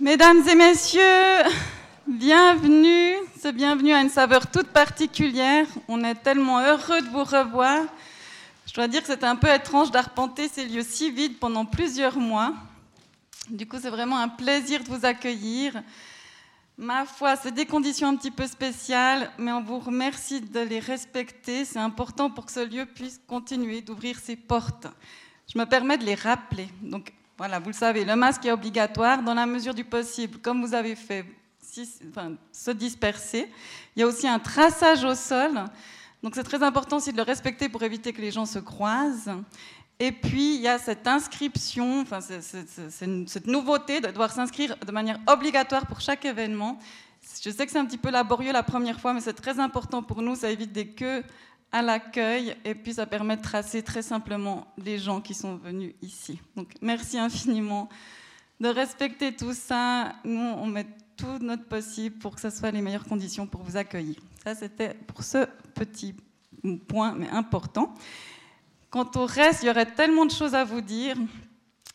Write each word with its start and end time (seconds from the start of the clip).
Mesdames 0.00 0.48
et 0.48 0.54
messieurs, 0.54 1.42
bienvenue. 2.06 3.16
C'est 3.36 3.52
bienvenue 3.52 3.92
à 3.92 4.00
une 4.00 4.08
saveur 4.08 4.48
toute 4.48 4.68
particulière. 4.68 5.66
On 5.88 6.04
est 6.04 6.14
tellement 6.14 6.60
heureux 6.60 7.02
de 7.02 7.08
vous 7.08 7.24
revoir. 7.24 7.82
Je 8.64 8.74
dois 8.74 8.86
dire 8.86 9.00
que 9.00 9.08
c'était 9.08 9.26
un 9.26 9.34
peu 9.34 9.52
étrange 9.52 9.90
d'arpenter 9.90 10.46
ces 10.46 10.66
lieux 10.66 10.84
si 10.84 11.10
vides 11.10 11.36
pendant 11.40 11.64
plusieurs 11.64 12.16
mois. 12.16 12.54
Du 13.50 13.66
coup, 13.66 13.78
c'est 13.82 13.90
vraiment 13.90 14.18
un 14.20 14.28
plaisir 14.28 14.84
de 14.84 14.88
vous 14.88 15.04
accueillir. 15.04 15.82
Ma 16.76 17.04
foi, 17.04 17.34
c'est 17.34 17.50
des 17.52 17.66
conditions 17.66 18.06
un 18.06 18.14
petit 18.14 18.30
peu 18.30 18.46
spéciales, 18.46 19.32
mais 19.36 19.50
on 19.50 19.64
vous 19.64 19.80
remercie 19.80 20.40
de 20.40 20.60
les 20.60 20.78
respecter. 20.78 21.64
C'est 21.64 21.80
important 21.80 22.30
pour 22.30 22.46
que 22.46 22.52
ce 22.52 22.64
lieu 22.64 22.86
puisse 22.86 23.20
continuer 23.26 23.80
d'ouvrir 23.80 24.16
ses 24.20 24.36
portes. 24.36 24.86
Je 25.52 25.58
me 25.58 25.64
permets 25.64 25.98
de 25.98 26.04
les 26.04 26.14
rappeler. 26.14 26.68
Donc, 26.82 27.12
voilà, 27.38 27.60
vous 27.60 27.68
le 27.68 27.74
savez, 27.74 28.04
le 28.04 28.16
masque 28.16 28.44
est 28.46 28.50
obligatoire 28.50 29.22
dans 29.22 29.34
la 29.34 29.46
mesure 29.46 29.72
du 29.72 29.84
possible, 29.84 30.38
comme 30.38 30.60
vous 30.60 30.74
avez 30.74 30.96
fait, 30.96 31.24
se 32.52 32.70
disperser. 32.72 33.48
Il 33.94 34.00
y 34.00 34.02
a 34.02 34.08
aussi 34.08 34.26
un 34.26 34.40
traçage 34.40 35.04
au 35.04 35.14
sol. 35.14 35.52
Donc 36.20 36.34
c'est 36.34 36.42
très 36.42 36.64
important 36.64 36.96
aussi 36.96 37.12
de 37.12 37.16
le 37.16 37.22
respecter 37.22 37.68
pour 37.68 37.84
éviter 37.84 38.12
que 38.12 38.20
les 38.20 38.32
gens 38.32 38.44
se 38.44 38.58
croisent. 38.58 39.30
Et 40.00 40.10
puis, 40.10 40.56
il 40.56 40.60
y 40.60 40.68
a 40.68 40.78
cette 40.78 41.06
inscription, 41.06 42.00
enfin, 42.00 42.18
cette 42.20 43.46
nouveauté 43.46 44.00
de 44.00 44.08
devoir 44.08 44.32
s'inscrire 44.32 44.76
de 44.84 44.92
manière 44.92 45.20
obligatoire 45.28 45.86
pour 45.86 46.00
chaque 46.00 46.24
événement. 46.24 46.78
Je 47.42 47.50
sais 47.50 47.66
que 47.66 47.70
c'est 47.70 47.78
un 47.78 47.84
petit 47.86 47.98
peu 47.98 48.10
laborieux 48.10 48.52
la 48.52 48.64
première 48.64 49.00
fois, 49.00 49.12
mais 49.12 49.20
c'est 49.20 49.32
très 49.32 49.60
important 49.60 50.02
pour 50.02 50.22
nous. 50.22 50.34
Ça 50.34 50.50
évite 50.50 50.72
des 50.72 50.88
queues 50.88 51.22
à 51.70 51.82
l'accueil 51.82 52.56
et 52.64 52.74
puis 52.74 52.94
ça 52.94 53.06
permet 53.06 53.36
de 53.36 53.42
tracer 53.42 53.82
très 53.82 54.02
simplement 54.02 54.66
les 54.78 54.98
gens 54.98 55.20
qui 55.20 55.34
sont 55.34 55.56
venus 55.56 55.94
ici. 56.02 56.40
Donc 56.56 56.72
merci 56.80 57.18
infiniment 57.18 57.88
de 58.60 58.68
respecter 58.68 59.34
tout 59.34 59.52
ça. 59.52 60.14
Nous, 60.24 60.40
on 60.40 60.66
met 60.66 60.86
tout 61.16 61.38
notre 61.40 61.64
possible 61.64 62.18
pour 62.18 62.34
que 62.34 62.40
ce 62.40 62.50
soit 62.50 62.70
les 62.70 62.80
meilleures 62.80 63.04
conditions 63.04 63.46
pour 63.46 63.62
vous 63.62 63.76
accueillir. 63.76 64.16
Ça, 64.42 64.54
c'était 64.54 64.94
pour 64.94 65.22
ce 65.22 65.46
petit 65.74 66.14
point, 66.86 67.14
mais 67.14 67.28
important. 67.28 67.94
Quant 68.90 69.10
au 69.16 69.26
reste, 69.26 69.62
il 69.62 69.66
y 69.66 69.70
aurait 69.70 69.92
tellement 69.92 70.24
de 70.24 70.30
choses 70.30 70.54
à 70.54 70.64
vous 70.64 70.80
dire, 70.80 71.16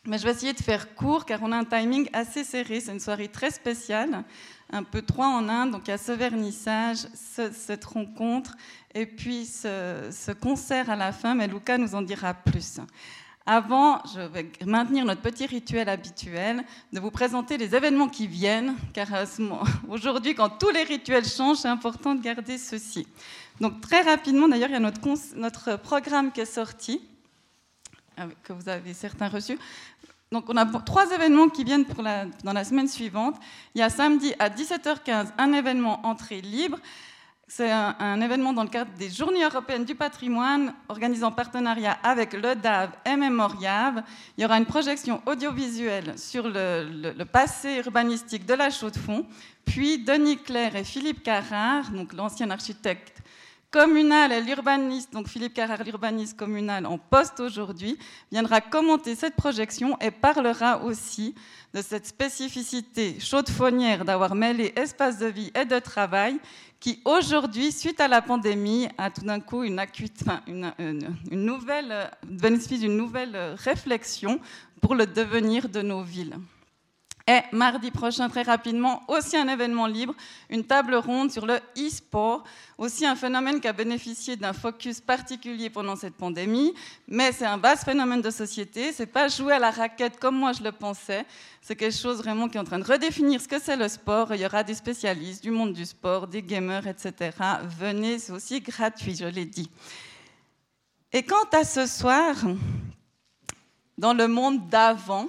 mais 0.06 0.18
je 0.18 0.24
vais 0.24 0.32
essayer 0.32 0.52
de 0.52 0.62
faire 0.62 0.94
court 0.94 1.24
car 1.24 1.42
on 1.42 1.52
a 1.52 1.56
un 1.56 1.64
timing 1.64 2.08
assez 2.12 2.44
serré. 2.44 2.80
C'est 2.80 2.92
une 2.92 3.00
soirée 3.00 3.28
très 3.28 3.50
spéciale, 3.50 4.24
un 4.70 4.82
peu 4.82 5.02
trois 5.02 5.28
en 5.28 5.48
un. 5.48 5.66
Donc 5.66 5.82
il 5.86 5.90
y 5.90 5.94
a 5.94 5.98
ce 5.98 6.12
vernissage, 6.12 6.98
cette 7.24 7.84
rencontre 7.84 8.54
et 8.94 9.06
puis 9.06 9.46
ce, 9.46 10.32
concert 10.32 10.90
à 10.90 10.96
la 10.96 11.12
fin, 11.12 11.34
mais 11.34 11.48
Luca 11.48 11.78
nous 11.78 11.94
en 11.94 12.02
dira 12.02 12.34
plus. 12.34 12.80
Avant, 13.46 14.02
je 14.14 14.20
vais 14.20 14.48
maintenir 14.64 15.04
notre 15.04 15.20
petit 15.20 15.44
rituel 15.44 15.88
habituel 15.90 16.64
de 16.94 17.00
vous 17.00 17.10
présenter 17.10 17.58
les 17.58 17.74
événements 17.74 18.08
qui 18.08 18.26
viennent, 18.26 18.74
car 18.94 19.08
aujourd'hui, 19.88 20.34
quand 20.34 20.48
tous 20.48 20.70
les 20.70 20.82
rituels 20.82 21.26
changent, 21.26 21.58
c'est 21.58 21.68
important 21.68 22.14
de 22.14 22.22
garder 22.22 22.56
ceci. 22.56 23.06
Donc 23.60 23.80
très 23.82 24.00
rapidement, 24.00 24.48
d'ailleurs, 24.48 24.70
il 24.70 24.74
y 24.74 24.76
a 24.76 24.80
notre, 24.80 25.00
notre, 25.36 25.76
programme 25.76 26.32
qui 26.32 26.40
est 26.40 26.46
sorti, 26.46 27.02
que 28.42 28.52
vous 28.52 28.68
avez 28.68 28.94
certains 28.94 29.28
reçus. 29.28 29.58
Donc 30.34 30.46
on 30.48 30.56
a 30.56 30.66
trois 30.80 31.12
événements 31.12 31.48
qui 31.48 31.62
viennent 31.62 31.86
dans 32.42 32.52
la 32.52 32.64
semaine 32.64 32.88
suivante. 32.88 33.36
Il 33.76 33.78
y 33.78 33.82
a 33.82 33.88
samedi 33.88 34.34
à 34.40 34.48
17h15 34.50 35.28
un 35.38 35.52
événement 35.52 36.04
entrée 36.04 36.40
libre. 36.40 36.76
C'est 37.46 37.70
un, 37.70 38.20
événement 38.20 38.52
dans 38.52 38.64
le 38.64 38.68
cadre 38.68 38.90
des 38.98 39.08
Journées 39.10 39.44
européennes 39.44 39.84
du 39.84 39.94
patrimoine, 39.94 40.74
organisé 40.88 41.22
en 41.22 41.30
partenariat 41.30 41.98
avec 42.02 42.32
le 42.32 42.56
DAV 42.56 42.90
et 43.06 43.14
Memoriave. 43.14 44.02
Il 44.36 44.42
y 44.42 44.44
aura 44.44 44.58
une 44.58 44.66
projection 44.66 45.22
audiovisuelle 45.24 46.18
sur 46.18 46.48
le, 46.48 47.22
passé 47.30 47.76
urbanistique 47.86 48.44
de 48.44 48.54
la 48.54 48.70
Chaux-de-Fonds. 48.70 49.26
Puis 49.64 49.98
Denis 49.98 50.38
Claire 50.38 50.74
et 50.74 50.82
Philippe 50.82 51.22
Carrard, 51.22 51.92
donc 51.92 52.12
l'ancien 52.12 52.50
architecte 52.50 53.22
communal 53.74 54.30
et 54.30 54.40
l'urbaniste, 54.40 55.12
donc 55.12 55.26
Philippe 55.26 55.54
Carrard, 55.54 55.82
l'urbaniste 55.82 56.38
communal 56.38 56.86
en 56.86 56.96
poste 56.96 57.40
aujourd'hui, 57.40 57.98
viendra 58.30 58.60
commenter 58.60 59.16
cette 59.16 59.34
projection 59.34 59.98
et 60.00 60.12
parlera 60.12 60.84
aussi 60.84 61.34
de 61.74 61.82
cette 61.82 62.06
spécificité 62.06 63.18
chaude-faunière 63.18 64.04
d'avoir 64.04 64.36
mêlé 64.36 64.72
espace 64.76 65.18
de 65.18 65.26
vie 65.26 65.50
et 65.60 65.64
de 65.64 65.80
travail 65.80 66.38
qui 66.78 67.02
aujourd'hui, 67.04 67.72
suite 67.72 67.98
à 67.98 68.06
la 68.06 68.22
pandémie, 68.22 68.86
a 68.96 69.10
tout 69.10 69.22
d'un 69.22 69.40
coup 69.40 69.64
une, 69.64 69.80
une, 70.46 70.72
une, 70.78 71.44
nouvelle, 71.44 72.10
d'une 72.22 72.96
nouvelle 72.96 73.56
réflexion 73.56 74.38
pour 74.80 74.94
le 74.94 75.04
devenir 75.04 75.68
de 75.68 75.82
nos 75.82 76.02
villes. 76.02 76.36
Et 77.26 77.40
mardi 77.52 77.90
prochain, 77.90 78.28
très 78.28 78.42
rapidement, 78.42 79.02
aussi 79.08 79.34
un 79.38 79.48
événement 79.48 79.86
libre, 79.86 80.14
une 80.50 80.62
table 80.62 80.94
ronde 80.94 81.30
sur 81.30 81.46
le 81.46 81.54
e-sport, 81.74 82.44
aussi 82.76 83.06
un 83.06 83.16
phénomène 83.16 83.60
qui 83.62 83.68
a 83.68 83.72
bénéficié 83.72 84.36
d'un 84.36 84.52
focus 84.52 85.00
particulier 85.00 85.70
pendant 85.70 85.96
cette 85.96 86.16
pandémie, 86.16 86.74
mais 87.08 87.32
c'est 87.32 87.46
un 87.46 87.56
vaste 87.56 87.84
phénomène 87.84 88.20
de 88.20 88.28
société, 88.28 88.92
c'est 88.92 89.06
pas 89.06 89.28
jouer 89.28 89.54
à 89.54 89.58
la 89.58 89.70
raquette 89.70 90.20
comme 90.20 90.36
moi 90.36 90.52
je 90.52 90.62
le 90.62 90.70
pensais, 90.70 91.24
c'est 91.62 91.76
quelque 91.76 91.96
chose 91.96 92.18
vraiment 92.18 92.46
qui 92.46 92.58
est 92.58 92.60
en 92.60 92.64
train 92.64 92.78
de 92.78 92.84
redéfinir 92.84 93.40
ce 93.40 93.48
que 93.48 93.58
c'est 93.58 93.76
le 93.76 93.88
sport, 93.88 94.34
il 94.34 94.42
y 94.42 94.46
aura 94.46 94.62
des 94.62 94.74
spécialistes 94.74 95.42
du 95.42 95.50
monde 95.50 95.72
du 95.72 95.86
sport, 95.86 96.26
des 96.26 96.42
gamers, 96.42 96.86
etc. 96.86 97.30
Venez, 97.80 98.18
c'est 98.18 98.32
aussi 98.32 98.60
gratuit, 98.60 99.16
je 99.16 99.24
l'ai 99.24 99.46
dit. 99.46 99.70
Et 101.10 101.22
quant 101.22 101.48
à 101.54 101.64
ce 101.64 101.86
soir, 101.86 102.34
dans 103.96 104.12
le 104.12 104.28
monde 104.28 104.68
d'avant, 104.68 105.28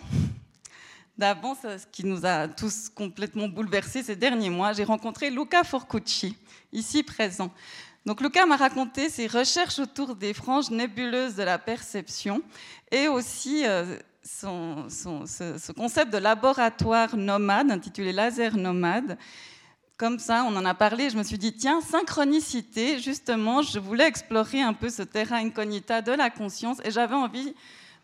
d'avant, 1.17 1.55
ce 1.55 1.85
qui 1.91 2.05
nous 2.05 2.25
a 2.25 2.47
tous 2.47 2.89
complètement 2.89 3.47
bouleversés 3.47 4.03
ces 4.03 4.15
derniers 4.15 4.49
mois, 4.49 4.73
j'ai 4.73 4.83
rencontré 4.83 5.29
Luca 5.29 5.63
Forcucci, 5.63 6.35
ici 6.73 7.03
présent. 7.03 7.51
Donc 8.05 8.21
Luca 8.21 8.45
m'a 8.45 8.57
raconté 8.57 9.09
ses 9.09 9.27
recherches 9.27 9.79
autour 9.79 10.15
des 10.15 10.33
franges 10.33 10.69
nébuleuses 10.69 11.35
de 11.35 11.43
la 11.43 11.57
perception 11.57 12.41
et 12.91 13.07
aussi 13.07 13.65
euh, 13.65 13.97
son, 14.23 14.87
ce, 14.89 15.71
concept 15.71 16.13
de 16.13 16.17
laboratoire 16.17 17.15
nomade 17.15 17.71
intitulé 17.71 18.11
Laser 18.11 18.57
Nomade. 18.57 19.17
Comme 19.97 20.19
ça, 20.19 20.43
on 20.47 20.55
en 20.55 20.65
a 20.65 20.73
parlé, 20.73 21.09
je 21.09 21.17
me 21.17 21.23
suis 21.23 21.37
dit, 21.37 21.53
tiens, 21.53 21.79
synchronicité, 21.79 22.99
justement, 22.99 23.61
je 23.61 23.79
voulais 23.79 24.05
explorer 24.05 24.61
un 24.61 24.73
peu 24.73 24.89
ce 24.89 25.03
terrain 25.03 25.37
incognita 25.37 26.01
de 26.01 26.11
la 26.11 26.29
conscience 26.29 26.79
et 26.83 26.91
j'avais 26.91 27.15
envie 27.15 27.55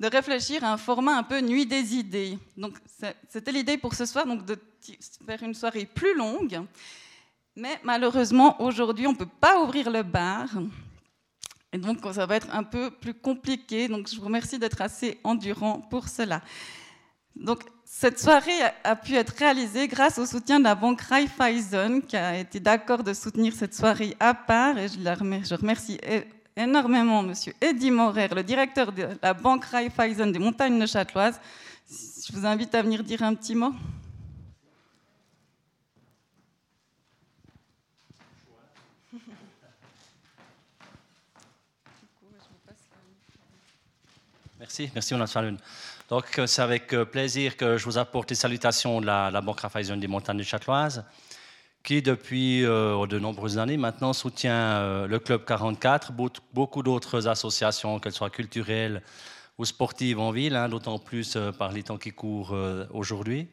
de 0.02 0.08
réfléchir 0.08 0.64
à 0.64 0.74
un 0.74 0.78
format 0.78 1.16
un 1.16 1.22
peu 1.22 1.40
nuit 1.42 1.68
des 1.68 1.96
idées. 1.96 2.40
Donc 2.58 2.74
c'était 3.30 3.52
l'idée 3.52 3.78
pour 3.78 3.94
ce 3.94 4.08
soir, 4.08 4.26
donc 4.26 4.44
de 4.46 4.58
faire 5.28 5.44
une 5.44 5.54
soirée 5.54 5.86
plus 5.86 6.16
longue. 6.18 6.60
Mais 7.56 7.80
malheureusement, 7.84 8.60
aujourd'hui, 8.60 9.06
on 9.06 9.12
ne 9.12 9.18
peut 9.18 9.36
pas 9.40 9.62
ouvrir 9.62 9.92
le 9.92 10.02
bar. 10.02 10.48
Et 11.72 11.78
donc, 11.78 12.00
ça 12.14 12.26
va 12.26 12.36
être 12.36 12.50
un 12.52 12.64
peu 12.64 12.90
plus 12.90 13.14
compliqué. 13.14 13.88
Donc, 13.88 14.10
je 14.10 14.16
vous 14.16 14.26
remercie 14.26 14.58
d'être 14.58 14.82
assez 14.82 15.20
endurant 15.24 15.80
pour 15.80 16.08
cela. 16.08 16.42
Donc, 17.36 17.60
cette 17.86 18.20
soirée 18.20 18.60
a 18.84 18.96
pu 18.96 19.16
être 19.16 19.36
réalisée 19.38 19.88
grâce 19.88 20.18
au 20.18 20.26
soutien 20.26 20.60
de 20.60 20.64
la 20.64 20.76
banque 20.76 21.02
Raiffeisen, 21.02 22.02
qui 22.02 22.18
a 22.18 22.40
été 22.40 22.60
d'accord 22.60 23.04
de 23.04 23.14
soutenir 23.14 23.54
cette 23.54 23.76
soirée 23.76 24.16
à 24.20 24.34
part. 24.34 24.78
Et 24.78 24.88
je, 24.88 25.00
la 25.00 25.14
je 25.16 25.54
remercie 25.54 26.00
énormément 26.64 27.24
Monsieur 27.24 27.54
Eddy 27.60 27.92
Morer, 27.92 28.28
le 28.30 28.44
directeur 28.44 28.92
de 28.92 29.10
la 29.22 29.34
banque 29.34 29.66
Raiffeisen 29.66 30.32
des 30.32 30.40
montagnes 30.40 30.78
neuchâteloises. 30.78 31.40
Je 31.90 32.34
vous 32.34 32.46
invite 32.46 32.74
à 32.76 32.82
venir 32.82 33.04
dire 33.04 33.24
un 33.24 33.34
petit 33.34 33.56
mot. 33.56 33.74
Merci, 44.60 44.92
merci 44.94 45.10
Jonas 45.10 45.36
Donc 46.08 46.40
euh, 46.40 46.46
c'est 46.46 46.62
avec 46.62 46.94
euh, 46.94 47.04
plaisir 47.04 47.58
que 47.58 47.78
je 47.78 47.84
vous 47.84 47.98
apporte 47.98 48.30
les 48.30 48.36
salutations 48.36 49.02
de 49.02 49.08
la, 49.08 49.42
Banque 49.42 49.60
Raiffeisen 49.60 50.00
des 50.00 50.08
montagnes 50.08 50.38
neuchâteloises 50.38 51.03
qui 51.84 52.02
depuis 52.02 52.64
euh, 52.64 53.06
de 53.08 53.20
nombreuses 53.20 53.58
années 53.58 53.78
maintenant 53.78 54.14
soutient 54.14 54.54
euh, 54.54 55.08
le 55.08 55.20
Club 55.20 55.46
44, 55.46 56.12
beaucoup 56.54 56.84
d'autres 56.84 57.28
associations, 57.28 58.00
qu'elles 58.00 58.14
soient 58.14 58.30
culturelles 58.30 59.02
ou 59.58 59.66
sportives 59.66 60.20
en 60.20 60.32
ville, 60.32 60.56
hein, 60.56 60.70
d'autant 60.70 61.00
plus 61.00 61.36
euh, 61.36 61.52
par 61.52 61.72
les 61.72 61.84
temps 61.84 61.98
qui 61.98 62.12
courent 62.12 62.56
aujourd'hui. 62.92 63.48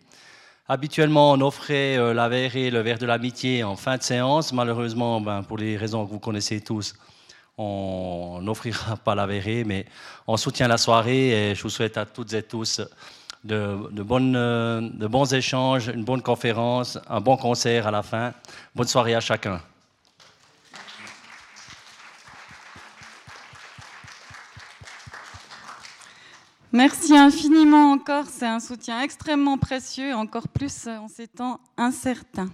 Habituellement, 0.68 1.32
on 1.32 1.40
offrait 1.40 1.96
la 2.12 2.28
verre 2.28 2.52
le 2.54 2.80
verre 2.80 2.98
de 2.98 3.06
l'amitié 3.06 3.64
en 3.64 3.74
fin 3.74 3.96
de 3.96 4.02
séance. 4.02 4.52
Malheureusement, 4.52 5.18
ben, 5.18 5.42
pour 5.42 5.56
les 5.56 5.78
raisons 5.78 6.04
que 6.04 6.10
vous 6.10 6.18
connaissez 6.18 6.60
tous, 6.60 6.94
on 7.56 8.40
n'offrira 8.42 8.96
pas 9.04 9.14
la 9.14 9.26
verre, 9.26 9.64
mais 9.64 9.86
on 10.26 10.36
soutient 10.36 10.68
la 10.68 10.76
soirée 10.76 11.50
et 11.50 11.54
je 11.54 11.62
vous 11.62 11.70
souhaite 11.70 11.96
à 11.96 12.04
toutes 12.04 12.34
et 12.34 12.42
tous 12.42 12.82
euh, 13.50 14.80
de 14.90 15.06
bons 15.06 15.34
échanges, 15.34 15.88
une 15.88 16.04
bonne 16.04 16.22
conférence, 16.22 16.98
un 17.08 17.20
bon 17.20 17.36
concert 17.36 17.86
à 17.86 17.90
la 17.90 18.02
fin. 18.02 18.32
Bonne 18.74 18.88
soirée 18.88 19.14
à 19.14 19.20
chacun. 19.20 19.60
Merci 26.70 27.16
infiniment 27.16 27.92
encore, 27.92 28.26
c'est 28.26 28.46
un 28.46 28.60
soutien 28.60 29.00
extrêmement 29.00 29.56
précieux, 29.56 30.14
encore 30.14 30.48
plus 30.48 30.86
en 30.86 31.08
ces 31.08 31.26
temps 31.26 31.60
incertains. 31.78 32.50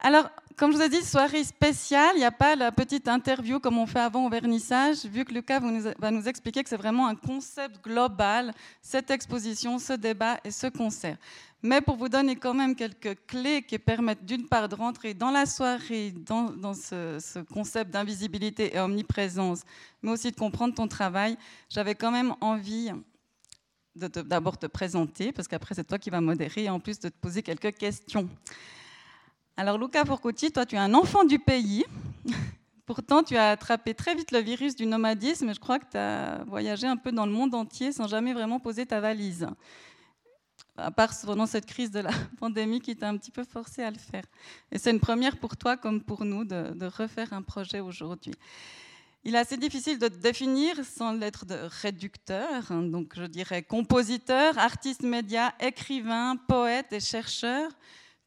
Alors, 0.00 0.30
comme 0.56 0.70
je 0.70 0.76
vous 0.76 0.82
ai 0.82 0.88
dit, 0.88 1.02
soirée 1.02 1.42
spéciale, 1.42 2.12
il 2.14 2.18
n'y 2.18 2.24
a 2.24 2.30
pas 2.30 2.54
la 2.54 2.70
petite 2.70 3.08
interview 3.08 3.58
comme 3.58 3.78
on 3.78 3.86
fait 3.86 3.98
avant 3.98 4.26
au 4.26 4.30
vernissage, 4.30 5.04
vu 5.04 5.24
que 5.24 5.34
Lucas 5.34 5.60
va 5.98 6.10
nous 6.12 6.28
expliquer 6.28 6.62
que 6.62 6.68
c'est 6.68 6.76
vraiment 6.76 7.08
un 7.08 7.16
concept 7.16 7.82
global, 7.82 8.52
cette 8.80 9.10
exposition, 9.10 9.80
ce 9.80 9.94
débat 9.94 10.38
et 10.44 10.52
ce 10.52 10.68
concert. 10.68 11.16
Mais 11.62 11.80
pour 11.80 11.96
vous 11.96 12.08
donner 12.08 12.36
quand 12.36 12.54
même 12.54 12.76
quelques 12.76 13.16
clés 13.26 13.62
qui 13.62 13.76
permettent 13.80 14.24
d'une 14.24 14.46
part 14.46 14.68
de 14.68 14.76
rentrer 14.76 15.14
dans 15.14 15.32
la 15.32 15.46
soirée, 15.46 16.12
dans, 16.12 16.74
ce, 16.74 17.18
ce, 17.20 17.40
concept 17.40 17.90
d'invisibilité 17.90 18.76
et 18.76 18.78
omniprésence, 18.78 19.62
mais 20.02 20.12
aussi 20.12 20.30
de 20.30 20.36
comprendre 20.36 20.74
ton 20.74 20.86
travail, 20.86 21.36
j'avais 21.68 21.96
quand 21.96 22.12
même 22.12 22.36
envie 22.40 22.92
d'abord 23.96 24.56
te, 24.56 24.66
te 24.66 24.70
présenter, 24.70 25.32
parce 25.32 25.48
qu'après 25.48 25.74
c'est 25.74 25.84
toi 25.84 25.98
qui 25.98 26.10
vas 26.10 26.20
modérer, 26.20 26.64
et 26.64 26.70
en 26.70 26.78
plus 26.78 27.00
de 27.00 27.08
te 27.08 27.16
poser 27.16 27.42
quelques 27.42 27.76
questions. 27.76 28.28
Alors 29.58 29.76
Luca 29.76 30.04
Forcucci, 30.04 30.52
toi 30.52 30.64
tu 30.64 30.76
es 30.76 30.78
un 30.78 30.94
enfant 30.94 31.24
du 31.24 31.40
pays. 31.40 31.84
Pourtant, 32.86 33.24
tu 33.24 33.36
as 33.36 33.50
attrapé 33.50 33.92
très 33.92 34.14
vite 34.14 34.30
le 34.30 34.38
virus 34.38 34.76
du 34.76 34.86
nomadisme. 34.86 35.52
Je 35.52 35.58
crois 35.58 35.80
que 35.80 35.90
tu 35.90 35.96
as 35.96 36.44
voyagé 36.46 36.86
un 36.86 36.96
peu 36.96 37.10
dans 37.10 37.26
le 37.26 37.32
monde 37.32 37.56
entier 37.56 37.90
sans 37.90 38.06
jamais 38.06 38.32
vraiment 38.32 38.60
poser 38.60 38.86
ta 38.86 39.00
valise 39.00 39.48
à 40.76 40.92
part 40.92 41.10
pendant 41.24 41.46
cette 41.46 41.66
crise 41.66 41.90
de 41.90 41.98
la 41.98 42.12
pandémie 42.38 42.80
qui 42.80 42.94
t'a 42.94 43.08
un 43.08 43.16
petit 43.16 43.32
peu 43.32 43.42
forcé 43.42 43.82
à 43.82 43.90
le 43.90 43.98
faire. 43.98 44.22
Et 44.70 44.78
c'est 44.78 44.92
une 44.92 45.00
première 45.00 45.36
pour 45.36 45.56
toi 45.56 45.76
comme 45.76 46.04
pour 46.04 46.24
nous 46.24 46.44
de, 46.44 46.86
refaire 46.86 47.32
un 47.32 47.42
projet 47.42 47.80
aujourd'hui. 47.80 48.34
Il 49.24 49.34
est 49.34 49.38
assez 49.38 49.56
difficile 49.56 49.98
de 49.98 50.06
te 50.06 50.18
définir 50.18 50.76
sans 50.84 51.14
l'être 51.14 51.46
de 51.46 51.58
réducteur, 51.82 52.70
hein. 52.70 52.82
donc 52.82 53.14
je 53.16 53.24
dirais 53.24 53.64
compositeur, 53.64 54.56
artiste 54.56 55.02
média, 55.02 55.52
écrivain, 55.58 56.36
poète 56.46 56.92
et 56.92 57.00
chercheur. 57.00 57.72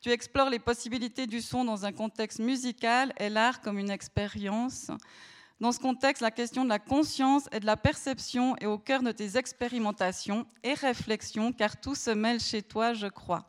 Tu 0.02 0.10
explores 0.10 0.50
les 0.50 0.58
possibilités 0.58 1.28
du 1.28 1.42
son 1.42 1.64
dans 1.64 1.86
un 1.86 1.92
contexte 1.92 2.40
musical 2.40 3.14
et 3.20 3.30
l'art 3.30 3.62
comme 3.62 3.78
une 3.78 3.92
expérience. 3.92 4.90
Dans 5.60 5.72
ce 5.72 5.80
contexte, 5.80 6.24
la 6.24 6.32
question 6.32 6.64
de 6.64 6.70
la 6.70 6.80
conscience 6.80 7.44
et 7.52 7.60
de 7.60 7.68
la 7.68 7.78
perception 7.78 8.56
est 8.58 8.66
au 8.66 8.80
cœur 8.80 9.04
de 9.04 9.12
tes 9.12 9.38
expérimentations 9.38 10.48
et 10.64 10.74
réflexions, 10.74 11.54
car 11.54 11.80
tout 11.80 11.94
se 11.94 12.10
mêle 12.10 12.40
chez 12.40 12.64
toi, 12.64 12.94
je 12.94 13.06
crois. 13.06 13.48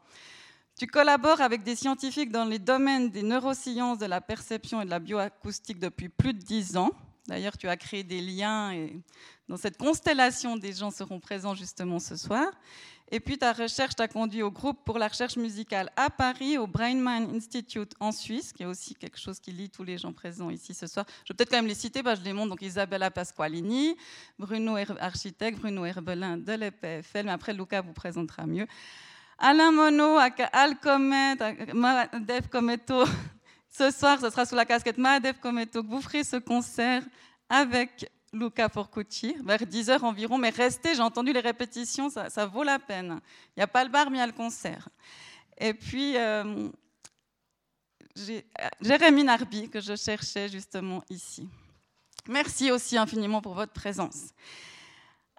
Tu 0.79 0.87
collabores 0.87 1.41
avec 1.41 1.63
des 1.63 1.75
scientifiques 1.75 2.31
dans 2.31 2.45
les 2.45 2.59
domaines 2.59 3.09
des 3.09 3.23
neurosciences, 3.23 3.97
de 3.97 4.05
la 4.05 4.21
perception 4.21 4.83
et 4.83 4.85
de 4.85 4.91
la 4.91 4.99
bioacoustique 4.99 5.79
depuis 5.79 6.11
plus 6.11 6.35
de 6.35 6.39
dix 6.39 6.77
ans. 6.77 6.91
D'ailleurs, 7.29 7.57
tu 7.57 7.67
as 7.67 7.79
créé 7.79 8.03
des 8.03 8.21
liens 8.21 8.73
et 8.73 9.01
dans 9.49 9.57
cette 9.57 9.79
constellation, 9.79 10.57
des 10.59 10.75
gens 10.75 10.91
seront 10.91 11.19
présents 11.19 11.55
justement 11.55 11.99
ce 11.99 12.17
soir. 12.17 12.51
Et 13.11 13.21
puis 13.21 13.37
ta 13.37 13.53
recherche 13.53 13.95
t'a 13.95 14.09
conduit 14.09 14.43
au 14.43 14.51
groupe 14.51 14.85
pour 14.85 14.99
la 14.99 15.09
recherche 15.09 15.37
musicale 15.37 15.91
à 15.97 16.09
Paris, 16.09 16.57
au 16.57 16.67
Brainman 16.67 17.35
Institute 17.35 17.93
en 18.01 18.13
Suisse, 18.13 18.53
qui 18.53 18.63
est 18.63 18.67
aussi 18.67 18.95
quelque 18.95 19.19
chose 19.19 19.39
qui 19.39 19.53
lie 19.53 19.69
tous 19.69 19.85
les 19.85 19.99
gens 19.99 20.13
présents 20.13 20.49
ici 20.49 20.73
ce 20.73 20.87
soir. 20.87 21.05
Je 21.25 21.33
vais 21.33 21.37
peut-être 21.37 21.51
quand 21.51 21.59
même 21.59 21.67
les 21.67 21.75
citer, 21.75 22.03
bah, 22.03 22.15
je 22.15 22.23
les 22.23 22.33
montre. 22.33 22.51
Donc 22.51 22.63
Isabella 22.63 23.11
Pasqualini, 23.11 23.97
Bruno 24.39 24.77
architecte, 25.01 25.59
Bruno 25.59 25.85
Herbelin 25.85 26.39
de 26.39 26.53
l'EPFL, 26.53 27.25
mais 27.25 27.33
après 27.33 27.53
Luca 27.53 27.83
vous 27.83 27.93
présentera 27.93 28.47
mieux. 28.47 28.67
Alain 29.39 29.73
Monod, 29.73 30.33
Al 30.53 30.79
Comet, 30.79 31.37
Dev 31.37 32.49
Cometo. 32.51 33.05
Ce 33.71 33.91
soir, 33.91 34.21
ce 34.21 34.29
sera 34.29 34.45
sous 34.45 34.55
la 34.55 34.67
casquette 34.67 34.99
Mahadev 34.99 35.39
Cometo 35.41 35.83
que 35.83 35.89
vous 35.89 36.03
ferez 36.03 36.25
ce 36.25 36.37
concert 36.37 37.03
avec 37.49 38.11
Luca 38.33 38.69
Forcucci, 38.69 39.37
vers 39.45 39.61
10h 39.61 40.01
environ, 40.03 40.39
mais 40.39 40.51
restez, 40.51 40.95
j'ai 40.95 41.03
entendu 41.03 41.33
les 41.33 41.41
répétitions, 41.41 42.09
ça, 42.11 42.47
vaut 42.47 42.63
la 42.63 42.79
peine. 42.79 43.21
Il 43.49 43.61
n'y 43.61 43.63
a 43.63 43.67
pas 43.67 43.85
le 43.85 43.91
bar, 43.91 44.11
mais 44.11 44.17
il 44.17 44.21
y 44.21 44.23
a 44.23 44.27
le 44.27 44.33
concert. 44.33 44.89
Et 45.59 45.75
puis, 45.75 46.17
euh, 46.17 46.69
Jérémy 48.81 49.25
Narby, 49.25 49.69
que 49.69 49.81
je 49.81 49.97
cherchais 49.97 50.49
justement 50.49 51.05
ici. 51.11 51.49
Merci 52.29 52.71
aussi 52.71 52.97
infiniment 52.97 53.43
pour 53.43 53.55
votre 53.55 53.73
présence. 53.73 54.33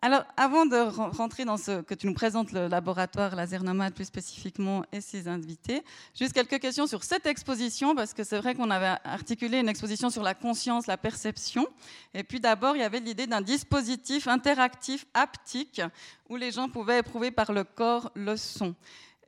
Alors, 0.06 0.26
avant 0.36 0.66
de 0.66 0.76
rentrer 1.16 1.46
dans 1.46 1.56
ce 1.56 1.82
que 1.82 1.94
tu 1.94 2.08
nous 2.08 2.14
présentes, 2.14 2.52
le 2.52 2.68
laboratoire 2.68 3.38
Laser 3.38 3.64
Nomade 3.64 3.94
plus 3.94 4.04
spécifiquement 4.04 4.84
et 4.92 5.00
ses 5.00 5.30
invités, 5.30 5.82
juste 6.14 6.34
quelques 6.34 6.60
questions 6.60 6.88
sur 6.88 7.06
cette 7.06 7.26
exposition, 7.26 7.96
parce 7.96 8.14
que 8.14 8.26
c'est 8.26 8.38
vrai 8.38 8.54
qu'on 8.54 8.70
avait 8.70 9.00
articulé 9.06 9.60
une 9.60 9.70
exposition 9.70 10.10
sur 10.10 10.22
la 10.22 10.34
conscience, 10.34 10.88
la 10.88 10.98
perception. 10.98 11.66
Et 12.14 12.26
puis 12.26 12.42
d'abord, 12.42 12.76
il 12.76 12.80
y 12.80 12.84
avait 12.84 13.00
l'idée 13.00 13.28
d'un 13.28 13.40
dispositif 13.40 14.28
interactif 14.28 15.06
haptique 15.14 15.82
où 16.28 16.36
les 16.36 16.52
gens 16.52 16.68
pouvaient 16.68 17.00
éprouver 17.00 17.32
par 17.32 17.54
le 17.54 17.64
corps 17.64 18.12
le 18.14 18.36
son. 18.36 18.76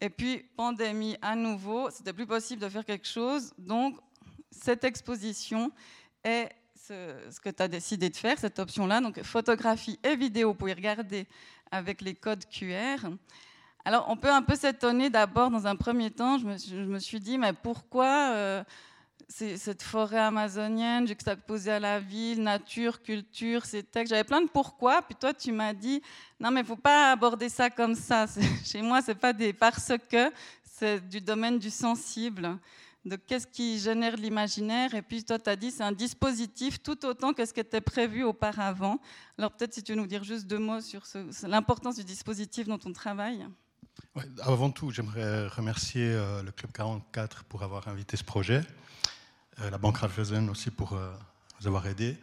Et 0.02 0.10
puis, 0.10 0.44
pandémie 0.58 1.16
à 1.22 1.38
nouveau, 1.38 1.90
c'était 1.90 2.12
plus 2.12 2.28
possible 2.28 2.62
de 2.62 2.68
faire 2.68 2.84
quelque 2.84 3.08
chose. 3.08 3.54
Donc, 3.58 3.96
cette 4.52 4.84
exposition 4.84 5.72
est 6.22 6.50
ce, 6.88 7.40
que 7.40 7.50
tu 7.50 7.64
as 7.64 7.68
décidé 7.68 8.10
de 8.10 8.16
faire, 8.16 8.38
cette 8.38 8.60
option-là. 8.60 9.02
Donc, 9.02 9.22
photographie 9.24 10.00
et 10.04 10.16
vidéo, 10.16 10.50
vous 10.50 10.56
pouvez 10.56 10.74
regarder 10.74 11.26
avec 11.72 12.02
les 12.02 12.14
codes 12.14 12.46
QR. 12.48 13.10
Alors, 13.84 14.06
on 14.10 14.18
peut 14.18 14.32
un 14.32 14.42
peu 14.42 14.56
s'étonner 14.56 15.10
d'abord, 15.10 15.50
dans 15.50 15.66
un 15.68 15.76
premier 15.76 16.12
temps, 16.12 16.38
je 16.38 16.76
me, 16.76 17.00
suis 17.00 17.20
dit, 17.20 17.38
mais 17.38 17.54
pourquoi 17.54 18.32
euh, 18.34 18.64
cette 19.28 19.82
forêt 19.82 20.20
amazonienne 20.20 21.08
juxtaposée 21.08 21.72
à 21.72 21.80
la 21.80 22.00
ville, 22.00 22.42
nature, 22.42 23.02
culture, 23.02 23.66
ces 23.66 23.84
textes? 23.84 24.12
J'avais 24.12 24.24
plein 24.24 24.42
de 24.42 24.50
pourquoi, 24.50 25.02
puis 25.02 25.16
toi, 25.16 25.34
tu 25.34 25.52
m'as 25.52 25.74
dit, 25.74 26.02
non, 26.40 26.52
mais 26.52 26.62
il 26.62 26.64
ne 26.64 26.68
faut 26.68 26.76
pas 26.76 27.12
aborder 27.12 27.50
ça 27.50 27.70
comme 27.70 27.96
ça. 27.96 28.26
Chez 28.66 28.82
moi, 28.82 29.02
ce 29.02 29.12
n'est 29.12 29.16
pas 29.16 29.34
des 29.34 29.54
parce 29.54 29.92
que, 30.10 30.32
c'est 30.78 31.08
du 31.08 31.22
domaine 31.22 31.58
du 31.58 31.70
sensible 31.70 32.60
de 33.06 33.16
qu'est-ce 33.16 33.48
qui 33.48 33.80
génère 33.80 34.16
l'imaginaire. 34.16 34.94
Et 34.96 35.02
puis 35.02 35.24
toi, 35.24 35.38
tu 35.38 35.50
as 35.50 35.56
dit 35.56 35.72
c'est 35.72 35.84
un 35.84 35.92
dispositif 35.92 36.82
tout 36.82 37.06
autant 37.06 37.34
que 37.34 37.46
ce 37.46 37.54
qui 37.54 37.60
était 37.60 37.82
prévu 37.82 38.24
auparavant. 38.24 39.00
Alors 39.38 39.52
peut-être 39.52 39.74
si 39.74 39.84
tu 39.84 39.94
veux 39.94 39.98
nous 39.98 40.08
dire 40.08 40.24
juste 40.24 40.48
deux 40.48 40.60
mots 40.60 40.82
sur 40.82 41.04
l'importance 41.44 41.96
du 41.96 42.04
dispositif 42.04 42.68
dans 42.68 42.80
ton 42.80 42.92
travail. 42.92 43.46
avant 44.42 44.72
tout, 44.72 44.90
j'aimerais 44.92 45.48
remercier 45.48 46.08
euh, 46.08 46.42
le 46.42 46.52
Club 46.52 46.72
44 46.72 47.44
pour 47.44 47.64
avoir 47.64 47.88
invité 47.88 48.18
ce 48.18 48.24
projet, 48.24 48.62
euh, 49.62 49.70
la 49.70 49.78
Banque 49.78 49.98
Raiffeisen 49.98 50.50
aussi 50.50 50.72
pour 50.72 50.94
euh, 50.94 51.14
nous 51.62 51.68
avoir 51.68 51.86
aidés, 51.88 52.18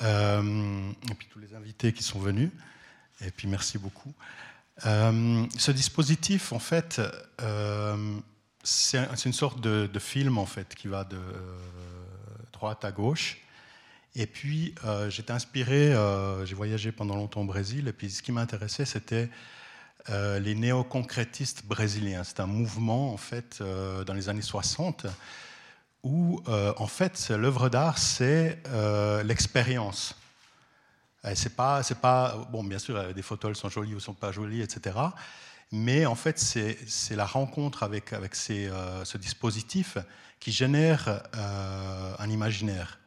et 0.00 1.14
puis 1.16 1.28
tous 1.30 1.38
les 1.38 1.54
invités 1.54 1.92
qui 1.92 2.02
sont 2.02 2.18
venus. 2.18 2.50
Et 3.20 3.30
puis 3.30 3.46
merci 3.46 3.78
beaucoup. 3.78 4.12
ce 4.80 5.70
dispositif, 5.70 6.52
en 6.52 6.58
fait, 6.58 7.00
c'est 8.64 9.24
une 9.26 9.32
sorte 9.32 9.60
de, 9.60 9.98
film 9.98 10.38
en 10.38 10.46
fait 10.46 10.74
qui 10.74 10.88
va 10.88 11.04
de 11.04 11.20
droite 12.52 12.84
à 12.84 12.92
gauche. 12.92 13.38
Et 14.16 14.26
puis 14.26 14.74
euh, 14.84 15.10
j'étais 15.10 15.32
inspiré, 15.32 15.92
euh, 15.92 16.46
j'ai 16.46 16.54
voyagé 16.54 16.92
pendant 16.92 17.16
longtemps 17.16 17.42
au 17.42 17.46
Brésil, 17.46 17.88
et 17.88 17.92
puis 17.92 18.10
ce 18.10 18.22
qui 18.22 18.32
m'intéressait 18.32 18.84
c'était 18.84 19.28
euh, 20.08 20.38
les 20.38 20.54
néoconcrétistes 20.54 21.64
brésiliens. 21.66 22.24
C'est 22.24 22.40
un 22.40 22.46
mouvement 22.46 23.12
en 23.12 23.16
fait 23.16 23.62
dans 24.06 24.14
les 24.14 24.28
années 24.28 24.42
60 24.42 25.06
où 26.02 26.42
en 26.46 26.86
fait 26.86 27.30
l'œuvre 27.30 27.68
d'art 27.68 27.98
c'est 27.98 28.62
l'expérience. 29.24 30.14
C'est 31.34 31.56
pas, 31.56 31.82
pas, 32.02 32.46
bon 32.52 32.62
bien 32.62 32.78
sûr 32.78 33.14
des 33.14 33.22
photos 33.22 33.58
sont 33.58 33.70
jolies 33.70 33.94
ou 33.94 34.00
sont 34.00 34.14
pas 34.14 34.30
jolies, 34.30 34.62
etc 34.62 34.92
mais 35.74 36.06
en 36.06 36.14
fait, 36.14 36.38
c'est 36.38 37.16
la 37.16 37.26
rencontre 37.26 37.82
avec, 37.82 38.12
avec 38.12 38.36
euh, 38.50 39.04
ce 39.04 39.18
dispositif 39.18 39.98
qui 40.38 40.52
génère 40.52 41.22
euh, 41.34 42.14
un 42.16 42.30
imaginaire. 42.30 43.00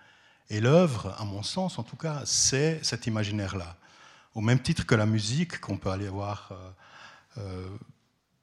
Et 0.49 0.59
l'œuvre, 0.59 1.15
à 1.17 1.23
mon 1.23 1.43
sens 1.43 1.79
en 1.79 1.83
tout 1.83 1.95
cas, 1.95 2.23
c'est 2.25 2.83
cet 2.83 3.07
imaginaire-là. 3.07 3.77
Au 4.35 4.41
même 4.41 4.59
titre 4.59 4.85
que 4.85 4.95
la 4.95 5.05
musique, 5.05 5.61
qu'on 5.61 5.77
peut 5.77 5.89
aller 5.89 6.09
voir 6.09 6.51
euh, 7.37 7.69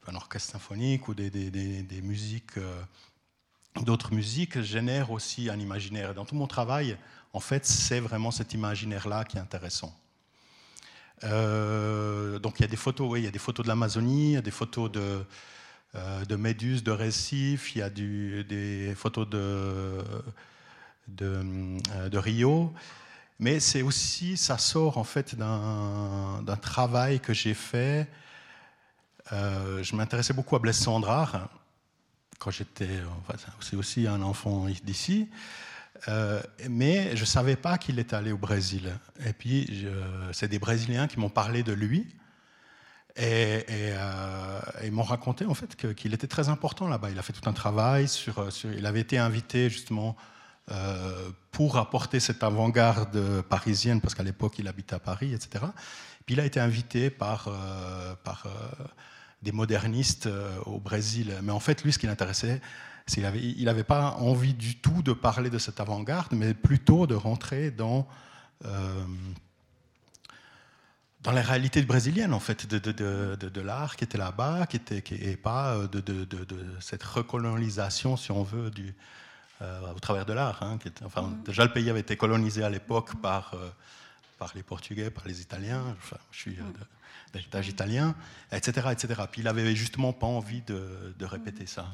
un 0.07 0.15
orchestre 0.15 0.53
symphonique 0.53 1.07
ou 1.09 1.15
des, 1.15 2.01
musiques, 2.03 2.59
d'autres 3.83 4.15
musiques, 4.15 4.63
génèrent 4.63 5.11
aussi 5.11 5.51
un 5.51 5.61
imaginaire. 5.61 6.15
Dans 6.15 6.25
tout 6.25 6.35
mon 6.35 6.47
travail, 6.47 6.97
en 7.35 7.41
fait, 7.41 7.67
c'est 7.67 8.01
vraiment 8.01 8.31
cet 8.31 8.55
imaginaire-là 8.55 9.25
qui 9.25 9.37
est 9.37 9.41
intéressant. 9.41 9.95
Euh, 11.23 12.39
donc 12.39 12.59
il 12.59 12.63
y 12.63 12.65
a 12.65 12.69
des 12.69 12.77
photos, 12.77 13.09
oui, 13.11 13.21
il 13.21 13.25
y 13.25 13.29
a 13.29 13.31
des 13.31 13.39
photos 13.39 13.65
de 13.65 13.69
l'Amazonie, 13.69 14.31
il 14.31 14.33
y 14.33 14.37
a 14.37 14.43
des 14.43 14.51
photos 14.51 14.91
de, 14.91 15.25
euh, 15.95 16.25
de 16.25 16.37
méduses, 16.37 16.83
de 16.83 16.91
récifs, 16.91 17.75
il 17.77 17.79
y 17.79 17.83
a 17.83 17.91
des 17.91 18.95
photos 18.97 19.29
de, 19.29 20.03
euh, 21.23 22.09
de 22.11 22.19
Rio. 22.19 22.73
Mais 23.39 23.61
c'est 23.61 23.83
aussi, 23.83 24.37
ça 24.37 24.59
sort 24.59 24.99
en 24.99 25.05
fait 25.05 25.35
d'un 25.35 26.57
travail 26.61 27.21
que 27.21 27.33
j'ai 27.33 27.55
fait. 27.55 28.09
je 29.31 29.97
m'intéressais 29.97 30.33
beaucoup 30.33 30.57
à 30.57 30.59
Blaise 30.59 30.79
Sandrard 30.79 31.49
quand 32.39 32.51
j'étais, 32.51 33.01
enfin, 33.27 33.39
c'est 33.61 33.77
aussi 33.77 34.07
un 34.07 34.23
enfant 34.23 34.67
d'ici. 34.85 35.29
Euh, 36.09 36.41
mais 36.69 37.17
je 37.17 37.23
ne 37.23 37.27
savais 37.27 37.57
pas 37.57 37.79
qu'il 37.79 37.99
était 37.99 38.17
allé 38.17 38.33
au 38.33 38.39
Brésil. 38.39 38.93
Et 39.27 39.33
puis, 39.33 39.87
c'est 40.33 40.49
des 40.49 40.59
Brésiliens 40.59 41.07
qui 41.07 41.19
m'ont 41.19 41.31
parlé 41.31 41.63
de 41.63 41.73
lui. 41.73 42.07
Et, 43.17 43.65
euh, 43.71 44.61
m'ont 44.91 45.05
raconté 45.05 45.47
en 45.47 45.55
fait 45.55 45.77
qu'il 45.95 46.15
était 46.15 46.27
très 46.27 46.49
important 46.49 46.89
là-bas. 46.89 47.11
Il 47.11 47.19
a 47.19 47.23
fait 47.23 47.33
tout 47.33 47.49
un 47.49 47.53
travail 47.53 48.09
sur, 48.09 48.49
il 48.65 48.87
avait 48.87 49.01
été 49.01 49.19
invité 49.19 49.71
justement 49.71 50.17
pour 51.51 51.77
apporter 51.77 52.21
cette 52.21 52.43
avant-garde 52.43 53.43
parisienne, 53.43 54.01
parce 54.01 54.15
qu'à 54.15 54.23
l'époque 54.23 54.59
il 54.59 54.67
habitait 54.67 54.95
à 54.95 54.99
Paris, 54.99 55.33
etc. 55.35 55.65
Puis 56.27 56.35
il 56.35 56.41
a 56.41 56.45
été 56.45 56.59
invité 56.59 57.11
par 57.11 57.51
des 59.43 59.53
modernistes 59.53 60.29
au 60.67 60.81
Brésil. 60.81 61.35
Mais 61.43 61.53
en 61.53 61.61
fait, 61.61 61.85
lui, 61.85 61.93
ce 61.93 61.99
qui 61.99 62.07
l'intéressait, 62.07 62.61
il 63.17 63.65
n'avait 63.65 63.85
pas 63.85 64.13
envie 64.13 64.55
du 64.55 64.77
tout 64.77 65.03
de 65.03 65.13
parler 65.13 65.51
de 65.51 65.59
cette 65.59 65.81
avant-garde, 65.81 66.33
mais 66.33 66.55
plutôt 66.55 67.07
de 67.07 67.15
rentrer 67.15 67.71
dans, 67.71 68.09
euh, 68.65 69.05
dans 71.21 71.33
la 71.33 71.43
réalité 71.43 71.83
brésilienne, 71.83 72.33
en 72.33 72.41
fait, 72.41 72.67
de, 72.67 72.79
de, 72.79 73.37
de, 73.37 73.61
l'art 73.61 73.97
qui 73.97 74.05
était 74.05 74.19
là-bas, 74.19 74.67
qui 74.67 74.77
était, 74.77 75.03
qui, 75.03 75.15
et 75.17 75.37
pas 75.37 75.75
euh, 75.75 75.89
de, 75.89 76.27
cette 76.81 77.03
recolonisation, 77.03 78.17
si 78.17 78.31
on 78.31 78.43
veut, 78.43 78.71
du, 78.71 78.95
euh, 79.61 79.93
au 79.95 80.01
travers 80.01 80.25
de 80.25 80.33
l'art. 80.33 80.63
Hein, 80.63 80.79
enfin, 81.05 81.23
mm. 81.23 81.43
Déjà, 81.45 81.65
le 81.65 81.73
pays 81.73 81.91
avait 81.91 82.01
été 82.01 82.17
colonisé 82.17 82.65
à 82.65 82.71
l'époque 82.71 83.15
par, 83.21 83.55
par 84.39 84.53
les 84.55 84.63
Portugais, 84.63 85.11
par 85.11 85.27
les 85.27 85.43
Italiens. 85.43 85.85
Enfin, 85.99 86.17
je 86.31 86.39
suis 86.39 86.59
d'héritage 87.35 87.69
italien, 87.69 88.15
etc., 88.53 88.89
etc. 88.93 89.23
Puis 89.31 89.43
il 89.43 89.45
n'avait 89.45 89.75
justement 89.75 90.13
pas 90.13 90.27
envie 90.27 90.63
de, 90.63 91.25
répéter 91.25 91.67
ça. 91.67 91.87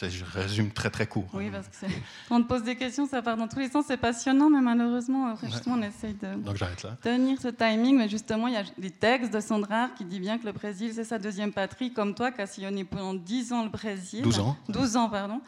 Je 0.00 0.24
résume 0.24 0.70
très 0.70 0.90
très 0.90 1.06
court. 1.06 1.26
Oui, 1.32 1.50
parce 1.50 1.68
que 1.68 1.86
on 2.30 2.40
te 2.42 2.46
pose 2.46 2.62
des 2.62 2.76
questions, 2.76 3.06
ça 3.08 3.20
part 3.20 3.36
dans 3.36 3.48
tous 3.48 3.58
les 3.58 3.68
sens, 3.68 3.86
c'est 3.88 3.96
passionnant, 3.96 4.48
mais 4.48 4.60
malheureusement, 4.60 5.30
euh, 5.30 5.34
justement, 5.42 5.76
on 5.76 5.82
essaye 5.82 6.14
de 6.14 6.28
tenir 7.02 7.40
ce 7.40 7.48
timing. 7.48 7.96
Mais 7.96 8.08
justement, 8.08 8.46
il 8.46 8.54
y 8.54 8.56
a 8.56 8.64
des 8.76 8.90
textes 8.90 9.32
de 9.32 9.40
Sandra 9.40 9.88
qui 9.96 10.04
dit 10.04 10.20
bien 10.20 10.38
que 10.38 10.46
le 10.46 10.52
Brésil, 10.52 10.92
c'est 10.94 11.04
sa 11.04 11.18
deuxième 11.18 11.52
patrie, 11.52 11.92
comme 11.92 12.14
toi, 12.14 12.30
qui 12.30 12.40
a 12.40 12.46
sillonné 12.46 12.84
pendant 12.84 13.14
10 13.14 13.52
ans 13.52 13.64
le 13.64 13.70
Brésil. 13.70 14.22
12 14.22 14.38
ans. 14.40 14.56
12 14.68 14.96
ans, 14.96 15.08
pardon. 15.08 15.40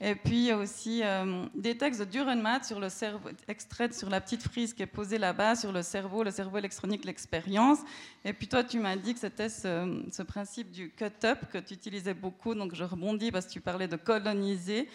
Et 0.00 0.14
puis 0.14 0.36
il 0.36 0.44
y 0.44 0.50
a 0.50 0.58
aussi 0.58 1.00
euh, 1.02 1.46
des 1.54 1.76
textes 1.76 2.00
de 2.00 2.04
Durenmat 2.04 2.64
sur 2.64 2.78
le 2.78 2.90
cerveau, 2.90 3.30
extraits 3.48 3.94
sur 3.94 4.10
la 4.10 4.20
petite 4.20 4.42
frise 4.42 4.74
qui 4.74 4.82
est 4.82 4.86
posée 4.86 5.16
là-bas 5.16 5.54
sur 5.54 5.72
le 5.72 5.80
cerveau, 5.80 6.22
le 6.22 6.30
cerveau 6.30 6.58
électronique, 6.58 7.04
l'expérience. 7.06 7.78
Et 8.22 8.34
puis 8.34 8.46
toi, 8.46 8.62
tu 8.62 8.78
m'as 8.78 8.96
dit 8.96 9.14
que 9.14 9.20
c'était 9.20 9.48
ce, 9.48 10.22
principe 10.22 10.70
du 10.70 10.90
cut-up 10.90 11.38
que 11.50 11.58
tu 11.58 11.72
utilisais 11.72 12.12
beaucoup. 12.12 12.54
Donc 12.54 12.74
je 12.74 12.84
rebondis 12.84 13.30
parce 13.30 13.46
que 13.46 13.52
tu 13.52 13.60
parlais 13.60 13.88
de 13.88 13.96
coloniser. 13.96 14.86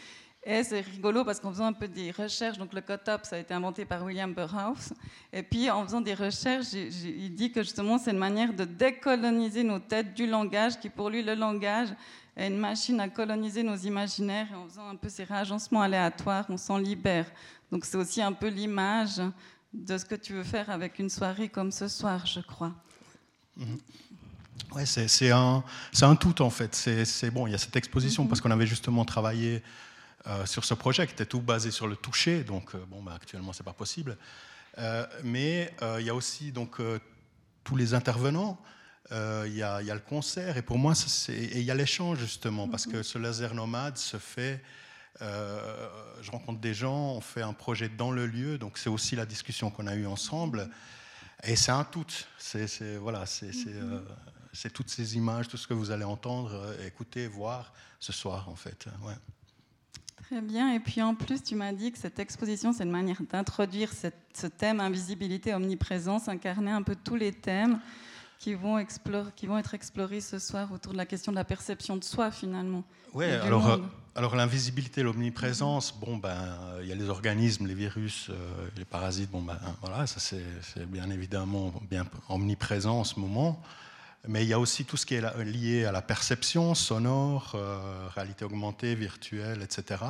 Et 0.43 0.63
c'est 0.63 0.81
rigolo 0.81 1.23
parce 1.23 1.39
qu'en 1.39 1.51
faisant 1.51 1.67
un 1.67 1.73
peu 1.73 1.87
des 1.87 2.09
recherches, 2.09 2.57
donc 2.57 2.73
le 2.73 2.81
cut-up, 2.81 3.21
ça 3.23 3.35
a 3.35 3.39
été 3.39 3.53
inventé 3.53 3.85
par 3.85 4.03
William 4.03 4.33
Burroughs. 4.33 4.93
Et 5.31 5.43
puis 5.43 5.69
en 5.69 5.83
faisant 5.83 6.01
des 6.01 6.15
recherches, 6.15 6.73
il 6.73 7.33
dit 7.35 7.51
que 7.51 7.61
justement 7.61 7.99
c'est 7.99 8.09
une 8.11 8.17
manière 8.17 8.53
de 8.53 8.65
décoloniser 8.65 9.63
nos 9.63 9.77
têtes 9.77 10.15
du 10.15 10.25
langage, 10.25 10.79
qui 10.79 10.89
pour 10.89 11.11
lui, 11.11 11.21
le 11.21 11.35
langage, 11.35 11.89
une 12.37 12.57
machine 12.57 12.99
à 12.99 13.09
coloniser 13.09 13.63
nos 13.63 13.75
imaginaires 13.75 14.47
et 14.51 14.55
en 14.55 14.67
faisant 14.67 14.87
un 14.87 14.95
peu 14.95 15.09
ces 15.09 15.23
réagencements 15.23 15.81
aléatoires, 15.81 16.45
on 16.49 16.57
s'en 16.57 16.77
libère. 16.77 17.25
Donc 17.71 17.85
c'est 17.85 17.97
aussi 17.97 18.21
un 18.21 18.33
peu 18.33 18.47
l'image 18.47 19.21
de 19.73 19.97
ce 19.97 20.05
que 20.05 20.15
tu 20.15 20.33
veux 20.33 20.43
faire 20.43 20.69
avec 20.69 20.99
une 20.99 21.09
soirée 21.09 21.49
comme 21.49 21.71
ce 21.71 21.87
soir, 21.87 22.25
je 22.25 22.39
crois. 22.41 22.73
Mhm. 23.57 23.77
Ouais, 24.73 24.85
c'est 24.85 25.31
un, 25.31 25.63
un, 26.01 26.15
tout 26.15 26.41
en 26.41 26.49
fait. 26.49 26.75
C'est 26.75 27.31
bon, 27.31 27.47
il 27.47 27.51
y 27.51 27.55
a 27.55 27.57
cette 27.57 27.75
exposition 27.75 28.23
mhm. 28.23 28.29
parce 28.29 28.41
qu'on 28.41 28.51
avait 28.51 28.67
justement 28.67 29.05
travaillé 29.05 29.63
euh, 30.27 30.45
sur 30.45 30.65
ce 30.65 30.73
projet 30.73 31.07
qui 31.07 31.13
était 31.13 31.25
tout 31.25 31.41
basé 31.41 31.71
sur 31.71 31.87
le 31.87 31.95
toucher, 31.95 32.43
donc 32.43 32.75
euh, 32.75 32.85
bon, 32.89 33.01
bah, 33.01 33.13
actuellement 33.15 33.53
c'est 33.53 33.63
pas 33.63 33.73
possible. 33.73 34.17
Euh, 34.77 35.05
mais 35.23 35.73
il 35.99 36.05
y 36.05 36.09
a 36.09 36.15
aussi 36.15 36.51
donc 36.51 36.77
tous 37.63 37.75
les 37.75 37.93
intervenants 37.93 38.57
euh, 39.11 39.43
il 39.45 39.55
y, 39.55 39.61
a 39.63 39.81
le 39.81 39.99
concert, 39.99 40.55
et 40.55 40.61
pour 40.61 40.77
moi, 40.77 40.93
il 41.27 41.61
y 41.61 41.71
a 41.71 41.75
l'échange 41.75 42.19
justement, 42.19 42.69
parce 42.69 42.87
que 42.87 43.03
ce 43.03 43.17
laser 43.17 43.53
nomade 43.53 43.97
se 43.97 44.17
fait. 44.17 44.61
Euh, 45.21 45.89
je 46.21 46.31
rencontre 46.31 46.61
des 46.61 46.73
gens, 46.73 47.15
on 47.15 47.21
fait 47.21 47.41
un 47.41 47.51
projet 47.51 47.89
dans 47.89 48.11
le 48.11 48.25
lieu, 48.25 48.57
donc 48.57 48.77
c'est 48.77 48.89
aussi 48.89 49.17
la 49.17 49.25
discussion 49.25 49.69
qu'on 49.69 49.87
a 49.87 49.95
eue 49.95 50.07
ensemble. 50.07 50.69
Et 51.43 51.57
c'est 51.57 51.71
un 51.71 51.83
tout. 51.83 52.05
C'est 52.37 52.97
voilà, 52.97 53.25
euh, 53.43 54.01
c'est 54.53 54.71
toutes 54.71 54.89
ces 54.89 55.17
images, 55.17 55.49
tout 55.49 55.57
ce 55.57 55.67
que 55.67 55.73
vous 55.73 55.91
allez 55.91 56.05
entendre, 56.05 56.73
écouter, 56.85 57.27
voir 57.27 57.73
ce 57.99 58.13
soir 58.13 58.47
en 58.47 58.55
fait. 58.55 58.85
Ouais. 59.03 59.15
Très 60.23 60.39
bien. 60.39 60.73
Et 60.73 60.79
puis 60.79 61.01
en 61.01 61.15
plus, 61.15 61.43
tu 61.43 61.55
m'as 61.55 61.73
dit 61.73 61.91
que 61.91 61.97
cette 61.97 62.19
exposition, 62.19 62.71
c'est 62.71 62.83
une 62.83 62.91
manière 62.91 63.21
d'introduire 63.29 63.91
ce 63.93 64.47
thème 64.47 64.79
invisibilité, 64.79 65.53
omniprésence, 65.53 66.29
incarner 66.29 66.71
un 66.71 66.83
peu 66.83 66.95
tous 66.95 67.17
les 67.17 67.33
thèmes 67.33 67.77
qui 68.41 68.55
vont, 68.55 68.79
explorer, 68.79 69.29
qui 69.35 69.45
vont 69.45 69.59
être 69.59 69.75
explorés 69.75 70.19
ce 70.19 70.39
soir 70.39 70.71
autour 70.71 70.93
de 70.93 70.97
la 70.97 71.05
question 71.05 71.31
de 71.31 71.37
la 71.37 71.43
perception 71.43 71.95
de 71.95 72.03
soi 72.03 72.31
finalement. 72.31 72.83
Oui, 73.13 73.25
alors, 73.25 73.69
euh, 73.69 73.77
alors 74.15 74.35
l'invisibilité, 74.35 75.03
l'omniprésence, 75.03 75.93
bon, 75.93 76.17
ben, 76.17 76.57
il 76.81 76.87
y 76.87 76.91
a 76.91 76.95
les 76.95 77.07
organismes, 77.07 77.67
les 77.67 77.75
virus, 77.75 78.29
euh, 78.31 78.33
les 78.77 78.85
parasites, 78.85 79.29
bon, 79.29 79.43
ben, 79.43 79.59
voilà, 79.81 80.07
ça 80.07 80.19
c'est 80.19 80.87
bien 80.87 81.11
évidemment 81.11 81.71
bien 81.87 82.07
omniprésent 82.29 83.01
en 83.01 83.03
ce 83.03 83.19
moment. 83.19 83.61
Mais 84.27 84.43
il 84.43 84.49
y 84.49 84.53
a 84.53 84.59
aussi 84.59 84.85
tout 84.85 84.97
ce 84.97 85.05
qui 85.05 85.15
est 85.15 85.43
lié 85.43 85.85
à 85.85 85.91
la 85.91 86.01
perception 86.01 86.73
sonore, 86.73 87.53
euh, 87.53 88.07
réalité 88.15 88.43
augmentée, 88.43 88.95
virtuelle, 88.95 89.61
etc. 89.61 90.03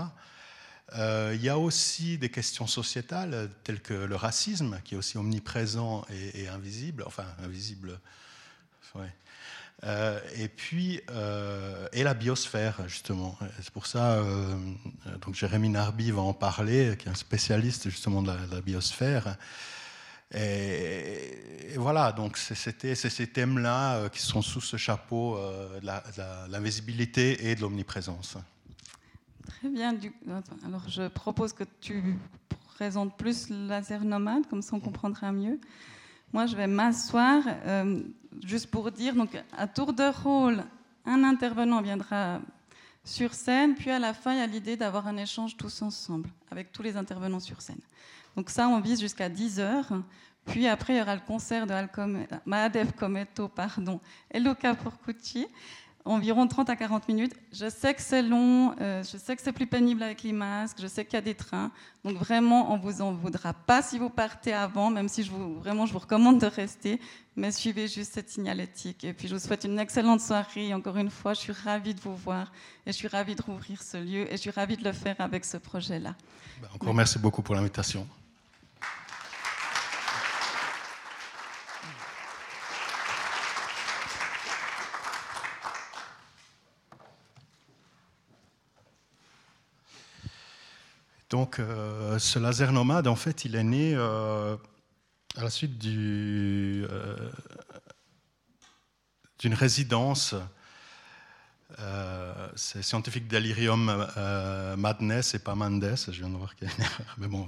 Euh, 0.97 1.31
il 1.33 1.41
y 1.41 1.49
a 1.49 1.57
aussi 1.57 2.17
des 2.17 2.29
questions 2.29 2.67
sociétales 2.67 3.49
telles 3.63 3.81
que 3.81 3.93
le 3.93 4.15
racisme, 4.15 4.79
qui 4.83 4.95
est 4.95 4.97
aussi 4.97 5.17
omniprésent 5.17 6.05
et, 6.09 6.47
invisible, 6.49 7.03
enfin 7.07 7.25
invisible. 7.43 7.99
Euh, 9.83 10.19
et 10.37 10.47
puis, 10.47 11.01
euh, 11.09 11.87
et 11.91 12.03
la 12.03 12.13
biosphère, 12.13 12.87
justement. 12.87 13.37
C'est 13.61 13.71
pour 13.71 13.87
ça, 13.87 14.23
donc 15.21 15.35
Jérémy 15.35 15.69
Narby 15.69 16.11
va 16.11 16.21
en 16.21 16.33
parler, 16.33 16.95
qui 16.97 17.07
est 17.07 17.11
un 17.11 17.15
spécialiste 17.15 17.89
justement 17.89 18.21
de 18.21 18.31
la, 18.51 18.61
biosphère. 18.61 19.37
Et, 20.33 21.75
voilà, 21.77 22.11
donc 22.11 22.37
c'est 22.37 22.55
ces 22.55 23.27
thèmes-là 23.27 24.09
qui 24.09 24.21
sont 24.21 24.41
sous 24.41 24.61
ce 24.61 24.77
chapeau 24.77 25.37
de 25.37 26.51
l'invisibilité 26.51 27.49
et 27.49 27.55
de 27.55 27.61
l'omniprésence. 27.61 28.37
Très 29.47 29.69
bien. 29.69 29.95
Alors, 30.65 30.87
je 30.87 31.07
propose 31.07 31.53
que 31.53 31.63
tu 31.81 32.17
présentes 32.75 33.15
plus 33.15 33.49
laser 33.49 34.03
nomade, 34.03 34.47
comme 34.47 34.63
ça 34.63 34.75
on 34.75 34.79
comprendra 34.79 35.31
mieux. 35.31 35.59
Moi, 36.33 36.47
je 36.47 36.55
vais 36.55 36.65
m'asseoir, 36.65 37.43
euh, 37.47 38.01
juste 38.43 38.67
pour 38.67 38.91
dire, 38.91 39.15
donc 39.15 39.29
à 39.57 39.67
tour 39.67 39.93
de 39.93 40.03
rôle, 40.23 40.63
un 41.05 41.23
intervenant 41.23 41.81
viendra 41.81 42.39
sur 43.03 43.33
scène, 43.33 43.75
puis 43.75 43.89
à 43.89 43.99
la 43.99 44.13
fin, 44.13 44.33
il 44.33 44.39
y 44.39 44.41
a 44.41 44.47
l'idée 44.47 44.77
d'avoir 44.77 45.07
un 45.07 45.17
échange 45.17 45.57
tous 45.57 45.81
ensemble, 45.81 46.29
avec 46.49 46.71
tous 46.71 46.83
les 46.83 46.95
intervenants 46.95 47.39
sur 47.39 47.61
scène. 47.61 47.81
Donc 48.35 48.49
ça, 48.49 48.67
on 48.67 48.79
vise 48.79 48.99
jusqu'à 48.99 49.27
10 49.27 49.59
heures. 49.59 49.91
Puis 50.45 50.67
après, 50.67 50.95
il 50.95 50.97
y 50.99 51.01
aura 51.01 51.15
le 51.15 51.21
concert 51.21 51.67
de 51.67 51.73
Mahadev 52.45 52.93
Kometo 52.93 53.47
pardon, 53.47 53.99
et 54.31 54.39
Luca 54.39 54.73
Porcucci 54.75 55.47
environ 56.05 56.47
30 56.47 56.69
à 56.69 56.75
40 56.75 57.07
minutes. 57.07 57.33
Je 57.51 57.69
sais 57.69 57.93
que 57.93 58.01
c'est 58.01 58.21
long, 58.21 58.75
euh, 58.81 59.03
je 59.03 59.17
sais 59.17 59.35
que 59.35 59.41
c'est 59.41 59.51
plus 59.51 59.67
pénible 59.67 60.01
avec 60.03 60.23
les 60.23 60.33
masques, 60.33 60.77
je 60.81 60.87
sais 60.87 61.05
qu'il 61.05 61.13
y 61.13 61.17
a 61.17 61.21
des 61.21 61.35
trains. 61.35 61.71
Donc 62.03 62.17
vraiment, 62.17 62.73
on 62.73 62.77
vous 62.77 63.01
en 63.01 63.11
voudra 63.11 63.53
pas 63.53 63.81
si 63.81 63.99
vous 63.99 64.09
partez 64.09 64.53
avant, 64.53 64.89
même 64.89 65.07
si 65.07 65.29
vraiment 65.59 65.85
je 65.85 65.93
vous 65.93 65.99
recommande 65.99 66.39
de 66.39 66.47
rester. 66.47 66.99
Mais 67.35 67.51
suivez 67.51 67.87
juste 67.87 68.13
cette 68.13 68.29
signalétique. 68.29 69.03
Et 69.03 69.13
puis 69.13 69.27
je 69.27 69.35
vous 69.35 69.39
souhaite 69.39 69.63
une 69.63 69.79
excellente 69.79 70.21
soirée. 70.21 70.73
Encore 70.73 70.97
une 70.97 71.09
fois, 71.09 71.33
je 71.33 71.39
suis 71.39 71.53
ravie 71.53 71.93
de 71.93 72.01
vous 72.01 72.15
voir 72.15 72.51
et 72.85 72.91
je 72.91 72.97
suis 72.97 73.07
ravie 73.07 73.35
de 73.35 73.41
rouvrir 73.41 73.81
ce 73.81 73.97
lieu 73.97 74.27
et 74.27 74.31
je 74.31 74.37
suis 74.37 74.51
ravie 74.51 74.77
de 74.77 74.83
le 74.83 74.91
faire 74.91 75.15
avec 75.19 75.45
ce 75.45 75.57
projet-là. 75.57 76.15
Ben, 76.61 76.67
encore 76.73 76.93
merci 76.93 77.19
beaucoup 77.19 77.41
pour 77.41 77.55
l'invitation. 77.55 78.07
Donc, 91.31 91.59
euh, 91.59 92.19
ce 92.19 92.39
laser 92.39 92.73
nomade, 92.73 93.07
en 93.07 93.15
fait, 93.15 93.45
il 93.45 93.55
est 93.55 93.63
né 93.63 93.93
euh, 93.95 94.57
à 95.37 95.43
la 95.43 95.49
suite 95.49 95.81
euh, 95.85 97.31
d'une 99.39 99.53
résidence. 99.53 100.35
c'est 102.55 102.83
scientifique 102.83 103.29
delirium 103.29 104.07
madness 104.77 105.33
et 105.33 105.39
pas 105.39 105.55
Mendes. 105.55 105.95
Je 106.05 106.11
viens 106.11 106.29
de 106.29 106.35
voir 106.35 106.53
qu'il 106.53 106.67
y 106.67 106.71
a 106.71 106.85
mais 107.17 107.29
bon, 107.29 107.47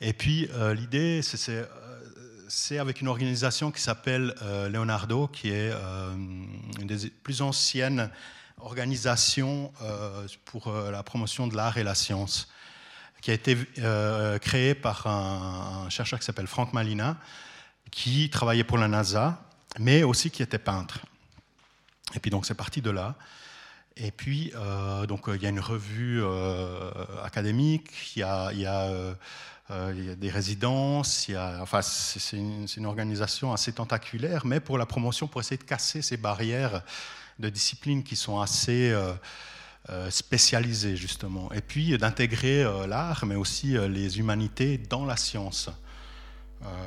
Et 0.00 0.12
puis, 0.12 0.48
l'idée, 0.74 1.20
c'est 1.22 2.78
avec 2.78 3.00
une 3.00 3.06
organisation 3.06 3.70
qui 3.70 3.80
s'appelle 3.80 4.34
Leonardo, 4.72 5.28
qui 5.28 5.50
est 5.50 5.70
une 6.80 6.88
des 6.88 7.10
plus 7.10 7.42
anciennes 7.42 8.10
organisations 8.56 9.72
pour 10.44 10.72
la 10.72 11.04
promotion 11.04 11.46
de 11.46 11.54
l'art 11.54 11.78
et 11.78 11.84
la 11.84 11.94
science 11.94 12.48
qui 13.20 13.30
a 13.30 13.34
été 13.34 13.56
euh, 13.78 14.38
créé 14.38 14.74
par 14.74 15.06
un, 15.06 15.88
chercheur 15.90 16.18
qui 16.18 16.24
s'appelle 16.24 16.46
Frank 16.46 16.72
Malina, 16.72 17.16
qui 17.90 18.30
travaillait 18.30 18.64
pour 18.64 18.78
la 18.78 18.88
NASA, 18.88 19.42
mais 19.78 20.02
aussi 20.02 20.30
qui 20.30 20.42
était 20.42 20.58
peintre. 20.58 21.00
Et 22.14 22.20
puis 22.20 22.30
donc 22.30 22.46
c'est 22.46 22.54
parti 22.54 22.80
de 22.80 22.90
là. 22.90 23.16
Et 24.00 24.12
puis, 24.12 24.52
donc, 25.08 25.24
il 25.26 25.42
y 25.42 25.46
a 25.46 25.48
une 25.48 25.58
revue 25.58 26.22
académique, 27.24 27.90
il 28.14 28.20
y 28.20 28.22
a, 28.22 28.52
euh, 29.70 30.14
des 30.14 30.30
résidences, 30.30 31.28
enfin, 31.60 31.82
c'est 31.82 32.36
une, 32.36 32.66
une, 32.76 32.86
organisation 32.86 33.52
assez 33.52 33.72
tentaculaire, 33.72 34.46
mais 34.46 34.60
pour 34.60 34.78
la 34.78 34.86
promotion, 34.86 35.26
pour 35.26 35.40
essayer 35.40 35.58
de 35.58 35.64
casser 35.64 36.00
ces 36.00 36.16
barrières 36.16 36.82
de 37.38 37.50
disciplines 37.50 38.04
qui 38.04 38.16
sont 38.16 38.40
assez 38.40 38.94
euh, 39.90 40.06
euh 40.06 40.10
spécialisées, 40.10 40.96
justement. 40.96 41.50
Et 41.52 41.60
puis 41.60 41.96
d'intégrer 41.98 42.62
euh, 42.62 42.86
l'art, 42.86 43.24
mais 43.26 43.34
aussi 43.34 43.76
les 43.88 44.18
humanités 44.18 44.78
dans 44.78 45.04
la 45.04 45.16
science. 45.16 45.70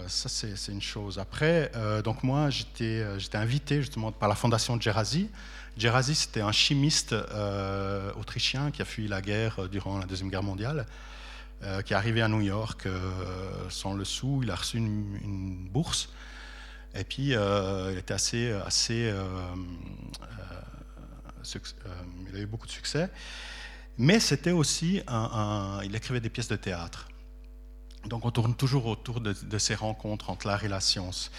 ça, 0.08 0.30
c'est 0.30 0.72
une 0.72 0.82
chose. 0.82 1.18
Après, 1.18 1.72
donc 2.04 2.24
moi, 2.24 2.50
j'étais 2.50 3.04
invité 3.34 3.82
justement 3.82 4.12
par 4.12 4.28
la 4.28 4.36
fondation 4.36 4.80
Gerazi. 4.80 5.30
Gerazi, 5.78 6.16
c'était 6.16 6.42
un 6.42 6.52
chimiste 6.52 7.16
autrichien 8.20 8.72
qui 8.72 8.82
a 8.82 8.86
fui 8.86 9.08
la 9.08 9.22
guerre 9.22 9.70
durant 9.70 9.98
la 9.98 10.06
Deuxième 10.06 10.30
Guerre 10.30 10.44
mondiale 10.44 10.86
euh, 11.64 11.84
qui 11.84 11.94
est 11.94 11.96
arrivé 11.96 12.24
à 12.24 12.28
New 12.28 12.42
York 12.42 12.88
euh, 12.88 13.70
sans 13.70 13.94
le 13.94 14.04
sou. 14.04 14.40
Il 14.42 14.50
a 14.50 14.56
reçu 14.56 14.78
une, 14.78 15.68
bourse. 15.72 16.10
Et 16.96 17.04
puis, 17.04 17.36
euh, 17.36 17.92
il 17.92 18.00
était 18.00 18.16
assez. 18.16 18.52
assez 18.66 19.14
il 22.30 22.36
a 22.36 22.40
eu 22.40 22.46
beaucoup 22.46 22.68
de 22.68 22.72
succès. 22.72 23.10
Mais 23.98 24.20
c'était 24.20 24.52
aussi 24.52 25.02
un, 25.08 25.82
Il 25.84 25.96
écrivait 25.96 26.22
des 26.22 26.30
pièces 26.30 26.48
de 26.48 26.56
théâtre. 26.56 27.08
Donc, 28.06 28.26
on 28.26 28.32
tourne 28.32 28.56
toujours 28.56 28.88
autour 28.88 29.22
de, 29.22 29.58
ces 29.58 29.76
rencontres 29.76 30.30
entre 30.30 30.48
l'art 30.48 30.64
et 30.64 30.70
la 30.70 30.80
science. 30.80 31.32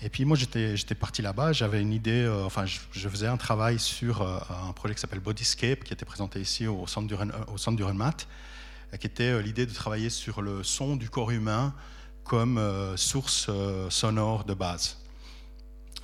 Et 0.00 0.10
puis 0.10 0.24
moi, 0.24 0.36
j'étais 0.36 0.94
parti 0.94 1.22
là-bas, 1.22 1.52
j'avais 1.52 1.82
une 1.82 1.92
idée, 1.92 2.28
enfin, 2.44 2.66
je, 2.66 3.08
faisais 3.08 3.26
un 3.26 3.36
travail 3.36 3.80
sur 3.80 4.22
un 4.22 4.72
projet 4.72 4.94
qui 4.94 5.00
s'appelle 5.00 5.18
Bodyscape, 5.18 5.82
qui 5.82 5.92
était 5.92 6.04
présenté 6.04 6.40
ici 6.40 6.68
au 6.68 6.86
centre 6.86 7.08
du, 7.08 7.82
Renmat, 7.82 8.28
qui 8.96 9.06
était 9.06 9.24
euh, 9.24 9.42
l'idée 9.42 9.66
de 9.66 9.72
travailler 9.72 10.08
sur 10.08 10.40
le 10.40 10.62
son 10.62 10.96
du 10.96 11.10
corps 11.10 11.30
humain 11.30 11.74
comme 12.24 12.58
euh, 12.58 12.96
source 12.96 13.46
euh, 13.48 13.90
sonore 13.90 14.44
de 14.44 14.54
base. 14.54 14.98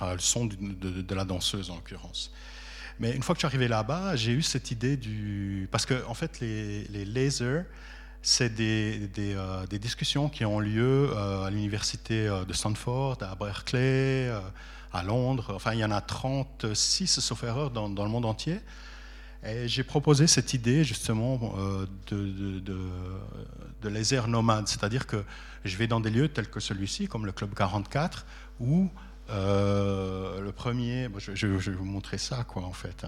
le 0.01 0.19
son 0.19 0.45
de, 0.45 1.15
la 1.15 1.25
danseuse 1.25 1.71
en 1.71 1.75
l'occurrence. 1.75 2.31
Mais 2.99 3.11
une 3.11 3.23
fois 3.23 3.35
que 3.35 3.39
je 3.39 3.47
suis 3.47 3.47
arrivé 3.47 3.67
là-bas, 3.67 4.15
j'ai 4.15 4.31
eu 4.31 4.41
cette 4.41 4.71
idée 4.71 4.97
du... 4.97 5.67
Parce 5.71 5.85
que 5.85 6.05
en 6.07 6.13
fait, 6.13 6.39
les, 6.39 7.05
lasers, 7.05 7.63
c'est 8.21 8.53
des, 8.53 9.07
des, 9.07 9.79
discussions 9.79 10.29
qui 10.29 10.45
ont 10.45 10.59
lieu 10.59 11.15
à 11.17 11.49
l'université 11.49 12.27
de 12.47 12.53
Stanford, 12.53 13.17
à 13.21 13.35
Berkeley, 13.35 14.31
à 14.93 15.03
Londres. 15.03 15.51
Enfin, 15.55 15.73
il 15.73 15.79
y 15.79 15.85
en 15.85 15.91
a 15.91 16.01
36, 16.01 17.19
sauf 17.19 17.43
erreur, 17.43 17.69
dans, 17.69 17.89
dans 17.89 18.03
le 18.03 18.09
monde 18.09 18.25
entier 18.25 18.59
j'ai 19.65 19.83
proposé 19.83 20.27
cette 20.27 20.53
idée 20.53 20.83
justement 20.83 21.53
euh, 21.57 21.85
de, 22.07 22.59
de, 22.59 23.89
laser 23.89 24.27
nomade, 24.27 24.67
c'est-à-dire 24.67 25.05
que 25.05 25.23
je 25.63 25.77
vais 25.77 25.85
dans 25.85 25.99
des 25.99 26.09
lieux 26.09 26.27
tels 26.27 26.49
que 26.49 26.59
celui-ci, 26.59 27.07
comme 27.07 27.25
le 27.25 27.31
Club 27.31 27.53
44, 27.53 28.25
où 28.59 28.89
euh, 29.29 30.39
le 30.41 30.51
premier, 30.51 31.09
je, 31.17 31.47
vais 31.47 31.71
vous 31.71 31.85
montrer 31.85 32.17
ça 32.17 32.43
quoi 32.43 32.63
en 32.63 32.73
fait. 32.73 33.05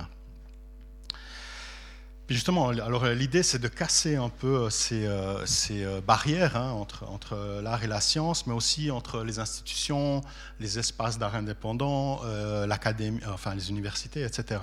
justement, 2.30 2.70
alors 2.70 3.06
l'idée 3.08 3.44
c'est 3.44 3.60
de 3.60 3.68
casser 3.68 4.16
un 4.16 4.30
peu 4.30 4.70
ces, 4.70 5.10
ces 5.46 5.86
barrières 6.06 6.58
hein, 6.58 6.72
entre, 6.72 7.62
l'art 7.62 7.84
et 7.84 7.88
la 7.88 8.02
science, 8.02 8.48
mais 8.48 8.54
aussi 8.54 8.92
entre 8.92 9.24
les 9.24 9.40
institutions, 9.40 10.22
les 10.60 10.80
espaces 10.80 11.20
d'art 11.20 11.36
indépendants, 11.36 12.22
euh, 12.26 12.66
l'académie, 12.66 13.22
enfin 13.32 13.56
les 13.56 13.70
universités, 13.70 14.24
etc. 14.24 14.60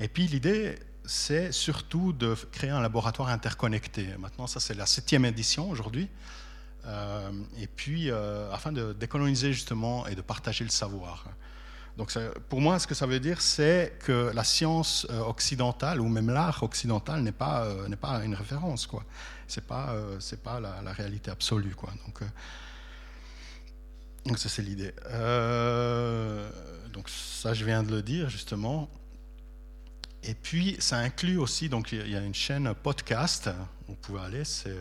Et 0.00 0.08
puis 0.08 0.26
l'idée, 0.26 0.78
c'est 1.04 1.52
surtout 1.52 2.12
de 2.12 2.34
créer 2.52 2.70
un 2.70 2.80
laboratoire 2.80 3.28
interconnecté. 3.28 4.08
Maintenant, 4.18 4.46
ça 4.46 4.60
c'est 4.60 4.74
la 4.74 4.86
septième 4.86 5.24
édition 5.24 5.68
aujourd'hui. 5.68 6.08
Euh, 6.86 7.30
et 7.58 7.66
puis, 7.66 8.10
euh, 8.10 8.50
afin 8.52 8.72
de 8.72 8.92
décoloniser 8.92 9.52
justement 9.52 10.06
et 10.06 10.14
de 10.14 10.20
partager 10.20 10.64
le 10.64 10.70
savoir. 10.70 11.26
Donc, 11.96 12.12
pour 12.48 12.60
moi, 12.60 12.78
ce 12.78 12.86
que 12.86 12.94
ça 12.94 13.06
veut 13.06 13.20
dire, 13.20 13.40
c'est 13.40 13.96
que 14.00 14.32
la 14.34 14.42
science 14.42 15.06
euh, 15.10 15.20
occidentale 15.20 16.00
ou 16.00 16.08
même 16.08 16.28
l'art 16.28 16.62
occidental 16.62 17.22
n'est 17.22 17.32
pas 17.32 17.72
n'est 17.88 17.96
pas 17.96 18.24
une 18.24 18.34
référence, 18.34 18.86
quoi. 18.86 19.04
C'est 19.46 19.64
pas 19.66 19.94
c'est 20.18 20.42
pas 20.42 20.58
la, 20.58 20.92
réalité 20.92 21.30
absolue, 21.30 21.74
quoi. 21.74 21.90
Donc, 22.04 22.20
donc 24.26 24.38
ça 24.38 24.48
c'est 24.48 24.62
l'idée. 24.62 24.92
donc 26.92 27.08
ça, 27.08 27.54
je 27.54 27.64
viens 27.64 27.82
de 27.82 27.92
le 27.92 28.02
dire 28.02 28.28
justement. 28.28 28.90
Et 30.24 30.34
puis, 30.34 30.76
ça 30.80 30.96
inclut 30.96 31.36
aussi, 31.38 31.68
donc 31.68 31.92
il 31.92 32.10
y 32.10 32.16
a 32.16 32.20
une 32.20 32.34
chaîne 32.34 32.74
podcast, 32.74 33.50
vous 33.86 33.94
pouvez 33.94 34.20
aller, 34.20 34.44
c'est, 34.44 34.74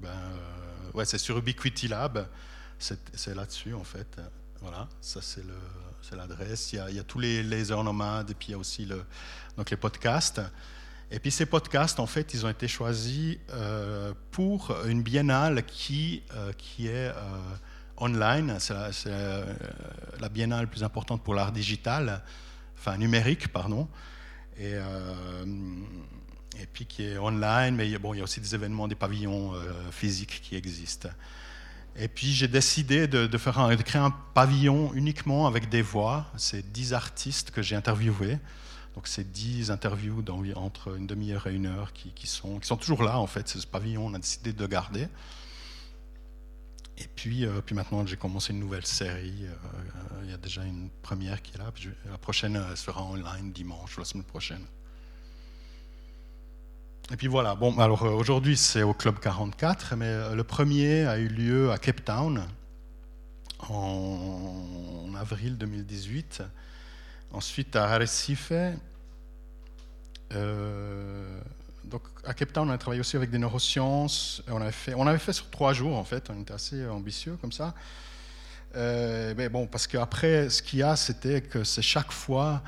ben, 0.00 0.08
euh, 0.08 0.92
ouais, 0.94 1.04
c'est 1.04 1.18
sur 1.18 1.38
Ubiquity 1.38 1.88
Lab, 1.88 2.26
c'est, 2.78 3.34
là-dessus 3.34 3.74
en 3.74 3.84
fait. 3.84 4.20
Voilà, 4.60 4.88
ça 5.00 5.20
c'est, 5.22 5.44
l'adresse. 6.16 6.72
Il 6.72 6.94
y, 6.94 6.98
a, 6.98 7.04
tous 7.04 7.18
les 7.18 7.42
laser 7.42 7.82
nomades, 7.82 8.30
et 8.30 8.34
puis 8.34 8.48
il 8.48 8.50
y 8.52 8.54
a 8.54 8.58
aussi 8.58 8.84
le, 8.84 9.04
donc 9.56 9.70
les 9.70 9.76
podcasts. 9.76 10.40
Et 11.10 11.18
puis 11.18 11.30
ces 11.30 11.46
podcasts, 11.46 11.98
en 11.98 12.06
fait, 12.06 12.34
ils 12.34 12.46
ont 12.46 12.48
été 12.48 12.68
choisis 12.68 13.36
euh, 13.50 14.12
pour 14.30 14.76
une 14.86 15.02
biennale 15.02 15.64
qui, 15.64 16.22
qui 16.58 16.88
est 16.88 17.12
online. 17.96 18.56
C'est 18.58 18.74
la, 18.74 19.44
la 20.20 20.28
biennale 20.28 20.68
plus 20.68 20.84
importante 20.84 21.22
pour 21.22 21.34
l'art 21.34 21.52
digital 21.52 22.22
enfin 22.80 22.96
numérique, 22.96 23.48
pardon, 23.48 23.88
et, 24.56 24.72
euh, 24.74 25.44
et 26.58 26.66
puis 26.66 26.86
qui 26.86 27.04
est 27.04 27.18
online, 27.18 27.76
mais 27.76 27.96
bon, 27.98 28.14
il 28.14 28.18
y 28.18 28.20
a 28.20 28.24
aussi 28.24 28.40
des 28.40 28.54
événements, 28.54 28.88
des 28.88 28.94
pavillons 28.94 29.54
euh, 29.54 29.72
physiques 29.90 30.40
qui 30.42 30.56
existent. 30.56 31.08
Et 31.96 32.08
puis 32.08 32.32
j'ai 32.32 32.48
décidé 32.48 33.08
de, 33.08 33.26
créer 33.36 34.02
un 34.02 34.10
pavillon 34.10 34.92
uniquement 34.94 35.46
avec 35.46 35.68
des 35.68 35.82
voix. 35.82 36.26
C'est 36.36 36.72
10 36.72 36.94
artistes 36.94 37.50
que 37.50 37.62
j'ai 37.62 37.76
interviewés. 37.76 38.38
Donc 38.94 39.06
c'est 39.06 39.30
10 39.30 39.70
interviews 39.70 40.24
entre 40.56 40.96
une 40.96 41.06
demi-heure 41.06 41.46
et 41.46 41.54
une 41.54 41.66
heure 41.66 41.92
qui, 41.92 42.26
sont, 42.26 42.58
toujours 42.76 43.02
là 43.02 43.18
en 43.18 43.26
fait. 43.26 43.48
Ce 43.48 43.66
pavillon, 43.66 44.06
on 44.06 44.14
a 44.14 44.18
décidé 44.18 44.52
de 44.52 44.66
garder. 44.66 45.08
Et 46.98 47.08
puis, 47.16 47.46
euh, 47.46 47.62
puis 47.64 47.74
maintenant, 47.74 48.04
j'ai 48.06 48.16
commencé 48.16 48.52
une 48.52 48.60
nouvelle 48.60 48.84
série. 48.84 49.46
Euh, 49.46 49.52
euh, 49.52 50.20
il 50.24 50.30
y 50.30 50.34
a 50.34 50.36
déjà 50.36 50.62
une 50.64 50.90
première 51.02 51.40
qui 51.40 51.54
est 51.54 51.58
là. 51.58 51.72
la 52.10 52.18
prochaine 52.18 52.62
sera 52.76 53.02
online 53.02 53.52
dimanche, 53.52 53.96
la 53.96 54.04
semaine 54.04 54.24
prochaine. 54.24 54.66
Et 57.12 57.16
puis 57.16 57.26
voilà. 57.26 57.56
Bon, 57.56 57.76
alors 57.80 58.02
aujourd'hui, 58.02 58.56
c'est 58.56 58.82
au 58.84 58.94
Club 58.94 59.18
44, 59.18 59.96
mais 59.96 60.34
le 60.34 60.44
premier 60.44 61.06
a 61.06 61.18
eu 61.18 61.26
lieu 61.26 61.72
à 61.72 61.78
Cape 61.78 62.04
Town 62.04 62.46
en, 63.68 65.12
avril 65.20 65.58
2018. 65.58 66.42
Ensuite 67.32 67.74
à 67.74 67.86
Arrecife. 67.86 68.52
Euh, 70.32 71.40
donc 71.84 72.02
à 72.24 72.32
Cape 72.32 72.52
Town, 72.52 72.68
on 72.68 72.72
a 72.72 72.78
travaillé 72.78 73.00
aussi 73.00 73.16
avec 73.16 73.30
des 73.30 73.38
neurosciences. 73.38 74.42
On 74.48 74.60
avait 74.60 74.70
fait, 74.70 74.94
on 74.94 75.06
avait 75.06 75.18
fait 75.18 75.32
sur 75.32 75.50
trois 75.50 75.72
jours 75.72 75.96
en 75.96 76.04
fait. 76.04 76.30
On 76.30 76.40
était 76.40 76.54
assez 76.54 76.86
ambitieux 76.86 77.36
comme 77.40 77.52
ça. 77.52 77.74
Euh, 78.76 79.34
mais 79.36 79.48
bon, 79.48 79.66
parce 79.66 79.88
qu'après, 79.88 80.48
ce 80.48 80.62
qu'il 80.62 80.78
y 80.78 80.82
a, 80.84 80.94
c'était 80.94 81.40
que 81.40 81.64
c'est 81.64 81.82
chaque 81.82 82.12
fois, 82.12 82.62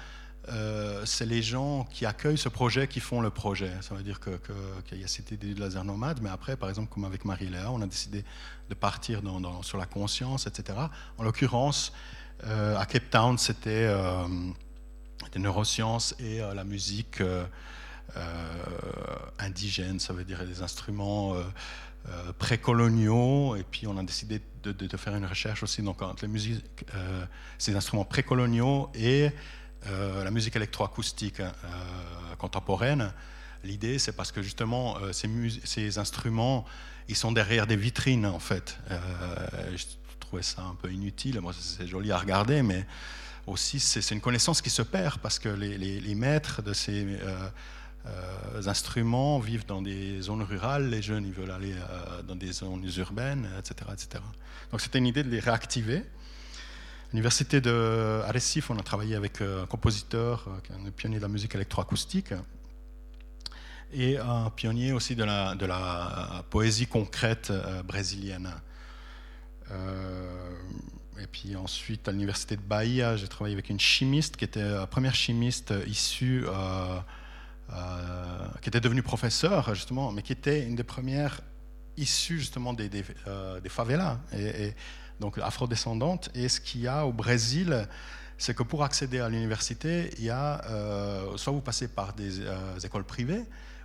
euh, 0.49 1.05
c'est 1.05 1.27
les 1.27 1.43
gens 1.43 1.85
qui 1.85 2.05
accueillent 2.05 2.39
ce 2.39 2.49
projet 2.49 2.89
qui 2.89 3.01
font 3.01 3.21
le 3.21 3.31
projet. 3.31 3.71
Ça 3.81 3.95
veut 3.95 4.03
dire 4.03 4.21
qu'il 4.21 4.99
y 4.99 5.05
a 5.05 5.09
cette 5.09 5.31
idée 5.31 5.55
de 5.55 5.61
laser 5.61 5.85
nomade, 5.85 6.21
mais 6.23 6.31
après, 6.31 6.57
par 6.57 6.69
exemple, 6.69 6.93
comme 6.93 7.05
avec 7.05 7.25
Marie-Léa, 7.25 7.71
on 7.71 7.81
a 7.81 7.87
décidé 7.87 8.25
de 8.69 8.75
partir 8.75 9.21
sur 9.63 9.79
la 9.79 9.87
conscience, 9.87 10.47
etc. 10.47 10.79
En 11.19 11.23
l'occurrence, 11.23 11.93
euh, 12.45 12.77
à 12.77 12.87
Cape 12.87 13.11
Town, 13.11 13.39
c'était 13.39 13.89
des 15.33 15.39
neurosciences 15.39 16.15
et 16.19 16.39
la 16.39 16.65
musique. 16.65 17.23
Euh, 18.17 19.17
indigènes, 19.39 19.99
ça 19.99 20.13
veut 20.13 20.25
dire 20.25 20.45
des 20.45 20.63
instruments 20.63 21.35
euh, 21.35 21.43
euh, 22.09 22.33
précoloniaux. 22.39 23.57
Et 23.57 23.63
puis 23.63 23.87
on 23.87 23.97
a 23.97 24.03
décidé 24.03 24.41
de, 24.63 24.97
faire 24.97 25.15
une 25.15 25.25
recherche 25.25 25.63
aussi 25.63 25.83
donc, 25.83 26.03
entre 26.03 26.25
les 26.25 26.31
musiques, 26.31 26.65
ces 27.59 27.75
instruments 27.75 28.05
précoloniaux 28.05 28.91
et 28.95 29.31
la 29.87 30.31
musique 30.31 30.57
électroacoustique 30.57 31.43
contemporaine. 32.39 33.13
L'idée, 33.65 33.99
c'est 33.99 34.13
parce 34.13 34.33
que 34.33 34.43
justement, 34.43 34.97
ces, 35.13 35.29
ces, 35.65 35.99
instruments, 35.99 36.65
ils 37.09 37.17
sont 37.17 37.33
derrière 37.33 37.67
des 37.67 37.77
vitrines, 37.77 38.27
en 38.27 38.39
fait. 38.39 38.79
je 38.91 39.85
trouvais 40.21 40.43
ça 40.43 40.63
un 40.63 40.75
peu 40.75 40.93
inutile. 40.93 41.41
Moi, 41.41 41.53
c'est 41.59 41.87
joli 41.87 42.13
à 42.13 42.19
regarder, 42.19 42.63
mais 42.63 42.87
aussi, 43.47 43.81
c'est 43.81 44.15
une 44.15 44.21
connaissance 44.21 44.63
qui 44.63 44.71
se 44.71 44.83
perd 44.83 45.19
parce 45.19 45.39
que 45.39 45.49
les, 45.49 46.15
maîtres 46.15 46.63
de 46.63 46.73
ces 46.73 47.19
euh, 48.07 48.63
instruments 48.67 49.39
vivent 49.39 49.67
dans 49.67 49.83
des 49.83 50.21
zones 50.23 50.43
rurales, 50.43 50.91
les 50.91 51.03
jeunes 51.03 51.27
ils 51.27 51.33
veulent 51.33 51.51
aller 51.51 51.73
euh, 51.73 52.23
dans 52.23 52.35
des 52.37 52.53
zones 52.53 52.89
urbaines, 52.97 53.49
etc. 53.59 53.91
etc. 53.93 54.23
Donc 54.71 54.81
c'était 54.81 54.99
une 54.99 55.07
idée 55.07 55.23
de 55.23 55.29
les 55.29 55.41
réactiver. 55.41 56.05
L'université 57.13 57.61
de 57.61 58.23
Recife, 58.33 58.71
on 58.71 58.79
a 58.79 58.83
travaillé 58.83 59.15
avec 59.15 59.41
un 59.41 59.67
compositeur, 59.67 60.49
un 60.71 60.91
pionnier 60.91 61.19
de 61.19 61.23
la 61.23 61.29
musique 61.29 61.55
électroacoustique, 61.55 62.35
et 63.93 64.17
un 64.19 64.51
pionnier 64.51 64.93
aussi 64.93 65.15
de 65.15 65.25
la, 65.25 66.45
poésie 66.51 66.87
concrète 66.87 67.53
brésilienne. 67.87 68.51
et 69.71 71.27
puis 71.31 71.55
ensuite, 71.57 72.09
à 72.09 72.13
l'université 72.13 72.57
de 72.57 72.63
Bahia, 72.63 73.17
j'ai 73.17 73.29
travaillé 73.29 73.55
avec 73.55 73.69
une 73.69 73.81
chimiste 73.81 74.37
qui 74.37 74.45
était 74.45 74.63
la 74.63 74.87
première 74.87 75.15
chimiste 75.15 75.75
issue 75.87 76.47
euh, 77.75 78.49
qui 78.61 78.69
était 78.69 78.81
devenue 78.81 79.03
professeure, 79.03 79.75
justement, 79.75 80.13
mais 80.13 80.23
qui 80.23 80.33
était 80.33 80.63
une 80.63 80.75
des 80.75 80.85
premières 80.85 81.41
issues, 81.97 82.39
justement, 82.39 82.75
des, 82.75 82.91
euh, 83.27 83.61
favelas, 83.69 84.19
donc 85.23 85.39
afrodescendantes. 85.39 86.29
Et 86.35 86.49
ce 86.49 86.61
qu'il 86.61 86.83
y 86.83 86.89
a 86.89 87.07
au 87.07 87.13
Brésil, 87.13 87.89
c'est 88.37 88.55
que 88.55 88.63
pour 88.63 88.85
accéder 88.85 89.21
à 89.21 89.31
l'université, 89.31 90.11
il 90.19 90.25
y 90.25 90.31
a, 90.31 90.63
euh, 90.67 91.37
soit 91.39 91.53
vous 91.53 91.63
passez 91.63 91.89
par 91.89 92.13
des 92.13 92.41
écoles 92.85 93.05
privées, 93.05 93.45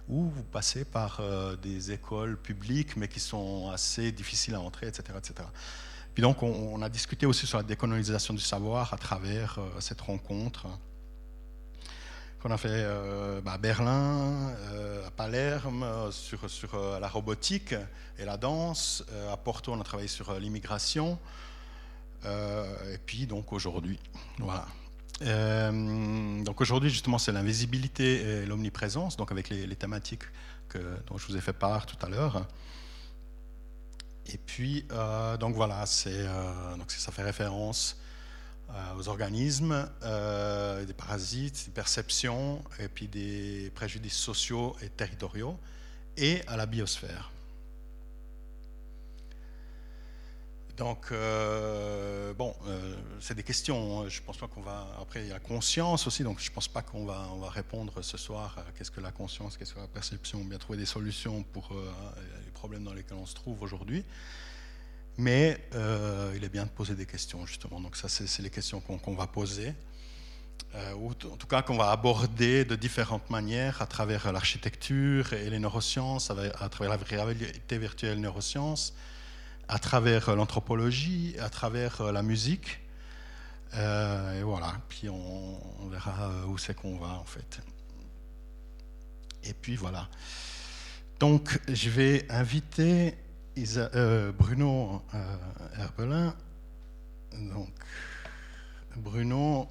ou 0.09 0.29
vous 0.29 0.43
passez 0.43 0.83
par 0.83 1.21
des 1.61 1.91
écoles 1.91 2.37
publiques, 2.37 2.95
mais 2.95 3.07
qui 3.07 3.19
sont 3.19 3.69
assez 3.69 4.11
difficiles 4.11 4.55
à 4.55 4.61
entrer, 4.61 4.87
etc. 4.87 5.03
etc. 5.17 5.47
Puis 6.13 6.21
donc, 6.21 6.43
on, 6.43 6.81
a 6.81 6.89
discuté 6.89 7.25
aussi 7.25 7.45
sur 7.45 7.57
la 7.57 7.63
décolonisation 7.63 8.33
du 8.33 8.39
savoir 8.39 8.93
à 8.93 8.97
travers 8.97 9.59
cette 9.79 10.01
rencontre 10.01 10.67
qu'on 12.47 12.53
a 12.53 12.57
fait 12.57 12.69
euh, 12.71 13.41
bah, 13.41 13.53
à 13.53 13.57
Berlin, 13.57 14.53
euh, 14.71 15.05
à 15.05 15.11
Palerme, 15.11 15.83
euh, 15.83 16.11
sur, 16.11 16.39
la 16.99 17.07
robotique 17.09 17.75
et 18.17 18.23
la 18.23 18.37
danse. 18.37 19.03
à 19.31 19.35
Porto, 19.35 19.73
on 19.73 19.81
a 19.81 19.83
travaillé 19.83 20.07
sur 20.07 20.33
l'immigration. 20.39 21.19
et 22.23 22.97
puis, 23.05 23.27
donc, 23.27 23.51
aujourd'hui. 23.51 23.99
Voilà. 24.39 24.65
donc, 26.41 26.61
aujourd'hui, 26.61 26.89
justement, 26.89 27.17
c'est 27.17 27.33
l'invisibilité 27.33 28.21
et 28.21 28.45
l'omniprésence, 28.45 29.17
donc 29.17 29.31
avec 29.31 29.49
les, 29.49 29.75
thématiques 29.75 30.23
que, 30.69 30.79
dont 31.07 31.17
je 31.17 31.27
vous 31.27 31.35
ai 31.35 31.41
fait 31.41 31.53
part 31.53 31.85
tout 31.85 31.97
à 32.05 32.07
l'heure. 32.07 32.47
Et 34.27 34.37
puis, 34.37 34.85
donc 35.39 35.53
voilà, 35.55 35.85
c'est, 35.85 36.25
donc 36.77 36.91
ça 36.91 37.11
fait 37.11 37.23
référence 37.23 37.97
aux 38.97 39.07
organismes, 39.07 39.89
euh, 40.03 40.85
des 40.85 40.93
parasites, 40.93 41.65
des 41.65 41.71
perceptions, 41.71 42.63
et 42.79 42.87
puis 42.87 43.07
des 43.07 43.71
préjudices 43.75 44.17
sociaux 44.17 44.75
et 44.81 44.89
territoriaux, 44.89 45.57
et 46.17 46.41
à 46.47 46.57
la 46.57 46.65
biosphère. 46.65 47.31
Donc, 50.77 51.07
euh, 51.11 52.33
bon, 52.33 52.53
c'est 53.19 53.33
des 53.33 53.41
questions. 53.41 54.01
Hein. 54.01 54.09
Je 54.09 54.21
pense 54.21 54.37
pas 54.37 54.47
qu'on 54.47 54.61
va. 54.61 54.87
Après, 55.01 55.23
il 55.23 55.29
y 55.29 55.31
a 55.31 55.39
conscience 55.39 56.05
aussi. 56.05 56.21
Donc, 56.21 56.39
je 56.39 56.51
pense 56.51 56.67
pas 56.67 56.83
qu'on 56.83 57.03
va, 57.03 57.27
on 57.33 57.39
va 57.39 57.49
répondre 57.49 58.03
ce 58.03 58.15
soir 58.15 58.55
à 58.59 58.71
qu'est-ce 58.77 58.91
que 58.91 59.01
la 59.01 59.11
conscience, 59.11 59.57
qu'est-ce 59.57 59.73
que 59.73 59.79
la 59.79 59.87
perception, 59.87 60.43
bien 60.43 60.59
trouver 60.59 60.77
des 60.77 60.85
solutions 60.85 61.41
pour 61.41 61.71
les 61.73 62.51
problèmes 62.51 62.83
dans 62.83 62.93
lesquels 62.93 63.17
on 63.17 63.25
se 63.25 63.33
trouve 63.33 63.63
aujourd'hui. 63.63 64.05
Mais 65.17 65.57
euh, 65.73 66.33
il 66.35 66.43
est 66.43 66.49
bien 66.49 66.65
de 66.65 66.69
poser 66.69 66.93
des 66.93 67.07
questions, 67.07 67.45
justement. 67.45 67.79
Donc 67.81 67.95
ça, 67.95 68.07
c'est 68.07 68.41
les 68.41 68.51
questions 68.51 68.79
qu'on 68.79 69.15
va 69.15 69.25
poser, 69.25 69.73
euh, 70.75 70.93
ou 70.93 71.09
en 71.09 71.37
tout 71.37 71.47
cas 71.47 71.63
qu'on 71.63 71.77
va 71.77 71.91
aborder 71.91 72.65
de 72.65 72.75
différentes 72.75 73.29
manières 73.31 73.81
à 73.81 73.87
travers 73.87 74.31
l'architecture 74.31 75.33
et 75.33 75.49
les 75.49 75.57
neurosciences, 75.57 76.29
à 76.29 76.69
travers 76.69 76.97
la 76.97 76.97
réalité 76.97 77.79
virtuelle 77.79 78.21
neurosciences, 78.21 78.93
à 79.67 79.79
travers 79.79 80.35
l'anthropologie, 80.35 81.35
à 81.39 81.49
travers 81.49 82.01
euh, 82.01 82.11
la 82.11 82.21
musique. 82.21 82.79
et 83.73 84.43
voilà, 84.43 84.73
puis 84.87 85.09
on 85.09 85.89
verra 85.89 86.31
où 86.47 86.57
c'est 86.57 86.75
qu'on 86.75 86.97
va, 86.97 87.13
en 87.15 87.25
fait. 87.25 87.59
Et 89.43 89.53
puis 89.53 89.75
voilà. 89.75 90.07
Donc, 91.19 91.59
je 91.67 91.89
vais 91.89 92.25
inviter 92.29 93.17
euh, 93.77 94.31
Bruno 94.31 95.01
euh, 95.13 95.35
Herbelin. 95.79 96.35
Donc, 97.33 97.69
Bruno. 98.95 99.67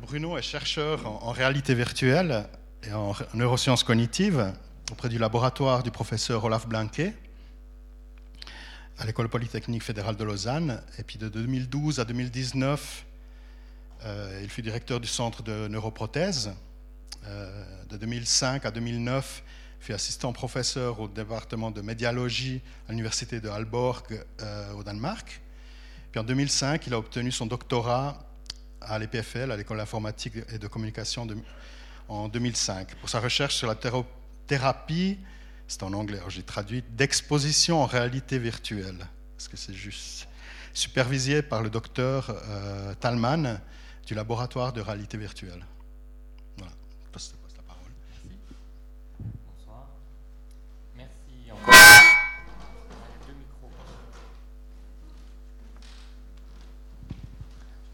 Bruno 0.00 0.36
est 0.38 0.42
chercheur 0.42 1.06
en, 1.06 1.32
réalité 1.32 1.74
virtuelle 1.74 2.46
et 2.82 2.92
en 2.92 3.14
neurosciences 3.34 3.84
cognitives 3.84 4.52
auprès 4.90 5.08
du 5.08 5.18
laboratoire 5.18 5.82
du 5.82 5.90
professeur 5.90 6.44
Olaf 6.44 6.66
Blanquet 6.66 7.14
à 8.98 9.06
l'École 9.06 9.28
polytechnique 9.28 9.82
fédérale 9.82 10.16
de 10.16 10.24
Lausanne. 10.24 10.80
Et 10.98 11.02
puis 11.02 11.18
de 11.18 11.28
2012 11.28 12.00
à 12.00 12.04
2019, 12.04 13.04
euh, 14.04 14.40
il 14.42 14.48
fut 14.48 14.62
directeur 14.62 15.00
du 15.00 15.08
centre 15.08 15.42
de 15.42 15.68
neuroprothèse 15.68 16.48
euh, 16.48 16.73
de 17.90 17.96
2005 17.96 18.66
à 18.66 18.70
2009, 18.70 19.42
fut 19.84 19.92
assistant 19.92 20.32
professeur 20.32 20.98
au 20.98 21.08
département 21.08 21.70
de 21.70 21.82
médialogie 21.82 22.62
à 22.88 22.92
l'université 22.92 23.38
de 23.38 23.50
Aalborg 23.50 24.24
euh, 24.40 24.72
au 24.72 24.82
Danemark. 24.82 25.42
Puis 26.10 26.18
en 26.18 26.24
2005, 26.24 26.86
il 26.86 26.94
a 26.94 26.98
obtenu 26.98 27.30
son 27.30 27.44
doctorat 27.44 28.18
à 28.80 28.98
l'EPFL, 28.98 29.52
à 29.52 29.56
l'école 29.58 29.76
d'informatique 29.76 30.34
et 30.50 30.58
de 30.58 30.66
communication 30.68 31.26
en 32.08 32.28
2005, 32.28 32.94
pour 32.96 33.10
sa 33.10 33.20
recherche 33.20 33.56
sur 33.56 33.66
la 33.66 33.76
thérapie, 34.46 35.18
c'est 35.68 35.82
en 35.82 35.92
anglais, 35.92 36.20
j'ai 36.28 36.42
traduit, 36.42 36.82
d'exposition 36.90 37.82
en 37.82 37.86
réalité 37.86 38.38
virtuelle. 38.38 39.06
Est-ce 39.38 39.50
que 39.50 39.56
c'est 39.56 39.74
juste? 39.74 40.28
Supervisé 40.72 41.42
par 41.42 41.62
le 41.62 41.68
docteur 41.68 42.34
euh, 42.48 42.94
Talman 42.94 43.60
du 44.06 44.14
laboratoire 44.14 44.72
de 44.72 44.80
réalité 44.80 45.18
virtuelle. 45.18 45.64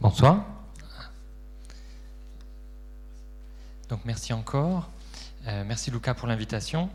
Bonsoir. 0.01 0.47
Donc 3.91 4.01
merci 4.07 4.33
encore. 4.33 4.89
Euh, 5.47 5.63
merci 5.67 5.91
Lucas 5.91 6.15
pour 6.15 6.27
l'invitation. 6.27 6.89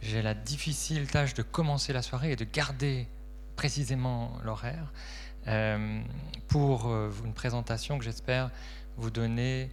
J'ai 0.00 0.22
la 0.22 0.32
difficile 0.34 1.08
tâche 1.08 1.34
de 1.34 1.42
commencer 1.42 1.92
la 1.92 2.02
soirée 2.02 2.30
et 2.30 2.36
de 2.36 2.44
garder 2.44 3.08
précisément 3.56 4.30
l'horaire 4.44 4.92
euh, 5.48 6.00
pour 6.46 6.86
euh, 6.86 7.10
une 7.24 7.34
présentation 7.34 7.98
que 7.98 8.04
j'espère 8.04 8.52
vous 8.96 9.10
donner 9.10 9.68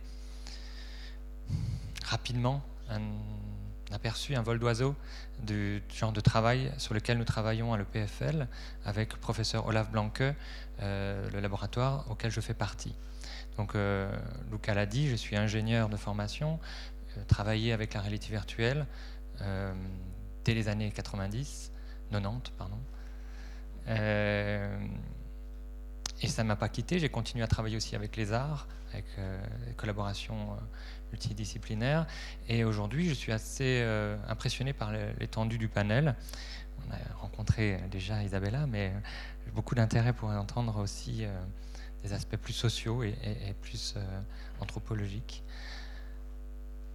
rapidement 2.05 2.63
un 2.89 3.01
aperçu, 3.91 4.35
un 4.35 4.41
vol 4.41 4.59
d'oiseau 4.59 4.95
du 5.43 5.81
genre 5.95 6.11
de 6.11 6.21
travail 6.21 6.71
sur 6.77 6.93
lequel 6.93 7.17
nous 7.17 7.23
travaillons 7.23 7.73
à 7.73 7.77
l'EPFL 7.77 8.47
avec 8.85 9.13
le 9.13 9.19
professeur 9.19 9.65
Olaf 9.67 9.89
Blanque, 9.89 10.21
euh, 10.21 10.33
le 10.79 11.39
laboratoire 11.39 12.05
auquel 12.09 12.31
je 12.31 12.41
fais 12.41 12.53
partie. 12.53 12.95
Donc, 13.59 13.75
euh, 13.75 14.09
Luca 14.51 14.73
l'a 14.73 14.85
dit, 14.85 15.09
je 15.09 15.15
suis 15.15 15.35
ingénieur 15.35 15.89
de 15.89 15.97
formation, 15.97 16.61
euh, 17.17 17.23
travaillé 17.27 17.73
avec 17.73 17.93
la 17.93 17.99
réalité 17.99 18.29
virtuelle 18.29 18.87
dès 20.45 20.53
les 20.53 20.67
années 20.67 20.91
90, 20.91 21.71
90, 22.11 22.51
pardon. 22.57 22.75
et 23.87 24.67
ça 26.27 26.43
ne 26.43 26.49
m'a 26.49 26.57
pas 26.57 26.67
quitté, 26.67 26.99
j'ai 26.99 27.07
continué 27.07 27.41
à 27.43 27.47
travailler 27.47 27.77
aussi 27.77 27.95
avec 27.95 28.17
les 28.17 28.33
arts, 28.33 28.67
avec 28.91 29.05
des 29.65 29.71
collaborations 29.75 30.57
multidisciplinaires. 31.11 32.05
Et 32.49 32.65
aujourd'hui, 32.65 33.07
je 33.07 33.13
suis 33.13 33.31
assez 33.31 33.81
impressionné 34.27 34.73
par 34.73 34.91
l'étendue 34.91 35.57
du 35.57 35.69
panel. 35.69 36.15
On 36.85 36.91
a 36.91 36.97
rencontré 37.21 37.79
déjà 37.89 38.21
Isabella, 38.21 38.67
mais 38.67 38.91
beaucoup 39.53 39.75
d'intérêt 39.75 40.13
pour 40.13 40.29
entendre 40.29 40.77
aussi 40.77 41.25
euh, 41.25 41.39
des 42.03 42.13
aspects 42.13 42.37
plus 42.37 42.53
sociaux 42.53 43.03
et, 43.03 43.13
plus 43.61 43.95
euh, 43.97 44.21
anthropologiques. 44.59 45.43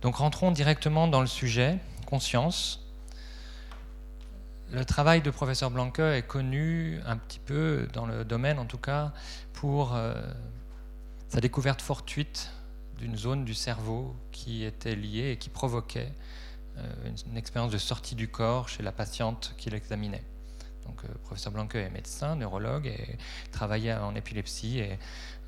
Donc 0.02 0.16
rentrons 0.16 0.50
directement 0.50 1.08
dans 1.08 1.20
le 1.20 1.26
sujet, 1.26 1.78
conscience. 2.06 2.80
Le 4.70 4.84
travail 4.84 5.22
de 5.22 5.30
professeur 5.30 5.70
Blanque 5.70 6.00
est 6.00 6.26
connu 6.26 7.00
un 7.06 7.16
petit 7.16 7.38
peu 7.38 7.88
dans 7.92 8.06
le 8.06 8.24
domaine, 8.24 8.58
en 8.58 8.66
tout 8.66 8.78
cas, 8.78 9.12
pour 9.52 9.94
euh, 9.94 10.14
sa 11.28 11.40
découverte 11.40 11.80
fortuite 11.80 12.50
d'une 12.98 13.16
zone 13.16 13.44
du 13.44 13.54
cerveau 13.54 14.14
qui 14.30 14.64
était 14.64 14.94
liée 14.94 15.32
et 15.32 15.36
qui 15.36 15.48
provoquait 15.48 16.12
une 17.26 17.36
expérience 17.36 17.70
de 17.70 17.78
sortie 17.78 18.16
du 18.16 18.26
corps 18.26 18.68
chez 18.68 18.82
la 18.82 18.90
patiente 18.90 19.54
qui 19.56 19.70
l'examinait. 19.70 20.24
Donc, 20.86 21.04
euh, 21.04 21.08
professeur 21.22 21.52
Blanque 21.52 21.74
est 21.74 21.90
médecin, 21.90 22.36
neurologue 22.36 22.86
et 22.86 23.16
travaillait 23.50 23.94
en 23.94 24.14
épilepsie. 24.14 24.78
Et 24.80 24.98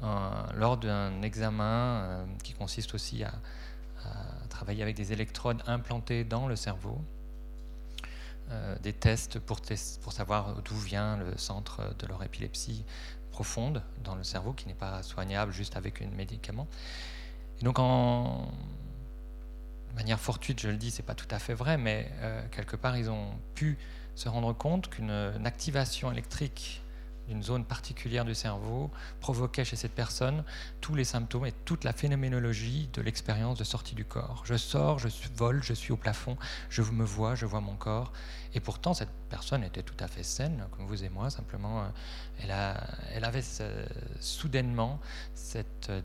euh, 0.02 0.30
lors 0.54 0.76
d'un 0.76 1.22
examen 1.22 1.64
euh, 1.64 2.24
qui 2.42 2.52
consiste 2.52 2.94
aussi 2.94 3.24
à, 3.24 3.32
travailler 4.50 4.82
avec 4.82 4.94
des 4.94 5.12
électrodes 5.12 5.60
implantées 5.66 6.22
dans 6.22 6.46
le 6.46 6.54
cerveau, 6.54 7.00
des 8.80 8.92
tests 8.92 9.40
pour, 9.40 9.58
savoir 10.12 10.62
d'où 10.62 10.76
vient 10.76 11.16
le 11.16 11.36
centre 11.36 11.82
de 11.98 12.06
leur 12.06 12.22
épilepsie 12.22 12.84
profonde 13.32 13.82
dans 14.04 14.14
le 14.14 14.22
cerveau 14.22 14.52
qui 14.52 14.68
n'est 14.68 14.74
pas 14.74 15.02
soignable 15.02 15.52
juste 15.52 15.76
avec 15.76 16.02
un 16.02 16.08
médicament. 16.10 16.68
Et 17.60 17.64
donc 17.64 17.80
en 17.80 18.48
de 19.90 19.96
manière 19.96 20.20
fortuite, 20.20 20.60
je 20.60 20.68
le 20.68 20.76
dis, 20.76 20.92
c'est 20.92 21.02
pas 21.02 21.16
tout 21.16 21.28
à 21.32 21.40
fait 21.40 21.54
vrai, 21.54 21.76
mais 21.76 22.08
quelque 22.52 22.76
part 22.76 22.96
ils 22.96 23.10
ont 23.10 23.30
pu 23.56 23.76
se 24.16 24.28
rendre 24.28 24.52
compte 24.52 24.88
qu'une 24.88 25.10
activation 25.44 26.10
électrique 26.10 26.82
d'une 27.28 27.42
zone 27.42 27.64
particulière 27.64 28.24
du 28.24 28.34
cerveau 28.34 28.90
provoquait 29.20 29.64
chez 29.64 29.76
cette 29.76 29.94
personne 29.94 30.44
tous 30.80 30.94
les 30.94 31.04
symptômes 31.04 31.46
et 31.46 31.52
toute 31.64 31.84
la 31.84 31.92
phénoménologie 31.92 32.88
de 32.92 33.02
l'expérience 33.02 33.58
de 33.58 33.64
sortie 33.64 33.94
du 33.94 34.04
corps. 34.04 34.42
Je 34.44 34.56
sors, 34.56 34.98
je 34.98 35.08
vole, 35.34 35.62
je 35.62 35.72
suis 35.72 35.92
au 35.92 35.96
plafond, 35.96 36.36
je 36.70 36.82
me 36.82 37.04
vois, 37.04 37.34
je 37.34 37.46
vois 37.46 37.60
mon 37.60 37.74
corps. 37.74 38.12
Et 38.54 38.60
pourtant, 38.60 38.94
cette 38.94 39.10
personne 39.28 39.64
était 39.64 39.82
tout 39.82 39.96
à 40.00 40.08
fait 40.08 40.22
saine, 40.22 40.64
comme 40.70 40.86
vous 40.86 41.04
et 41.04 41.08
moi, 41.08 41.30
simplement, 41.30 41.82
euh, 41.82 42.74
elle, 43.12 43.24
avait 43.24 43.44
soudainement 44.20 45.00
cette 45.34 45.90
euh, 45.90 46.00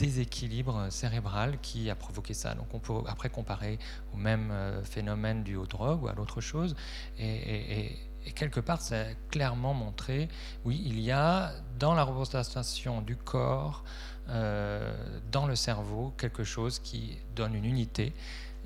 déséquilibre 0.00 0.86
cérébral 0.90 1.58
qui 1.60 1.90
a 1.90 1.94
provoqué 1.94 2.32
ça. 2.32 2.54
Donc 2.54 2.68
on 2.72 2.78
peut 2.78 2.94
après 3.06 3.28
comparer 3.28 3.78
au 4.14 4.16
même 4.16 4.50
euh, 4.50 4.82
phénomène 4.82 5.42
dû 5.44 5.56
aux 5.56 5.66
drogues 5.66 6.02
ou 6.04 6.08
à 6.08 6.14
l'autre 6.14 6.40
chose. 6.40 6.74
Et, 7.18 7.96
quelque 8.34 8.60
part, 8.60 8.80
ça 8.80 9.00
a 9.00 9.14
clairement 9.30 9.72
montré, 9.72 10.28
oui, 10.64 10.82
il 10.84 11.00
y 11.00 11.10
a 11.10 11.52
dans 11.78 11.94
la 11.94 12.02
représentation 12.02 13.00
du 13.00 13.16
corps, 13.16 13.82
euh, 14.28 14.94
dans 15.32 15.46
le 15.46 15.56
cerveau, 15.56 16.12
quelque 16.18 16.44
chose 16.44 16.78
qui 16.78 17.16
donne 17.34 17.54
une 17.54 17.64
unité 17.64 18.12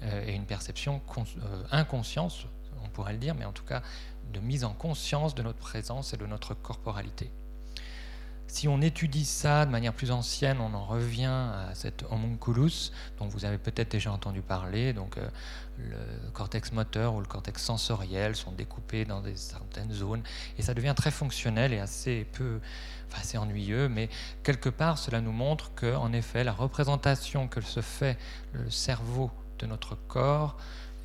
euh, 0.02 0.26
et 0.26 0.34
une 0.34 0.44
perception 0.44 1.00
inconsciente, 1.70 2.46
on 2.84 2.88
pourrait 2.88 3.12
le 3.12 3.20
dire, 3.20 3.34
mais 3.36 3.44
en 3.44 3.52
tout 3.52 3.64
cas 3.64 3.82
de 4.32 4.40
mise 4.40 4.64
en 4.64 4.72
conscience 4.72 5.34
de 5.34 5.42
notre 5.42 5.60
présence 5.60 6.14
et 6.14 6.16
de 6.16 6.26
notre 6.26 6.54
corporalité. 6.54 7.30
Si 8.54 8.68
on 8.68 8.80
étudie 8.80 9.24
ça 9.24 9.66
de 9.66 9.72
manière 9.72 9.92
plus 9.92 10.12
ancienne, 10.12 10.58
on 10.60 10.74
en 10.74 10.84
revient 10.84 11.24
à 11.24 11.70
cet 11.74 12.04
homunculus 12.08 12.92
dont 13.18 13.26
vous 13.26 13.44
avez 13.44 13.58
peut-être 13.58 13.90
déjà 13.90 14.12
entendu 14.12 14.42
parler. 14.42 14.92
Donc, 14.92 15.18
euh, 15.18 15.28
le 15.76 16.30
cortex 16.30 16.70
moteur 16.70 17.16
ou 17.16 17.20
le 17.20 17.26
cortex 17.26 17.60
sensoriel 17.60 18.36
sont 18.36 18.52
découpés 18.52 19.06
dans 19.06 19.20
des 19.20 19.34
certaines 19.34 19.90
zones 19.92 20.22
et 20.56 20.62
ça 20.62 20.72
devient 20.72 20.94
très 20.96 21.10
fonctionnel 21.10 21.72
et 21.72 21.80
assez 21.80 22.28
peu, 22.30 22.60
assez 23.16 23.38
ennuyeux. 23.38 23.88
Mais 23.88 24.08
quelque 24.44 24.68
part, 24.68 24.98
cela 24.98 25.20
nous 25.20 25.32
montre 25.32 25.74
que, 25.74 25.92
en 25.92 26.12
effet, 26.12 26.44
la 26.44 26.52
représentation 26.52 27.48
que 27.48 27.60
se 27.60 27.80
fait 27.80 28.16
le 28.52 28.70
cerveau 28.70 29.32
de 29.58 29.66
notre 29.66 29.96
corps 30.06 30.56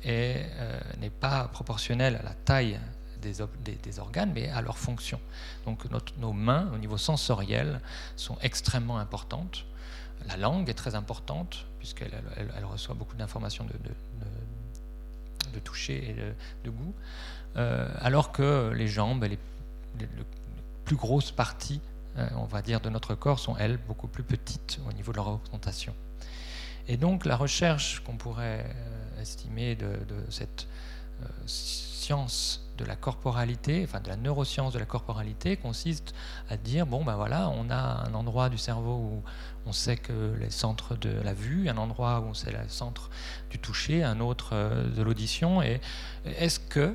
euh, 0.06 0.80
n'est 1.00 1.10
pas 1.10 1.48
proportionnelle 1.48 2.14
à 2.14 2.22
la 2.22 2.34
taille 2.34 2.78
des, 3.20 3.98
organes, 3.98 4.32
mais 4.34 4.48
à 4.48 4.60
leur 4.62 4.78
fonction. 4.78 5.20
Donc 5.64 5.84
nos 6.18 6.32
mains, 6.32 6.70
au 6.74 6.78
niveau 6.78 6.98
sensoriel, 6.98 7.80
sont 8.16 8.36
extrêmement 8.42 8.98
importantes. 8.98 9.64
La 10.28 10.36
langue 10.36 10.68
est 10.68 10.74
très 10.74 10.94
importante, 10.94 11.66
puisqu'elle 11.78 12.12
elle, 12.36 12.64
reçoit 12.64 12.94
beaucoup 12.94 13.16
d'informations 13.16 13.64
de, 13.64 13.72
toucher 15.64 16.10
et 16.10 16.14
de, 16.64 16.70
goût, 16.70 16.94
euh, 17.56 17.88
alors 18.00 18.32
que 18.32 18.72
les 18.74 18.86
jambes, 18.86 19.24
les, 19.24 19.38
les, 19.98 20.08
plus 20.84 20.96
grosses 20.96 21.32
parties, 21.32 21.80
euh, 22.18 22.28
on 22.36 22.44
va 22.44 22.62
dire, 22.62 22.80
de 22.80 22.88
notre 22.88 23.14
corps 23.14 23.38
sont, 23.38 23.56
elles, 23.56 23.78
beaucoup 23.78 24.08
plus 24.08 24.22
petites 24.22 24.80
au 24.88 24.92
niveau 24.92 25.12
de 25.12 25.16
leur 25.16 25.26
représentation. 25.26 25.94
Et 26.88 26.96
donc 26.96 27.24
la 27.24 27.36
recherche 27.36 28.00
qu'on 28.00 28.16
pourrait 28.16 28.66
euh, 28.66 29.22
estimer 29.22 29.76
de, 29.76 29.96
cette 30.28 30.66
science 31.46 32.69
de 32.80 32.84
la 32.86 32.96
corporalité, 32.96 33.84
enfin 33.86 34.00
de 34.00 34.08
la 34.08 34.16
neuroscience 34.16 34.72
de 34.72 34.78
la 34.78 34.86
corporalité, 34.86 35.56
consiste 35.56 36.14
à 36.48 36.56
dire 36.56 36.86
bon 36.86 37.04
ben 37.04 37.14
voilà, 37.14 37.50
on 37.50 37.70
a 37.70 38.08
un 38.08 38.14
endroit 38.14 38.48
du 38.48 38.58
cerveau 38.58 38.94
où 38.94 39.22
on 39.66 39.72
sait 39.72 39.96
que 39.96 40.34
les 40.40 40.50
centres 40.50 40.96
de 40.96 41.10
la 41.22 41.34
vue, 41.34 41.68
un 41.68 41.76
endroit 41.76 42.20
où 42.20 42.30
on 42.30 42.34
sait 42.34 42.50
le 42.50 42.58
centre 42.68 43.10
du 43.50 43.58
toucher, 43.58 44.02
un 44.02 44.20
autre 44.20 44.50
euh, 44.54 44.88
de 44.88 45.02
l'audition, 45.02 45.62
et 45.62 45.80
est-ce 46.24 46.58
que 46.58 46.94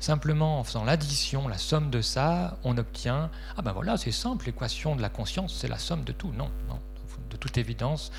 simplement 0.00 0.60
en 0.60 0.64
faisant 0.64 0.84
l'addition, 0.84 1.48
la 1.48 1.58
somme 1.58 1.90
de 1.90 2.00
ça, 2.00 2.58
on 2.62 2.78
obtient 2.78 3.30
ah 3.56 3.62
ben 3.62 3.72
voilà, 3.72 3.96
c'est 3.96 4.12
simple, 4.12 4.46
l'équation 4.46 4.94
de 4.94 5.02
la 5.02 5.08
conscience, 5.08 5.56
c'est 5.60 5.68
la 5.68 5.78
somme 5.78 6.04
de 6.04 6.12
tout. 6.12 6.32
Non, 6.32 6.50
non, 6.68 6.78
de 7.30 7.36
toute 7.36 7.58
évidence, 7.58 8.12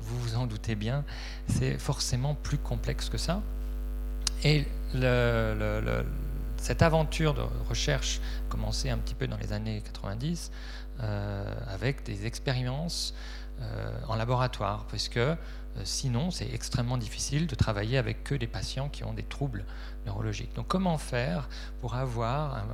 vous 0.00 0.18
vous 0.18 0.36
en 0.36 0.46
doutez 0.46 0.76
bien, 0.76 1.04
c'est 1.46 1.78
forcément 1.78 2.34
plus 2.34 2.58
complexe 2.58 3.10
que 3.10 3.18
ça. 3.18 3.42
Et 4.44 4.66
cette 6.56 6.82
aventure 6.82 7.34
de 7.34 7.42
recherche 7.68 8.20
commençait 8.48 8.90
un 8.90 8.98
petit 8.98 9.14
peu 9.14 9.26
dans 9.26 9.36
les 9.36 9.52
années 9.52 9.82
90 9.84 10.50
euh, 11.00 11.54
avec 11.68 12.02
des 12.04 12.26
expériences 12.26 13.14
euh, 13.60 13.90
en 14.08 14.16
laboratoire, 14.16 14.86
parce 14.90 15.08
que 15.08 15.20
euh, 15.20 15.36
sinon 15.84 16.30
c'est 16.30 16.52
extrêmement 16.52 16.98
difficile 16.98 17.46
de 17.46 17.54
travailler 17.54 17.98
avec 17.98 18.24
que 18.24 18.34
des 18.34 18.48
patients 18.48 18.88
qui 18.88 19.04
ont 19.04 19.12
des 19.12 19.22
troubles 19.22 19.64
neurologiques. 20.06 20.54
Donc 20.54 20.66
comment 20.66 20.98
faire 20.98 21.48
pour 21.80 21.94
avoir 21.94 22.64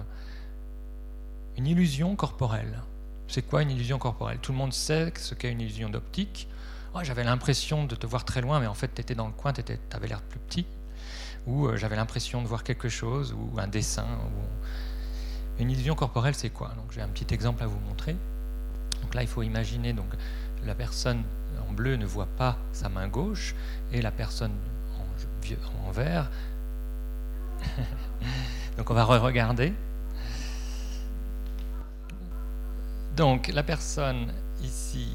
une 1.57 1.67
illusion 1.67 2.17
corporelle? 2.17 2.81
C'est 3.29 3.43
quoi 3.43 3.63
une 3.63 3.71
illusion 3.71 3.99
corporelle? 3.99 4.39
Tout 4.39 4.53
le 4.53 4.59
monde 4.59 4.73
sait 4.73 5.13
ce 5.17 5.35
qu'est 5.35 5.53
une 5.53 5.61
illusion 5.61 5.91
d'optique. 5.91 6.49
Oh, 6.95 7.01
j'avais 7.03 7.25
l'impression 7.25 7.85
de 7.85 7.95
te 7.95 8.07
voir 8.07 8.25
très 8.25 8.41
loin, 8.41 8.59
mais 8.59 8.67
en 8.67 8.75
fait 8.75 8.95
tu 8.95 9.03
étais 9.03 9.15
dans 9.15 9.27
le 9.27 9.35
coin, 9.35 9.53
tu 9.53 9.63
avais 9.93 10.09
l'air 10.09 10.23
plus 10.23 10.39
petit 10.39 10.67
où 11.49 11.67
euh, 11.67 11.77
j'avais 11.77 11.97
l'impression 11.97 12.43
de 12.43 12.47
voir 12.47 12.63
quelque 12.63 12.89
chose, 12.89 13.33
ou 13.33 13.59
un 13.59 13.67
dessin. 13.67 14.05
Ou... 14.05 15.63
Une 15.63 15.71
illusion 15.71 15.95
corporelle, 15.95 16.35
c'est 16.35 16.51
quoi? 16.51 16.75
J'ai 16.91 17.01
un 17.01 17.09
petit 17.09 17.33
exemple 17.35 17.63
à 17.63 17.67
vous 17.67 17.79
montrer. 17.81 18.15
Donc 19.03 19.15
là, 19.15 19.23
il 19.23 19.29
faut 19.29 19.43
imaginer 19.43 19.93
donc 19.93 20.07
la 20.65 20.75
personne 20.75 21.23
en 21.69 21.73
bleu 21.73 21.97
ne 21.97 22.07
voit 22.07 22.29
pas 22.37 22.57
sa 22.73 22.89
main 22.89 23.09
gauche 23.09 23.55
et 23.93 24.03
la 24.03 24.11
personne 24.11 24.53
en, 24.99 25.89
en 25.89 25.91
vert. 25.91 26.31
donc 28.77 28.91
on 28.91 28.95
va 28.95 29.05
re-regarder. 29.05 29.73
Donc 33.17 33.49
la 33.49 33.65
personne 33.65 34.33
ici 34.63 35.09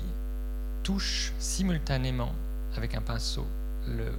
touche 0.84 1.32
simultanément 1.40 2.34
avec 2.76 2.96
un 2.96 3.02
pinceau 3.02 3.48
le 3.88 4.12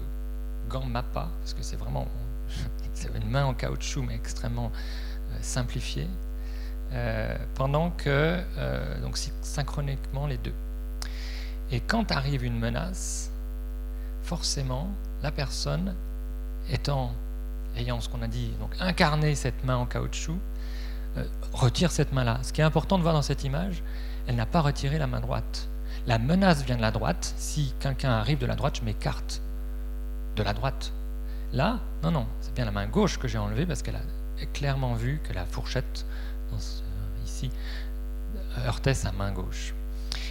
gant 0.75 0.85
MAPA, 0.87 1.29
parce 1.41 1.55
que 1.55 1.63
c'est 1.63 1.77
vraiment 1.77 2.09
une 3.15 3.31
main 3.31 3.45
en 3.45 3.55
caoutchouc, 3.55 4.03
mais 4.03 4.17
extrêmement 4.17 4.73
euh, 5.31 5.37
simplifiée, 5.41 6.09
euh, 6.93 7.37
pendant 7.55 7.91
que, 7.91 8.43
euh, 8.59 9.01
donc 9.01 9.17
synchroniquement 9.43 10.27
les 10.27 10.39
deux. 10.39 10.55
Et 11.71 11.79
quand 11.79 12.11
arrive 12.11 12.45
une 12.45 12.59
menace, 12.59 13.31
forcément, 14.25 14.89
la 15.23 15.31
personne 15.31 15.95
ayant 17.77 18.01
ce 18.01 18.09
qu'on 18.09 18.23
a 18.23 18.29
dit, 18.29 18.51
donc 18.59 18.75
incarné 18.81 19.37
cette 19.37 19.65
main 19.65 19.77
en 19.77 19.87
caoutchouc, 19.87 20.39
retire 21.53 21.93
cette 21.93 22.13
main-là. 22.13 22.41
Ce 22.43 22.53
qui 22.53 22.61
est 22.61 22.65
important 22.65 22.99
de 22.99 23.03
voir 23.03 23.15
dans 23.15 23.23
cette 23.23 23.45
image, 23.45 23.83
elle 24.27 24.35
n'a 24.35 24.47
pas 24.47 24.61
retiré 24.61 24.99
la 24.99 25.07
main 25.07 25.21
droite. 25.21 25.69
La 26.09 26.19
menace 26.19 26.65
vient 26.65 26.77
de 26.77 26.81
la 26.81 26.91
droite. 26.91 27.35
Si 27.37 27.75
quelqu'un 27.79 28.11
arrive 28.11 28.39
de 28.39 28.47
la 28.47 28.57
droite, 28.57 28.79
je 28.79 28.85
m'écarte 28.85 29.44
de 30.37 30.43
la 30.43 30.53
droite. 30.53 30.93
Là, 31.53 31.81
non, 32.03 32.11
non, 32.11 32.27
c'est 32.41 32.55
bien 32.55 32.65
la 32.65 32.73
main 32.73 32.87
gauche 32.87 33.19
que 33.19 33.29
j'ai 33.29 33.39
enlevée 33.39 33.67
parce 33.67 33.83
qu'elle 33.83 33.97
a 33.97 34.47
clairement 34.53 34.95
vu 34.95 35.21
que 35.23 35.33
la 35.33 35.45
fourchette 35.45 36.05
ici 37.25 37.51
heurtait 38.67 38.95
sa 38.95 39.13
main 39.13 39.33
gauche. 39.33 39.75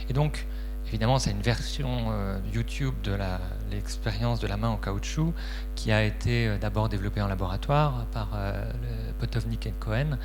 Et 0.09 0.13
donc, 0.13 0.45
évidemment, 0.87 1.19
c'est 1.19 1.31
une 1.31 1.41
version 1.41 2.11
euh, 2.11 2.37
YouTube 2.53 2.93
de 3.03 3.17
l'expérience 3.71 4.39
de 4.39 4.47
la 4.47 4.57
main 4.57 4.69
en 4.69 4.77
caoutchouc 4.77 5.33
qui 5.75 5.91
a 5.91 6.03
été 6.03 6.47
euh, 6.47 6.57
d'abord 6.57 6.89
développée 6.89 7.21
en 7.21 7.27
laboratoire 7.27 8.05
par 8.11 8.31
euh, 8.35 8.71
Potovnik 9.19 9.65
et 9.67 9.73
Cohen. 9.79 10.17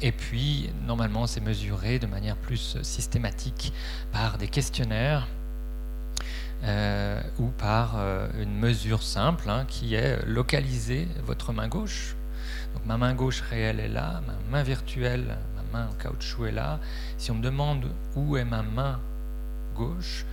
et 0.00 0.12
puis, 0.12 0.70
normalement, 0.86 1.26
c'est 1.26 1.40
mesuré 1.40 1.98
de 1.98 2.06
manière 2.06 2.36
plus 2.36 2.78
systématique 2.82 3.72
par 4.12 4.38
des 4.38 4.48
questionnaires 4.48 5.28
euh, 6.64 7.20
ou 7.38 7.48
par 7.48 7.96
euh, 7.96 8.28
une 8.40 8.58
mesure 8.58 9.02
simple 9.02 9.48
hein, 9.50 9.64
qui 9.68 9.94
est 9.94 10.24
localiser 10.24 11.06
votre 11.24 11.52
main 11.52 11.68
gauche. 11.68 12.16
Donc 12.74 12.84
ma 12.86 12.96
main 12.96 13.14
gauche 13.14 13.42
réelle 13.42 13.80
est 13.80 13.88
là, 13.88 14.22
ma 14.26 14.34
main 14.50 14.62
virtuelle, 14.62 15.36
ma 15.54 15.78
main 15.78 15.88
en 15.88 15.92
caoutchouc 15.94 16.46
est 16.46 16.52
là. 16.52 16.80
Si 17.18 17.30
on 17.30 17.34
me 17.34 17.42
demande 17.42 17.86
où 18.14 18.36
est 18.36 18.44
ma 18.44 18.62
main 18.62 19.00
gauche, 19.74 20.24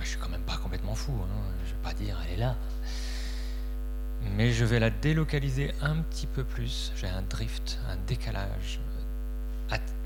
je 0.00 0.08
suis 0.08 0.18
quand 0.18 0.30
même 0.30 0.42
pas 0.42 0.56
complètement 0.56 0.94
fou. 0.94 1.12
Hein. 1.12 1.52
Je 1.66 1.70
vais 1.72 1.82
pas 1.82 1.92
dire 1.92 2.16
elle 2.26 2.34
est 2.34 2.40
là. 2.40 2.56
Mais 4.36 4.52
je 4.52 4.64
vais 4.64 4.80
la 4.80 4.90
délocaliser 4.90 5.72
un 5.82 5.96
petit 5.96 6.26
peu 6.26 6.44
plus. 6.44 6.92
J'ai 6.96 7.08
un 7.08 7.22
drift, 7.22 7.78
un 7.90 7.96
décalage, 8.06 8.80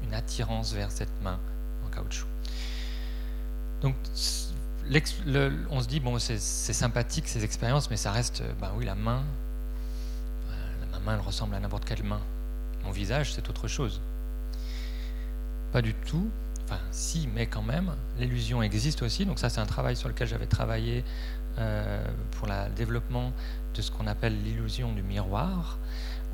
une 0.04 0.14
attirance 0.14 0.72
vers 0.72 0.90
cette 0.90 1.22
main 1.22 1.38
en 1.84 1.90
caoutchouc. 1.90 2.26
Donc 3.82 3.96
on 4.90 5.80
se 5.80 5.88
dit, 5.88 6.00
bon, 6.00 6.18
c'est 6.18 6.38
sympathique 6.38 7.28
ces 7.28 7.44
expériences, 7.44 7.90
mais 7.90 7.96
ça 7.96 8.12
reste, 8.12 8.42
ben 8.60 8.70
oui, 8.76 8.84
la 8.84 8.94
main 8.94 9.22
main 11.04 11.14
elle 11.14 11.20
ressemble 11.20 11.54
à 11.54 11.60
n'importe 11.60 11.84
quelle 11.84 12.02
main. 12.02 12.20
Mon 12.84 12.90
visage, 12.90 13.32
c'est 13.32 13.48
autre 13.48 13.68
chose. 13.68 14.00
Pas 15.72 15.82
du 15.82 15.94
tout. 15.94 16.28
Enfin, 16.64 16.80
si, 16.90 17.28
mais 17.34 17.46
quand 17.46 17.62
même, 17.62 17.92
l'illusion 18.18 18.62
existe 18.62 19.02
aussi. 19.02 19.26
Donc 19.26 19.38
ça, 19.38 19.50
c'est 19.50 19.60
un 19.60 19.66
travail 19.66 19.96
sur 19.96 20.08
lequel 20.08 20.28
j'avais 20.28 20.46
travaillé 20.46 21.04
euh, 21.58 22.04
pour 22.32 22.48
le 22.48 22.74
développement 22.74 23.32
de 23.74 23.82
ce 23.82 23.90
qu'on 23.90 24.06
appelle 24.06 24.42
l'illusion 24.42 24.92
du 24.92 25.02
miroir, 25.02 25.78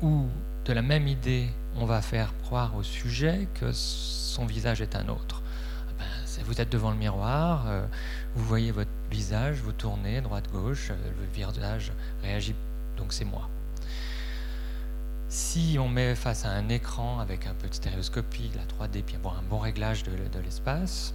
où 0.01 0.27
de 0.65 0.73
la 0.73 0.81
même 0.81 1.07
idée, 1.07 1.49
on 1.75 1.85
va 1.85 2.01
faire 2.01 2.33
croire 2.43 2.75
au 2.75 2.83
sujet 2.83 3.47
que 3.55 3.71
son 3.73 4.45
visage 4.45 4.81
est 4.81 4.95
un 4.95 5.09
autre. 5.09 5.40
Vous 6.45 6.59
êtes 6.59 6.69
devant 6.69 6.91
le 6.91 6.97
miroir, 6.97 7.65
euh, 7.67 7.85
vous 8.35 8.45
voyez 8.45 8.71
votre 8.71 8.89
visage, 9.09 9.57
vous 9.57 9.71
tournez 9.71 10.21
droite-gauche, 10.21 10.91
euh, 10.91 10.95
le 10.95 11.25
visage 11.33 11.91
réagit, 12.23 12.55
donc 12.97 13.13
c'est 13.13 13.25
moi. 13.25 13.49
Si 15.29 15.77
on 15.79 15.87
met 15.87 16.15
face 16.15 16.45
à 16.45 16.51
un 16.51 16.69
écran 16.69 17.19
avec 17.19 17.47
un 17.47 17.53
peu 17.53 17.67
de 17.67 17.73
stéréoscopie, 17.73 18.51
la 18.55 18.65
3D, 18.65 19.03
puis 19.03 19.15
avoir 19.15 19.37
un 19.37 19.43
bon 19.43 19.59
réglage 19.59 20.03
de, 20.03 20.11
l'espace, 20.43 21.13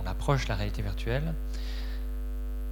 on 0.00 0.06
approche 0.06 0.46
la 0.48 0.54
réalité 0.54 0.82
virtuelle, 0.82 1.34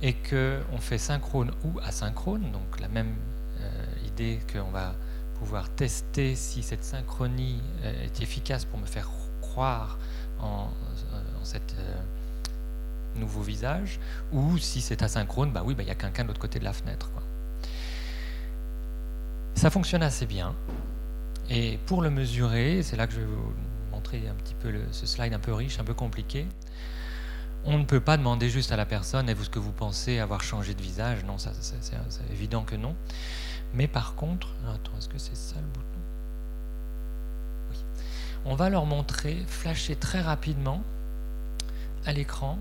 et 0.02 0.14
qu'on 0.14 0.78
fait 0.78 0.98
synchrone 0.98 1.50
ou 1.64 1.80
asynchrone, 1.80 2.52
donc 2.52 2.80
la 2.80 2.88
même 2.88 3.14
euh, 3.60 4.06
idée 4.06 4.38
qu'on 4.52 4.70
va 4.70 4.94
pouvoir 5.40 5.68
tester 5.70 6.34
si 6.34 6.62
cette 6.62 6.84
synchronie 6.84 7.60
est 7.82 8.22
efficace 8.22 8.64
pour 8.64 8.78
me 8.78 8.86
faire 8.86 9.10
croire 9.42 9.98
en, 10.40 10.68
euh, 11.46 11.52
en 11.52 11.52
cette 11.52 11.76
nouveau 13.16 13.42
visage, 13.42 13.98
ou 14.32 14.58
si 14.58 14.80
c'est 14.80 15.02
asynchrone, 15.02 15.52
bah 15.52 15.62
oui, 15.64 15.74
bah, 15.74 15.82
il 15.82 15.88
y 15.88 15.92
a 15.92 15.94
quelqu'un 15.94 16.24
de 16.24 16.28
l'autre 16.28 16.40
côté 16.40 16.58
de 16.58 16.64
la 16.64 16.72
fenêtre. 16.72 17.10
Ça 19.54 19.70
fonctionne 19.70 20.02
assez 20.02 20.26
bien. 20.26 20.54
Et 21.48 21.78
pour 21.86 22.02
le 22.02 22.10
mesurer, 22.10 22.82
c'est 22.82 22.96
là 22.96 23.06
que 23.06 23.14
je 23.14 23.20
vais 23.20 23.26
vous 23.26 23.52
montrer 23.90 24.28
un 24.28 24.34
petit 24.34 24.54
peu 24.54 24.72
ce 24.90 25.06
slide 25.06 25.32
un 25.32 25.38
peu 25.38 25.54
riche, 25.54 25.78
un 25.80 25.84
peu 25.84 25.94
compliqué. 25.94 26.46
On 27.64 27.78
ne 27.78 27.84
peut 27.84 28.00
pas 28.00 28.16
demander 28.16 28.50
juste 28.50 28.70
à 28.72 28.76
la 28.76 28.84
personne, 28.84 29.28
est-ce 29.28 29.48
que 29.48 29.58
vous 29.58 29.72
pensez 29.72 30.18
avoir 30.18 30.42
changé 30.42 30.74
de 30.74 30.82
visage? 30.82 31.24
Non, 31.24 31.36
c'est 31.38 32.30
évident 32.30 32.64
que 32.64 32.76
non. 32.76 32.94
Mais 33.74 33.88
par 33.88 34.14
contre, 34.14 34.48
attends, 34.68 34.92
est-ce 34.98 35.08
que 35.08 35.18
c'est 35.18 35.36
ça 35.36 35.56
le 35.56 35.66
bouton? 35.66 36.00
Oui. 37.70 37.76
On 38.44 38.54
va 38.54 38.68
leur 38.68 38.86
montrer, 38.86 39.42
flasher 39.48 39.96
très 39.96 40.20
rapidement 40.20 40.82
à 42.06 42.12
l'écran, 42.12 42.58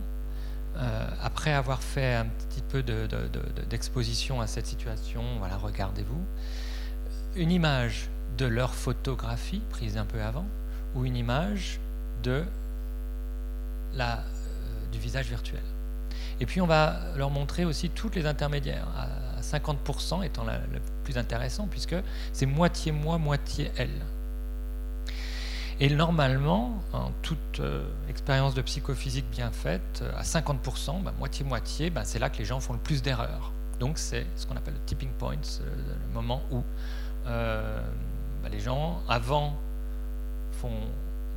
euh, 0.78 1.08
après 1.22 1.54
avoir 1.54 1.82
fait 1.82 2.16
un 2.16 2.26
petit 2.26 2.62
peu 2.62 2.84
d'exposition 3.70 4.42
à 4.42 4.48
cette 4.48 4.66
situation, 4.66 5.24
voilà, 5.40 5.56
regardez-vous 5.56 6.22
une 7.36 7.52
image 7.52 8.10
de 8.38 8.46
leur 8.46 8.74
photographie 8.74 9.62
prise 9.70 9.98
un 9.98 10.06
peu 10.06 10.22
avant 10.22 10.46
ou 10.96 11.06
une 11.06 11.16
image 11.16 11.80
de 12.24 12.44
la, 13.94 14.18
euh, 14.18 14.22
du 14.92 15.00
visage 15.00 15.28
virtuel. 15.28 15.64
Et 16.40 16.46
puis 16.46 16.60
on 16.60 16.68
va 16.68 17.00
leur 17.16 17.30
montrer 17.30 17.64
aussi 17.64 17.90
toutes 17.90 18.16
les 18.16 18.26
intermédiaires, 18.26 18.88
à 18.98 19.42
50% 19.42 20.26
étant 20.26 20.44
le 20.44 20.80
plus 21.04 21.18
intéressant, 21.18 21.68
puisque 21.68 21.96
c'est 22.34 22.46
moitié 22.46 22.92
moi, 22.92 23.18
moitié 23.18 23.72
elle. 23.78 24.02
Et 25.80 25.90
normalement, 25.90 26.80
en 26.94 27.12
toute 27.22 27.60
euh, 27.60 27.84
expérience 28.10 28.54
de 28.54 28.62
psychophysique 28.62 29.26
bien 29.30 29.52
faite, 29.52 30.04
à 30.16 30.24
50%, 30.24 31.04
bah, 31.04 31.14
moitié-moitié, 31.20 31.90
bah, 31.90 32.02
c'est 32.06 32.20
là 32.20 32.30
que 32.30 32.38
les 32.38 32.46
gens 32.46 32.60
font 32.62 32.74
le 32.74 32.80
plus 32.80 33.02
d'erreurs. 33.02 33.52
Donc 33.80 33.98
c'est 33.98 34.26
ce 34.38 34.48
qu'on 34.48 34.56
appelle 34.56 34.76
le 34.76 34.86
tipping 34.86 35.10
point, 35.10 35.36
le 35.36 36.14
moment 36.14 36.42
où 36.50 36.64
euh, 37.28 37.82
bah, 38.42 38.50
les 38.50 38.62
gens, 38.62 39.02
avant, 39.10 39.58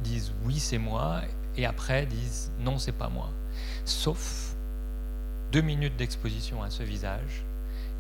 disent 0.03 0.33
oui, 0.45 0.59
c'est 0.59 0.79
moi, 0.79 1.21
et 1.57 1.67
après 1.67 2.07
disent 2.07 2.53
non, 2.61 2.79
c'est 2.79 2.93
pas 2.93 3.09
moi. 3.09 3.31
Sauf 3.85 4.55
deux 5.53 5.61
minutes 5.61 5.97
d'exposition 5.97 6.63
à 6.63 6.71
ce 6.71 6.83
visage, 6.83 7.45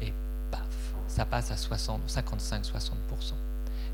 et 0.01 0.12
paf, 0.51 0.94
ça 1.07 1.24
passe 1.24 1.51
à 1.51 1.55
55-60%. 1.55 3.48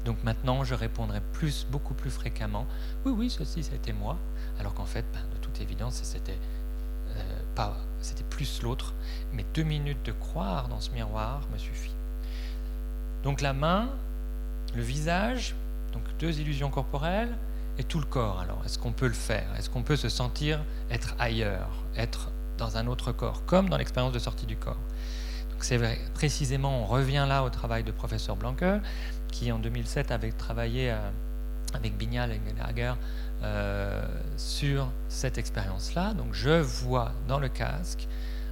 Donc 0.05 0.23
maintenant, 0.23 0.64
je 0.64 0.75
répondrai 0.75 1.21
plus, 1.33 1.67
beaucoup 1.71 1.95
plus 1.95 2.11
fréquemment, 2.11 2.67
oui, 3.05 3.12
oui, 3.17 3.31
ceci, 3.31 3.62
c'était 3.62 3.93
moi, 3.93 4.19
alors 4.61 4.75
qu'en 4.75 4.85
fait, 4.85 5.05
ben, 5.12 5.23
de 5.35 5.38
toute 5.38 5.61
évidence, 5.61 6.01
c'était 6.03 6.38
euh, 7.17 7.40
pas, 7.55 7.77
c'était 8.01 8.25
plus 8.25 8.62
l'autre. 8.62 8.93
Mais 9.33 9.45
deux 9.55 9.62
minutes 9.62 10.05
de 10.05 10.12
croire 10.12 10.69
dans 10.69 10.81
ce 10.81 10.90
miroir 10.90 11.40
me 11.53 11.59
suffit. 11.59 11.95
Donc 13.23 13.40
la 13.40 13.55
main, 13.55 13.88
le 14.75 14.83
visage, 14.83 15.55
donc 15.93 16.03
deux 16.19 16.38
illusions 16.40 16.71
corporelles, 16.71 17.35
et 17.79 17.85
tout 17.85 17.99
le 17.99 18.07
corps. 18.07 18.40
Alors, 18.40 18.62
est-ce 18.64 18.79
qu'on 18.79 18.93
peut 18.93 19.07
le 19.07 19.14
faire? 19.14 19.47
Est-ce 19.59 19.71
qu'on 19.71 19.83
peut 19.83 19.97
se 19.97 20.09
sentir 20.09 20.61
être 20.90 21.14
ailleurs, 21.19 21.71
être 21.97 22.31
dans 22.59 22.77
un 22.77 22.87
autre 22.87 23.12
corps, 23.12 23.45
comme 23.47 23.69
dans 23.69 23.77
l'expérience 23.77 24.12
de 24.12 24.19
sortie 24.19 24.47
du 24.47 24.57
corps? 24.57 24.79
Donc 25.51 25.64
c'est 25.64 25.79
précisément, 26.14 26.83
on 26.83 26.85
revient 26.85 27.27
là 27.29 27.43
au 27.43 27.51
travail 27.51 27.85
de 27.85 27.93
professeur 27.93 28.37
Blanquer, 28.37 28.79
qui 29.35 29.51
en 29.51 29.59
2007 29.59 30.12
avait 30.12 30.31
travaillé 30.31 30.92
euh, 30.92 31.11
avec 31.75 31.97
Bignal 31.99 32.31
et 32.31 32.40
Gallagher 32.47 32.92
euh, 33.42 34.07
sur 34.37 34.88
cette 35.09 35.38
expérience-là. 35.38 36.14
Donc 36.14 36.33
je 36.33 36.61
vois 36.61 37.11
dans 37.27 37.40
le 37.40 37.49
casque 37.49 38.07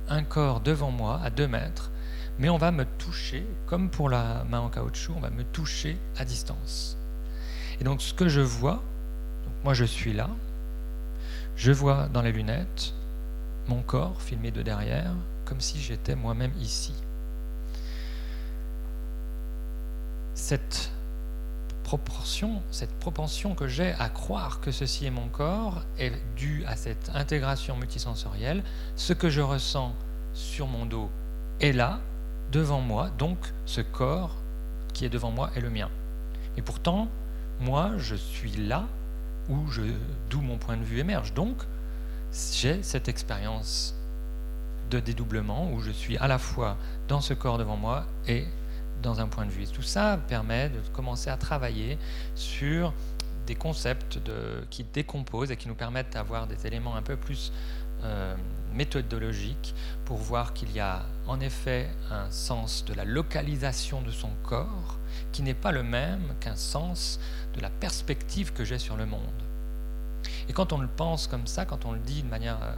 un 0.08 0.24
corps 0.24 0.60
devant 0.60 0.90
moi 0.90 1.20
à 1.22 1.30
deux 1.30 1.46
mètres 1.46 1.92
mais 2.38 2.48
on 2.48 2.56
va 2.56 2.72
me 2.72 2.84
toucher, 2.98 3.46
comme 3.66 3.90
pour 3.90 4.08
la 4.08 4.44
main 4.44 4.60
en 4.60 4.70
caoutchouc, 4.70 5.12
on 5.16 5.20
va 5.20 5.30
me 5.30 5.44
toucher 5.44 5.98
à 6.16 6.24
distance. 6.24 6.96
Et 7.78 7.84
donc 7.84 8.00
ce 8.00 8.14
que 8.14 8.28
je 8.28 8.40
vois, 8.40 8.82
moi 9.62 9.74
je 9.74 9.84
suis 9.84 10.12
là, 10.12 10.30
je 11.56 11.70
vois 11.70 12.08
dans 12.08 12.22
les 12.22 12.32
lunettes 12.32 12.94
mon 13.68 13.82
corps 13.82 14.20
filmé 14.20 14.50
de 14.50 14.62
derrière, 14.62 15.14
comme 15.44 15.60
si 15.60 15.78
j'étais 15.78 16.16
moi-même 16.16 16.52
ici. 16.58 16.94
Cette 20.42 20.90
proportion, 21.84 22.62
cette 22.72 22.98
propension 22.98 23.54
que 23.54 23.68
j'ai 23.68 23.92
à 23.92 24.08
croire 24.08 24.60
que 24.60 24.72
ceci 24.72 25.06
est 25.06 25.10
mon 25.12 25.28
corps 25.28 25.84
est 26.00 26.10
due 26.34 26.64
à 26.66 26.74
cette 26.74 27.12
intégration 27.14 27.76
multisensorielle. 27.76 28.64
Ce 28.96 29.12
que 29.12 29.30
je 29.30 29.40
ressens 29.40 29.94
sur 30.34 30.66
mon 30.66 30.84
dos 30.84 31.10
est 31.60 31.70
là, 31.70 32.00
devant 32.50 32.80
moi, 32.80 33.08
donc 33.18 33.38
ce 33.66 33.82
corps 33.82 34.34
qui 34.92 35.04
est 35.04 35.08
devant 35.08 35.30
moi 35.30 35.52
est 35.54 35.60
le 35.60 35.70
mien. 35.70 35.88
Et 36.56 36.62
pourtant, 36.62 37.06
moi, 37.60 37.92
je 37.98 38.16
suis 38.16 38.50
là 38.50 38.88
où 39.48 39.58
d'où 40.28 40.40
mon 40.40 40.58
point 40.58 40.76
de 40.76 40.82
vue 40.82 40.98
émerge. 40.98 41.34
Donc, 41.34 41.56
j'ai 42.52 42.82
cette 42.82 43.06
expérience 43.08 43.94
de 44.90 44.98
dédoublement 44.98 45.70
où 45.70 45.78
je 45.78 45.92
suis 45.92 46.18
à 46.18 46.26
la 46.26 46.38
fois 46.38 46.76
dans 47.06 47.20
ce 47.20 47.32
corps 47.32 47.58
devant 47.58 47.76
moi 47.76 48.06
et 48.26 48.44
dans 49.02 49.20
un 49.20 49.26
point 49.26 49.44
de 49.46 49.50
vue. 49.50 49.66
tout 49.66 49.82
ça 49.82 50.18
permet 50.28 50.68
de 50.68 50.78
commencer 50.92 51.30
à 51.30 51.36
travailler 51.36 51.98
sur 52.34 52.92
des 53.46 53.54
concepts 53.54 54.18
qui 54.70 54.84
décomposent 54.84 55.50
et 55.50 55.56
qui 55.56 55.68
nous 55.68 55.74
permettent 55.74 56.12
d'avoir 56.12 56.46
des 56.46 56.66
éléments 56.66 56.94
un 56.94 57.02
peu 57.02 57.16
plus 57.16 57.52
euh, 58.04 58.34
méthodologique 58.74 59.74
pour 60.06 60.16
voir 60.16 60.54
qu'il 60.54 60.72
y 60.72 60.80
a 60.80 61.02
en 61.26 61.40
effet 61.40 61.90
un 62.10 62.30
sens 62.30 62.84
de 62.86 62.94
la 62.94 63.04
localisation 63.04 64.00
de 64.00 64.10
son 64.10 64.30
corps 64.42 64.98
qui 65.30 65.42
n'est 65.42 65.54
pas 65.54 65.72
le 65.72 65.82
même 65.82 66.34
qu'un 66.40 66.56
sens 66.56 67.20
de 67.54 67.60
la 67.60 67.68
perspective 67.68 68.54
que 68.54 68.64
j'ai 68.64 68.78
sur 68.78 68.96
le 68.96 69.04
monde. 69.04 69.20
Et 70.48 70.52
quand 70.52 70.72
on 70.72 70.78
le 70.78 70.88
pense 70.88 71.26
comme 71.26 71.46
ça, 71.46 71.66
quand 71.66 71.84
on 71.84 71.92
le 71.92 71.98
dit 71.98 72.22
de 72.22 72.28
manière 72.28 72.58
euh, 72.62 72.74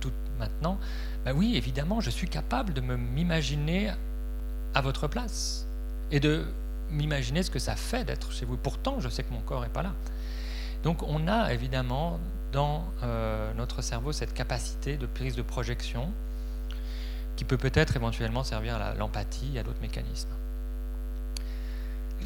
toute, 0.00 0.14
maintenant, 0.38 0.78
ben 1.24 1.34
oui, 1.36 1.56
évidemment, 1.56 2.00
je 2.00 2.10
suis 2.10 2.28
capable 2.28 2.72
de 2.72 2.80
m'imaginer 2.80 3.92
à 4.78 4.80
votre 4.80 5.08
place 5.08 5.66
et 6.12 6.20
de 6.20 6.44
m'imaginer 6.90 7.42
ce 7.42 7.50
que 7.50 7.58
ça 7.58 7.74
fait 7.74 8.04
d'être 8.04 8.30
chez 8.30 8.44
vous. 8.44 8.56
Pourtant, 8.56 9.00
je 9.00 9.08
sais 9.08 9.24
que 9.24 9.32
mon 9.32 9.40
corps 9.40 9.62
n'est 9.62 9.68
pas 9.68 9.82
là. 9.82 9.92
Donc 10.84 11.02
on 11.02 11.26
a 11.26 11.52
évidemment 11.52 12.20
dans 12.52 12.84
euh, 13.02 13.52
notre 13.54 13.82
cerveau 13.82 14.12
cette 14.12 14.32
capacité 14.32 14.96
de 14.96 15.06
prise 15.06 15.34
de 15.34 15.42
projection 15.42 16.12
qui 17.34 17.44
peut 17.44 17.56
peut-être 17.56 17.96
éventuellement 17.96 18.44
servir 18.44 18.76
à 18.76 18.94
l'empathie, 18.94 19.58
à 19.58 19.64
d'autres 19.64 19.80
mécanismes. 19.82 20.30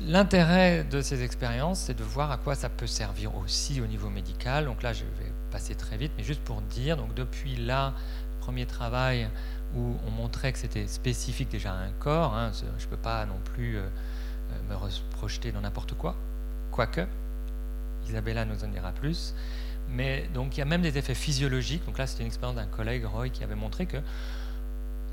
L'intérêt 0.07 0.85
de 0.85 1.01
ces 1.01 1.23
expériences, 1.23 1.81
c'est 1.81 1.97
de 1.97 2.05
voir 2.05 2.31
à 2.31 2.37
quoi 2.37 2.55
ça 2.55 2.69
peut 2.69 2.87
servir 2.87 3.35
aussi 3.37 3.81
au 3.81 3.87
niveau 3.87 4.11
médical. 4.11 4.67
Donc 4.67 4.83
là, 4.83 4.93
je 4.93 5.05
vais 5.05 5.33
passer 5.51 5.75
très 5.75 5.97
vite, 5.97 6.13
mais 6.19 6.25
juste 6.25 6.43
pour 6.43 6.61
dire, 6.61 6.99
donc 6.99 7.15
depuis 7.15 7.57
là, 7.57 7.95
premier 8.41 8.67
travail 8.67 9.29
où 9.77 9.97
on 10.07 10.11
montrait 10.11 10.53
que 10.53 10.59
c'était 10.59 10.87
spécifique 10.87 11.49
déjà 11.49 11.73
à 11.73 11.77
un 11.77 11.93
corps, 11.99 12.35
hein, 12.35 12.51
je 12.79 12.85
ne 12.85 12.91
peux 12.91 12.97
pas 12.97 13.25
non 13.27 13.39
plus 13.45 13.79
euh, 13.79 13.89
me 14.69 14.77
projeter 15.11 15.53
dans 15.53 15.61
n'importe 15.61 15.95
quoi, 15.95 16.15
quoique, 16.71 17.07
Isabella 18.07 18.45
nous 18.45 18.65
en 18.65 18.69
dira 18.69 18.93
plus, 18.93 19.35
mais 19.89 20.29
donc 20.35 20.57
il 20.57 20.61
y 20.61 20.63
a 20.63 20.67
même 20.67 20.83
des 20.83 20.99
effets 20.99 21.15
physiologiques. 21.15 21.85
Donc 21.87 21.99
là, 21.99 22.07
c'était 22.07 22.23
une 22.23 22.29
expérience 22.29 22.57
d'un 22.57 22.67
collègue, 22.67 23.05
Roy, 23.05 23.29
qui 23.29 23.45
avait 23.45 23.55
montré 23.55 23.87
que 23.87 23.99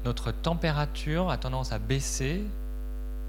notre 0.06 0.32
température 0.32 1.30
a 1.30 1.38
tendance 1.38 1.72
à 1.72 1.80
baisser 1.80 2.44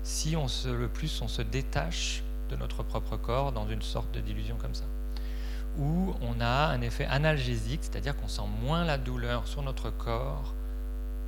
si 0.03 0.37
on 0.37 0.49
se, 0.49 0.69
le 0.69 0.89
plus 0.89 1.21
on 1.21 1.29
se 1.29 1.43
détache 1.43 2.23
de 2.49 2.57
notre 2.57 2.83
propre 2.83 3.17
corps 3.17 3.53
dans 3.53 3.69
une 3.69 3.83
sorte 3.83 4.17
d'illusion 4.19 4.57
comme 4.57 4.75
ça. 4.75 4.85
Ou 5.79 6.15
on 6.21 6.41
a 6.41 6.67
un 6.67 6.81
effet 6.81 7.07
analgésique, 7.07 7.81
c'est-à-dire 7.83 8.17
qu'on 8.17 8.29
sent 8.29 8.49
moins 8.63 8.85
la 8.85 8.99
douleur 8.99 9.47
sur 9.47 9.63
notre 9.63 9.91
corps 9.91 10.55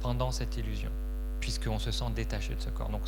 pendant 0.03 0.33
cette 0.33 0.57
illusion, 0.57 0.91
puisqu'on 1.41 1.79
se 1.79 1.91
sent 1.91 2.11
détaché 2.15 2.55
de 2.55 2.61
ce 2.61 2.71
corps. 2.71 2.91
Donc, 2.91 3.03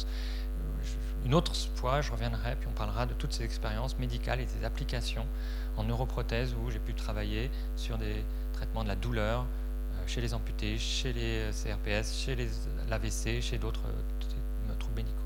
une 1.25 1.35
autre 1.35 1.53
fois, 1.75 2.03
je 2.03 2.13
reviendrai, 2.13 2.55
puis 2.57 2.69
on 2.71 2.77
parlera 2.77 3.07
de 3.07 3.15
toutes 3.15 3.33
ces 3.33 3.45
expériences 3.45 3.99
médicales 3.99 4.41
et 4.41 4.47
des 4.47 4.65
applications 4.65 5.27
en 5.77 5.85
neuroprothèse 5.85 6.55
où 6.55 6.71
j'ai 6.71 6.79
pu 6.79 6.95
travailler 6.95 7.51
sur 7.77 7.99
des 7.99 8.23
traitements 8.53 8.83
de 8.83 8.89
la 8.89 8.97
douleur 8.97 9.41
euh, 9.41 10.03
chez 10.07 10.21
les 10.21 10.35
amputés, 10.35 10.79
chez 10.79 11.13
les 11.13 11.51
CRPS, 11.51 12.15
chez 12.15 12.37
l'AVC, 12.89 13.41
chez 13.41 13.57
d'autres 13.59 13.87
euh, 13.87 14.75
troubles 14.79 14.97
médicaux. 14.97 15.17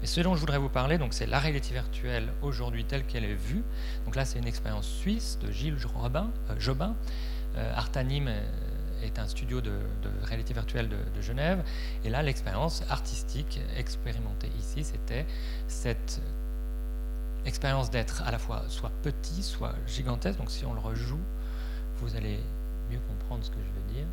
Mais 0.00 0.08
ce 0.08 0.20
dont 0.20 0.34
je 0.34 0.40
voudrais 0.40 0.58
vous 0.58 0.68
parler, 0.68 0.98
donc, 0.98 1.14
c'est 1.14 1.26
la 1.26 1.38
réalité 1.38 1.72
virtuelle 1.72 2.28
aujourd'hui 2.42 2.84
telle 2.84 3.06
qu'elle 3.06 3.24
est 3.24 3.34
vue. 3.34 3.62
Donc 4.04 4.16
là, 4.16 4.24
c'est 4.24 4.40
une 4.40 4.48
expérience 4.48 4.88
suisse 4.88 5.38
de 5.40 5.52
Gilles 5.52 5.78
Robin, 5.94 6.28
euh, 6.50 6.54
Jobin. 6.58 6.94
Artanim 7.76 8.30
est 9.04 9.18
un 9.18 9.26
studio 9.26 9.60
de, 9.60 9.72
réalité 10.22 10.54
virtuelle 10.54 10.88
de, 10.88 11.20
Genève. 11.20 11.62
Et 12.04 12.10
là, 12.10 12.22
l'expérience 12.22 12.82
artistique 12.90 13.60
expérimentée 13.76 14.50
ici, 14.58 14.84
c'était 14.84 15.26
cette 15.68 16.20
expérience 17.44 17.90
d'être 17.90 18.22
à 18.22 18.30
la 18.30 18.38
fois 18.38 18.62
soit 18.68 18.92
petit, 19.02 19.42
soit 19.42 19.74
gigantesque. 19.86 20.38
Donc 20.38 20.50
si 20.50 20.64
on 20.64 20.74
le 20.74 20.80
rejoue, 20.80 21.20
vous 21.98 22.16
allez 22.16 22.38
mieux 22.90 23.00
comprendre 23.08 23.44
ce 23.44 23.50
que 23.50 23.56
je 23.56 23.80
veux 23.80 23.94
dire. 23.94 24.06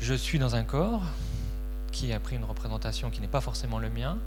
Je 0.00 0.14
suis 0.14 0.38
dans 0.38 0.54
un 0.54 0.64
corps 0.64 1.02
qui 1.90 2.12
a 2.12 2.20
pris 2.20 2.36
une 2.36 2.44
représentation 2.44 3.10
qui 3.10 3.20
n'est 3.20 3.28
pas 3.28 3.40
forcément 3.40 3.78
le 3.78 3.90
mien, 3.90 4.18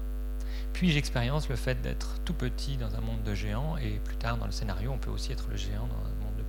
puis 0.73 0.91
j'expérience 0.91 1.49
le 1.49 1.55
fait 1.55 1.81
d'être 1.81 2.19
tout 2.23 2.33
petit 2.33 2.77
dans 2.77 2.95
un 2.95 3.01
monde 3.01 3.23
de 3.23 3.35
géants, 3.35 3.77
et 3.77 3.99
plus 4.03 4.15
tard 4.15 4.37
dans 4.37 4.45
le 4.45 4.51
scénario, 4.51 4.91
on 4.91 4.97
peut 4.97 5.11
aussi 5.11 5.31
être 5.31 5.47
le 5.49 5.55
géant 5.55 5.87
dans 5.87 6.05
un 6.05 6.23
monde 6.23 6.45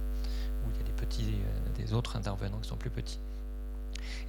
où 0.65 0.71
il 0.71 0.77
y 0.77 0.81
a 0.81 0.85
des 0.85 0.93
petits, 0.93 1.35
euh, 1.35 1.77
des 1.77 1.93
autres 1.93 2.17
intervenants 2.17 2.59
qui 2.59 2.69
sont 2.69 2.77
plus 2.77 2.91
petits. 2.91 3.21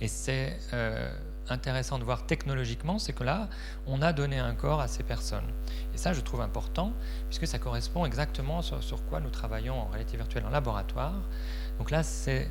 Et 0.01 0.07
c'est 0.07 0.57
euh, 0.73 1.13
intéressant 1.49 1.99
de 1.99 2.03
voir 2.03 2.25
technologiquement, 2.25 2.99
c'est 2.99 3.13
que 3.13 3.23
là, 3.23 3.49
on 3.85 4.01
a 4.01 4.13
donné 4.13 4.39
un 4.39 4.55
corps 4.55 4.81
à 4.81 4.87
ces 4.87 5.03
personnes. 5.03 5.47
Et 5.93 5.97
ça, 5.97 6.13
je 6.13 6.21
trouve 6.21 6.41
important, 6.41 6.93
puisque 7.29 7.47
ça 7.47 7.59
correspond 7.59 8.05
exactement 8.05 8.61
sur, 8.61 8.83
sur 8.83 9.05
quoi 9.05 9.19
nous 9.19 9.29
travaillons 9.29 9.79
en 9.79 9.87
réalité 9.87 10.17
virtuelle 10.17 10.45
en 10.45 10.49
laboratoire. 10.49 11.21
Donc 11.77 11.91
là, 11.91 12.03
c'est 12.03 12.49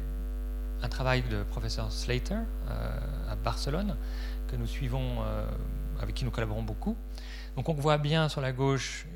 un 0.82 0.88
travail 0.88 1.22
de 1.22 1.42
professeur 1.44 1.92
Slater 1.92 2.34
euh, 2.34 2.98
à 3.30 3.36
Barcelone, 3.36 3.96
que 4.48 4.56
nous 4.56 4.66
suivons, 4.66 5.22
avec 6.00 6.14
qui 6.14 6.24
nous 6.24 6.30
collaborons 6.30 6.62
beaucoup. 6.62 6.96
Donc 7.56 7.68
on 7.68 7.74
voit 7.74 7.98
bien 7.98 8.28
sur 8.28 8.40
la 8.40 8.52
gauche 8.52 9.06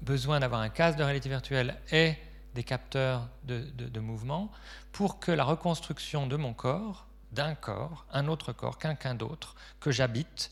besoin 0.00 0.40
d'avoir 0.40 0.62
un 0.62 0.70
casque 0.70 0.98
de 0.98 1.04
réalité 1.04 1.28
virtuelle 1.28 1.76
et 1.92 2.14
des 2.54 2.64
capteurs 2.64 3.28
de, 3.44 4.00
mouvement 4.00 4.50
pour 4.90 5.20
que 5.20 5.30
la 5.30 5.44
reconstruction 5.44 6.26
de 6.26 6.36
mon 6.36 6.54
corps, 6.54 7.06
d'un 7.32 7.54
corps, 7.54 8.06
un 8.10 8.26
autre 8.26 8.52
corps, 8.52 8.78
quelqu'un 8.78 9.14
d'autre, 9.14 9.54
que 9.80 9.90
j'habite, 9.90 10.50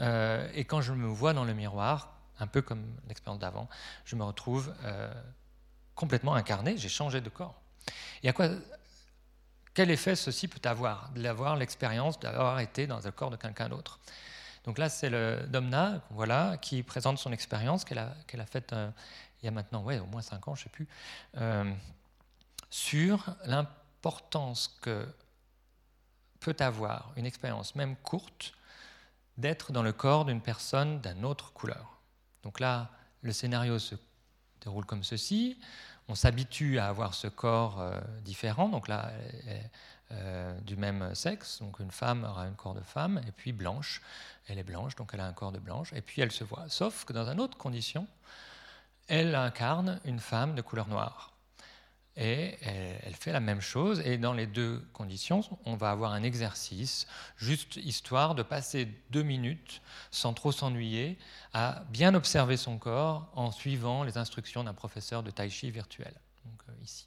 euh, 0.00 0.50
et 0.54 0.64
quand 0.64 0.80
je 0.80 0.92
me 0.92 1.06
vois 1.06 1.32
dans 1.32 1.44
le 1.44 1.54
miroir, 1.54 2.18
un 2.40 2.48
peu 2.48 2.62
comme 2.62 2.84
l'expérience 3.06 3.40
d'avant, 3.40 3.68
je 4.04 4.16
me 4.16 4.24
retrouve 4.24 4.74
euh, 4.84 5.12
complètement 5.94 6.34
incarné, 6.34 6.76
j'ai 6.76 6.88
changé 6.88 7.20
de 7.20 7.28
corps. 7.28 7.54
Et 8.24 8.28
à 8.28 8.32
quoi, 8.32 8.48
quel 9.72 9.90
effet 9.90 10.16
ceci 10.16 10.48
peut 10.48 10.68
avoir, 10.68 11.10
d'avoir 11.14 11.54
l'expérience 11.56 12.18
d'avoir 12.18 12.58
été 12.58 12.86
dans 12.86 13.00
le 13.00 13.10
corps 13.12 13.30
de 13.30 13.36
quelqu'un 13.36 13.68
d'autre? 13.68 14.00
Donc 14.66 14.78
là, 14.78 14.88
c'est 14.88 15.08
le 15.08 15.46
Domna, 15.48 16.02
voilà, 16.10 16.56
qui 16.58 16.82
présente 16.82 17.18
son 17.18 17.30
expérience 17.30 17.84
qu'elle 17.84 17.98
a, 17.98 18.46
faite 18.46 18.72
euh, 18.72 18.90
il 19.40 19.46
y 19.46 19.48
a 19.48 19.52
maintenant 19.52 19.82
ouais, 19.84 20.00
au 20.00 20.06
moins 20.06 20.22
5 20.22 20.48
ans, 20.48 20.54
je 20.56 20.62
ne 20.62 20.64
sais 20.64 20.70
plus, 20.70 20.88
euh, 21.36 21.72
sur 22.68 23.36
l'importance 23.44 24.76
que 24.82 25.06
peut 26.40 26.56
avoir 26.58 27.12
une 27.16 27.26
expérience, 27.26 27.76
même 27.76 27.94
courte, 27.96 28.54
d'être 29.38 29.70
dans 29.70 29.82
le 29.82 29.92
corps 29.92 30.24
d'une 30.24 30.40
personne 30.40 31.00
d'une 31.00 31.24
autre 31.24 31.52
couleur. 31.52 32.00
Donc 32.42 32.58
là, 32.58 32.90
le 33.22 33.32
scénario 33.32 33.78
se 33.78 33.94
déroule 34.62 34.84
comme 34.84 35.04
ceci. 35.04 35.58
On 36.08 36.14
s'habitue 36.16 36.78
à 36.78 36.88
avoir 36.88 37.14
ce 37.14 37.28
corps 37.28 37.80
euh, 37.80 38.00
différent. 38.22 38.68
Donc 38.68 38.88
là, 38.88 39.12
euh, 40.12 40.58
du 40.60 40.76
même 40.76 41.14
sexe. 41.14 41.58
Donc 41.60 41.80
une 41.80 41.90
femme 41.90 42.24
aura 42.24 42.42
un 42.42 42.52
corps 42.52 42.74
de 42.74 42.80
femme, 42.80 43.20
et 43.26 43.32
puis 43.32 43.52
blanche. 43.52 44.02
Elle 44.48 44.58
est 44.58 44.64
blanche, 44.64 44.94
donc 44.96 45.10
elle 45.12 45.20
a 45.20 45.26
un 45.26 45.32
corps 45.32 45.52
de 45.52 45.58
blanche, 45.58 45.92
et 45.92 46.00
puis 46.00 46.22
elle 46.22 46.32
se 46.32 46.44
voit. 46.44 46.64
Sauf 46.68 47.04
que 47.04 47.12
dans 47.12 47.28
une 47.28 47.40
autre 47.40 47.58
condition, 47.58 48.06
elle 49.08 49.34
incarne 49.34 50.00
une 50.04 50.20
femme 50.20 50.54
de 50.54 50.62
couleur 50.62 50.88
noire. 50.88 51.32
Et 52.18 52.56
elle 52.62 53.14
fait 53.14 53.32
la 53.32 53.40
même 53.40 53.60
chose, 53.60 54.00
et 54.00 54.16
dans 54.16 54.32
les 54.32 54.46
deux 54.46 54.82
conditions, 54.94 55.42
on 55.66 55.76
va 55.76 55.90
avoir 55.90 56.12
un 56.12 56.22
exercice, 56.22 57.06
juste 57.36 57.76
histoire 57.76 58.34
de 58.34 58.42
passer 58.42 58.88
deux 59.10 59.22
minutes, 59.22 59.82
sans 60.10 60.32
trop 60.32 60.50
s'ennuyer, 60.50 61.18
à 61.52 61.82
bien 61.90 62.14
observer 62.14 62.56
son 62.56 62.78
corps 62.78 63.28
en 63.34 63.50
suivant 63.50 64.02
les 64.02 64.16
instructions 64.16 64.64
d'un 64.64 64.72
professeur 64.72 65.22
de 65.22 65.30
tai 65.30 65.50
chi 65.50 65.70
virtuel, 65.70 66.14
donc 66.46 66.58
euh, 66.70 66.72
ici. 66.82 67.06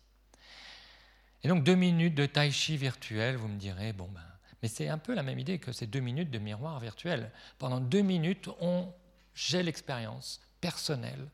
Et 1.44 1.48
donc 1.48 1.64
deux 1.64 1.76
minutes 1.76 2.16
de 2.16 2.26
tai 2.26 2.52
chi 2.52 2.78
virtuel, 2.78 3.36
vous 3.36 3.48
me 3.48 3.58
direz, 3.58 3.94
bon 3.94 4.08
ben, 4.14 4.22
mais 4.62 4.68
c'est 4.68 4.90
un 4.90 4.98
peu 4.98 5.14
la 5.14 5.24
même 5.24 5.40
idée 5.40 5.58
que 5.60 5.72
ces 5.72 5.88
deux 5.88 6.02
minutes 6.02 6.32
de 6.32 6.40
miroir 6.40 6.80
virtuel. 6.80 7.32
Pendant 7.58 7.80
deux 7.80 8.02
minutes, 8.02 8.50
on, 8.60 8.92
j'ai 9.34 9.64
l'expérience 9.64 10.42
personnelle 10.60 11.30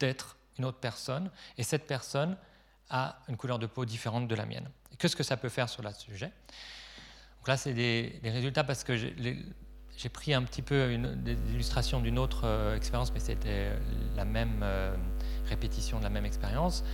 d'être 0.00 0.36
une 0.58 0.64
autre 0.64 0.78
personne, 0.78 1.30
et 1.58 1.62
cette 1.62 1.86
personne 1.86 2.36
a 2.90 3.20
une 3.28 3.36
couleur 3.36 3.58
de 3.58 3.66
peau 3.66 3.84
différente 3.84 4.28
de 4.28 4.34
la 4.34 4.46
mienne. 4.46 4.68
qu'est-ce 4.98 5.16
que 5.16 5.22
ça 5.22 5.36
peut 5.36 5.48
faire 5.48 5.68
sur 5.68 5.82
le 5.82 5.92
sujet? 5.92 6.32
Donc 7.38 7.48
là, 7.48 7.56
c'est 7.56 7.74
des, 7.74 8.20
résultats 8.22 8.64
parce 8.64 8.84
que 8.84 8.96
j'ai 8.96 10.08
pris 10.08 10.34
un 10.34 10.42
petit 10.42 10.62
peu 10.62 10.92
une, 10.92 11.22
des 11.22 11.36
illustrations 11.52 12.00
d'une 12.00 12.18
autre 12.18 12.42
euh, 12.44 12.76
expérience, 12.76 13.12
mais 13.12 13.20
c'était 13.20 13.72
la 14.16 14.24
même 14.24 14.60
euh, 14.62 14.94
répétition 15.46 15.98
de 15.98 16.04
la 16.04 16.10
même 16.10 16.24
expérience. 16.24 16.84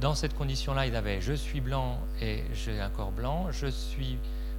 Dans 0.00 0.14
cette 0.14 0.34
condition-là, 0.34 0.86
ils 0.86 0.94
avaient 0.94 1.20
je 1.20 1.32
suis 1.32 1.60
blanc 1.60 1.98
et 2.20 2.44
j'ai 2.52 2.80
un 2.80 2.88
corps 2.88 3.10
blanc, 3.10 3.50
je 3.50 3.66
suis 3.66 4.16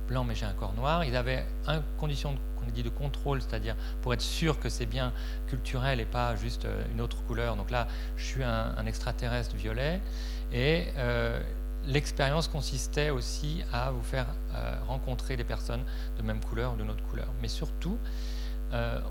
blanc 0.10 0.26
mais 0.26 0.36
j'ai 0.36 0.46
un 0.46 0.54
corps 0.54 0.74
noir. 0.74 1.06
Ils 1.06 1.16
avaient 1.16 1.46
une 1.66 1.82
condition 1.98 2.36
qu'on 2.58 2.70
dit 2.72 2.84
de 2.84 2.90
contrôle, 2.90 3.42
c'est-à-dire 3.42 3.76
pour 4.02 4.14
être 4.14 4.22
sûr 4.22 4.60
que 4.60 4.68
c'est 4.68 4.86
bien 4.86 5.14
culturel 5.48 6.02
et 6.02 6.06
pas 6.06 6.36
juste 6.36 6.66
euh, 6.66 6.84
une 6.92 7.00
autre 7.00 7.24
couleur. 7.24 7.56
Donc 7.56 7.72
là, 7.72 7.88
je 8.18 8.26
suis 8.26 8.44
un, 8.44 8.86
extraterrestre 8.86 9.56
violet. 9.56 10.02
Et 10.52 10.88
euh, 10.98 11.40
l'expérience 11.86 12.50
consistait 12.50 13.10
aussi 13.10 13.64
à 13.72 13.92
vous 13.92 14.04
faire 14.04 14.26
euh, 14.56 14.76
rencontrer 14.88 15.38
des 15.38 15.46
personnes 15.46 15.86
de 16.18 16.22
même 16.22 16.42
couleur 16.44 16.74
ou 16.74 16.76
d'une 16.76 16.90
autre 16.90 17.04
couleur. 17.10 17.28
Mais 17.42 17.48
surtout, 17.48 17.98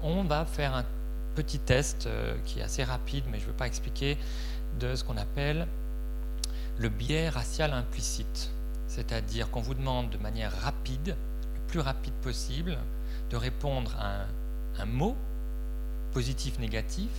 on 0.05 0.23
va 0.23 0.45
faire 0.45 0.75
un 0.75 0.85
petit 1.35 1.59
test 1.59 2.09
qui 2.45 2.61
est 2.61 2.63
assez 2.63 2.85
rapide, 2.85 3.25
mais 3.29 3.39
je 3.39 3.45
ne 3.45 3.49
veux 3.49 3.57
pas 3.57 3.67
expliquer, 3.67 4.17
de 4.79 4.95
ce 4.95 5.03
qu'on 5.03 5.17
appelle 5.17 5.67
le 6.79 6.89
biais 6.89 7.29
racial 7.29 7.73
implicite, 7.73 8.51
c'est-à-dire 8.87 9.51
qu'on 9.51 9.61
vous 9.61 9.75
demande 9.75 10.11
de 10.11 10.19
manière 10.19 10.53
rapide, 10.61 11.17
le 11.55 11.61
plus 11.67 11.81
rapide 11.81 12.15
possible, 12.23 12.79
de 13.31 13.37
répondre 13.37 13.97
à 13.99 14.27
un, 14.81 14.87
mot, 14.87 15.17
positif, 16.13 16.59
négatif, 16.61 17.11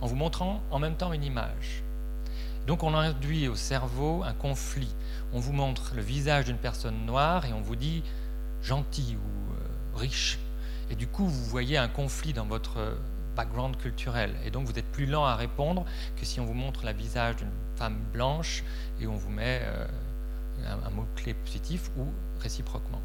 en 0.00 0.06
vous 0.06 0.16
montrant 0.16 0.62
en 0.70 0.78
même 0.78 0.96
temps 0.96 1.12
une 1.12 1.24
image. 1.24 1.82
Donc 2.66 2.82
on 2.82 2.94
induit 2.94 3.48
au 3.48 3.54
cerveau 3.54 4.22
un 4.24 4.32
conflit. 4.32 4.92
On 5.32 5.40
vous 5.40 5.52
montre 5.52 5.92
le 5.94 6.02
visage 6.02 6.46
d'une 6.46 6.56
personne 6.56 7.04
noire 7.04 7.44
et 7.44 7.52
on 7.52 7.60
vous 7.60 7.76
dit 7.76 8.02
gentil 8.62 9.16
ou 9.16 9.52
euh, 9.52 9.98
riche. 9.98 10.38
Et 10.90 10.96
du 10.96 11.06
coup, 11.06 11.26
vous 11.26 11.44
voyez 11.44 11.76
un 11.76 11.88
conflit 11.88 12.32
dans 12.32 12.46
votre 12.46 12.96
background 13.36 13.76
culturel. 13.76 14.34
Et 14.44 14.50
donc 14.50 14.66
vous 14.66 14.78
êtes 14.78 14.90
plus 14.90 15.06
lent 15.06 15.24
à 15.24 15.36
répondre 15.36 15.84
que 16.18 16.24
si 16.24 16.40
on 16.40 16.44
vous 16.44 16.54
montre 16.54 16.84
le 16.84 16.92
visage 16.92 17.36
d'une 17.36 17.50
femme 17.76 17.98
blanche 18.12 18.64
et 19.00 19.06
on 19.06 19.16
vous 19.16 19.30
met 19.30 19.60
euh, 19.62 19.86
un, 20.66 20.90
mot-clé 20.90 21.34
positif 21.34 21.90
ou 21.96 22.06
réciproquement. 22.40 23.00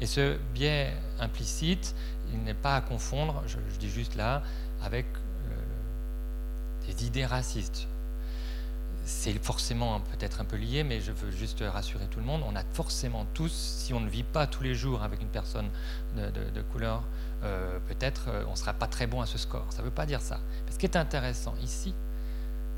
Et 0.00 0.06
ce 0.06 0.38
biais 0.54 0.92
implicite, 1.18 1.94
il 2.32 2.42
n'est 2.42 2.54
pas 2.54 2.76
à 2.76 2.80
confondre, 2.80 3.42
je, 3.46 3.58
dis 3.78 3.90
juste 3.90 4.14
là, 4.14 4.42
avec 4.82 5.06
des 6.86 7.06
idées 7.06 7.26
racistes. 7.26 7.86
C'est 9.04 9.42
forcément 9.44 10.00
peut-être 10.00 10.40
un 10.40 10.44
peu 10.44 10.56
lié, 10.56 10.84
mais 10.84 11.00
je 11.00 11.10
veux 11.10 11.30
juste 11.30 11.64
rassurer 11.66 12.06
tout 12.10 12.20
le 12.20 12.26
monde. 12.26 12.42
On 12.46 12.54
a 12.54 12.62
forcément 12.72 13.26
tous, 13.34 13.50
si 13.52 13.92
on 13.94 14.00
ne 14.00 14.08
vit 14.08 14.22
pas 14.22 14.46
tous 14.46 14.62
les 14.62 14.74
jours 14.74 15.02
avec 15.02 15.20
une 15.20 15.28
personne 15.28 15.68
de, 16.16 16.62
couleur, 16.72 17.02
euh, 17.42 17.78
peut-être 17.88 18.28
euh, 18.28 18.44
on 18.46 18.52
ne 18.52 18.56
sera 18.56 18.74
pas 18.74 18.86
très 18.86 19.06
bon 19.06 19.20
à 19.20 19.26
ce 19.26 19.38
score. 19.38 19.66
Ça 19.70 19.78
ne 19.78 19.84
veut 19.84 19.90
pas 19.90 20.06
dire 20.06 20.20
ça. 20.20 20.38
Mais 20.66 20.72
ce 20.72 20.78
qui 20.78 20.86
est 20.86 20.96
intéressant 20.96 21.54
ici, 21.62 21.94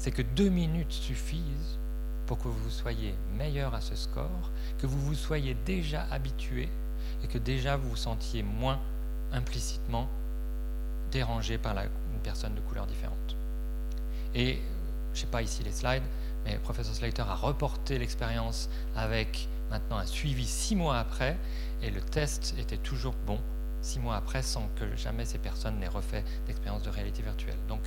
c'est 0.03 0.11
que 0.11 0.23
deux 0.23 0.49
minutes 0.49 0.91
suffisent 0.91 1.79
pour 2.27 2.37
que 2.37 2.49
vous 2.49 2.71
soyez 2.71 3.15
meilleur 3.39 3.73
à 3.73 3.81
ce 3.81 3.95
score, 3.95 4.51
que 4.79 4.89
vous 4.89 4.99
vous 4.99 5.15
soyez 5.15 5.55
déjà 5.65 6.09
habitué 6.11 6.69
et 7.23 7.29
que 7.29 7.39
déjà 7.39 7.77
vous 7.77 7.91
vous 7.91 7.97
sentiez 7.97 8.43
moins 8.43 8.81
implicitement 9.33 10.09
dérangé 11.13 11.57
par 11.57 11.79
une 11.79 12.19
personne 12.25 12.53
de 12.57 12.61
couleur 12.63 12.89
différente. 12.89 13.37
Et 14.35 14.59
je 15.15 15.23
n'ai 15.23 15.31
pas 15.31 15.41
ici 15.41 15.63
les 15.63 15.71
slides, 15.71 16.03
mais 16.45 16.55
le 16.55 16.61
professeur 16.61 16.97
Slater 16.97 17.23
a 17.23 17.37
reporté 17.37 17.97
l'expérience 17.97 18.69
avec 18.97 19.49
maintenant 19.71 19.99
un 19.99 20.07
suivi 20.07 20.47
six 20.47 20.75
mois 20.75 20.99
après, 20.99 21.39
et 21.81 21.93
le 21.93 22.01
test 22.01 22.57
était 22.59 22.77
toujours 22.77 23.15
bon 23.25 23.39
six 23.83 24.01
mois 24.01 24.17
après 24.17 24.43
sans 24.43 24.69
que 24.75 24.97
jamais 24.97 25.27
ces 25.27 25.39
personnes 25.39 25.79
n'aient 25.79 25.87
refait 25.87 26.25
d'expérience 26.49 26.83
de 26.83 26.91
réalité 26.91 27.23
virtuelle. 27.23 27.59
Donc 27.69 27.83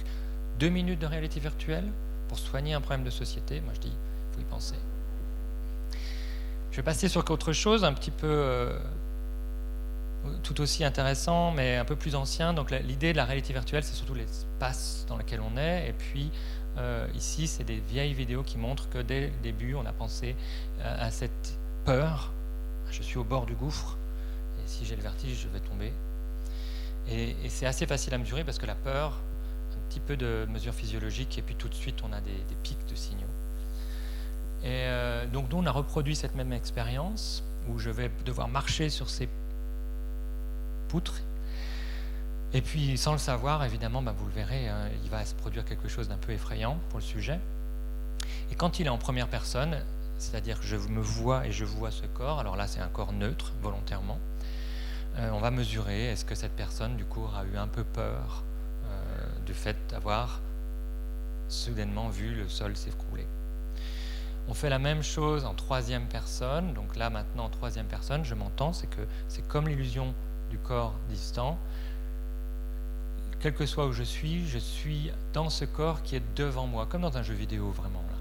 deux 0.59 0.69
minutes 0.69 0.99
de 0.99 1.05
réalité 1.05 1.39
virtuelle 1.39 1.85
pour 2.27 2.39
soigner 2.39 2.73
un 2.73 2.81
problème 2.81 3.03
de 3.03 3.09
société, 3.09 3.61
moi 3.61 3.73
je 3.75 3.81
dis, 3.81 3.93
il 3.93 4.35
faut 4.35 4.41
y 4.41 4.49
penser. 4.49 4.75
Je 6.71 6.77
vais 6.77 6.83
passer 6.83 7.07
sur 7.07 7.29
autre 7.29 7.53
chose, 7.53 7.85
un 7.85 7.93
petit 7.93 8.11
peu 8.11 8.27
euh, 8.27 8.77
tout 10.43 10.59
aussi 10.59 10.83
intéressant, 10.83 11.51
mais 11.51 11.77
un 11.77 11.85
peu 11.85 11.95
plus 11.95 12.15
ancien. 12.15 12.53
Donc 12.53 12.71
l'idée 12.71 13.13
de 13.13 13.17
la 13.17 13.25
réalité 13.25 13.53
virtuelle, 13.53 13.83
c'est 13.83 13.93
surtout 13.93 14.15
l'espace 14.15 15.05
dans 15.07 15.17
lequel 15.17 15.39
on 15.41 15.57
est, 15.57 15.89
et 15.89 15.93
puis 15.93 16.31
euh, 16.77 17.07
ici, 17.15 17.47
c'est 17.47 17.63
des 17.63 17.79
vieilles 17.79 18.13
vidéos 18.13 18.43
qui 18.43 18.57
montrent 18.57 18.89
que 18.89 18.97
dès 18.97 19.27
le 19.27 19.31
début, 19.41 19.75
on 19.75 19.85
a 19.85 19.93
pensé 19.93 20.35
euh, 20.81 21.05
à 21.07 21.11
cette 21.11 21.57
peur. 21.85 22.33
Je 22.91 23.01
suis 23.01 23.17
au 23.17 23.23
bord 23.23 23.45
du 23.45 23.55
gouffre, 23.55 23.97
et 24.59 24.67
si 24.67 24.85
j'ai 24.85 24.95
le 24.95 25.01
vertige, 25.01 25.43
je 25.43 25.47
vais 25.47 25.59
tomber. 25.59 25.93
Et, 27.09 27.35
c'est 27.49 27.65
assez 27.65 27.85
facile 27.85 28.13
à 28.13 28.17
mesurer 28.17 28.43
parce 28.43 28.57
que 28.57 28.65
la 28.65 28.75
peur, 28.75 29.21
petit 29.89 29.99
peu 29.99 30.17
de 30.17 30.45
mesure 30.49 30.73
physiologique, 30.73 31.37
et 31.37 31.41
puis 31.41 31.55
tout 31.55 31.69
de 31.69 31.73
suite, 31.73 32.01
on 32.03 32.13
a 32.13 32.21
des, 32.21 32.31
pics 32.63 32.85
de 32.89 32.95
signaux. 32.95 33.21
Et 34.63 34.87
euh, 34.87 35.25
donc, 35.27 35.51
nous, 35.51 35.57
on 35.57 35.65
a 35.65 35.71
reproduit 35.71 36.15
cette 36.15 36.35
même 36.35 36.53
expérience 36.53 37.43
où 37.69 37.79
je 37.79 37.89
vais 37.89 38.11
devoir 38.25 38.47
marcher 38.47 38.89
sur 38.89 39.09
ces 39.09 39.29
poutres 40.87 41.21
et 42.55 42.61
puis, 42.61 42.97
sans 42.97 43.11
le 43.11 43.17
savoir, 43.17 43.65
évidemment, 43.65 44.01
bah, 44.01 44.15
vous 44.17 44.27
le 44.27 44.31
verrez, 44.31 44.69
hein, 44.69 44.87
il 45.03 45.09
va 45.09 45.25
se 45.25 45.35
produire 45.35 45.65
quelque 45.65 45.89
chose 45.89 46.07
d'un 46.07 46.15
peu 46.15 46.31
effrayant 46.31 46.77
pour 46.89 46.99
le 46.99 47.03
sujet. 47.03 47.37
Et 48.49 48.55
quand 48.55 48.79
il 48.79 48.85
est 48.85 48.89
en 48.89 48.97
première 48.97 49.27
personne, 49.27 49.83
c'est-à-dire 50.17 50.61
que 50.61 50.65
je 50.65 50.77
me 50.77 51.01
vois 51.01 51.45
et 51.45 51.51
je 51.51 51.65
vois 51.65 51.91
ce 51.91 52.05
corps, 52.05 52.39
alors 52.39 52.55
là 52.55 52.65
c'est 52.65 52.79
un 52.79 52.87
corps 52.87 53.11
neutre, 53.11 53.51
volontairement, 53.61 54.19
euh, 55.17 55.31
on 55.33 55.39
va 55.39 55.51
mesurer 55.51 56.05
est-ce 56.05 56.23
que 56.23 56.33
cette 56.33 56.55
personne, 56.55 56.95
du 56.95 57.03
coup, 57.03 57.25
a 57.25 57.43
eu 57.43 57.57
un 57.57 57.67
peu 57.67 57.83
peur 57.83 58.45
du 59.45 59.53
fait 59.53 59.77
d'avoir 59.89 60.41
soudainement 61.47 62.09
vu 62.09 62.33
le 62.33 62.49
sol 62.49 62.75
s'écrouler. 62.75 63.27
On 64.47 64.53
fait 64.53 64.69
la 64.69 64.79
même 64.79 65.01
chose 65.01 65.45
en 65.45 65.53
troisième 65.53 66.07
personne, 66.07 66.73
donc 66.73 66.95
là 66.95 67.09
maintenant 67.09 67.45
en 67.45 67.49
troisième 67.49 67.87
personne, 67.87 68.23
je 68.23 68.35
m'entends, 68.35 68.73
c'est 68.73 68.87
que 68.87 69.01
c'est 69.27 69.47
comme 69.47 69.67
l'illusion 69.67 70.13
du 70.49 70.57
corps 70.59 70.93
distant, 71.09 71.57
quel 73.39 73.53
que 73.53 73.65
soit 73.65 73.87
où 73.87 73.91
je 73.91 74.03
suis, 74.03 74.47
je 74.47 74.59
suis 74.59 75.11
dans 75.33 75.49
ce 75.49 75.65
corps 75.65 76.03
qui 76.03 76.15
est 76.15 76.23
devant 76.35 76.67
moi, 76.67 76.85
comme 76.85 77.01
dans 77.01 77.17
un 77.17 77.23
jeu 77.23 77.33
vidéo 77.33 77.71
vraiment. 77.71 78.03
Là. 78.09 78.17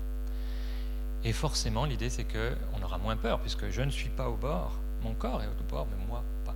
Et 1.25 1.33
forcément, 1.33 1.85
l'idée 1.85 2.11
c'est 2.11 2.25
qu'on 2.25 2.83
aura 2.83 2.99
moins 2.99 3.17
peur, 3.17 3.41
puisque 3.41 3.69
je 3.69 3.83
ne 3.83 3.91
suis 3.91 4.11
pas 4.11 4.29
au 4.29 4.37
bord, 4.37 4.79
mon 5.03 5.15
corps 5.15 5.43
est 5.43 5.47
au 5.47 5.71
bord, 5.71 5.87
mais 5.91 6.07
moi 6.07 6.23
pas. 6.45 6.55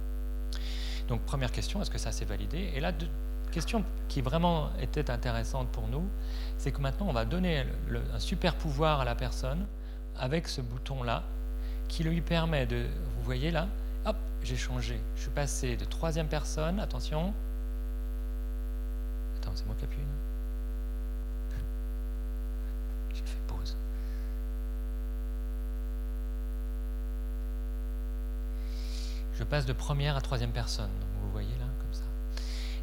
Donc 1.09 1.23
première 1.23 1.53
question, 1.53 1.81
est-ce 1.83 1.91
que 1.91 1.99
ça 1.99 2.13
s'est 2.13 2.25
validé? 2.25 2.73
Et 2.75 2.81
là, 2.81 2.93
question 3.51 3.85
qui 4.09 4.21
vraiment 4.21 4.71
était 4.81 5.11
intéressante 5.11 5.69
pour 5.69 5.89
nous, 5.89 6.09
c'est 6.57 6.73
que 6.73 6.81
maintenant 6.81 7.07
on 7.09 7.13
va 7.13 7.25
donner 7.25 7.65
un 8.15 8.19
super 8.19 8.55
pouvoir 8.55 9.01
à 9.01 9.05
la 9.05 9.15
personne 9.15 9.67
avec 10.17 10.49
ce 10.49 10.61
bouton-là, 10.61 11.23
qui 11.89 12.05
lui 12.05 12.21
permet 12.21 12.67
de, 12.67 12.87
vous 13.17 13.23
voyez 13.25 13.51
là, 13.51 13.69
hop, 14.05 14.17
j'ai 14.43 14.57
changé, 14.57 15.01
je 15.17 15.23
suis 15.23 15.31
passé 15.31 15.77
de 15.77 15.85
troisième 15.85 16.29
personne, 16.29 16.81
attention, 16.81 17.33
c'est 19.55 19.67
moi 19.67 19.75
qui 19.79 19.85
appuie. 19.85 19.99
J'ai 23.15 23.23
fait 23.23 23.41
pause. 23.47 23.77
Je 29.35 29.43
passe 29.45 29.65
de 29.65 29.73
première 29.73 30.17
à 30.17 30.21
troisième 30.21 30.53
personne 30.53 30.91
voyez 31.39 31.59
là, 31.59 31.67
comme 31.81 31.93
ça. 31.93 32.03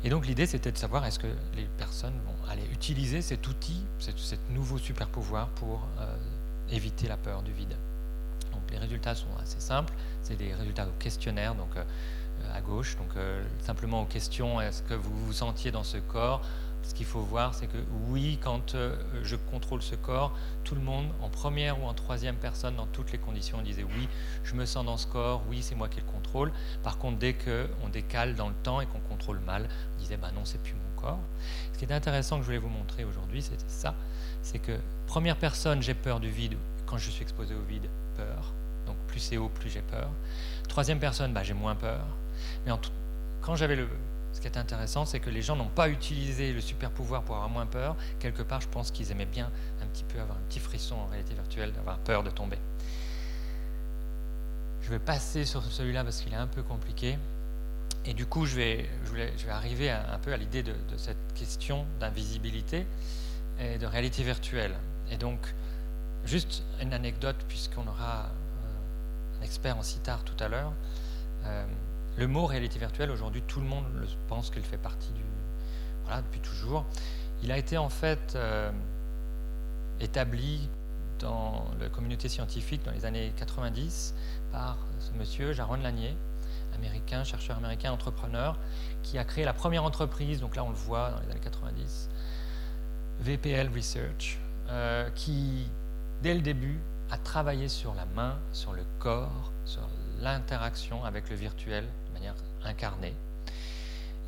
Et 0.06 0.10
donc 0.10 0.28
l'idée, 0.28 0.46
c'était 0.46 0.72
de 0.72 0.78
savoir 0.78 1.04
est-ce 1.08 1.18
que 1.18 1.26
les 1.56 1.66
personnes 1.80 2.14
vont 2.28 2.52
aller 2.52 2.62
utiliser 2.72 3.24
cet 3.24 3.48
outil, 3.48 3.84
cet, 3.98 4.40
nouveau 4.52 4.78
super 4.78 5.08
pouvoir 5.08 5.48
pour 5.50 5.82
euh, 6.00 6.16
éviter 6.70 7.08
la 7.08 7.18
peur 7.18 7.42
du 7.42 7.52
vide? 7.52 7.76
Donc 8.52 8.62
les 8.70 8.78
résultats 8.78 9.16
sont 9.16 9.36
assez 9.42 9.60
simples. 9.60 9.92
C'est 10.22 10.36
des 10.36 10.54
résultats 10.54 10.86
au 10.86 10.92
questionnaire. 11.00 11.56
Donc 11.56 11.76
euh, 11.76 11.84
à 12.54 12.62
gauche. 12.62 12.98
Donc 12.98 13.18
euh, 13.18 13.44
simplement 13.62 14.04
aux 14.04 14.06
questions, 14.06 14.62
est-ce 14.62 14.84
que 14.84 14.94
vous 14.94 15.26
vous 15.26 15.34
sentiez 15.34 15.72
dans 15.72 15.84
ce 15.84 15.98
corps 15.98 16.44
Ce 16.88 16.94
qu'il 16.94 17.06
faut 17.06 17.22
voir, 17.22 17.56
c'est 17.56 17.68
que 17.68 17.78
oui, 18.10 18.38
quand 18.42 18.76
euh, 18.76 18.96
je 19.24 19.36
contrôle 19.36 19.82
ce 19.82 19.96
corps, 19.96 20.38
tout 20.64 20.76
le 20.76 20.82
monde, 20.82 21.08
en 21.22 21.30
première 21.30 21.82
ou 21.82 21.88
en 21.88 21.94
troisième 21.94 22.36
personne, 22.36 22.76
dans 22.76 22.86
toutes 22.86 23.12
les 23.12 23.18
conditions, 23.18 23.62
disait 23.62 23.84
oui, 23.84 24.08
je 24.44 24.54
me 24.54 24.66
sens 24.66 24.86
dans 24.86 24.98
ce 24.98 25.08
corps, 25.08 25.42
oui, 25.50 25.64
c'est 25.64 25.74
moi 25.74 25.90
qui 25.90 26.00
le 26.00 26.06
contrôle. 26.06 26.52
Par 26.84 26.98
contre, 27.00 27.18
dès 27.18 27.34
qu'on 27.34 27.90
décale 27.90 28.36
dans 28.36 28.50
le 28.50 28.56
temps 28.64 28.82
et 28.82 28.86
qu'on 28.86 29.00
contrôle 29.00 29.40
mal, 29.40 29.68
on 29.96 30.00
disait 30.00 30.18
bah 30.18 30.32
non, 30.36 30.46
c'est 30.46 30.62
plus 30.62 30.74
mon 30.74 31.02
corps. 31.02 31.20
Ce 31.74 31.80
qui 31.80 31.86
est 31.86 31.92
intéressant 31.92 32.38
que 32.38 32.44
je 32.44 32.48
voulais 32.48 32.60
vous 32.60 32.70
montrer 32.70 33.04
aujourd'hui, 33.04 33.42
c'était 33.42 33.64
ça, 33.68 33.96
c'est 34.44 34.60
que 34.60 34.78
première 35.08 35.38
personne, 35.38 35.82
j'ai 35.82 35.96
peur 35.96 36.20
du 36.20 36.30
vide. 36.30 36.56
Quand 36.86 37.00
je 37.00 37.10
suis 37.10 37.24
exposé 37.24 37.56
au 37.56 37.64
vide, 37.68 37.90
peur. 38.16 38.54
Donc 38.86 38.98
plus 39.08 39.20
c'est 39.20 39.38
haut, 39.38 39.50
plus 39.50 39.72
j'ai 39.72 39.82
peur. 39.82 40.10
Troisième 40.68 41.00
personne, 41.00 41.34
bah, 41.34 41.42
j'ai 41.42 41.56
moins 41.56 41.76
peur. 41.76 42.06
Mais 42.66 42.72
quand 43.42 43.56
j'avais 43.56 43.76
le. 43.76 43.88
Qui 44.46 44.52
est 44.52 44.60
intéressant, 44.60 45.06
c'est 45.06 45.20
que 45.20 45.32
les 45.32 45.42
gens 45.42 45.56
n'ont 45.56 45.70
pas 45.70 45.90
utilisé 45.90 46.54
le 46.54 46.62
super 46.62 46.92
pouvoir 46.92 47.24
pour 47.24 47.34
avoir 47.34 47.50
moins 47.50 47.66
peur. 47.66 47.96
Quelque 48.20 48.44
part, 48.44 48.62
je 48.62 48.68
pense 48.68 48.92
qu'ils 48.92 49.12
aimaient 49.12 49.26
bien 49.26 49.50
un 49.82 49.88
petit 49.88 50.04
peu 50.04 50.20
avoir 50.20 50.38
un 50.38 50.42
petit 50.42 50.60
frisson 50.60 50.94
en 50.98 51.08
réalité 51.08 51.34
virtuelle, 51.34 51.72
d'avoir 51.72 51.98
peur 51.98 52.22
de 52.22 52.30
tomber. 52.30 52.60
Je 54.84 54.92
vais 54.92 55.00
passer 55.00 55.46
sur 55.46 55.64
celui-là 55.64 56.04
parce 56.04 56.22
qu'il 56.22 56.32
est 56.32 56.38
un 56.38 56.46
peu 56.46 56.62
compliqué. 56.62 57.18
Et 58.06 58.14
du 58.14 58.28
coup, 58.28 58.46
je 58.46 58.56
vais, 58.56 58.88
je 59.08 59.46
vais 59.48 59.52
arriver 59.52 59.90
un 59.90 60.20
peu 60.20 60.32
à 60.32 60.38
l'idée 60.38 60.62
de, 60.62 60.76
cette 60.96 61.34
question 61.34 61.88
d'invisibilité 62.00 62.86
et 63.60 63.80
de 63.80 63.88
réalité 63.88 64.22
virtuelle. 64.22 64.76
Et 65.10 65.18
donc, 65.18 65.40
juste 66.24 66.62
une 66.84 66.94
anecdote, 66.94 67.38
puisqu'on 67.48 67.88
aura 67.88 68.26
euh, 68.26 69.40
un 69.40 69.44
expert 69.44 69.76
en 69.76 69.82
sitar 69.82 70.24
tout 70.24 70.38
à 70.40 70.50
l'heure. 70.50 70.72
Euh, 71.46 71.66
le 72.18 72.28
mot 72.28 72.46
réalité 72.46 72.80
virtuelle, 72.80 73.12
aujourd'hui, 73.12 73.42
tout 73.42 73.60
le 73.60 73.68
monde 73.68 73.86
pense 74.28 74.50
qu'il 74.50 74.64
fait 74.64 74.78
partie 74.78 75.12
du. 75.12 75.22
Voilà, 76.06 76.22
depuis 76.22 76.40
toujours. 76.40 76.86
Il 77.44 77.52
a 77.52 77.58
été 77.58 77.78
en 77.78 77.90
fait 77.90 78.34
euh, 78.36 78.72
établi 80.00 80.70
dans 81.20 81.66
la 81.80 81.90
communauté 81.90 82.30
scientifique 82.30 82.84
dans 82.84 82.92
les 82.92 83.06
années 83.06 83.34
90 83.38 84.14
par 84.52 84.78
ce 85.00 85.12
monsieur, 85.18 85.54
Jaron 85.54 85.76
Lanier, 85.76 86.16
américain, 86.76 87.24
chercheur 87.24 87.58
américain, 87.58 87.92
entrepreneur, 87.92 88.58
qui 89.04 89.18
a 89.18 89.24
créé 89.24 89.46
la 89.46 89.54
première 89.54 89.84
entreprise, 89.84 90.40
donc 90.40 90.56
là 90.56 90.64
on 90.64 90.70
le 90.70 90.76
voit 90.76 91.12
dans 91.12 91.20
les 91.22 91.32
années 91.32 91.40
90, 91.40 92.10
VPL 93.22 93.70
Research, 93.74 94.40
euh, 94.70 95.10
qui, 95.12 95.70
dès 96.22 96.34
le 96.34 96.42
début, 96.42 96.80
a 97.12 97.18
travaillé 97.18 97.68
sur 97.68 97.94
la 97.94 98.06
main, 98.06 98.38
sur 98.52 98.74
le 98.74 98.84
corps, 99.00 99.52
sur 99.66 99.88
l'interaction 100.20 101.04
avec 101.04 101.30
le 101.30 101.36
virtuel 101.36 101.86
incarnée. 102.66 103.14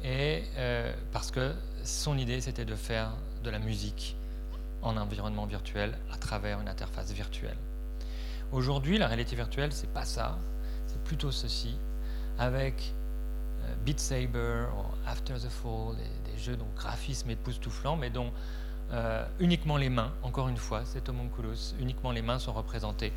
Et 0.04 0.44
euh, 0.58 0.94
parce 1.12 1.32
que 1.32 1.54
son 1.84 2.18
idée, 2.18 2.42
c'était 2.42 2.66
de 2.66 2.76
faire 2.76 3.14
de 3.44 3.50
la 3.50 3.60
musique 3.60 4.16
en 4.82 4.98
environnement 4.98 5.46
virtuel 5.46 5.98
à 6.12 6.18
travers 6.18 6.62
une 6.62 6.68
interface 6.68 7.12
virtuelle. 7.12 7.58
Aujourd'hui, 8.52 8.98
la 8.98 9.08
réalité 9.08 9.36
virtuelle, 9.36 9.74
c'est 9.74 9.92
pas 9.92 10.06
ça, 10.06 10.38
c'est 10.86 11.02
plutôt 11.04 11.32
ceci, 11.32 11.76
avec 12.38 12.94
euh, 13.64 13.76
Beat 13.86 14.00
Saber 14.00 14.66
ou 14.78 15.08
After 15.08 15.34
the 15.34 15.50
Fall, 15.50 15.96
des, 16.26 16.38
jeux 16.38 16.56
dont 16.56 16.68
graphisme 16.76 17.32
époustouflant, 17.32 17.98
mais 17.98 18.10
dont 18.10 18.32
euh, 18.92 19.26
uniquement 19.40 19.76
les 19.76 19.90
mains, 19.90 20.14
encore 20.22 20.48
une 20.48 20.58
fois, 20.58 20.84
c'est 20.86 21.10
homunculus, 21.10 21.74
uniquement 21.80 22.12
les 22.12 22.22
mains 22.22 22.40
sont 22.40 22.54
représentées, 22.54 23.12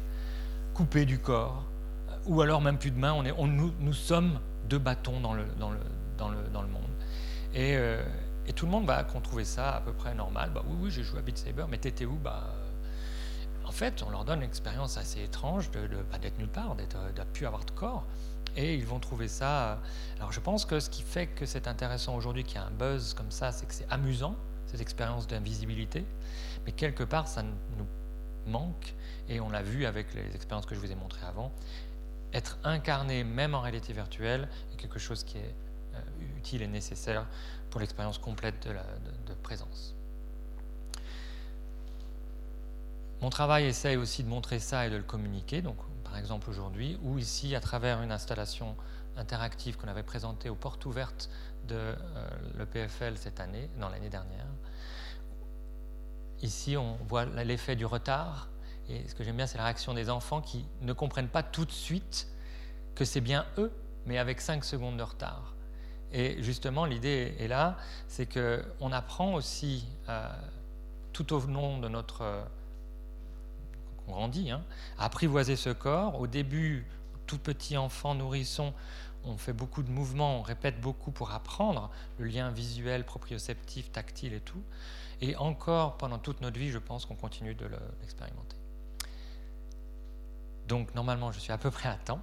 coupées 0.74 1.04
du 1.04 1.18
corps, 1.18 1.64
ou 2.26 2.40
alors 2.40 2.60
même 2.60 2.78
plus 2.78 2.90
de 2.90 2.98
mains, 2.98 3.12
on 3.12 3.24
est, 3.24 3.34
on, 3.36 3.46
nous 3.46 3.92
sommes 3.92 4.40
deux 4.70 4.78
bâtons 4.78 5.20
dans 5.20 5.34
le, 5.34 5.44
dans 5.58 5.70
le, 5.70 5.80
dans 6.16 6.30
le, 6.30 6.48
dans 6.48 6.62
le 6.62 6.68
monde. 6.68 6.90
Et, 7.52 7.76
euh, 7.76 8.02
et, 8.46 8.52
tout 8.52 8.64
le 8.64 8.70
monde, 8.70 8.86
bah, 8.86 9.02
qu'on 9.04 9.20
trouvait 9.20 9.44
ça 9.44 9.76
à 9.76 9.80
peu 9.80 9.92
près 9.92 10.14
normal, 10.14 10.52
bah, 10.54 10.62
oui, 10.66 10.76
oui, 10.80 10.90
j'ai 10.90 11.02
joué 11.02 11.18
à 11.18 11.22
Beat 11.22 11.36
Saber, 11.36 11.64
mais 11.68 11.78
t'étais 11.78 12.06
où 12.06 12.14
bah, 12.14 12.44
euh, 12.46 13.66
En 13.66 13.72
fait, 13.72 14.02
on 14.06 14.10
leur 14.10 14.24
donne 14.24 14.38
une 14.38 14.48
expérience 14.48 14.96
assez 14.96 15.22
étrange 15.24 15.70
de, 15.72 15.80
de 15.88 15.96
d'être 16.22 16.38
nulle 16.38 16.48
part, 16.48 16.76
d'être, 16.76 16.96
euh, 16.96 17.12
de 17.12 17.22
plus 17.32 17.46
avoir 17.46 17.64
de 17.64 17.72
corps. 17.72 18.06
Et 18.56 18.74
ils 18.74 18.86
vont 18.86 18.98
trouver 18.98 19.28
ça. 19.28 19.78
Alors 20.16 20.32
je 20.32 20.40
pense 20.40 20.64
que 20.64 20.80
ce 20.80 20.90
qui 20.90 21.02
fait 21.02 21.28
que 21.28 21.46
c'est 21.46 21.68
intéressant 21.68 22.16
aujourd'hui, 22.16 22.42
qu'il 22.42 22.56
y 22.56 22.58
a 22.58 22.64
un 22.64 22.70
buzz 22.70 23.14
comme 23.14 23.30
ça, 23.30 23.52
c'est 23.52 23.66
que 23.66 23.74
c'est 23.74 23.86
amusant, 23.90 24.34
cette 24.66 24.80
expérience 24.80 25.28
d'invisibilité. 25.28 26.04
Mais 26.66 26.72
quelque 26.72 27.04
part, 27.04 27.28
ça 27.28 27.42
nous 27.42 27.86
manque, 28.46 28.94
et 29.28 29.40
on 29.40 29.50
l'a 29.50 29.62
vu 29.62 29.86
avec 29.86 30.14
les 30.14 30.34
expériences 30.34 30.66
que 30.66 30.74
je 30.74 30.80
vous 30.80 30.90
ai 30.90 30.94
montrées 30.94 31.26
avant, 31.26 31.52
être 32.32 32.58
incarné 32.64 33.24
même 33.24 33.54
en 33.54 33.60
réalité 33.60 33.92
virtuelle 33.92 34.48
est 34.72 34.76
quelque 34.76 34.98
chose 34.98 35.24
qui 35.24 35.38
est 35.38 35.54
euh, 35.94 35.98
utile 36.38 36.62
et 36.62 36.68
nécessaire 36.68 37.26
pour 37.70 37.80
l'expérience 37.80 38.18
complète 38.18 38.66
de, 38.66 39.34
présence. 39.42 39.94
Mon 43.20 43.30
travail 43.30 43.66
essaye 43.66 43.96
aussi 43.96 44.24
de 44.24 44.28
montrer 44.28 44.58
ça 44.58 44.86
et 44.86 44.90
de 44.90 44.96
le 44.96 45.02
communiquer, 45.02 45.62
donc 45.62 45.76
par 46.04 46.16
exemple 46.16 46.50
aujourd'hui, 46.50 46.98
ou 47.02 47.18
ici 47.18 47.54
à 47.54 47.60
travers 47.60 48.02
une 48.02 48.12
installation 48.12 48.76
interactive 49.16 49.76
qu'on 49.76 49.88
avait 49.88 50.02
présentée 50.02 50.48
aux 50.48 50.54
portes 50.54 50.84
ouvertes 50.86 51.28
de 51.68 51.74
euh, 51.76 51.94
l'EPFL 52.58 53.16
cette 53.16 53.40
année, 53.40 53.68
dans 53.78 53.88
l'année 53.88 54.08
dernière. 54.08 54.46
Ici, 56.42 56.76
on 56.76 56.96
voit 57.08 57.26
l'effet 57.26 57.76
du 57.76 57.84
retard. 57.84 58.48
Et 58.90 59.08
ce 59.08 59.14
que 59.14 59.22
j'aime 59.22 59.36
bien, 59.36 59.46
c'est 59.46 59.58
la 59.58 59.64
réaction 59.64 59.94
des 59.94 60.10
enfants 60.10 60.40
qui 60.40 60.64
ne 60.82 60.92
comprennent 60.92 61.28
pas 61.28 61.42
tout 61.42 61.64
de 61.64 61.70
suite 61.70 62.28
que 62.94 63.04
c'est 63.04 63.20
bien 63.20 63.46
eux, 63.58 63.72
mais 64.04 64.18
avec 64.18 64.40
5 64.40 64.64
secondes 64.64 64.96
de 64.96 65.02
retard. 65.02 65.54
Et 66.12 66.42
justement, 66.42 66.86
l'idée 66.86 67.36
est 67.38 67.46
là, 67.46 67.76
c'est 68.08 68.26
qu'on 68.26 68.92
apprend 68.92 69.34
aussi 69.34 69.86
euh, 70.08 70.28
tout 71.12 71.32
au 71.32 71.40
long 71.40 71.78
de 71.78 71.88
notre... 71.88 72.22
Euh, 72.22 72.42
on 74.08 74.12
grandit, 74.12 74.50
hein, 74.50 74.62
à 74.98 75.04
apprivoiser 75.04 75.54
ce 75.54 75.70
corps. 75.70 76.20
Au 76.20 76.26
début, 76.26 76.84
tout 77.26 77.38
petit 77.38 77.76
enfant, 77.76 78.16
nourrisson, 78.16 78.74
on 79.22 79.36
fait 79.36 79.52
beaucoup 79.52 79.84
de 79.84 79.90
mouvements, 79.90 80.40
on 80.40 80.42
répète 80.42 80.80
beaucoup 80.80 81.12
pour 81.12 81.30
apprendre 81.30 81.90
le 82.18 82.26
lien 82.26 82.50
visuel, 82.50 83.04
proprioceptif, 83.04 83.92
tactile 83.92 84.32
et 84.32 84.40
tout. 84.40 84.62
Et 85.20 85.36
encore, 85.36 85.96
pendant 85.96 86.18
toute 86.18 86.40
notre 86.40 86.58
vie, 86.58 86.70
je 86.70 86.78
pense 86.78 87.06
qu'on 87.06 87.14
continue 87.14 87.54
de 87.54 87.66
l'expérimenter. 88.00 88.49
Donc, 90.70 90.94
normalement, 90.94 91.32
je 91.32 91.40
suis 91.40 91.50
à 91.50 91.58
peu 91.58 91.72
près 91.72 91.88
à 91.88 91.96
temps. 91.96 92.20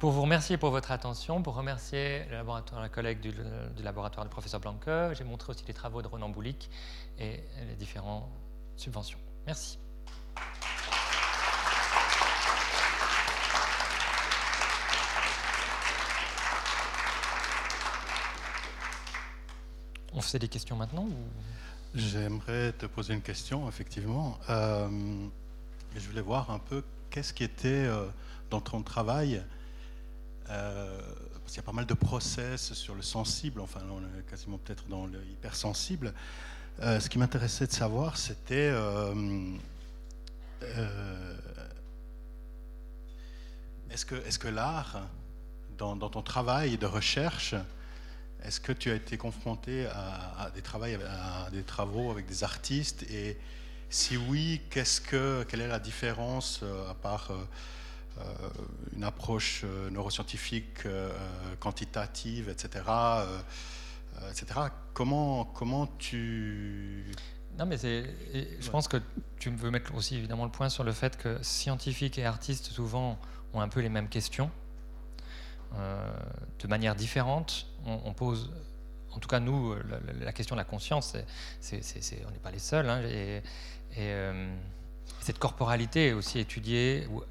pour 0.00 0.12
vous 0.12 0.22
remercier 0.22 0.56
pour 0.56 0.70
votre 0.70 0.90
attention, 0.90 1.42
pour 1.42 1.54
remercier 1.56 2.24
le 2.30 2.38
la 2.80 2.88
collègue 2.88 3.20
du, 3.20 3.34
laboratoire 3.82 4.24
du 4.24 4.30
professeur 4.30 4.60
Blanque, 4.60 4.88
j'ai 5.12 5.24
montré 5.24 5.50
aussi 5.50 5.62
les 5.68 5.74
travaux 5.74 6.00
de 6.00 6.08
Ronan 6.08 6.30
Boulic 6.30 6.70
et 7.18 7.44
les 7.68 7.76
différentes 7.76 8.30
subventions. 8.76 9.18
Merci. 9.46 9.78
On 20.14 20.22
fait 20.22 20.38
des 20.38 20.48
questions 20.48 20.76
maintenant 20.76 21.06
J'aimerais 21.94 22.72
te 22.72 22.86
poser 22.86 23.12
une 23.12 23.20
question, 23.20 23.68
effectivement. 23.68 24.38
Euh, 24.48 24.88
je 25.94 26.08
voulais 26.08 26.22
voir 26.22 26.50
un 26.50 26.58
peu 26.58 26.82
qu'est-ce 27.18 27.34
qui 27.34 27.42
était 27.42 27.68
euh, 27.68 28.06
dans 28.48 28.60
ton 28.60 28.80
travail. 28.80 29.42
Euh, 30.50 31.00
parce 31.40 31.46
qu'il 31.48 31.56
y 31.56 31.58
a 31.58 31.64
pas 31.64 31.72
mal 31.72 31.84
de 31.84 31.94
process 31.94 32.74
sur 32.74 32.94
le 32.94 33.02
sensible, 33.02 33.60
enfin 33.60 33.80
on 33.90 33.98
est 33.98 34.22
quasiment 34.30 34.56
peut-être 34.58 34.86
dans 34.86 35.06
le 35.06 35.20
hypersensible. 35.32 36.14
ce 36.80 37.08
qui 37.08 37.18
m'intéressait 37.18 37.66
de 37.66 37.72
savoir, 37.72 38.16
c'était 38.16 38.72
est-ce 43.90 44.38
que, 44.38 44.48
l'art, 44.48 45.08
dans, 45.76 45.96
ton 45.96 46.22
travail 46.22 46.78
de 46.78 46.86
recherche, 46.86 47.56
est-ce 48.44 48.60
que 48.60 48.72
tu 48.72 48.92
as 48.92 48.94
été 48.94 49.18
confronté 49.18 49.86
à, 49.86 50.52
des, 50.54 50.62
à 51.04 51.50
des 51.50 51.62
travaux 51.64 52.12
avec 52.12 52.26
des 52.26 52.44
artistes 52.44 53.02
Et 53.10 53.36
si 53.90 54.16
oui, 54.16 54.60
qu'est-ce 54.70 55.00
que, 55.00 55.44
quelle 55.44 55.62
est 55.62 55.68
la 55.68 55.78
différence, 55.78 56.60
euh, 56.62 56.90
à 56.90 56.94
part 56.94 57.30
euh, 57.30 57.36
euh, 58.18 58.22
une 58.94 59.04
approche 59.04 59.64
neuroscientifique, 59.90 60.86
quantitative, 61.60 62.48
etc. 62.48 62.84
etc. 64.30 64.60
Comment, 64.92 65.44
comment 65.44 65.86
tu... 65.98 67.04
Non, 67.58 67.66
mais 67.66 67.76
je 67.78 68.70
pense 68.70 68.88
que 68.88 68.96
tu 69.38 69.50
veux 69.50 69.70
mettre 69.70 69.94
aussi 69.94 70.16
évidemment 70.16 70.44
le 70.44 70.50
point 70.50 70.68
sur 70.68 70.84
le 70.84 70.92
fait 70.92 71.16
que 71.16 71.40
scientifiques 71.42 72.18
et 72.18 72.26
artistes 72.26 72.66
souvent 72.66 73.18
ont 73.52 73.60
un 73.60 73.68
peu 73.68 73.80
les 73.80 73.88
mêmes 73.88 74.08
questions. 74.08 74.50
De 75.72 76.66
manière 76.66 76.96
différente. 76.96 77.66
On, 77.84 78.12
pose, 78.14 78.50
en 79.12 79.18
tout 79.20 79.28
cas 79.28 79.38
nous, 79.38 79.76
la, 80.20 80.32
question 80.32 80.56
de 80.56 80.60
la 80.60 80.64
conscience, 80.64 81.14
on 81.14 82.30
n'est 82.30 82.38
pas 82.42 82.50
les 82.50 82.58
seuls. 82.58 82.88
Hein, 82.88 83.02
euh, 83.98 84.54
cette 85.20 85.38
corporalité 85.38 86.08
est 86.08 86.12
aussi 86.12 86.38
étudiée 86.38 87.06
ou 87.10 87.22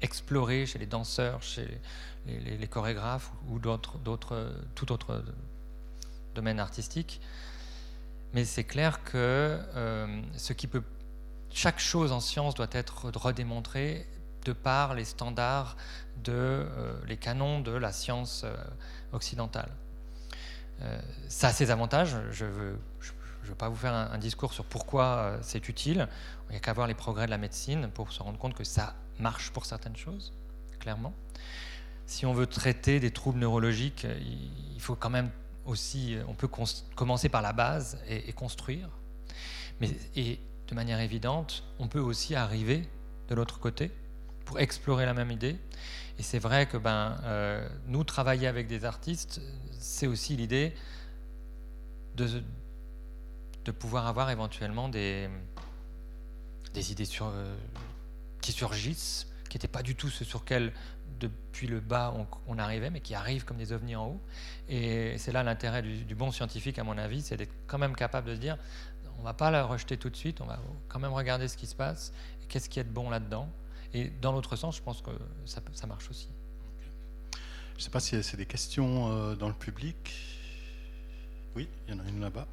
explorée 0.00 0.66
chez 0.66 0.78
les 0.78 0.86
danseurs, 0.86 1.42
chez 1.42 1.80
les, 2.26 2.66
chorégraphes 2.66 3.30
ou 3.48 3.58
d'autres, 3.58 3.98
d'autres, 3.98 4.52
tout 4.74 4.92
autre 4.92 5.22
domaine 6.34 6.60
artistique. 6.60 7.20
Mais 8.32 8.44
c'est 8.44 8.64
clair 8.64 9.02
que 9.04 9.58
euh, 9.74 10.22
chaque 11.50 11.78
chose 11.78 12.12
en 12.12 12.20
science 12.20 12.54
doit 12.54 12.66
être 12.72 13.10
redémontrée 13.16 14.06
de 14.44 14.52
par 14.52 14.94
les 14.94 15.04
standards 15.04 15.76
de 16.22 16.32
euh, 16.32 16.94
les 17.06 17.16
canons 17.16 17.60
de 17.60 17.72
la 17.72 17.92
science 17.92 18.44
occidentale. 19.12 19.70
Ça 21.28 21.48
a 21.48 21.52
ses 21.52 21.70
avantages. 21.70 22.16
Je 22.32 22.44
ne 22.44 22.76
je, 23.46 23.50
veux 23.50 23.56
pas 23.56 23.68
vous 23.68 23.76
faire 23.76 23.94
un, 23.94 24.18
discours 24.18 24.52
sur 24.52 24.64
pourquoi 24.64 25.38
c'est 25.40 25.68
utile. 25.68 26.08
Il 26.48 26.52
n'y 26.52 26.56
a 26.56 26.60
qu'à 26.60 26.72
voir 26.72 26.86
les 26.86 26.94
progrès 26.94 27.26
de 27.26 27.30
la 27.30 27.38
médecine 27.38 27.88
pour 27.94 28.12
se 28.12 28.22
rendre 28.22 28.38
compte 28.38 28.54
que 28.54 28.64
ça 28.64 28.94
marche 29.18 29.50
pour 29.50 29.64
certaines 29.64 29.96
choses, 29.96 30.32
clairement. 30.80 31.14
Si 32.06 32.26
on 32.26 32.34
veut 32.34 32.46
traiter 32.46 33.00
des 33.00 33.10
troubles 33.10 33.38
neurologiques, 33.38 34.06
il, 34.74 34.80
faut 34.80 34.94
quand 34.94 35.10
même 35.10 35.30
aussi, 35.64 36.16
on 36.28 36.34
peut 36.34 36.48
commencer 36.94 37.28
par 37.28 37.42
la 37.42 37.52
base 37.52 37.98
et, 38.08 38.32
construire. 38.32 38.88
Mais, 39.80 39.90
et 40.14 40.38
de 40.68 40.74
manière 40.74 41.00
évidente, 41.00 41.64
on 41.78 41.88
peut 41.88 42.00
aussi 42.00 42.34
arriver 42.34 42.88
de 43.28 43.34
l'autre 43.34 43.58
côté 43.58 43.90
pour 44.44 44.60
explorer 44.60 45.04
la 45.06 45.14
même 45.14 45.30
idée. 45.30 45.56
Et 46.18 46.22
c'est 46.22 46.38
vrai 46.38 46.66
que 46.66 46.76
ben, 46.76 47.18
euh, 47.24 47.68
nous, 47.86 48.04
travailler 48.04 48.46
avec 48.46 48.66
des 48.68 48.84
artistes, 48.84 49.40
c'est 49.78 50.06
aussi 50.06 50.36
l'idée 50.36 50.72
de, 52.16 52.42
de 53.66 53.72
pouvoir 53.72 54.06
avoir 54.06 54.30
éventuellement 54.30 54.88
des, 54.88 55.28
idées 56.74 57.04
sur, 57.04 57.26
euh, 57.26 57.56
qui 58.40 58.52
surgissent, 58.52 59.26
qui 59.50 59.56
n'étaient 59.56 59.68
pas 59.68 59.82
du 59.82 59.96
tout 59.96 60.08
ce 60.08 60.24
sur 60.24 60.44
quel, 60.44 60.72
depuis 61.18 61.66
le 61.66 61.80
bas, 61.80 62.14
on, 62.46 62.58
arrivait, 62.58 62.90
mais 62.90 63.00
qui 63.00 63.14
arrivent 63.14 63.44
comme 63.44 63.56
des 63.56 63.72
ovnis 63.72 63.96
en 63.96 64.06
haut. 64.06 64.20
Et 64.68 65.18
c'est 65.18 65.32
là 65.32 65.42
l'intérêt 65.42 65.82
du, 65.82 66.14
bon 66.14 66.30
scientifique, 66.30 66.78
à 66.78 66.84
mon 66.84 66.96
avis, 66.96 67.22
c'est 67.22 67.36
d'être 67.36 67.52
quand 67.66 67.78
même 67.78 67.96
capable 67.96 68.28
de 68.28 68.36
se 68.36 68.40
dire, 68.40 68.56
on 69.16 69.20
ne 69.20 69.24
va 69.24 69.34
pas 69.34 69.50
la 69.50 69.64
rejeter 69.64 69.96
tout 69.96 70.10
de 70.10 70.16
suite, 70.16 70.40
on 70.40 70.46
va 70.46 70.60
quand 70.88 71.00
même 71.00 71.12
regarder 71.12 71.48
ce 71.48 71.56
qui 71.56 71.66
se 71.66 71.74
passe, 71.74 72.12
qu'est-ce 72.48 72.68
qui 72.68 72.78
est 72.78 72.84
de 72.84 72.90
bon 72.90 73.10
là-dedans. 73.10 73.48
Et 73.94 74.10
dans 74.10 74.30
l'autre 74.30 74.54
sens, 74.54 74.76
je 74.76 74.82
pense 74.82 75.02
que 75.02 75.10
ça, 75.44 75.60
ça 75.72 75.86
marche 75.88 76.08
aussi. 76.08 76.28
Je 77.32 77.80
ne 77.80 77.82
sais 77.82 77.90
pas 77.90 78.00
si 78.00 78.22
c'est 78.22 78.36
des 78.36 78.46
questions 78.46 79.10
euh, 79.10 79.34
dans 79.34 79.48
le 79.48 79.54
public. 79.54 80.14
Oui, 81.56 81.68
il 81.88 81.94
y 81.94 81.96
en 81.96 82.04
a 82.04 82.08
une 82.08 82.20
là-bas. 82.20 82.46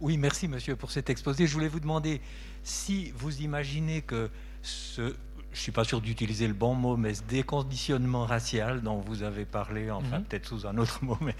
Oui, 0.00 0.16
merci 0.16 0.46
monsieur 0.46 0.76
pour 0.76 0.92
cet 0.92 1.10
exposé. 1.10 1.48
Je 1.48 1.52
voulais 1.52 1.66
vous 1.66 1.80
demander 1.80 2.20
si 2.62 3.10
vous 3.16 3.40
imaginez 3.42 4.00
que 4.00 4.30
ce, 4.62 5.16
je 5.50 5.58
ne 5.58 5.62
suis 5.62 5.72
pas 5.72 5.82
sûr 5.82 6.00
d'utiliser 6.00 6.46
le 6.46 6.54
bon 6.54 6.74
mot, 6.74 6.96
mais 6.96 7.14
ce 7.14 7.22
déconditionnement 7.24 8.24
racial 8.24 8.80
dont 8.80 8.98
vous 9.00 9.24
avez 9.24 9.44
parlé, 9.44 9.90
enfin 9.90 10.18
mhm. 10.18 10.24
peut-être 10.24 10.46
sous 10.46 10.68
un 10.68 10.78
autre 10.78 11.00
mot, 11.04 11.18
mais 11.20 11.34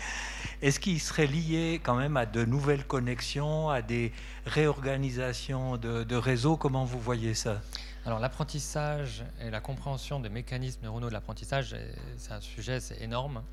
est-ce 0.61 0.81
qu'il 0.81 0.99
serait 0.99 1.29
lié 1.29 1.81
quand 1.85 1.95
même 1.95 2.17
à 2.17 2.27
de 2.27 2.45
nouvelles 2.45 2.85
connexions, 2.85 3.69
à 3.71 3.81
des 3.81 4.13
réorganisations 4.45 5.77
de, 5.77 6.17
réseaux? 6.17 6.57
Comment 6.57 6.85
vous 6.85 6.99
voyez 6.99 7.35
ça? 7.35 7.61
Alors 8.07 8.19
l'apprentissage 8.19 9.25
et 9.41 9.51
la 9.51 9.61
compréhension 9.61 10.19
des 10.19 10.31
mécanismes 10.31 10.83
neuronaux 10.83 11.09
de 11.09 11.13
l'apprentissage, 11.13 11.77
c'est 12.17 12.33
un 12.33 12.41
sujet, 12.41 12.81
c'est 12.81 13.01
énorme. 13.03 13.45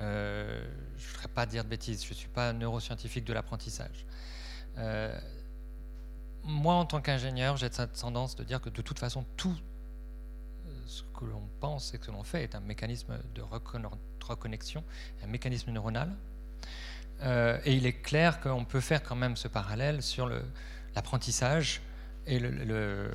Euh, 0.00 0.64
je 0.96 1.04
ne 1.04 1.12
voudrais 1.12 1.28
pas 1.28 1.44
dire 1.44 1.64
de 1.64 1.68
bêtises, 1.68 2.02
je 2.02 2.10
ne 2.10 2.14
suis 2.14 2.28
pas 2.28 2.54
neuroscientifique 2.54 3.24
de 3.24 3.34
l'apprentissage. 3.34 4.06
Euh, 4.78 5.18
moi, 6.44 6.74
en 6.74 6.86
tant 6.86 7.00
qu'ingénieur, 7.00 7.56
j'ai 7.56 7.70
cette 7.70 7.92
tendance 8.00 8.36
de 8.36 8.44
dire 8.44 8.60
que 8.60 8.70
de 8.70 8.82
toute 8.82 8.98
façon, 8.98 9.24
tout 9.36 9.56
ce 10.86 11.02
que 11.18 11.24
l'on 11.26 11.42
pense 11.60 11.92
et 11.94 11.98
que 11.98 12.10
l'on 12.10 12.22
fait 12.22 12.42
est 12.42 12.54
un 12.54 12.60
mécanisme 12.60 13.18
de 13.34 13.42
reconnexion, 14.22 14.82
un 15.22 15.26
mécanisme 15.26 15.70
neuronal. 15.70 16.10
Euh, 17.22 17.58
et 17.64 17.74
il 17.74 17.86
est 17.86 18.00
clair 18.00 18.40
qu'on 18.40 18.64
peut 18.64 18.80
faire 18.80 19.02
quand 19.02 19.16
même 19.16 19.36
ce 19.36 19.48
parallèle 19.48 20.02
sur 20.02 20.30
l'apprentissage 20.94 21.82
et 22.26 22.38
le, 22.38 23.10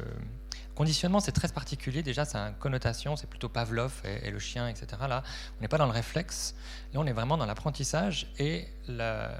Conditionnement, 0.75 1.19
c'est 1.19 1.31
très 1.31 1.47
particulier. 1.49 2.01
Déjà, 2.01 2.25
c'est 2.25 2.37
une 2.37 2.55
connotation, 2.55 3.15
c'est 3.15 3.29
plutôt 3.29 3.47
Pavlov 3.47 4.01
et, 4.05 4.31
le 4.31 4.39
chien, 4.39 4.67
etc. 4.67 4.87
Là, 5.07 5.23
on 5.57 5.61
n'est 5.61 5.67
pas 5.67 5.77
dans 5.77 5.85
le 5.85 5.91
réflexe. 5.91 6.55
Là, 6.93 6.99
on 6.99 7.05
est 7.05 7.13
vraiment 7.13 7.37
dans 7.37 7.45
l'apprentissage 7.45 8.31
et 8.39 8.67
la, 8.87 9.39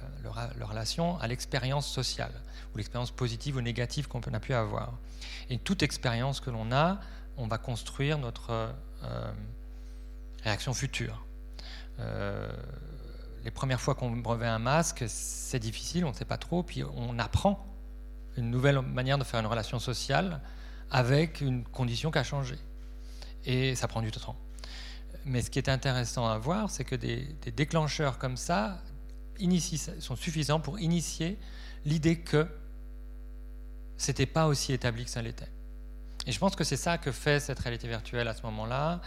relation 0.62 1.18
à 1.20 1.28
l'expérience 1.28 1.88
sociale, 1.88 2.34
ou 2.74 2.78
l'expérience 2.78 3.10
positive 3.10 3.56
ou 3.56 3.62
négative 3.62 4.08
qu'on 4.08 4.22
a 4.22 4.40
pu 4.40 4.54
avoir. 4.54 4.94
Et 5.50 5.58
toute 5.58 5.82
expérience 5.82 6.40
que 6.40 6.52
l'on 6.52 6.72
a, 6.72 7.00
on 7.38 7.48
va 7.48 7.58
construire 7.58 8.20
notre 8.20 8.72
euh, 9.04 9.32
réaction 10.44 10.76
future. 10.76 11.26
Euh, 12.00 12.48
les 13.44 13.52
premières 13.52 13.82
fois 13.82 13.96
qu'on 13.96 14.22
revêt 14.22 14.48
un 14.48 14.60
masque, 14.60 15.04
c'est 15.08 15.60
difficile, 15.60 16.06
on 16.06 16.10
ne 16.10 16.16
sait 16.16 16.26
pas 16.26 16.38
trop, 16.38 16.62
puis 16.62 16.84
on 16.84 17.18
apprend 17.18 17.66
une 18.38 18.52
nouvelle 18.52 18.82
manière 18.82 19.18
de 19.18 19.24
faire 19.24 19.40
une 19.40 19.48
relation 19.48 19.80
sociale 19.80 20.42
avec 20.92 21.42
une 21.42 21.64
condition 21.64 22.12
qui 22.12 22.18
a 22.20 22.24
changé. 22.24 22.56
Et 23.46 23.76
ça 23.76 23.88
prend 23.88 24.02
du 24.02 24.12
temps. 24.12 24.36
Mais 25.26 25.42
ce 25.42 25.50
qui 25.50 25.60
est 25.60 25.70
intéressant 25.70 26.28
à 26.28 26.38
voir, 26.38 26.70
c'est 26.70 26.84
que 26.84 26.96
des, 26.96 27.36
déclencheurs 27.56 28.18
comme 28.18 28.38
ça 28.38 28.82
sont 30.00 30.16
suffisants 30.16 30.60
pour 30.60 30.80
initier 30.80 31.40
l'idée 31.86 32.20
que 32.20 32.48
c'était 33.98 34.26
pas 34.26 34.48
aussi 34.48 34.74
établi 34.74 35.06
que 35.06 35.10
ça 35.10 35.22
l'était. 35.22 35.52
Et 36.26 36.32
je 36.32 36.40
pense 36.40 36.56
que 36.56 36.64
c'est 36.64 36.78
ça 36.78 36.98
que 36.98 37.12
fait 37.12 37.40
cette 37.40 37.60
réalité 37.60 37.88
virtuelle 37.88 38.28
à 38.28 38.34
ce 38.34 38.44
moment-là. 38.44 39.02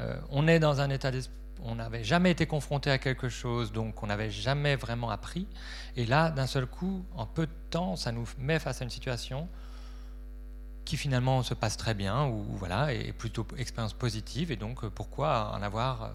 Euh, 0.00 0.18
on 0.30 0.48
est 0.48 0.58
dans 0.58 0.80
un 0.80 0.90
état 0.90 1.10
d'esprit 1.10 1.38
on 1.62 1.76
n'avait 1.76 2.04
jamais 2.04 2.30
été 2.30 2.46
confronté 2.46 2.90
à 2.90 2.98
quelque 2.98 3.28
chose, 3.28 3.72
donc 3.72 4.02
on 4.02 4.06
n'avait 4.06 4.30
jamais 4.30 4.76
vraiment 4.76 5.10
appris. 5.10 5.46
Et 5.96 6.06
là, 6.06 6.30
d'un 6.30 6.46
seul 6.46 6.66
coup, 6.66 7.04
en 7.14 7.26
peu 7.26 7.46
de 7.46 7.52
temps, 7.70 7.96
ça 7.96 8.12
nous 8.12 8.28
met 8.38 8.58
face 8.58 8.80
à 8.80 8.84
une 8.84 8.90
situation 8.90 9.48
qui 10.88 10.96
finalement 10.96 11.42
se 11.42 11.52
passe 11.52 11.76
très 11.76 11.92
bien, 11.92 12.24
ou 12.28 12.42
voilà, 12.56 12.94
est 12.94 13.12
plutôt 13.12 13.46
expérience 13.58 13.92
positive. 13.92 14.50
Et 14.50 14.56
donc, 14.56 14.88
pourquoi 14.88 15.52
en 15.52 15.60
avoir, 15.60 16.12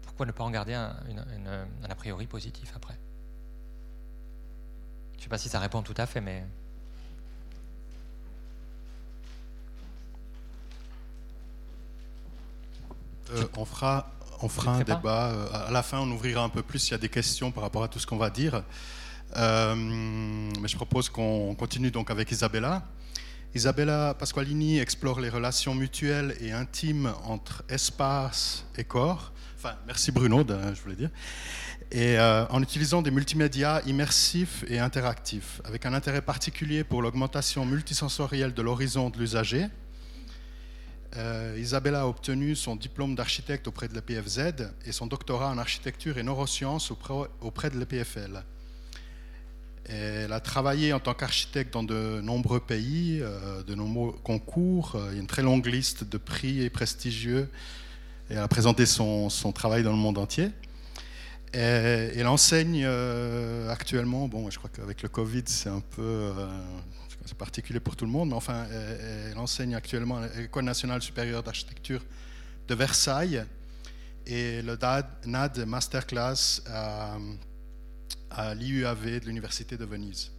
pourquoi 0.00 0.24
ne 0.24 0.32
pas 0.32 0.44
en 0.44 0.50
garder 0.50 0.72
un, 0.72 0.96
a 1.86 1.94
priori 1.94 2.26
positif 2.26 2.72
après? 2.74 2.98
Je 5.12 5.18
ne 5.18 5.22
sais 5.24 5.28
pas 5.28 5.36
si 5.36 5.50
ça 5.50 5.58
répond 5.58 5.82
tout 5.82 5.94
à 5.98 6.06
fait, 6.06 6.22
mais. 6.22 6.42
Euh, 13.32 13.44
on 13.58 13.66
fera 13.66 14.10
on 14.40 14.48
fera 14.48 14.76
un 14.76 14.84
débat. 14.84 15.32
Euh, 15.32 15.68
à 15.68 15.70
la 15.70 15.82
fin, 15.82 15.98
on 15.98 16.10
ouvrira 16.10 16.42
un 16.42 16.48
peu 16.48 16.62
plus 16.62 16.78
s'il 16.78 16.92
y 16.92 16.94
a 16.94 16.98
des 16.98 17.10
questions 17.10 17.52
par 17.52 17.62
rapport 17.62 17.84
à 17.84 17.88
tout 17.88 17.98
ce 17.98 18.06
qu'on 18.06 18.16
va 18.16 18.30
dire. 18.30 18.62
Euh, 19.36 19.74
mais 19.74 20.68
je 20.68 20.76
propose 20.76 21.10
qu'on 21.10 21.54
continue 21.54 21.90
donc 21.90 22.10
avec 22.10 22.30
Isabella. 22.30 22.82
Isabella 23.58 24.14
Pasqualini 24.14 24.78
explore 24.78 25.18
les 25.18 25.28
relations 25.28 25.74
mutuelles 25.74 26.36
et 26.40 26.52
intimes 26.52 27.12
entre 27.24 27.64
espace 27.68 28.64
et 28.76 28.84
corps. 28.84 29.32
Enfin, 29.56 29.74
merci 29.84 30.12
Bruno, 30.12 30.46
je 30.48 30.80
voulais 30.80 30.94
dire. 30.94 31.10
Et 31.90 32.20
euh, 32.20 32.46
en 32.50 32.62
utilisant 32.62 33.02
des 33.02 33.10
multimédias 33.10 33.82
immersifs 33.84 34.64
et 34.68 34.78
interactifs, 34.78 35.60
avec 35.64 35.86
un 35.86 35.92
intérêt 35.92 36.22
particulier 36.22 36.84
pour 36.84 37.02
l'augmentation 37.02 37.66
multisensorielle 37.66 38.54
de 38.54 38.62
l'horizon 38.62 39.10
de 39.10 39.18
l'usager, 39.18 39.66
euh, 41.16 41.58
Isabella 41.58 42.02
a 42.02 42.06
obtenu 42.06 42.54
son 42.54 42.76
diplôme 42.76 43.16
d'architecte 43.16 43.66
auprès 43.66 43.88
de 43.88 43.94
l'EPFZ 43.94 44.70
et 44.84 44.92
son 44.92 45.08
doctorat 45.08 45.48
en 45.48 45.58
architecture 45.58 46.16
et 46.16 46.22
neurosciences 46.22 46.92
auprès 47.40 47.70
de 47.70 47.76
l'EPFL. 47.76 48.44
Elle 49.88 50.32
a 50.32 50.40
travaillé 50.40 50.92
en 50.92 51.00
tant 51.00 51.14
qu'architecte 51.14 51.72
dans 51.72 51.82
de 51.82 52.20
nombreux 52.20 52.60
pays, 52.60 53.20
euh, 53.22 53.62
de 53.62 53.74
nombreux 53.74 54.12
concours. 54.22 54.92
Euh, 54.94 55.08
il 55.10 55.14
y 55.14 55.16
a 55.18 55.20
une 55.20 55.26
très 55.26 55.42
longue 55.42 55.66
liste 55.66 56.04
de 56.04 56.18
prix 56.18 56.62
et 56.62 56.68
prestigieux. 56.68 57.48
Et 58.30 58.34
elle 58.34 58.38
a 58.38 58.48
présenté 58.48 58.84
son, 58.84 59.30
travail 59.54 59.82
dans 59.82 59.92
le 59.92 59.96
monde 59.96 60.18
entier. 60.18 60.50
elle 61.54 62.26
enseigne 62.26 62.86
actuellement, 63.70 64.28
bon, 64.28 64.50
je 64.50 64.58
crois 64.58 64.68
qu'avec 64.68 65.02
le 65.02 65.08
Covid, 65.08 65.44
c'est 65.46 65.70
un 65.70 65.80
peu 65.80 66.32
particulier 67.34 67.80
pour 67.80 67.96
tout 67.96 68.04
le 68.04 68.10
monde, 68.10 68.28
mais 68.30 68.34
enfin, 68.34 68.66
elle, 69.30 69.38
enseigne 69.38 69.74
actuellement 69.74 70.18
à 70.18 70.28
l'École 70.28 70.64
nationale 70.64 71.00
supérieure 71.00 71.42
d'architecture 71.42 72.02
de 72.66 72.74
Versailles 72.74 73.44
et 74.26 74.60
le 74.60 74.76
NAD 75.26 75.66
Masterclass 75.66 76.60
à 78.30 78.54
l'IUAV 78.54 79.20
de 79.20 79.26
l'Université 79.26 79.76
de 79.76 79.84
Venise. 79.84 80.32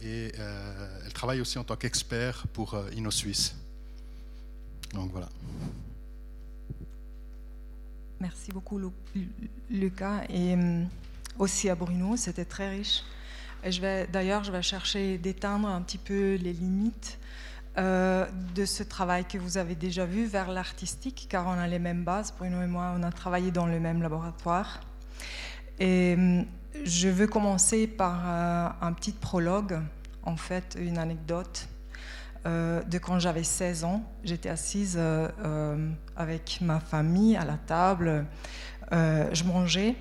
Et 0.00 0.32
euh, 0.38 1.00
elle 1.06 1.12
travaille 1.12 1.40
aussi 1.40 1.58
en 1.58 1.64
tant 1.64 1.76
qu'expert 1.76 2.46
pour 2.52 2.74
euh, 2.74 2.90
InnoSuisse. 2.96 3.54
Donc 4.92 5.10
voilà. 5.10 5.28
Merci 8.20 8.52
beaucoup 8.52 8.80
Lucas 9.70 10.24
et 10.28 10.54
euh, 10.54 10.84
aussi 11.38 11.68
à 11.68 11.74
Bruno, 11.74 12.16
c'était 12.16 12.44
très 12.44 12.70
riche 12.70 13.02
d'ailleurs, 14.12 14.44
je 14.44 14.52
vais 14.52 14.62
chercher 14.62 15.18
d'éteindre 15.18 15.68
un 15.68 15.80
petit 15.82 15.98
peu 15.98 16.34
les 16.34 16.52
limites 16.52 17.18
euh, 17.76 18.26
de 18.54 18.64
ce 18.64 18.82
travail 18.82 19.24
que 19.24 19.38
vous 19.38 19.58
avez 19.58 19.74
déjà 19.74 20.06
vu 20.06 20.26
vers 20.26 20.50
l'artistique, 20.50 21.26
car 21.28 21.46
on 21.46 21.52
a 21.52 21.66
les 21.66 21.78
mêmes 21.78 22.04
bases. 22.04 22.32
Bruno 22.38 22.62
et 22.62 22.66
moi, 22.66 22.94
on 22.96 23.02
a 23.02 23.10
travaillé 23.10 23.50
dans 23.50 23.66
le 23.66 23.80
même 23.80 24.02
laboratoire. 24.02 24.80
Et 25.80 26.16
je 26.84 27.08
veux 27.08 27.26
commencer 27.26 27.86
par 27.86 28.22
euh, 28.26 28.68
un 28.80 28.92
petit 28.92 29.12
prologue, 29.12 29.80
en 30.24 30.36
fait, 30.36 30.76
une 30.80 30.98
anecdote 30.98 31.68
de 32.46 32.98
quand 32.98 33.18
j'avais 33.18 33.42
16 33.42 33.84
ans. 33.84 34.04
J'étais 34.22 34.50
assise 34.50 35.00
avec 36.14 36.58
ma 36.60 36.78
famille 36.78 37.38
à 37.38 37.44
la 37.46 37.56
table. 37.56 38.26
je 38.92 39.44
mangeais 39.44 39.94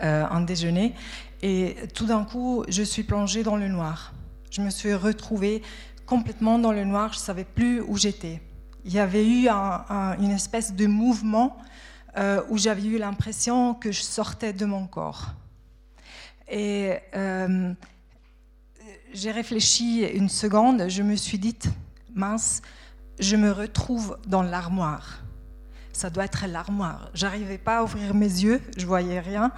un 0.00 0.40
déjeuner 0.40 0.94
et 1.42 1.76
tout 1.92 2.06
d'un 2.06 2.24
coup, 2.24 2.64
je 2.70 2.82
suis 2.82 3.02
plongée 3.02 3.42
dans 3.42 3.56
le 3.56 3.68
noir. 3.68 4.14
Je 4.50 4.62
me 4.62 4.70
suis 4.70 4.94
retrouvée 4.94 5.60
complètement 6.06 6.58
dans 6.58 6.72
le 6.72 6.84
noir, 6.84 7.12
je 7.12 7.18
ne 7.18 7.22
savais 7.22 7.44
plus 7.44 7.82
où 7.82 7.98
j'étais. 7.98 8.40
Il 8.86 8.94
y 8.94 8.98
avait 8.98 9.26
eu 9.26 9.48
une 9.48 10.30
espèce 10.30 10.72
de 10.72 10.86
mouvement 10.86 11.58
euh, 12.16 12.42
où 12.48 12.58
j'avais 12.58 12.84
eu 12.84 12.98
l'impression 12.98 13.74
que 13.74 13.92
je 13.92 14.02
sortais 14.02 14.52
de 14.52 14.64
mon 14.64 14.86
corps. 14.86 15.32
Et 16.48 16.94
euh, 17.14 17.72
j'ai 19.12 19.30
réfléchi 19.30 20.02
une 20.04 20.28
seconde, 20.28 20.88
je 20.88 21.02
me 21.02 21.16
suis 21.16 21.38
dit, 21.38 21.56
mince, 22.14 22.62
je 23.18 23.36
me 23.36 23.50
retrouve 23.50 24.18
dans 24.26 24.42
l'armoire. 24.42 25.22
Ça 25.92 26.10
doit 26.10 26.24
être 26.24 26.46
l'armoire. 26.46 27.10
J'arrivais 27.14 27.58
pas 27.58 27.78
à 27.78 27.82
ouvrir 27.84 28.14
mes 28.14 28.26
yeux, 28.26 28.60
je 28.76 28.86
voyais 28.86 29.20
rien. 29.20 29.52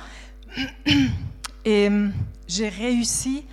Et 1.65 1.91
j'ai 2.47 2.69
réussi 2.69 3.45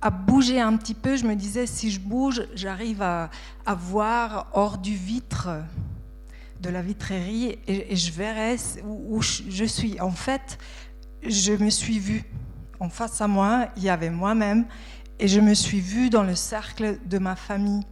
à 0.00 0.10
bouger 0.10 0.60
un 0.60 0.76
petit 0.76 0.94
peu. 0.94 1.16
Je 1.16 1.26
me 1.26 1.34
disais, 1.34 1.66
si 1.66 1.90
je 1.90 1.98
bouge, 1.98 2.46
j'arrive 2.54 3.02
à, 3.02 3.30
voir 3.66 4.46
hors 4.52 4.78
du 4.78 4.94
vitre 4.94 5.48
de 6.60 6.70
la 6.70 6.82
vitrerie 6.82 7.58
et, 7.66 7.96
je 7.96 8.12
verrai 8.12 8.56
où, 8.84 9.20
je 9.22 9.64
suis. 9.64 10.00
En 10.00 10.10
fait, 10.10 10.58
je 11.22 11.52
me 11.52 11.70
suis 11.70 11.98
vue. 11.98 12.24
En 12.78 12.88
face 12.88 13.20
à 13.20 13.26
moi, 13.26 13.68
il 13.76 13.84
y 13.84 13.88
avait 13.88 14.10
moi-même 14.10 14.66
et 15.18 15.28
je 15.28 15.40
me 15.40 15.54
suis 15.54 15.80
vue 15.80 16.10
dans 16.10 16.22
le 16.22 16.34
cercle 16.34 16.98
de 17.06 17.18
ma 17.18 17.36
famille. 17.36 17.82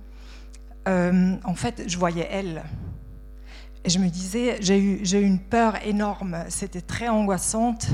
Hum, 0.87 1.39
en 1.45 1.55
fait, 1.55 1.85
je 1.87 1.97
voyais 1.97 2.29
elle. 2.31 2.63
Et 3.85 3.91
je 3.91 3.99
me 3.99 4.09
disais, 4.09 4.59
j'ai 4.61 4.79
eu, 4.79 5.03
eu 5.03 5.23
une 5.23 5.39
peur 5.39 5.77
énorme. 5.85 6.45
C'était 6.49 6.81
très 6.81 7.09
angoissante. 7.09 7.87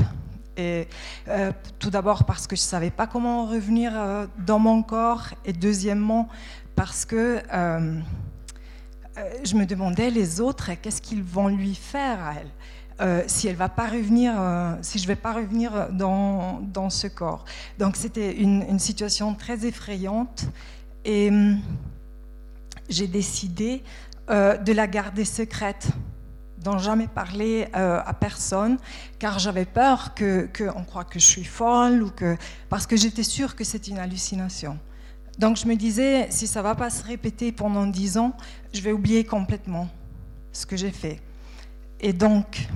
Et, 0.57 0.89
euh, 1.29 1.53
tout 1.79 1.91
d'abord 1.91 2.25
parce 2.25 2.47
que 2.47 2.55
je 2.55 2.61
ne 2.61 2.66
savais 2.66 2.91
pas 2.91 3.07
comment 3.07 3.47
revenir 3.47 3.93
euh, 3.95 4.27
dans 4.47 4.59
mon 4.59 4.83
corps, 4.83 5.29
et 5.45 5.53
deuxièmement 5.53 6.29
parce 6.77 7.05
que 7.05 7.41
euh, 7.53 8.01
je 9.45 9.55
me 9.55 9.66
demandais 9.66 10.11
les 10.11 10.41
autres, 10.41 10.71
qu'est-ce 10.81 11.03
qu'ils 11.03 11.23
vont 11.23 11.49
lui 11.49 11.75
faire 11.75 12.18
à 12.21 12.35
elle 12.41 12.51
si 13.29 13.49
elle 13.49 13.57
va 13.57 13.71
pas 13.71 13.87
revenir, 13.87 14.35
si 14.83 14.99
je 14.99 15.07
vais 15.07 15.16
pas 15.16 15.33
revenir 15.33 15.89
dans, 15.91 16.61
dans 16.61 16.91
ce 16.91 17.07
corps. 17.07 17.47
Donc 17.79 17.97
c'était 17.97 18.37
une, 18.37 18.79
situation 18.79 19.35
très 19.35 19.64
effrayante 19.64 20.45
et 21.07 21.31
hum, 21.31 21.59
j'ai 22.91 23.07
décidé 23.07 23.83
de 24.29 24.73
la 24.73 24.87
garder 24.87 25.25
secrète 25.25 25.89
d'en 26.62 26.79
jamais 26.79 27.09
parler 27.09 27.68
euh, 27.75 28.01
à 28.05 28.12
personne, 28.12 28.79
car 29.18 29.39
j'avais 29.39 29.64
peur 29.64 30.14
qu'on 30.14 30.49
que 30.53 30.85
croit 30.87 31.05
que 31.05 31.18
je 31.18 31.25
suis 31.25 31.45
folle, 31.45 32.03
ou 32.03 32.11
que, 32.11 32.37
parce 32.68 32.87
que 32.87 32.97
j'étais 32.97 33.23
sûre 33.23 33.57
que 33.57 33.64
c'est 33.64 33.89
une 33.89 33.99
hallucination. 33.99 34.79
Donc 35.41 35.57
je 35.57 35.66
me 35.66 35.74
disais, 35.74 36.26
si 36.28 36.47
ça 36.47 36.61
ne 36.61 36.64
va 36.64 36.74
pas 36.74 36.91
se 36.91 37.03
répéter 37.03 37.51
pendant 37.51 37.86
dix 37.86 38.18
ans, 38.18 38.34
je 38.74 38.82
vais 38.82 38.93
oublier 38.93 39.24
complètement 39.24 39.88
ce 40.53 40.66
que 40.66 40.76
j'ai 40.76 40.91
fait. 40.91 41.18
Et 41.99 42.12
donc, 42.12 42.68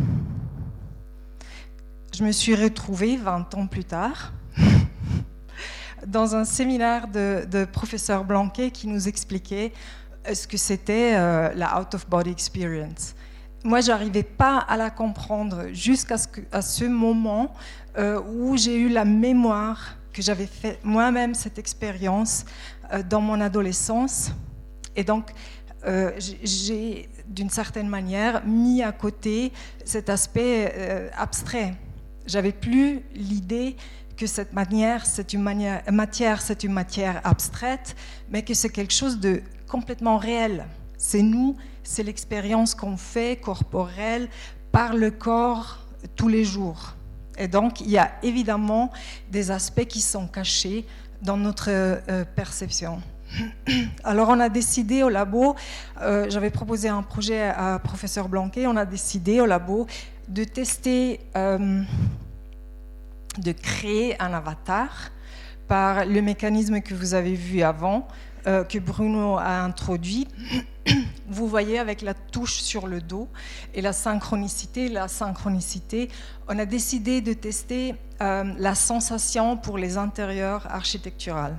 je 2.16 2.24
me 2.24 2.32
suis 2.32 2.54
retrouvée 2.54 3.18
20 3.18 3.54
ans 3.56 3.66
plus 3.66 3.84
tard 3.84 4.32
dans 6.06 6.36
un 6.36 6.46
séminaire 6.46 7.06
de, 7.08 7.66
professeur 7.70 8.24
Blanquet 8.24 8.70
qui 8.70 8.86
nous 8.86 9.08
expliquait 9.08 9.74
ce 10.32 10.46
que 10.46 10.56
c'était 10.56 11.12
la 11.54 11.78
out-of-body 11.78 12.30
experience 12.30 13.14
moi, 13.66 13.80
j'arrivais 13.80 14.22
pas 14.22 14.58
à 14.58 14.76
la 14.76 14.90
comprendre 14.90 15.68
jusqu'à 15.72 16.18
ce, 16.18 16.28
ce, 16.60 16.84
moment 16.84 17.54
euh, 17.96 18.20
où 18.20 18.58
j'ai 18.58 18.76
eu 18.78 18.90
la 18.90 19.06
mémoire 19.06 19.96
que 20.14 20.22
j'avais 20.22 20.46
fait 20.46 20.78
moi-même 20.82 21.34
cette 21.34 21.58
expérience 21.58 22.46
euh, 22.92 23.02
dans 23.02 23.20
mon 23.20 23.40
adolescence. 23.40 24.30
Et 24.96 25.04
donc, 25.04 25.32
euh, 25.86 26.12
j'ai, 26.18 27.10
d'une 27.26 27.50
certaine 27.50 27.88
manière, 27.88 28.46
mis 28.46 28.82
à 28.82 28.92
côté 28.92 29.52
cet 29.84 30.08
aspect 30.08 31.10
abstrait. 31.16 31.74
J'avais 32.26 32.52
plus 32.52 33.02
l'idée 33.14 33.76
que 34.16 34.26
cette 34.26 34.54
manière, 34.54 35.04
c'est 35.04 35.34
matière, 35.34 36.40
c'est 36.40 36.64
une 36.64 36.72
matière 36.72 37.20
abstraite, 37.24 37.96
mais 38.30 38.42
que 38.42 38.54
c'est 38.54 38.70
quelque 38.70 38.94
chose 38.94 39.18
de 39.20 39.42
complètement 39.68 40.16
réel. 40.16 40.64
C'est 40.96 41.22
nous 41.22 41.56
c'est 41.84 42.02
l'expérience 42.02 42.74
qu'on 42.74 42.96
fait 42.96 43.36
corporelle 43.40 44.28
par 44.72 44.96
le 44.96 45.10
corps 45.10 45.86
tous 46.16 46.28
les 46.28 46.44
jours. 46.44 46.96
Et 47.39 47.49
donc, 47.49 47.80
il 47.80 47.91
y 47.91 47.99
a 47.99 48.12
évidemment 48.22 48.93
des 49.30 49.51
aspects 49.51 49.87
qui 49.87 50.01
sont 50.01 50.26
cachés 50.26 50.87
dans 51.22 51.37
notre 51.37 51.68
euh, 51.70 52.24
perception. 52.37 53.01
Alors, 54.05 54.28
on 54.28 54.41
a 54.41 54.49
décidé 54.49 55.03
au 55.03 55.09
labo, 55.09 55.57
euh, 56.01 56.26
j'avais 56.28 56.51
proposé 56.51 56.89
un 56.89 57.03
projet 57.03 57.43
à 57.43 57.78
professeur 57.82 58.28
Blanquet, 58.28 58.66
on 58.66 58.76
a 58.76 58.85
décidé 58.85 59.41
au 59.41 59.47
labo 59.47 59.87
de 60.28 60.45
tester, 60.45 61.20
euh, 61.37 61.82
de 63.39 63.53
créer 63.53 64.20
un 64.22 64.32
avatar 64.32 65.11
par 65.66 66.05
le 66.05 66.20
mécanisme 66.22 66.80
que 66.80 66.95
vous 66.95 67.14
avez 67.14 67.35
vu 67.35 67.62
avant, 67.62 68.07
que 68.45 68.78
Bruno 68.78 69.38
a 69.38 69.62
introduit 69.62 70.28
vous 71.28 71.49
voyez 71.49 71.78
avec 71.78 72.03
la 72.03 72.14
touche 72.14 72.61
sur 72.61 72.86
le 72.86 73.01
dos 73.01 73.28
et 73.74 73.80
la 73.80 73.92
synchronicité. 73.92 74.88
La 74.88 75.09
synchronicité, 75.09 76.11
on 76.49 76.59
a 76.59 76.66
décidé 76.66 77.20
de 77.20 77.32
tester 77.32 77.95
euh, 78.20 78.45
la 78.59 78.74
sensation 78.74 79.57
pour 79.57 79.78
les 79.78 79.97
intérieurs 79.97 80.66
architecturales. 80.70 81.57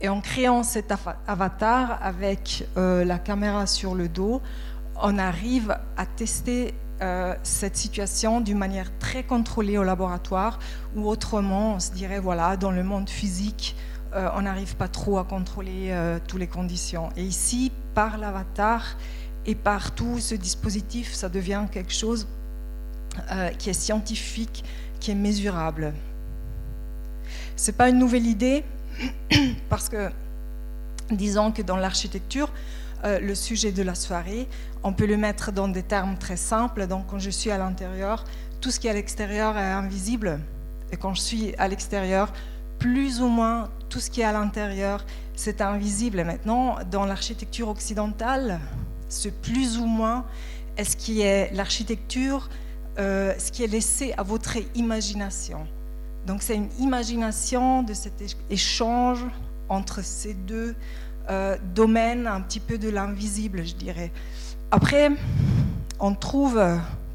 Et 0.00 0.08
en 0.08 0.20
créant 0.20 0.62
cet 0.62 0.92
avatar 1.26 1.98
avec 2.02 2.68
euh, 2.76 3.04
la 3.04 3.18
caméra 3.18 3.66
sur 3.66 3.94
le 3.94 4.08
dos, 4.08 4.42
on 5.00 5.18
arrive 5.18 5.78
à 5.96 6.04
tester 6.04 6.74
euh, 7.02 7.34
cette 7.42 7.76
situation 7.76 8.40
d'une 8.40 8.58
manière 8.58 8.90
très 8.98 9.22
contrôlée 9.22 9.78
au 9.78 9.84
laboratoire, 9.84 10.58
ou 10.94 11.08
autrement, 11.08 11.74
on 11.74 11.80
se 11.80 11.92
dirait, 11.92 12.20
voilà, 12.20 12.56
dans 12.56 12.70
le 12.70 12.82
monde 12.82 13.08
physique, 13.08 13.76
euh, 14.16 14.30
on 14.34 14.42
n'arrive 14.42 14.76
pas 14.76 14.88
trop 14.88 15.18
à 15.18 15.24
contrôler 15.24 15.90
euh, 15.90 16.18
toutes 16.26 16.40
les 16.40 16.46
conditions. 16.46 17.10
Et 17.16 17.22
ici, 17.22 17.70
par 17.94 18.16
l'avatar 18.16 18.96
et 19.44 19.54
par 19.54 19.90
tout 19.90 20.18
ce 20.20 20.34
dispositif, 20.34 21.12
ça 21.12 21.28
devient 21.28 21.64
quelque 21.70 21.92
chose 21.92 22.26
euh, 23.30 23.50
qui 23.50 23.68
est 23.68 23.74
scientifique, 23.74 24.64
qui 25.00 25.10
est 25.10 25.14
mesurable. 25.14 25.92
Ce 27.56 27.70
n'est 27.70 27.76
pas 27.76 27.90
une 27.90 27.98
nouvelle 27.98 28.26
idée, 28.26 28.64
parce 29.68 29.90
que 29.90 30.10
disons 31.10 31.52
que 31.52 31.60
dans 31.62 31.76
l'architecture, 31.76 32.50
le 33.04 33.36
sujet 33.36 33.70
de 33.70 33.84
la 33.84 33.94
soirée, 33.94 34.48
on 34.82 34.92
peut 34.92 35.06
le 35.06 35.16
mettre 35.16 35.52
dans 35.52 35.68
des 35.68 35.84
termes 35.84 36.16
très 36.18 36.36
simples. 36.36 36.88
Donc 36.88 37.06
quand 37.06 37.20
je 37.20 37.30
suis 37.30 37.52
à 37.52 37.58
l'intérieur, 37.58 38.24
tout 38.60 38.72
ce 38.72 38.80
qui 38.80 38.88
est 38.88 38.90
à 38.90 38.94
l'extérieur 38.94 39.56
est 39.56 39.72
invisible. 39.72 40.40
Et 40.90 40.96
quand 40.96 41.14
je 41.14 41.20
suis 41.20 41.54
à 41.56 41.68
l'extérieur, 41.68 42.32
plus 42.80 43.20
ou 43.20 43.28
moins 43.28 43.68
tout 43.88 44.00
ce 44.00 44.10
qui 44.10 44.20
est 44.20 44.24
à 44.24 44.32
l'intérieur, 44.32 45.04
c'est 45.34 45.60
invisible. 45.60 46.24
maintenant, 46.24 46.76
dans 46.90 47.04
l'architecture 47.04 47.68
occidentale, 47.68 48.60
ce 49.08 49.28
plus 49.28 49.78
ou 49.78 49.86
moins 49.86 50.24
est 50.76 50.84
ce 50.84 50.96
qui 50.96 51.20
est 51.20 51.52
l'architecture, 51.54 52.48
euh, 52.98 53.34
ce 53.38 53.52
qui 53.52 53.62
est 53.62 53.68
laissé 53.68 54.14
à 54.16 54.22
votre 54.22 54.56
imagination? 54.74 55.66
Donc 56.26 56.42
c'est 56.42 56.56
une 56.56 56.70
imagination 56.80 57.82
de 57.82 57.94
cet 57.94 58.22
échange 58.50 59.24
entre 59.68 60.02
ces 60.02 60.34
deux 60.34 60.74
euh, 61.30 61.56
domaines, 61.74 62.26
un 62.26 62.40
petit 62.40 62.60
peu 62.60 62.78
de 62.78 62.88
l'invisible, 62.88 63.64
je 63.64 63.74
dirais. 63.74 64.10
Après, 64.70 65.10
on 66.00 66.14
trouve, 66.14 66.60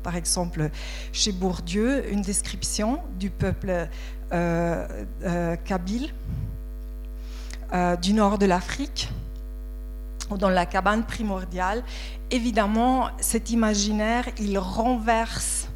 par 0.03 0.15
exemple, 0.15 0.69
chez 1.11 1.31
Bourdieu, 1.31 2.09
une 2.11 2.21
description 2.21 3.01
du 3.19 3.29
peuple 3.29 3.87
euh, 4.33 4.87
euh, 5.25 5.57
kabyle 5.57 6.09
euh, 7.73 7.95
du 7.95 8.13
nord 8.13 8.37
de 8.37 8.45
l'Afrique, 8.45 9.09
dans 10.37 10.49
la 10.49 10.65
cabane 10.65 11.03
primordiale. 11.03 11.83
Évidemment, 12.29 13.09
cet 13.19 13.51
imaginaire, 13.51 14.25
il 14.39 14.57
renverse 14.57 15.67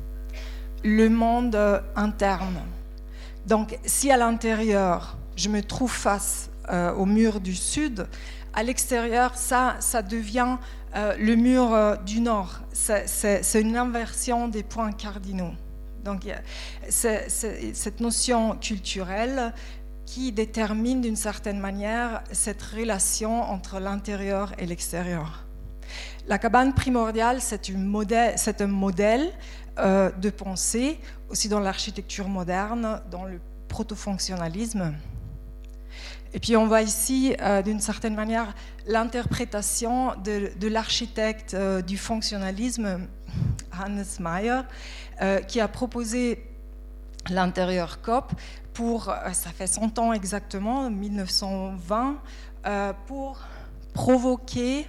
le 0.84 1.10
monde 1.10 1.58
interne. 1.96 2.60
Donc, 3.48 3.78
si 3.86 4.12
à 4.12 4.18
l'intérieur, 4.18 5.18
je 5.36 5.50
me 5.50 5.62
trouve 5.62 5.92
face 5.92 6.50
au 6.98 7.06
mur 7.06 7.42
du 7.42 7.54
sud, 7.54 8.08
à 8.54 8.64
l'extérieur, 8.64 9.36
ça, 9.36 9.78
devient 10.02 10.58
le 10.96 11.36
mur 11.36 11.98
du 12.06 12.22
nord. 12.22 12.62
C'est 12.72 13.62
une 13.62 13.76
inversion 13.76 14.48
des 14.48 14.64
points 14.64 14.94
cardinaux. 14.94 15.54
Donc 16.06 16.22
cette 16.88 18.00
notion 18.00 18.56
culturelle 18.58 19.54
qui 20.06 20.32
détermine 20.32 21.02
d'une 21.02 21.16
certaine 21.16 21.60
manière 21.60 22.24
cette 22.32 22.62
relation 22.62 23.42
entre 23.42 23.80
l'intérieur 23.80 24.54
et 24.58 24.66
l'extérieur. 24.66 25.46
La 26.28 26.38
cabane 26.38 26.74
primordiale, 26.74 27.40
c'est 27.42 27.70
un 28.62 28.68
modèle 28.68 29.32
euh, 29.78 30.12
de 30.12 30.30
pensée, 30.30 31.00
aussi 31.30 31.50
dans 31.50 31.60
l'architecture 31.60 32.28
moderne, 32.28 33.02
dans 33.12 33.26
le 33.26 33.40
protofonctionnalisme. 33.68 34.94
Et 36.36 36.40
puis 36.40 36.58
on 36.58 36.68
voit 36.68 36.82
ici, 36.82 37.34
euh, 37.42 37.62
d'une 37.62 37.80
certaine 37.80 38.14
manière, 38.14 38.54
l'interprétation 38.88 40.16
de, 40.22 40.68
l'architecte 40.68 41.54
euh, 41.54 41.82
du 41.82 41.98
fonctionnalisme, 41.98 43.08
Hannes 43.72 44.06
Meyer, 44.20 44.62
euh, 45.22 45.40
qui 45.40 45.62
a 45.62 45.70
proposé 45.70 46.46
l'intérieur 47.30 48.02
COP 48.02 48.34
pour, 48.76 49.10
euh, 49.10 49.32
ça 49.32 49.50
fait 49.50 49.66
100 49.66 49.98
ans 49.98 50.14
exactement, 50.14 50.92
1920, 50.92 52.18
euh, 52.68 52.94
pour 53.08 53.40
provoquer 53.94 54.86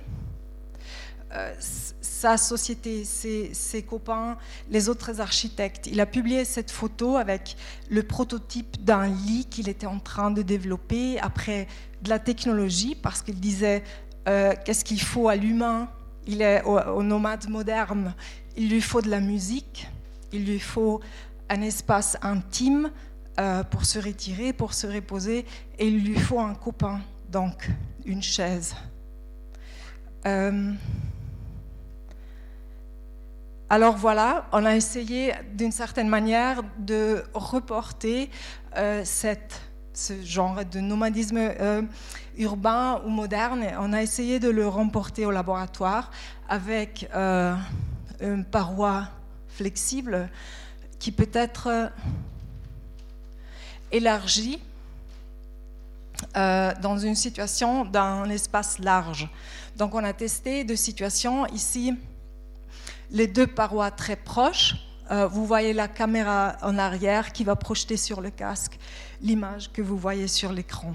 sa 2.00 2.38
société, 2.38 3.04
ses, 3.04 3.82
copains, 3.82 4.38
les 4.70 4.88
autres 4.88 5.20
architectes. 5.20 5.86
Il 5.86 6.00
a 6.00 6.06
publié 6.06 6.46
cette 6.46 6.70
photo 6.70 7.16
avec 7.16 7.56
le 7.90 8.02
prototype 8.02 8.82
d'un 8.82 9.06
lit 9.06 9.44
qu'il 9.50 9.68
était 9.68 9.86
en 9.86 9.98
train 9.98 10.30
de 10.30 10.40
développer 10.40 11.20
après 11.20 11.68
de 12.00 12.08
la 12.08 12.18
technologie, 12.18 12.94
parce 12.94 13.20
qu'il 13.20 13.38
disait 13.38 13.84
qu'est-ce 14.24 14.82
qu'il 14.82 15.02
faut 15.02 15.28
à 15.28 15.36
l'humain? 15.36 15.90
Il 16.26 16.40
est 16.40 16.62
au 16.64 17.02
nomade 17.02 17.50
moderne, 17.50 18.14
il 18.56 18.70
lui 18.70 18.80
faut 18.80 19.02
de 19.02 19.10
la 19.10 19.20
musique, 19.20 19.86
il 20.32 20.46
lui 20.46 20.60
faut 20.60 21.02
un 21.50 21.60
espace 21.60 22.16
intime 22.22 22.90
euh, 23.38 23.62
pour 23.64 23.84
se 23.84 23.98
retirer, 23.98 24.52
pour 24.52 24.74
se 24.74 24.86
reposer, 24.86 25.44
et 25.78 25.86
il 25.86 26.04
lui 26.04 26.18
faut 26.18 26.40
un 26.40 26.54
copain, 26.54 27.00
donc 27.30 27.68
une 28.04 28.22
chaise. 28.22 28.74
Euh, 30.26 30.72
alors 33.68 33.96
voilà, 33.96 34.46
on 34.52 34.64
a 34.64 34.74
essayé 34.74 35.34
d'une 35.54 35.72
certaine 35.72 36.08
manière 36.08 36.62
de 36.78 37.24
reporter 37.34 38.30
euh, 38.76 39.04
ce 39.04 40.22
genre 40.22 40.64
de 40.64 40.80
nomadisme 40.80 41.40
urbain 42.38 43.02
ou 43.04 43.08
moderne. 43.08 43.64
On 43.80 43.92
a 43.92 44.02
essayé 44.02 44.38
de 44.38 44.48
le 44.48 44.68
remporter 44.68 45.26
au 45.26 45.30
laboratoire 45.30 46.10
avec 46.48 47.08
une 48.20 48.44
paroi 48.44 49.08
flexible 49.48 50.28
qui 50.98 51.12
peut 51.12 51.30
être 51.32 51.68
euh, 51.68 51.88
élargie 53.96 54.58
euh, 56.36 56.72
dans 56.80 56.98
une 56.98 57.14
situation 57.14 57.84
d'un 57.84 58.28
espace 58.30 58.78
large. 58.78 59.28
Donc 59.76 59.94
on 59.94 60.04
a 60.04 60.12
testé 60.12 60.64
deux 60.64 60.76
situations. 60.76 61.46
Ici, 61.46 61.94
les 63.10 63.26
deux 63.26 63.46
parois 63.46 63.90
très 63.90 64.16
proches. 64.16 64.76
Euh, 65.10 65.26
vous 65.26 65.46
voyez 65.46 65.72
la 65.72 65.88
caméra 65.88 66.56
en 66.62 66.78
arrière 66.78 67.32
qui 67.32 67.44
va 67.44 67.54
projeter 67.54 67.96
sur 67.96 68.20
le 68.20 68.30
casque 68.30 68.78
l'image 69.20 69.72
que 69.72 69.82
vous 69.82 69.96
voyez 69.96 70.28
sur 70.28 70.52
l'écran. 70.52 70.94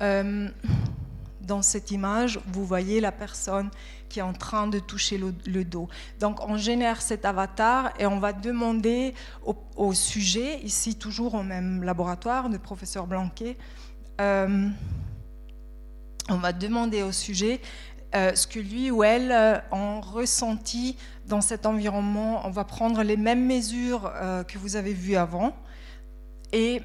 dans 0.00 1.62
cette 1.62 1.90
image, 1.90 2.38
vous 2.46 2.64
voyez 2.64 3.00
la 3.00 3.10
personne 3.10 3.70
qui 4.08 4.18
est 4.18 4.22
en 4.22 4.32
train 4.32 4.66
de 4.66 4.78
toucher 4.78 5.18
le, 5.18 5.64
dos. 5.64 5.88
Donc 6.20 6.46
on 6.48 6.56
génère 6.56 7.02
cet 7.02 7.24
avatar 7.24 7.92
et 7.98 8.06
on 8.06 8.18
va 8.18 8.32
demander 8.32 9.14
au, 9.76 9.92
sujet, 9.92 10.60
ici 10.60 10.96
toujours 10.96 11.34
au 11.34 11.42
même 11.42 11.82
laboratoire 11.82 12.48
de 12.48 12.58
professeur 12.58 13.06
Blanquet, 13.06 13.56
euh, 14.20 14.68
on 16.28 16.36
va 16.36 16.52
demander 16.52 17.02
au 17.02 17.12
sujet 17.12 17.60
euh, 18.14 18.34
ce 18.34 18.46
que 18.46 18.58
lui 18.58 18.90
ou 18.90 19.04
elle 19.04 19.30
euh, 19.30 19.58
ont 19.70 20.00
ressenti 20.00 20.96
dans 21.26 21.40
cet 21.40 21.66
environnement. 21.66 22.42
On 22.44 22.50
va 22.50 22.64
prendre 22.64 23.02
les 23.02 23.16
mêmes 23.16 23.46
mesures 23.46 24.10
que 24.48 24.58
vous 24.58 24.76
avez 24.76 24.94
vues 24.94 25.16
avant 25.16 25.54
et 26.52 26.82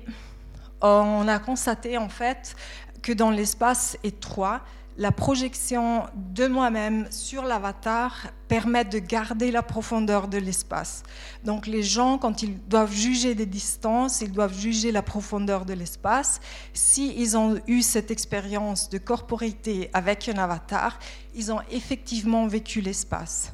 on 0.81 1.27
a 1.27 1.39
constaté 1.39 1.97
en 1.97 2.09
fait 2.09 2.55
que 3.01 3.11
dans 3.11 3.31
l'espace 3.31 3.97
étroit, 4.03 4.61
la 4.97 5.11
projection 5.11 6.03
de 6.15 6.47
moi-même 6.47 7.07
sur 7.09 7.43
l'avatar 7.43 8.27
permet 8.47 8.85
de 8.85 8.99
garder 8.99 9.49
la 9.49 9.63
profondeur 9.63 10.27
de 10.27 10.37
l'espace. 10.37 11.03
Donc 11.43 11.65
les 11.65 11.81
gens, 11.81 12.17
quand 12.17 12.43
ils 12.43 12.59
doivent 12.67 12.93
juger 12.93 13.33
des 13.33 13.47
distances, 13.47 14.21
ils 14.21 14.31
doivent 14.31 14.57
juger 14.57 14.91
la 14.91 15.01
profondeur 15.01 15.65
de 15.65 15.73
l'espace. 15.73 16.39
S'ils 16.73 17.19
ils 17.19 17.37
ont 17.37 17.59
eu 17.67 17.81
cette 17.81 18.11
expérience 18.11 18.89
de 18.89 18.97
corporité 18.99 19.89
avec 19.93 20.29
un 20.29 20.37
avatar, 20.37 20.99
ils 21.33 21.51
ont 21.51 21.61
effectivement 21.71 22.45
vécu 22.47 22.81
l'espace. 22.81 23.51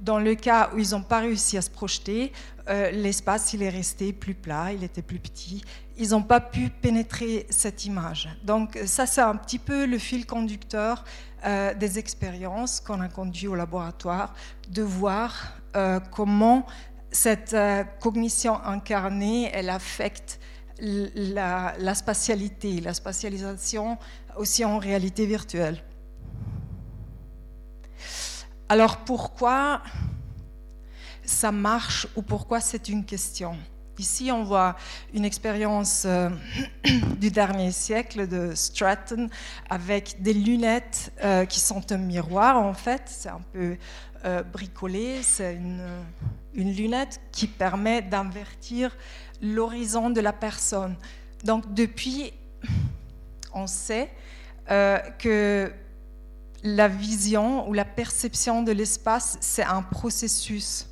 Dans 0.00 0.18
le 0.18 0.34
cas 0.34 0.70
où 0.74 0.78
ils 0.78 0.90
n'ont 0.90 1.02
pas 1.02 1.20
réussi 1.20 1.56
à 1.56 1.62
se 1.62 1.70
projeter, 1.70 2.32
euh, 2.68 2.90
l'espace 2.90 3.54
il 3.54 3.62
est 3.62 3.70
resté 3.70 4.12
plus 4.12 4.34
plat, 4.34 4.72
il 4.72 4.84
était 4.84 5.02
plus 5.02 5.18
petit. 5.18 5.62
Ils 5.98 6.10
n'ont 6.10 6.22
pas 6.22 6.40
pu 6.40 6.68
pénétrer 6.68 7.46
cette 7.50 7.84
image. 7.84 8.28
Donc 8.44 8.78
ça, 8.86 9.06
c'est 9.06 9.22
un 9.22 9.36
petit 9.36 9.58
peu 9.58 9.86
le 9.86 9.98
fil 9.98 10.26
conducteur 10.26 11.04
euh, 11.44 11.74
des 11.74 11.98
expériences 11.98 12.80
qu'on 12.80 13.00
a 13.00 13.08
conduit 13.08 13.48
au 13.48 13.54
laboratoire, 13.54 14.34
de 14.68 14.82
voir 14.82 15.54
euh, 15.74 16.00
comment 16.10 16.66
cette 17.10 17.56
cognition 18.00 18.62
incarnée, 18.62 19.50
elle 19.54 19.70
affecte 19.70 20.38
la 20.78 21.94
spatialité, 21.94 22.80
la 22.82 22.92
spatialisation 22.92 23.96
aussi 24.36 24.64
en 24.66 24.78
réalité 24.78 25.24
virtuelle. 25.24 25.82
Alors 28.68 28.98
pourquoi 28.98 29.80
ça 31.24 31.52
marche 31.52 32.06
ou 32.16 32.22
pourquoi 32.22 32.60
c'est 32.60 32.88
une 32.88 33.04
question? 33.04 33.56
Ici, 33.98 34.30
on 34.30 34.44
voit 34.44 34.76
une 35.14 35.24
expérience 35.24 36.04
euh, 36.04 36.28
du 37.18 37.30
dernier 37.30 37.72
siècle 37.72 38.28
de 38.28 38.54
Stratton 38.54 39.30
avec 39.70 40.20
des 40.20 40.34
lunettes 40.34 41.12
euh, 41.24 41.46
qui 41.46 41.60
sont 41.60 41.90
un 41.90 41.96
miroir, 41.96 42.58
en 42.58 42.74
fait. 42.74 43.02
C'est 43.06 43.30
un 43.30 43.40
peu 43.54 43.78
euh, 44.26 44.42
bricolé. 44.42 45.22
C'est 45.22 45.54
une, 45.54 45.82
une, 46.52 46.72
lunette 46.74 47.22
qui 47.32 47.46
permet 47.46 48.02
d'invertir 48.02 48.94
l'horizon 49.40 50.10
de 50.10 50.20
la 50.20 50.34
personne. 50.34 50.96
Donc, 51.44 51.72
depuis, 51.72 52.34
on 53.54 53.66
sait 53.66 54.10
que 54.68 55.72
la 56.64 56.88
vision 56.88 57.68
ou 57.68 57.72
la 57.72 57.84
perception 57.84 58.62
de 58.62 58.72
l'espace, 58.72 59.38
c'est 59.40 59.62
un 59.62 59.82
processus. 59.82 60.86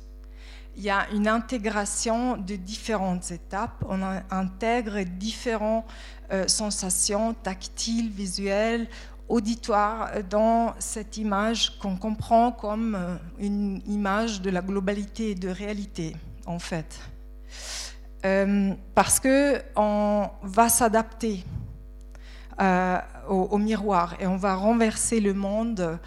Il 0.77 0.83
y 0.83 0.89
a 0.89 1.07
une 1.13 1.27
intégration 1.27 2.37
de 2.37 2.55
différentes 2.55 3.31
étapes. 3.31 3.83
On 3.87 4.01
intègre 4.29 5.03
différentes 5.03 5.85
euh, 6.31 6.47
sensations 6.47 7.33
tactiles, 7.33 8.09
visuelles, 8.09 8.87
auditoires 9.27 10.11
dans 10.29 10.73
cette 10.79 11.17
image 11.17 11.79
qu'on 11.79 11.95
comprend 11.95 12.51
comme 12.51 12.95
euh, 12.95 13.15
une 13.39 13.81
image 13.87 14.41
de 14.41 14.49
la 14.49 14.61
globalité 14.61 15.31
et 15.31 15.35
de 15.35 15.49
réalité, 15.49 16.15
en 16.45 16.59
fait. 16.59 16.99
Euh, 18.25 18.73
parce 18.93 19.19
qu'on 19.19 20.29
va 20.41 20.69
s'adapter 20.69 21.43
euh, 22.61 22.97
au, 23.27 23.57
miroir 23.57 24.15
et 24.19 24.27
on 24.27 24.37
va 24.37 24.55
renverser 24.55 25.19
le 25.19 25.33
monde 25.33 25.99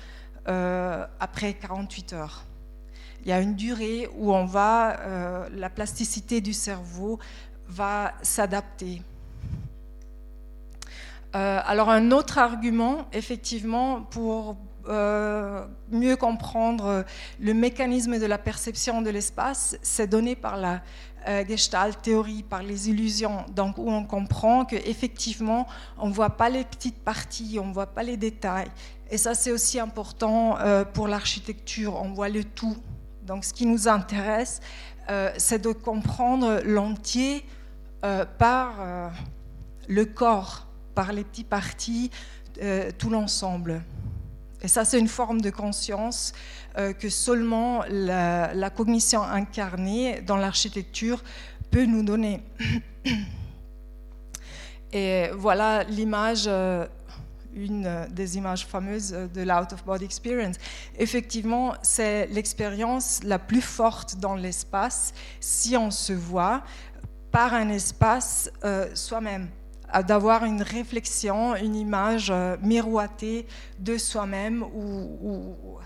après 1.20 1.52
48 1.52 2.12
heures. 2.14 2.47
Il 3.22 3.28
y 3.28 3.32
a 3.32 3.40
une 3.40 3.54
durée 3.54 4.08
où 4.16 4.32
on 4.32 4.44
va, 4.44 5.00
euh, 5.00 5.48
la 5.54 5.70
plasticité 5.70 6.40
du 6.40 6.52
cerveau 6.52 7.18
va 7.66 8.12
s'adapter. 8.22 9.02
alors 11.32 11.90
un 11.90 12.10
autre 12.10 12.38
argument, 12.38 13.06
effectivement, 13.12 14.00
pour 14.00 14.56
mieux 15.90 16.16
comprendre 16.16 17.04
le 17.38 17.52
mécanisme 17.52 18.18
de 18.18 18.24
la 18.24 18.38
perception 18.38 19.02
de 19.02 19.10
l'espace, 19.10 19.76
c'est 19.82 20.06
donné 20.06 20.34
par 20.34 20.56
la 20.56 20.80
euh, 21.26 21.44
Gestalt 21.46 22.00
théorie 22.00 22.42
par 22.42 22.62
les 22.62 22.88
illusions, 22.88 23.44
donc 23.54 23.76
où 23.76 23.90
on 23.90 24.04
comprend 24.04 24.64
qu'effectivement, 24.64 25.66
on 25.98 26.08
ne 26.08 26.12
voit 26.12 26.36
pas 26.36 26.48
les 26.48 26.64
petites 26.64 27.02
parties, 27.02 27.58
on 27.60 27.66
ne 27.66 27.72
voit 27.72 27.88
pas 27.88 28.02
les 28.02 28.16
détails. 28.16 28.70
Et 29.10 29.18
ça, 29.18 29.34
c'est 29.34 29.50
aussi 29.50 29.80
important 29.80 30.56
euh, 30.58 30.84
pour 30.84 31.08
l'architecture, 31.08 32.00
on 32.00 32.12
voit 32.12 32.28
le 32.28 32.44
tout. 32.44 32.76
Donc 33.29 33.45
ce 33.45 33.53
qui 33.55 33.66
nous 33.66 33.87
intéresse, 33.87 34.61
euh, 35.09 35.31
c'est 35.37 35.62
de 35.62 35.70
comprendre 35.72 36.61
l'entier 36.64 37.45
par 38.39 39.11
le 39.89 40.05
corps, 40.05 40.68
par 40.95 41.12
les 41.12 41.24
petites 41.24 41.49
parties, 41.49 42.11
tout 42.99 43.11
l'ensemble. 43.11 43.83
Et 44.61 44.68
ça, 44.68 44.85
c'est 44.85 44.99
une 44.99 45.09
forme 45.09 45.41
de 45.41 45.51
conscience 45.51 46.33
euh, 46.79 46.93
que 46.93 47.09
seulement 47.09 47.85
la, 47.89 48.70
cognition 48.70 49.22
incarnée 49.22 50.20
dans 50.22 50.37
l'architecture 50.37 51.22
peut 51.70 51.85
nous 51.85 52.03
donner. 52.03 52.43
Et 54.93 55.29
voilà 55.35 55.85
l'image, 55.85 56.45
euh, 56.47 56.87
une 57.55 58.07
des 58.11 58.36
images 58.36 58.66
fameuses 58.66 59.11
de 59.11 59.42
l'out 59.42 59.72
of 59.72 59.84
body 59.84 60.05
experience. 60.05 60.57
Effectivement, 60.99 61.74
c'est 61.82 62.26
l'expérience 62.26 63.20
la 63.24 63.38
plus 63.38 63.62
forte 63.62 64.16
dans 64.16 64.34
l'espace 64.34 65.12
si 65.40 65.76
on 65.76 65.90
se 65.90 66.12
voit 66.12 66.62
par 67.30 67.55
un 67.55 67.68
espace 67.68 68.51
euh, 68.64 68.88
soi-même 68.94 69.49
d'avoir 70.07 70.44
une 70.44 70.62
réflexion, 70.62 71.57
une 71.57 71.74
image 71.74 72.32
miroitée 72.62 73.46
de 73.78 73.96
soi-même 73.96 74.62
ou, 74.62 75.78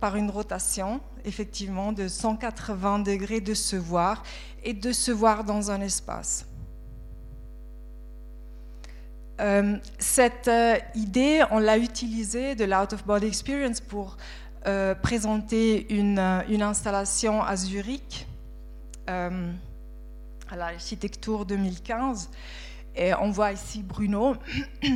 par 0.00 0.16
une 0.16 0.30
rotation, 0.30 1.00
effectivement, 1.24 1.92
de 1.92 2.08
180 2.08 3.00
degrés 3.00 3.40
de 3.40 3.54
se 3.54 3.76
voir 3.76 4.22
et 4.64 4.74
de 4.74 4.92
se 4.92 5.12
voir 5.12 5.44
dans 5.44 5.70
un 5.70 5.80
espace. 5.80 6.46
Euh, 9.38 9.76
cette 9.98 10.48
euh, 10.48 10.76
idée, 10.94 11.44
on 11.50 11.58
l'a 11.58 11.76
utilisée 11.76 12.54
de 12.54 12.64
l'out-of-body 12.64 13.26
experience 13.26 13.80
pour 13.80 14.16
euh, 14.66 14.94
présenter 14.94 15.92
une, 15.94 16.18
installation 16.18 17.42
à 17.42 17.56
Zurich, 17.56 18.26
à 19.06 19.30
l'architecture 20.56 21.44
2015. 21.44 22.30
Et 22.96 23.14
on 23.14 23.30
voit 23.30 23.52
ici 23.52 23.82
Bruno. 23.82 24.36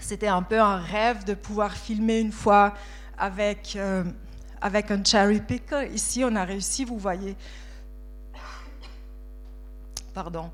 C'était 0.00 0.28
un 0.28 0.42
peu 0.42 0.58
un 0.58 0.78
rêve 0.78 1.24
de 1.24 1.34
pouvoir 1.34 1.72
filmer 1.72 2.18
une 2.18 2.32
fois 2.32 2.74
avec, 3.18 3.78
avec 4.60 4.90
un 4.90 5.04
cherry 5.04 5.40
picker. 5.40 5.88
Ici, 5.92 6.24
on 6.24 6.34
a 6.34 6.44
réussi, 6.44 6.84
vous 6.84 6.98
voyez. 6.98 7.36
Pardon. 10.12 10.50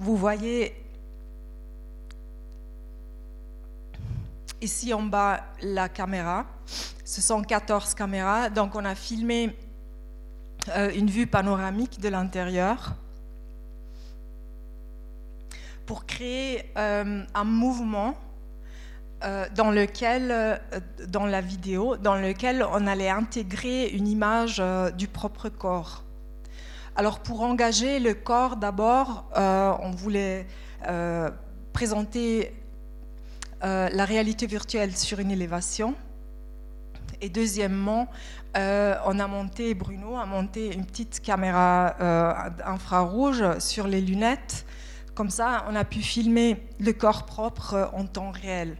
Vous 0.00 0.16
voyez 0.16 0.74
Ici 4.60 4.94
en 4.94 5.02
bas, 5.02 5.44
la 5.60 5.88
caméra. 5.88 6.46
Ce 7.04 7.20
sont 7.20 7.42
14 7.42 7.94
caméras. 7.94 8.48
Donc 8.48 8.76
on 8.76 8.84
a 8.84 8.94
filmé 8.94 9.56
euh, 10.68 10.92
une 10.94 11.10
vue 11.10 11.26
panoramique 11.26 12.00
de 12.00 12.08
l'intérieur 12.08 12.94
pour 15.84 16.06
créer 16.06 16.70
euh, 16.76 17.24
un 17.34 17.44
mouvement 17.44 18.14
euh, 19.24 19.46
dans 19.56 19.72
lequel, 19.72 20.60
dans 21.08 21.26
la 21.26 21.40
vidéo, 21.40 21.96
dans 21.96 22.14
lequel 22.14 22.64
on 22.72 22.86
allait 22.86 23.10
intégrer 23.10 23.88
une 23.88 24.06
image 24.06 24.62
du 24.96 25.08
propre 25.08 25.48
corps. 25.48 26.04
Alors 26.98 27.20
pour 27.20 27.42
engager 27.42 28.00
le 28.00 28.12
corps, 28.12 28.56
d'abord, 28.56 29.26
on 29.36 29.92
voulait 29.92 30.48
présenter 31.72 32.52
la 33.62 34.04
réalité 34.04 34.48
virtuelle 34.48 34.96
sur 34.96 35.20
une 35.20 35.30
élévation. 35.30 35.94
Et 37.20 37.28
deuxièmement, 37.28 38.08
on 38.56 39.18
a 39.20 39.26
monté, 39.28 39.74
Bruno 39.74 40.16
a 40.16 40.26
monté 40.26 40.74
une 40.74 40.84
petite 40.84 41.20
caméra 41.20 41.94
infrarouge 42.66 43.44
sur 43.60 43.86
les 43.86 44.00
lunettes. 44.00 44.66
Comme 45.14 45.30
ça, 45.30 45.66
on 45.70 45.76
a 45.76 45.84
pu 45.84 46.00
filmer 46.00 46.66
le 46.80 46.92
corps 46.92 47.26
propre 47.26 47.92
en 47.94 48.06
temps 48.06 48.32
réel. 48.32 48.76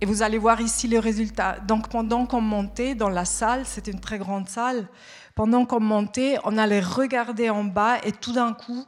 Et 0.00 0.06
vous 0.06 0.22
allez 0.22 0.38
voir 0.38 0.60
ici 0.60 0.86
le 0.86 0.98
résultat. 0.98 1.58
Donc 1.60 1.88
pendant 1.88 2.24
qu'on 2.26 2.40
montait 2.40 2.94
dans 2.94 3.08
la 3.08 3.24
salle, 3.24 3.66
c'était 3.66 3.90
une 3.90 4.00
très 4.00 4.18
grande 4.18 4.48
salle, 4.48 4.88
pendant 5.34 5.66
qu'on 5.66 5.80
montait, 5.80 6.38
on 6.44 6.56
allait 6.56 6.80
regarder 6.80 7.50
en 7.50 7.64
bas 7.64 7.98
et 8.04 8.12
tout 8.12 8.32
d'un 8.32 8.52
coup, 8.52 8.86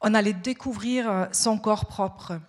on 0.00 0.14
allait 0.14 0.32
découvrir 0.32 1.10
euh, 1.10 1.26
son 1.32 1.58
corps 1.58 1.86
propre. 1.86 2.40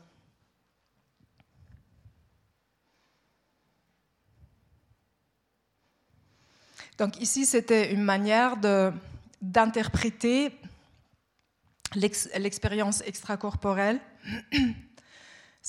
Donc 6.97 7.19
ici, 7.21 7.45
c'était 7.45 7.93
une 7.93 8.03
manière 8.03 8.57
d'interpréter 9.41 10.51
l'expérience 11.95 13.01
extracorporelle 13.05 13.99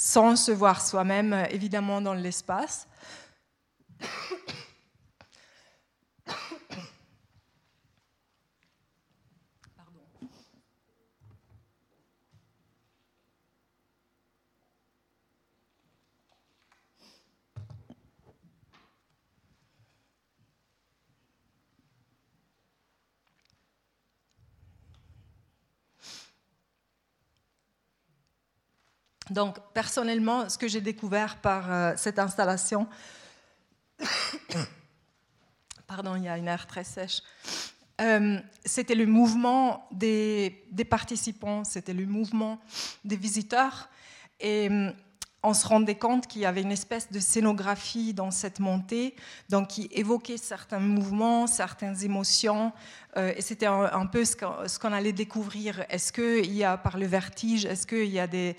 sans 0.03 0.35
se 0.35 0.51
voir 0.51 0.81
soi-même 0.81 1.35
euh, 1.35 1.45
évidemment 1.51 2.01
dans 2.01 2.15
l'espace. 2.15 2.89
Donc, 29.31 29.59
personnellement, 29.73 30.49
ce 30.49 30.59
que 30.59 30.69
j'ai 30.69 30.81
découvert 30.81 31.37
par 31.37 31.73
euh, 31.73 31.93
cette 31.97 32.19
installation, 32.19 32.89
pardon, 35.87 36.17
il 36.17 36.25
y 36.25 36.29
a 36.29 36.37
une 36.37 36.49
air 36.49 36.67
très 36.67 36.85
sèche, 36.85 37.23
euh, 38.01 38.39
c'était 38.65 38.95
le 38.95 39.07
mouvement 39.07 39.87
des, 39.93 40.65
participants, 40.89 41.65
c'était 41.65 41.93
le 41.93 42.07
mouvement 42.07 42.59
des 43.05 43.17
visiteurs. 43.17 43.89
Et 44.41 44.69
on 45.43 45.55
se 45.55 45.67
rendait 45.67 45.95
compte 45.95 46.27
qu'il 46.27 46.43
y 46.43 46.47
avait 46.47 46.61
une 46.61 46.73
espèce 46.73 47.11
de 47.11 47.19
scénographie 47.19 48.13
dans 48.13 48.31
cette 48.31 48.61
montée, 48.61 49.15
donc 49.49 49.69
qui 49.69 49.89
évoquait 49.93 50.37
certains 50.37 50.81
mouvements, 50.81 51.47
certaines 51.47 52.05
émotions, 52.05 52.73
euh, 53.17 53.33
et 53.37 53.41
c'était 53.41 53.67
un, 53.67 54.07
peu 54.07 54.25
ce 54.25 54.79
qu'on 54.79 54.93
allait 54.93 55.13
découvrir. 55.13 55.85
Est-ce 55.89 56.13
qu'il 56.13 56.53
y 56.53 56.63
a 56.63 56.77
par 56.77 56.99
le 56.99 57.07
vertige, 57.07 57.65
est-ce 57.65 57.87
qu'il 57.87 58.11
y 58.11 58.21
a 58.21 58.27
des, 58.27 58.57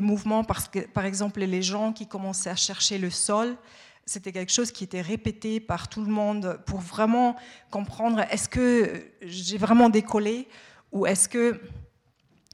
mouvements, 0.00 0.44
par 0.44 1.04
exemple 1.04 1.40
les 1.40 1.62
gens 1.62 1.92
qui 1.92 2.06
commençaient 2.06 2.50
à 2.50 2.56
chercher 2.56 2.98
le 2.98 3.10
sol, 3.10 3.56
c'était 4.04 4.32
quelque 4.32 4.52
chose 4.52 4.72
qui 4.72 4.84
était 4.84 5.00
répété 5.00 5.60
par 5.60 5.88
tout 5.88 6.02
le 6.02 6.10
monde 6.10 6.58
pour 6.66 6.80
vraiment 6.80 7.36
comprendre 7.70 8.20
est-ce 8.30 8.48
que 8.48 9.04
j'ai 9.22 9.58
vraiment 9.58 9.88
décollé 9.88 10.48
ou 10.90 11.06
est-ce 11.06 11.28
que 11.28 11.60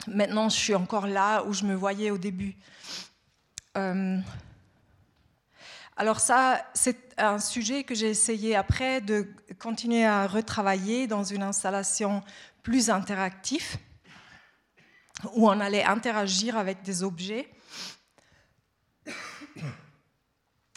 maintenant 0.07 0.47
je 0.49 0.55
suis 0.55 0.75
encore 0.75 1.07
là 1.07 1.43
où 1.45 1.53
je 1.53 1.65
me 1.65 1.73
voyais 1.73 2.11
au 2.11 2.17
début? 2.17 2.55
Euh, 3.79 4.19
alors 5.95 6.19
ça, 6.19 6.61
c'est 6.73 6.97
un 7.17 7.39
sujet 7.39 7.83
que 7.83 7.95
j'ai 7.95 8.09
essayé 8.09 8.55
après 8.55 9.01
de 9.01 9.27
continuer 9.57 10.05
à 10.05 10.27
retravailler 10.27 11.07
dans 11.07 11.23
une 11.23 11.43
installation 11.43 12.23
plus 12.63 12.89
interactive, 12.89 13.77
où 15.33 15.49
on 15.49 15.59
allait 15.59 15.83
interagir 15.83 16.57
avec 16.57 16.81
des 16.83 17.03
objets 17.03 17.49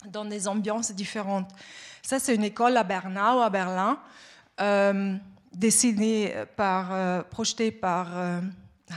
dans 0.07 0.25
des 0.25 0.49
ambiances 0.49 0.91
différentes. 0.93 1.51
Ça, 2.03 2.19
c'est 2.19 2.35
une 2.35 2.45
école 2.45 2.77
à 2.77 2.83
Bernau, 2.83 3.41
à 3.41 3.51
Berlin, 3.51 4.01
euh, 4.61 5.17
dessinée 5.53 6.35
par, 6.57 6.93
euh, 6.93 7.23
projetée 7.23 7.71
par 7.71 8.09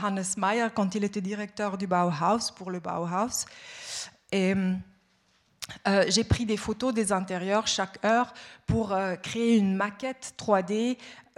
Hannes 0.04 0.24
Meyer 0.38 0.68
quand 0.74 0.96
il 0.96 1.04
était 1.04 1.22
directeur 1.22 1.78
du 1.78 1.86
Bauhaus 1.86 2.52
pour 2.56 2.72
le 2.72 2.80
Bauhaus. 2.80 3.46
Et 4.36 4.54
euh, 5.88 6.04
j'ai 6.10 6.26
pris 6.26 6.46
des 6.46 6.58
photos 6.58 6.94
des 6.94 7.14
intérieurs 7.14 7.68
chaque 7.68 8.04
heure 8.04 8.34
pour 8.66 8.92
euh, 8.92 9.16
créer 9.16 9.56
une 9.56 9.76
maquette 9.76 10.34
3D 10.38 10.98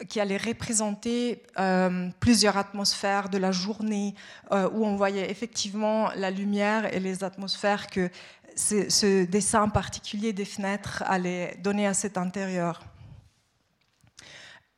qui 0.10 0.20
allait 0.20 0.38
représenter 0.38 1.44
euh, 1.60 2.10
plusieurs 2.20 2.58
atmosphères 2.58 3.30
de 3.30 3.38
la 3.38 3.52
journée, 3.52 4.16
où 4.52 4.86
on 4.86 4.96
voyait 4.96 5.30
effectivement 5.30 6.10
la 6.16 6.32
lumière 6.32 6.92
et 6.94 7.00
les 7.00 7.24
atmosphères 7.24 7.88
que 7.88 8.10
ce 8.56 9.26
dessin 9.26 9.70
particulier 9.70 10.34
des 10.34 10.46
fenêtres 10.46 11.04
allait 11.06 11.56
donner 11.64 11.86
à 11.88 11.94
cet 11.94 12.18
intérieur. 12.18 12.82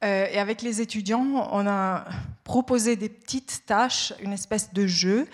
et 0.01 0.39
avec 0.39 0.61
les 0.61 0.79
étudiants, 0.79 1.49
on 1.51 1.67
a 1.67 2.05
proposé 2.45 2.95
des 2.95 3.09
petites 3.09 3.63
tâches, 3.65 4.13
une 4.21 4.33
espèce 4.33 4.73
de 4.73 4.87
jeu 4.87 5.27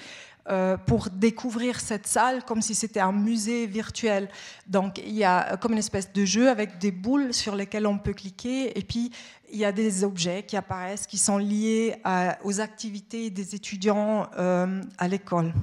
euh, 0.49 0.77
pour 0.77 1.09
découvrir 1.09 1.79
cette 1.79 2.07
salle 2.07 2.43
comme 2.43 2.61
si 2.61 2.75
c'était 2.75 2.99
un 2.99 3.11
musée 3.11 3.65
virtuel. 3.65 4.29
Donc 4.67 4.99
il 4.99 5.13
y 5.13 5.23
a 5.23 5.57
comme 5.57 5.73
une 5.73 5.79
espèce 5.79 6.11
de 6.13 6.25
jeu 6.25 6.49
avec 6.49 6.77
des 6.77 6.91
boules 6.91 7.33
sur 7.33 7.55
lesquelles 7.55 7.87
on 7.87 7.97
peut 7.97 8.13
cliquer 8.13 8.77
et 8.77 8.83
puis 8.83 9.11
il 9.51 9.57
y 9.57 9.65
a 9.65 9.71
des 9.71 10.03
objets 10.03 10.43
qui 10.43 10.57
apparaissent 10.57 11.07
qui 11.07 11.17
sont 11.17 11.37
liés 11.37 11.95
aux 12.43 12.61
activités 12.61 13.29
des 13.29 13.55
étudiants 13.55 14.27
euh, 14.37 14.81
à 14.97 15.07
l'école. 15.07 15.53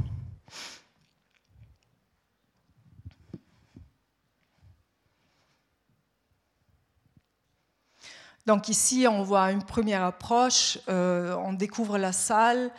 Donc 8.44 8.68
ici, 8.68 9.06
on 9.08 9.22
voit 9.22 9.52
une 9.52 9.62
première 9.62 10.02
approche, 10.02 10.78
euh, 10.88 11.36
on 11.36 11.52
découvre 11.52 11.96
la 11.96 12.12
salle, 12.12 12.72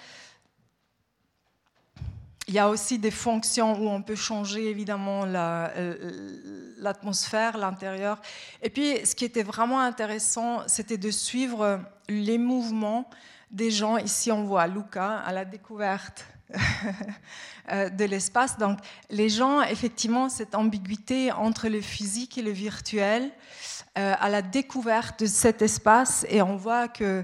il 2.48 2.54
y 2.54 2.60
a 2.60 2.70
aussi 2.70 3.00
des 3.00 3.12
fonctions 3.12 3.80
où 3.80 3.88
on 3.90 4.02
peut 4.02 4.16
changer 4.16 4.70
évidemment 4.70 5.24
euh, 5.26 6.12
l'atmosphère, 6.78 7.58
l'intérieur. 7.58 8.22
Et 8.62 8.70
puis, 8.70 9.06
ce 9.06 9.16
qui 9.16 9.24
était 9.24 9.44
vraiment 9.44 9.80
intéressant, 9.80 10.62
c'était 10.68 10.98
de 10.98 11.10
suivre 11.10 11.80
les 12.10 12.38
mouvements 12.38 13.10
des 13.50 13.72
gens. 13.72 13.98
Ici, 13.98 14.32
on 14.32 14.44
voit 14.44 14.68
Luca 14.68 15.20
à 15.20 15.32
la 15.32 15.46
découverte 15.46 16.26
euh, 17.72 17.90
de 17.90 18.04
l'espace. 18.04 18.58
Donc, 18.58 18.80
les 19.10 19.30
gens, 19.30 19.62
effectivement, 19.62 20.28
cette 20.28 20.54
ambiguïté 20.54 21.32
entre 21.32 21.70
le 21.70 21.80
physique 21.80 22.38
et 22.38 22.42
le 22.42 22.52
virtuel, 22.52 23.32
euh, 23.98 24.16
à 24.20 24.28
la 24.28 24.42
découverte 24.42 25.22
de 25.22 25.28
cet 25.28 25.62
espace, 25.62 26.26
et 26.28 26.42
on 26.42 26.58
voit 26.58 26.88
que 26.90 27.24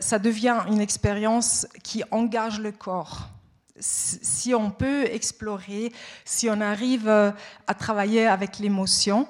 ça 0.00 0.18
devient 0.18 0.58
une 0.68 0.82
expérience 0.82 1.66
qui 1.82 2.02
engage 2.10 2.60
le 2.60 2.70
corps 2.70 3.30
si 3.84 4.54
on 4.54 4.70
peut 4.70 5.04
explorer, 5.04 5.92
si 6.24 6.48
on 6.48 6.60
arrive 6.60 7.08
euh, 7.08 7.30
à 7.66 7.74
travailler 7.74 8.26
avec 8.26 8.58
l'émotion 8.58 9.28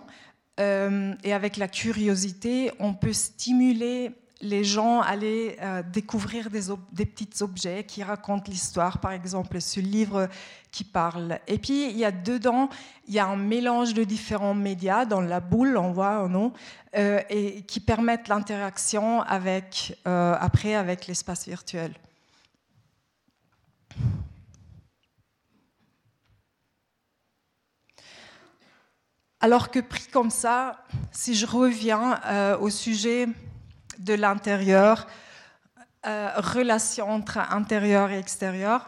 euh, 0.60 1.14
et 1.24 1.32
avec 1.32 1.56
la 1.56 1.66
curiosité, 1.66 2.70
on 2.78 2.94
peut 2.94 3.12
stimuler 3.12 4.12
les 4.40 4.62
gens 4.62 5.00
à 5.00 5.06
aller 5.06 5.56
euh, 5.60 5.82
découvrir 5.82 6.50
des, 6.50 7.06
petits 7.06 7.42
objets 7.42 7.82
qui 7.84 8.02
racontent 8.02 8.44
l'histoire, 8.46 8.98
par 8.98 9.12
exemple 9.12 9.60
ce 9.60 9.80
livre 9.80 10.28
qui 10.70 10.84
parle. 10.84 11.40
Et 11.48 11.58
puis 11.58 11.90
il 11.90 11.96
y 11.96 12.04
a 12.04 12.12
dedans, 12.12 12.68
il 13.08 13.14
y 13.14 13.18
a 13.18 13.26
un 13.26 13.36
mélange 13.36 13.94
de 13.94 14.04
différents 14.04 14.54
médias 14.54 15.04
dans 15.04 15.20
la 15.20 15.40
boule, 15.40 15.76
on 15.76 15.92
voit 15.92 16.28
non, 16.28 16.52
et 16.94 17.62
qui 17.66 17.80
permettent 17.80 18.28
l'interaction 18.28 19.22
avec 19.22 19.98
après 20.04 20.74
avec 20.74 21.06
l'espace 21.06 21.48
virtuel. 21.48 21.94
Alors 29.44 29.70
que 29.70 29.78
pris 29.78 30.06
comme 30.06 30.30
ça, 30.30 30.78
si 31.12 31.34
je 31.34 31.44
reviens 31.44 32.18
euh, 32.24 32.56
au 32.56 32.70
sujet 32.70 33.28
de 33.98 34.14
l'intérieur, 34.14 35.06
euh, 36.06 36.30
relation 36.36 37.10
entre 37.10 37.36
intérieur 37.36 38.10
et 38.10 38.18
extérieur, 38.18 38.86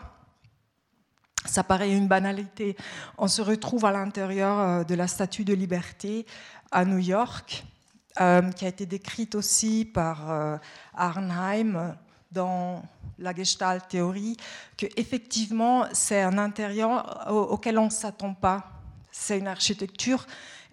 ça 1.45 1.62
paraît 1.62 1.93
une 1.93 2.09
banalité. 2.09 2.74
On 3.19 3.28
se 3.28 3.43
retrouve 3.43 3.85
à 3.85 3.91
l'intérieur 3.93 4.59
euh, 4.59 4.83
de 4.83 4.95
la 4.95 5.09
Statue 5.09 5.45
de 5.45 5.53
Liberté 5.53 6.24
à 6.73 6.87
New 6.87 7.01
York, 7.01 7.66
qui 8.15 8.65
a 8.65 8.69
été 8.69 8.87
décrite 8.87 9.35
aussi 9.35 9.85
par 9.85 10.59
Arnheim 10.95 11.95
dans 12.33 12.83
la 13.19 13.35
Gestalt 13.35 13.87
théorie, 13.89 14.39
que 14.78 14.87
effectivement 14.97 15.85
c'est 15.93 16.23
un 16.23 16.39
intérieur 16.39 17.27
auquel 17.28 17.78
on 17.78 17.85
ne 17.85 17.91
s'attend 17.91 18.33
pas. 18.33 18.76
C'est 19.18 19.38
une 19.38 19.48
architecture 19.48 20.26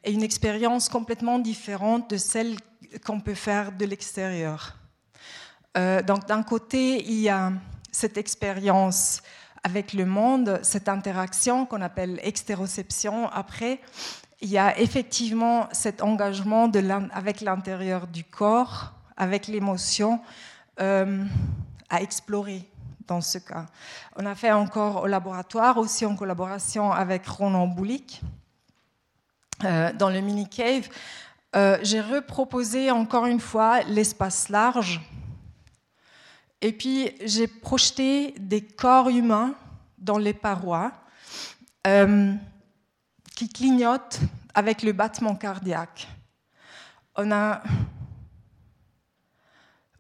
et 0.04 0.12
une 0.12 0.22
expérience 0.22 0.90
complètement 0.90 1.40
différente 1.40 2.10
de 2.10 2.18
celle 2.18 2.58
qu'on 3.06 3.20
peut 3.20 3.34
faire 3.34 3.72
de 3.72 3.86
l'extérieur. 3.86 4.76
Euh, 5.78 6.04
donc 6.04 6.28
d'un 6.28 6.44
côté, 6.44 7.04
il 7.04 7.20
y 7.22 7.30
a 7.30 7.54
cette 7.92 8.18
expérience 8.18 9.24
avec 9.64 9.94
le 9.94 10.06
monde, 10.06 10.60
cette 10.62 10.90
interaction 10.90 11.66
qu'on 11.66 11.82
appelle 11.82 12.20
extéroception. 12.22 13.30
Après, 13.30 13.80
il 14.42 14.50
y 14.50 14.58
a 14.58 14.78
effectivement 14.78 15.70
cet 15.72 16.04
engagement 16.04 16.70
avec 17.14 17.42
l'intérieur 17.42 18.08
du 18.08 18.26
corps, 18.26 18.94
avec 19.16 19.48
l'émotion, 19.48 20.20
euh, 20.82 21.24
à 21.90 22.02
explorer 22.02 22.70
dans 23.08 23.22
ce 23.22 23.38
cas. 23.38 23.66
On 24.16 24.26
a 24.26 24.36
fait 24.36 24.52
encore 24.52 25.04
au 25.04 25.08
laboratoire, 25.08 25.78
aussi 25.78 26.06
en 26.06 26.16
collaboration 26.16 26.92
avec 26.92 27.26
Ronan 27.28 27.68
Boulik, 27.68 28.22
euh, 29.64 29.92
dans 29.94 30.10
le 30.10 30.22
mini 30.22 30.48
cave. 30.50 30.90
Euh, 31.56 31.78
j'ai 31.84 32.02
reproposé 32.02 32.92
encore 32.92 33.26
une 33.26 33.40
fois 33.40 33.84
l'espace 33.84 34.50
large. 34.50 35.02
Et 36.62 36.72
puis 36.72 37.12
j'ai 37.24 37.48
projeté 37.48 38.34
des 38.40 38.62
corps 38.62 39.10
humains 39.10 39.54
dans 39.98 40.18
les 40.18 40.34
parois 40.34 40.92
qui 43.36 43.50
clignotent 43.50 44.20
avec 44.54 44.84
le 44.84 44.94
battement 44.94 45.36
cardiaque. 45.36 46.08
On 47.16 47.32
a 47.32 47.62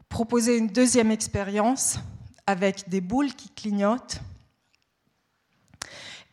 proposé 0.10 0.58
une 0.58 0.68
deuxième 0.68 1.12
expérience 1.12 1.98
avec 2.48 2.90
des 2.90 3.02
boules 3.02 3.34
qui 3.34 3.49
clignotent. 3.49 4.20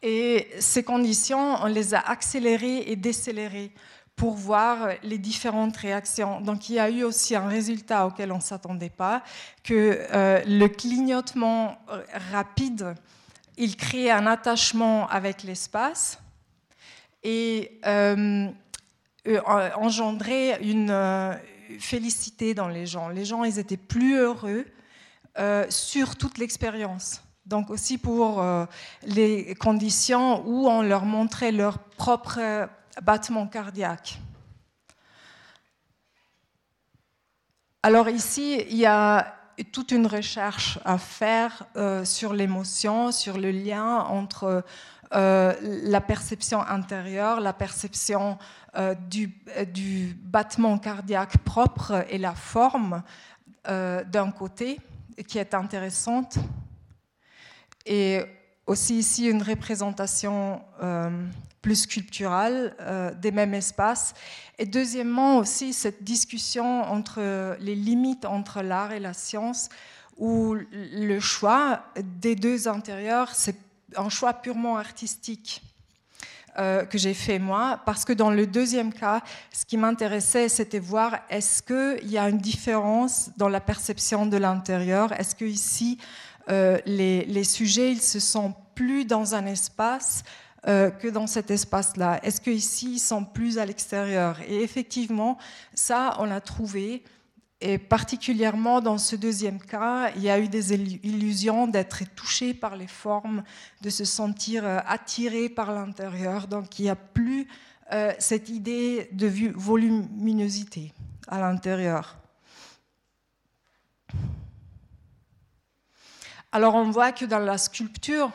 Et 0.03 0.49
ces 0.59 0.83
conditions, 0.83 1.57
on 1.63 1.67
les 1.67 1.95
a 1.95 2.01
accélérées 2.01 2.85
et 2.87 2.97
décélérées 2.97 3.73
pour 4.17 4.35
voir 4.35 4.91
les 5.03 5.19
différentes 5.19 5.77
réactions. 5.77 6.41
Donc 6.41 6.69
il 6.69 6.75
y 6.75 6.79
a 6.79 6.91
eu 6.91 7.05
aussi 7.05 7.35
un 7.35 7.49
résultat 7.49 8.07
auquel 8.07 8.33
on 8.33 8.37
ne 8.37 8.43
s'attendait 8.43 8.91
pas, 8.91 9.23
que 9.65 10.07
euh, 10.13 10.43
le 10.47 10.67
clignotement 10.69 11.79
rapide, 12.31 12.95
il 13.57 13.77
crée 13.77 14.11
un 14.11 14.27
attachement 14.27 15.09
avec 15.09 15.43
l'espace 15.43 16.19
et 17.23 17.79
euh, 17.87 18.49
euh 19.27 19.41
engendrait 19.77 20.59
une 20.63 20.91
euh, 20.91 21.35
félicité 21.79 22.55
dans 22.55 22.69
les 22.69 22.87
gens. 22.87 23.09
Les 23.09 23.25
gens, 23.25 23.45
ils 23.45 23.59
étaient 23.59 23.77
plus 23.77 24.17
heureux 24.17 24.67
sur 25.69 26.17
toute 26.17 26.39
l'expérience. 26.39 27.23
Donc 27.47 27.71
aussi 27.71 27.99
pour 27.99 28.45
les 29.03 29.55
conditions 29.55 30.47
où 30.47 30.69
on 30.69 30.83
leur 30.83 31.05
montrait 31.05 31.53
leur 31.53 31.79
propre 31.79 32.69
battement 33.03 33.47
cardiaque. 33.47 34.19
Alors 37.83 38.11
ici, 38.11 38.63
il 38.69 38.77
y 38.77 38.85
a 38.85 39.35
toute 39.73 39.91
une 39.91 40.07
recherche 40.07 40.79
à 40.85 40.99
faire 40.99 41.65
euh, 41.77 42.05
sur 42.05 42.35
l'émotion, 42.35 43.11
sur 43.11 43.39
le 43.39 43.51
lien 43.51 44.01
entre 44.01 44.65
euh, 45.15 45.55
la 45.63 46.01
perception 46.03 46.61
intérieure, 46.61 47.41
la 47.41 47.55
perception 47.55 48.37
euh, 48.77 48.95
du, 49.09 50.15
battement 50.23 50.79
cardiaque 50.79 51.39
propre 51.39 52.05
et 52.11 52.19
la 52.19 52.35
forme 52.35 53.03
d'un 53.67 54.31
côté, 54.31 54.81
qui 55.27 55.39
est 55.39 55.55
intéressante. 55.55 56.39
Et 57.87 58.21
aussi 58.67 58.99
ici 58.99 59.27
une 59.27 59.43
représentation 59.43 60.63
plus 61.63 61.83
sculpturale 61.83 62.75
euh, 62.81 63.13
des 63.15 63.31
mêmes 63.31 63.55
espaces. 63.55 64.15
Et 64.59 64.67
deuxièmement 64.67 65.39
aussi 65.39 65.73
cette 65.73 66.03
discussion 66.03 66.83
entre 66.83 67.57
les 67.61 67.75
limites 67.75 68.25
entre 68.25 68.63
l'art 68.63 68.93
et 68.93 69.01
la 69.01 69.13
science, 69.13 69.69
où 70.17 70.55
le 70.73 71.21
choix 71.21 71.85
des 72.21 72.35
deux 72.35 72.69
intérieurs, 72.69 73.35
c'est 73.35 73.57
un 73.97 74.09
choix 74.09 74.35
purement 74.35 74.77
artistique. 74.77 75.63
Euh, 76.59 76.85
que 76.85 76.99
j'ai 76.99 77.15
fait 77.15 77.39
moi, 77.39 77.81
parce 77.87 78.05
que 78.05 78.13
dans 78.13 78.33
le 78.33 78.45
deuxième 78.45 78.93
cas, 78.93 79.21
ce 79.53 79.65
qui 79.65 79.77
m'intéressait, 79.77 80.49
c'était 80.49 80.81
voir 80.81 81.21
est-ce 81.31 81.63
qu'il 81.63 82.11
y 82.11 82.19
a 82.19 82.29
une 82.29 82.39
différence 82.39 83.31
dans 83.37 83.49
la 83.49 83.61
perception 83.61 84.27
de 84.27 84.37
l'intérieur, 84.37 85.13
est-ce 85.13 85.37
que 85.37 85.45
ici, 85.45 85.97
euh, 86.51 86.79
les, 86.87 87.25
les, 87.27 87.45
sujets, 87.45 87.93
ils 87.93 88.03
se 88.03 88.19
sentent 88.19 88.59
plus 88.75 89.05
dans 89.05 89.37
un 89.37 89.47
espace 89.47 90.25
euh, 90.67 90.91
que 90.91 91.07
dans 91.07 91.29
cet 91.29 91.53
espace-là? 91.53 92.19
Est-ce 92.25 92.41
qu'ici, 92.41 92.95
ils 92.95 92.99
sont 92.99 93.25
plus 93.25 93.59
à 93.59 93.65
l'extérieur? 93.65 94.37
Et 94.49 94.61
effectivement, 94.65 95.39
ça, 95.73 96.17
on 96.19 96.25
l'a 96.25 96.41
trouvé. 96.41 97.05
Et 97.63 97.77
particulièrement 97.77 98.81
dans 98.81 98.97
ce 98.97 99.17
deuxième 99.17 99.61
cas, 99.61 100.11
il 100.17 100.23
y 100.23 100.31
a 100.31 100.39
eu 100.39 100.49
des 100.49 100.73
illusions 100.73 101.67
d'être 101.67 102.05
touché 102.15 102.55
par 102.55 102.75
les 102.75 102.87
formes, 102.87 103.43
de 103.83 103.91
se 103.91 104.07
sentir 104.07 104.65
euh, 104.65 104.79
attiré 104.87 105.51
par 105.51 105.73
l'intérieur. 105.73 106.47
Donc 106.47 106.79
il 106.79 106.85
n'y 106.85 106.89
a 106.89 106.97
plus 106.97 107.47
euh, 107.93 108.15
cette 108.19 108.49
idée 108.49 109.11
de 109.13 109.27
voluminosité 109.55 110.95
à 111.29 111.39
l'intérieur. 111.39 112.17
Alors 116.53 116.75
on 116.77 116.91
voit 116.91 117.13
que 117.13 117.27
dans 117.27 117.39
la 117.39 117.59
sculpture, 117.59 118.33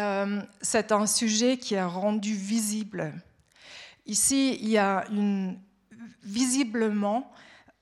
euh, 0.00 0.42
c'est 0.60 0.90
un 0.90 1.06
sujet 1.06 1.58
qui 1.58 1.74
est 1.74 1.84
rendu 1.84 2.34
visible. 2.34 3.12
Ici, 4.04 4.58
il 4.60 4.68
y 4.68 4.78
a 4.78 5.04
visiblement 6.24 7.30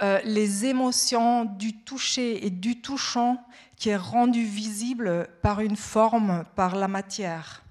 euh, 0.03 0.21
les 0.25 0.67
émotions 0.67 1.47
du 1.47 1.73
toucher 1.73 2.45
et 2.45 2.51
du 2.51 2.83
touchant 2.83 3.43
qui 3.77 3.89
est 3.89 3.97
rendu 3.97 4.45
visible 4.45 5.27
par 5.41 5.61
une 5.61 5.77
forme, 5.77 6.45
par 6.55 6.77
la 6.77 6.87
matière. 6.87 7.63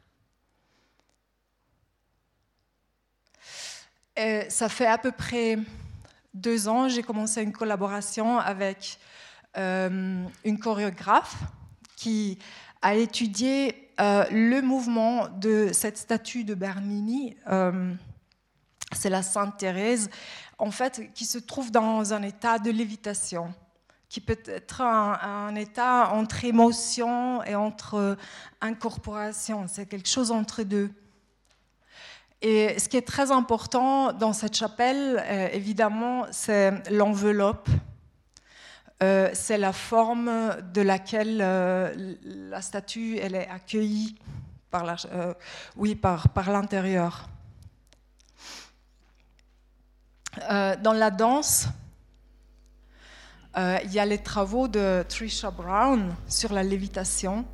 Et 4.17 4.49
ça 4.49 4.69
fait 4.69 4.87
à 4.87 4.97
peu 4.97 5.11
près 5.11 5.59
deux 6.33 6.67
ans, 6.67 6.89
j'ai 6.89 7.03
commencé 7.03 7.43
une 7.43 7.51
collaboration 7.53 8.39
avec 8.39 8.97
euh, 9.57 10.25
une 10.43 10.57
chorégraphe 10.57 11.35
qui 11.95 12.39
a 12.81 12.95
étudié 12.95 13.91
euh, 14.01 14.25
le 14.31 14.61
mouvement 14.61 15.27
de 15.27 15.69
cette 15.73 15.99
statue 15.99 16.43
de 16.43 16.55
Bernini, 16.55 17.35
c'est 18.95 19.09
la 19.09 19.21
Sainte 19.21 19.57
Thérèse, 19.57 20.09
en 20.57 20.71
fait, 20.71 21.11
qui 21.13 21.25
se 21.25 21.37
trouve 21.37 21.71
dans 21.71 22.13
un 22.13 22.21
état 22.23 22.59
de 22.59 22.71
lévitation, 22.71 23.53
qui 24.09 24.21
peut 24.21 24.39
être 24.45 24.81
un, 24.81 25.55
état 25.55 26.11
entre 26.13 26.45
émotion 26.45 27.43
et 27.43 27.55
entre 27.55 28.17
incorporation. 28.61 29.65
C'est 29.67 29.85
quelque 29.85 30.09
chose 30.09 30.31
entre 30.31 30.63
deux. 30.63 30.91
Et 32.41 32.77
ce 32.79 32.87
qui 32.89 32.97
est 32.97 33.07
très 33.07 33.31
important 33.31 34.13
dans 34.13 34.33
cette 34.33 34.55
chapelle, 34.55 35.23
euh, 35.25 35.49
évidemment, 35.51 36.25
c'est 36.31 36.89
l'enveloppe 36.91 37.69
euh, 39.03 39.29
c'est 39.33 39.57
la 39.57 39.73
forme 39.73 40.55
de 40.73 40.81
laquelle 40.81 41.39
euh, 41.41 42.15
la 42.23 42.61
statue 42.61 43.17
elle 43.17 43.35
est 43.35 43.49
accueillie 43.49 44.15
par, 44.71 44.85
la, 44.85 44.95
euh, 45.11 45.33
oui, 45.75 45.95
par, 45.95 46.29
par 46.29 46.49
l'intérieur. 46.49 47.27
Dans 50.39 50.93
la 50.93 51.11
danse, 51.11 51.67
il 53.57 53.91
y 53.91 53.99
a 53.99 54.05
les 54.05 54.17
travaux 54.17 54.67
de 54.67 55.03
Trisha 55.07 55.51
Brown 55.51 56.13
sur 56.27 56.53
la 56.53 56.63
lévitation, 56.63 57.45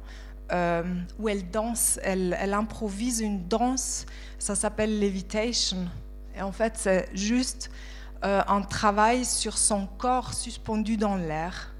où 0.51 1.29
elle 1.29 1.49
danse, 1.51 1.99
elle, 2.03 2.53
improvise 2.53 3.21
une 3.21 3.47
danse, 3.47 4.05
ça 4.39 4.55
s'appelle 4.55 4.99
levitation. 4.99 5.87
Et 6.35 6.41
en 6.41 6.51
fait, 6.51 6.73
c'est 6.75 7.09
juste 7.13 7.69
euh, 8.23 8.41
un 8.47 8.61
travail 8.61 9.25
sur 9.25 9.57
son 9.57 9.87
corps 9.97 10.33
suspendu 10.33 10.95
dans 10.95 11.15
l'air. 11.15 11.73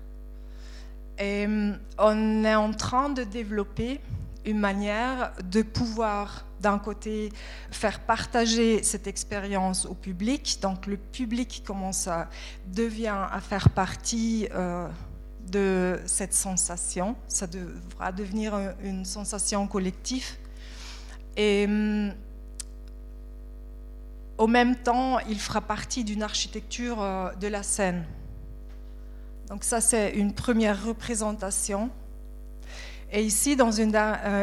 Et 1.19 1.45
euh, 1.48 1.73
on 1.99 2.44
est 2.44 2.56
en 2.56 2.73
train 2.73 3.10
de 3.10 3.23
développer 3.23 4.02
une 4.44 4.57
manière 4.57 5.34
de 5.44 5.61
pouvoir, 5.61 6.45
d'un 6.62 6.80
côté, 6.80 7.32
faire 7.72 8.00
partager 8.00 8.84
cette 8.84 9.08
expérience 9.08 9.86
au 9.86 9.94
public. 9.94 10.60
Donc 10.62 10.86
le 10.88 10.98
public 10.98 11.64
commence 11.66 12.08
à 12.08 12.30
devient 12.68 13.28
à 13.32 13.42
faire 13.42 13.70
partie 13.70 14.48
euh, 14.54 14.88
de 15.48 16.00
cette 16.06 16.34
sensation. 16.34 17.16
Ça 17.28 17.48
devra 17.48 18.12
devenir 18.12 18.54
une 18.84 19.06
sensation 19.06 19.68
collective. 19.68 20.38
Et 21.36 21.68
au 24.38 24.48
même 24.48 24.76
temps, 24.76 25.20
il 25.20 25.40
fera 25.40 25.62
partie 25.62 26.04
d'une 26.04 26.24
architecture 26.24 26.98
de 27.40 27.48
la 27.48 27.64
scène. 27.64 28.04
Donc 29.52 29.64
ça, 29.66 29.82
c'est 29.82 30.12
une 30.12 30.34
première 30.34 30.86
représentation. 30.86 31.90
Et 33.14 33.24
ici, 33.24 33.58
dans 33.58 33.72
une, 33.72 33.96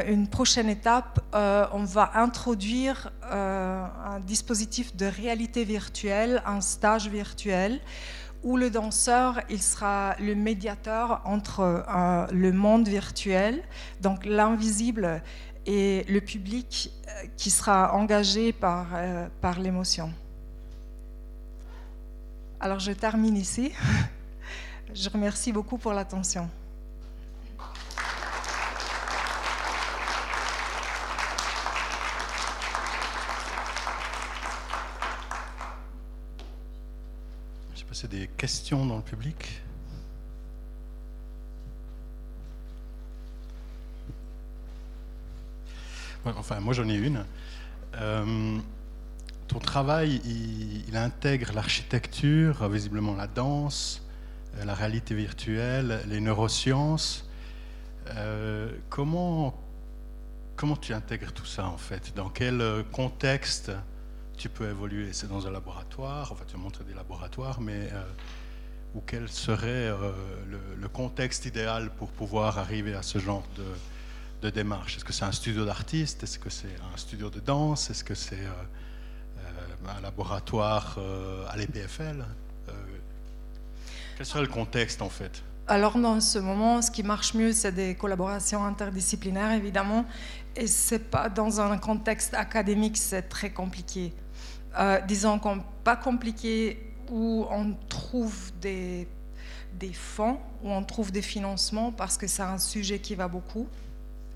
une 0.06 0.28
prochaine 0.28 0.68
étape, 0.68 1.20
on 1.32 1.84
va 1.84 2.10
introduire 2.14 3.10
un 3.22 4.20
dispositif 4.20 4.94
de 4.94 5.06
réalité 5.06 5.64
virtuelle, 5.64 6.42
un 6.44 6.60
stage 6.60 7.08
virtuel, 7.08 7.80
où 8.42 8.56
le 8.56 8.70
danseur, 8.70 9.40
il 9.50 9.62
sera 9.62 10.14
le 10.20 10.34
médiateur 10.34 11.20
entre 11.24 11.60
euh, 11.60 12.26
le 12.32 12.52
monde 12.52 12.88
virtuel, 12.88 13.62
donc 14.00 14.24
l'invisible, 14.24 15.22
et 15.66 16.04
le 16.08 16.20
public 16.20 16.90
euh, 17.08 17.26
qui 17.36 17.50
sera 17.50 17.94
engagé 17.94 18.52
par, 18.52 18.86
euh, 18.94 19.28
par 19.40 19.58
l'émotion. 19.58 20.12
Alors 22.60 22.78
je 22.78 22.92
termine 22.92 23.36
ici. 23.36 23.72
je 24.94 25.08
remercie 25.10 25.52
beaucoup 25.52 25.76
pour 25.76 25.92
l'attention. 25.92 26.48
C'est 38.00 38.08
des 38.08 38.28
questions 38.28 38.86
dans 38.86 38.98
le 38.98 39.02
public. 39.02 39.60
enfin, 46.24 46.60
moi 46.60 46.74
j'en 46.74 46.88
ai 46.88 46.94
une. 46.94 47.24
Euh, 47.96 48.58
ton 49.48 49.58
travail, 49.58 50.20
il, 50.24 50.96
intègre 50.96 51.52
l'architecture, 51.52 52.68
visiblement 52.68 53.16
la 53.16 53.26
danse, 53.26 54.06
euh, 54.54 54.64
la 54.64 54.74
réalité 54.74 55.16
virtuelle, 55.16 56.00
les 56.06 56.20
neurosciences. 56.20 57.28
Euh, 58.10 58.70
comment, 58.90 59.60
comment 60.54 60.76
tu 60.76 60.94
intègres 60.94 61.32
tout 61.32 61.46
ça 61.46 61.66
en 61.66 61.78
fait? 61.78 62.14
Dans 62.14 62.28
quel 62.28 62.62
contexte? 62.92 63.72
Tu 64.38 64.48
peux 64.48 64.70
évoluer. 64.70 65.12
C'est 65.12 65.28
dans 65.28 65.46
un 65.46 65.50
laboratoire, 65.50 66.32
enfin 66.32 66.44
tu 66.46 66.56
montres 66.56 66.84
des 66.84 66.94
laboratoires, 66.94 67.60
mais 67.60 67.88
euh, 67.92 68.02
quel 69.06 69.28
serait 69.28 69.68
euh, 69.68 70.12
le, 70.80 70.88
contexte 70.88 71.44
idéal 71.44 71.90
pour 71.90 72.08
pouvoir 72.08 72.58
arriver 72.58 72.94
à 72.94 73.02
ce 73.02 73.18
genre 73.18 73.44
de, 74.42 74.50
démarche? 74.50 74.96
Est-ce 74.96 75.04
que 75.04 75.12
c'est 75.12 75.24
un 75.24 75.32
studio 75.32 75.64
d'artiste? 75.64 76.22
Est-ce 76.22 76.38
que 76.38 76.48
c'est 76.48 76.74
un 76.94 76.96
studio 76.96 77.28
de 77.28 77.40
danse? 77.40 77.90
Est-ce 77.90 78.04
que 78.04 78.14
c'est 78.14 78.36
euh, 78.36 79.44
un 79.96 80.00
laboratoire 80.00 80.98
à 81.48 81.56
l'EPFL 81.56 82.24
Quel 84.16 84.26
serait 84.26 84.42
le 84.42 84.48
contexte 84.48 85.02
en 85.02 85.10
fait? 85.10 85.42
Alors 85.66 85.98
dans 85.98 86.18
ce 86.20 86.38
moment, 86.38 86.80
ce 86.80 86.90
qui 86.90 87.02
marche 87.02 87.34
mieux, 87.34 87.52
c'est 87.52 87.72
des 87.72 87.94
collaborations 87.94 88.64
interdisciplinaires, 88.64 89.52
évidemment. 89.52 90.06
Et 90.56 90.66
c'est 90.66 91.10
pas 91.10 91.28
dans 91.28 91.60
un 91.60 91.76
contexte 91.76 92.32
académique, 92.32 92.96
c'est 92.96 93.28
très 93.28 93.50
compliqué. 93.50 94.14
Euh, 94.78 95.00
disons, 95.06 95.40
pas 95.84 95.96
compliqué, 95.96 96.92
où 97.10 97.46
on 97.50 97.74
trouve 97.88 98.52
des, 98.60 99.08
des 99.74 99.92
fonds, 99.92 100.38
où 100.62 100.70
on 100.70 100.82
trouve 100.84 101.12
des 101.12 101.22
financements, 101.22 101.92
parce 101.92 102.16
que 102.16 102.26
c'est 102.26 102.42
un 102.42 102.58
sujet 102.58 102.98
qui 102.98 103.14
va 103.14 103.28
beaucoup, 103.28 103.66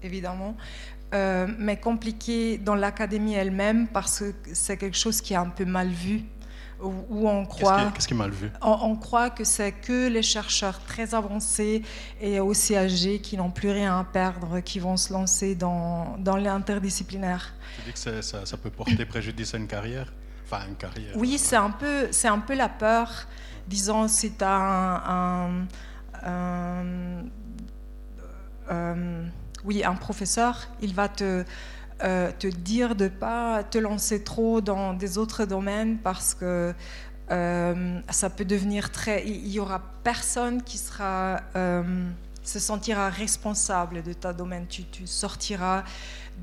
évidemment. 0.03 0.57
Euh, 1.15 1.47
mais 1.59 1.77
compliqué 1.77 2.57
dans 2.57 2.75
l'académie 2.75 3.35
elle-même, 3.35 3.87
parce 3.89 4.21
que 4.21 4.35
c'est 4.55 4.79
quelque 4.79 4.97
chose 4.97 5.21
qui 5.21 5.35
est 5.35 5.37
un 5.37 5.51
peu 5.51 5.67
mal 5.67 5.89
vu 5.89 6.25
où 6.83 7.29
on 7.29 7.47
croit. 7.47 7.93
Qu'est-ce 7.95 8.09
qui, 8.09 8.15
est 8.15 8.17
mal 8.17 8.31
vu? 8.31 8.51
On, 8.61 8.97
croit 8.97 9.31
que 9.31 9.45
c'est 9.45 9.73
que 9.73 10.09
les 10.09 10.23
chercheurs 10.23 10.81
très 10.85 11.15
avancés 11.15 11.83
et 12.21 12.41
aussi 12.41 12.77
âgés 12.77 13.21
qui 13.21 13.37
n'ont 13.37 13.51
plus 13.51 13.71
rien 13.71 13.99
à 13.99 14.05
perdre, 14.05 14.61
qui 14.61 14.81
vont 14.81 14.97
se 14.97 15.13
lancer 15.13 15.55
dans, 15.55 16.17
dans 16.19 16.37
l'interdisciplinaire. 16.37 17.55
Tu 17.77 17.83
dis 17.83 17.93
que 17.93 18.23
ça, 18.23 18.45
ça, 18.45 18.57
peut 18.57 18.71
porter 18.71 19.05
préjudice 19.05 19.55
à 19.55 19.59
une 19.59 19.69
carrière? 19.69 20.13
Oui, 21.17 21.39
c'est 21.39 21.57
un, 21.57 21.71
peu, 21.71 22.09
c'est 22.11 22.29
un 22.29 22.39
peu 22.39 22.55
la 22.55 22.69
peur. 22.69 23.27
Disons, 23.69 24.09
si 24.09 24.33
tu 24.33 24.45
as 24.45 25.03
un, 25.07 25.67
euh, 28.71 29.27
oui, 29.65 29.85
un 29.85 29.95
professeur, 29.95 30.69
il 30.81 30.95
va 30.95 31.09
te, 31.09 31.45
euh, 32.03 32.31
te 32.39 32.47
dire 32.47 32.95
de 32.95 33.09
pas 33.09 33.63
te 33.65 33.79
lancer 33.79 34.25
trop 34.25 34.61
dans 34.61 34.95
des 34.95 35.19
autres 35.19 35.45
domaines 35.45 35.99
parce 35.99 36.35
que 36.35 36.75
euh, 37.31 38.01
ça 38.11 38.31
peut 38.31 38.45
devenir 38.45 38.91
très... 38.91 39.27
Il 39.27 39.49
n'y 39.49 39.61
aura 39.61 39.81
personne 40.03 40.63
qui 40.63 40.79
sera, 40.79 41.41
se 42.43 42.59
sentira 42.59 43.09
responsable 43.09 44.03
de 44.03 44.13
ta 44.13 44.33
domaine. 44.33 44.67
Tu 44.67 45.07
sortiras 45.07 45.85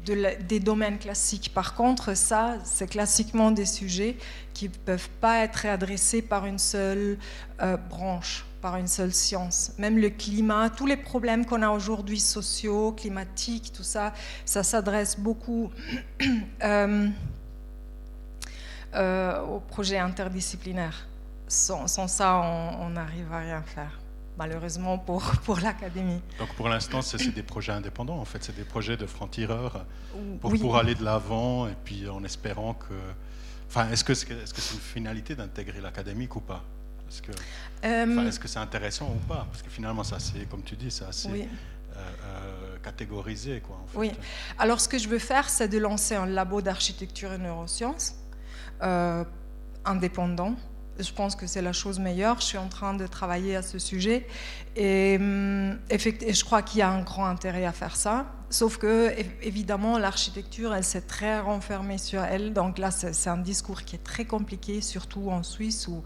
des 0.05 0.59
domaines 0.59 0.97
classiques. 0.97 1.51
Par 1.53 1.75
contre, 1.75 2.15
ça, 2.15 2.57
c'est 2.63 2.87
classiquement 2.87 3.51
des 3.51 3.65
sujets 3.65 4.17
qui 4.53 4.69
ne 4.69 4.73
peuvent 4.73 5.09
pas 5.21 5.43
être 5.43 5.65
adressés 5.65 6.21
par 6.21 6.45
une 6.45 6.57
seule 6.57 7.17
euh, 7.61 7.77
branche, 7.77 8.45
par 8.61 8.77
une 8.77 8.87
seule 8.87 9.13
science. 9.13 9.73
Même 9.77 9.97
le 9.97 10.09
climat, 10.09 10.69
tous 10.69 10.85
les 10.85 10.97
problèmes 10.97 11.45
qu'on 11.45 11.61
a 11.61 11.69
aujourd'hui 11.69 12.19
sociaux, 12.19 12.91
climatiques, 12.91 13.71
tout 13.73 13.83
ça, 13.83 14.13
ça 14.45 14.63
s'adresse 14.63 15.19
beaucoup 15.19 15.69
euh, 16.63 17.07
euh, 18.95 19.41
aux 19.41 19.59
projets 19.59 19.99
interdisciplinaires. 19.99 21.07
Sans, 21.47 21.87
ça, 21.87 22.35
on 22.35 22.91
n'arrive 22.91 23.33
à 23.33 23.39
rien 23.39 23.63
faire 23.63 23.98
malheureusement 24.39 24.97
pour, 24.97 25.21
pour 25.45 25.59
l'académie. 25.59 26.21
Donc 26.39 26.51
pour 26.55 26.69
l'instant, 26.69 27.01
c'est 27.01 27.31
des 27.31 27.43
projets 27.43 27.73
indépendants, 27.73 28.17
en 28.17 28.25
fait, 28.25 28.43
c'est 28.43 28.55
des 28.55 28.63
projets 28.63 28.97
de 28.97 29.05
francs-tireurs 29.05 29.85
pour, 30.41 30.57
pour, 30.57 30.77
aller 30.77 30.95
de 30.95 31.03
l'avant 31.03 31.67
et 31.67 31.75
puis 31.83 32.07
en 32.07 32.23
espérant 32.23 32.73
que... 32.73 32.95
Enfin, 33.67 33.89
est-ce 33.91 34.03
que 34.03 34.15
c'est 34.15 34.33
-ce 34.33 34.45
c'est 34.55 34.73
une 34.73 34.81
finalité 34.95 35.35
d'intégrer 35.35 35.81
l'académique 35.81 36.35
ou 36.35 36.41
pas? 36.41 36.63
Est-ce 37.07 37.21
que 37.21 37.31
euh, 37.85 38.27
est-ce 38.27 38.39
que 38.39 38.47
c'est 38.47 38.59
intéressant 38.59 39.07
ou 39.17 39.21
pas? 39.27 39.45
Parce 39.51 39.61
que 39.63 39.69
finalement, 39.69 40.03
c'est 40.03 40.47
comme 40.49 40.63
tu 40.63 40.75
dis, 40.75 40.91
c'est 40.91 41.05
assez... 41.05 41.29
Euh, 41.29 41.45
euh, 41.99 42.77
catégorisé. 42.87 43.59
Quoi, 43.59 43.75
en 43.83 43.87
fait. 43.87 43.97
Oui. 44.01 44.11
Alors, 44.57 44.79
ce 44.79 44.87
que 44.87 44.97
je 44.97 45.09
veux 45.09 45.19
faire, 45.19 45.49
c'est 45.49 45.67
de 45.67 45.79
lancer 45.79 46.15
un 46.15 46.27
labo 46.37 46.61
d'architecture 46.61 47.31
et 47.33 47.37
neurosciences 47.37 48.15
indépendant 49.85 50.55
je 50.99 51.13
pense 51.13 51.35
que 51.35 51.47
c'est 51.47 51.61
la 51.61 51.73
chose 51.73 51.99
meilleure. 51.99 52.39
Je 52.39 52.45
suis 52.45 52.57
en 52.57 52.67
train 52.67 52.93
de 52.93 53.07
travailler 53.07 53.55
à 53.55 53.61
ce 53.61 53.79
sujet 53.79 54.27
et, 54.75 55.17
hum, 55.19 55.77
je 55.89 56.43
crois 56.43 56.61
qu'il 56.61 56.79
y 56.79 56.81
a 56.81 56.89
un 56.89 57.01
grand 57.01 57.25
intérêt 57.25 57.65
à 57.65 57.71
faire 57.71 57.95
ça. 57.95 58.25
Sauf 58.49 58.77
que, 58.77 59.13
évidemment, 59.43 59.97
l'architecture, 59.97 60.73
elle 60.73 60.83
s'est 60.83 61.01
très 61.01 61.39
renfermée 61.39 61.99
sur 61.99 62.23
elle. 62.23 62.53
Donc 62.53 62.79
là, 62.79 62.89
c'est 62.91 63.29
un 63.29 63.37
discours 63.37 63.83
qui 63.83 63.95
est 63.95 64.03
très 64.03 64.25
compliqué, 64.25 64.81
surtout 64.81 65.29
en 65.29 65.43
Suisse 65.43 65.87
où 65.87 66.03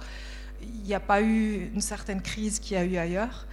il 0.61 0.83
n'y 0.83 0.93
a 0.93 0.99
pas 0.99 1.21
eu 1.21 1.71
une 1.73 1.81
certaine 1.81 2.21
crise 2.21 2.59
qu'il 2.59 2.77
y 2.77 2.79
a 2.79 2.83
eu 2.83 2.97
ailleurs. 2.97 3.47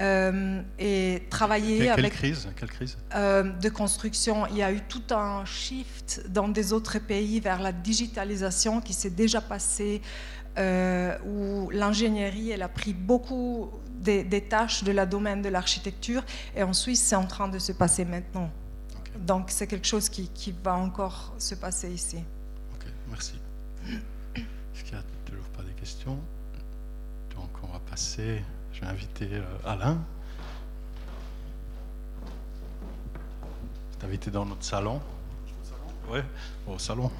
Euh, 0.00 0.62
et 0.78 1.24
travailler 1.28 1.78
quelle, 1.78 1.90
avec 1.90 2.12
crise, 2.14 2.48
quelle 2.56 2.70
crise? 2.70 2.96
Euh, 3.14 3.42
de 3.42 3.68
construction. 3.68 4.46
Il 4.46 4.56
y 4.56 4.62
a 4.62 4.72
eu 4.72 4.80
tout 4.88 5.02
un 5.10 5.44
shift 5.44 6.22
dans 6.28 6.48
des 6.48 6.72
autres 6.72 6.98
pays 6.98 7.38
vers 7.40 7.60
la 7.60 7.72
digitalisation 7.72 8.80
qui 8.80 8.94
s'est 8.94 9.10
déjà 9.10 9.42
passé 9.42 10.00
euh, 10.60 11.18
où 11.24 11.70
l'ingénierie 11.70 12.50
elle 12.50 12.62
a 12.62 12.68
pris 12.68 12.92
beaucoup 12.92 13.70
des, 14.00 14.44
tâches 14.48 14.84
de 14.84 14.92
la 14.92 15.06
domaine 15.06 15.42
de 15.42 15.48
l'architecture 15.48 16.22
et 16.54 16.62
en 16.62 16.72
Suisse 16.72 17.00
c'est 17.02 17.16
en 17.16 17.26
train 17.26 17.48
de 17.48 17.58
se 17.58 17.72
passer 17.72 18.04
maintenant. 18.04 18.50
Donc 19.18 19.50
c'est 19.50 19.66
quelque 19.66 19.86
chose 19.86 20.08
qui, 20.08 20.28
qui, 20.28 20.54
va 20.62 20.74
encore 20.74 21.34
se 21.38 21.54
passer 21.54 21.90
ici. 21.90 22.18
Ok, 22.74 22.86
merci. 23.08 23.34
Est-ce 23.86 24.84
qu'il 24.84 24.92
n'y 24.92 25.00
a 25.00 25.04
toujours 25.24 25.48
pas 25.48 25.62
des 25.62 25.72
questions? 25.72 26.18
Donc 27.34 27.50
on 27.62 27.66
va 27.68 27.80
passer, 27.90 28.42
je 28.72 28.80
vais 28.82 28.86
inviter 28.86 29.28
euh, 29.32 29.44
Alain. 29.64 29.98
Tu 33.98 34.06
invité 34.06 34.30
dans 34.30 34.46
notre 34.46 34.64
salon? 34.64 35.00
Oui, 36.10 36.20
au 36.66 36.78
salon. 36.78 37.10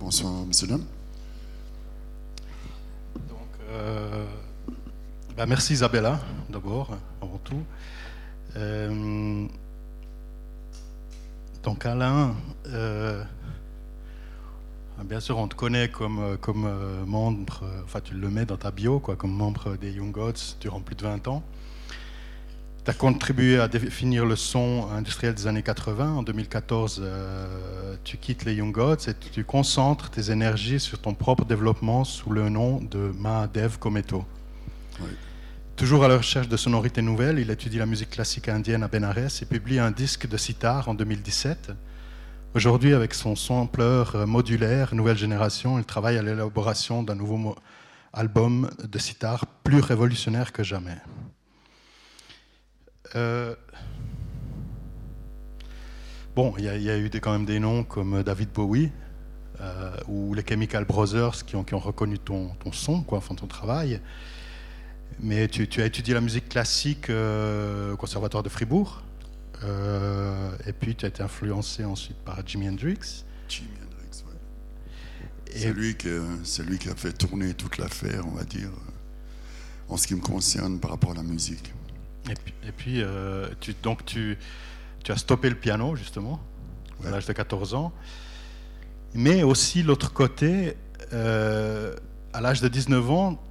Bonsoir, 0.00 0.46
monsieur 0.46 0.66
dames. 0.66 0.84
Donc, 3.28 3.38
euh, 3.70 4.24
bah, 5.36 5.44
merci 5.44 5.74
Isabella, 5.74 6.18
d'abord, 6.48 6.96
avant 7.20 7.38
tout. 7.44 7.62
Euh, 8.56 9.46
donc 11.62 11.84
Alain, 11.84 12.34
euh, 12.68 13.22
Bien 15.04 15.20
sûr, 15.20 15.36
on 15.36 15.46
te 15.46 15.54
connaît 15.54 15.90
comme, 15.90 16.38
comme 16.40 16.66
membre, 17.04 17.64
enfin 17.84 18.00
tu 18.00 18.14
le 18.14 18.30
mets 18.30 18.46
dans 18.46 18.56
ta 18.56 18.70
bio, 18.70 18.98
quoi, 18.98 19.14
comme 19.14 19.32
membre 19.32 19.76
des 19.76 19.92
Young 19.92 20.10
Gods 20.10 20.56
durant 20.58 20.80
plus 20.80 20.96
de 20.96 21.02
20 21.02 21.28
ans. 21.28 21.42
Tu 22.88 22.92
as 22.92 22.94
contribué 22.94 23.60
à 23.60 23.68
définir 23.68 24.24
le 24.24 24.34
son 24.34 24.88
industriel 24.90 25.34
des 25.34 25.46
années 25.46 25.62
80. 25.62 26.10
En 26.10 26.22
2014, 26.22 27.02
euh, 27.04 27.96
tu 28.02 28.16
quittes 28.16 28.46
les 28.46 28.54
Young 28.54 28.72
Gods 28.72 29.08
et 29.08 29.14
tu 29.30 29.44
concentres 29.44 30.08
tes 30.08 30.30
énergies 30.30 30.80
sur 30.80 30.98
ton 30.98 31.12
propre 31.12 31.44
développement 31.44 32.04
sous 32.04 32.30
le 32.30 32.48
nom 32.48 32.80
de 32.80 33.12
Mahadev 33.18 33.76
Kometo. 33.78 34.24
Oui. 35.02 35.10
Toujours 35.76 36.02
à 36.02 36.08
la 36.08 36.16
recherche 36.16 36.48
de 36.48 36.56
sonorités 36.56 37.02
nouvelles, 37.02 37.38
il 37.38 37.50
étudie 37.50 37.76
la 37.76 37.84
musique 37.84 38.08
classique 38.08 38.48
indienne 38.48 38.82
à 38.82 38.88
Benares 38.88 39.42
et 39.42 39.44
publie 39.44 39.78
un 39.78 39.90
disque 39.90 40.26
de 40.26 40.38
sitar 40.38 40.88
en 40.88 40.94
2017. 40.94 41.72
Aujourd'hui, 42.54 42.94
avec 42.94 43.12
son 43.12 43.36
sampleur 43.36 44.26
modulaire, 44.26 44.94
nouvelle 44.94 45.18
génération, 45.18 45.78
il 45.78 45.84
travaille 45.84 46.16
à 46.16 46.22
l'élaboration 46.22 47.02
d'un 47.02 47.16
nouveau 47.16 47.54
album 48.14 48.70
de 48.82 48.98
sitar 48.98 49.44
plus 49.62 49.80
révolutionnaire 49.80 50.52
que 50.52 50.62
jamais. 50.62 50.96
Euh, 53.16 53.54
Bon, 56.36 56.54
il 56.56 56.64
y, 56.64 56.68
a- 56.68 56.76
il 56.76 56.82
y 56.82 56.90
a 56.90 56.96
eu 56.96 57.08
des- 57.10 57.18
quand 57.20 57.32
même 57.32 57.44
des 57.46 57.58
noms 57.58 57.82
comme 57.82 58.22
David 58.22 58.50
Bowie 58.52 58.92
euh, 59.60 59.90
ou 60.06 60.34
les 60.34 60.44
Chemical 60.48 60.84
Brothers 60.84 61.44
qui 61.44 61.56
ont, 61.56 61.64
qui 61.64 61.74
ont 61.74 61.80
reconnu 61.80 62.16
ton, 62.20 62.50
ton 62.60 62.70
son, 62.70 63.02
quoi, 63.02 63.18
enfin 63.18 63.34
ton 63.34 63.48
travail. 63.48 64.00
Mais 65.18 65.48
tu, 65.48 65.66
tu 65.68 65.82
as 65.82 65.86
étudié 65.86 66.14
la 66.14 66.20
musique 66.20 66.48
classique 66.48 67.10
euh, 67.10 67.94
au 67.94 67.96
Conservatoire 67.96 68.44
de 68.44 68.48
Fribourg. 68.48 69.02
Et 70.66 70.72
puis 70.72 70.94
tu 70.94 71.04
as 71.04 71.08
été 71.08 71.24
influencé 71.24 71.84
ensuite 71.84 72.18
par 72.18 72.46
Jimi 72.46 72.68
Hendrix. 72.68 73.24
Jimi 73.48 73.70
Hendrix. 73.84 74.22
Et 75.52 75.58
C'est 75.58 75.72
lui, 75.72 75.96
qui, 75.96 76.08
c'est 76.44 76.62
lui 76.62 76.78
qui 76.78 76.88
a 76.88 76.94
fait 76.94 77.12
tourner 77.12 77.54
toute 77.54 77.78
l'affaire, 77.78 78.24
on 78.28 78.32
va 78.36 78.44
dire, 78.44 78.70
en 79.88 79.96
ce 79.96 80.06
qui 80.06 80.14
me 80.14 80.20
concerne 80.20 80.78
par 80.78 80.90
rapport 80.92 81.10
à 81.10 81.14
la 81.14 81.22
musique. 81.24 81.72
Et 82.28 82.34
puis, 82.34 82.54
et 82.66 82.72
puis, 82.72 83.02
euh, 83.02 83.48
tu, 83.60 83.74
donc 83.82 84.04
tu, 84.04 84.38
tu 85.04 85.12
as 85.12 85.16
stoppé 85.16 85.48
le 85.48 85.54
piano, 85.56 85.96
justement, 85.96 86.40
à 87.04 87.10
l'âge 87.10 87.26
de 87.26 87.32
14 87.32 87.74
ans. 87.74 87.92
Mais 89.14 89.42
aussi, 89.42 89.82
l'autre 89.82 90.12
côté, 90.12 90.76
euh, 91.12 91.94
à 92.32 92.40
l'âge 92.40 92.60
de 92.60 92.68
19 92.68 93.10
ans, 93.10 93.42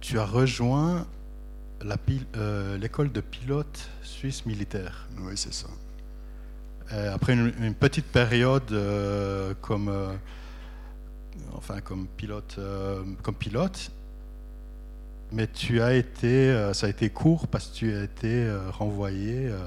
tu 0.00 0.18
as 0.18 0.24
rejoint 0.24 1.06
euh, 2.36 2.78
l'école 2.78 3.10
de 3.10 3.20
pilote 3.20 3.90
suisse 4.02 4.46
militaire. 4.46 5.08
Oui, 5.18 5.32
c'est 5.36 5.54
ça. 5.54 5.68
Après 7.12 7.34
une, 7.34 7.52
une 7.62 7.74
petite 7.74 8.06
période 8.06 8.76
comme, 9.60 10.18
enfin, 11.52 11.80
comme, 11.80 12.08
pilote, 12.08 12.58
comme 13.22 13.36
pilote, 13.36 13.92
mais 15.32 15.46
tu 15.46 15.80
as 15.80 15.94
été, 15.94 16.50
euh, 16.50 16.72
ça 16.74 16.86
a 16.86 16.90
été 16.90 17.10
court 17.10 17.46
parce 17.48 17.66
que 17.68 17.74
tu 17.74 17.94
as 17.94 18.02
été 18.04 18.28
euh, 18.28 18.70
renvoyé 18.70 19.48
euh, 19.48 19.58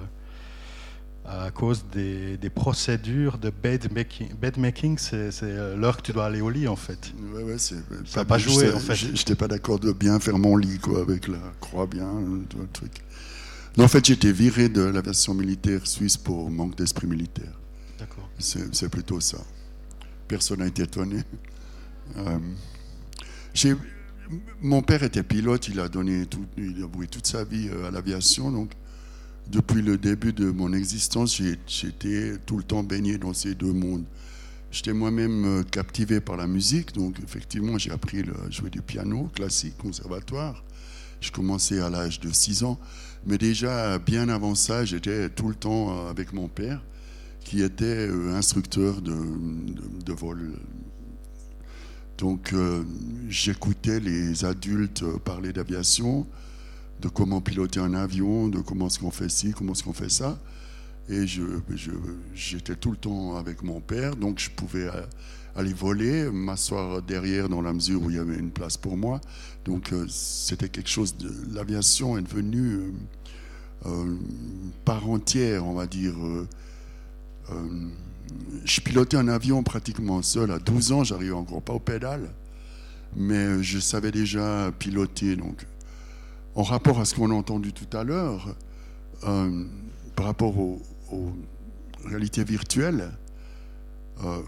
à 1.26 1.52
cause 1.52 1.86
des, 1.92 2.38
des 2.38 2.50
procédures 2.50 3.38
de 3.38 3.50
bed 3.50 3.92
making. 3.94 4.34
Bed 4.36 4.58
making, 4.58 4.98
c'est 4.98 5.30
l'heure 5.78 5.98
que 5.98 6.02
tu 6.02 6.12
dois 6.12 6.26
aller 6.26 6.42
au 6.42 6.50
lit 6.50 6.68
en 6.68 6.76
fait. 6.76 7.14
Ouais, 7.34 7.44
ouais, 7.44 7.58
Ça 7.58 8.22
a 8.22 8.26
pas 8.26 8.38
joué, 8.38 8.74
en 8.74 8.80
fait. 8.80 8.96
J'étais 8.96 9.36
pas 9.36 9.48
d'accord 9.48 9.80
de 9.80 9.92
bien 9.94 10.20
faire 10.20 10.38
mon 10.38 10.58
lit, 10.58 10.80
quoi, 10.80 11.02
avec 11.02 11.28
la 11.30 11.40
croix 11.62 11.88
bien, 11.88 12.12
le, 12.20 12.40
le 12.62 12.68
truc. 12.74 12.92
Non, 13.78 13.86
en 13.86 13.88
fait, 13.88 14.06
j'étais 14.06 14.32
viré 14.32 14.70
de 14.70 14.82
l'aviation 14.82 15.34
militaire 15.34 15.88
suisse 15.88 16.18
pour 16.18 16.52
manque 16.52 16.76
d'esprit 16.76 17.08
militaire. 17.08 17.54
D'accord. 17.98 18.30
C'est, 18.38 18.76
c'est 18.76 18.90
plutôt 18.90 19.20
ça. 19.20 19.40
Personne 20.28 20.60
n'a 20.60 20.68
été 20.68 20.84
étonné. 20.84 21.24
Euh, 22.18 22.38
j'ai- 23.54 23.76
mon 24.62 24.82
père 24.82 25.04
était 25.04 25.24
pilote, 25.24 25.68
il 25.68 25.80
a 25.80 25.90
donné 25.90 26.26
tout, 26.26 26.46
il 26.58 26.82
a 26.84 26.88
voué 26.88 27.08
toute 27.08 27.28
sa 27.28 27.44
vie 27.44 27.70
euh, 27.70 27.88
à 27.88 27.92
l'aviation, 27.92 28.52
donc 28.52 28.72
depuis 29.48 29.82
le 29.82 29.98
début 29.98 30.34
de 30.34 30.50
mon 30.52 30.74
existence, 30.74 31.42
j'étais 31.68 32.38
tout 32.46 32.58
le 32.58 32.64
temps 32.64 32.84
baigné 32.84 33.18
dans 33.18 33.34
ces 33.34 33.56
deux 33.56 33.74
mondes. 33.74 34.06
J'étais 34.72 34.94
moi-même 34.94 35.46
euh, 35.46 35.64
captivé 35.64 36.22
par 36.22 36.38
la 36.38 36.48
musique, 36.48 36.94
donc 36.94 37.20
effectivement, 37.24 37.78
j'ai 37.78 37.92
appris 37.92 38.22
à 38.22 38.50
jouer 38.50 38.70
du 38.70 38.82
piano 38.82 39.30
classique, 39.36 39.78
conservatoire. 39.78 40.64
Je 41.20 41.32
commençais 41.32 41.80
à 41.80 41.90
l'âge 41.90 42.20
de 42.20 42.32
6 42.32 42.64
ans, 42.64 42.80
mais 43.26 43.38
déjà 43.38 44.00
bien 44.00 44.30
avant 44.30 44.56
ça, 44.56 44.84
j'étais 44.86 45.30
tout 45.30 45.50
le 45.50 45.56
temps 45.56 45.92
euh, 45.92 46.10
avec 46.10 46.34
mon 46.34 46.48
père, 46.48 46.82
qui 47.42 47.62
était 47.62 48.10
instructeur 48.32 49.02
de 49.02 50.14
vol. 50.14 50.54
Donc 52.24 52.54
euh, 52.54 52.86
j'écoutais 53.28 54.00
les 54.00 54.46
adultes 54.46 55.04
parler 55.26 55.52
d'aviation, 55.52 56.26
de 57.02 57.10
comment 57.10 57.42
piloter 57.42 57.82
un 57.82 57.94
avion, 57.94 58.48
de 58.48 58.60
comment 58.60 58.88
est-ce 58.88 59.00
qu'on 59.00 59.12
fait 59.12 59.28
ci, 59.28 59.52
comment 59.52 59.74
est-ce 59.74 59.84
qu'on 59.84 59.92
fait 59.92 60.08
ça. 60.08 60.40
Et 61.10 61.26
j'étais 62.34 62.78
tout 62.78 62.92
le 62.92 62.96
temps 62.96 63.36
avec 63.36 63.62
mon 63.62 63.82
père, 63.82 64.16
donc 64.16 64.40
je 64.40 64.50
pouvais 64.50 64.86
euh, 64.86 65.02
aller 65.58 65.74
voler, 65.74 66.32
m'asseoir 66.32 67.02
derrière 67.02 67.50
dans 67.50 67.62
la 67.62 67.74
mesure 67.74 68.02
où 68.02 68.10
il 68.10 68.16
y 68.16 68.20
avait 68.20 68.38
une 68.38 68.52
place 68.52 68.78
pour 68.78 68.96
moi. 68.96 69.20
Donc 69.66 69.92
euh, 69.92 70.06
c'était 70.08 70.70
quelque 70.70 70.90
chose 70.90 71.18
de... 71.18 71.30
L'aviation 71.54 72.18
est 72.18 72.22
devenue 72.22 72.94
part 74.86 75.10
entière, 75.10 75.68
on 75.68 75.74
va 75.74 75.88
dire. 75.88 76.16
Je 78.66 78.82
pilotais 78.82 79.18
un 79.18 79.28
avion 79.28 79.64
pratiquement 79.64 80.22
seul. 80.22 80.52
À 80.52 80.60
12 80.60 80.92
ans, 80.92 81.04
j'arrivais 81.04 81.34
encore 81.34 81.62
pas 81.62 81.74
aux 81.74 81.80
pédales, 81.80 82.30
mais 83.16 83.62
je 83.64 83.80
savais 83.80 84.12
déjà 84.12 84.72
piloter. 84.80 85.36
Donc, 85.36 85.66
en 86.56 86.64
rapport 86.64 87.00
à 87.00 87.06
ce 87.06 87.16
qu'on 87.16 87.32
a 87.32 87.34
entendu 87.34 87.74
tout 87.74 87.98
à 87.98 88.04
l'heure, 88.04 88.56
euh, 89.26 89.66
par 90.16 90.26
rapport 90.26 90.58
aux, 90.58 90.82
réalités 92.06 92.44
virtuelles, 92.44 93.12
euh, 94.24 94.42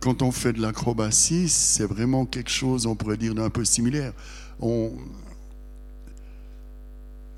quand 0.00 0.22
on 0.22 0.32
fait 0.32 0.52
de 0.52 0.60
l'acrobatie, 0.60 1.48
c'est 1.48 1.84
vraiment 1.84 2.26
quelque 2.26 2.50
chose, 2.50 2.86
on 2.86 2.96
pourrait 2.96 3.16
dire, 3.16 3.34
d'un 3.34 3.50
peu 3.50 3.64
similaire. 3.64 4.12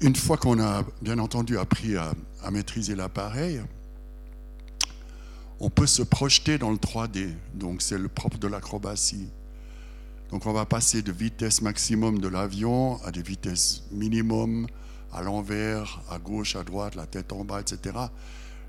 Une 0.02 0.16
fois 0.16 0.38
qu'on 0.38 0.58
a, 0.60 0.82
bien 1.02 1.18
entendu, 1.18 1.58
appris 1.58 1.96
à 1.96 2.14
maîtriser 2.50 2.94
l'appareil, 2.94 3.60
on 5.60 5.68
peut 5.68 5.86
se 5.86 6.02
projeter 6.02 6.56
dans 6.56 6.70
le 6.70 6.78
3D. 6.78 7.34
Donc, 7.54 7.82
c'est 7.82 7.98
le 7.98 8.08
propre 8.08 8.38
de 8.38 8.48
l'acrobatie. 8.48 9.28
Donc, 10.30 10.46
on 10.46 10.52
va 10.52 10.64
passer 10.64 11.02
de 11.02 11.12
vitesse 11.12 11.60
maximum 11.60 12.18
de 12.18 12.28
l'avion 12.28 13.02
à 13.04 13.10
des 13.10 13.22
vitesses 13.22 13.82
minimum, 13.92 14.66
à 15.12 15.22
l'envers, 15.22 16.00
à 16.08 16.18
gauche, 16.18 16.56
à 16.56 16.64
droite, 16.64 16.94
la 16.94 17.06
tête 17.06 17.32
en 17.32 17.44
bas, 17.44 17.60
etc. 17.60 17.96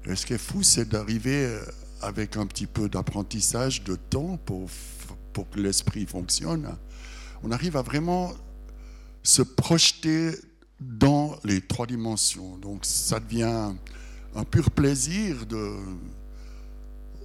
Et 0.05 0.15
ce 0.15 0.26
qui 0.26 0.34
est 0.34 0.38
fou, 0.38 0.63
c'est 0.63 0.89
d'arriver 0.89 1.59
avec 2.01 2.35
un 2.35 2.45
petit 2.45 2.65
peu 2.65 2.89
d'apprentissage, 2.89 3.84
de 3.84 3.95
temps 3.95 4.38
pour, 4.45 4.68
pour 5.31 5.49
que 5.49 5.59
l'esprit 5.59 6.05
fonctionne. 6.05 6.76
On 7.43 7.51
arrive 7.51 7.77
à 7.77 7.84
vraiment 7.84 8.34
se 9.23 9.43
projeter 9.43 10.31
dans 10.80 11.38
les 11.43 11.61
trois 11.61 11.85
dimensions. 11.85 12.57
Donc, 12.57 12.85
ça 12.85 13.19
devient 13.19 13.73
un 14.35 14.43
pur 14.43 14.72
plaisir 14.72 15.45
de, 15.45 15.76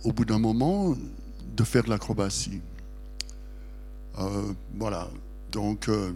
au 0.06 0.12
bout 0.12 0.24
d'un 0.24 0.38
moment, 0.38 0.96
de 1.56 1.64
faire 1.64 1.82
de 1.82 1.90
l'acrobatie. 1.90 2.60
Euh, 4.18 4.52
voilà. 4.78 5.10
Donc, 5.50 5.88
euh, 5.88 6.12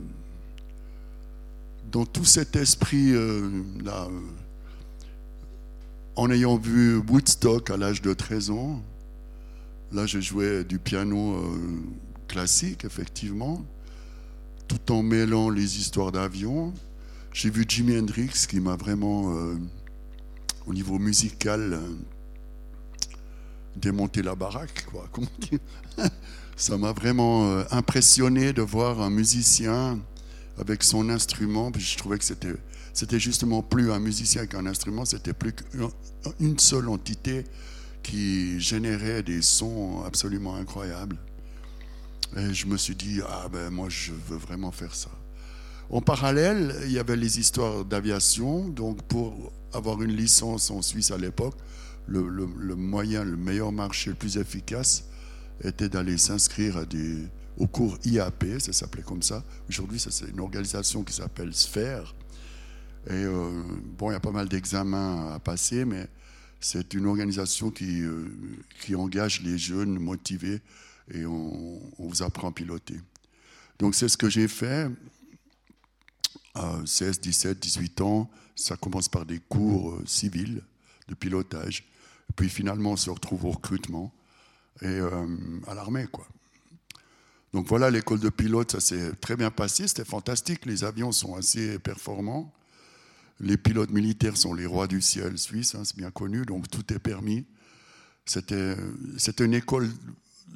dans 1.91 2.07
tout 2.07 2.25
cet 2.25 2.55
esprit 2.55 3.11
euh, 3.13 3.51
là, 3.85 4.09
en 6.15 6.31
ayant 6.31 6.57
vu 6.57 6.99
Woodstock 6.99 7.71
à 7.71 7.77
l'âge 7.77 8.01
de 8.01 8.15
13 8.15 8.51
ans, 8.51 8.81
là, 9.91 10.07
je 10.07 10.21
jouais 10.21 10.63
du 10.63 10.79
piano 10.79 11.43
classique, 12.29 12.85
effectivement, 12.85 13.65
tout 14.69 14.93
en 14.93 15.03
mêlant 15.03 15.51
les 15.51 15.79
histoires 15.79 16.13
d'avion. 16.13 16.73
J'ai 17.33 17.51
vu 17.51 17.65
Jimi 17.67 17.99
Hendrix 17.99 18.47
qui 18.49 18.61
m'a 18.61 18.77
vraiment, 18.77 19.35
au 20.67 20.75
niveau 20.75 20.99
musical, 20.99 21.81
démonter 23.77 24.23
la 24.23 24.35
baraque, 24.35 24.87
quoi. 24.91 25.09
Ça 26.57 26.77
m'a 26.77 26.93
vraiment 26.93 27.47
euh, 27.47 27.65
impressionné 27.71 28.53
de 28.53 28.61
voir 28.63 29.01
un 29.01 29.11
musicien 29.11 29.99
avec 30.59 30.83
son 30.83 31.09
instrument. 31.09 31.73
Je 31.77 31.97
trouvais 31.97 32.19
que 32.19 32.25
c'était, 32.25 32.55
c'était 32.93 33.19
justement 33.19 33.63
plus 33.63 33.91
un 33.91 33.99
musicien 33.99 34.47
qu'un 34.47 34.67
instrument, 34.67 35.05
c'était 35.05 35.33
plus 35.33 35.53
qu'une 35.53 36.59
seule 36.59 36.89
entité 36.89 37.45
qui 38.03 38.61
générait 38.61 39.23
des 39.23 39.43
sons 39.43 40.03
absolument 40.05 40.57
incroyables. 40.57 41.17
Et 42.37 42.53
je 42.53 42.67
me 42.67 42.77
suis 42.77 42.95
dit, 42.95 43.21
ah 43.27 43.49
ben 43.51 43.71
moi 43.71 43.89
je 43.89 44.13
veux 44.13 44.37
vraiment 44.37 44.71
faire 44.71 44.95
ça. 44.95 45.11
En 45.91 46.01
parallèle, 46.01 46.77
il 46.85 46.93
y 46.93 46.99
avait 46.99 47.17
les 47.17 47.41
histoires 47.41 47.85
d'aviation. 47.85 48.69
Donc 48.69 49.03
pour 49.03 49.53
avoir 49.73 50.01
une 50.03 50.13
licence 50.13 50.71
en 50.71 50.83
Suisse 50.83 51.11
à 51.11 51.19
l'époque, 51.19 51.57
le, 52.11 52.75
moyen, 52.75 53.25
le 53.25 53.37
meilleur 53.37 53.73
marché, 53.73 54.11
le 54.11 54.17
plus 54.17 54.37
efficace, 54.37 55.05
était 55.63 55.89
d'aller 55.89 56.19
s'inscrire 56.19 56.85
au 57.59 57.67
cours 57.67 57.99
IAP, 58.05 58.45
ça 58.59 58.73
s'appelait 58.73 59.03
comme 59.03 59.23
ça. 59.23 59.45
Aujourd'hui, 59.69 60.01
c'est 60.01 60.29
une 60.29 60.41
organisation 60.41 61.05
qui 61.05 61.13
s'appelle 61.13 61.55
Sphère. 61.55 62.15
Et 63.07 63.13
euh, 63.13 63.63
bon, 63.99 64.11
il 64.11 64.15
y 64.15 64.17
a 64.17 64.21
pas 64.21 64.31
mal 64.31 64.49
d'examens 64.49 65.33
à 65.35 65.39
passer, 65.39 65.85
mais 65.85 66.09
c'est 66.61 66.95
une 66.95 67.07
organisation 67.07 67.71
qui, 67.71 68.03
euh, 68.03 68.29
qui 68.81 68.95
engage 68.95 69.43
les 69.43 69.57
jeunes 69.57 69.99
motivés 69.99 70.61
et 71.13 71.25
on, 71.25 71.81
on 71.99 72.09
vous 72.09 72.23
apprend 72.23 72.49
à 72.49 72.53
piloter. 72.53 73.01
Donc 73.79 73.95
c'est 73.95 74.09
ce 74.09 74.17
que 74.17 74.29
j'ai 74.29 74.49
fait. 74.49 74.89
À 76.55 76.81
16, 76.85 77.21
17, 77.21 77.61
18 77.61 78.01
ans, 78.01 78.31
ça 78.57 78.77
commence 78.77 79.09
par 79.09 79.25
des 79.25 79.39
cours 79.39 79.93
euh, 79.93 80.03
civils 80.07 80.63
de 81.09 81.15
pilotage. 81.15 81.85
Puis 82.37 82.49
finalement, 82.49 82.93
on 82.93 82.97
se 82.97 83.11
retrouve 83.11 83.45
au 83.45 83.51
recrutement 83.51 84.13
et 84.83 84.87
euh, 84.87 85.27
à 85.67 85.75
l'armée, 85.75 86.07
quoi. 86.11 86.27
Donc 87.53 87.67
voilà, 87.67 87.91
l'école 87.91 88.21
de 88.21 88.29
pilote, 88.29 88.73
ça 88.73 88.81
s'est 88.81 89.13
très 89.21 89.37
bien 89.37 89.51
passé, 89.51 89.89
c'était 89.89 90.05
fantastique. 90.05 90.67
Les 90.67 90.85
avions 90.85 91.11
sont 91.11 91.35
assez 91.35 91.79
performants. 91.81 92.53
Les 93.41 93.57
pilotes 93.57 93.91
militaires 93.91 94.37
sont 94.37 94.55
les 94.55 94.67
rois 94.67 94.87
du 94.87 95.01
ciel 95.01 95.37
suisse, 95.39 95.75
hein, 95.75 95.83
c'est 95.85 95.97
bien 95.97 96.11
connu, 96.11 96.45
donc 96.45 96.69
tout 96.69 96.93
est 96.93 96.99
permis. 96.99 97.47
C'était 98.27 98.77
une 99.41 99.55
école 99.55 99.89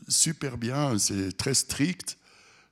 super 0.06 0.59
bien, 0.59 0.96
c'est 0.98 1.36
très 1.36 1.55
strict, 1.55 2.18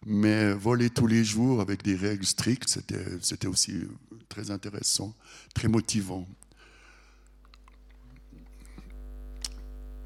mais 0.04 0.52
voler 0.52 0.90
tous 0.90 1.06
les 1.06 1.24
jours 1.24 1.60
avec 1.60 1.82
des 1.82 1.96
règles 1.96 2.26
strictes, 2.26 2.78
c'était 3.22 3.46
aussi 3.46 3.80
très 4.28 4.50
intéressant, 4.50 5.14
très 5.54 5.68
motivant. 5.68 6.28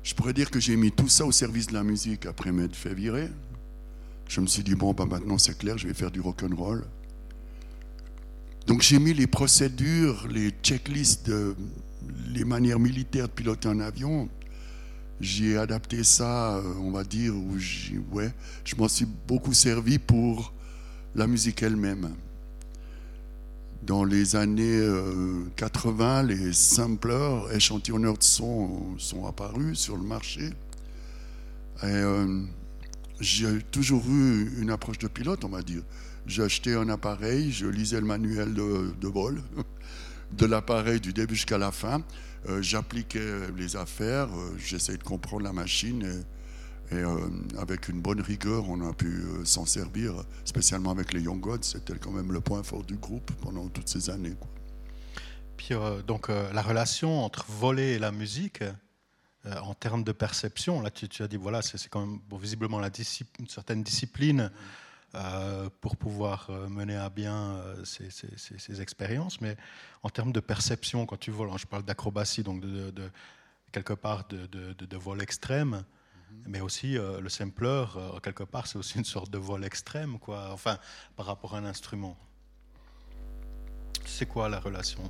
Je 0.07 0.15
pourrais 0.15 0.33
dire 0.33 0.53
que 0.53 0.61
j'ai 0.61 0.77
mis 0.77 0.93
tout 0.93 1.09
ça 1.09 1.27
au 1.27 1.33
service 1.33 1.66
de 1.66 1.74
la 1.74 1.83
musique 1.83 2.27
après 2.27 2.53
m'être 2.53 2.77
fait 2.77 2.95
virer. 2.95 3.28
Je 4.28 4.41
me 4.41 4.47
suis 4.47 4.62
dit, 4.62 4.77
bon, 4.77 4.93
bah 4.93 5.05
maintenant 5.05 5.37
c'est 5.37 5.59
clair, 5.59 5.77
je 5.78 5.89
vais 5.89 5.95
faire 5.95 6.12
du 6.12 6.20
rock 6.20 6.45
and 6.45 6.55
roll. 6.55 6.85
Donc 8.69 8.83
j'ai 8.83 9.01
mis 9.01 9.15
les 9.15 9.27
procédures, 9.27 10.28
les 10.28 10.51
checklists, 10.62 11.33
les 12.28 12.45
manières 12.45 12.78
militaires 12.78 13.27
de 13.27 13.33
piloter 13.33 13.66
un 13.66 13.81
avion. 13.81 14.28
J'ai 15.20 15.59
adapté 15.59 16.05
ça, 16.05 16.59
euh, 16.59 16.74
on 16.78 16.93
va 16.93 17.03
dire, 17.03 17.35
où 17.35 17.57
ouais, 18.12 18.33
je 18.65 18.77
m'en 18.77 18.87
suis 18.87 19.09
beaucoup 19.27 19.55
servi 19.55 19.99
pour 19.99 20.53
la 21.16 21.27
musique 21.27 21.65
elle-même. 21.65 22.15
Dans 23.86 24.02
les 24.02 24.34
années 24.34 24.80
euh, 24.80 25.44
80, 25.54 26.24
les 26.24 26.52
samplers, 26.52 27.54
échantillonneurs 27.54 28.18
de 28.18 28.22
son 28.24 28.98
sont 28.98 29.26
apparus 29.26 29.78
sur 29.78 29.96
le 29.96 30.02
marché. 30.02 30.50
Et 31.82 31.86
euh, 31.86 32.42
j'ai 33.20 33.62
toujours 33.70 34.02
eu 34.08 34.60
une 34.60 34.70
approche 34.70 34.98
de 34.98 35.06
pilote, 35.06 35.44
on 35.44 35.50
va 35.50 35.62
dire. 35.62 35.82
Acheté 36.38 36.74
un 36.74 36.88
appareil, 36.88 37.52
je 37.52 37.68
lisais 37.68 38.00
le 38.00 38.06
manuel 38.06 38.54
de, 38.54 39.06
vol 39.06 39.40
de 40.32 40.46
l'appareil 40.46 41.00
du 41.00 41.12
début 41.12 41.36
jusqu'à 41.36 41.58
la 41.58 41.70
fin. 41.70 42.02
Euh, 42.48 42.60
J'appliquais 42.62 43.52
les 43.56 43.76
affaires, 43.76 44.26
euh, 44.36 44.56
j'essayais 44.58 44.98
de 44.98 45.04
comprendre 45.04 45.44
la 45.44 45.52
machine 45.52 46.24
et, 46.90 46.94
euh, 46.96 47.28
avec 47.58 47.88
une 47.88 48.00
bonne 48.00 48.20
rigueur, 48.20 48.68
on 48.68 48.80
a 48.88 48.92
pu 48.92 49.06
euh, 49.08 49.44
s'en 49.44 49.66
servir, 49.66 50.14
spécialement 50.44 50.90
avec 50.90 51.12
les 51.12 51.20
Young 51.22 51.40
Gods. 51.40 51.62
C'était 51.62 51.98
quand 51.98 52.12
même 52.12 52.32
le 52.32 52.40
point 52.40 52.62
fort 52.62 52.84
du 52.84 52.96
groupe 52.96 53.32
pendant 53.40 53.68
toutes 53.68 53.88
ces 53.88 54.08
années. 54.10 54.34
Puis 55.56 55.68
euh, 55.72 56.02
donc 56.02 56.28
la 56.28 56.62
relation 56.62 57.24
entre 57.24 57.46
voler 57.48 57.94
et 57.94 57.98
la 57.98 58.12
musique, 58.12 58.62
en 59.62 59.74
termes 59.74 60.02
de 60.02 60.10
perception, 60.12 60.80
là 60.82 60.90
tu, 60.90 61.22
as 61.22 61.28
dit 61.28 61.36
voilà 61.36 61.62
c'est 61.62 61.88
quand 61.88 62.04
même 62.04 62.18
visiblement 62.32 62.80
une 62.82 63.46
certaine 63.48 63.82
discipline 63.84 64.50
pour 65.80 65.96
pouvoir 65.96 66.50
mener 66.68 66.96
à 66.96 67.08
bien 67.10 67.62
ces, 67.84 68.10
ces- 68.10 68.36
ces- 68.36 68.58
ces 68.58 68.80
expériences, 68.82 69.40
mais 69.40 69.56
en 70.02 70.10
termes 70.10 70.32
de 70.32 70.40
perception 70.40 71.06
quand 71.06 71.16
tu 71.16 71.30
voles, 71.30 71.48
hein, 71.50 71.56
je 71.58 71.66
parle 71.66 71.84
d'acrobatie 71.84 72.42
donc 72.42 72.60
quelque 73.70 73.92
part 73.94 74.26
de 74.28 74.96
vol 74.96 75.22
extrême. 75.22 75.84
Mais 76.46 76.60
aussi 76.60 76.96
euh, 76.96 77.20
le 77.20 77.28
sampler, 77.28 77.84
euh, 77.96 78.20
quelque 78.20 78.44
part, 78.44 78.66
c'est 78.66 78.78
aussi 78.78 78.98
une 78.98 79.04
sorte 79.04 79.30
de 79.30 79.38
vol 79.38 79.64
extrême, 79.64 80.18
quoi. 80.18 80.50
Enfin, 80.52 80.78
par 81.16 81.26
rapport 81.26 81.54
à 81.54 81.58
un 81.58 81.64
instrument. 81.64 82.16
C'est 84.04 84.26
quoi 84.26 84.48
la 84.48 84.60
relation? 84.60 85.02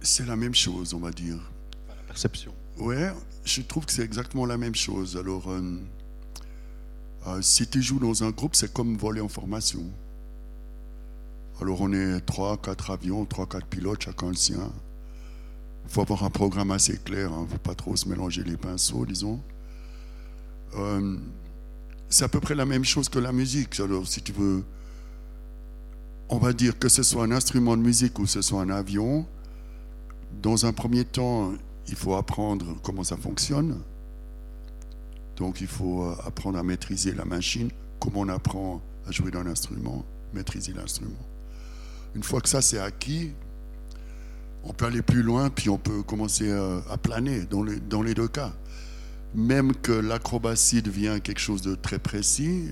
C'est 0.00 0.26
la 0.26 0.36
même 0.36 0.54
chose, 0.54 0.94
on 0.94 1.00
va 1.00 1.10
dire. 1.10 1.38
la 1.88 1.94
perception. 2.06 2.54
Ouais, 2.78 3.12
je 3.44 3.60
trouve 3.62 3.84
que 3.84 3.92
c'est 3.92 4.02
exactement 4.02 4.46
la 4.46 4.56
même 4.56 4.74
chose. 4.74 5.16
Alors, 5.16 5.50
euh, 5.50 5.78
euh, 7.26 7.42
si 7.42 7.66
tu 7.66 7.82
joues 7.82 7.98
dans 7.98 8.24
un 8.24 8.30
groupe, 8.30 8.56
c'est 8.56 8.72
comme 8.72 8.96
voler 8.96 9.20
en 9.20 9.28
formation. 9.28 9.82
Alors, 11.60 11.82
on 11.82 11.92
est 11.92 12.20
trois, 12.20 12.56
quatre 12.56 12.90
avions, 12.90 13.26
trois, 13.26 13.46
quatre 13.46 13.66
pilotes, 13.66 14.02
chacun 14.02 14.28
le 14.28 14.34
sien. 14.34 14.72
Il 15.84 15.90
faut 15.90 16.00
avoir 16.00 16.24
un 16.24 16.30
programme 16.30 16.70
assez 16.70 16.96
clair, 16.98 17.30
il 17.36 17.42
ne 17.42 17.46
faut 17.46 17.58
pas 17.58 17.74
trop 17.74 17.96
se 17.96 18.08
mélanger 18.08 18.44
les 18.44 18.56
pinceaux, 18.56 19.04
disons. 19.04 19.42
Euh, 20.76 21.16
c'est 22.08 22.24
à 22.24 22.28
peu 22.28 22.40
près 22.40 22.54
la 22.54 22.66
même 22.66 22.84
chose 22.84 23.08
que 23.08 23.18
la 23.18 23.32
musique. 23.32 23.78
Alors, 23.80 24.06
si 24.06 24.22
tu 24.22 24.32
veux, 24.32 24.64
on 26.28 26.38
va 26.38 26.52
dire 26.52 26.78
que 26.78 26.88
ce 26.88 27.02
soit 27.02 27.24
un 27.24 27.32
instrument 27.32 27.76
de 27.76 27.82
musique 27.82 28.18
ou 28.18 28.26
ce 28.26 28.42
soit 28.42 28.62
un 28.62 28.70
avion, 28.70 29.26
dans 30.42 30.66
un 30.66 30.72
premier 30.72 31.04
temps, 31.04 31.52
il 31.88 31.96
faut 31.96 32.14
apprendre 32.14 32.76
comment 32.82 33.04
ça 33.04 33.16
fonctionne. 33.16 33.80
Donc 35.36 35.60
il 35.60 35.66
faut 35.66 36.04
euh, 36.04 36.14
apprendre 36.24 36.58
à 36.58 36.62
maîtriser 36.62 37.12
la 37.14 37.24
machine, 37.24 37.70
comme 37.98 38.16
on 38.16 38.28
apprend 38.28 38.80
à 39.06 39.10
jouer 39.10 39.30
d'un 39.30 39.46
instrument, 39.46 40.04
maîtriser 40.34 40.72
l'instrument. 40.72 41.16
Une 42.14 42.22
fois 42.22 42.40
que 42.40 42.48
ça 42.48 42.60
c'est 42.60 42.78
acquis, 42.78 43.32
on 44.62 44.72
peut 44.72 44.84
aller 44.84 45.02
plus 45.02 45.22
loin, 45.22 45.48
puis 45.48 45.70
on 45.70 45.78
peut 45.78 46.02
commencer 46.02 46.52
à, 46.52 46.82
à 46.90 46.98
planer 46.98 47.46
dans 47.46 48.02
les 48.02 48.14
deux 48.14 48.28
cas. 48.28 48.52
Même 49.34 49.74
que 49.74 49.92
l'acrobatie 49.92 50.82
devient 50.82 51.20
quelque 51.22 51.40
chose 51.40 51.62
de 51.62 51.74
très 51.74 51.98
précis, 51.98 52.68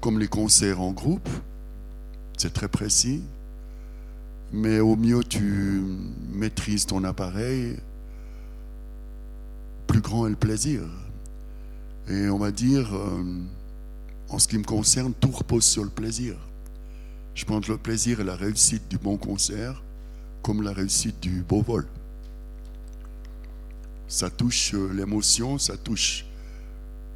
comme 0.00 0.18
les 0.18 0.28
concerts 0.28 0.80
en 0.80 0.92
groupe, 0.92 1.28
c'est 2.36 2.52
très 2.52 2.68
précis 2.68 3.22
mais 4.54 4.78
au 4.78 4.94
mieux 4.94 5.24
tu 5.24 5.82
maîtrises 6.32 6.86
ton 6.86 7.02
appareil, 7.02 7.76
plus 9.88 10.00
grand 10.00 10.26
est 10.26 10.30
le 10.30 10.36
plaisir. 10.36 10.82
Et 12.08 12.28
on 12.28 12.38
va 12.38 12.52
dire, 12.52 12.94
euh, 12.94 13.24
en 14.28 14.38
ce 14.38 14.46
qui 14.46 14.56
me 14.58 14.64
concerne, 14.64 15.12
tout 15.12 15.30
repose 15.30 15.64
sur 15.64 15.82
le 15.82 15.90
plaisir. 15.90 16.36
Je 17.34 17.44
pense 17.44 17.66
que 17.66 17.72
le 17.72 17.78
plaisir 17.78 18.20
est 18.20 18.24
la 18.24 18.36
réussite 18.36 18.88
du 18.88 18.96
bon 18.96 19.16
concert 19.16 19.82
comme 20.42 20.62
la 20.62 20.72
réussite 20.72 21.20
du 21.20 21.42
beau 21.42 21.62
vol. 21.62 21.86
Ça 24.08 24.30
touche 24.30 24.74
euh, 24.74 24.92
l'émotion, 24.92 25.58
ça 25.58 25.76
touche 25.76 26.24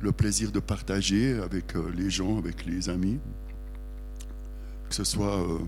le 0.01 0.13
plaisir 0.13 0.53
de 0.53 0.61
partager 0.61 1.39
avec 1.39 1.75
euh, 1.77 1.91
les 1.97 2.11
gens, 2.11 2.39
avec 2.39 2.65
les 2.67 2.89
amis. 2.89 3.19
Que 4.89 4.95
ce 4.95 5.05
soit 5.05 5.39
euh, 5.41 5.59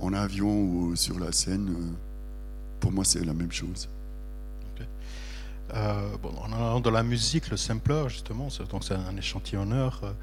en 0.00 0.12
avion 0.12 0.50
ou 0.62 0.96
sur 0.96 1.18
la 1.18 1.32
scène, 1.32 1.94
pour 2.80 2.92
moi 2.92 3.04
c'est 3.04 3.24
la 3.24 3.34
même 3.34 3.52
chose. 3.52 3.88
Euh, 5.74 6.16
bon, 6.22 6.32
en 6.38 6.50
allant 6.52 6.80
dans 6.80 6.90
la 6.90 7.02
musique, 7.02 7.50
le 7.50 7.56
sampler, 7.58 8.04
justement, 8.08 8.48
c'est 8.48 8.94
un 8.94 9.16
échantillonneur 9.16 10.14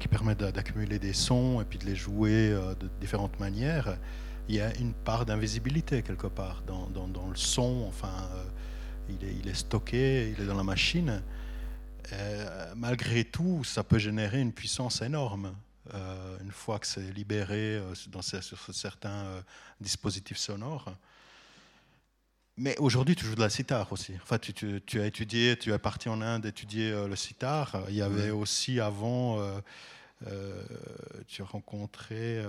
qui 0.00 0.08
permet 0.08 0.34
d'a- 0.34 0.50
d'accumuler 0.50 0.98
des 0.98 1.12
sons 1.12 1.60
et 1.60 1.64
puis 1.64 1.78
de 1.78 1.84
les 1.84 1.94
jouer 1.94 2.48
de 2.80 2.88
différentes 3.00 3.38
manières. 3.38 3.96
Il 4.48 4.56
y 4.56 4.60
a 4.60 4.74
une 4.78 4.92
part 4.92 5.24
d'invisibilité 5.24 6.02
quelque 6.02 6.26
part 6.26 6.62
dans, 6.66 6.88
dans- 6.88 7.28
le 7.28 7.36
son. 7.36 7.84
Enfin, 7.86 8.08
il, 9.20 9.28
est, 9.28 9.34
il 9.34 9.48
est 9.48 9.54
stocké, 9.54 10.30
il 10.30 10.42
est 10.42 10.46
dans 10.46 10.56
la 10.56 10.62
machine. 10.64 11.22
Euh, 12.12 12.72
malgré 12.76 13.24
tout, 13.24 13.62
ça 13.64 13.84
peut 13.84 13.98
générer 13.98 14.40
une 14.40 14.52
puissance 14.52 15.02
énorme. 15.02 15.54
euh, 15.94 16.38
une 16.42 16.52
fois 16.52 16.78
que 16.78 16.86
c'est 16.86 17.10
libéré 17.12 17.76
euh, 17.76 17.94
dans, 18.08 18.22
ces- 18.22 18.42
sur 18.42 18.58
certains 18.72 19.24
euh, 19.24 19.40
dispositifs 19.80 20.36
sonores. 20.38 20.94
Mais 22.56 22.76
aujourd'hui, 22.78 23.16
tu 23.16 23.24
joues 23.24 23.34
de 23.34 23.40
la 23.40 23.50
sitar 23.50 23.90
aussi. 23.92 24.14
Enfin, 24.22 24.38
tu, 24.38 24.52
tu- 24.52 24.80
tu 24.86 25.00
as 25.00 25.06
étudié, 25.06 25.56
tu 25.58 25.72
es 25.72 25.78
parti 25.78 26.08
en 26.08 26.20
Inde 26.20 26.46
étudier 26.46 26.90
le 27.08 27.16
sitar. 27.16 27.76
Il 27.88 27.94
y 27.94 28.02
avait 28.02 28.30
aussi 28.30 28.80
avant, 28.80 29.38
tu 31.26 31.40
as 31.42 31.44
rencontré 31.46 32.44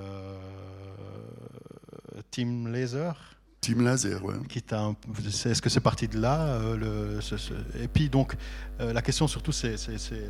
Tim 2.32 2.68
Laser. 2.70 3.16
Team 3.62 3.84
Laser, 3.84 4.26
ouais. 4.26 4.34
Qui 4.50 4.58
Est-ce 4.58 5.62
que 5.62 5.70
c'est 5.70 5.82
parti 5.82 6.08
de 6.08 6.20
là 6.20 6.46
euh, 6.48 6.76
le, 7.16 7.22
ce- 7.22 7.38
ce- 7.38 7.54
Et 7.80 7.88
puis 7.88 8.10
donc, 8.10 8.36
euh, 8.80 8.92
la 8.92 9.04
question 9.04 9.28
surtout, 9.28 9.52
c'est 9.52 9.76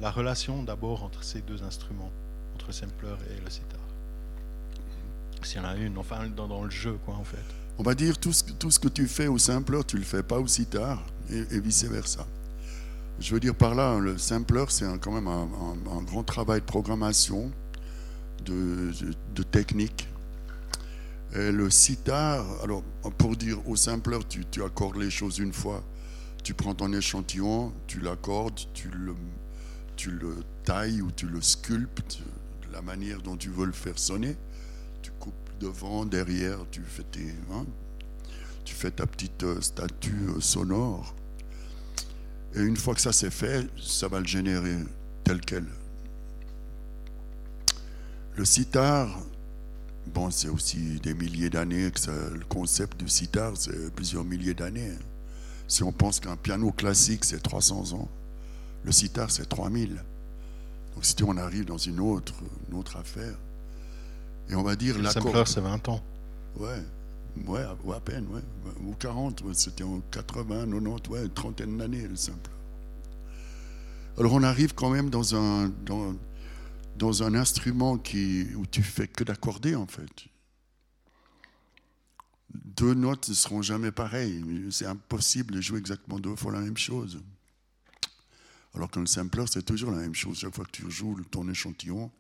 la 0.02 0.12
relation 0.12 0.64
d'abord 0.64 1.04
entre 1.06 1.24
ces 1.24 1.40
deux 1.40 1.64
instruments, 1.64 2.12
entre 2.56 2.68
le 2.68 2.74
sampler 2.74 3.08
et 3.30 3.42
le 3.42 3.50
sitar. 3.50 3.80
S'il 5.44 5.62
y 5.62 5.66
en 5.66 5.70
a 5.70 5.76
une, 5.78 5.98
enfin 5.98 6.28
dans, 6.28 6.46
dans 6.50 6.62
le 6.66 6.70
jeu, 6.70 6.98
quoi, 7.06 7.16
en 7.16 7.24
fait. 7.24 7.38
On 7.80 7.84
va 7.84 7.96
dire 7.96 8.18
tout 8.20 8.34
ce, 8.34 8.44
que- 8.44 8.52
tout 8.52 8.70
ce 8.70 8.80
que 8.82 8.90
tu 8.90 9.08
fais 9.08 9.28
au 9.28 9.38
simpleur, 9.38 9.86
tu 9.86 9.96
le 9.98 10.04
fais 10.04 10.24
pas 10.24 10.38
au 10.38 10.46
sitar 10.48 11.02
et, 11.32 11.38
et 11.56 11.60
vice 11.62 11.86
versa. 11.86 12.28
Je 13.22 13.34
veux 13.34 13.40
dire 13.40 13.56
par 13.56 13.76
là, 13.76 13.98
le 13.98 14.18
sampler, 14.18 14.66
c'est 14.68 14.86
quand 15.00 15.12
même 15.14 15.28
un, 15.28 15.44
un- 15.48 15.98
un 16.00 16.02
grand 16.04 16.24
travail 16.24 16.60
de 16.60 16.66
programmation, 16.66 17.50
de, 18.46 18.92
de- 18.92 19.14
de 19.36 19.44
technique. 19.44 20.10
Et 21.34 21.52
le 21.52 21.70
sitar, 21.70 22.46
alors 22.62 22.84
pour 23.18 23.38
dire 23.38 23.66
au 23.68 23.76
sampler, 23.76 24.20
tu, 24.28 24.44
tu 24.46 24.64
accordes 24.64 24.98
les 24.98 25.10
choses 25.10 25.40
une 25.40 25.54
fois. 25.54 25.84
Tu 26.44 26.54
prends 26.54 26.76
ton 26.76 26.92
échantillon, 26.92 27.72
tu 27.88 28.00
l'accordes, 28.00 28.60
tu 28.74 28.90
le, 28.90 29.16
tu 29.96 30.12
le 30.12 30.36
tailles 30.64 31.02
ou 31.02 31.12
tu 31.12 31.28
le 31.28 31.42
sculptes 31.42 32.20
de 32.68 32.74
la 32.74 32.82
manière 32.82 33.22
dont 33.22 33.38
tu 33.38 33.50
veux 33.50 33.66
le 33.66 33.72
faire 33.72 33.98
sonner. 33.98 34.36
Tu 35.02 35.12
coupes 35.12 35.50
devant, 35.60 36.06
derrière, 36.06 36.58
tu 36.70 36.82
fais, 36.82 37.04
tes, 37.04 37.34
hein, 37.54 37.66
tu 38.66 38.74
fais 38.74 38.92
ta 38.92 39.06
petite 39.06 39.44
euh, 39.44 39.62
statue 39.62 40.30
euh, 40.30 40.42
sonore. 40.42 41.16
Et 42.56 42.62
une 42.62 42.76
fois 42.76 42.94
que 42.94 43.02
ça 43.02 43.14
c'est 43.14 43.32
fait, 43.32 43.70
ça 43.82 44.08
va 44.08 44.20
le 44.20 44.26
générer 44.26 44.76
tel 45.24 45.40
quel. 45.40 45.66
Le 48.36 48.44
sitar, 48.44 49.18
bon, 50.08 50.30
c'est 50.32 50.50
aussi 50.50 51.00
des 51.02 51.14
milliers 51.14 51.50
d'années 51.50 51.92
que 51.92 52.00
ça- 52.00 52.12
le 52.32 52.46
concept 52.48 53.00
du 53.00 53.08
sitar, 53.10 53.54
c'est 53.56 53.94
plusieurs 53.94 54.24
milliers 54.24 54.54
d'années. 54.54 54.92
Si 55.68 55.84
on 55.84 55.92
pense 55.92 56.20
qu'un 56.20 56.36
piano 56.36 56.72
classique, 56.72 57.24
c'est 57.26 57.42
300 57.42 57.94
ans, 57.94 58.10
le 58.84 58.92
sitar, 58.92 59.32
c'est 59.32 59.48
3000. 59.48 60.04
Donc, 60.96 61.06
si 61.06 61.16
on 61.24 61.38
arrive 61.38 61.66
dans 61.66 61.78
une 61.78 62.00
autre, 62.00 62.34
une 62.70 62.78
autre 62.78 62.98
affaire, 62.98 63.36
et 64.50 64.56
on 64.56 64.64
va 64.64 64.76
dire 64.76 64.98
Le 64.98 65.04
sampler, 65.22 65.44
c'est 65.46 65.62
20 65.62 65.88
ans. 65.88 66.02
Ouais, 66.58 66.84
ouais, 67.48 67.66
ou 67.86 67.94
à 67.94 68.02
peine, 68.02 68.26
ouais. 68.34 68.42
Ou 68.86 68.94
40, 68.96 69.42
ouais, 69.44 69.54
c'était 69.54 69.86
en 69.86 70.02
80, 70.12 70.66
90, 70.66 71.10
ouais, 71.10 71.24
une 71.24 71.30
trentaine 71.30 71.78
d'années, 71.78 72.08
le 72.08 72.18
simple. 72.18 72.50
Alors 74.18 74.34
on 74.34 74.44
arrive 74.44 74.74
quand 74.74 74.90
même 74.90 75.10
dans 75.10 75.36
un, 75.36 75.72
dans, 75.86 76.14
dans 77.02 77.24
un 77.24 77.34
instrument 77.34 77.98
qui, 77.98 78.46
où 78.56 78.68
tu 78.68 78.84
fais 78.84 79.08
que 79.08 79.24
d'accorder, 79.24 79.76
en 79.76 79.88
fait. 79.88 80.28
Deux 82.54 82.94
notes 82.94 83.28
ne 83.30 83.34
seront 83.34 83.64
jamais 83.64 83.92
pareilles. 83.92 84.46
C'est 84.70 84.86
impossible 84.86 85.56
de 85.56 85.62
jouer 85.62 85.80
exactement 85.80 86.20
deux 86.20 86.36
fois 86.36 86.52
la 86.52 86.60
même 86.60 86.78
chose. 86.78 87.24
Alors 88.76 88.92
qu'un 88.92 89.08
sampler, 89.08 89.46
c'est 89.52 89.64
toujours 89.64 89.90
la 89.90 89.98
même 89.98 90.14
chose. 90.14 90.38
Chaque 90.38 90.54
fois 90.54 90.64
que 90.64 90.72
tu 90.72 90.92
joues 90.92 91.20
ton 91.32 91.50
échantillon, 91.50 92.12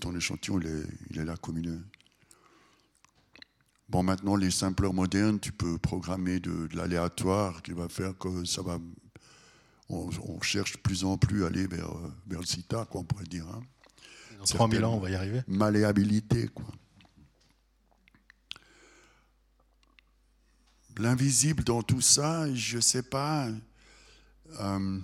ton 0.00 0.14
échantillon, 0.14 0.60
il 1.10 1.18
est, 1.18 1.24
là 1.24 1.36
comme 1.36 1.58
il. 1.58 1.82
Bon, 3.88 4.04
maintenant, 4.04 4.36
les 4.36 4.52
sampleurs 4.52 4.94
modernes, 4.94 5.40
tu 5.40 5.50
peux 5.50 5.76
programmer 5.76 6.38
de, 6.38 6.68
de 6.68 6.76
l'aléatoire 6.76 7.62
qui 7.64 7.72
va 7.72 7.88
faire 7.88 8.16
que 8.16 8.44
ça 8.44 8.62
va. 8.62 8.78
On, 9.88 10.10
on 10.28 10.40
cherche 10.40 10.72
de 10.72 10.78
plus 10.78 11.04
en 11.04 11.16
plus 11.16 11.44
à 11.44 11.46
aller 11.48 11.66
vers, 11.66 11.90
euh, 11.90 12.12
vers 12.26 12.40
le 12.40 12.46
sitar, 12.46 12.88
quoi, 12.88 13.00
on 13.02 13.04
pourrait 13.04 13.24
dire. 13.24 13.46
hein. 13.48 13.62
Dans 14.38 14.44
3000 14.44 14.84
ans, 14.84 14.94
on 14.94 15.00
va 15.00 15.10
y 15.10 15.14
arriver. 15.14 15.42
Malléabilité, 15.46 16.48
quoi. 16.48 16.66
L'invisible 20.98 21.62
dans 21.64 21.82
tout 21.82 22.00
ça, 22.00 22.52
je 22.54 22.80
sais 22.80 23.02
pas. 23.02 23.48
euh, 24.60 25.00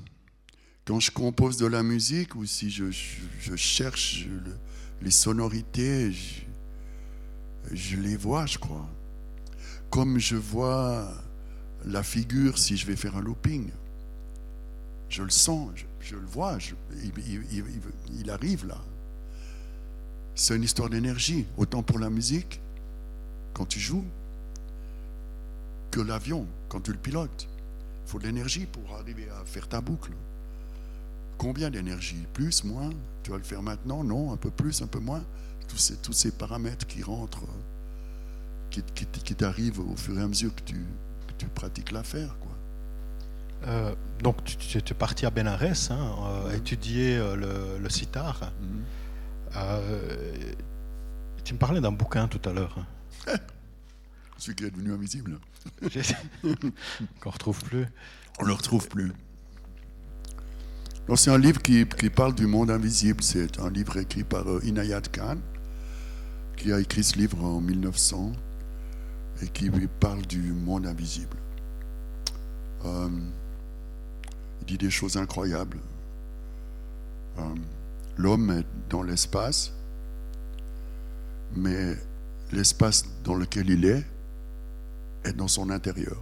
quand 0.85 1.01
je 1.01 1.11
compose 1.11 1.57
de 1.57 1.67
la 1.67 1.83
musique 1.83 2.35
ou 2.37 2.47
si 2.47 2.71
je, 2.71 2.91
je- 2.91 3.21
je 3.41 3.57
cherche 3.57 4.25
le- 4.27 4.57
les 5.01 5.11
sonorités, 5.11 6.13
je, 6.13 6.43
je 7.73 7.97
les 7.97 8.17
vois, 8.17 8.47
je 8.47 8.59
crois. 8.59 8.89
Comme 9.91 10.19
je 10.19 10.37
vois 10.37 11.13
la 11.85 12.03
figure 12.05 12.57
si 12.59 12.77
je 12.77 12.87
vais 12.87 12.97
faire 12.97 13.17
un 13.17 13.21
looping. 13.21 13.71
Je 15.13 15.23
le 15.23 15.29
sens, 15.29 15.69
je, 16.01 16.17
le 16.17 16.25
vois, 16.25 16.57
il, 17.05 18.31
arrive 18.31 18.67
là. 18.67 18.79
C'est 20.35 20.57
une 20.57 20.63
histoire 20.63 20.89
d'énergie, 20.89 21.45
autant 21.59 21.83
pour 21.83 21.99
la 21.99 22.09
musique, 22.09 22.63
quand 23.53 23.67
tu 23.67 23.79
joues, 23.79 24.07
que 25.91 26.01
l'avion, 26.01 26.47
quand 26.71 26.81
tu 26.81 26.93
le 26.93 26.99
pilotes. 26.99 27.47
Il 28.07 28.11
faut 28.11 28.19
de 28.21 28.25
l'énergie 28.25 28.65
pour 28.65 28.97
arriver 28.97 29.29
à 29.39 29.45
faire 29.45 29.69
ta 29.69 29.83
boucle. 29.83 30.13
Combien 31.37 31.69
d'énergie? 31.69 32.25
Plus, 32.33 32.65
moins? 32.65 32.89
Tu 33.23 33.33
vas 33.33 33.37
le 33.37 33.43
faire 33.43 33.63
maintenant? 33.63 34.03
Non, 34.05 34.33
un 34.33 34.39
peu 34.39 34.51
plus, 34.51 34.81
un 34.81 34.87
peu 34.87 34.99
moins? 34.99 35.23
Tous 35.69 35.77
ces, 36.13 36.31
paramètres 36.31 36.87
qui 36.87 37.03
rentrent, 37.03 37.45
qui, 38.71 39.35
t'arrivent 39.35 39.81
au 39.81 39.95
fur 39.95 40.19
et 40.19 40.23
à 40.23 40.27
mesure 40.27 40.55
que 40.55 40.63
tu, 40.63 40.87
que 41.27 41.35
tu 41.37 41.47
pratiques 41.49 41.93
l'affaire. 41.93 42.35
Euh, 43.67 43.95
donc, 44.23 44.43
tu, 44.45 44.57
tu- 44.57 44.83
tu 44.83 44.93
es 44.93 44.97
parti 44.97 45.25
à 45.27 45.31
Benares, 45.31 45.63
hein, 45.91 46.15
euh, 46.47 46.57
étudier 46.57 47.17
euh, 47.17 47.37
le, 47.37 47.79
le 47.83 47.89
sitar. 47.91 48.53
Euh, 49.57 50.35
tu 51.45 51.55
me 51.55 51.59
parlais 51.59 51.81
d'un 51.81 51.93
bouquin 51.93 52.27
tout 52.29 52.41
à 52.49 52.53
l'heure. 52.53 52.77
hein. 53.29 53.35
Celui 54.39 54.57
qui 54.57 54.65
est 54.65 54.71
devenu 54.71 54.93
invisible, 54.93 55.39
Qu'on 57.21 57.31
retrouve 57.31 57.63
plus. 57.63 57.87
on 58.41 58.43
ne 58.43 58.49
le 58.49 58.55
retrouve 58.55 58.89
plus. 58.89 59.13
C'est 61.15 61.31
un 61.31 61.39
livre 61.39 61.61
qui, 61.63 61.87
qui 61.87 62.11
parle 62.11 62.35
du 62.35 62.47
monde 62.47 62.71
invisible. 62.71 63.23
C'est 63.23 63.61
un 63.61 63.71
livre 63.71 63.97
écrit 63.99 64.25
par 64.25 64.45
Inayat 64.65 65.03
Khan, 65.13 65.37
qui 66.57 66.73
a 66.73 66.81
écrit 66.81 67.05
ce 67.05 67.17
livre 67.19 67.43
en 67.45 67.61
1900 67.61 68.33
et 69.43 69.49
qui 69.49 69.69
lui 69.69 69.87
parle 70.01 70.23
du 70.27 70.41
monde 70.53 70.87
invisible. 70.87 71.37
Des 74.79 74.91
choses 74.91 75.17
incroyables. 75.17 75.79
Euh, 77.39 77.43
L'homme 78.17 78.51
est 78.51 78.67
dans 78.91 79.03
l'espace, 79.03 79.73
mais 81.57 81.97
l'espace 82.53 83.05
dans 83.25 83.35
lequel 83.35 83.71
il 83.71 83.85
est 83.87 84.05
est 85.25 85.33
dans 85.33 85.49
son 85.49 85.71
intérieur. 85.71 86.21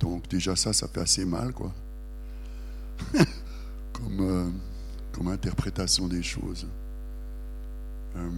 Donc 0.00 0.28
déjà 0.28 0.56
ça, 0.56 0.72
ça 0.72 0.88
fait 0.88 1.00
assez 1.00 1.24
mal, 1.24 1.52
quoi. 1.52 1.72
comme, 3.92 4.20
euh, 4.20 4.50
comme 5.12 5.28
interprétation 5.28 6.08
des 6.08 6.22
choses. 6.22 6.66
Euh, 8.16 8.30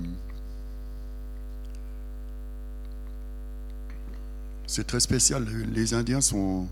c'est 4.66 4.86
très 4.86 5.00
spécial. 5.00 5.46
Les 5.72 5.94
Indiens 5.94 6.20
sont, 6.20 6.66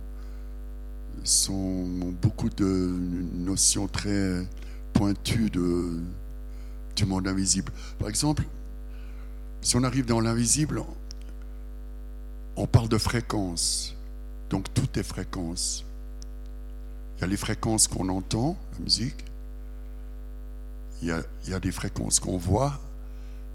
ont 1.51 2.15
beaucoup 2.21 2.49
de 2.49 2.91
notions 3.35 3.87
très 3.89 4.47
pointues 4.93 5.51
du 5.51 7.05
monde 7.07 7.27
invisible. 7.29 7.73
Par 7.99 8.09
exemple, 8.09 8.45
si 9.61 9.77
on 9.77 9.85
arrive 9.85 10.07
dans 10.07 10.21
l'invisible, 10.21 10.83
on- 12.57 12.67
parle 12.67 12.89
de 12.89 12.99
fréquences. 12.99 13.95
Donc 14.51 14.73
tout 14.75 14.99
est 14.99 15.03
fréquence. 15.03 15.85
Il 17.17 17.21
y 17.23 17.25
a 17.25 17.27
les 17.27 17.37
fréquences 17.37 17.87
qu'on 17.89 18.09
entend, 18.09 18.57
la 18.75 18.79
musique. 18.85 19.25
Il 21.01 21.09
y 21.09 21.11
a, 21.13 21.23
il 21.45 21.51
y 21.51 21.55
a 21.55 21.61
des 21.61 21.73
fréquences 21.73 22.19
qu'on 22.21 22.37
voit. 22.39 22.81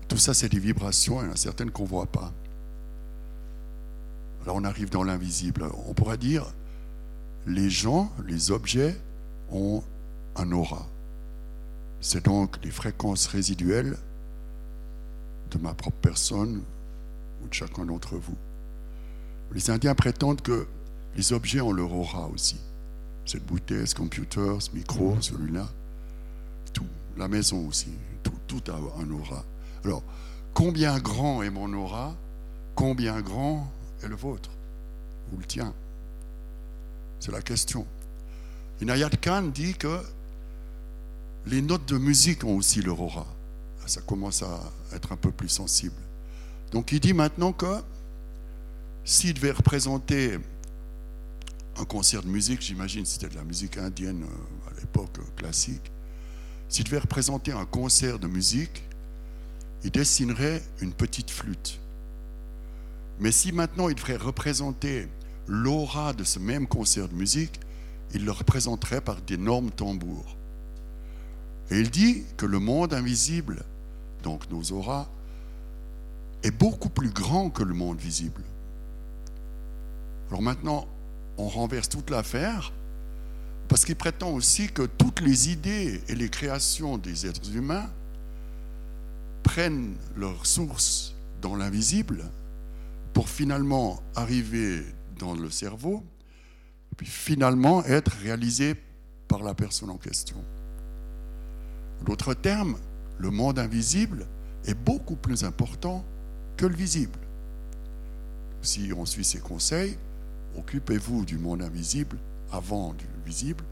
Tout 0.07 0.18
ça, 0.18 0.34
c'est 0.34 0.49
des 0.49 0.59
vibrations. 0.59 1.22
Il 1.22 1.27
y 1.27 1.30
en 1.30 1.34
a 1.34 1.35
certaines 1.35 1.72
qu'on 1.72 1.84
ne 1.84 1.88
voit 1.89 2.05
pas. 2.05 2.31
Alors 4.48 4.56
on 4.56 4.64
arrive 4.64 4.90
dans 4.90 5.03
l'invisible. 5.03 5.69
On 5.90 5.94
pourrait 5.94 6.18
dire, 6.18 6.45
les 7.48 7.69
gens, 7.69 8.10
les 8.26 8.49
objets 8.49 8.98
ont 9.52 9.84
un 10.38 10.49
aura. 10.53 10.88
C'est 11.99 12.24
donc 12.24 12.57
les 12.64 12.72
fréquences 12.72 13.28
résiduelles 13.28 13.98
de 15.52 15.57
ma 15.57 15.74
propre 15.74 15.98
personne 16.02 16.64
ou 17.44 17.48
de 17.49 17.53
chacun 17.53 17.84
d'entre 17.84 18.15
vous. 18.15 18.38
Les 19.52 19.69
Indiens 19.69 19.95
prétendent 19.95 20.41
que 20.41 20.65
les 21.18 21.34
objets 21.34 21.60
ont 21.60 21.74
leur 21.74 21.91
aura 21.91 22.30
aussi. 22.30 22.56
Cette 23.26 23.45
bouteille, 23.45 23.86
ce 23.86 23.95
computer, 23.95 24.61
ce 24.61 24.72
micro, 24.72 25.18
celui-là, 25.19 25.68
tout. 26.72 26.88
La 27.18 27.28
maison 27.28 27.68
aussi, 27.68 27.91
tout, 28.24 28.32
tout 28.48 28.72
a 28.72 29.02
un 29.02 29.11
aura. 29.11 29.44
Alors, 29.84 30.03
combien 30.53 30.99
grand 30.99 31.44
est 31.44 31.49
mon 31.49 31.74
aura? 31.74 32.15
Combien 32.76 33.19
grand 33.19 33.69
est 34.03 34.07
le 34.07 34.15
vôtre 34.15 34.49
Ou 35.34 35.38
le 35.38 35.45
tien 35.45 35.74
C'est 37.19 37.32
la 37.32 37.41
question. 37.41 37.86
Inayat 38.82 39.10
Khan 39.10 39.44
dit 39.53 39.74
que 39.74 40.02
les 41.45 41.61
notes 41.61 41.88
de 41.88 41.98
musique 41.98 42.44
ont 42.44 42.57
aussi 42.57 42.82
leur 42.82 42.99
aura. 42.99 43.26
Ça 43.86 44.02
commence 44.02 44.44
à 44.44 44.60
être 44.94 45.14
un 45.14 45.15
peu 45.15 45.32
plus 45.32 45.49
sensible. 45.49 45.95
Donc 46.72 46.91
il 46.91 46.99
dit 46.99 47.14
maintenant 47.14 47.53
que 47.53 47.82
s'il 49.06 49.34
devait 49.34 49.52
représenter 49.52 50.38
un 51.78 51.86
concert 51.86 52.22
de 52.22 52.28
musique, 52.28 52.61
j'imagine 52.61 53.06
c'était 53.06 53.30
de 53.30 53.36
la 53.36 53.44
musique 53.44 53.78
indienne 53.78 54.24
euh, 54.24 54.72
à 54.72 54.80
l'époque 54.80 55.18
euh, 55.19 55.22
classique, 55.38 55.91
s'il 56.68 56.84
devait 56.86 56.99
représenter 56.99 57.53
un 57.53 57.65
concert 57.65 58.19
de 58.19 58.28
musique, 58.28 58.84
il 59.84 59.91
dessinerait 59.91 60.61
une 60.82 60.91
petite 60.91 61.30
flûte. 61.30 61.80
Mais 63.19 63.31
si 63.31 63.52
maintenant 63.52 63.89
il 63.89 63.95
devrait 63.95 64.18
représenter 64.18 65.07
l'aura 65.48 66.14
de 66.14 66.23
ce 66.23 66.39
même 66.39 66.68
concert 66.68 67.07
de 67.07 67.15
musique, 67.15 67.60
il 68.14 68.26
le 68.26 68.31
représenterait 68.31 69.02
par 69.02 69.22
d'énormes 69.22 69.72
tambours. 69.72 70.38
Et 71.69 71.80
il 71.80 71.89
dit 71.89 72.23
que 72.38 72.45
le 72.45 72.60
monde 72.60 72.94
invisible, 72.94 73.64
donc 74.23 74.49
nos 74.49 74.72
auras, 74.72 75.07
est 76.44 76.52
beaucoup 76.52 76.89
plus 76.89 77.10
grand 77.10 77.49
que 77.49 77.64
le 77.64 77.73
monde 77.73 77.99
visible. 77.99 78.44
Alors 80.30 80.41
maintenant, 80.41 80.88
on 81.38 81.48
renverse 81.48 81.89
toute 81.89 82.10
l'affaire 82.10 82.72
parce 83.68 83.84
qu'il 83.84 83.95
prétend 83.95 84.30
aussi 84.30 84.69
que 84.69 84.84
toutes 84.84 85.19
les 85.19 85.49
idées 85.49 86.02
et 86.07 86.15
les 86.15 86.30
créations 86.30 86.98
des 86.98 87.26
êtres 87.26 87.53
humains 87.53 87.89
prennent 89.44 89.95
leur 90.15 90.45
source 90.45 91.15
dans 91.41 91.56
l'invisible 91.56 92.23
pour 93.13 93.29
finalement 93.29 94.01
arriver 94.15 94.84
dans 95.19 95.34
le 95.34 95.49
cerveau, 95.49 96.03
puis 96.95 97.07
finalement 97.07 97.84
être 97.85 98.11
réalisées 98.21 98.75
par 99.27 99.43
la 99.43 99.53
personne 99.53 99.89
en 99.89 99.97
question. 99.97 100.38
D'autres 102.05 102.34
termes, 102.34 102.77
le 103.17 103.29
monde 103.29 103.59
invisible 103.59 104.27
est 104.65 104.75
beaucoup 104.75 105.15
plus 105.15 105.43
important 105.43 106.05
que 106.55 106.65
le 106.65 106.75
visible. 106.75 107.19
Si 108.61 108.91
on 108.95 109.05
suit 109.05 109.23
ses 109.23 109.39
conseils, 109.39 109.97
occupez-vous 110.57 111.25
du 111.25 111.38
monde 111.38 111.61
invisible 111.61 112.17
avant 112.51 112.93
du 112.93 113.05
visible, 113.25 113.63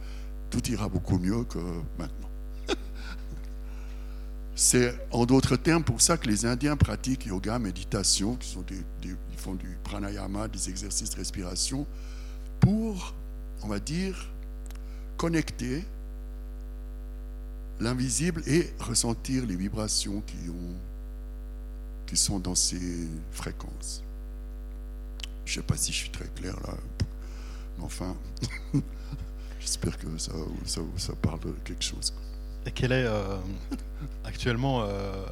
tout 0.49 0.65
ira 0.69 0.89
beaucoup 0.89 1.17
mieux 1.17 1.43
que 1.43 1.59
maintenant. 1.97 2.24
C'est 4.55 4.97
en 5.11 5.25
d'autres 5.25 5.57
termes 5.57 5.83
pour 5.83 5.99
ça 6.01 6.17
que 6.17 6.27
les 6.27 6.45
Indiens 6.45 6.77
pratiquent 6.77 7.25
yoga, 7.25 7.59
méditation, 7.59 8.35
qui 8.35 8.47
sont 8.47 8.63
ils 9.03 9.15
font 9.37 9.53
du 9.53 9.77
pranayama, 9.83 10.47
des 10.47 10.69
exercices 10.69 11.09
de 11.09 11.17
respiration, 11.17 11.85
pour, 12.61 13.13
on 13.63 13.67
va 13.67 13.79
dire, 13.79 14.15
connecter 15.17 15.83
l'invisible 17.79 18.41
et 18.47 18.71
ressentir 18.79 19.45
les 19.45 19.57
vibrations 19.57 20.21
qui, 20.25 20.49
ont, 20.49 20.75
qui 22.07 22.15
sont 22.15 22.39
dans 22.39 22.55
ces 22.55 23.07
fréquences. 23.31 24.03
Je 25.45 25.51
ne 25.51 25.55
sais 25.55 25.67
pas 25.67 25.77
si 25.77 25.91
je 25.91 25.97
suis 25.97 26.09
très 26.09 26.27
clair 26.29 26.55
là, 26.65 26.75
mais 27.77 27.83
enfin, 27.83 28.15
j'espère 29.59 29.97
que 29.97 30.17
ça, 30.17 30.31
ça, 30.65 31.13
parle 31.21 31.41
de 31.41 31.51
quelque 31.65 31.83
chose. 31.83 32.13
Et 32.65 32.71
quelle 32.71 32.91
est 32.91 33.05
euh, 33.05 33.37
actuellement, 34.23 34.81
euh, 34.81 35.23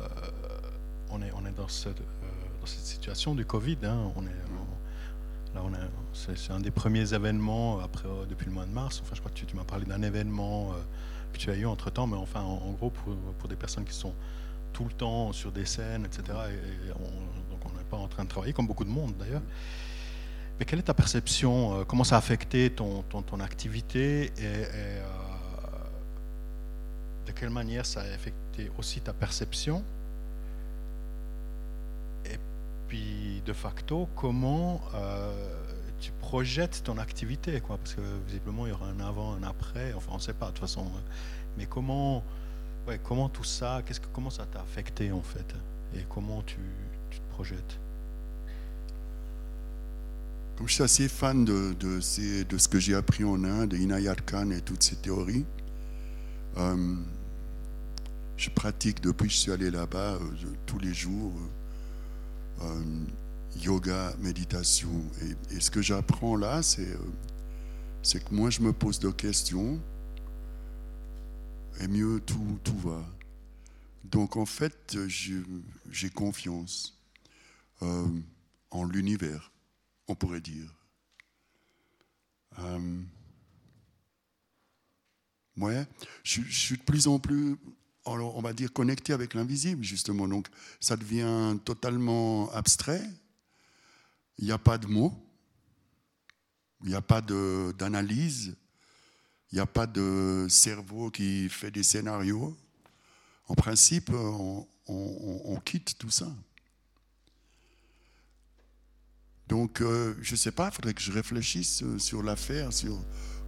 on, 1.10 1.22
est, 1.22 1.31
on 1.35 1.45
est 1.47 1.51
dans 1.51 1.68
cette, 1.68 1.99
euh, 1.99 2.65
situation 2.65 3.34
du 3.34 3.45
Covid. 3.45 3.77
Hein, 3.84 4.11
on 4.15 4.23
est, 4.23 5.55
là, 5.55 5.61
on 5.64 5.72
c'est, 6.14 6.51
un 6.51 6.60
des 6.60 6.72
premiers 6.72 7.14
événements 7.14 7.80
après, 7.80 8.07
depuis 8.30 8.45
le 8.45 8.51
mois 8.51 8.65
de 8.65 8.72
mars. 8.72 9.01
Enfin, 9.03 9.15
je 9.15 9.19
crois 9.19 9.31
que 9.31 9.39
tu, 9.39 9.55
m'as 9.55 9.64
parlé 9.64 9.85
d'un 9.85 10.03
événement 10.03 10.73
que 11.31 11.39
tu 11.39 11.49
as 11.49 11.55
eu 11.55 11.65
entre 11.65 11.89
temps, 11.89 12.05
mais 12.05 12.18
enfin, 12.18 12.41
en, 12.41 12.72
gros, 12.72 12.91
pour, 12.91 13.15
pour, 13.39 13.49
des 13.49 13.55
personnes 13.55 13.85
qui 13.85 13.93
sont 13.93 14.14
tout 14.72 14.85
le 14.85 14.91
temps 14.91 15.34
sur 15.34 15.51
des 15.51 15.65
scènes, 15.65 16.05
etc. 16.05 16.23
Et, 16.49 16.89
donc, 17.49 17.60
on 17.65 17.77
n'est 17.77 17.84
pas 17.84 17.97
en 17.97 18.07
train 18.07 18.23
de 18.23 18.30
travailler, 18.30 18.53
comme 18.53 18.68
beaucoup 18.68 18.85
de 18.85 18.89
monde 18.89 19.14
d'ailleurs. 19.18 19.41
Mais 20.60 20.65
quelle 20.65 20.80
est 20.80 20.84
ta 20.84 20.93
perception 20.93 21.84
Comment 21.85 22.03
ça 22.03 22.15
a 22.15 22.19
affecté 22.19 22.69
ton, 22.69 23.01
ton, 23.03 23.23
ton 23.23 23.39
activité 23.39 24.31
et, 24.38 25.01
de 27.25 27.31
quelle 27.31 27.49
manière 27.49 27.85
ça 27.85 28.01
a 28.01 28.05
affecté 28.05 28.71
aussi 28.77 29.01
ta 29.01 29.13
perception 29.13 29.83
Et 32.25 32.37
puis, 32.87 33.41
de 33.45 33.53
facto, 33.53 34.07
comment 34.15 34.81
euh, 34.95 35.31
tu 35.99 36.11
projettes 36.19 36.83
ton 36.83 36.97
activité 36.97 37.59
quoi? 37.61 37.77
Parce 37.77 37.95
que 37.95 38.01
visiblement, 38.27 38.65
il 38.65 38.69
y 38.69 38.73
aura 38.73 38.87
un 38.87 38.99
avant, 38.99 39.33
un 39.33 39.43
après. 39.43 39.93
Enfin, 39.93 40.11
on 40.11 40.17
ne 40.17 40.21
sait 40.21 40.33
pas 40.33 40.47
de 40.47 40.51
toute 40.51 40.59
façon. 40.59 40.85
Mais 41.57 41.65
comment, 41.65 42.23
ouais, 42.87 42.99
comment 43.03 43.29
tout 43.29 43.43
ça, 43.43 43.81
comment 44.11 44.29
ça 44.29 44.45
t'a 44.45 44.61
affecté 44.61 45.11
en 45.11 45.21
fait? 45.21 45.55
Et 45.95 46.05
comment 46.09 46.41
tu, 46.41 46.57
tu 47.09 47.19
te 47.19 47.29
projettes? 47.33 47.79
Comme 50.57 50.67
je 50.67 50.73
suis 50.73 50.83
assez 50.83 51.07
fan 51.07 51.45
de, 51.45 51.73
de, 51.79 52.43
de 52.43 52.57
ce 52.57 52.67
que 52.67 52.79
j'ai 52.79 52.95
appris 52.95 53.23
en 53.23 53.43
Inde, 53.43 53.73
Inayat 53.73 54.15
Khan 54.15 54.51
et 54.51 54.61
toutes 54.61 54.83
ces 54.83 54.95
théories, 54.95 55.45
euh, 56.57 56.95
je 58.38 58.49
pratique 58.49 59.01
depuis 59.01 59.27
que 59.27 59.34
je 59.34 59.38
suis 59.38 59.51
allé 59.51 59.71
là-bas 59.71 60.15
euh, 60.15 60.19
tous 60.65 60.80
les 60.80 60.93
jours 60.93 61.34
euh, 62.61 63.05
yoga, 63.61 64.13
méditation. 64.19 64.91
Et, 65.51 65.59
ce 65.59 65.71
que 65.71 65.81
j'apprends 65.81 66.35
là, 66.35 66.61
c'est 66.61 66.97
c'est 68.01 68.23
que 68.23 68.34
moi 68.34 68.49
je 68.49 68.61
me 68.61 68.73
pose 68.73 68.99
des 68.99 69.13
questions 69.13 69.80
et 71.80 71.88
mieux 71.88 72.19
tout, 72.19 72.59
tout 72.63 72.77
va. 72.80 73.03
Donc 74.03 74.35
en 74.35 74.45
fait, 74.45 74.97
j'ai 75.07 76.09
confiance 76.09 76.99
en 77.81 78.84
l'univers, 78.84 79.51
on 80.07 80.15
pourrait 80.15 80.41
dire. 80.41 80.73
Ouais, 85.57 85.85
je, 86.23 86.41
suis 86.41 86.77
de 86.77 86.81
plus 86.81 87.07
en 87.07 87.19
plus, 87.19 87.57
on 88.05 88.41
va 88.41 88.53
dire, 88.53 88.73
connecté 88.73 89.13
avec 89.13 89.34
l'invisible, 89.34 89.84
justement. 89.84 90.27
Donc, 90.27 90.47
ça 90.80 90.97
devient 90.97 91.57
totalement 91.63 92.51
abstrait. 92.51 93.03
Il 94.39 94.45
n'y 94.45 94.51
a 94.51 94.57
pas 94.57 94.77
de 94.77 94.88
mots. 94.88 95.13
Il 96.84 96.89
n'y 96.89 96.95
a 96.95 97.01
pas 97.01 97.21
d'analyse. 97.21 98.55
Il 99.51 99.55
n'y 99.55 99.61
a 99.61 99.67
pas 99.67 99.85
de 99.85 100.47
cerveau 100.49 101.11
qui 101.11 101.47
fait 101.49 101.69
des 101.69 101.84
scénarios. 101.84 102.57
En 103.47 103.53
principe, 103.53 104.09
on, 104.88 105.59
quitte 105.63 105.97
tout 105.99 106.09
ça. 106.09 106.27
Donc, 109.47 109.81
euh, 109.81 110.15
je 110.21 110.31
ne 110.31 110.38
sais 110.38 110.51
pas, 110.51 110.69
il 110.69 110.73
faudrait 110.73 110.93
que 110.93 111.01
je 111.01 111.11
réfléchisse 111.11 111.84
sur 111.99 112.23
l'affaire, 112.23 112.73
sur 112.73 112.97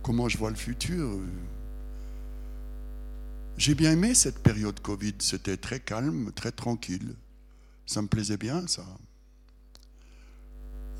comment 0.03 0.29
je 0.29 0.37
vois 0.37 0.51
le 0.51 0.55
futur. 0.55 1.19
J'ai 3.57 3.73
bien 3.73 3.91
aimé 3.93 4.13
cette 4.13 4.39
période 4.39 4.79
Covid. 4.81 5.15
C'était 5.19 5.55
très 5.55 5.79
calme, 5.79 6.31
très 6.35 6.51
tranquille. 6.51 7.15
Ça 7.85 8.01
me 8.01 8.07
plaisait 8.07 8.37
bien, 8.37 8.67
ça. 8.67 8.83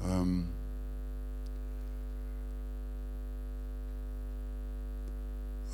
Euh, 0.04 0.42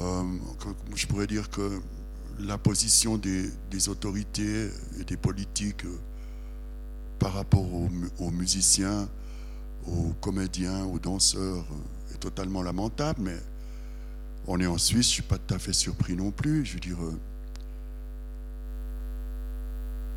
euh, 0.01 0.23
je 0.95 1.05
pourrais 1.05 1.27
dire 1.27 1.49
que 1.49 1.81
la 2.39 2.57
position 2.57 3.17
des, 3.17 3.51
autorités 3.87 4.69
et 4.99 5.03
des 5.03 5.17
politiques 5.17 5.85
euh, 5.85 5.99
par 7.19 7.33
rapport 7.33 7.67
aux, 8.19 8.31
musiciens, 8.31 9.07
aux 9.85 10.13
comédiens, 10.19 10.85
aux 10.85 10.97
danseurs 10.97 11.65
est 12.13 12.17
totalement 12.17 12.63
lamentable, 12.63 13.21
mais 13.21 13.37
on 14.47 14.59
est 14.59 14.67
en 14.67 14.77
Suisse, 14.77 15.07
je 15.07 15.09
ne 15.09 15.13
suis 15.13 15.23
pas 15.23 15.37
tout 15.37 15.53
à 15.53 15.59
fait 15.59 15.73
surpris 15.73 16.15
non 16.15 16.31
plus. 16.31 16.65
Je 16.65 16.73
veux 16.73 16.79
dire, 16.79 17.03
euh, 17.03 17.19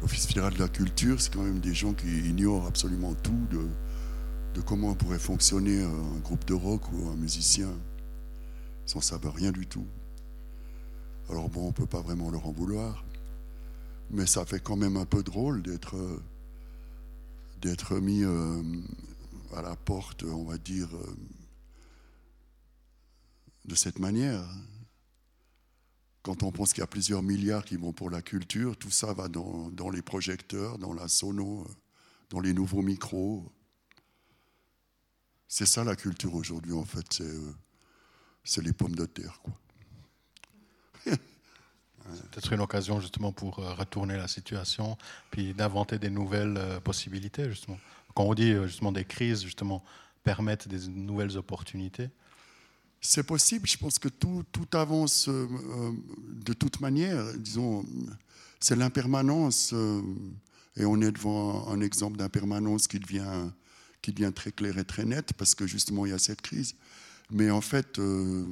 l'Office 0.01 0.27
fédéral 0.27 0.55
de 0.55 0.59
la 0.59 0.69
culture, 0.69 1.21
c'est 1.21 1.33
quand 1.33 1.43
même 1.43 1.61
des 1.61 1.75
gens 1.75 1.93
qui 1.93 2.07
ignorent 2.07 2.67
absolument 2.67 3.15
tout 3.15 3.47
de, 3.51 4.61
comment 4.63 4.95
pourrait 4.95 5.19
fonctionner 5.19 5.83
un 5.83 6.19
groupe 6.21 6.45
de 6.47 6.55
rock 6.55 6.83
ou 6.93 7.09
un 7.09 7.17
musicien. 7.17 7.71
Ils 8.89 8.95
n'en 8.95 9.01
savent 9.01 9.33
rien 9.35 9.53
du 9.53 9.67
tout. 9.67 9.87
Alors 11.31 11.49
bon, 11.49 11.65
on 11.65 11.69
ne 11.69 11.73
peut 11.73 11.87
pas 11.87 12.01
vraiment 12.01 12.31
leur 12.31 12.47
en 12.47 12.53
vouloir. 12.53 13.05
Mais 14.11 14.27
ça 14.27 14.45
fait 14.45 14.61
quand 14.61 14.77
même 14.77 14.97
un 14.97 15.07
peu 15.07 15.23
drôle 15.23 15.63
d'être 15.63 15.97
euh, 15.97 18.01
mis 18.01 18.23
euh, 18.23 18.63
à 19.55 19.63
la 19.63 19.77
porte, 19.77 20.25
on 20.25 20.45
va 20.45 20.59
dire, 20.59 20.89
de 23.65 23.75
cette 23.75 23.99
manière. 23.99 24.45
Quand 26.23 26.43
on 26.43 26.53
pense 26.53 26.73
qu'il 26.73 26.81
y 26.81 26.85
a 26.85 26.87
plusieurs 26.87 27.23
milliards 27.23 27.65
qui 27.65 27.77
vont 27.77 27.93
pour 27.93 28.11
la 28.11 28.23
culture, 28.23 28.77
tout 28.77 28.91
ça 28.91 29.13
va 29.13 29.29
dans, 29.29 29.91
les 29.93 30.03
projecteurs, 30.03 30.79
dans 30.79 30.95
la 30.95 31.09
sono, 31.09 31.67
dans 32.31 32.41
les 32.41 32.55
nouveaux 32.55 32.83
micros. 32.83 33.53
C'est 35.49 35.67
ça 35.67 35.85
la 35.85 35.97
culture 35.97 36.35
aujourd'hui, 36.35 36.73
en 36.73 36.85
fait. 36.85 37.05
C'est, 37.13 37.25
euh, 37.25 38.63
les 38.63 38.73
pommes 38.73 38.95
de 38.95 39.05
terre. 39.05 39.39
Quoi. 39.43 39.55
C'est 42.15 42.31
peut-être 42.31 42.53
une 42.53 42.61
occasion 42.61 43.01
justement 43.01 43.33
pour 43.33 43.59
euh, 43.59 43.75
retourner 43.75 44.17
la 44.17 44.29
situation, 44.29 44.97
puis 45.31 45.55
d'inventer 45.55 45.99
des 45.99 46.11
nouvelles 46.11 46.57
euh, 46.57 46.81
possibilités, 46.81 47.51
justement. 47.51 47.79
Quand 48.15 48.25
on 48.25 48.35
dit 48.35 48.55
justement 48.65 48.93
des 48.93 49.05
crises, 49.05 49.43
justement, 49.43 49.85
permettent 50.23 50.69
des 50.69 50.89
nouvelles 50.89 51.37
opportunités. 51.37 52.09
C'est 53.07 53.23
possible, 53.23 53.69
je 53.69 53.77
pense 53.77 53.99
que 53.99 54.09
tout, 54.09 54.47
avance 54.73 55.29
euh, 55.29 55.47
de 56.27 56.55
toute 56.55 56.81
manière. 56.81 57.35
Disons, 57.35 57.85
c'est 58.59 58.77
l'impermanence, 58.77 59.75
euh, 59.75 60.01
et 60.75 60.87
on 60.87 60.99
est 61.03 61.13
devant 61.13 61.69
un 61.69 61.83
exemple 61.83 62.17
d'impermanence 62.17 62.89
qui 62.89 62.99
devient, 62.99 63.51
qui 64.01 64.11
devient 64.11 64.33
très 64.35 64.53
clair 64.53 64.79
et 64.79 64.85
très 64.87 65.05
net 65.05 65.35
parce 65.35 65.55
que 65.55 65.67
justement 65.67 66.07
il 66.07 66.13
y 66.13 66.15
a 66.15 66.19
cette 66.19 66.41
crise. 66.41 66.77
Mais 67.31 67.51
en 67.51 67.61
fait, 67.61 67.99
euh, 67.99 68.47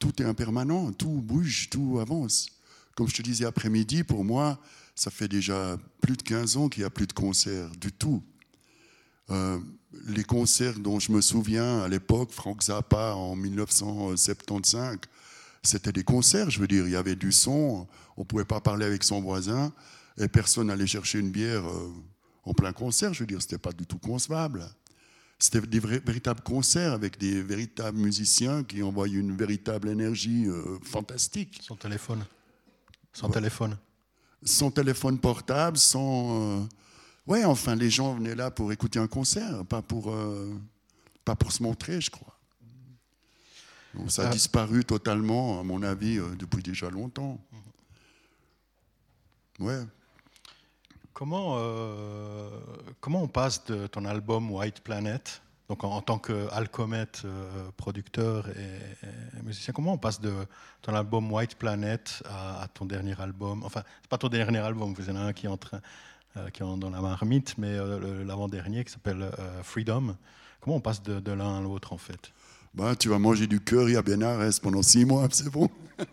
tout 0.00 0.20
est 0.20 0.26
impermanent, 0.26 0.92
tout 0.92 1.22
bouge, 1.22 1.70
tout 1.70 2.00
avance. 2.00 2.48
Comme 2.96 3.06
je 3.08 3.14
te 3.14 3.22
disais 3.22 3.44
après-midi, 3.44 4.02
pour 4.02 4.24
moi, 4.24 4.60
ça 4.96 5.12
fait 5.12 5.28
déjà 5.28 5.78
plus 6.00 6.16
de 6.16 6.22
15 6.22 6.56
ans 6.56 6.68
qu'il 6.68 6.82
n'y 6.82 6.86
a 6.86 6.90
plus 6.90 7.06
de 7.06 7.12
concerts 7.12 7.70
du 7.76 7.92
tout. 7.92 8.20
Les 10.06 10.24
concerts 10.24 10.78
dont 10.78 10.98
je 10.98 11.12
me 11.12 11.20
souviens 11.20 11.80
à 11.80 11.88
l'époque, 11.88 12.30
Frank 12.30 12.62
Zappa 12.62 13.14
en 13.14 13.36
1975, 13.36 14.98
c'était 15.62 15.92
des 15.92 16.04
concerts, 16.04 16.50
je 16.50 16.60
veux 16.60 16.66
dire, 16.66 16.86
il 16.86 16.92
y 16.92 16.96
avait 16.96 17.16
du 17.16 17.32
son, 17.32 17.86
on 18.16 18.20
ne 18.20 18.26
pouvait 18.26 18.44
pas 18.44 18.60
parler 18.60 18.84
avec 18.84 19.02
son 19.04 19.20
voisin, 19.20 19.72
et 20.18 20.28
personne 20.28 20.66
n'allait 20.66 20.86
chercher 20.86 21.18
une 21.18 21.30
bière 21.30 21.66
euh, 21.66 21.92
en 22.44 22.52
plein 22.52 22.72
concert, 22.72 23.14
je 23.14 23.20
veux 23.20 23.26
dire, 23.26 23.40
ce 23.40 23.46
n'était 23.46 23.58
pas 23.58 23.72
du 23.72 23.86
tout 23.86 23.98
concevable. 23.98 24.68
C'était 25.38 25.60
des 25.60 25.80
véritables 25.80 26.42
concerts 26.42 26.92
avec 26.92 27.18
des 27.18 27.42
véritables 27.42 27.98
musiciens 27.98 28.62
qui 28.62 28.82
envoyaient 28.82 29.18
une 29.18 29.36
véritable 29.36 29.88
énergie 29.88 30.46
euh, 30.46 30.78
fantastique. 30.82 31.60
Son 31.62 31.76
téléphone. 31.76 32.24
Sans 33.12 33.28
téléphone. 33.28 33.76
Sans 34.42 34.70
téléphone 34.70 35.18
portable, 35.18 35.76
sans. 35.76 36.60
Euh, 36.60 36.64
ouais, 37.26 37.44
enfin, 37.44 37.74
les 37.74 37.90
gens 37.90 38.14
venaient 38.14 38.34
là 38.34 38.50
pour 38.50 38.72
écouter 38.72 38.98
un 38.98 39.06
concert, 39.06 39.64
pas 39.66 39.82
pour, 39.82 40.10
euh, 40.10 40.54
pas 41.24 41.36
pour 41.36 41.52
se 41.52 41.62
montrer, 41.62 42.00
je 42.00 42.10
crois. 42.10 42.38
ça 44.08 44.28
a 44.28 44.30
disparu 44.30 44.84
totalement, 44.84 45.60
à 45.60 45.62
mon 45.62 45.82
avis, 45.82 46.18
depuis 46.38 46.62
déjà 46.62 46.90
longtemps. 46.90 47.38
Ouais. 49.60 49.84
Comment, 51.14 51.54
euh, 51.58 52.50
comment 53.00 53.22
on 53.22 53.28
passe 53.28 53.64
de 53.66 53.86
ton 53.86 54.04
album 54.04 54.50
White 54.50 54.80
Planet, 54.80 55.42
donc 55.68 55.84
en, 55.84 56.02
tant 56.02 56.18
qu'Alcomet 56.18 57.06
euh, 57.24 57.70
producteur 57.76 58.48
et, 58.48 59.42
musicien, 59.44 59.72
comment 59.72 59.92
on 59.92 59.98
passe 59.98 60.20
de 60.20 60.32
ton 60.82 60.92
album 60.92 61.32
White 61.32 61.54
Planet 61.56 62.20
à, 62.28 62.66
ton 62.74 62.84
dernier 62.84 63.14
album? 63.20 63.62
Enfin, 63.62 63.84
c'est 64.02 64.10
pas 64.10 64.18
ton 64.18 64.28
dernier 64.28 64.58
album, 64.58 64.92
vous 64.92 65.08
en 65.08 65.14
avez 65.14 65.28
un 65.28 65.32
qui 65.32 65.46
est, 65.46 65.48
en 65.48 65.56
train, 65.56 65.76
euh, 65.76 65.80
qui 66.52 66.62
est 66.62 66.78
dans 66.78 66.90
la 66.90 67.00
marmite, 67.00 67.56
mais 67.58 67.76
l'avant-dernier 68.24 68.84
qui 68.84 68.92
s'appelle 68.92 69.30
Freedom. 69.62 70.16
Comment 70.60 70.76
on 70.76 70.80
passe 70.80 71.02
de, 71.02 71.32
l'un 71.32 71.58
à 71.58 71.60
l'autre 71.60 71.92
en 71.92 71.98
fait? 71.98 72.32
Bah, 72.74 72.96
Tu 72.96 73.08
vas 73.08 73.18
manger 73.18 73.46
du 73.46 73.60
curry 73.60 73.96
à 73.96 74.02
Benares 74.02 74.50
pendant 74.62 74.82
six 74.82 75.04
mois, 75.04 75.28
c'est 75.30 75.50
bon. 75.50 75.70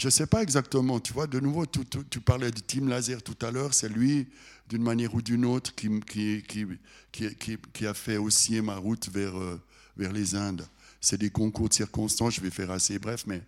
Je 0.00 0.06
ne 0.06 0.10
sais 0.10 0.26
pas 0.26 0.42
exactement, 0.42 0.98
tu 0.98 1.12
vois, 1.12 1.26
de 1.26 1.38
nouveau, 1.40 1.66
tu, 1.66 2.20
parlais 2.20 2.50
de 2.50 2.58
Tim 2.60 2.88
Laser 2.88 3.22
tout 3.22 3.36
à 3.44 3.50
l'heure, 3.50 3.74
c'est 3.74 3.90
lui, 3.90 4.28
d'une 4.66 4.82
manière 4.82 5.14
ou 5.14 5.20
d'une 5.20 5.44
autre, 5.44 5.74
qui, 5.74 5.90
a 7.86 7.92
fait 7.92 8.16
aussi 8.16 8.58
ma 8.62 8.76
route 8.76 9.10
euh, 9.14 9.58
vers 9.98 10.10
les 10.10 10.34
Indes. 10.34 10.66
C'est 11.00 11.18
des 11.18 11.30
concours 11.30 11.68
de 11.68 11.74
circonstances, 11.74 12.34
je 12.34 12.40
vais 12.40 12.50
faire 12.50 12.70
assez 12.70 12.98
bref, 12.98 13.24
mais 13.26 13.42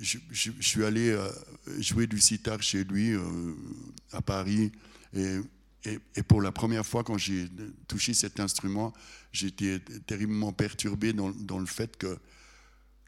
je, 0.00 0.18
suis 0.60 0.84
allé 0.84 1.10
euh, 1.10 1.28
jouer 1.78 2.06
du 2.06 2.20
sitar 2.20 2.62
chez 2.62 2.84
lui 2.84 3.12
euh, 3.12 3.54
à 4.12 4.20
Paris, 4.20 4.72
et, 5.14 6.22
pour 6.26 6.42
la 6.42 6.50
première 6.50 6.84
fois, 6.84 7.04
quand 7.04 7.16
j'ai 7.16 7.48
touché 7.86 8.12
cet 8.12 8.40
instrument, 8.40 8.92
j'étais 9.32 9.78
terriblement 10.06 10.52
perturbé 10.52 11.12
dans, 11.12 11.58
le 11.58 11.66
fait 11.66 11.96
que 11.96 12.18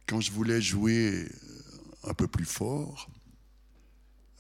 quand 0.07 0.21
je 0.21 0.31
voulais 0.31 0.63
jouer 0.63 1.27
un 2.05 2.15
peu 2.15 2.29
plus 2.29 2.45
fort. 2.45 3.11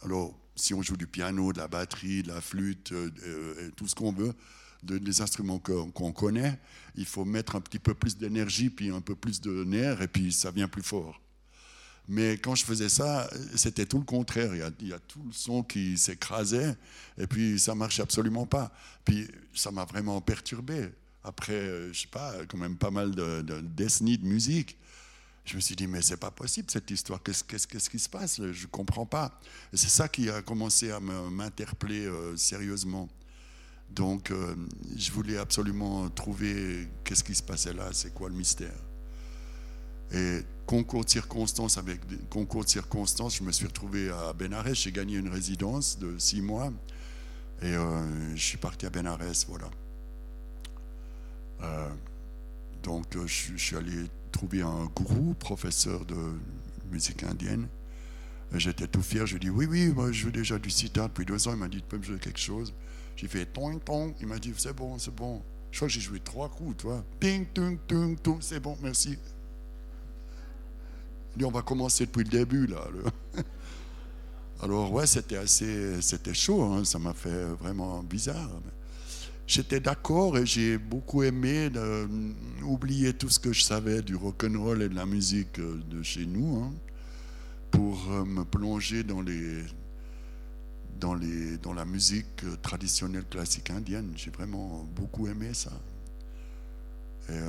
Alors, 0.03 0.39
si 0.55 0.75
on 0.75 0.83
joue 0.83 0.97
du 0.97 1.07
piano, 1.07 1.53
de 1.53 1.59
la 1.59 1.69
batterie, 1.69 2.23
de 2.23 2.29
la 2.29 2.41
flûte, 2.41 2.93
euh, 2.93 3.11
euh, 3.23 3.71
tout 3.77 3.87
ce 3.87 3.95
qu'on 3.95 4.13
veut, 4.13 4.35
des 4.83 5.21
instruments 5.21 5.59
qu'on 5.59 6.13
connaît, 6.13 6.59
il 6.95 7.05
faut 7.05 7.25
mettre 7.25 7.57
un 7.57 7.61
petit 7.61 7.79
peu 7.79 7.95
plus 7.95 8.17
d'énergie, 8.17 8.71
puis 8.71 8.91
un 8.91 9.01
peu 9.01 9.15
plus 9.15 9.41
de 9.41 9.65
nerfs, 9.65 10.03
et 10.03 10.09
puis 10.09 10.33
ça 10.33 10.51
vient 10.51 10.69
plus 10.69 10.83
fort. 10.83 11.21
Mais 12.09 12.39
quand 12.39 12.55
je 12.55 12.65
faisais 12.65 12.89
ça, 12.89 13.29
c'était 13.55 13.85
tout 13.85 13.99
le 13.99 14.05
contraire. 14.05 14.55
Il 14.81 14.89
y, 14.89 14.93
a, 14.93 14.99
tout 14.99 15.23
le 15.27 15.33
son 15.33 15.63
qui 15.63 15.99
s'écrasait, 15.99 16.75
et 17.19 17.27
puis 17.27 17.59
ça 17.59 17.75
marchait 17.75 18.03
absolument 18.03 18.47
pas. 18.47 18.73
Puis 19.05 19.29
ça 19.55 19.71
m'a 19.71 19.85
vraiment 19.85 20.21
perturbé. 20.23 20.89
Après, 21.23 21.53
euh, 21.53 21.93
je 21.93 22.01
sais 22.01 22.09
pas, 22.09 22.33
quand 22.49 22.57
même 22.57 22.77
pas 22.77 22.91
mal 22.91 23.15
de, 23.15 23.43
de 23.43 23.61
décennies 23.61 24.17
de 24.17 24.25
musique. 24.25 24.79
Je 25.45 25.57
me 25.57 25.61
suis 25.61 25.75
dit, 25.75 25.87
mais 25.87 26.03
c'est 26.03 26.19
pas 26.19 26.31
possible 26.31 26.71
cette 26.71 26.91
histoire, 26.91 27.23
qu'est-ce, 27.23 27.43
qu'est-ce, 27.43 27.89
qui 27.89 27.99
se 27.99 28.09
passe? 28.09 28.41
Je 28.53 28.67
comprends 28.67 29.07
pas. 29.07 29.39
C'est 29.73 29.89
ça 29.89 30.07
qui 30.07 30.29
a 30.29 30.43
commencé 30.43 30.91
à 30.91 31.01
m'interpeller 31.01 32.07
euh, 32.07 32.37
sérieusement. 32.37 33.09
Donc, 33.91 34.31
euh, 34.31 34.55
je 34.97 35.11
voulais 35.11 35.39
absolument 35.39 36.09
trouver 36.11 36.89
qu'est-ce 37.05 37.25
qui 37.25 37.35
se 37.35 37.43
passait 37.43 37.73
là, 37.73 37.89
c'est 37.93 38.13
quoi 38.13 38.29
le 38.29 38.35
mystère. 38.35 38.75
Et 40.13 40.41
concours 40.67 41.05
de 41.05 41.11
circonstances, 41.11 41.79
avec 41.79 42.01
concours 42.29 42.65
de 42.65 42.69
circonstances, 42.69 43.37
je 43.37 43.43
me 43.43 43.53
suis 43.53 43.67
retrouvé 43.67 44.11
à 44.11 44.33
Benares, 44.33 44.75
j'ai 44.75 44.93
gagné 44.93 45.17
une 45.17 45.29
résidence 45.29 45.99
de 45.99 46.17
six 46.19 46.41
mois, 46.41 46.73
et 47.63 47.67
euh, 47.75 48.37
je 48.37 48.43
suis 48.43 48.59
parti 48.59 48.87
à 48.87 48.91
Benares, 48.91 49.19
voilà. 49.49 49.71
donc, 52.83 53.17
je, 53.27 53.57
suis 53.57 53.77
allé 53.77 54.05
trouvé 54.31 54.63
un 54.63 54.87
gourou, 54.95 55.35
professeur 55.35 56.05
de 56.05 56.17
musique 56.91 57.25
indienne. 57.25 57.67
J'étais 58.55 58.87
tout 58.87 59.03
fier, 59.03 59.27
je 59.27 59.33
lui 59.33 59.37
ai 59.37 59.41
dit, 59.41 59.51
oui, 59.51 59.67
oui, 59.67 59.89
moi 59.89 60.11
je 60.11 60.21
joue 60.23 60.31
déjà 60.31 60.59
du 60.59 60.71
sitar 60.71 61.09
depuis 61.09 61.27
deux 61.27 61.49
ans. 61.49 61.53
Il 61.53 61.59
m'a 61.59 61.69
dit, 61.69 61.79
tu 61.79 61.87
peux 61.87 61.99
me 61.99 62.03
jouer 62.03 62.19
quelque 62.19 62.39
chose 62.39 62.73
J'ai 63.19 63.29
fait 63.29 63.45
tong, 63.45 63.79
tong. 63.85 64.15
Il 64.21 64.27
m'a 64.27 64.39
dit, 64.39 64.55
c'est 64.57 64.75
bon, 64.75 64.99
c'est 64.99 65.15
bon. 65.15 65.43
Je 65.71 65.79
crois 65.79 65.89
que 65.89 65.93
j'ai 65.93 66.01
joué 66.01 66.21
trois 66.21 66.49
coups, 66.49 66.79
toi. 66.79 67.05
Ping, 67.21 67.47
tung, 67.53 67.79
tung, 67.87 68.17
tung, 68.23 68.39
c'est 68.41 68.61
bon, 68.61 68.79
merci. 68.83 69.19
Il 71.35 71.39
dit, 71.41 71.45
on 71.45 71.51
va 71.51 71.61
commencer 71.61 72.07
depuis 72.07 72.25
le 72.25 72.31
début, 72.31 72.67
là. 72.67 72.83
Alors, 74.63 74.91
ouais, 74.93 75.07
c'était 75.07 75.37
assez, 75.37 76.01
c'était 76.01 76.35
chaud, 76.35 76.63
hein. 76.63 76.85
ça 76.85 76.99
m'a 76.99 77.13
fait 77.13 77.45
vraiment 77.61 78.03
bizarre 78.03 78.49
j'étais 79.49 79.81
d'accord 79.81 80.39
et 80.39 80.47
j'ai 80.47 80.79
beaucoup 80.79 81.23
aimé 81.25 81.71
euh, 81.75 82.07
oublier 82.63 83.15
tout 83.15 83.31
ce 83.31 83.41
que 83.41 83.53
je 83.53 83.63
savais 83.63 84.03
du 84.03 84.15
rock'n'roll 84.15 84.83
et 84.83 84.89
de 84.89 84.95
la 84.95 85.07
musique 85.07 85.59
euh, 85.59 85.81
de 85.91 86.03
chez 86.03 86.27
nous 86.27 86.63
hein, 86.63 86.73
pour 87.71 88.13
euh, 88.13 88.25
me 88.25 88.45
plonger 88.45 89.03
dans 89.03 89.23
les 89.23 89.63
dans 90.99 91.15
les 91.15 91.59
dans 91.59 91.73
la 91.73 91.85
musique 91.85 92.45
traditionnelle 92.63 93.25
classique 93.25 93.71
indienne. 93.71 94.13
J'ai 94.17 94.31
vraiment 94.31 94.87
beaucoup 94.95 95.27
aimé 95.29 95.55
ça. 95.55 95.73
Et, 97.31 97.41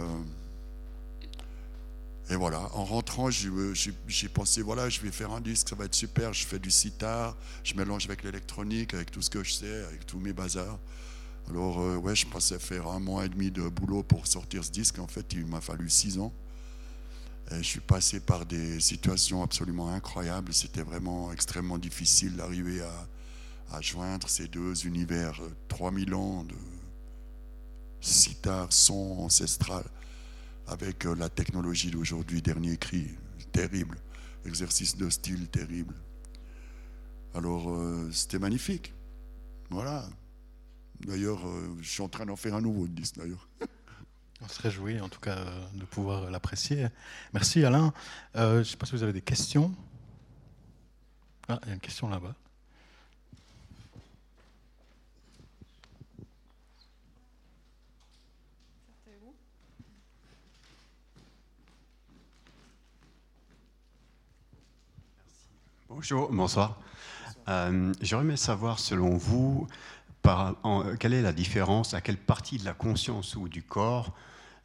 et 2.31 2.35
voilà, 2.35 2.59
en 2.75 2.85
rentrant, 2.85 3.29
j'ai 3.31 4.29
pensé, 4.29 4.61
voilà, 4.61 4.87
je 4.87 5.01
vais 5.01 5.09
faire 5.09 5.31
un 5.31 5.41
disque, 5.41 5.69
ça 5.69 5.75
va 5.75 5.85
être 5.85 5.95
super, 5.95 6.31
je 6.31 6.45
fais 6.45 6.59
du 6.59 6.69
sitar, 6.69 7.35
je 7.63 7.73
mélange 7.73 8.05
avec 8.05 8.23
l'électronique, 8.23 8.93
avec 8.93 9.09
tout 9.09 9.21
ce 9.21 9.31
que 9.31 9.43
je 9.43 9.53
sais, 9.53 9.83
avec 9.85 10.05
tous 10.05 10.19
mes 10.19 10.31
bazars. 10.31 10.77
Alors, 11.49 11.79
euh, 11.81 11.95
ouais, 11.95 12.15
je 12.15 12.27
pensais 12.27 12.59
faire 12.59 12.87
un 12.87 12.99
mois 12.99 13.25
et 13.25 13.29
demi 13.29 13.49
de 13.49 13.67
boulot 13.67 14.03
pour 14.03 14.27
sortir 14.27 14.63
ce 14.63 14.69
disque. 14.69 14.99
En 14.99 15.07
fait, 15.07 15.25
il 15.33 15.47
m'a 15.47 15.61
fallu 15.61 15.89
six 15.89 16.19
ans. 16.19 16.31
Et 17.51 17.57
je 17.57 17.63
suis 17.63 17.79
passé 17.79 18.19
par 18.19 18.45
des 18.45 18.79
situations 18.79 19.41
absolument 19.41 19.89
incroyables. 19.89 20.53
C'était 20.53 20.83
vraiment 20.83 21.31
extrêmement 21.31 21.79
difficile 21.79 22.35
d'arriver 22.35 22.81
à, 22.81 23.07
joindre 23.81 24.27
ces 24.29 24.47
deux 24.47 24.85
univers. 24.85 25.39
3000 25.67 26.13
ans 26.13 26.43
de 26.43 26.55
sitar, 28.01 28.71
son 28.71 29.19
ancestral, 29.19 29.83
avec 30.67 31.05
euh, 31.05 31.15
la 31.15 31.29
technologie 31.29 31.91
d'aujourd'hui, 31.91 32.41
dernier 32.41 32.77
cri. 32.77 33.07
Terrible. 33.51 33.97
Exercice 34.45 34.95
de 34.97 35.09
style 35.09 35.47
terrible. 35.49 35.95
Alors, 37.33 37.69
euh, 37.69 38.09
c'était 38.11 38.39
magnifique. 38.39 38.93
Voilà. 39.69 40.05
D'ailleurs, 41.01 41.47
euh, 41.47 41.77
je 41.81 41.89
suis 41.89 42.01
en 42.01 42.09
train 42.09 42.25
d'en 42.25 42.35
faire 42.35 42.55
un 42.55 42.61
nouveau 42.61 42.87
disque 42.87 43.17
d'ailleurs. 43.17 43.47
On 44.41 44.47
se 44.47 44.61
réjouit 44.61 44.99
en 45.01 45.09
tout 45.09 45.19
cas 45.19 45.37
de 45.73 45.83
pouvoir 45.85 46.31
l'apprécier. 46.31 46.87
Merci 47.33 47.63
Alain. 47.65 47.93
Euh, 48.35 48.55
je 48.55 48.59
ne 48.59 48.63
sais 48.63 48.77
pas 48.77 48.85
si 48.85 48.93
vous 48.93 49.03
avez 49.03 49.13
des 49.13 49.21
questions. 49.21 49.75
Ah, 51.49 51.59
il 51.63 51.69
y 51.69 51.71
a 51.71 51.73
une 51.73 51.81
question 51.81 52.07
là-bas. 52.07 52.35
Bonjour, 65.91 66.31
bonsoir. 66.31 66.79
Euh, 67.47 67.91
aimé 67.99 68.37
savoir, 68.37 68.77
selon 68.77 69.17
vous, 69.17 69.67
quelle 70.99 71.15
est 71.15 71.23
la 71.23 71.33
différence, 71.33 71.95
à 71.95 72.01
quelle 72.01 72.19
partie 72.19 72.59
de 72.59 72.65
la 72.65 72.75
conscience 72.75 73.35
ou 73.35 73.49
du 73.49 73.63
corps 73.63 74.15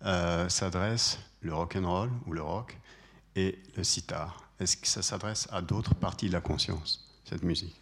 euh, 0.05 0.51
s'adresse 0.51 1.19
le 1.41 1.55
rock 1.55 1.77
and 1.77 1.91
roll 1.91 2.11
ou 2.27 2.35
le 2.35 2.43
rock 2.43 2.79
et 3.37 3.59
le 3.75 3.85
sitar? 3.85 4.51
Est-ce 4.61 4.77
que 4.77 4.87
ça 4.87 5.01
s'adresse 5.01 5.49
à 5.51 5.63
d'autres 5.63 5.95
parties 5.95 6.29
de 6.29 6.35
la 6.35 6.43
conscience 6.43 7.11
cette 7.25 7.43
musique? 7.43 7.81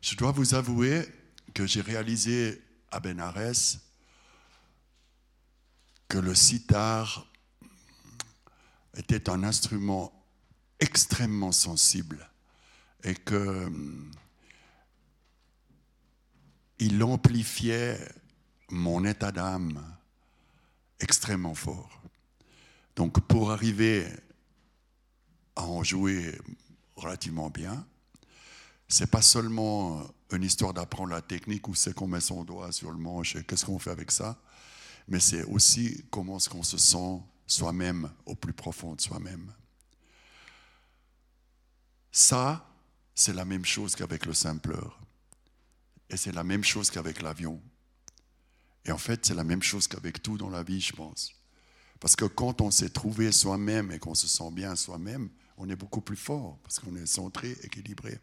Je 0.00 0.14
dois 0.14 0.30
vous 0.30 0.54
avouer 0.54 1.02
que 1.52 1.66
j'ai 1.66 1.80
réalisé 1.80 2.62
à 2.92 3.00
Benares 3.00 3.80
que 6.06 6.18
le 6.18 6.36
sitar 6.36 7.26
était 8.96 9.30
un 9.30 9.42
instrument 9.42 10.12
extrêmement 10.80 11.52
sensible 11.52 12.28
et 13.04 13.14
que 13.14 13.66
hum, 13.66 14.10
il 16.78 17.02
amplifiait 17.02 17.98
mon 18.70 19.04
état 19.04 19.30
d'âme 19.30 19.80
extrêmement 20.98 21.54
fort. 21.54 22.02
Donc 22.96 23.20
pour 23.20 23.52
arriver 23.52 24.06
à 25.56 25.64
en 25.64 25.82
jouer 25.84 26.38
relativement 26.96 27.50
bien, 27.50 27.86
c'est 28.88 29.10
pas 29.10 29.22
seulement 29.22 30.02
une 30.32 30.42
histoire 30.42 30.74
d'apprendre 30.74 31.10
la 31.10 31.22
technique 31.22 31.68
où 31.68 31.74
c'est 31.74 31.94
qu'on 31.94 32.06
met 32.06 32.20
son 32.20 32.44
doigt 32.44 32.72
sur 32.72 32.90
le 32.90 32.98
manche 32.98 33.36
et 33.36 33.44
qu'est-ce 33.44 33.64
qu'on 33.64 33.78
fait 33.78 33.90
avec 33.90 34.10
ça, 34.10 34.38
mais 35.08 35.20
c'est 35.20 35.44
aussi 35.44 36.04
comment 36.10 36.36
est-ce 36.36 36.48
qu'on 36.48 36.62
se 36.62 36.78
sent 36.78 37.20
soi-même 37.52 38.10
au 38.26 38.34
plus 38.34 38.52
profond 38.52 38.94
de 38.94 39.00
soi-même. 39.00 39.52
Ça, 42.10 42.66
c'est 43.14 43.34
la 43.34 43.44
même 43.44 43.64
chose 43.64 43.94
qu'avec 43.94 44.26
le 44.26 44.34
simpleur. 44.34 44.98
Et 46.08 46.16
c'est 46.16 46.32
la 46.32 46.44
même 46.44 46.64
chose 46.64 46.90
qu'avec 46.90 47.22
l'avion. 47.22 47.62
Et 48.84 48.90
en 48.90 48.98
fait, 48.98 49.24
c'est 49.26 49.34
la 49.34 49.44
même 49.44 49.62
chose 49.62 49.86
qu'avec 49.86 50.22
tout 50.22 50.36
dans 50.38 50.50
la 50.50 50.62
vie, 50.62 50.80
je 50.80 50.92
pense. 50.92 51.34
Parce 52.00 52.16
que 52.16 52.24
quand 52.24 52.60
on 52.60 52.70
s'est 52.70 52.90
trouvé 52.90 53.30
soi-même 53.30 53.92
et 53.92 53.98
qu'on 53.98 54.14
se 54.14 54.26
sent 54.26 54.50
bien 54.50 54.74
soi-même, 54.74 55.30
on 55.56 55.68
est 55.68 55.76
beaucoup 55.76 56.00
plus 56.00 56.16
fort 56.16 56.58
parce 56.62 56.80
qu'on 56.80 56.96
est 56.96 57.06
centré, 57.06 57.52
équilibré. 57.62 58.18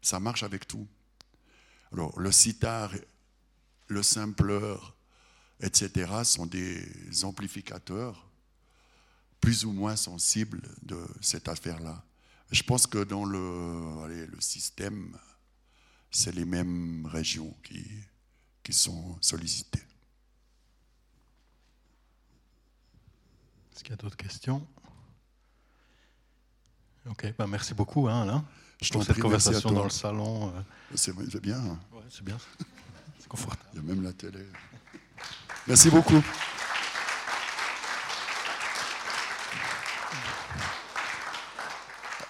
Ça 0.00 0.20
marche 0.20 0.42
avec 0.42 0.68
tout. 0.68 0.86
Alors, 1.92 2.18
le 2.20 2.30
sitar, 2.30 2.92
le 3.88 4.02
simpleur, 4.02 4.96
etc., 5.60 6.24
sont 6.24 6.46
des 6.46 7.24
amplificateurs 7.24 8.30
plus 9.44 9.66
ou 9.66 9.72
moins 9.72 9.94
sensibles 9.94 10.62
de 10.82 10.98
cette 11.20 11.48
affaire-là. 11.48 12.02
Je 12.50 12.62
pense 12.62 12.86
que 12.86 13.04
dans 13.04 13.26
le, 13.26 14.02
allez, 14.04 14.26
le 14.26 14.40
système, 14.40 15.18
c'est 16.10 16.32
les 16.34 16.46
mêmes 16.46 17.04
régions 17.12 17.54
qui, 17.62 17.84
qui 18.62 18.72
sont 18.72 19.18
sollicitées. 19.20 19.82
Est-ce 23.74 23.82
qu'il 23.84 23.90
y 23.90 23.92
a 23.92 23.96
d'autres 23.96 24.16
questions? 24.16 24.66
Ok, 27.06 27.34
bah 27.36 27.46
merci 27.46 27.74
beaucoup 27.74 28.08
hein, 28.08 28.22
Alain 28.22 28.44
Je 28.80 28.90
pour 28.90 29.02
cette 29.02 29.12
prie, 29.12 29.20
conversation 29.20 29.70
dans 29.72 29.84
le 29.84 29.90
salon. 29.90 30.48
euh, 30.56 30.60
C'est 30.94 31.12
c'est 31.30 31.42
bien. 31.42 31.58
hein. 31.58 31.78
ouais, 31.92 32.02
c'est 32.08 32.24
bien, 32.24 32.38
c'est 33.18 33.28
confortable. 33.28 33.68
Il 33.74 33.76
y 33.76 33.78
a 33.80 33.82
même 33.82 34.02
la 34.02 34.14
télé. 34.14 34.46
Merci 35.66 35.90
beaucoup. 35.90 36.22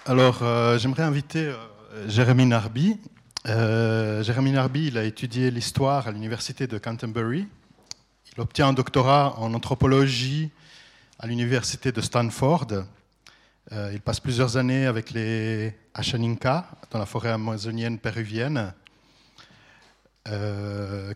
Alors, 0.07 0.43
euh, 0.43 0.77
j'aimerais 0.77 1.01
inviter 1.01 1.47
euh, 1.47 2.07
Jérémy 2.07 2.45
Narby. 2.45 2.99
Euh, 3.47 4.21
Jérémy 4.21 4.51
Narby, 4.51 4.85
il 4.85 4.99
a 4.99 5.03
étudié 5.03 5.49
l'histoire 5.49 6.07
à 6.07 6.11
l'université 6.11 6.67
de 6.67 6.77
Canterbury. 6.77 7.47
Il 8.31 8.39
obtient 8.39 8.67
un 8.67 8.73
doctorat 8.73 9.33
en 9.39 9.51
anthropologie 9.55 10.51
à 11.17 11.25
l'université 11.25 11.91
de 11.91 12.01
Stanford. 12.01 12.67
Il 13.71 13.99
passe 13.99 14.19
plusieurs 14.19 14.57
années 14.57 14.85
avec 14.85 15.09
les 15.09 15.75
Ashaninka 15.95 16.67
dans 16.91 16.99
la 16.99 17.07
forêt 17.07 17.31
amazonienne 17.31 17.97
péruvienne, 17.97 18.73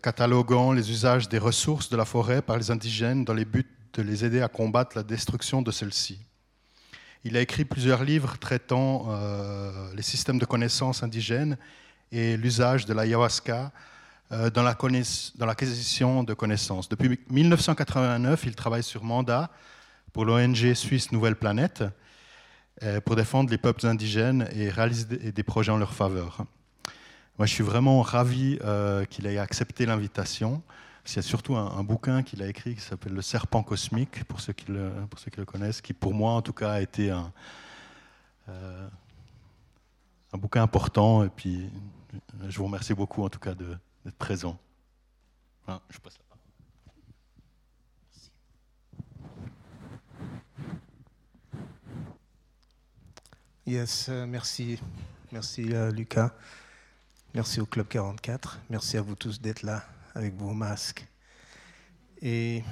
cataloguant 0.01 0.71
les 0.71 0.89
usages 0.89 1.29
des 1.29 1.37
ressources 1.37 1.89
de 1.89 1.97
la 1.97 2.05
forêt 2.05 2.41
par 2.41 2.57
les 2.57 2.71
indigènes 2.71 3.23
dans 3.23 3.35
les 3.35 3.45
buts 3.45 3.67
de 3.93 4.01
les 4.01 4.25
aider 4.25 4.41
à 4.41 4.47
combattre 4.47 4.97
la 4.97 5.03
destruction 5.03 5.61
de 5.61 5.69
celles-ci. 5.69 6.19
Il 7.25 7.35
a 7.35 7.41
écrit 7.41 7.65
plusieurs 7.65 8.05
livres 8.05 8.37
traitant 8.37 9.07
euh, 9.09 9.93
les 9.93 10.01
systèmes 10.01 10.39
de 10.39 10.45
connaissances 10.45 11.03
indigènes 11.03 11.57
et 12.13 12.37
l'usage 12.37 12.85
de 12.85 12.93
l'ayahuasca 12.93 13.73
euh, 14.31 14.49
dans 14.49 14.63
l'acquisition 14.63 16.23
de 16.23 16.33
connaissances. 16.33 16.87
Depuis 16.87 17.19
1989, 17.29 18.43
il 18.45 18.55
travaille 18.55 18.83
sur 18.83 19.03
mandat 19.03 19.51
pour 20.13 20.23
l'ONG 20.23 20.73
suisse 20.75 21.11
Nouvelle 21.11 21.35
Planète 21.35 21.83
euh, 22.83 23.01
pour 23.01 23.17
défendre 23.17 23.51
les 23.51 23.57
peuples 23.57 23.85
indigènes 23.85 24.47
et 24.53 24.69
réaliser 24.69 25.33
des 25.33 25.43
projets 25.43 25.73
en 25.73 25.77
leur 25.77 25.93
faveur. 25.93 26.45
Moi, 27.37 27.47
je 27.47 27.53
suis 27.53 27.65
vraiment 27.65 28.01
ravi 28.01 28.59
qu'il 29.09 29.27
ait 29.27 29.37
accepté 29.37 29.85
l'invitation. 29.85 30.61
Il 31.05 31.15
y 31.15 31.19
a 31.19 31.21
surtout 31.21 31.55
un, 31.55 31.83
bouquin 31.83 32.21
qu'il 32.21 32.43
a 32.43 32.47
écrit 32.47 32.75
qui 32.75 32.81
s'appelle 32.81 33.13
Le 33.13 33.21
Serpent 33.21 33.63
cosmique, 33.63 34.23
pour 34.25 34.41
ceux, 34.41 34.53
qui 34.53 34.71
le, 34.71 34.91
connaissent, 35.45 35.81
qui 35.81 35.93
pour 35.93 36.13
moi, 36.13 36.33
en 36.33 36.41
tout 36.41 36.53
cas, 36.53 36.73
a 36.73 36.81
été 36.81 37.09
un, 37.09 37.31
euh, 38.49 38.87
un 40.33 40.37
bouquin 40.37 40.61
important. 40.61 41.23
Et 41.23 41.29
puis, 41.29 41.69
je 42.47 42.57
vous 42.57 42.65
remercie 42.65 42.93
beaucoup, 42.93 43.23
en 43.23 43.29
tout 43.29 43.39
cas, 43.39 43.55
d'être 43.55 44.17
présent. 44.17 44.57
Je 45.67 45.99
passe 45.99 46.17
parole. 46.17 46.43
Yes, 53.65 54.09
euh, 54.09 54.25
merci. 54.25 54.79
Merci 55.31 55.73
euh, 55.73 55.91
Lucas. 55.91 56.31
Merci 57.35 57.61
au 57.61 57.67
Club 57.67 57.87
44. 57.87 58.59
Merci 58.69 58.97
à 58.97 59.01
vous 59.01 59.15
tous 59.15 59.39
d'être 59.39 59.61
là 59.61 59.83
avec 60.15 60.35
vos 60.35 60.53
masques. 60.53 61.05
Et 62.21 62.63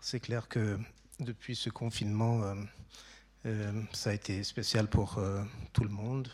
c'est 0.00 0.20
clair 0.20 0.48
que 0.48 0.78
depuis 1.20 1.56
ce 1.56 1.70
confinement, 1.70 2.42
euh, 2.42 2.54
euh, 3.46 3.82
ça 3.92 4.10
a 4.10 4.12
été 4.12 4.42
spécial 4.44 4.88
pour 4.88 5.18
euh, 5.18 5.42
tout 5.72 5.84
le 5.84 5.90
monde. 5.90 6.28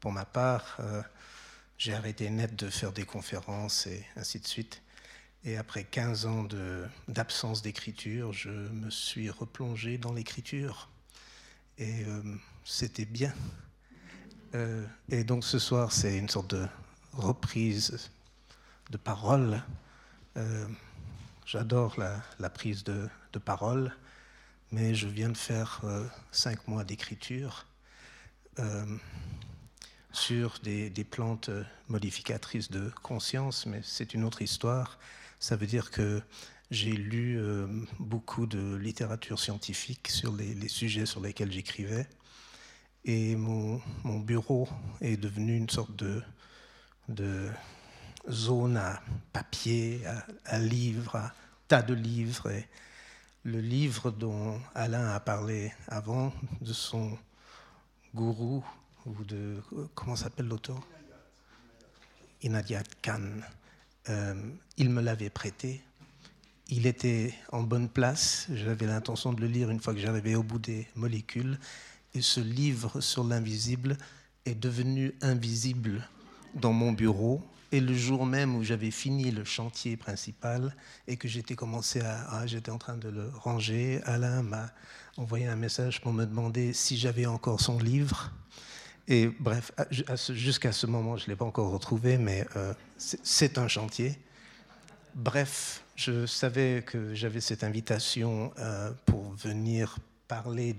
Pour 0.00 0.12
ma 0.12 0.24
part, 0.24 0.80
j'ai 1.78 1.94
arrêté 1.94 2.30
net 2.30 2.54
de 2.54 2.68
faire 2.68 2.92
des 2.92 3.04
conférences 3.04 3.86
et 3.86 4.06
ainsi 4.14 4.38
de 4.38 4.46
suite. 4.46 4.82
Et 5.42 5.56
après 5.56 5.84
15 5.84 6.26
ans 6.26 6.46
d'absence 7.08 7.62
d'écriture, 7.62 8.32
je 8.32 8.50
me 8.50 8.90
suis 8.90 9.30
replongé 9.30 9.98
dans 9.98 10.12
l'écriture. 10.12 10.90
Et 11.78 12.04
c'était 12.64 13.06
bien. 13.06 13.32
Et 15.08 15.24
donc 15.24 15.44
ce 15.44 15.58
soir, 15.58 15.92
c'est 15.92 16.16
une 16.18 16.28
sorte 16.28 16.54
de 16.54 16.68
reprise 17.12 18.10
de 18.90 18.96
parole. 18.96 19.62
Euh, 20.36 20.66
J'adore 21.44 21.96
la, 22.40 22.50
prise 22.50 22.82
de, 22.82 23.08
parole, 23.44 23.94
mais 24.72 24.96
je 24.96 25.06
viens 25.06 25.28
de 25.28 25.36
faire 25.36 25.80
euh, 25.84 26.04
cinq 26.32 26.66
mois 26.66 26.82
d'écriture 26.82 27.66
euh, 28.58 28.84
sur 30.10 30.58
des, 30.64 30.90
plantes 31.08 31.50
modificatrices 31.88 32.70
de 32.70 32.90
conscience, 33.02 33.64
mais 33.66 33.80
c'est 33.84 34.12
une 34.12 34.24
autre 34.24 34.42
histoire. 34.42 34.98
Ça 35.38 35.54
veut 35.54 35.68
dire 35.68 35.92
que 35.92 36.20
j'ai 36.72 36.92
lu 36.92 37.40
beaucoup 38.00 38.46
de 38.46 38.74
littérature 38.74 39.38
scientifique 39.38 40.08
sur 40.08 40.34
les, 40.34 40.66
sujets 40.68 41.06
sur 41.06 41.20
lesquels 41.20 41.52
j'écrivais. 41.52 42.08
Et 43.04 43.36
mon, 43.36 43.80
bureau 44.04 44.68
est 45.00 45.16
devenu 45.16 45.56
une 45.56 45.68
sorte 45.70 45.94
de 45.94 46.22
zone 48.30 48.76
à 48.76 49.00
papier, 49.32 50.02
à, 50.44 50.58
livres, 50.58 51.16
à 51.16 51.34
tas 51.68 51.82
de 51.82 51.94
livres. 51.94 52.50
Le 53.44 53.60
livre 53.60 54.10
dont 54.10 54.60
Alain 54.74 55.10
a 55.10 55.20
parlé 55.20 55.72
avant, 55.88 56.32
de 56.60 56.72
son 56.72 57.16
gourou, 58.14 58.64
ou 59.06 59.24
de. 59.24 59.62
Comment 59.94 60.16
s'appelle 60.16 60.48
l'auteur? 60.48 60.80
Inayat 62.42 62.82
Khan. 63.02 63.40
Euh, 64.08 64.34
il 64.76 64.90
me 64.90 65.00
l'avait 65.00 65.30
prêté. 65.30 65.82
Il 66.68 66.86
était 66.86 67.32
en 67.52 67.62
bonne 67.62 67.88
place. 67.88 68.46
J'avais 68.52 68.86
l'intention 68.86 69.32
de 69.32 69.40
le 69.40 69.46
lire 69.46 69.70
une 69.70 69.80
fois 69.80 69.94
que 69.94 70.00
j'arrivais 70.00 70.34
au 70.34 70.42
bout 70.42 70.58
des 70.58 70.88
molécules. 70.96 71.58
Et 72.14 72.22
ce 72.22 72.40
livre 72.40 73.00
sur 73.00 73.22
l'invisible 73.22 73.96
est 74.44 74.54
devenu 74.54 75.14
invisible 75.22 76.08
dans 76.54 76.72
mon 76.72 76.92
bureau. 76.92 77.42
Et 77.72 77.80
le 77.80 77.94
jour 77.94 78.26
même 78.26 78.54
où 78.54 78.62
j'avais 78.62 78.90
fini 78.92 79.30
le 79.30 79.44
chantier 79.44 79.96
principal 79.96 80.74
et 81.08 81.16
que 81.16 81.26
j'étais 81.26 81.56
commencé 81.56 82.00
à, 82.00 82.46
j'étais 82.46 82.70
en 82.70 82.78
train 82.78 82.96
de 82.96 83.08
le 83.08 83.28
ranger, 83.34 84.00
Alain 84.04 84.42
m'a 84.42 84.70
envoyé 85.16 85.46
un 85.46 85.56
message 85.56 86.00
pour 86.00 86.12
me 86.12 86.24
demander 86.24 86.72
si 86.72 86.96
j'avais 86.96 87.26
encore 87.26 87.60
son 87.60 87.78
livre. 87.78 88.30
Et 89.08 89.28
bref, 89.40 89.72
jusqu'à 90.30 90.72
ce 90.72 90.86
moment, 90.86 91.16
je 91.16 91.24
ne 91.24 91.30
l'ai 91.30 91.36
pas 91.36 91.44
encore 91.44 91.70
retrouvé, 91.70 92.18
mais 92.18 92.46
euh, 92.56 92.72
c'est- 92.98 93.20
c'est 93.22 93.58
un 93.58 93.68
chantier. 93.68 94.18
Bref, 95.14 95.82
je 95.96 96.26
savais 96.26 96.82
que 96.86 97.14
j'avais 97.14 97.40
cette 97.40 97.64
invitation 97.64 98.52
euh, 98.58 98.92
pour 99.06 99.32
venir 99.32 99.98
parler 100.28 100.76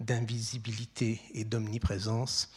d'invisibilité 0.00 1.20
et 1.34 1.44
d'omniprésence. 1.44 2.50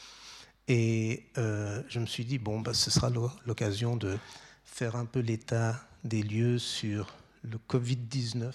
Et 0.72 1.26
euh, 1.40 1.82
je 1.90 2.00
me 2.00 2.06
suis 2.06 2.24
dit, 2.24 2.38
bon, 2.38 2.62
bah, 2.62 2.76
ce 2.76 2.92
sera 2.92 3.10
l'occasion 3.48 3.98
de 3.98 4.20
faire 4.64 4.96
un 4.96 5.06
peu 5.06 5.20
l'état 5.20 5.84
des 6.04 6.22
lieux 6.22 6.60
sur 6.60 7.16
le 7.42 7.58
Covid-19, 7.68 8.54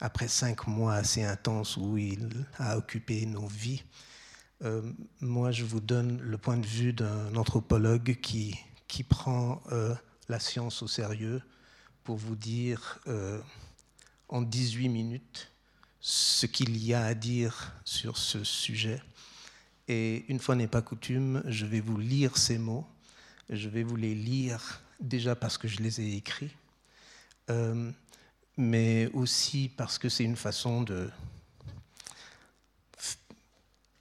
après 0.00 0.26
cinq 0.26 0.66
mois 0.66 0.94
assez 0.94 1.22
intenses 1.22 1.76
où 1.76 1.96
il 1.96 2.44
a 2.58 2.76
occupé 2.76 3.24
nos 3.26 3.46
vies. 3.46 3.84
Euh, 4.64 4.82
moi, 5.20 5.52
je 5.52 5.62
vous 5.62 5.78
donne 5.78 6.20
le 6.20 6.36
point 6.36 6.56
de 6.56 6.66
vue 6.66 6.92
d'un 6.92 7.36
anthropologue 7.36 8.18
qui, 8.20 8.58
qui 8.88 9.04
prend 9.04 9.62
euh, 9.70 9.94
la 10.28 10.40
science 10.40 10.82
au 10.82 10.88
sérieux 10.88 11.40
pour 12.02 12.16
vous 12.16 12.36
dire 12.36 12.98
en 14.28 14.42
18 14.42 14.88
minutes 14.88 15.52
ce 16.00 16.44
qu'il 16.44 16.76
y 16.76 16.92
a 16.92 17.04
à 17.04 17.14
dire 17.14 17.72
sur 17.84 18.18
ce 18.18 18.44
sujet. 18.44 19.00
Et 19.88 20.24
une 20.28 20.38
fois 20.38 20.54
n'est 20.54 20.66
pas 20.66 20.82
coutume, 20.82 21.42
je 21.46 21.66
vais 21.66 21.80
vous 21.80 21.98
lire 21.98 22.36
ces 22.36 22.58
mots. 22.58 22.86
Je 23.50 23.68
vais 23.68 23.82
vous 23.82 23.96
les 23.96 24.14
lire 24.14 24.80
déjà 25.00 25.36
parce 25.36 25.58
que 25.58 25.68
je 25.68 25.82
les 25.82 26.00
ai 26.00 26.16
écrits, 26.16 26.54
euh, 27.50 27.90
mais 28.56 29.10
aussi 29.12 29.70
parce 29.76 29.98
que 29.98 30.08
c'est 30.08 30.24
une 30.24 30.36
façon 30.36 30.82
de 30.82 31.10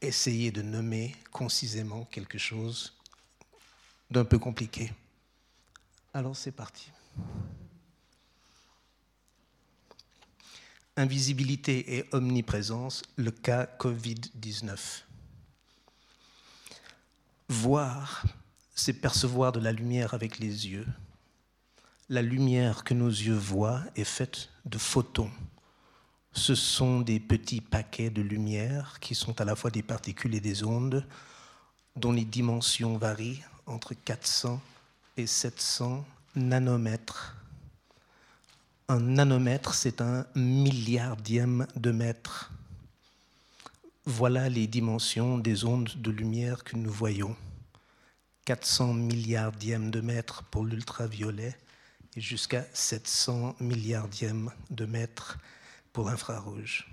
essayer 0.02 0.52
de 0.52 0.62
nommer 0.62 1.16
concisément 1.32 2.06
quelque 2.06 2.38
chose 2.38 2.94
d'un 4.12 4.26
peu 4.26 4.38
compliqué. 4.38 4.92
Alors 6.14 6.36
c'est 6.36 6.52
parti. 6.52 6.92
Invisibilité 10.96 11.98
et 11.98 12.06
omniprésence, 12.12 13.02
le 13.16 13.32
cas 13.32 13.66
Covid-19. 13.80 15.04
Voir, 17.50 18.26
c'est 18.74 18.94
percevoir 18.94 19.52
de 19.52 19.60
la 19.60 19.72
lumière 19.72 20.14
avec 20.14 20.40
les 20.40 20.68
yeux. 20.68 20.88
La 22.10 22.22
lumière 22.22 22.84
que 22.84 22.94
nos 22.94 23.10
yeux 23.10 23.38
voient 23.38 23.82
est 23.96 24.04
faite 24.04 24.50
de 24.66 24.78
photons. 24.78 25.32
Ce 26.32 26.56
sont 26.56 27.02
des 27.02 27.20
petits 27.20 27.62
paquets 27.62 28.10
de 28.10 28.22
lumière 28.22 29.00
qui 29.00 29.14
sont 29.14 29.40
à 29.40 29.46
la 29.46 29.56
fois 29.56 29.72
des 29.72 29.84
particules 29.84 30.36
et 30.36 30.40
des 30.40 30.64
ondes 30.64 31.06
dont 31.96 32.12
les 32.12 32.26
dimensions 32.26 32.98
varient 32.98 33.42
entre 33.66 33.94
400 33.94 34.60
et 35.18 35.28
700 35.28 36.06
nanomètres. 36.36 37.36
Un 38.88 39.00
nanomètre, 39.00 39.74
c'est 39.74 40.02
un 40.02 40.26
milliardième 40.36 41.68
de 41.76 41.92
mètre. 41.92 42.52
Voilà 44.06 44.50
les 44.50 44.68
dimensions 44.68 45.38
des 45.38 45.64
ondes 45.64 45.94
de 45.96 46.12
lumière 46.12 46.66
que 46.66 46.76
nous 46.76 46.92
voyons. 46.92 47.38
400 48.44 48.94
milliardièmes 48.96 49.92
de 49.92 50.02
mètres 50.02 50.44
pour 50.44 50.66
l'ultraviolet 50.66 51.58
et 52.18 52.20
jusqu'à 52.20 52.66
700 52.74 53.56
milliardièmes 53.62 54.52
de 54.72 54.86
mètres 54.86 55.38
pour 55.94 56.10
l'infrarouge. 56.10 56.92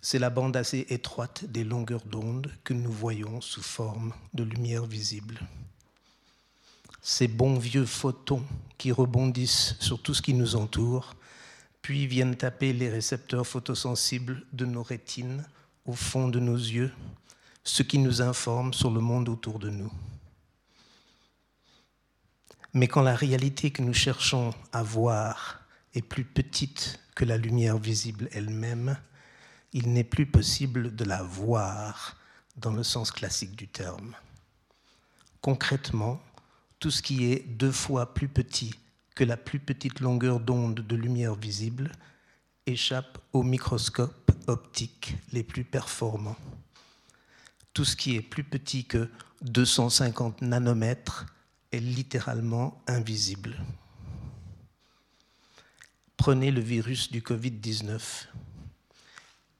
C'est 0.00 0.18
la 0.18 0.30
bande 0.30 0.56
assez 0.56 0.86
étroite 0.88 1.44
des 1.44 1.64
longueurs 1.64 2.06
d'onde 2.06 2.50
que 2.64 2.72
nous 2.72 2.90
voyons 2.90 3.42
sous 3.42 3.62
forme 3.62 4.14
de 4.32 4.42
lumière 4.42 4.86
visible. 4.86 5.38
Ces 7.02 7.28
bons 7.28 7.58
vieux 7.58 7.84
photons 7.84 8.46
qui 8.78 8.90
rebondissent 8.90 9.76
sur 9.80 10.00
tout 10.00 10.14
ce 10.14 10.22
qui 10.22 10.32
nous 10.32 10.56
entoure, 10.56 11.14
puis 11.82 12.06
viennent 12.06 12.36
taper 12.36 12.72
les 12.72 12.88
récepteurs 12.88 13.46
photosensibles 13.46 14.46
de 14.54 14.64
nos 14.64 14.82
rétines 14.82 15.44
au 15.90 15.94
fond 15.94 16.28
de 16.28 16.38
nos 16.38 16.56
yeux, 16.56 16.92
ce 17.64 17.82
qui 17.82 17.98
nous 17.98 18.22
informe 18.22 18.72
sur 18.72 18.92
le 18.92 19.00
monde 19.00 19.28
autour 19.28 19.58
de 19.58 19.70
nous. 19.70 19.92
Mais 22.72 22.86
quand 22.86 23.02
la 23.02 23.16
réalité 23.16 23.72
que 23.72 23.82
nous 23.82 23.92
cherchons 23.92 24.54
à 24.72 24.84
voir 24.84 25.62
est 25.94 26.02
plus 26.02 26.22
petite 26.22 27.00
que 27.16 27.24
la 27.24 27.36
lumière 27.36 27.76
visible 27.76 28.28
elle-même, 28.30 28.96
il 29.72 29.92
n'est 29.92 30.04
plus 30.04 30.26
possible 30.26 30.94
de 30.94 31.04
la 31.04 31.24
voir 31.24 32.16
dans 32.56 32.72
le 32.72 32.84
sens 32.84 33.10
classique 33.10 33.56
du 33.56 33.66
terme. 33.66 34.14
Concrètement, 35.40 36.20
tout 36.78 36.92
ce 36.92 37.02
qui 37.02 37.32
est 37.32 37.40
deux 37.48 37.72
fois 37.72 38.14
plus 38.14 38.28
petit 38.28 38.76
que 39.16 39.24
la 39.24 39.36
plus 39.36 39.58
petite 39.58 39.98
longueur 39.98 40.38
d'onde 40.38 40.86
de 40.86 40.96
lumière 40.96 41.34
visible 41.34 41.90
échappe 42.66 43.18
au 43.32 43.42
microscope 43.42 44.32
optiques 44.46 45.16
les 45.32 45.42
plus 45.42 45.64
performants. 45.64 46.36
Tout 47.72 47.84
ce 47.84 47.96
qui 47.96 48.16
est 48.16 48.22
plus 48.22 48.44
petit 48.44 48.84
que 48.84 49.08
250 49.42 50.42
nanomètres 50.42 51.26
est 51.72 51.80
littéralement 51.80 52.82
invisible. 52.86 53.56
Prenez 56.16 56.50
le 56.50 56.60
virus 56.60 57.10
du 57.10 57.22
Covid-19. 57.22 58.26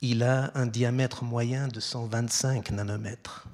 Il 0.03 0.23
a 0.23 0.51
un 0.55 0.67
diamètre 0.67 1.25
moyen 1.25 1.69
de 1.69 1.81
125 1.81 2.71
nanomètres. 2.73 3.47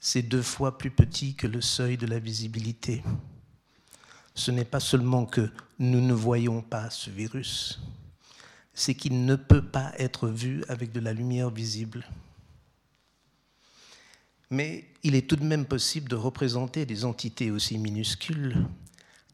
C'est 0.00 0.22
deux 0.22 0.42
fois 0.42 0.78
plus 0.78 0.90
petit 0.90 1.34
que 1.34 1.46
le 1.46 1.60
seuil 1.60 1.96
de 1.96 2.06
la 2.06 2.18
visibilité. 2.18 3.02
Ce 4.34 4.50
n'est 4.50 4.64
pas 4.64 4.80
seulement 4.80 5.26
que 5.26 5.50
nous 5.78 6.00
ne 6.00 6.14
voyons 6.14 6.62
pas 6.62 6.88
ce 6.90 7.10
virus, 7.10 7.80
c'est 8.72 8.94
qu'il 8.94 9.24
ne 9.24 9.36
peut 9.36 9.64
pas 9.64 9.92
être 9.98 10.28
vu 10.28 10.64
avec 10.68 10.92
de 10.92 11.00
la 11.00 11.12
lumière 11.12 11.50
visible. 11.50 12.06
Mais 14.50 14.84
il 15.02 15.14
est 15.14 15.28
tout 15.28 15.36
de 15.36 15.44
même 15.44 15.66
possible 15.66 16.08
de 16.08 16.16
représenter 16.16 16.86
des 16.86 17.04
entités 17.04 17.50
aussi 17.50 17.78
minuscules 17.78 18.66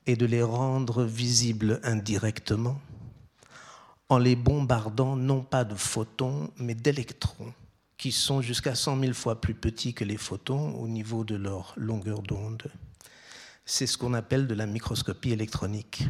et 0.06 0.16
de 0.16 0.26
les 0.26 0.42
rendre 0.42 1.04
visibles 1.04 1.80
indirectement 1.82 2.80
en 4.08 4.18
les 4.18 4.36
bombardant 4.36 5.16
non 5.16 5.42
pas 5.42 5.64
de 5.64 5.74
photons, 5.74 6.50
mais 6.58 6.74
d'électrons, 6.74 7.52
qui 7.96 8.12
sont 8.12 8.40
jusqu'à 8.40 8.74
100 8.74 9.00
000 9.00 9.12
fois 9.14 9.40
plus 9.40 9.54
petits 9.54 9.94
que 9.94 10.04
les 10.04 10.16
photons 10.16 10.74
au 10.74 10.86
niveau 10.86 11.24
de 11.24 11.34
leur 11.34 11.74
longueur 11.76 12.22
d'onde. 12.22 12.70
C'est 13.64 13.86
ce 13.86 13.98
qu'on 13.98 14.14
appelle 14.14 14.46
de 14.46 14.54
la 14.54 14.66
microscopie 14.66 15.32
électronique. 15.32 16.04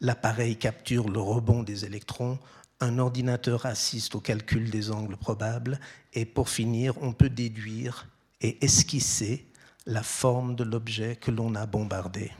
L'appareil 0.00 0.56
capture 0.56 1.08
le 1.08 1.20
rebond 1.20 1.62
des 1.62 1.84
électrons, 1.84 2.38
un 2.80 2.98
ordinateur 2.98 3.66
assiste 3.66 4.14
au 4.14 4.20
calcul 4.20 4.70
des 4.70 4.90
angles 4.92 5.16
probables, 5.16 5.80
et 6.14 6.24
pour 6.24 6.48
finir, 6.48 6.94
on 7.02 7.12
peut 7.12 7.30
déduire 7.30 8.06
et 8.40 8.64
esquisser 8.64 9.46
la 9.86 10.02
forme 10.02 10.54
de 10.54 10.64
l'objet 10.64 11.16
que 11.16 11.30
l'on 11.30 11.54
a 11.54 11.66
bombardé. 11.66 12.30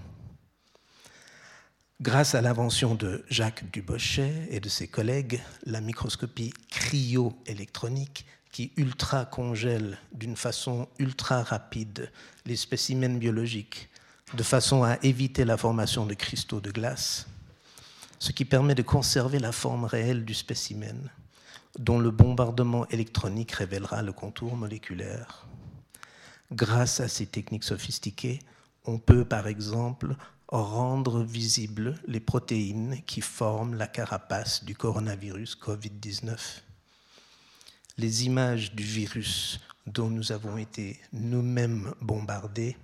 Grâce 2.01 2.37
à 2.37 2.41
l'invention 2.41 2.95
de 2.95 3.25
Jacques 3.29 3.69
Dubochet 3.73 4.47
et 4.51 4.61
de 4.61 4.69
ses 4.69 4.87
collègues, 4.87 5.41
la 5.65 5.81
microscopie 5.81 6.55
cryo-électronique 6.71 8.25
qui 8.53 8.73
ultra-congèle 8.77 9.99
d'une 10.13 10.37
façon 10.37 10.89
ultra 11.01 11.43
rapide 11.43 12.13
les 12.47 12.55
spécimens 12.55 13.19
biologiques 13.19 13.89
de 14.35 14.43
façon 14.45 14.85
à 14.85 14.99
éviter 15.03 15.45
la 15.45 15.57
formation 15.57 16.07
de 16.07 16.15
cristaux 16.15 16.61
de 16.61 16.71
glace, 16.71 17.27
ce 18.19 18.33
qui 18.33 18.45
permet 18.45 18.75
de 18.75 18.83
conserver 18.83 19.39
la 19.39 19.53
forme 19.53 19.85
réelle 19.85 20.25
du 20.25 20.35
spécimen, 20.35 21.11
dont 21.79 21.99
le 21.99 22.11
bombardement 22.11 22.87
électronique 22.89 23.53
révélera 23.53 24.03
le 24.03 24.13
contour 24.13 24.57
moléculaire. 24.57 25.47
Grâce 26.53 27.01
à 27.01 27.09
ces 27.09 27.27
techniques 27.27 27.65
sophistiquées, 27.65 28.41
on 28.85 28.99
peut 28.99 29.25
par 29.25 29.47
exemple 29.47 30.17
rendre 30.49 31.23
visibles 31.23 31.95
les 32.07 32.21
protéines 32.21 33.03
qui 33.07 33.21
forment 33.21 33.75
la 33.75 33.87
carapace 33.87 34.65
du 34.65 34.75
coronavirus 34.75 35.59
Covid-19. 35.63 36.63
Les 37.99 38.25
images 38.25 38.75
du 38.75 38.83
virus 38.83 39.61
dont 39.87 40.09
nous 40.09 40.33
avons 40.33 40.57
été 40.57 40.99
nous-mêmes 41.13 41.93
bombardés 42.01 42.77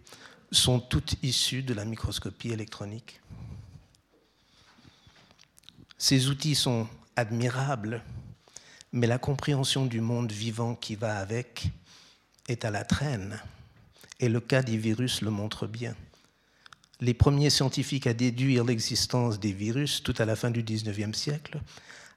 sont 0.51 0.79
toutes 0.79 1.17
issues 1.23 1.63
de 1.63 1.75
la 1.75 1.85
microscopie 1.85 2.51
électronique. 2.51 3.21
Ces 5.99 6.29
outils 6.29 6.55
sont 6.55 6.89
admirables, 7.17 8.03
mais 8.93 9.07
la 9.07 9.19
compréhension 9.19 9.87
du 9.87 10.01
monde 10.01 10.33
vivant 10.33 10.75
qui 10.75 10.97
va 10.97 11.19
avec 11.19 11.69
est 12.49 12.65
à 12.65 12.71
la 12.71 12.85
traîne. 12.85 13.41
Et 14.21 14.29
le 14.29 14.41
cas 14.41 14.63
des 14.63 14.77
virus 14.77 15.23
le 15.23 15.31
montre 15.31 15.67
bien. 15.67 15.95
Les 17.01 17.15
premiers 17.15 17.51
scientifiques 17.51 18.07
à 18.07 18.15
déduire 18.15 18.65
l'existence 18.65 19.41
des 19.41 19.53
virus, 19.53 20.03
tout 20.03 20.15
à 20.19 20.25
la 20.25 20.37
fin 20.37 20.51
du 20.51 20.63
XIXe 20.63 21.17
siècle, 21.17 21.61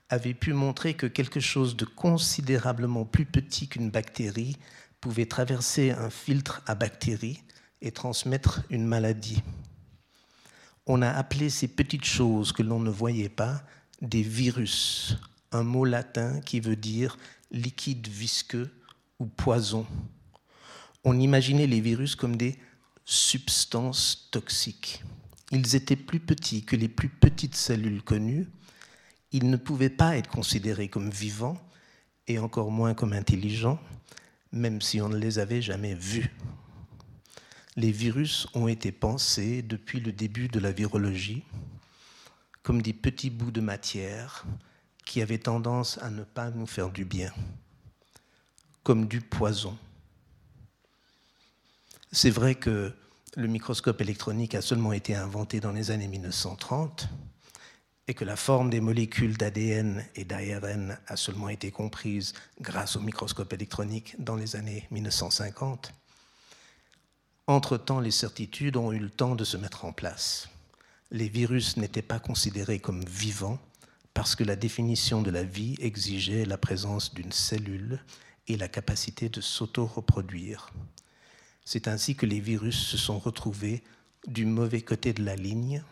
avaient 0.09 0.33
pu 0.33 0.53
montrer 0.53 0.93
que 0.93 1.07
quelque 1.07 1.39
chose 1.39 1.75
de 1.75 1.85
considérablement 1.85 3.05
plus 3.05 3.25
petit 3.25 3.67
qu'une 3.67 3.89
bactérie 3.89 4.55
pouvait 5.01 5.25
traverser 5.25 5.91
un 5.91 6.09
filtre 6.09 6.61
à 6.65 6.75
bactéries 6.75 7.41
et 7.81 7.91
transmettre 7.91 8.61
une 8.69 8.85
maladie. 8.85 9.41
On 10.88 11.01
a 11.01 11.09
appelé 11.09 11.49
ces 11.49 11.68
petites 11.68 12.05
choses 12.05 12.51
que 12.51 12.64
l'on 12.64 12.80
ne 12.80 12.89
voyait 12.89 13.30
pas 13.30 13.61
des 14.01 14.22
virus 14.22 15.18
un 15.51 15.64
mot 15.64 15.85
latin 15.85 16.39
qui 16.41 16.59
veut 16.59 16.76
dire 16.76 17.18
liquide 17.51 18.07
visqueux 18.07 18.69
ou 19.19 19.26
poison. 19.26 19.85
On 21.03 21.19
imaginait 21.19 21.68
les 21.68 21.81
virus 21.81 22.15
comme 22.15 22.35
des 22.35 22.57
substances 23.05 24.30
toxiques. 24.31 25.03
Ils 25.51 25.76
étaient 25.76 25.95
plus 25.95 26.19
petits 26.19 26.64
que 26.65 26.76
les 26.76 26.89
plus 26.89 27.09
petites 27.09 27.55
cellules 27.55 28.01
connues. 28.01 28.47
Ils 29.31 29.49
ne 29.49 29.57
pouvaient 29.57 29.89
pas 29.89 30.18
être 30.18 30.30
considérés 30.30 30.89
comme 30.89 31.09
vivants 31.09 31.57
et 32.27 32.39
encore 32.39 32.72
moins 32.72 32.93
comme 32.93 33.14
intelligents, 33.14 33.80
même 34.51 34.81
si 34.81 35.01
on 35.01 35.09
ne 35.09 35.18
les 35.18 35.39
avait 35.39 35.61
jamais 35.61 35.95
vus. 35.95 36.34
Les 37.77 37.91
virus 37.91 38.47
ont 38.55 38.67
été 38.67 38.91
pensés 38.91 39.61
depuis 39.61 39.99
le 39.99 40.11
début 40.11 40.47
de 40.47 40.59
la 40.59 40.71
virologie 40.71 41.43
comme 42.63 42.81
des 42.81 42.91
petits 42.91 43.29
bouts 43.29 43.51
de 43.51 43.61
matière 43.61 44.45
qui 45.05 45.21
avaient 45.21 45.37
tendance 45.37 45.99
à 45.99 46.09
ne 46.09 46.23
pas 46.23 46.49
nous 46.49 46.65
faire 46.65 46.89
du 46.89 47.05
bien, 47.05 47.31
comme 48.83 49.07
du 49.07 49.21
poison. 49.21 49.77
C'est 52.11 52.31
vrai 52.31 52.55
que 52.55 52.91
le 53.35 53.47
microscope 53.47 54.01
électronique 54.01 54.55
a 54.55 54.61
seulement 54.63 54.91
été 54.91 55.13
inventé 55.15 55.59
dans 55.59 55.71
les 55.71 55.91
années 55.91 56.07
1930 56.07 57.07
et 58.07 58.15
que 58.15 58.25
la 58.25 58.35
forme 58.35 58.71
des 58.71 58.81
molécules 58.81 59.37
d'ADN 59.37 60.03
et 60.15 60.25
d'ARN 60.25 60.97
a 61.05 61.15
seulement 61.15 61.49
été 61.49 61.69
comprise 61.69 62.33
grâce 62.59 62.95
au 62.95 63.01
microscope 63.01 63.53
électronique 63.53 64.15
dans 64.17 64.35
les 64.35 64.55
années 64.55 64.87
1950. 64.89 65.93
Entre-temps, 67.47 68.01
les 68.01 68.11
certitudes 68.11 68.75
ont 68.75 68.91
eu 68.91 68.99
le 68.99 69.09
temps 69.09 69.35
de 69.35 69.45
se 69.45 69.55
mettre 69.55 69.85
en 69.85 69.93
place. 69.93 70.49
Les 71.11 71.29
virus 71.29 71.77
n'étaient 71.77 72.01
pas 72.01 72.19
considérés 72.19 72.79
comme 72.79 73.05
vivants 73.05 73.57
parce 74.13 74.35
que 74.35 74.43
la 74.43 74.57
définition 74.57 75.21
de 75.21 75.31
la 75.31 75.43
vie 75.43 75.75
exigeait 75.79 76.43
la 76.43 76.57
présence 76.57 77.13
d'une 77.13 77.31
cellule 77.31 78.01
et 78.47 78.57
la 78.57 78.67
capacité 78.67 79.29
de 79.29 79.39
s'auto-reproduire. 79.39 80.71
C'est 81.63 81.87
ainsi 81.87 82.15
que 82.15 82.25
les 82.25 82.41
virus 82.41 82.77
se 82.77 82.97
sont 82.97 83.19
retrouvés 83.19 83.81
du 84.27 84.45
mauvais 84.45 84.81
côté 84.81 85.13
de 85.13 85.23
la 85.23 85.35
ligne, 85.35 85.83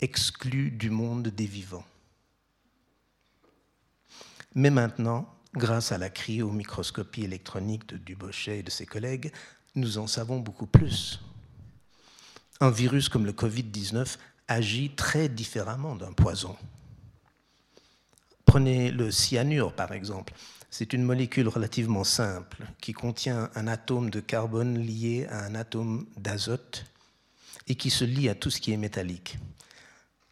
exclus 0.00 0.70
du 0.70 0.90
monde 0.90 1.28
des 1.28 1.46
vivants. 1.46 1.86
Mais 4.54 4.70
maintenant, 4.70 5.32
grâce 5.54 5.92
à 5.92 5.98
la 5.98 6.10
cryomicroscopie 6.10 7.24
électronique 7.24 7.88
de 7.88 7.96
Dubochet 7.96 8.58
et 8.58 8.62
de 8.62 8.70
ses 8.70 8.86
collègues, 8.86 9.32
nous 9.74 9.98
en 9.98 10.06
savons 10.06 10.38
beaucoup 10.38 10.66
plus. 10.66 11.20
Un 12.60 12.70
virus 12.70 13.08
comme 13.08 13.26
le 13.26 13.32
Covid-19 13.32 14.16
agit 14.48 14.90
très 14.90 15.28
différemment 15.28 15.96
d'un 15.96 16.12
poison. 16.12 16.56
Prenez 18.44 18.90
le 18.90 19.10
cyanure, 19.10 19.72
par 19.72 19.92
exemple. 19.92 20.32
C'est 20.70 20.92
une 20.92 21.02
molécule 21.02 21.48
relativement 21.48 22.04
simple 22.04 22.64
qui 22.80 22.92
contient 22.92 23.50
un 23.54 23.66
atome 23.66 24.10
de 24.10 24.20
carbone 24.20 24.78
lié 24.78 25.26
à 25.30 25.44
un 25.44 25.54
atome 25.54 26.06
d'azote 26.16 26.84
et 27.66 27.74
qui 27.74 27.90
se 27.90 28.04
lie 28.04 28.28
à 28.28 28.34
tout 28.34 28.50
ce 28.50 28.60
qui 28.60 28.72
est 28.72 28.76
métallique. 28.76 29.38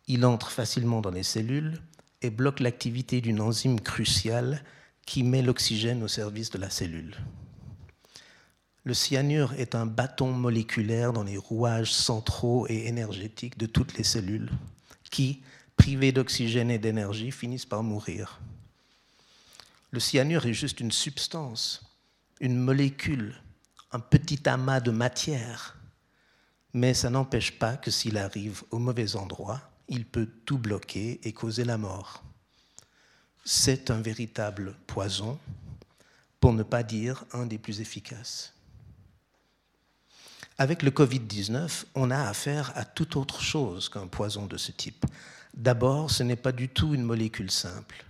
Il 0.09 0.25
entre 0.25 0.51
facilement 0.51 1.01
dans 1.01 1.11
les 1.11 1.23
cellules 1.23 1.81
et 2.23 2.31
bloque 2.31 2.61
l'activité 2.61 3.21
d'une 3.21 3.41
enzyme 3.41 3.81
cruciale 3.81 4.63
qui 5.07 5.23
met 5.23 5.43
l'oxygène 5.43 6.03
au 6.03 6.09
service 6.09 6.51
de 6.51 6.59
la 6.59 6.71
cellule. 6.71 7.17
Le 8.85 8.95
cyanure 8.95 9.53
est 9.55 9.75
un 9.75 9.87
bâton 9.87 10.33
moléculaire 10.33 11.13
dans 11.13 11.23
les 11.23 11.37
rouages 11.37 11.93
centraux 11.93 12.67
et 12.69 12.89
énergétiques 12.89 13.57
de 13.57 13.67
toutes 13.67 13.97
les 13.97 14.03
cellules 14.05 14.51
qui, 15.11 15.43
privées 15.77 16.11
d'oxygène 16.11 16.71
et 16.71 16.79
d'énergie, 16.79 17.31
finissent 17.31 17.67
par 17.67 17.85
mourir. 17.85 18.41
Le 19.93 20.01
cyanure 20.01 20.47
est 20.47 20.55
juste 20.55 20.81
une 20.81 20.91
substance, 20.91 21.85
une 22.41 22.59
molécule, 22.59 23.41
un 23.93 24.01
petit 24.01 24.49
amas 24.49 24.81
de 24.81 24.91
matière. 24.91 25.77
Mais 26.73 26.95
ça 26.95 27.11
n'empêche 27.11 27.59
pas 27.59 27.77
que 27.77 27.91
s'il 27.91 28.19
arrive 28.19 28.65
au 28.71 28.79
mauvais 28.79 29.15
endroit, 29.15 29.61
il 29.89 30.07
peut 30.07 30.29
tout 30.45 30.59
bloquer 30.59 31.21
et 31.23 31.33
causer 31.33 31.65
la 31.65 31.79
mort. 31.79 32.25
C'est 33.45 33.91
un 33.91 34.01
véritable 34.01 34.75
poison, 34.87 35.39
pour 36.41 36.53
ne 36.53 36.65
pas 36.65 36.83
dire 36.83 37.25
un 37.33 37.47
des 37.47 37.59
plus 37.59 37.81
efficaces. 37.81 38.52
Avec 40.59 40.83
le 40.83 40.91
Covid-19, 40.91 41.85
on 41.95 42.11
a 42.11 42.29
affaire 42.29 42.73
à 42.75 42.85
tout 42.85 43.19
autre 43.19 43.41
chose 43.41 43.89
qu'un 43.89 44.07
poison 44.07 44.47
de 44.47 44.59
ce 44.59 44.71
type. 44.71 45.07
D'abord, 45.55 46.11
ce 46.11 46.23
n'est 46.23 46.37
pas 46.37 46.53
du 46.53 46.69
tout 46.69 46.95
une 46.95 47.03
molécule 47.03 47.51
simple. 47.51 48.05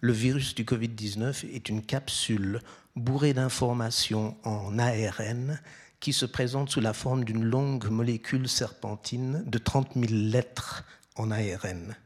Le 0.00 0.12
virus 0.12 0.54
du 0.54 0.64
Covid-19 0.64 1.52
est 1.52 1.68
une 1.68 1.82
capsule 1.82 2.60
bourrée 2.94 3.34
d'informations 3.34 4.36
en 4.44 4.78
ARN 4.78 5.60
qui 5.98 6.12
se 6.12 6.26
présente 6.26 6.70
sous 6.70 6.80
la 6.80 6.92
forme 6.92 7.24
d'une 7.24 7.44
longue 7.44 7.90
molécule 7.90 8.48
serpentine 8.48 9.42
de 9.46 9.58
30 9.58 9.94
000 9.94 10.06
lettres 10.10 10.84
en 11.16 11.30
ARN. 11.30 11.96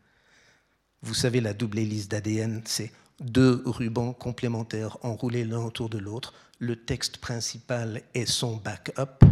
Vous 1.02 1.14
savez, 1.14 1.40
la 1.42 1.52
double 1.52 1.78
hélice 1.78 2.08
d'ADN, 2.08 2.62
c'est 2.64 2.90
deux 3.20 3.62
rubans 3.66 4.14
complémentaires 4.14 4.96
enroulés 5.02 5.44
l'un 5.44 5.60
autour 5.60 5.90
de 5.90 5.98
l'autre. 5.98 6.32
Le 6.58 6.74
texte 6.74 7.18
principal 7.18 8.02
est 8.14 8.26
son 8.26 8.56
backup 8.56 9.24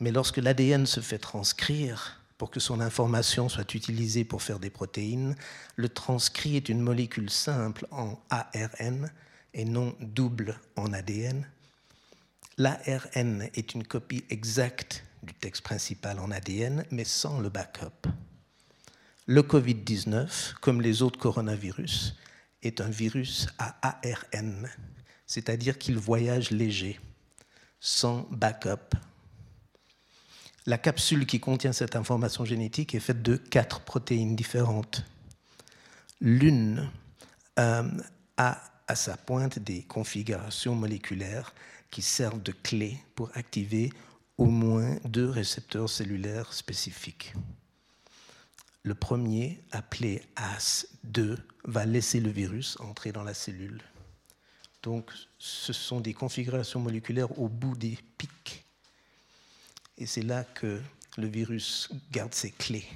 mais 0.00 0.10
lorsque 0.10 0.36
l'ADN 0.38 0.86
se 0.86 1.00
fait 1.00 1.18
transcrire 1.18 2.20
pour 2.38 2.50
que 2.50 2.60
son 2.60 2.80
information 2.80 3.48
soit 3.48 3.74
utilisée 3.74 4.24
pour 4.24 4.42
faire 4.42 4.58
des 4.58 4.70
protéines, 4.70 5.36
le 5.76 5.88
transcrit 5.88 6.56
est 6.56 6.68
une 6.68 6.80
molécule 6.80 7.30
simple 7.30 7.86
en 7.90 8.18
ARN 8.30 9.10
et 9.54 9.64
non 9.64 9.96
double 10.00 10.58
en 10.76 10.92
ADN. 10.92 11.46
L'ARN 12.58 13.48
est 13.54 13.74
une 13.74 13.84
copie 13.84 14.24
exacte 14.28 15.04
du 15.22 15.32
texte 15.34 15.62
principal 15.62 16.18
en 16.18 16.30
ADN, 16.30 16.84
mais 16.90 17.04
sans 17.04 17.40
le 17.40 17.48
backup. 17.48 18.06
Le 19.26 19.42
Covid-19, 19.42 20.54
comme 20.60 20.80
les 20.80 21.02
autres 21.02 21.18
coronavirus, 21.18 22.16
est 22.62 22.80
un 22.80 22.88
virus 22.88 23.48
à 23.58 23.76
ARN, 23.82 24.68
c'est-à-dire 25.26 25.78
qu'il 25.78 25.98
voyage 25.98 26.50
léger, 26.50 27.00
sans 27.80 28.28
backup, 28.30 28.94
la 30.66 30.78
capsule 30.78 31.26
qui 31.26 31.38
contient 31.38 31.72
cette 31.72 31.94
information 31.96 32.44
génétique 32.44 32.94
est 32.94 33.00
faite 33.00 33.22
de 33.22 33.36
quatre 33.36 33.80
protéines 33.80 34.34
différentes. 34.34 35.04
L'une 36.20 36.90
euh, 37.58 37.88
a 38.36 38.60
à 38.88 38.96
sa 38.96 39.16
pointe 39.16 39.58
des 39.58 39.82
configurations 39.82 40.74
moléculaires 40.74 41.54
qui 41.90 42.02
servent 42.02 42.42
de 42.42 42.52
clé 42.52 42.98
pour 43.14 43.30
activer 43.34 43.92
au 44.38 44.46
moins 44.46 44.96
deux 45.04 45.28
récepteurs 45.28 45.88
cellulaires 45.88 46.52
spécifiques. 46.52 47.34
Le 48.82 48.94
premier, 48.94 49.60
appelé 49.72 50.22
AS2, 50.36 51.38
va 51.64 51.86
laisser 51.86 52.20
le 52.20 52.30
virus 52.30 52.76
entrer 52.80 53.12
dans 53.12 53.24
la 53.24 53.34
cellule. 53.34 53.82
Donc, 54.82 55.10
ce 55.38 55.72
sont 55.72 56.00
des 56.00 56.14
configurations 56.14 56.78
moléculaires 56.78 57.38
au 57.40 57.48
bout 57.48 57.76
des 57.76 57.98
pics 58.18 58.65
et 59.98 60.06
c'est 60.06 60.22
là 60.22 60.44
que 60.44 60.80
le 61.16 61.26
virus 61.26 61.88
garde 62.12 62.34
ses 62.34 62.50
clés. 62.50 62.86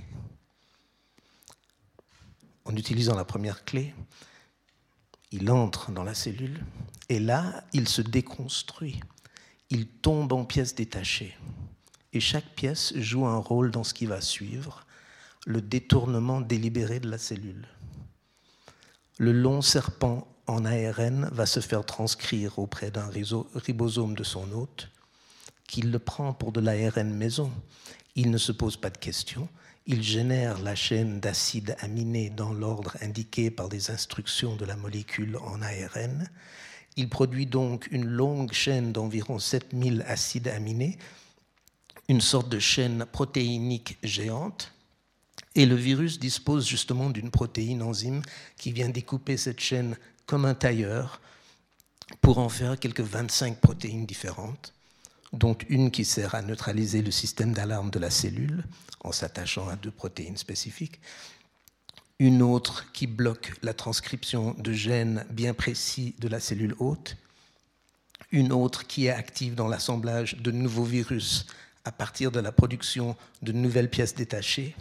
En 2.64 2.77
utilisant 2.77 3.14
la 3.14 3.24
première 3.24 3.64
clé, 3.64 3.94
il 5.32 5.51
entre 5.51 5.90
dans 5.93 6.05
la 6.05 6.14
cellule 6.14 6.62
et 7.09 7.18
là, 7.18 7.64
il 7.72 7.89
se 7.89 8.02
déconstruit. 8.02 9.01
Il 9.70 9.86
tombe 9.86 10.32
en 10.32 10.44
pièces 10.44 10.74
détachées. 10.74 11.36
Et 12.12 12.20
chaque 12.20 12.55
pièce 12.55 12.93
joue 12.97 13.27
un 13.27 13.39
rôle 13.39 13.70
dans 13.70 13.85
ce 13.85 13.94
qui 13.94 14.06
va 14.06 14.20
suivre, 14.20 14.85
le 15.47 15.62
détournement 15.62 16.40
délibéré 16.40 17.01
de 17.01 17.09
la 17.09 17.18
cellule. 17.18 17.68
Le 19.18 19.32
long 19.32 19.62
serpent 19.62 20.27
en 20.47 20.64
ARN 20.64 21.28
va 21.32 21.47
se 21.47 21.60
faire 21.60 21.86
transcrire 21.86 22.59
auprès 22.59 22.90
d'un 22.90 23.09
ribosome 23.55 24.14
de 24.14 24.24
son 24.24 24.51
hôte 24.52 24.90
qu'il 25.70 25.92
le 25.92 26.01
prend 26.01 26.34
pour 26.34 26.52
de 26.52 26.60
l'ARN 26.60 27.14
maison. 27.14 27.51
Il 28.16 28.30
ne 28.30 28.38
se 28.38 28.52
pose 28.52 28.76
pas 28.76 28.90
de 28.90 28.98
questions. 28.98 29.48
Il 29.86 30.02
génère 30.02 30.60
la 30.60 30.74
chaîne 30.74 31.20
d'acides 31.20 31.76
aminés 31.78 32.28
dans 32.28 32.52
l'ordre 32.52 32.97
indiqué 33.01 33.51
par 33.51 33.68
les 33.68 33.90
instructions 33.90 34.56
de 34.56 34.64
la 34.64 34.76
molécule 34.76 35.36
en 35.36 35.62
ARN. 35.62 36.28
Il 36.97 37.09
produit 37.09 37.47
donc 37.47 37.86
une 37.92 38.05
longue 38.05 38.52
chaîne 38.52 38.92
d'environ 38.92 39.38
7000 39.38 40.05
acides 40.09 40.48
aminés, 40.48 40.98
une 42.09 42.20
sorte 42.20 42.48
de 42.48 42.59
chaîne 42.59 43.06
protéinique 43.06 43.97
géante. 44.02 44.72
Et 45.55 45.66
le 45.66 45.76
virus 45.76 46.18
dispose 46.18 46.66
justement 46.66 47.10
d'une 47.10 47.30
protéine 47.30 47.82
enzyme 47.82 48.22
qui 48.56 48.72
vient 48.72 48.88
découper 48.88 49.36
cette 49.36 49.60
chaîne 49.60 49.97
comme 50.26 50.44
un 50.44 50.55
tailleur 50.55 51.20
pour 52.20 52.38
en 52.38 52.48
faire 52.48 52.78
quelques 52.78 53.01
25 53.01 53.60
protéines 53.60 54.06
différentes 54.06 54.74
dont 55.32 55.57
une 55.69 55.90
qui 55.90 56.05
sert 56.05 56.35
à 56.35 56.43
neutraliser 56.43 57.02
le 57.02 57.11
système 57.11 57.52
d'alarme 57.52 57.90
de 57.90 57.98
la 57.98 58.11
cellule 58.11 58.65
en 59.01 59.12
s'attachant 59.12 59.69
à 59.69 59.77
deux 59.77 59.90
protéines 59.90 60.36
spécifiques, 60.36 61.01
une 62.19 62.43
autre 62.43 62.93
qui 62.93 63.07
bloque 63.07 63.52
la 63.62 63.73
transcription 63.73 64.55
de 64.59 64.73
gènes 64.73 65.24
bien 65.31 65.55
précis 65.55 66.15
de 66.19 66.28
la 66.28 66.40
cellule 66.40 66.74
hôte, 66.78 67.16
une 68.31 68.52
autre 68.52 68.86
qui 68.86 69.07
est 69.07 69.11
active 69.11 69.55
dans 69.55 69.69
l'assemblage 69.69 70.36
de 70.36 70.51
nouveaux 70.51 70.85
virus 70.85 71.47
à 71.85 71.93
partir 71.93 72.31
de 72.31 72.40
la 72.40 72.52
production 72.52 73.16
de 73.43 73.52
nouvelles 73.52 73.89
pièces 73.89 74.15
détachées, 74.15 74.77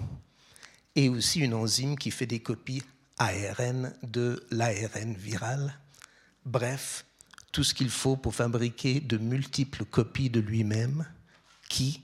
et 0.96 1.08
aussi 1.08 1.40
une 1.40 1.54
enzyme 1.54 1.98
qui 1.98 2.12
fait 2.12 2.26
des 2.26 2.40
copies 2.42 2.84
ARN 3.18 3.94
de 4.04 4.46
l'ARN 4.52 5.14
viral. 5.14 5.74
Bref, 6.46 7.06
tout 7.52 7.64
ce 7.64 7.74
qu'il 7.74 7.90
faut 7.90 8.16
pour 8.16 8.36
fabriquer 8.36 9.00
de 9.00 9.18
multiples 9.18 9.86
copies 9.86 10.30
de 10.30 10.40
lui-même 10.40 11.06
qui, 11.68 12.02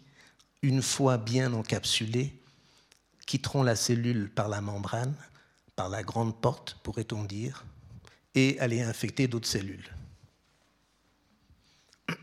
une 0.61 0.81
fois 0.81 1.17
bien 1.17 1.53
encapsulées, 1.53 2.33
quitteront 3.25 3.63
la 3.63 3.75
cellule 3.75 4.29
par 4.29 4.47
la 4.49 4.61
membrane, 4.61 5.15
par 5.75 5.89
la 5.89 6.03
grande 6.03 6.39
porte, 6.39 6.77
pourrait-on 6.83 7.23
dire, 7.23 7.65
et 8.33 8.59
aller 8.59 8.81
infecter 8.81 9.27
d'autres 9.27 9.47
cellules. 9.47 9.89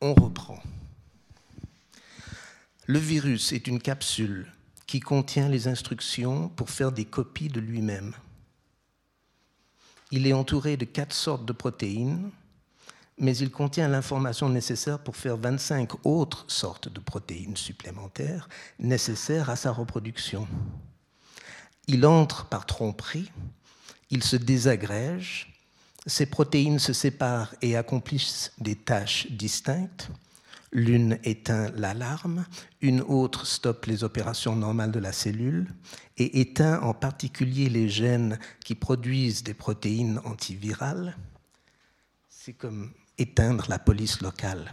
On 0.00 0.14
reprend. 0.14 0.62
Le 2.86 2.98
virus 2.98 3.52
est 3.52 3.66
une 3.66 3.80
capsule 3.80 4.52
qui 4.86 5.00
contient 5.00 5.48
les 5.48 5.68
instructions 5.68 6.48
pour 6.48 6.70
faire 6.70 6.90
des 6.90 7.04
copies 7.04 7.48
de 7.48 7.60
lui-même. 7.60 8.14
Il 10.10 10.26
est 10.26 10.32
entouré 10.32 10.76
de 10.76 10.84
quatre 10.84 11.12
sortes 11.12 11.44
de 11.44 11.52
protéines, 11.52 12.30
mais 13.18 13.36
il 13.36 13.50
contient 13.50 13.88
l'information 13.88 14.48
nécessaire 14.48 14.98
pour 14.98 15.16
faire 15.16 15.36
25 15.36 16.04
autres 16.04 16.44
sortes 16.48 16.88
de 16.88 17.00
protéines 17.00 17.56
supplémentaires 17.56 18.48
nécessaires 18.78 19.50
à 19.50 19.56
sa 19.56 19.70
reproduction. 19.70 20.48
Il 21.86 22.06
entre 22.06 22.46
par 22.46 22.66
tromperie, 22.66 23.30
il 24.10 24.24
se 24.24 24.36
désagrège, 24.36 25.52
ces 26.06 26.26
protéines 26.26 26.78
se 26.78 26.92
séparent 26.92 27.54
et 27.62 27.76
accomplissent 27.76 28.52
des 28.58 28.74
tâches 28.74 29.30
distinctes. 29.30 30.08
L'une 30.72 31.18
éteint 31.24 31.70
l'alarme, 31.76 32.46
une 32.80 33.00
autre 33.00 33.44
stoppe 33.44 33.86
les 33.86 34.04
opérations 34.04 34.54
normales 34.54 34.92
de 34.92 35.00
la 35.00 35.12
cellule 35.12 35.66
et 36.16 36.40
éteint 36.40 36.80
en 36.82 36.94
particulier 36.94 37.68
les 37.68 37.88
gènes 37.88 38.38
qui 38.64 38.76
produisent 38.76 39.42
des 39.42 39.54
protéines 39.54 40.20
antivirales. 40.24 41.16
C'est 42.28 42.52
comme 42.52 42.92
éteindre 43.18 43.66
la 43.68 43.80
police 43.80 44.20
locale. 44.20 44.72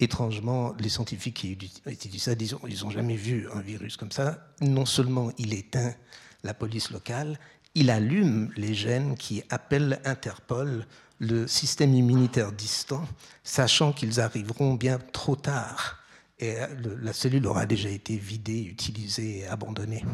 Étrangement, 0.00 0.74
les 0.78 0.88
scientifiques 0.88 1.36
qui 1.36 1.58
étudient 1.86 2.18
ça, 2.18 2.32
ils 2.32 2.82
n'ont 2.82 2.90
jamais 2.90 3.16
vu 3.16 3.48
un 3.54 3.60
virus 3.60 3.96
comme 3.96 4.12
ça. 4.12 4.52
Non 4.60 4.84
seulement 4.84 5.30
il 5.38 5.54
éteint 5.54 5.94
la 6.42 6.54
police 6.54 6.90
locale, 6.90 7.38
il 7.74 7.90
allume 7.90 8.50
les 8.56 8.74
gènes 8.74 9.16
qui 9.16 9.42
appellent 9.48 10.00
Interpol, 10.04 10.86
le 11.18 11.46
système 11.46 11.94
immunitaire 11.94 12.52
distant, 12.52 13.06
sachant 13.42 13.92
qu'ils 13.92 14.20
arriveront 14.20 14.74
bien 14.74 14.98
trop 15.12 15.36
tard 15.36 16.02
et 16.38 16.56
la 17.02 17.12
cellule 17.12 17.46
aura 17.46 17.64
déjà 17.64 17.88
été 17.88 18.16
vidée, 18.16 18.62
utilisée 18.62 19.38
et 19.38 19.46
abandonnée. 19.46 20.04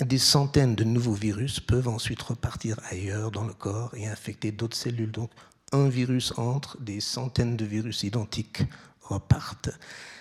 Des 0.00 0.18
centaines 0.18 0.74
de 0.74 0.84
nouveaux 0.84 1.12
virus 1.14 1.60
peuvent 1.60 1.88
ensuite 1.88 2.22
repartir 2.22 2.80
ailleurs 2.90 3.30
dans 3.30 3.44
le 3.44 3.52
corps 3.52 3.94
et 3.94 4.06
infecter 4.06 4.50
d'autres 4.50 4.76
cellules. 4.76 5.12
Donc 5.12 5.30
un 5.72 5.88
virus 5.88 6.32
entre, 6.36 6.80
des 6.80 7.00
centaines 7.00 7.56
de 7.56 7.64
virus 7.64 8.02
identiques 8.02 8.62
repartent. 9.02 9.70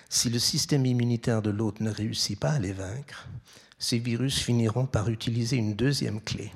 Si 0.09 0.29
le 0.29 0.37
système 0.37 0.85
immunitaire 0.85 1.41
de 1.41 1.49
l'autre 1.49 1.81
ne 1.81 1.89
réussit 1.89 2.39
pas 2.39 2.51
à 2.51 2.59
les 2.59 2.73
vaincre, 2.73 3.27
ces 3.79 3.97
virus 3.97 4.39
finiront 4.39 4.85
par 4.85 5.09
utiliser 5.09 5.55
une 5.57 5.75
deuxième 5.75 6.21
clé 6.21 6.51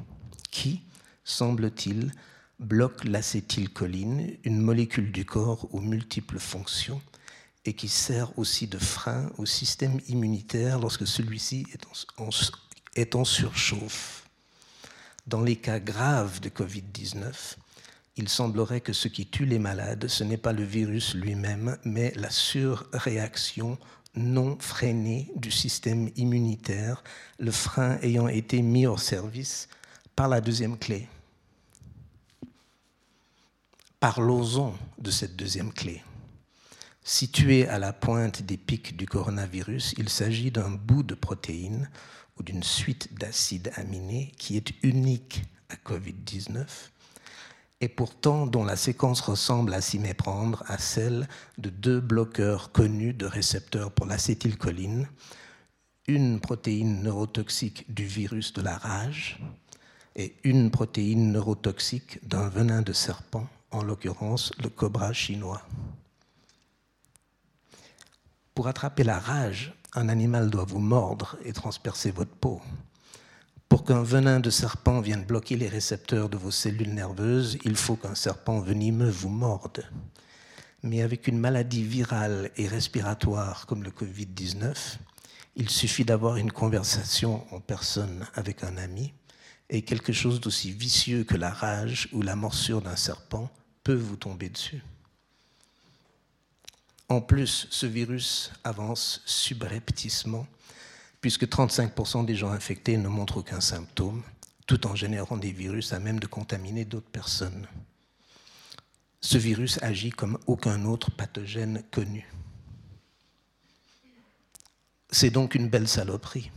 qui, 0.51 0.81
semble-t-il, 1.27 2.13
bloque 2.59 3.03
l'acétylcholine, 3.03 4.37
une 4.43 4.61
molécule 4.61 5.11
du 5.11 5.25
corps 5.25 5.67
aux 5.73 5.81
multiples 5.81 6.39
fonctions 6.39 7.01
et 7.65 7.73
qui 7.73 7.89
sert 7.89 8.37
aussi 8.39 8.67
de 8.67 8.77
frein 8.77 9.29
au 9.37 9.45
système 9.45 9.99
immunitaire 10.07 10.79
lorsque 10.79 11.05
celui-ci 11.05 11.67
est 12.95 13.15
en, 13.15 13.25
surchauffe. 13.25 14.25
Dans 15.27 15.41
les 15.41 15.57
cas 15.57 15.79
graves 15.79 16.39
de 16.39 16.49
Covid-19, 16.49 17.57
il 18.15 18.29
semblerait 18.29 18.81
que 18.81 18.93
ce 18.93 19.09
qui 19.09 19.27
tue 19.27 19.45
les 19.45 19.59
malades, 19.59 20.07
ce 20.07 20.23
n'est 20.23 20.37
pas 20.37 20.53
le 20.53 20.63
virus 20.63 21.13
lui-même, 21.13 21.77
mais 21.83 22.13
la 22.15 22.29
surréaction 22.29 23.77
non 24.15 24.57
freiné 24.59 25.29
du 25.35 25.51
système 25.51 26.09
immunitaire, 26.15 27.03
le 27.37 27.51
frein 27.51 27.99
ayant 28.01 28.29
été 28.29 28.61
mis 28.61 28.87
au 28.87 28.97
service 28.97 29.67
par 30.15 30.29
la 30.29 30.41
deuxième 30.41 30.77
clé. 30.77 31.07
Parlons-en 33.99 34.75
de 34.99 35.09
cette 35.09 35.35
deuxième 35.35 35.73
clé. 35.73 36.03
Située 37.01 37.67
à 37.67 37.79
la 37.79 37.93
pointe 37.93 38.43
des 38.43 38.55
pics 38.55 38.95
du 38.95 39.07
coronavirus, 39.07 39.95
il 39.97 40.07
s'agit 40.09 40.51
d'un 40.51 40.69
bout 40.69 41.01
de 41.01 41.15
protéine 41.15 41.89
ou 42.37 42.43
d'une 42.43 42.61
suite 42.61 43.17
d'acides 43.17 43.71
aminés 43.75 44.33
qui 44.37 44.55
est 44.55 44.71
unique 44.83 45.41
à 45.69 45.75
COVID-19 45.77 46.67
et 47.81 47.87
pourtant 47.87 48.45
dont 48.45 48.63
la 48.63 48.75
séquence 48.75 49.19
ressemble 49.19 49.73
à 49.73 49.81
s'y 49.81 49.97
méprendre 49.97 50.63
à 50.67 50.77
celle 50.77 51.27
de 51.57 51.71
deux 51.71 51.99
bloqueurs 51.99 52.71
connus 52.71 53.13
de 53.13 53.25
récepteurs 53.25 53.91
pour 53.91 54.05
l'acétylcholine, 54.05 55.07
une 56.07 56.39
protéine 56.39 57.01
neurotoxique 57.01 57.91
du 57.91 58.05
virus 58.05 58.53
de 58.53 58.61
la 58.61 58.77
rage 58.77 59.39
et 60.15 60.35
une 60.43 60.69
protéine 60.69 61.31
neurotoxique 61.31 62.19
d'un 62.27 62.47
venin 62.47 62.83
de 62.83 62.93
serpent, 62.93 63.47
en 63.71 63.83
l'occurrence 63.83 64.51
le 64.61 64.69
cobra 64.69 65.13
chinois. 65.13 65.61
Pour 68.53 68.67
attraper 68.67 69.03
la 69.03 69.19
rage, 69.19 69.73
un 69.93 70.09
animal 70.09 70.49
doit 70.49 70.65
vous 70.65 70.79
mordre 70.79 71.37
et 71.45 71.53
transpercer 71.53 72.11
votre 72.11 72.35
peau. 72.35 72.61
Pour 73.69 73.83
qu'un 73.83 74.01
venin 74.01 74.39
de 74.39 74.49
serpent 74.49 75.01
vienne 75.01 75.25
bloquer 75.25 75.57
les 75.57 75.67
récepteurs 75.67 76.29
de 76.29 76.37
vos 76.37 76.51
cellules 76.51 76.93
nerveuses, 76.93 77.57
il 77.65 77.75
faut 77.75 77.95
qu'un 77.95 78.15
serpent 78.15 78.59
venimeux 78.59 79.09
vous 79.09 79.29
morde. 79.29 79.83
Mais 80.83 81.01
avec 81.01 81.27
une 81.27 81.37
maladie 81.37 81.83
virale 81.83 82.49
et 82.55 82.67
respiratoire 82.67 83.65
comme 83.65 83.83
le 83.83 83.91
Covid-19, 83.91 84.97
il 85.55 85.69
suffit 85.69 86.05
d'avoir 86.05 86.37
une 86.37 86.51
conversation 86.51 87.43
en 87.53 87.59
personne 87.59 88.25
avec 88.35 88.63
un 88.63 88.77
ami 88.77 89.13
et 89.69 89.81
quelque 89.81 90.13
chose 90.13 90.39
d'aussi 90.39 90.71
vicieux 90.71 91.23
que 91.23 91.35
la 91.35 91.49
rage 91.49 92.09
ou 92.13 92.21
la 92.21 92.35
morsure 92.35 92.81
d'un 92.81 92.95
serpent 92.95 93.51
peut 93.83 93.93
vous 93.93 94.15
tomber 94.15 94.49
dessus. 94.49 94.81
En 97.09 97.21
plus, 97.21 97.67
ce 97.69 97.85
virus 97.85 98.51
avance 98.63 99.21
subrepticement 99.25 100.47
puisque 101.21 101.45
35% 101.45 102.25
des 102.25 102.35
gens 102.35 102.51
infectés 102.51 102.97
ne 102.97 103.07
montrent 103.07 103.37
aucun 103.37 103.61
symptôme, 103.61 104.23
tout 104.65 104.85
en 104.87 104.95
générant 104.95 105.37
des 105.37 105.51
virus 105.51 105.93
à 105.93 105.99
même 105.99 106.19
de 106.19 106.27
contaminer 106.27 106.85
d'autres 106.85 107.09
personnes. 107.09 107.67
Ce 109.21 109.37
virus 109.37 109.81
agit 109.81 110.11
comme 110.11 110.37
aucun 110.45 110.85
autre 110.85 111.11
pathogène 111.11 111.83
connu. 111.91 112.29
C'est 115.09 115.29
donc 115.29 115.55
une 115.55 115.69
belle 115.69 115.87
saloperie, 115.87 116.51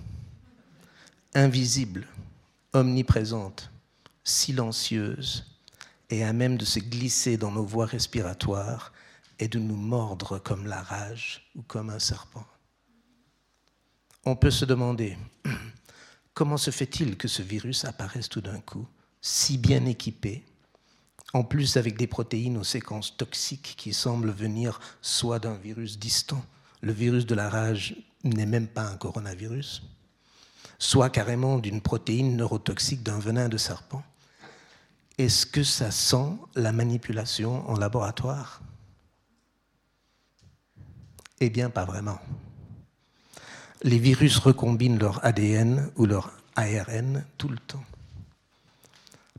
invisible, 1.35 2.07
omniprésente, 2.73 3.71
silencieuse, 4.25 5.47
et 6.11 6.25
à 6.25 6.33
même 6.33 6.59
de 6.59 6.65
se 6.65 6.81
glisser 6.81 7.37
dans 7.37 7.53
nos 7.53 7.65
voies 7.65 7.87
respiratoires 7.87 8.93
et 9.39 9.49
de 9.49 9.59
nous 9.59 9.77
mordre 9.77 10.39
comme 10.39 10.67
la 10.67 10.83
rage 10.83 11.51
ou 11.55 11.63
comme 11.63 11.91
un 11.91 11.99
serpent. 11.99 12.47
On 14.25 14.37
peut 14.37 14.51
se 14.51 14.65
demander 14.65 15.17
comment 16.35 16.59
se 16.59 16.71
fait-il 16.71 17.17
que 17.17 17.29
ce 17.29 17.43
virus 17.43 17.85
apparaisse 17.85 18.29
tout 18.29 18.43
d'un 18.43 18.61
coup, 18.61 18.87
si 19.23 19.57
bien 19.57 19.87
équipé, 19.87 20.45
en 21.33 21.45
plus 21.45 21.77
avec 21.77 21.97
des 21.97 22.07
protéines 22.07 22.59
aux 22.59 22.65
séquences 22.65 23.17
toxiques 23.17 23.75
qui 23.79 23.95
semblent 23.95 24.33
venir 24.33 24.81
soit 25.01 25.39
d'un 25.39 25.55
virus 25.55 25.99
distant, 25.99 26.45
le 26.81 26.93
virus 26.93 27.25
de 27.25 27.35
la 27.35 27.49
rage 27.49 27.97
n'est 28.25 28.47
même 28.47 28.69
pas 28.69 28.83
un 28.83 28.97
coronavirus, 28.97 29.83
soit 30.81 31.11
carrément 31.11 31.59
d'une 31.59 31.81
protéine 31.81 32.37
neurotoxique 32.37 33.05
d'un 33.05 33.21
venin 33.21 33.49
de 33.49 33.57
serpent. 33.57 34.03
Est-ce 35.19 35.47
que 35.47 35.63
ça 35.63 35.93
sent 35.93 36.33
la 36.57 36.73
manipulation 36.73 37.71
en 37.71 37.77
laboratoire? 37.77 38.63
Eh 41.39 41.51
bien, 41.51 41.71
pas 41.71 41.85
vraiment 41.85 42.19
les 43.83 43.99
virus 43.99 44.39
recombinent 44.39 44.99
leur 44.99 45.25
ADN 45.25 45.91
ou 45.97 46.07
leur 46.07 46.33
ARN 46.57 47.25
tout 47.39 47.49
le 47.49 47.59
temps. 47.59 47.85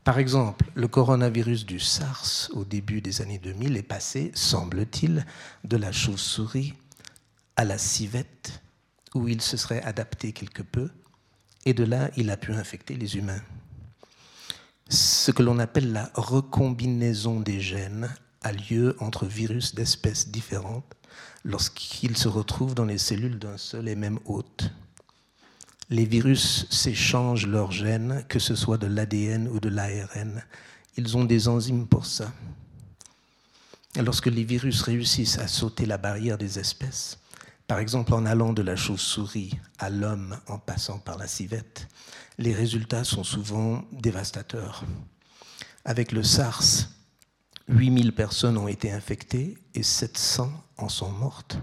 Par 0.04 0.18
exemple, 0.18 0.70
le 0.74 0.88
coronavirus 0.88 1.64
du 1.64 1.78
SARS 1.78 2.50
au 2.54 2.64
début 2.64 3.00
des 3.00 3.22
années 3.22 3.38
2000 3.38 3.76
est 3.76 3.82
passé, 3.82 4.32
semble-t-il, 4.34 5.24
de 5.62 5.76
la 5.76 5.92
chauve-souris 5.92 6.74
à 7.54 7.64
la 7.64 7.78
civette 7.78 8.62
où 9.14 9.28
il 9.28 9.40
se 9.40 9.56
serait 9.56 9.82
adapté 9.82 10.32
quelque 10.32 10.62
peu, 10.62 10.90
et 11.64 11.74
de 11.74 11.84
là, 11.84 12.10
il 12.16 12.30
a 12.30 12.36
pu 12.36 12.52
infecter 12.52 12.94
les 12.94 13.16
humains. 13.16 13.42
Ce 14.88 15.30
que 15.30 15.42
l'on 15.42 15.58
appelle 15.58 15.92
la 15.92 16.10
recombinaison 16.14 17.40
des 17.40 17.60
gènes 17.60 18.10
a 18.42 18.52
lieu 18.52 18.96
entre 19.00 19.26
virus 19.26 19.74
d'espèces 19.74 20.28
différentes 20.28 20.94
lorsqu'ils 21.44 22.16
se 22.16 22.28
retrouvent 22.28 22.74
dans 22.74 22.84
les 22.84 22.98
cellules 22.98 23.38
d'un 23.38 23.56
seul 23.56 23.88
et 23.88 23.94
même 23.94 24.18
hôte. 24.26 24.70
Les 25.90 26.04
virus 26.04 26.66
s'échangent 26.70 27.46
leurs 27.46 27.72
gènes, 27.72 28.24
que 28.28 28.38
ce 28.38 28.54
soit 28.54 28.78
de 28.78 28.86
l'ADN 28.86 29.48
ou 29.48 29.60
de 29.60 29.68
l'ARN. 29.68 30.42
Ils 30.96 31.16
ont 31.16 31.24
des 31.24 31.48
enzymes 31.48 31.86
pour 31.86 32.06
ça. 32.06 32.32
Lorsque 33.96 34.26
les 34.26 34.44
virus 34.44 34.82
réussissent 34.82 35.38
à 35.38 35.48
sauter 35.48 35.84
la 35.84 35.98
barrière 35.98 36.38
des 36.38 36.58
espèces, 36.58 37.18
par 37.72 37.78
exemple 37.78 38.12
en 38.12 38.26
allant 38.26 38.52
de 38.52 38.60
la 38.60 38.76
chauve-souris 38.76 39.58
à 39.78 39.88
l'homme 39.88 40.38
en 40.46 40.58
passant 40.58 40.98
par 40.98 41.16
la 41.16 41.26
civette, 41.26 41.88
les 42.36 42.52
résultats 42.52 43.02
sont 43.02 43.24
souvent 43.24 43.82
dévastateurs. 43.92 44.84
Avec 45.86 46.12
le 46.12 46.22
SARS, 46.22 46.90
8000 47.68 48.14
personnes 48.14 48.58
ont 48.58 48.68
été 48.68 48.92
infectées 48.92 49.56
et 49.74 49.82
700 49.82 50.52
en 50.76 50.90
sont 50.90 51.12
mortes. 51.12 51.56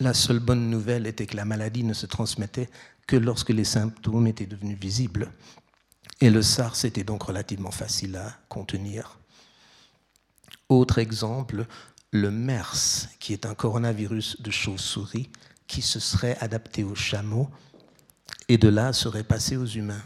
La 0.00 0.14
seule 0.14 0.38
bonne 0.38 0.70
nouvelle 0.70 1.06
était 1.06 1.26
que 1.26 1.36
la 1.36 1.44
maladie 1.44 1.84
ne 1.84 1.92
se 1.92 2.06
transmettait 2.06 2.70
que 3.06 3.16
lorsque 3.16 3.50
les 3.50 3.64
symptômes 3.64 4.26
étaient 4.26 4.46
devenus 4.46 4.78
visibles. 4.78 5.30
Et 6.22 6.30
le 6.30 6.40
SARS 6.40 6.82
était 6.86 7.04
donc 7.04 7.24
relativement 7.24 7.72
facile 7.72 8.16
à 8.16 8.38
contenir. 8.48 9.18
Autre 10.70 10.96
exemple, 10.96 11.66
le 12.14 12.30
MERS, 12.30 13.08
qui 13.18 13.32
est 13.32 13.44
un 13.44 13.56
coronavirus 13.56 14.40
de 14.40 14.52
chauve-souris 14.52 15.30
qui 15.66 15.82
se 15.82 15.98
serait 15.98 16.38
adapté 16.38 16.84
aux 16.84 16.94
chameaux 16.94 17.50
et 18.48 18.56
de 18.56 18.68
là 18.68 18.92
serait 18.92 19.24
passé 19.24 19.56
aux 19.56 19.66
humains. 19.66 20.04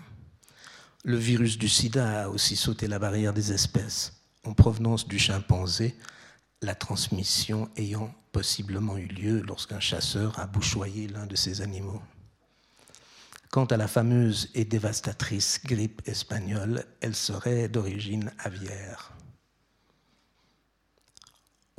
Le 1.04 1.18
virus 1.18 1.58
du 1.58 1.68
sida 1.68 2.22
a 2.22 2.28
aussi 2.30 2.56
sauté 2.56 2.88
la 2.88 2.98
barrière 2.98 3.34
des 3.34 3.52
espèces 3.52 4.14
en 4.46 4.54
provenance 4.54 5.06
du 5.06 5.18
chimpanzé, 5.18 5.94
la 6.62 6.74
transmission 6.74 7.68
ayant 7.76 8.14
possiblement 8.32 8.96
eu 8.96 9.06
lieu 9.06 9.42
lorsqu'un 9.42 9.80
chasseur 9.80 10.38
a 10.38 10.46
bouchoyé 10.46 11.08
l'un 11.08 11.26
de 11.26 11.36
ces 11.36 11.60
animaux. 11.60 12.00
Quant 13.50 13.66
à 13.66 13.76
la 13.76 13.86
fameuse 13.86 14.48
et 14.54 14.64
dévastatrice 14.64 15.60
grippe 15.62 16.00
espagnole, 16.06 16.86
elle 17.02 17.14
serait 17.14 17.68
d'origine 17.68 18.32
aviaire. 18.38 19.12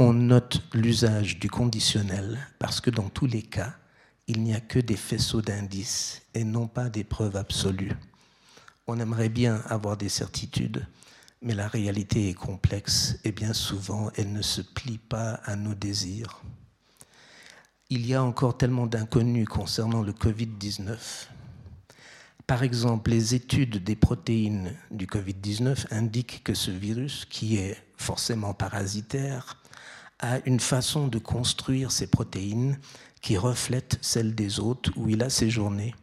On 0.02 0.14
note 0.14 0.62
l'usage 0.74 1.40
du 1.40 1.50
conditionnel 1.50 2.40
parce 2.58 2.80
que 2.80 2.90
dans 2.90 3.10
tous 3.10 3.26
les 3.26 3.42
cas, 3.42 3.76
il 4.28 4.42
n'y 4.42 4.54
a 4.54 4.62
que 4.62 4.80
des 4.80 4.96
faisceaux 4.96 5.42
d'indices 5.42 6.22
et 6.34 6.46
non 6.46 6.68
pas 6.70 6.88
des 6.88 7.04
preuves 7.04 7.36
absolues. 7.36 7.92
On 8.88 8.98
aimerait 8.98 9.28
bien 9.28 9.62
avoir 9.68 9.98
des 9.98 10.08
certitudes, 10.08 10.88
mais 11.42 11.54
la 11.54 11.68
réalité 11.68 12.30
est 12.30 12.34
complexe 12.34 13.20
et 13.26 13.34
bien 13.34 13.52
souvent 13.52 14.10
elle 14.16 14.32
ne 14.32 14.42
se 14.42 14.62
plie 14.62 15.00
pas 15.00 15.42
à 15.44 15.58
nos 15.58 15.76
désirs. 15.76 16.44
Il 17.90 18.08
y 18.08 18.14
a 18.14 18.24
encore 18.24 18.58
tellement 18.58 18.88
d'inconnus 18.88 19.50
concernant 19.50 20.02
le 20.02 20.14
Covid-19 20.14 21.28
par 22.50 22.64
exemple, 22.64 23.12
les 23.12 23.36
études 23.36 23.84
des 23.84 23.96
protéines 23.96 24.74
du 24.90 25.06
Covid-19 25.06 25.86
indiquent 25.92 26.42
que 26.44 26.56
ce 26.56 26.72
virus, 26.72 27.26
qui 27.26 27.58
est 27.58 27.78
forcément 27.96 28.56
parasitaire, 28.56 29.59
a 30.20 30.40
une 30.46 30.60
façon 30.60 31.08
de 31.08 31.18
construire 31.18 31.92
ses 31.92 32.08
protéines 32.08 32.80
qui 33.22 33.38
reflète 33.38 33.98
celle 34.02 34.36
des 34.36 34.60
hôtes 34.60 34.92
où 34.96 35.10
il 35.10 35.24
a 35.24 35.30
séjourné. 35.30 35.96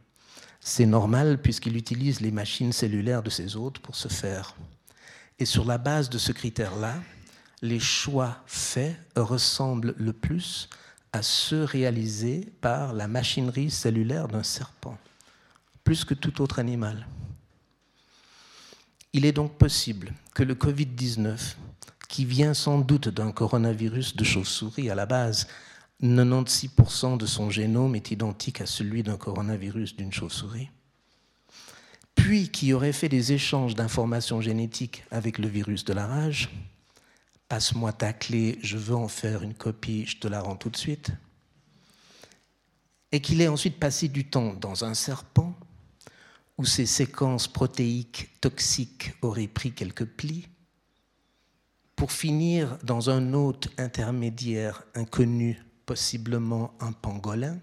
C'est 0.60 0.86
normal 0.86 1.40
puisqu'il 1.40 1.76
utilise 1.76 2.20
les 2.20 2.30
machines 2.30 2.72
cellulaires 2.72 3.22
de 3.22 3.30
ses 3.30 3.56
hôtes 3.56 3.78
pour 3.78 3.94
ce 3.94 4.08
faire. 4.08 4.56
Et 5.38 5.44
sur 5.44 5.64
la 5.64 5.78
base 5.78 6.10
de 6.10 6.18
ce 6.18 6.32
critère-là, 6.32 6.94
les 7.62 7.80
choix 7.80 8.42
faits 8.46 8.96
ressemblent 9.16 9.94
le 9.98 10.12
plus 10.12 10.68
à 11.12 11.22
ceux 11.22 11.64
réalisés 11.64 12.52
par 12.60 12.92
la 12.92 13.08
machinerie 13.08 13.70
cellulaire 13.70 14.28
d'un 14.28 14.42
serpent 14.42 14.98
plus 15.86 16.04
que 16.04 16.14
tout 16.14 16.42
autre 16.42 16.58
animal. 16.58 17.06
Il 19.12 19.24
est 19.24 19.32
donc 19.32 19.56
possible 19.56 20.12
que 20.34 20.42
le 20.42 20.56
Covid-19, 20.56 21.54
qui 22.08 22.24
vient 22.24 22.54
sans 22.54 22.78
doute 22.78 23.08
d'un 23.08 23.32
coronavirus 23.32 24.16
de 24.16 24.24
chauve-souris 24.24 24.90
à 24.90 24.94
la 24.94 25.06
base, 25.06 25.46
96% 26.02 27.16
de 27.16 27.26
son 27.26 27.50
génome 27.50 27.94
est 27.94 28.10
identique 28.10 28.60
à 28.60 28.66
celui 28.66 29.02
d'un 29.02 29.16
coronavirus 29.16 29.96
d'une 29.96 30.12
chauve-souris, 30.12 30.70
puis 32.14 32.50
qui 32.50 32.72
aurait 32.72 32.92
fait 32.92 33.08
des 33.08 33.32
échanges 33.32 33.74
d'informations 33.74 34.40
génétiques 34.40 35.04
avec 35.10 35.38
le 35.38 35.48
virus 35.48 35.84
de 35.84 35.92
la 35.92 36.06
rage, 36.06 36.50
passe-moi 37.48 37.92
ta 37.92 38.12
clé, 38.12 38.58
je 38.62 38.76
veux 38.76 38.96
en 38.96 39.08
faire 39.08 39.42
une 39.42 39.54
copie, 39.54 40.04
je 40.06 40.18
te 40.18 40.28
la 40.28 40.40
rends 40.40 40.56
tout 40.56 40.70
de 40.70 40.76
suite, 40.76 41.12
et 43.12 43.20
qu'il 43.20 43.40
ait 43.40 43.48
ensuite 43.48 43.78
passé 43.78 44.08
du 44.08 44.28
temps 44.28 44.52
dans 44.54 44.84
un 44.84 44.94
serpent, 44.94 45.54
où 46.58 46.64
ces 46.64 46.86
séquences 46.86 47.48
protéiques 47.48 48.40
toxiques 48.40 49.14
auraient 49.22 49.46
pris 49.46 49.72
quelques 49.72 50.06
plis, 50.06 50.48
pour 51.96 52.12
finir 52.12 52.78
dans 52.84 53.08
un 53.08 53.32
hôte 53.32 53.68
intermédiaire 53.78 54.84
inconnu, 54.94 55.58
possiblement 55.86 56.74
un 56.78 56.92
pangolin, 56.92 57.58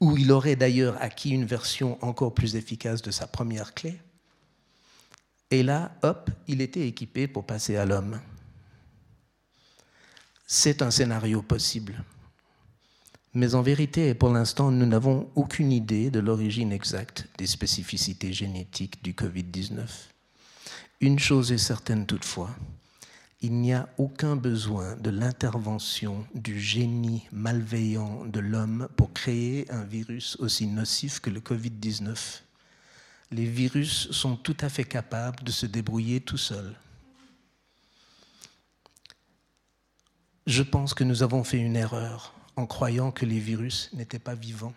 où 0.00 0.16
il 0.16 0.30
aurait 0.30 0.56
d'ailleurs 0.56 0.96
acquis 1.02 1.30
une 1.30 1.44
version 1.44 1.98
encore 2.04 2.34
plus 2.34 2.54
efficace 2.54 3.02
de 3.02 3.10
sa 3.10 3.26
première 3.26 3.74
clé. 3.74 3.98
Et 5.50 5.62
là, 5.62 5.96
hop, 6.02 6.30
il 6.46 6.60
était 6.60 6.86
équipé 6.86 7.26
pour 7.26 7.44
passer 7.44 7.76
à 7.76 7.84
l'homme. 7.84 8.20
C'est 10.46 10.82
un 10.82 10.90
scénario 10.90 11.42
possible. 11.42 12.04
Mais 13.34 13.54
en 13.54 13.62
vérité, 13.62 14.14
pour 14.14 14.30
l'instant, 14.30 14.70
nous 14.70 14.86
n'avons 14.86 15.28
aucune 15.34 15.72
idée 15.72 16.10
de 16.10 16.20
l'origine 16.20 16.72
exacte 16.72 17.28
des 17.38 17.46
spécificités 17.46 18.32
génétiques 18.32 19.02
du 19.02 19.12
Covid-19. 19.12 19.82
Une 21.00 21.18
chose 21.18 21.52
est 21.52 21.58
certaine 21.58 22.06
toutefois, 22.06 22.50
il 23.40 23.52
n'y 23.52 23.72
a 23.74 23.88
aucun 23.98 24.34
besoin 24.34 24.96
de 24.96 25.10
l'intervention 25.10 26.26
du 26.34 26.58
génie 26.58 27.28
malveillant 27.32 28.24
de 28.24 28.40
l'homme 28.40 28.88
pour 28.96 29.12
créer 29.12 29.70
un 29.70 29.84
virus 29.84 30.36
aussi 30.40 30.66
nocif 30.66 31.20
que 31.20 31.30
le 31.30 31.40
Covid-19. 31.40 32.40
Les 33.32 33.44
virus 33.44 34.10
sont 34.10 34.36
tout 34.36 34.56
à 34.60 34.68
fait 34.68 34.84
capables 34.84 35.42
de 35.44 35.50
se 35.50 35.66
débrouiller 35.66 36.20
tout 36.20 36.38
seuls. 36.38 36.74
Je 40.46 40.62
pense 40.62 40.94
que 40.94 41.04
nous 41.04 41.22
avons 41.22 41.44
fait 41.44 41.58
une 41.58 41.76
erreur 41.76 42.32
en 42.54 42.66
croyant 42.66 43.10
que 43.10 43.26
les 43.26 43.40
virus 43.40 43.90
n'étaient 43.92 44.18
pas 44.20 44.34
vivants. 44.34 44.74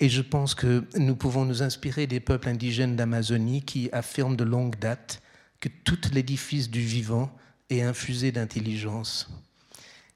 Et 0.00 0.08
je 0.08 0.22
pense 0.22 0.54
que 0.54 0.84
nous 0.96 1.14
pouvons 1.14 1.44
nous 1.44 1.62
inspirer 1.62 2.06
des 2.06 2.20
peuples 2.20 2.48
indigènes 2.48 2.96
d'Amazonie 2.96 3.62
qui 3.62 3.90
affirment 3.92 4.36
de 4.36 4.44
longue 4.44 4.78
date 4.78 5.20
que 5.64 5.70
tout 5.82 5.98
l'édifice 6.12 6.68
du 6.68 6.82
vivant 6.82 7.34
est 7.70 7.80
infusé 7.80 8.32
d'intelligence 8.32 9.30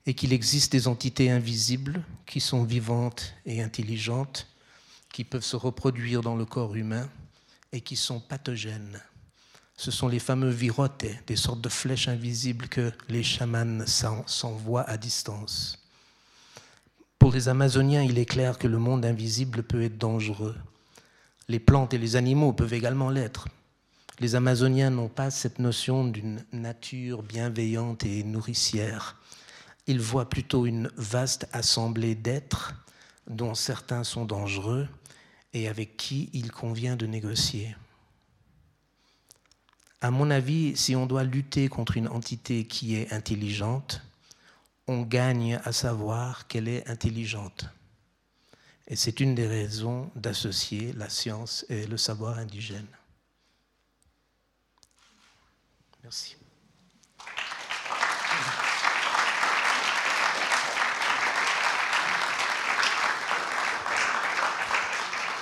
et 0.04 0.12
qu'il 0.12 0.34
existe 0.34 0.72
des 0.72 0.88
entités 0.88 1.30
invisibles 1.30 2.04
qui 2.26 2.40
sont 2.40 2.64
vivantes 2.64 3.32
et 3.46 3.62
intelligentes, 3.62 4.46
qui 5.10 5.24
peuvent 5.24 5.42
se 5.42 5.56
reproduire 5.56 6.20
dans 6.20 6.36
le 6.36 6.44
corps 6.44 6.76
humain 6.76 7.08
et 7.72 7.80
qui 7.80 7.96
sont 7.96 8.20
pathogènes 8.20 9.00
ce 9.78 9.92
sont 9.92 10.08
les 10.08 10.18
fameux 10.18 10.50
virotes, 10.50 11.06
des 11.28 11.36
sortes 11.36 11.60
de 11.60 11.68
flèches 11.68 12.08
invisibles 12.08 12.66
que 12.66 12.92
les 13.08 13.22
chamans 13.22 13.86
s'envoient 14.26 14.82
à 14.82 14.96
distance. 14.96 15.78
Pour 17.16 17.30
les 17.30 17.48
Amazoniens, 17.48 18.02
il 18.02 18.18
est 18.18 18.26
clair 18.26 18.58
que 18.58 18.66
le 18.66 18.78
monde 18.78 19.04
invisible 19.04 19.62
peut 19.62 19.82
être 19.82 19.96
dangereux. 19.96 20.56
Les 21.46 21.60
plantes 21.60 21.94
et 21.94 21.98
les 21.98 22.16
animaux 22.16 22.52
peuvent 22.52 22.74
également 22.74 23.08
l'être. 23.08 23.46
Les 24.20 24.34
Amazoniens 24.34 24.90
n'ont 24.90 25.08
pas 25.08 25.30
cette 25.30 25.60
notion 25.60 26.04
d'une 26.04 26.44
nature 26.52 27.22
bienveillante 27.22 28.04
et 28.04 28.24
nourricière. 28.24 29.16
Ils 29.86 30.00
voient 30.00 30.28
plutôt 30.28 30.66
une 30.66 30.90
vaste 30.96 31.46
assemblée 31.52 32.16
d'êtres 32.16 32.74
dont 33.28 33.54
certains 33.54 34.02
sont 34.02 34.24
dangereux 34.24 34.88
et 35.52 35.68
avec 35.68 35.96
qui 35.96 36.30
il 36.32 36.50
convient 36.50 36.96
de 36.96 37.06
négocier. 37.06 37.76
À 40.00 40.10
mon 40.10 40.32
avis, 40.32 40.76
si 40.76 40.96
on 40.96 41.06
doit 41.06 41.24
lutter 41.24 41.68
contre 41.68 41.96
une 41.96 42.08
entité 42.08 42.64
qui 42.66 42.96
est 42.96 43.12
intelligente, 43.12 44.02
on 44.88 45.02
gagne 45.02 45.60
à 45.62 45.70
savoir 45.70 46.48
qu'elle 46.48 46.66
est 46.66 46.88
intelligente. 46.88 47.66
Et 48.88 48.96
c'est 48.96 49.20
une 49.20 49.36
des 49.36 49.46
raisons 49.46 50.10
d'associer 50.16 50.92
la 50.94 51.08
science 51.08 51.64
et 51.68 51.86
le 51.86 51.96
savoir 51.96 52.38
indigène. 52.38 52.86
Merci. 56.08 56.36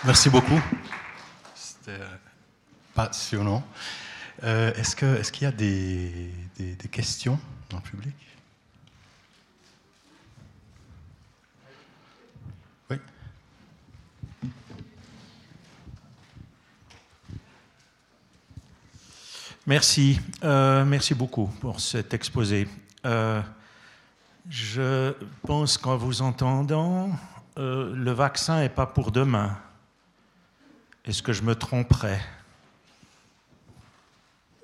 Merci 0.04 0.28
beaucoup. 0.28 0.60
C'était 1.54 1.92
euh, 1.92 2.16
passionnant. 2.94 3.64
Euh, 4.42 4.74
est-ce, 4.74 4.96
que, 4.96 5.06
est-ce 5.20 5.30
qu'il 5.30 5.44
y 5.44 5.46
a 5.46 5.52
des, 5.52 6.32
des 6.58 6.88
questions 6.88 7.38
dans 7.70 7.76
le 7.76 7.82
public? 7.84 8.16
Merci, 19.68 20.20
euh, 20.44 20.84
merci 20.84 21.12
beaucoup 21.12 21.48
pour 21.60 21.80
cet 21.80 22.14
exposé. 22.14 22.68
Euh, 23.04 23.42
je 24.48 25.12
pense 25.42 25.76
qu'en 25.76 25.96
vous 25.96 26.22
entendant, 26.22 27.10
euh, 27.58 27.92
le 27.92 28.12
vaccin 28.12 28.60
n'est 28.60 28.68
pas 28.68 28.86
pour 28.86 29.10
demain. 29.10 29.58
Est-ce 31.04 31.20
que 31.20 31.32
je 31.32 31.42
me 31.42 31.56
tromperais? 31.56 32.20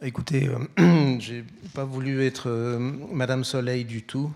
Écoutez, 0.03 0.49
euh, 0.79 1.19
j'ai 1.19 1.45
pas 1.75 1.85
voulu 1.85 2.25
être 2.25 2.49
Madame 3.11 3.43
Soleil 3.43 3.85
du 3.85 4.05
tout. 4.05 4.33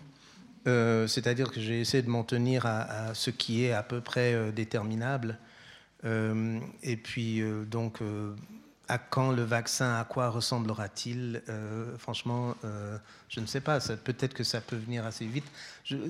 C'est-à-dire 0.65 1.53
que 1.53 1.61
j'ai 1.61 1.81
essayé 1.81 2.03
de 2.03 2.11
m'en 2.11 2.25
tenir 2.25 2.67
à, 2.67 2.81
à, 2.81 3.15
ce 3.15 3.31
qui 3.31 3.65
est 3.65 3.71
à 3.71 3.85
peu 3.85 4.01
près 4.01 4.51
déterminable. 4.51 5.39
Et 6.03 6.97
puis, 6.97 7.41
donc, 7.71 8.01
à 8.89 8.99
quand 8.99 9.33
le 9.33 9.43
vaccin 9.43 9.95
À 9.95 10.05
quoi 10.05 10.31
ressemblera-t-il 10.31 11.43
Franchement, 11.99 12.55
je 13.29 13.41
ne 13.41 13.47
sais 13.47 13.61
pas. 13.61 13.81
Peut-être 13.81 14.35
que 14.35 14.45
ça 14.45 14.61
peut 14.61 14.77
venir 14.77 15.05
assez 15.05 15.27
vite. 15.27 15.47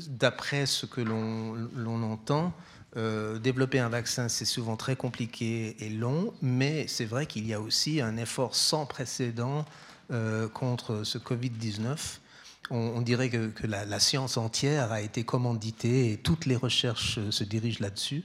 D'après 0.09 0.66
ce 0.66 0.86
que 0.86 1.01
l'on 1.01 2.03
entend, 2.03 2.53
euh, 2.97 3.39
développer 3.39 3.78
un 3.78 3.90
vaccin, 3.90 4.28
c'est 4.28 4.47
souvent 4.47 4.77
très 4.77 4.97
compliqué 4.97 5.77
et 5.81 5.90
long, 5.90 6.32
mais 6.40 6.86
c'est 6.89 7.05
vrai 7.05 7.27
qu'il 7.27 7.47
y 7.47 7.53
a 7.53 7.61
aussi 7.61 8.01
un 8.01 8.16
effort 8.16 8.55
sans 8.55 8.86
précédent 8.86 9.66
euh, 10.11 10.48
contre 10.48 11.05
ce 11.05 11.19
Covid-19. 11.19 11.97
On, 12.70 13.01
dirait 13.03 13.28
que, 13.28 13.66
la, 13.66 13.85
la, 13.85 14.01
science 14.01 14.39
entière 14.39 14.90
a 14.90 15.01
été 15.01 15.24
commanditée 15.24 16.11
et 16.11 16.16
toutes 16.16 16.47
les 16.47 16.57
recherches 16.57 17.20
se 17.31 17.44
dirigent 17.44 17.78
là-dessus. 17.81 18.24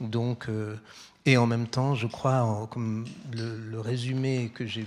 Donc, 0.00 0.48
euh, 0.48 0.76
et 1.26 1.36
en 1.36 1.46
même 1.46 1.66
temps, 1.66 1.94
je 1.94 2.06
crois, 2.06 2.66
comme 2.70 3.06
le, 3.32 3.78
résumé 3.80 4.50
que 4.54 4.66
j'ai 4.66 4.86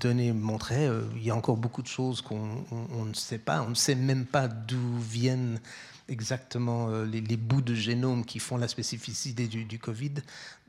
donné 0.00 0.32
montrait, 0.32 0.88
euh, 0.88 1.02
il 1.16 1.22
y 1.22 1.30
a 1.30 1.36
encore 1.36 1.56
beaucoup 1.56 1.82
de 1.82 1.86
choses 1.86 2.20
qu'on 2.20 2.64
on, 2.72 2.86
on 2.92 3.04
ne 3.04 3.14
sait 3.14 3.38
pas. 3.38 3.62
On 3.62 3.70
ne 3.70 3.74
sait 3.74 3.94
même 3.94 4.26
pas 4.26 4.48
d'où 4.48 4.98
viennent 4.98 5.60
exactement 6.08 6.88
euh, 6.88 7.04
les, 7.04 7.36
bouts 7.36 7.62
de 7.62 7.74
génome 7.74 8.24
qui 8.24 8.40
font 8.40 8.56
la 8.56 8.66
spécificité 8.66 9.46
du, 9.46 9.78
Covid. 9.78 10.14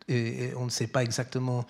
Et, 0.07 0.51
on 0.57 0.65
ne 0.65 0.69
sait 0.69 0.87
pas 0.87 1.03
exactement 1.03 1.65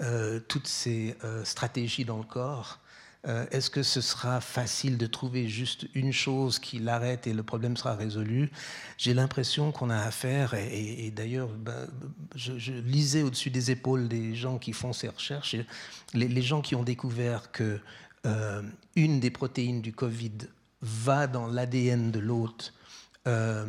euh, 0.00 0.38
toutes 0.38 0.68
ces 0.68 1.16
stratégies 1.42 2.04
dans 2.04 2.18
le 2.18 2.24
corps. 2.24 2.78
Euh, 3.26 3.46
est-ce 3.50 3.68
que 3.68 3.82
ce 3.82 4.00
sera 4.00 4.40
facile 4.40 4.96
de 4.96 5.06
trouver 5.06 5.46
juste 5.46 5.86
une 5.94 6.12
chose 6.12 6.58
qui 6.58 6.78
l'arrête 6.78 7.26
et 7.26 7.34
le 7.34 7.42
problème 7.42 7.76
sera 7.76 7.94
résolu? 7.94 8.50
J'ai 8.96 9.12
l'impression 9.12 9.72
qu'on 9.72 9.90
a 9.90 9.98
affaire, 9.98 10.54
et, 10.54 11.06
et, 11.06 11.10
d'ailleurs, 11.10 11.48
ben, 11.48 11.86
je, 12.34 12.58
je, 12.58 12.72
lisais 12.72 13.22
au-dessus 13.22 13.50
des 13.50 13.70
épaules 13.70 14.08
des 14.08 14.34
gens 14.34 14.58
qui 14.58 14.72
font 14.72 14.94
ces 14.94 15.08
recherches, 15.08 15.54
les, 16.14 16.28
les 16.28 16.42
gens 16.42 16.62
qui 16.62 16.74
ont 16.74 16.82
découvert 16.82 17.52
que 17.52 17.78
euh, 18.26 18.62
une 18.96 19.20
des 19.20 19.30
protéines 19.30 19.82
du 19.82 19.92
Covid 19.92 20.38
va 20.82 21.26
dans 21.26 21.46
l'ADN 21.46 22.10
de 22.10 22.18
l'hôte 22.18 22.72
euh, 23.26 23.66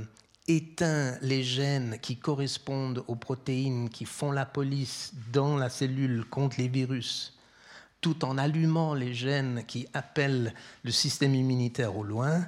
éteint 0.47 1.17
les 1.21 1.43
gènes 1.43 1.97
qui 2.01 2.17
correspondent 2.17 3.03
aux 3.07 3.15
protéines 3.15 3.89
qui 3.89 4.05
font 4.05 4.31
la 4.31 4.45
police 4.45 5.13
dans 5.31 5.55
la 5.55 5.69
cellule 5.69 6.25
contre 6.25 6.57
les 6.57 6.67
virus, 6.67 7.37
tout 8.01 8.25
en 8.25 8.37
allumant 8.37 8.93
les 8.93 9.13
gènes 9.13 9.63
qui 9.65 9.87
appellent 9.93 10.53
le 10.83 10.91
système 10.91 11.35
immunitaire 11.35 11.95
au 11.95 12.03
loin, 12.03 12.45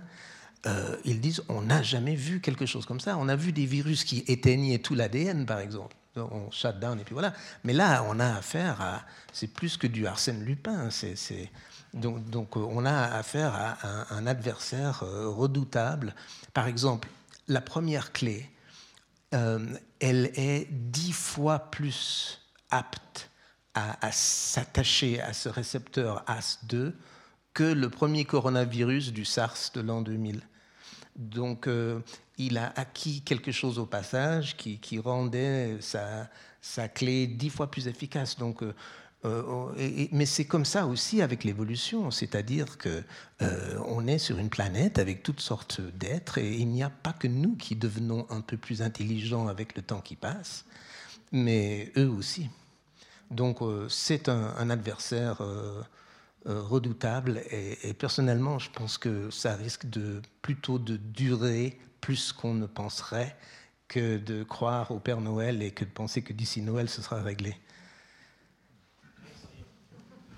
euh, 0.65 0.97
ils 1.05 1.21
disent 1.21 1.43
on 1.49 1.61
n'a 1.61 1.83
jamais 1.83 2.15
vu 2.15 2.41
quelque 2.41 2.65
chose 2.65 2.85
comme 2.85 2.99
ça. 2.99 3.17
On 3.17 3.29
a 3.29 3.35
vu 3.35 3.51
des 3.51 3.65
virus 3.65 4.03
qui 4.03 4.23
éteignaient 4.27 4.79
tout 4.79 4.95
l'ADN, 4.95 5.45
par 5.45 5.59
exemple. 5.59 5.95
On 6.15 6.51
shut 6.51 6.79
down 6.79 6.99
et 6.99 7.03
puis 7.03 7.13
voilà. 7.13 7.33
Mais 7.63 7.73
là, 7.73 8.05
on 8.07 8.19
a 8.19 8.35
affaire 8.35 8.81
à. 8.81 9.03
C'est 9.31 9.47
plus 9.47 9.77
que 9.77 9.87
du 9.87 10.05
Arsène 10.05 10.43
Lupin. 10.43 10.89
Donc, 11.93 12.29
donc, 12.29 12.55
on 12.55 12.85
a 12.85 13.15
affaire 13.15 13.53
à 13.55 14.13
un, 14.13 14.27
adversaire 14.27 15.03
euh, 15.03 15.29
redoutable. 15.29 16.15
Par 16.53 16.67
exemple, 16.67 17.07
la 17.47 17.61
première 17.61 18.11
clé, 18.11 18.49
euh, 19.33 19.65
elle 19.99 20.31
est 20.35 20.67
dix 20.71 21.13
fois 21.13 21.59
plus 21.59 22.39
apte 22.69 23.29
à, 23.73 24.11
s'attacher 24.11 25.19
à 25.21 25.33
ce 25.33 25.49
récepteur 25.49 26.23
AS2 26.27 26.93
que 27.53 27.63
le 27.63 27.89
premier 27.89 28.25
coronavirus 28.25 29.13
du 29.13 29.25
SARS 29.25 29.71
de 29.73 29.81
l'an 29.81 30.01
2000. 30.01 30.41
Donc, 31.15 31.67
euh, 31.67 31.99
il 32.37 32.57
a 32.57 32.73
acquis 32.75 33.21
quelque 33.21 33.51
chose 33.51 33.79
au 33.79 33.85
passage 33.85 34.57
qui, 34.57 34.99
rendait 34.99 35.77
sa, 35.81 36.87
clé 36.89 37.27
dix 37.27 37.49
fois 37.49 37.69
plus 37.69 37.87
efficace. 37.87 38.37
Donc, 38.37 38.63
euh, 38.63 38.73
euh, 39.25 40.07
mais 40.11 40.25
c'est 40.25 40.45
comme 40.45 40.65
ça 40.65 40.85
aussi 40.85 41.21
avec 41.21 41.43
l'évolution, 41.43 42.11
c'est-à-dire 42.11 42.77
que 42.77 43.03
euh, 43.41 43.79
on 43.85 44.05
est 44.05 44.17
sur 44.17 44.37
une 44.37 44.49
planète 44.49 44.99
avec 44.99 45.23
toutes 45.23 45.39
sortes 45.39 45.79
d'êtres 45.97 46.39
et 46.39 46.53
il 46.57 46.67
n'y 46.67 46.83
a 46.83 46.89
pas 46.89 47.13
que 47.13 47.27
nous 47.27 47.55
qui 47.55 47.75
devenons 47.75 48.25
un 48.29 48.41
peu 48.41 48.57
plus 48.57 48.81
intelligents 48.81 49.47
avec 49.47 49.77
le 49.77 49.81
temps 49.81 50.01
qui 50.01 50.17
passe, 50.17 50.65
mais 51.31 51.91
eux 51.95 52.09
aussi. 52.09 52.49
Donc 53.33 53.61
euh, 53.61 53.87
c'est 53.89 54.29
un, 54.29 54.69
adversaire 54.69 55.41
euh, 55.41 55.81
redoutable 56.45 57.41
et, 57.49 57.89
et, 57.89 57.93
personnellement, 57.93 58.59
je 58.59 58.69
pense 58.69 58.97
que 58.97 59.29
ça 59.31 59.55
risque 59.55 59.89
de 59.89 60.21
plutôt 60.41 60.79
de 60.79 60.97
durer 60.97 61.79
plus 62.01 62.31
qu'on 62.31 62.53
ne 62.53 62.65
penserait 62.65 63.35
que 63.87 64.17
de 64.17 64.43
croire 64.43 64.91
au 64.91 64.99
Père 64.99 65.21
Noël 65.21 65.61
et 65.61 65.71
que 65.71 65.85
de 65.85 65.89
penser 65.89 66.21
que 66.21 66.33
d'ici 66.33 66.61
Noël 66.61 66.89
ce 66.89 67.01
sera 67.01 67.21
réglé. 67.21 67.55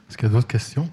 Est-ce 0.10 0.18
qu'il 0.18 0.28
y 0.28 0.32
a 0.32 0.34
d'autres 0.34 0.48
questions? 0.48 0.90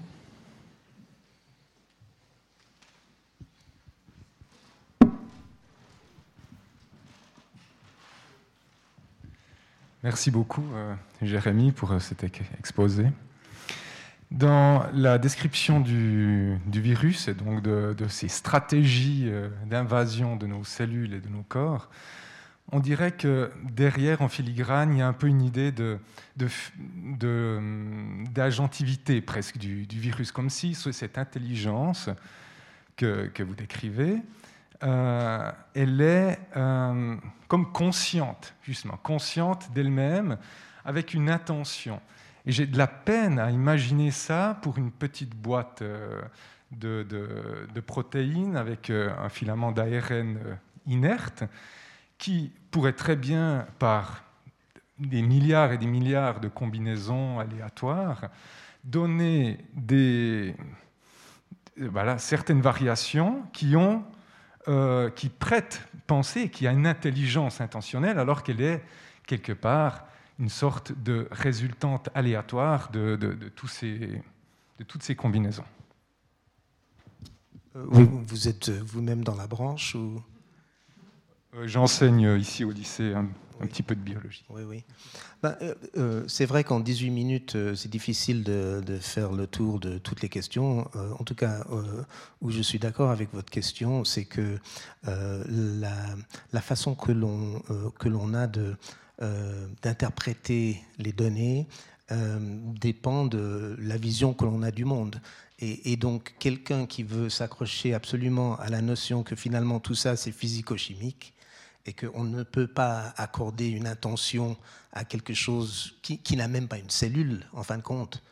Merci 10.03 10.31
beaucoup, 10.31 10.65
euh, 10.73 10.93
Jérémy, 11.21 11.71
pour 11.71 11.93
euh, 11.93 11.99
cet 11.99 12.25
exposé. 12.59 13.05
Dans 14.31 14.85
la 14.93 15.17
description 15.17 15.79
du, 15.79 16.59
virus 16.67 17.29
et 17.29 17.33
donc 17.33 17.61
de, 17.61 17.95
de 17.97 18.09
ces 18.09 18.27
stratégies 18.27 19.27
euh, 19.27 19.47
d'invasion 19.65 20.35
de 20.35 20.45
nos 20.45 20.65
cellules 20.65 21.13
et 21.13 21.21
de 21.21 21.29
nos 21.29 21.43
corps, 21.43 21.89
on 22.73 22.81
dirait 22.81 23.13
que 23.13 23.49
derrière, 23.63 24.21
en 24.21 24.27
filigrane, 24.27 24.93
il 24.93 24.99
y 24.99 25.01
a 25.01 25.07
un 25.07 25.13
peu 25.13 25.27
une 25.27 25.41
idée 25.41 25.71
de, 25.71 25.97
d'agentivité 28.33 29.21
presque 29.21 29.57
du, 29.57 29.85
du, 29.85 29.99
virus, 30.01 30.33
comme 30.33 30.49
si 30.49 30.75
cette 30.75 31.17
intelligence 31.17 32.09
que, 32.97 33.27
que 33.27 33.41
vous 33.41 33.55
décrivez, 33.55 34.17
euh, 34.83 35.51
elle 35.73 36.01
est 36.01 36.39
euh, 36.57 37.15
comme 37.47 37.71
consciente, 37.71 38.53
justement, 38.63 38.97
consciente 38.97 39.71
d'elle-même, 39.73 40.37
avec 40.83 41.13
une 41.13 41.29
intention. 41.29 42.01
Et 42.45 42.51
j'ai 42.51 42.67
de 42.67 42.77
la 42.77 42.87
peine 42.87 43.39
à 43.39 43.51
imaginer 43.51 44.11
ça 44.11 44.59
pour 44.61 44.77
une 44.77 44.91
petite 44.91 45.35
boîte 45.35 45.81
euh, 45.81 46.21
de, 46.71 47.03
de, 47.03 47.67
de, 47.73 47.79
protéines 47.79 48.57
avec 48.57 48.89
un 48.89 49.29
filament 49.29 49.71
d'ARN 49.71 50.37
inerte 50.87 51.43
qui 52.17 52.51
pourrait 52.71 52.93
très 52.93 53.15
bien, 53.15 53.67
par 53.79 54.23
des 54.97 55.21
milliards 55.21 55.71
et 55.71 55.77
des 55.77 55.87
milliards 55.87 56.39
de 56.39 56.47
combinaisons 56.47 57.39
aléatoires, 57.39 58.29
donner 58.83 59.59
des, 59.73 60.55
voilà, 61.77 62.17
certaines 62.17 62.61
variations 62.61 63.43
qui, 63.53 63.75
ont, 63.75 64.03
euh, 64.67 65.09
qui 65.09 65.29
prêtent 65.29 65.81
penser 66.07 66.49
qu'il 66.49 66.65
y 66.65 66.67
a 66.67 66.71
une 66.71 66.87
intelligence 66.87 67.61
intentionnelle 67.61 68.19
alors 68.19 68.43
qu'elle 68.43 68.61
est 68.61 68.83
quelque 69.27 69.53
part 69.53 70.05
une 70.39 70.49
sorte 70.49 70.91
de 71.03 71.27
résultante 71.31 72.09
aléatoire 72.15 72.89
de, 72.91 73.15
de, 73.15 73.33
de, 73.33 73.49
tous 73.49 73.67
ces, 73.67 74.21
de 74.79 74.83
toutes 74.85 75.03
ces 75.03 75.15
combinaisons. 75.15 75.65
Euh, 77.75 77.85
vous, 77.89 78.47
êtes 78.47 78.69
vous-même 78.69 79.23
dans 79.23 79.35
la 79.35 79.47
branche 79.47 79.95
ou? 79.95 80.21
Euh, 81.55 81.67
J'enseigne 81.67 82.37
ici 82.39 82.63
au 82.63 82.71
lycée 82.71 83.13
un, 83.63 83.67
petit 83.67 83.83
peu 83.83 83.95
de 83.95 84.01
biologie. 84.01 84.43
Oui, 84.49 84.61
oui. 84.63 84.83
Ben, 85.41 85.55
euh, 85.61 85.75
euh, 85.97 86.23
c'est 86.27 86.45
vrai 86.45 86.63
qu'en 86.63 86.79
18 86.79 87.09
minutes, 87.09 87.55
euh, 87.55 87.75
c'est 87.75 87.89
difficile 87.89 88.43
de, 88.43 88.81
faire 88.99 89.31
le 89.31 89.47
tour 89.47 89.79
de 89.79 89.97
toutes 89.97 90.21
les 90.21 90.29
questions. 90.29 90.89
En 91.19 91.23
tout 91.23 91.35
cas, 91.35 91.65
où 92.41 92.51
je 92.51 92.61
suis 92.61 92.79
d'accord 92.79 93.09
avec 93.09 93.33
votre 93.33 93.49
question, 93.49 94.03
c'est 94.05 94.25
que 94.25 94.59
la, 95.03 96.15
la, 96.51 96.61
façon 96.61 96.95
que 96.95 97.11
l'on 97.11 97.61
que 97.99 98.35
a 98.35 98.47
de 98.47 98.75
d'interpréter 99.81 100.81
les 100.99 101.11
données 101.11 101.67
dépend 102.09 103.25
de 103.25 103.75
la 103.79 103.97
vision 103.97 104.33
que 104.33 104.45
l'on 104.45 104.61
a 104.63 104.71
du 104.71 104.85
monde. 104.85 105.19
Et, 105.59 105.95
donc, 105.95 106.33
quelqu'un 106.39 106.85
qui 106.85 107.03
veut 107.03 107.29
s'accrocher 107.29 107.93
absolument 107.93 108.57
à 108.57 108.69
la 108.69 108.81
notion 108.81 109.23
que 109.23 109.35
finalement 109.35 109.79
tout 109.79 109.95
ça, 109.95 110.17
c'est 110.17 110.33
physico-chimique, 110.33 111.33
et 111.85 111.93
qu'on 111.93 112.23
ne 112.23 112.43
peut 112.43 112.67
pas 112.67 113.13
accorder 113.17 113.67
une 113.67 113.87
intention 113.87 114.57
à 114.93 115.03
quelque 115.05 115.33
chose 115.33 115.95
qui, 116.01 116.37
n'a 116.37 116.47
même 116.47 116.67
pas 116.67 116.77
une 116.77 116.89
cellule, 116.89 117.45
en 117.53 117.63
fin 117.63 117.77
de 117.77 117.83
compte, 117.83 118.23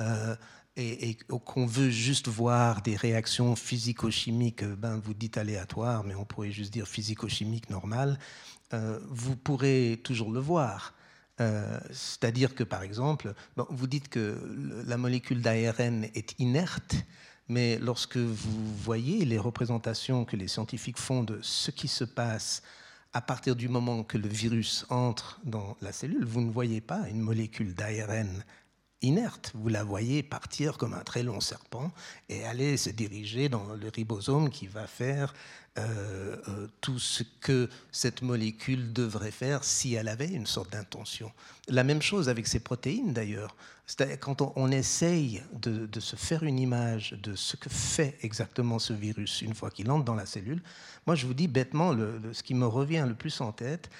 euh, 0.00 0.36
et, 0.76 1.16
qu'on 1.44 1.66
veut 1.66 1.90
juste 1.90 2.28
voir 2.28 2.82
des 2.82 2.96
réactions 2.96 3.56
physico-chimiques, 3.56 4.64
ben, 4.64 4.98
vous 4.98 5.14
dites 5.14 5.36
aléatoires, 5.36 6.04
mais 6.04 6.14
on 6.14 6.24
pourrait 6.24 6.50
juste 6.50 6.72
dire 6.72 6.86
physico-chimiques 6.86 7.70
normales, 7.70 8.18
euh, 8.72 8.98
vous 9.08 9.36
pourrez 9.36 10.00
toujours 10.02 10.30
le 10.30 10.40
voir. 10.40 10.94
Euh, 11.40 11.80
c'est-à-dire 11.90 12.54
que, 12.54 12.62
par 12.62 12.82
exemple, 12.82 13.34
vous 13.56 13.86
dites 13.86 14.08
que 14.08 14.38
la 14.86 14.96
molécule 14.96 15.42
d'ARN 15.42 16.04
est 16.14 16.38
inerte, 16.38 16.94
mais 17.48 17.78
lorsque 17.78 18.16
vous 18.16 18.76
voyez 18.76 19.24
les 19.24 19.38
représentations 19.38 20.24
que 20.24 20.36
les 20.36 20.48
scientifiques 20.48 20.98
font 20.98 21.22
de 21.22 21.38
ce 21.42 21.70
qui 21.70 21.88
se 21.88 22.04
passe 22.04 22.62
à 23.12 23.20
partir 23.20 23.56
du 23.56 23.68
moment 23.68 24.04
que 24.04 24.16
le 24.16 24.28
virus 24.28 24.86
entre 24.88 25.40
dans 25.44 25.76
la 25.82 25.92
cellule, 25.92 26.24
vous 26.24 26.40
ne 26.40 26.50
voyez 26.50 26.80
pas 26.80 27.08
une 27.08 27.20
molécule 27.20 27.74
d'ARN 27.74 28.44
inerte. 29.02 29.52
Vous 29.54 29.68
la 29.68 29.84
voyez 29.84 30.22
partir 30.22 30.78
comme 30.78 30.94
un 30.94 31.02
très 31.02 31.22
long 31.22 31.40
serpent 31.40 31.92
et 32.28 32.44
aller 32.44 32.76
se 32.76 32.90
diriger 32.90 33.48
dans 33.48 33.74
le 33.74 33.88
ribosome 33.88 34.50
qui 34.50 34.66
va 34.66 34.86
faire 34.86 35.34
euh, 35.78 36.36
euh, 36.48 36.68
tout 36.80 36.98
ce 36.98 37.22
que 37.40 37.68
cette 37.90 38.20
molécule 38.20 38.92
devrait 38.92 39.30
faire 39.30 39.64
si 39.64 39.94
elle 39.94 40.08
avait 40.08 40.28
une 40.28 40.46
sorte 40.46 40.70
d'intention. 40.72 41.32
La 41.68 41.82
même 41.82 42.02
chose 42.02 42.28
avec 42.28 42.46
ces 42.46 42.60
protéines 42.60 43.12
d'ailleurs. 43.12 43.56
Quand 44.20 44.40
on, 44.56 44.70
essaye 44.70 45.42
de, 45.52 46.00
se 46.00 46.16
faire 46.16 46.44
une 46.44 46.58
image 46.58 47.12
de 47.22 47.34
ce 47.34 47.56
que 47.56 47.68
fait 47.68 48.16
exactement 48.22 48.78
ce 48.78 48.92
virus 48.92 49.42
une 49.42 49.54
fois 49.54 49.70
qu'il 49.70 49.90
entre 49.90 50.04
dans 50.04 50.14
la 50.14 50.24
cellule, 50.24 50.62
moi 51.06 51.14
je 51.14 51.26
vous 51.26 51.34
dis 51.34 51.48
bêtement, 51.48 51.94
ce 52.32 52.42
qui 52.42 52.54
me 52.54 52.66
revient 52.66 53.04
le 53.06 53.14
plus 53.14 53.40
en 53.40 53.52
tête, 53.52 53.90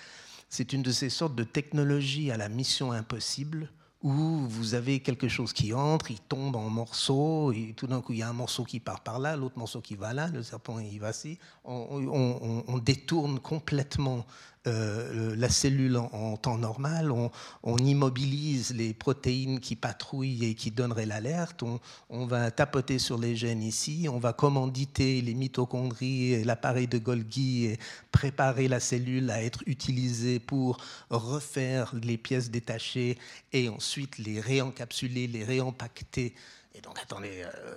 c'est 0.48 0.72
une 0.72 0.82
de 0.82 0.92
ces 0.92 1.10
sortes 1.10 1.34
de 1.34 1.44
technologies 1.44 2.30
à 2.30 2.36
la 2.36 2.48
mission 2.48 2.92
impossible 2.92 3.68
où 4.02 4.10
vous 4.48 4.74
avez 4.74 5.00
quelque 5.00 5.28
chose 5.28 5.52
qui 5.52 5.72
entre, 5.72 6.10
il 6.10 6.18
tombe 6.18 6.56
en 6.56 6.68
morceaux, 6.68 7.52
et 7.52 7.72
tout 7.76 7.86
d'un 7.86 8.00
coup 8.00 8.12
il 8.12 8.18
y 8.18 8.22
a 8.22 8.28
un 8.28 8.32
morceau 8.32 8.64
qui 8.64 8.80
part 8.80 9.00
par 9.00 9.18
là, 9.18 9.36
l'autre 9.36 9.58
morceau 9.58 9.80
qui 9.80 9.94
va 9.94 10.12
là, 10.12 10.28
le 10.28 10.42
serpent 10.42 10.78
il 10.78 10.98
va 10.98 11.12
ci. 11.12 11.38
On, 11.64 12.78
détourne 12.78 13.38
complètement 13.38 14.26
euh, 14.68 15.34
la 15.36 15.48
cellule 15.48 15.96
en, 15.96 16.36
temps 16.36 16.56
normal, 16.56 17.10
on, 17.10 17.76
immobilise 17.78 18.72
les 18.72 18.94
protéines 18.94 19.58
qui 19.58 19.74
patrouillent 19.74 20.44
et 20.44 20.54
qui 20.54 20.70
donneraient 20.70 21.06
l'alerte, 21.06 21.64
on, 22.08 22.26
va 22.26 22.50
tapoter 22.52 23.00
sur 23.00 23.18
les 23.18 23.34
gènes 23.34 23.62
ici, 23.62 24.06
on 24.08 24.20
va 24.20 24.32
commanditer 24.32 25.20
les 25.20 25.34
mitochondries 25.34 26.34
et 26.34 26.44
l'appareil 26.44 26.86
de 26.86 26.98
Golgi 26.98 27.66
et 27.66 27.78
préparer 28.12 28.68
la 28.68 28.78
cellule 28.78 29.30
à 29.30 29.42
être 29.42 29.64
utilisée 29.66 30.38
pour 30.38 30.78
refaire 31.10 31.92
les 32.00 32.16
pièces 32.16 32.50
détachées 32.50 33.18
et 33.52 33.68
ensuite 33.68 34.18
les 34.18 34.40
réencapsuler, 34.40 35.26
les 35.26 35.44
réempacter 35.44 36.34
et 36.74 36.80
donc, 36.80 36.98
attendez, 36.98 37.44
euh, 37.44 37.76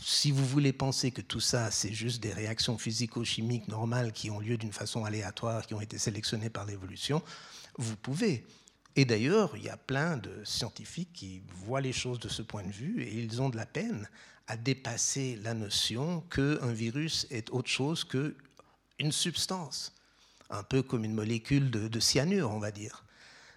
si 0.00 0.30
vous 0.30 0.46
voulez 0.46 0.72
penser 0.72 1.10
que 1.10 1.20
tout 1.20 1.40
ça, 1.40 1.70
c'est 1.70 1.92
juste 1.92 2.22
des 2.22 2.32
réactions 2.32 2.78
physico-chimiques 2.78 3.66
normales 3.66 4.12
qui 4.12 4.30
ont 4.30 4.38
lieu 4.38 4.56
d'une 4.56 4.72
façon 4.72 5.04
aléatoire, 5.04 5.66
qui 5.66 5.74
ont 5.74 5.80
été 5.80 5.98
sélectionnées 5.98 6.50
par 6.50 6.64
l'évolution, 6.64 7.22
vous 7.78 7.96
pouvez. 7.96 8.44
Et 8.94 9.04
d'ailleurs, 9.04 9.56
il 9.56 9.64
y 9.64 9.68
a 9.68 9.76
plein 9.76 10.16
de 10.16 10.44
scientifiques 10.44 11.12
qui 11.12 11.42
voient 11.48 11.80
les 11.80 11.92
choses 11.92 12.20
de 12.20 12.28
ce 12.28 12.42
point 12.42 12.62
de 12.62 12.70
vue 12.70 13.02
et 13.02 13.14
ils 13.14 13.42
ont 13.42 13.48
de 13.48 13.56
la 13.56 13.66
peine 13.66 14.08
à 14.46 14.56
dépasser 14.56 15.38
la 15.42 15.54
notion 15.54 16.20
qu'un 16.30 16.72
virus 16.72 17.26
est 17.30 17.50
autre 17.50 17.70
chose 17.70 18.04
qu'une 18.04 19.12
substance, 19.12 19.92
un 20.50 20.62
peu 20.62 20.82
comme 20.82 21.04
une 21.04 21.14
molécule 21.14 21.70
de, 21.70 21.88
de 21.88 22.00
cyanure, 22.00 22.50
on 22.50 22.58
va 22.58 22.70
dire. 22.70 23.04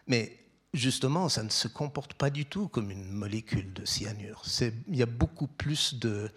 Mais 0.07 0.44
justement, 0.75 1.29
ça 1.29 1.43
ne 1.43 1.49
se 1.49 1.67
comporte 1.67 2.13
pas 2.13 2.29
du 2.29 2.45
tout 2.45 2.67
comme 2.67 2.91
une 2.91 3.09
molécule 3.09 3.73
de 3.73 3.85
cyanure. 3.85 4.43
Il 4.87 4.95
y 4.95 5.03
a 5.03 5.07
beaucoup 5.07 5.47
plus 5.47 5.95
de, 5.95 6.31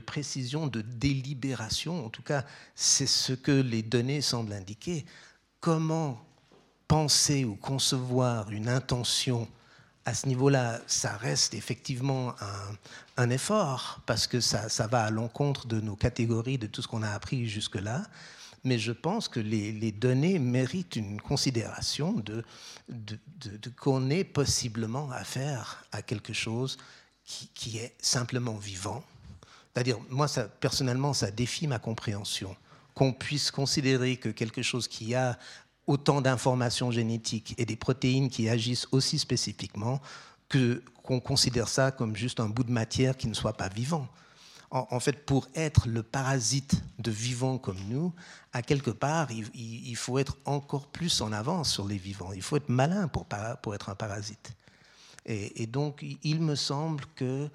précision, 0.00 0.66
de 0.66 0.80
délibération. 0.80 2.04
En 2.04 2.08
tout 2.08 2.22
cas, 2.22 2.44
c'est 2.74 3.06
ce 3.06 3.32
que 3.32 3.52
les 3.52 3.82
données 3.82 4.20
semblent 4.20 4.52
indiquer. 4.52 5.04
Comment 5.60 6.24
penser 6.88 7.44
ou 7.44 7.54
concevoir 7.54 8.50
une 8.50 8.68
intention 8.68 9.48
à 10.04 10.14
ce 10.14 10.26
niveau-là, 10.26 10.80
ça 10.88 11.16
reste 11.16 11.54
effectivement 11.54 12.34
un, 13.16 13.30
effort, 13.30 14.00
parce 14.04 14.26
que 14.26 14.40
ça 14.40 14.86
va 14.88 15.04
à 15.04 15.10
l'encontre 15.10 15.68
de 15.68 15.80
nos 15.80 15.94
catégories, 15.94 16.58
de 16.58 16.66
tout 16.66 16.82
ce 16.82 16.88
qu'on 16.88 17.04
a 17.04 17.10
appris 17.10 17.48
jusque-là 17.48 18.02
mais 18.64 18.78
je 18.78 18.92
pense 18.92 19.28
que 19.28 19.40
les, 19.40 19.92
données 19.92 20.38
méritent 20.38 20.96
une 20.96 21.20
considération 21.20 22.12
de, 22.12 22.44
de, 22.88 23.18
qu'on 23.76 24.08
ait 24.10 24.24
possiblement 24.24 25.10
affaire 25.10 25.84
à 25.90 26.02
quelque 26.02 26.32
chose 26.32 26.78
qui, 27.24 27.78
est 27.78 27.94
simplement 28.00 28.54
vivant. 28.54 29.02
C'est-à-dire, 29.72 29.98
moi, 30.10 30.26
personnellement, 30.60 31.12
ça 31.12 31.30
défie 31.30 31.66
ma 31.66 31.78
compréhension. 31.78 32.54
Qu'on 32.94 33.12
puisse 33.12 33.50
considérer 33.50 34.16
que 34.16 34.28
quelque 34.28 34.62
chose 34.62 34.86
qui 34.86 35.14
a 35.14 35.38
autant 35.86 36.20
d'informations 36.20 36.90
génétiques 36.90 37.54
et 37.58 37.64
des 37.64 37.76
protéines 37.76 38.28
qui 38.28 38.48
agissent 38.48 38.86
aussi 38.92 39.18
spécifiquement, 39.18 40.00
que 40.48 40.82
qu'on 41.02 41.18
considère 41.18 41.66
ça 41.66 41.90
comme 41.90 42.14
juste 42.14 42.38
un 42.38 42.48
bout 42.48 42.62
de 42.62 42.70
matière 42.70 43.16
qui 43.16 43.26
ne 43.26 43.34
soit 43.34 43.54
pas 43.54 43.68
vivant 43.68 44.06
en, 44.72 45.00
fait, 45.00 45.26
pour 45.26 45.48
être 45.54 45.86
le 45.86 46.02
parasite 46.02 46.82
de 46.98 47.10
vivants 47.10 47.58
comme 47.58 47.78
nous, 47.88 48.14
à 48.54 48.62
quelque 48.62 48.90
part, 48.90 49.28
il, 49.30 49.96
faut 49.96 50.18
être 50.18 50.38
encore 50.46 50.86
plus 50.86 51.20
en 51.20 51.30
avance 51.30 51.70
sur 51.70 51.86
les 51.86 51.98
vivants. 51.98 52.32
Il 52.32 52.40
faut 52.40 52.56
être 52.56 52.70
malin 52.70 53.06
pour, 53.06 53.26
être 53.74 53.90
un 53.90 53.94
parasite. 53.94 54.54
Et, 55.26 55.66
donc, 55.66 56.04
il 56.22 56.40
me 56.40 56.54
semble 56.54 57.04
que 57.14 57.50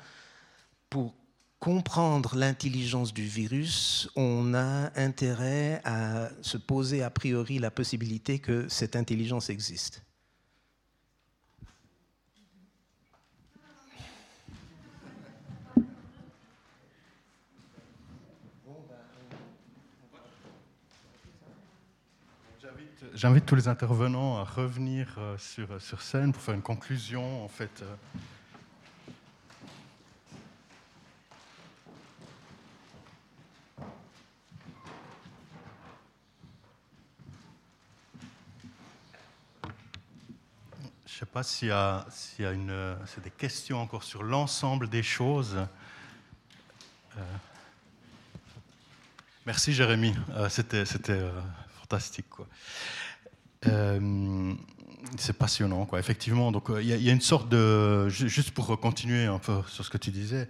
pour 0.91 1.15
comprendre 1.59 2.35
l'intelligence 2.35 3.15
du 3.15 3.23
virus, 3.23 4.09
on 4.15 4.53
a 4.53 4.91
intérêt 4.95 5.81
à 5.85 6.29
se 6.43 6.57
poser 6.57 7.01
a 7.01 7.09
priori 7.09 7.57
la 7.57 7.71
possibilité 7.71 8.37
que 8.37 8.67
cette 8.69 8.95
intelligence 8.95 9.49
existe. 9.49 10.03
J'invite 23.17 23.47
tous 23.47 23.55
les 23.55 23.67
intervenants 23.67 24.37
à 24.37 24.43
revenir 24.43 25.07
euh, 25.17 25.35
sur, 25.39 25.71
euh, 25.71 25.79
sur 25.79 26.03
scène 26.03 26.31
pour 26.31 26.39
faire 26.39 26.53
une 26.53 26.61
conclusion. 26.61 27.43
En 27.43 27.47
fait, 27.47 27.81
euh. 27.81 27.95
Je 41.07 41.13
ne 41.13 41.17
sais 41.17 41.25
pas 41.25 41.41
s'il 41.41 41.69
y 41.69 41.71
a, 41.71 42.05
s'il 42.11 42.45
y 42.45 42.47
a 42.47 42.51
une, 42.51 42.95
des 43.23 43.31
questions 43.31 43.81
encore 43.81 44.03
sur 44.03 44.21
l'ensemble 44.21 44.89
des 44.89 45.01
choses. 45.01 45.57
Merci 49.47 49.73
Jérémy, 49.73 50.13
c'était, 50.49 50.85
c'était 50.85 51.27
fantastique. 51.79 52.29
Quoi. 52.29 52.47
Euh, 53.65 54.53
c'est 55.17 55.37
passionnant, 55.37 55.85
quoi. 55.85 55.99
Effectivement, 55.99 56.51
donc 56.51 56.69
euh, 56.69 56.81
il 56.81 56.89
y, 56.89 57.09
a 57.09 57.13
une 57.13 57.21
sorte 57.21 57.49
de, 57.49 58.09
juste 58.09 58.51
pour 58.51 58.79
continuer 58.79 59.25
un 59.25 59.39
peu 59.39 59.61
sur 59.67 59.85
ce 59.85 59.89
que 59.89 59.97
tu 59.97 60.11
disais, 60.11 60.49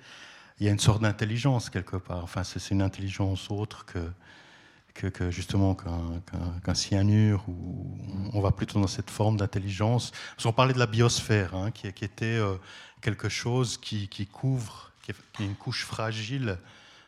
il 0.60 0.66
y 0.66 0.70
a 0.70 0.72
une 0.72 0.80
sorte 0.80 1.02
d'intelligence 1.02 1.70
quelque 1.70 1.98
part. 1.98 2.24
Enfin, 2.24 2.44
c'est 2.44 2.72
une 2.72 2.82
intelligence 2.82 3.52
autre 3.52 3.86
que, 3.86 5.08
que, 5.10 5.30
justement 5.30 5.76
qu'un 5.76 6.74
cyanure, 6.74 7.48
ou 7.48 7.98
on 8.34 8.42
va 8.42 8.52
plutôt 8.52 8.82
dans 8.82 8.88
cette 8.88 9.12
forme 9.12 9.38
d'intelligence. 9.38 10.12
On 10.44 10.52
parlait 10.52 10.74
de 10.74 10.80
la 10.80 10.88
biosphère, 10.88 11.54
hein, 11.56 11.72
qui, 11.72 11.88
était 11.88 12.26
euh, 12.26 12.56
quelque 13.02 13.30
chose 13.30 13.78
qui, 13.78 14.10
couvre, 14.32 14.92
qui 15.04 15.12
est, 15.12 15.44
une 15.44 15.56
couche 15.56 15.86
fragile 15.86 16.58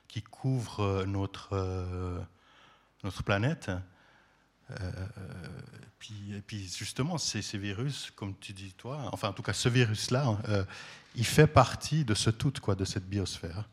qui 0.08 0.22
couvre 0.24 1.04
notre, 1.06 1.56
notre 3.04 3.24
planète. 3.24 3.70
Puis, 6.00 6.34
et 6.36 6.42
puis 6.42 6.68
justement, 6.68 7.18
ces, 7.18 7.42
virus, 7.58 8.12
comme 8.16 8.34
tu 8.40 8.54
dis 8.54 8.74
toi, 8.74 9.10
enfin 9.12 9.30
en 9.30 9.34
tout 9.34 9.44
cas 9.44 9.54
ce 9.54 9.70
virus-là, 9.70 10.38
euh, 10.48 10.64
il 11.16 11.26
fait 11.26 11.48
partie 11.48 12.06
de 12.06 12.14
ce 12.14 12.30
tout, 12.30 12.54
quoi, 12.62 12.76
de 12.76 12.86
cette 12.86 13.08
biosphère. 13.08 13.66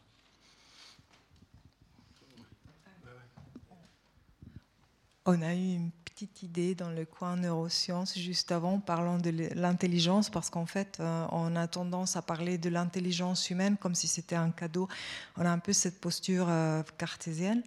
On 5.25 5.43
a 5.43 5.55
eu 5.55 5.75
une 5.75 5.91
petite 6.05 6.43
idée 6.43 6.75
dans 6.75 6.91
le 6.91 7.05
coin 7.05 7.37
neurosciences 7.37 8.17
juste 8.17 8.51
avant, 8.53 8.81
parlant 8.81 9.19
de 9.19 9.31
l'intelligence, 9.55 10.31
parce 10.31 10.51
qu'en 10.51 10.67
fait, 10.67 10.99
euh, 10.99 11.27
on 11.31 11.55
a 11.57 11.67
tendance 11.67 12.17
à 12.17 12.23
parler 12.23 12.59
de 12.59 12.69
l'intelligence 12.71 13.51
humaine 13.51 13.77
comme 13.77 13.95
si 13.95 14.09
c'était 14.09 14.37
un 14.37 14.51
cadeau. 14.51 14.89
On 15.37 15.45
a 15.45 15.51
un 15.51 15.59
peu 15.59 15.73
cette 15.73 16.01
posture 16.01 16.47
euh, 16.49 16.83
cartésienne. 16.97 17.63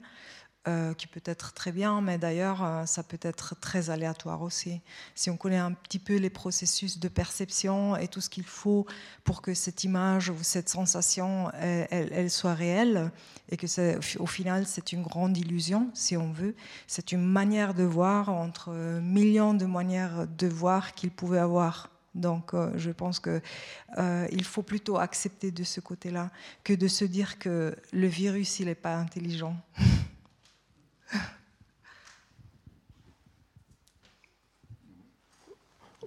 Euh, 0.67 0.93
qui 0.93 1.07
peut 1.07 1.21
être 1.23 1.53
très 1.53 1.71
bien, 1.71 2.01
mais 2.01 2.17
d'ailleurs, 2.17 2.65
euh, 2.65 2.85
ça 2.85 3.01
peut 3.01 3.17
être 3.21 3.57
très 3.61 3.89
aléatoire 3.89 4.41
aussi. 4.41 4.81
Si 5.15 5.29
on 5.29 5.37
connaît 5.37 5.55
un 5.55 5.71
petit 5.71 5.99
peu 5.99 6.17
les 6.17 6.29
processus 6.29 6.99
de 6.99 7.07
perception 7.07 7.95
et 7.95 8.09
tout 8.09 8.19
ce 8.19 8.29
qu'il 8.29 8.43
faut 8.43 8.85
pour 9.23 9.41
que 9.41 9.53
cette 9.53 9.85
image 9.85 10.29
ou 10.29 10.35
cette 10.41 10.67
sensation, 10.67 11.49
elle, 11.53 12.29
soit 12.29 12.55
réelle, 12.55 13.09
et 13.49 13.55
que 13.55 13.67
au 14.19 14.25
final, 14.25 14.65
c'est 14.67 14.91
une 14.91 15.01
grande 15.01 15.37
illusion, 15.37 15.89
si 15.93 16.17
on 16.17 16.33
veut, 16.33 16.55
c'est 16.87 17.13
une 17.13 17.25
manière 17.25 17.73
de 17.73 17.83
voir 17.83 18.27
entre 18.27 18.71
millions 19.01 19.53
de 19.53 19.65
manières 19.65 20.27
de 20.27 20.47
voir 20.47 20.93
qu'il 20.93 21.11
pouvait 21.11 21.39
avoir. 21.39 21.89
Donc, 22.15 22.53
euh, 22.53 22.73
je 22.75 22.91
pense 22.91 23.21
qu'il 23.21 23.41
il 24.29 24.43
faut 24.43 24.63
plutôt 24.63 24.97
accepter 24.97 25.51
de 25.51 25.63
ce 25.63 25.79
côté-là 25.79 26.31
que 26.65 26.73
de 26.73 26.89
se 26.89 27.05
dire 27.05 27.39
que 27.39 27.77
le 27.93 28.07
virus, 28.07 28.59
il 28.59 28.65
n'est 28.65 28.75
pas 28.75 28.97
intelligent. 28.97 29.55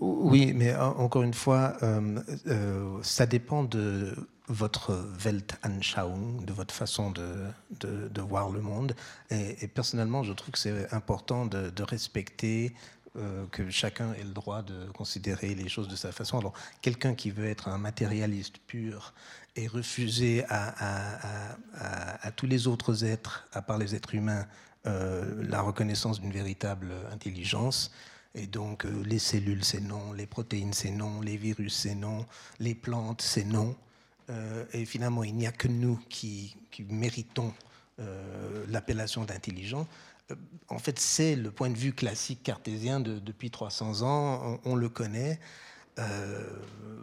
Oui, 0.05 0.53
mais 0.53 0.75
encore 0.75 1.23
une 1.23 1.33
fois, 1.33 1.77
euh, 1.85 2.19
euh, 2.49 2.99
ça 3.03 3.25
dépend 3.25 3.63
de 3.63 4.17
votre 4.49 5.09
Weltanschauung, 5.25 6.45
de 6.45 6.53
votre 6.53 6.75
façon 6.75 7.13
de, 7.13 8.21
voir 8.21 8.51
le 8.51 8.61
monde. 8.61 8.97
Et, 9.31 9.69
personnellement, 9.69 10.25
je 10.25 10.33
trouve 10.33 10.51
que 10.51 10.59
c'est 10.59 10.93
important 10.93 11.47
de, 11.47 11.83
respecter 11.85 12.75
euh, 13.17 13.47
que 13.53 13.71
chacun 13.71 14.13
ait 14.15 14.25
le 14.25 14.33
droit 14.33 14.63
de 14.63 14.91
considérer 14.91 15.55
les 15.55 15.69
choses 15.69 15.87
de 15.87 15.95
sa 15.95 16.11
façon. 16.11 16.37
Alors, 16.37 16.55
quelqu'un 16.81 17.15
qui 17.15 17.31
veut 17.31 17.47
être 17.47 17.69
un 17.69 17.79
matérialiste 17.79 18.59
pur 18.67 19.15
et 19.55 19.69
refuser 19.69 20.45
à 20.49 22.31
tous 22.35 22.47
les 22.47 22.67
autres 22.67 23.05
êtres, 23.05 23.47
à 23.53 23.63
part 23.63 23.79
les 23.79 23.95
êtres 23.95 24.17
humains, 24.17 24.47
euh, 24.87 25.45
la 25.49 25.63
reconnaissance 25.63 26.21
d'une 26.21 26.33
véritable 26.33 26.93
intelligence. 27.13 27.93
Et 28.35 28.47
donc, 28.47 28.85
euh, 28.85 29.03
les 29.05 29.21
cellules, 29.21 29.65
c'est 29.65 29.81
non, 29.81 30.13
les 30.13 30.27
protéines, 30.27 30.73
c'est 30.73 30.91
non, 30.91 31.21
les 31.21 31.37
virus, 31.37 31.75
c'est 31.75 31.95
non, 31.95 32.27
les 32.59 32.75
plantes, 32.75 33.23
c'est 33.23 33.45
non. 33.45 33.77
Euh, 34.31 34.65
et 34.73 34.85
finalement, 34.85 35.23
il 35.23 35.35
n'y 35.37 35.47
a 35.47 35.53
que 35.53 35.69
nous 35.69 36.01
qui, 36.09 36.57
méritons 36.89 37.53
l'appellation 38.69 39.25
d'intelligent. 39.25 39.87
En 40.69 40.81
fait, 40.81 40.99
c'est 40.99 41.37
le 41.37 41.53
point 41.53 41.71
de 41.71 41.77
vue 41.77 41.93
classique 41.93 42.43
cartésien 42.43 42.99
de, 42.99 43.21
depuis 43.21 43.53
300 43.53 44.03
ans, 44.03 44.59
on 44.65 44.75
le 44.75 44.89
connaît. 44.89 45.39
Euh, 45.99 46.43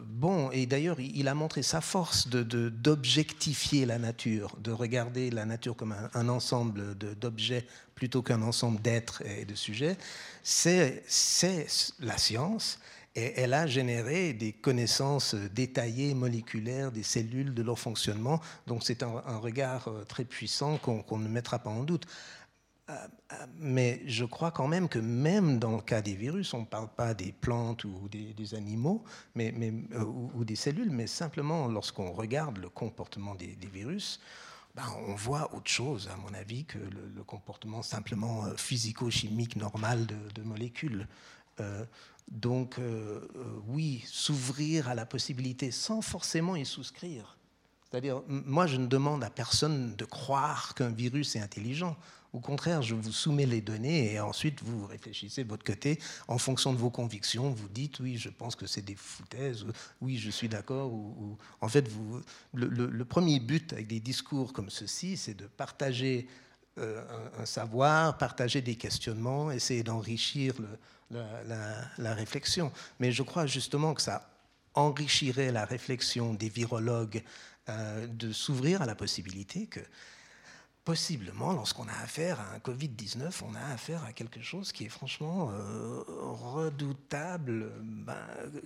bon, 0.05 0.51
et 0.51 0.65
d'ailleurs, 0.65 0.99
il 0.99 1.27
a 1.27 1.33
montré 1.33 1.63
sa 1.63 1.81
force 1.81 2.27
d'objectifier 2.27 3.83
de, 3.83 3.87
la 3.87 3.99
nature, 3.99 4.55
de 4.59 4.71
regarder 4.71 5.29
la 5.29 5.45
nature 5.45 5.75
comme 5.75 5.95
un, 6.13 6.29
ensemble 6.29 6.95
d'objets 6.95 7.65
plutôt 7.95 8.21
qu'un 8.21 8.41
ensemble 8.41 8.81
d'êtres 8.81 9.23
et 9.25 9.45
de 9.45 9.55
sujets. 9.55 9.97
C'est 10.43 11.03
la 11.99 12.17
science. 12.17 12.79
Et 13.15 13.33
elle 13.37 13.53
a 13.53 13.65
généré 13.65 14.33
des 14.33 14.53
connaissances 14.53 15.33
détaillées, 15.33 16.13
moléculaires, 16.13 16.91
des 16.91 17.03
cellules, 17.03 17.53
de 17.55 17.63
leur 17.63 17.79
fonctionnement. 17.79 18.39
Donc 18.67 18.83
c'est 18.83 19.01
un, 19.01 19.37
regard 19.37 19.87
euh, 19.87 20.05
très 20.07 20.23
puissant 20.23 20.77
qu'on 20.77 21.17
ne 21.17 21.27
mettra 21.27 21.57
pas 21.57 21.71
en 21.71 21.83
doute. 21.83 22.05
Euh, 22.89 22.93
euh, 23.33 23.35
mais 23.59 24.01
je 24.07 24.25
crois 24.25 24.51
quand 24.51 24.67
même 24.67 24.89
que 24.89 24.99
même 24.99 25.59
dans 25.59 25.75
le 25.75 25.81
cas 25.81 26.01
des 26.01 26.15
virus, 26.15 26.53
on 26.53 26.61
ne 26.61 26.65
parle 26.65 26.89
pas 26.89 27.13
des 27.13 27.31
plantes 27.31 27.83
ou 27.83 28.09
des, 28.09 28.55
animaux 28.55 29.03
mais, 29.35 29.53
euh, 29.93 30.03
ou, 30.03 30.43
des 30.43 30.55
cellules, 30.55 30.89
mais 30.89 31.05
simplement 31.05 31.67
lorsqu'on 31.67 32.11
regarde 32.11 32.57
le 32.57 32.69
comportement 32.69 33.35
des, 33.35 33.57
virus, 33.71 34.19
ben, 34.75 34.83
on 35.07 35.13
voit 35.13 35.53
autre 35.53 35.69
chose, 35.69 36.09
à 36.11 36.17
mon 36.17 36.33
avis, 36.33 36.65
que 36.65 36.79
le, 36.79 37.23
comportement 37.23 37.83
simplement 37.83 38.45
physico-chimique 38.57 39.55
normal 39.55 40.07
de, 40.07 40.41
molécules. 40.41 41.07
donc 42.31 42.79
oui, 43.67 44.03
s'ouvrir 44.07 44.89
à 44.89 44.95
la 44.95 45.05
possibilité 45.05 45.69
sans 45.69 46.01
forcément 46.01 46.55
y 46.55 46.65
souscrire. 46.65 47.37
C'est-à-dire, 47.89 48.21
moi, 48.27 48.67
je 48.67 48.77
ne 48.77 48.87
demande 48.87 49.23
à 49.23 49.29
personne 49.29 49.95
de 49.95 50.05
croire 50.05 50.75
qu'un 50.75 50.89
virus 50.89 51.35
est 51.35 51.39
intelligent. 51.39 51.97
Au 52.31 52.39
contraire, 52.39 52.83
je 52.83 52.93
vous 52.93 53.11
soumets 53.11 53.47
les 53.47 53.61
données 53.61 54.13
et 54.13 54.19
ensuite 54.19 54.61
vous 54.63 54.85
réfléchissez 54.85 55.43
de 55.43 55.49
votre 55.49 55.63
côté 55.63 55.99
en 56.27 56.37
fonction 56.37 56.73
de 56.73 56.77
vos 56.77 56.91
convictions. 56.91 57.49
Vous 57.49 57.69
dites 57.69 57.99
oui, 57.99 58.17
je 58.17 58.29
pense 58.29 58.55
que 58.55 58.67
c'est 58.67 58.83
des 58.83 58.95
foutaises, 58.95 59.65
oui, 59.99 60.17
je 60.17 60.29
suis 60.29 60.47
d'accord. 60.47 60.93
Ou, 60.93 61.37
En 61.61 61.67
fait, 61.67 61.87
vous, 61.87 62.21
le, 62.53 63.03
premier 63.03 63.39
but 63.39 63.73
avec 63.73 63.87
des 63.87 63.99
discours 63.99 64.53
comme 64.53 64.69
ceci, 64.69 65.17
c'est 65.17 65.33
de 65.33 65.47
partager 65.47 66.27
euh, 66.77 67.03
un, 67.39 67.45
savoir, 67.45 68.17
partager 68.19 68.61
des 68.61 68.75
questionnements, 68.75 69.49
essayer 69.49 69.81
d'enrichir 69.81 70.53
la, 71.09 72.13
réflexion. 72.13 72.71
Mais 72.99 73.11
je 73.11 73.23
crois 73.23 73.47
justement 73.47 73.95
que 73.95 74.03
ça 74.03 74.29
enrichirait 74.75 75.51
la 75.51 75.65
réflexion 75.65 76.35
des 76.35 76.49
virologues 76.49 77.23
euh, 77.69 78.05
de 78.05 78.31
s'ouvrir 78.31 78.83
à 78.83 78.85
la 78.85 78.93
possibilité 78.93 79.65
que 79.65 79.79
possiblement, 80.89 81.53
lorsqu'on 81.53 81.87
a 81.87 82.03
affaire 82.03 82.39
à 82.39 82.55
un 82.55 82.57
Covid-19, 82.57 83.43
on 83.47 83.53
a 83.53 83.73
affaire 83.73 84.03
à 84.05 84.11
quelque 84.11 84.41
chose 84.41 84.71
qui 84.71 84.85
est 84.85 84.89
franchement 84.89 85.51
euh, 85.51 86.01
redoutable, 86.07 87.71
ben, 87.79 88.15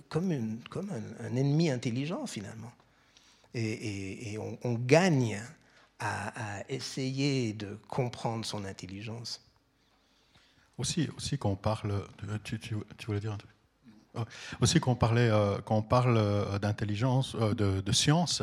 comme, 0.08 0.32
un, 0.32 1.36
ennemi 1.36 1.68
intelligent 1.68 2.26
finalement. 2.26 2.72
Et, 3.52 4.38
on, 4.38 4.72
gagne 4.72 5.38
à, 6.00 6.62
essayer 6.70 7.52
de 7.52 7.78
comprendre 7.88 8.46
son 8.46 8.64
intelligence. 8.64 9.42
Aussi, 10.78 11.10
aussi 11.18 11.36
quand 11.36 11.50
on 11.50 11.56
parle, 11.56 12.08
tu, 12.42 12.58
voulais 13.06 13.20
dire 13.20 13.34
un 13.34 13.36
truc? 13.36 13.50
Oh, 14.14 14.22
Aussi 14.62 14.80
quand 14.80 14.92
on, 14.92 14.96
parlait, 14.96 15.28
euh, 15.28 15.58
quand 15.62 15.76
on 15.76 15.82
parle 15.82 16.16
euh, 16.16 16.58
d'intelligence, 16.58 17.36
de, 17.36 17.82
de 17.82 17.92
science, 17.92 18.42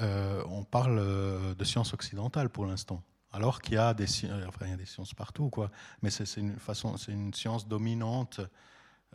euh, 0.00 0.44
on 0.48 0.62
parle 0.62 0.98
euh, 1.00 1.54
de 1.54 1.64
sciences 1.64 1.92
occidentales 1.92 2.50
pour 2.50 2.66
l'instant. 2.66 3.02
Alors 3.32 3.60
qu'il 3.60 3.74
y 3.74 3.78
a 3.78 3.94
des, 3.94 4.06
des 4.06 4.86
sciences 4.86 5.12
partout, 5.12 5.50
quoi. 5.50 5.70
Mais 6.02 6.10
c'est 6.10 6.40
une 6.40 6.56
façon, 6.58 6.96
une 7.08 7.34
science 7.34 7.66
dominante, 7.66 8.40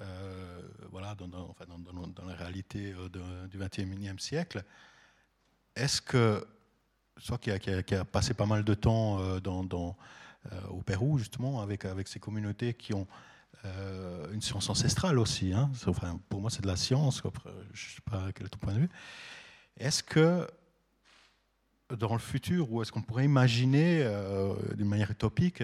euh, 0.02 0.62
voilà, 0.92 1.16
dans, 1.16 1.50
enfin, 1.50 1.66
dans, 1.68 2.26
la 2.26 2.36
réalité 2.36 2.94
du 3.50 3.58
21e 3.58 4.20
siècle. 4.20 4.64
Est-ce 5.76 6.02
que, 6.02 6.46
soit 7.18 7.38
qui 7.40 7.50
a, 7.50 7.58
qui, 7.58 7.96
a, 7.96 8.06
passé 8.06 8.34
pas 8.34 8.46
mal 8.46 8.64
de 8.64 8.74
temps 8.76 9.20
au 10.70 10.82
Pérou 10.86 11.18
justement, 11.18 11.62
avec 11.62 11.86
avec 11.86 12.08
ces 12.08 12.20
communautés 12.20 12.76
qui 12.76 12.94
ont 12.94 13.08
une 14.32 14.42
science 14.42 14.70
ancestrale 14.70 15.18
aussi. 15.18 15.54
Hein. 15.54 15.72
Enfin, 15.88 16.20
pour 16.30 16.40
moi, 16.40 16.52
c'est 16.52 16.62
de 16.62 16.68
la 16.68 16.76
science. 16.76 17.24
Je 17.74 17.86
ne 17.88 17.90
sais 17.96 18.02
pas 18.06 18.32
quel 18.34 18.46
est 18.46 18.50
ton 18.50 18.60
point 18.60 18.74
de 18.74 18.80
vue. 18.80 18.90
Est-ce 19.78 20.04
que 20.04 20.48
dans 21.96 22.14
le 22.14 22.20
futur, 22.20 22.72
ou 22.72 22.82
est-ce 22.82 22.92
qu'on 22.92 23.02
pourrait 23.02 23.26
imaginer, 23.26 24.02
euh, 24.04 24.54
d'une 24.76 24.88
manière 24.88 25.12
utopique, 25.12 25.64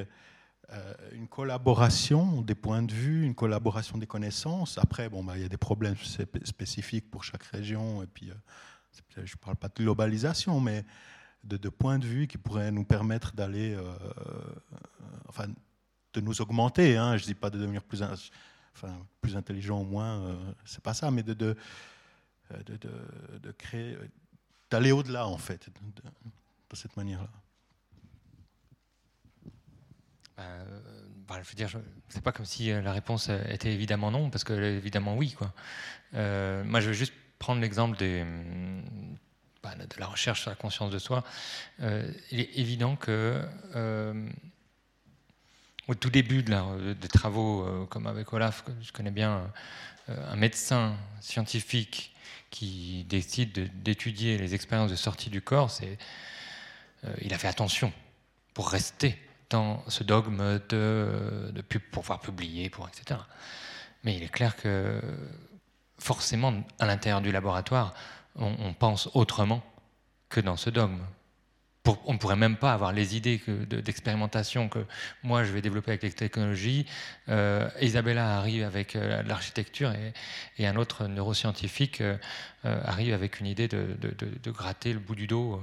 euh, 0.72 0.93
une 1.14 1.27
collaboration 1.27 2.41
des 2.41 2.56
points 2.56 2.83
de 2.83 2.93
vue, 2.93 3.25
une 3.25 3.35
collaboration 3.35 3.98
des 3.98 4.08
connaissances? 4.08 4.77
Après, 4.77 5.09
bon, 5.09 5.24
bah, 5.24 5.33
il 5.35 5.41
y 5.41 5.45
a 5.45 5.49
des 5.49 5.58
problèmes 5.58 5.95
spécifiques 6.43 7.09
pour 7.09 7.24
chaque 7.24 7.43
région, 7.43 8.03
et 8.03 8.08
puis 8.08 8.30
euh, 8.30 8.33
je 9.16 9.22
ne 9.22 9.38
parle 9.40 9.56
pas 9.56 9.69
de 9.69 9.74
globalisation, 9.75 10.59
mais 10.59 10.85
de, 11.43 11.69
points 11.69 11.99
de 11.99 12.06
vue 12.06 12.27
qui 12.27 12.38
pourraient 12.38 12.72
nous 12.72 12.83
permettre 12.83 13.33
d'aller, 13.33 13.77
enfin, 15.30 15.45
de 16.14 16.22
nous 16.22 16.41
augmenter. 16.41 16.98
Hein, 16.98 17.16
je 17.16 17.24
ne 17.24 17.27
dis 17.27 17.33
pas 17.33 17.49
de 17.49 17.58
devenir 17.58 17.82
plus, 17.82 18.03
enfin, 18.03 18.99
plus 19.22 19.38
intelligent 19.38 19.80
au 19.80 19.85
moins, 19.85 20.38
c'est 20.66 20.83
pas 20.83 20.93
ça, 20.93 21.11
mais 21.11 21.24
de, 21.24 21.33
de, 21.33 21.56
de 23.41 23.51
créer 23.51 23.98
d'aller 24.69 24.91
au-delà, 24.91 25.27
en 25.27 25.38
fait, 25.38 25.67
de, 25.69 26.75
cette 26.75 26.95
manière-là 26.98 27.30
bah, 31.30 31.35
je 31.43 31.49
veux 31.49 31.56
dire, 31.56 31.69
c'est 32.07 32.23
pas 32.23 32.31
comme 32.31 32.45
si 32.45 32.72
euh, 32.72 32.81
la 32.81 32.91
réponse 32.91 33.27
euh, 33.30 33.39
était 33.49 33.72
évidemment 33.72 34.09
non, 34.09 34.30
parce 34.31 34.43
que 34.43 34.53
évidemment 34.53 35.15
oui, 35.15 35.33
quoi. 35.38 35.53
moi, 36.14 36.80
je 36.80 36.88
veux 36.88 36.93
juste 36.93 37.14
prendre 37.38 37.61
l'exemple 37.61 37.98
des, 37.98 38.25
bah, 39.61 39.75
de 39.75 39.99
la 39.99 40.07
recherche 40.07 40.41
sur 40.41 40.49
la 40.49 40.56
conscience 40.56 40.91
de 40.91 40.99
soi. 40.99 41.23
il 41.80 42.39
est 42.39 42.57
évident 42.57 42.95
que 42.95 43.41
au 45.88 45.95
tout 45.95 46.09
début 46.09 46.43
de 46.43 46.93
des 46.93 47.07
travaux, 47.07 47.88
comme 47.89 48.07
avec 48.07 48.33
Olaf, 48.33 48.64
que 48.64 48.72
je 48.81 48.91
connais 48.91 49.11
bien, 49.11 49.51
un 50.07 50.35
médecin 50.35 50.98
scientifique 51.22 52.14
qui 52.50 53.06
décide 53.08 53.82
d'étudier 53.84 54.38
les 54.38 54.56
expériences 54.56 54.92
de 54.92 54.95
sortie 54.95 55.30
du 55.30 55.42
corps, 55.42 55.69
c'est, 55.69 55.98
euh, 57.06 57.14
il 57.22 57.34
a 57.34 57.38
fait 57.38 57.48
attention 57.48 57.94
pour 58.53 58.69
rester 58.69 59.18
dans 59.50 59.84
ce 59.88 60.03
dogme 60.03 60.60
de, 60.69 61.61
pouvoir 61.92 62.19
publier, 62.19 62.69
pour 62.69 62.88
etc. 62.88 63.19
Mais 64.03 64.16
il 64.16 64.24
est 64.24 64.30
clair 64.30 64.56
que 64.56 65.02
forcément, 65.98 66.53
à 66.80 66.86
l'intérieur 66.86 67.22
du 67.22 67.32
laboratoire, 67.32 67.94
on, 68.36 68.74
pense 68.74 69.10
autrement 69.16 69.61
que 70.30 70.40
dans 70.40 70.56
ce 70.56 70.69
dogme. 70.69 71.02
On 72.06 72.14
ne 72.14 72.18
pourrait 72.18 72.35
même 72.35 72.58
pas 72.58 72.74
avoir 72.74 72.92
les 72.92 73.16
idées 73.16 73.42
d'expérimentation 73.69 74.69
que 74.69 74.80
moi 75.24 75.43
je 75.43 75.51
vais 75.51 75.61
développer 75.61 75.92
avec 75.92 76.03
les 76.03 76.11
technologies. 76.11 76.85
Euh, 77.30 77.69
Isabella 77.82 78.38
arrive 78.38 78.64
avec 78.64 78.95
euh, 78.95 79.24
l'architecture 79.24 79.93
et, 80.58 80.68
un 80.68 80.76
autre 80.76 81.08
neuroscientifique 81.08 82.01
euh, 82.01 82.18
arrive 82.64 83.14
avec 83.14 83.40
une 83.40 83.48
idée 83.48 83.68
de, 83.68 84.51
gratter 84.51 84.93
le 84.93 85.00
bout 85.00 85.16
du 85.16 85.27
dos 85.27 85.61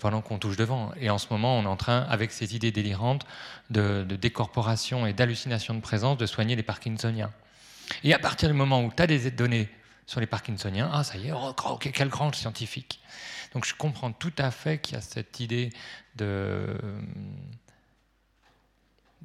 pendant 0.00 0.22
qu'on 0.22 0.38
touche 0.38 0.56
devant. 0.56 0.92
Et 1.00 1.10
en 1.10 1.18
ce 1.18 1.26
moment, 1.30 1.58
on 1.58 1.64
est 1.64 1.66
en 1.66 1.76
train, 1.76 2.02
avec 2.08 2.30
ces 2.30 2.54
idées 2.54 2.70
délirantes 2.70 3.26
de, 3.70 4.04
décorporation 4.04 5.06
et 5.06 5.12
d'hallucination 5.12 5.74
de 5.74 5.80
présence, 5.80 6.16
de 6.16 6.26
soigner 6.26 6.56
les 6.56 6.62
Parkinsoniens. 6.62 7.32
Et 8.04 8.14
à 8.14 8.18
partir 8.18 8.48
du 8.48 8.54
moment 8.54 8.84
où 8.84 8.92
tu 8.94 9.02
as 9.02 9.06
des 9.06 9.30
données 9.30 9.68
sur 10.06 10.20
les 10.20 10.26
Parkinsoniens, 10.26 10.90
ah 10.92 11.04
ça 11.04 11.18
y 11.18 11.28
est, 11.28 11.32
oh, 11.32 11.78
quel 11.80 12.08
grand 12.08 12.34
scientifique. 12.34 13.00
Donc 13.52 13.64
je 13.64 13.74
comprends 13.74 14.12
tout 14.12 14.32
à 14.38 14.50
fait 14.50 14.78
qu'il 14.78 14.94
y 14.94 14.98
a 14.98 15.00
cette 15.00 15.40
idée 15.40 15.70
de, 16.16 16.76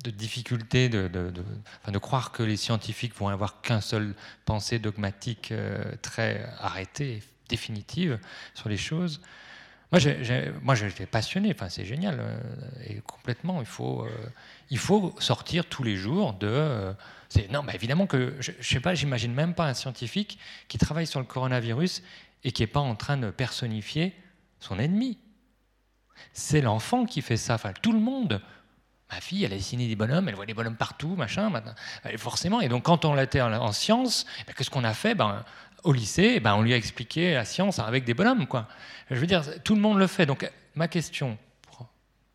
de 0.04 0.12
difficulté 0.12 0.90
de, 0.90 1.08
de, 1.08 1.98
croire 1.98 2.32
que 2.32 2.44
les 2.44 2.58
scientifiques 2.58 3.16
vont 3.16 3.28
avoir 3.28 3.62
qu'un 3.62 3.82
seul 3.82 4.16
pensée 4.46 4.80
dogmatique 4.80 5.52
euh, 5.52 5.96
très 6.02 6.50
arrêtée, 6.60 7.22
définitive 7.50 8.20
sur 8.54 8.70
les 8.70 8.78
choses. 8.78 9.22
Moi, 9.92 10.00
j'étais 10.74 11.06
passionné, 11.06 11.52
enfin, 11.54 11.70
c'est 11.70 11.86
génial, 11.86 12.18
euh, 12.20 12.40
et 12.88 13.02
complètement, 13.02 13.60
il 13.60 13.68
faut, 13.68 14.04
euh, 14.04 14.10
il 14.72 14.80
faut 14.80 15.14
sortir 15.20 15.66
tous 15.66 15.84
les 15.84 15.96
jours 15.96 16.34
de 16.34 16.96
non, 17.52 17.64
mais 17.64 17.74
évidemment 17.74 18.06
que 18.06 18.36
je, 18.40 18.52
je 18.60 18.68
sais 18.68 18.80
pas, 18.80 18.94
j'imagine 18.94 19.34
même 19.34 19.56
pas 19.56 19.66
un 19.66 19.74
scientifique 19.74 20.38
qui 20.68 20.78
travaille 20.78 21.08
sur 21.08 21.20
le 21.20 21.26
coronavirus 21.26 22.04
et 22.44 22.52
qui 22.52 22.64
est 22.64 22.68
pas 22.68 22.80
en 22.80 22.96
train 22.96 23.18
de 23.18 23.30
personnifier 23.32 24.16
son 24.60 24.80
ennemi. 24.80 25.18
C'est 26.32 26.62
l'enfant 26.62 27.06
qui 27.06 27.22
fait 27.22 27.38
ça. 27.38 27.56
Enfin, 27.56 27.74
tout 27.74 27.92
le 27.92 28.00
monde. 28.00 28.42
Ma 29.12 29.22
fille, 29.22 29.44
elle 29.44 29.54
a 29.54 29.58
dessiné 29.58 29.88
des 29.88 29.96
bonhommes, 29.96 30.28
elle 30.28 30.36
voit 30.36 30.46
des 30.46 30.54
bonhommes 30.54 30.76
partout, 30.76 31.16
machin. 31.16 31.52
Forcément. 32.18 32.62
Et 32.62 32.70
donc, 32.70 32.84
quand 32.84 33.06
on 33.06 33.14
l'était 33.14 33.42
en, 33.42 33.72
sciences, 33.72 34.26
eh 34.48 34.54
qu'est-ce 34.54 34.70
qu'on 34.70 34.84
a 34.84 34.94
fait? 34.94 35.14
Ben, 35.14 35.46
Au 35.84 35.94
lycée, 35.94 36.40
ben, 36.40 36.56
on 36.56 36.62
lui 36.62 36.74
a 36.74 36.78
expliqué 36.78 37.34
la 37.34 37.46
science 37.46 37.80
avec 37.80 38.06
des 38.06 38.14
bonhommes. 38.14 38.48
Quoi. 38.48 38.68
Je 39.12 39.16
veux 39.16 39.28
dire, 39.28 39.44
tout 39.64 39.76
le 39.76 39.82
monde 39.82 40.00
le 40.00 40.08
fait. 40.08 40.26
Donc, 40.26 40.50
ma 40.76 40.88
question, 40.88 41.38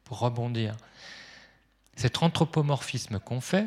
pour 0.05 0.21
rebondir, 0.21 0.77
cet 1.97 2.23
anthropomorphisme 2.23 3.19
qu'on 3.19 3.41
fait, 3.41 3.67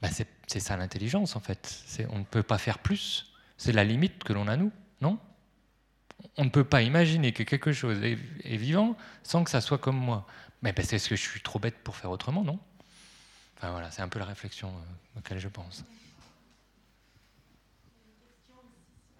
bah, 0.00 0.08
c'est 0.10 0.60
ça 0.60 0.76
l'intelligence 0.76 1.36
en 1.36 1.40
fait. 1.40 1.84
On 2.10 2.18
ne 2.18 2.24
peut 2.24 2.42
pas 2.42 2.58
faire 2.58 2.80
plus. 2.80 3.31
C'est 3.62 3.70
la 3.70 3.84
limite 3.84 4.24
que 4.24 4.32
l'on 4.32 4.48
a 4.48 4.56
nous, 4.56 4.72
non? 5.00 5.20
On 6.36 6.44
ne 6.44 6.50
peut 6.50 6.64
pas 6.64 6.82
imaginer 6.82 7.32
que 7.32 7.44
quelque 7.44 7.72
chose 7.72 8.02
est, 8.02 8.56
vivant 8.56 8.96
sans 9.22 9.44
que 9.44 9.50
ça 9.50 9.60
soit 9.60 9.78
comme 9.78 9.96
moi. 9.96 10.26
Mais 10.62 10.72
parce 10.72 10.88
que 10.88 11.14
je 11.14 11.22
suis 11.22 11.40
trop 11.40 11.60
bête 11.60 11.76
pour 11.84 11.94
faire 11.94 12.10
autrement, 12.10 12.42
non? 12.42 12.58
Enfin 13.56 13.70
voilà, 13.70 13.92
c'est 13.92 14.02
un 14.02 14.08
peu 14.08 14.18
la 14.18 14.24
réflexion 14.24 14.68
euh, 14.68 15.18
auquel 15.20 15.38
je 15.38 15.46
pense. 15.46 15.84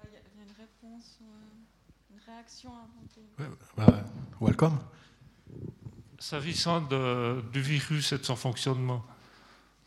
Il 0.03 0.12
y 0.12 0.17
a 0.17 0.43
une 0.43 0.57
réponse, 0.59 1.21
une 2.11 2.19
réaction 2.27 2.73
bah, 3.77 4.03
welcome. 4.41 4.81
S'agissant 6.19 6.81
du 6.81 7.61
virus 7.61 8.11
et 8.11 8.19
de 8.19 8.25
son 8.25 8.35
fonctionnement, 8.35 9.05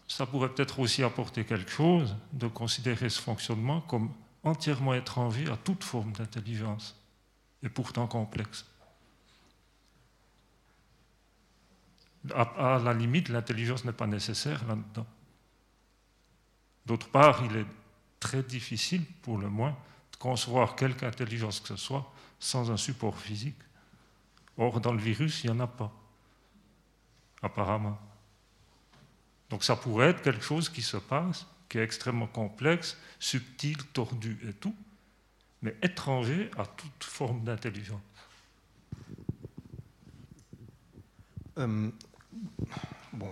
ça 0.08 0.26
pourrait 0.26 0.48
peut-être 0.48 0.80
aussi 0.80 1.04
apporter 1.04 1.44
quelque 1.44 1.72
chose 1.72 2.16
de 2.32 2.48
considérer 2.48 3.10
ce 3.10 3.20
fonctionnement 3.20 3.82
comme 3.82 4.14
entièrement 4.46 4.94
étranger 4.94 5.50
à 5.50 5.58
toute 5.58 5.84
forme 5.84 6.14
d'intelligence, 6.14 6.96
et 7.64 7.70
pourtant 7.70 8.08
complexe. 8.08 8.66
À, 12.34 12.80
la 12.84 12.94
limite, 12.94 13.30
l'intelligence 13.30 13.86
n'est 13.86 13.92
pas 13.92 14.08
nécessaire 14.08 14.66
là-dedans. 14.68 15.06
D'autre 16.86 17.10
part, 17.10 17.44
il 17.44 17.58
est 17.58 17.66
très 18.20 18.44
difficile, 18.44 19.04
pour 19.22 19.38
le 19.38 19.50
moins, 19.50 19.76
de 20.12 20.18
concevoir 20.18 20.76
quelque 20.76 21.04
intelligence 21.04 21.60
que 21.60 21.68
ce 21.68 21.76
soit 21.76 22.12
sans 22.40 22.72
un 22.72 22.78
support 22.78 23.18
physique. 23.18 23.60
Or, 24.58 24.80
dans 24.80 24.94
le 24.94 25.00
virus, 25.00 25.44
il 25.44 25.52
n'y 25.52 25.58
en 25.58 25.60
a 25.60 25.68
pas, 25.68 25.92
apparemment. 27.42 28.00
Donc 29.50 29.64
ça 29.64 29.76
pourrait 29.76 30.10
être 30.10 30.22
quelque 30.22 30.44
chose 30.44 30.70
qui 30.70 30.82
se 30.82 30.98
passe, 30.98 31.46
qui 31.70 31.78
est 31.78 31.84
extrêmement 31.84 32.28
complexe, 32.28 32.98
subtil, 33.20 33.78
tordu 33.94 34.38
et 34.48 34.54
tout, 34.54 34.76
mais 35.62 35.76
étranger 35.82 36.52
à 36.58 36.66
toute 36.66 37.04
forme 37.04 37.44
d'intelligence. 37.44 38.02
Euh, 41.58 41.90
bon, 43.14 43.30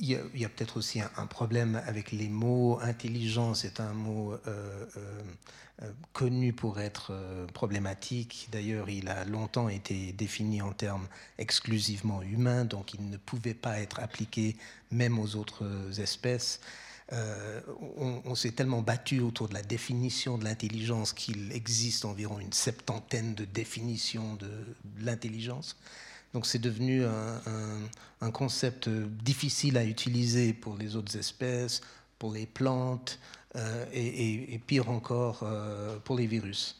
il 0.00 0.10
y 0.10 0.44
a, 0.44 0.48
peut-être 0.48 0.76
aussi 0.76 1.00
un, 1.00 1.26
problème 1.26 1.80
avec 1.86 2.12
les 2.12 2.28
mots. 2.28 2.78
Intelligence 2.80 3.64
est 3.64 3.80
un 3.80 3.92
mot 3.92 4.32
euh, 4.32 4.86
euh, 4.96 5.92
connu 6.12 6.52
pour 6.52 6.78
être 6.78 7.12
problématique. 7.52 8.48
D'ailleurs, 8.52 8.88
il 8.88 9.08
a 9.08 9.24
longtemps 9.24 9.68
été 9.68 10.12
défini 10.12 10.62
en 10.62 10.72
termes 10.72 11.08
exclusivement 11.38 12.22
humains, 12.22 12.64
donc 12.64 12.94
il 12.94 13.10
ne 13.10 13.16
pouvait 13.16 13.54
pas 13.54 13.80
être 13.80 13.98
appliqué 13.98 14.56
même 14.92 15.18
aux 15.18 15.34
autres 15.34 16.00
espèces. 16.00 16.60
On, 17.10 18.34
s'est 18.34 18.52
tellement 18.52 18.82
battu 18.82 19.20
autour 19.20 19.48
de 19.48 19.54
la 19.54 19.62
définition 19.62 20.36
de 20.36 20.44
l'intelligence 20.44 21.12
qu'il 21.12 21.52
existe 21.52 22.04
environ 22.04 22.38
une 22.38 22.52
septantaine 22.52 23.34
de 23.34 23.44
définitions 23.44 24.34
de 24.34 24.50
l'intelligence. 25.00 25.76
Donc 26.34 26.46
c'est 26.46 26.58
devenu 26.58 27.04
un, 27.04 28.30
concept 28.30 28.88
difficile 28.88 29.78
à 29.78 29.84
utiliser 29.84 30.52
pour 30.52 30.76
les 30.76 30.96
autres 30.96 31.16
espèces, 31.16 31.80
pour 32.18 32.32
les 32.32 32.46
plantes 32.46 33.18
euh, 33.56 33.86
et, 33.92 34.60
pire 34.66 34.90
encore 34.90 35.40
euh, 35.42 35.98
pour 36.00 36.16
les 36.16 36.26
virus. 36.26 36.78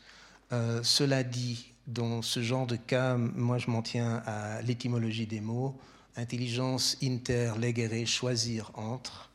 Euh, 0.52 0.82
cela 0.82 1.22
dit, 1.22 1.72
dans 1.86 2.20
ce 2.20 2.42
genre 2.42 2.66
de 2.66 2.76
cas, 2.76 3.16
moi 3.16 3.58
je 3.58 3.70
m'en 3.70 3.82
tiens 3.82 4.22
à 4.26 4.60
l'étymologie 4.62 5.26
des 5.26 5.40
mots. 5.40 5.78
Intelligence, 6.16 6.98
inter, 7.02 7.52
legere, 7.58 8.06
choisir 8.06 8.70
entre. 8.74 9.27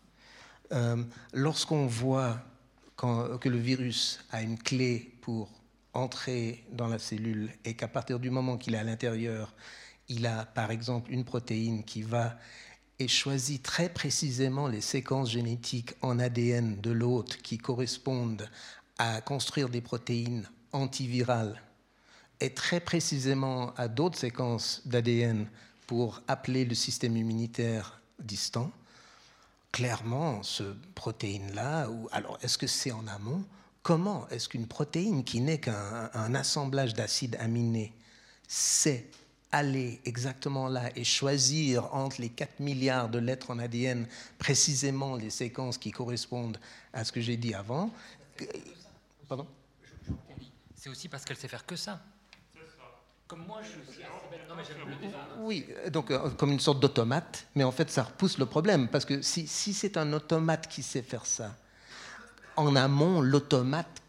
Lorsqu'on 1.33 1.85
voit 1.85 2.39
que 2.95 3.49
le 3.49 3.57
virus 3.57 4.19
a 4.31 4.41
une 4.41 4.57
clé 4.57 5.13
pour 5.21 5.49
entrer 5.93 6.63
dans 6.71 6.87
la 6.87 6.99
cellule 6.99 7.51
et 7.65 7.75
qu'à 7.75 7.87
partir 7.87 8.19
du 8.19 8.29
moment 8.29 8.57
qu'il 8.57 8.73
est 8.75 8.79
à 8.79 8.83
l'intérieur, 8.83 9.53
il 10.09 10.25
a 10.25 10.45
par 10.45 10.71
exemple 10.71 11.11
une 11.11 11.23
protéine 11.23 11.83
qui 11.83 12.01
va 12.01 12.37
et 12.99 13.07
choisit 13.07 13.61
très 13.61 13.89
précisément 13.89 14.67
les 14.67 14.81
séquences 14.81 15.31
génétiques 15.31 15.93
en 16.01 16.19
ADN 16.19 16.79
de 16.81 16.91
l'hôte 16.91 17.37
qui 17.37 17.57
correspondent 17.57 18.49
à 18.97 19.21
construire 19.21 19.69
des 19.69 19.81
protéines 19.81 20.47
antivirales 20.71 21.61
et 22.39 22.53
très 22.53 22.79
précisément 22.79 23.73
à 23.75 23.87
d'autres 23.87 24.19
séquences 24.19 24.81
d'ADN 24.85 25.47
pour 25.87 26.21
appeler 26.27 26.65
le 26.65 26.75
système 26.75 27.17
immunitaire 27.17 28.01
distant, 28.19 28.71
clairement, 29.73 30.41
ce 30.43 30.63
protéine-là, 30.95 31.89
alors 32.13 32.37
est-ce 32.41 32.57
que 32.57 32.67
c'est 32.67 32.91
en 32.91 33.05
amont? 33.07 33.43
Comment 33.81 34.29
est-ce 34.29 34.47
qu'une 34.47 34.67
protéine 34.67 35.25
qui 35.25 35.41
n'est 35.41 35.59
qu'un 35.59 36.35
assemblage 36.35 36.93
d'acides 36.93 37.35
aminés 37.41 37.91
sait 38.47 39.09
aller 39.51 39.99
exactement 40.05 40.69
là 40.69 40.89
et 40.95 41.03
choisir 41.03 41.93
entre 41.93 42.21
les 42.21 42.29
4 42.29 42.59
milliards 42.59 43.09
de 43.09 43.19
lettres 43.19 43.51
en 43.51 43.59
ADN 43.59 44.07
précisément 44.39 45.15
les 45.15 45.29
séquences 45.29 45.77
qui 45.77 45.91
correspondent 45.91 46.59
à 46.93 47.03
ce 47.03 47.11
que 47.11 47.19
j'ai 47.19 47.35
dit 47.35 47.53
avant? 47.53 47.91
Pardon? 49.27 49.47
C'est 50.75 50.89
aussi 50.89 51.09
parce 51.09 51.25
qu'elle 51.25 51.37
sait 51.37 51.47
faire 51.47 51.65
que 51.65 51.75
ça. 51.75 52.01
Comme 53.27 53.45
moi, 53.47 53.61
je 53.63 53.91
suis 53.91 54.03
Oui, 55.39 55.65
donc 55.91 56.11
euh, 56.11 56.29
comme 56.31 56.51
une 56.51 56.59
sorte 56.59 56.79
d'automate, 56.79 57.47
mais 57.55 57.63
en 57.63 57.71
fait, 57.71 57.89
ça 57.89 58.03
repousse 58.03 58.37
le 58.37 58.45
problème, 58.45 58.87
parce 58.89 59.05
que 59.05 59.21
si, 59.21 59.47
si 59.47 59.73
c'est 59.73 59.97
un 59.97 60.11
automate 60.13 60.67
qui 60.67 60.83
sait 60.83 61.01
faire 61.01 61.25
ça, 61.25 61.55
en 62.55 62.75
amont, 62.75 63.21
l'automate, 63.21 64.01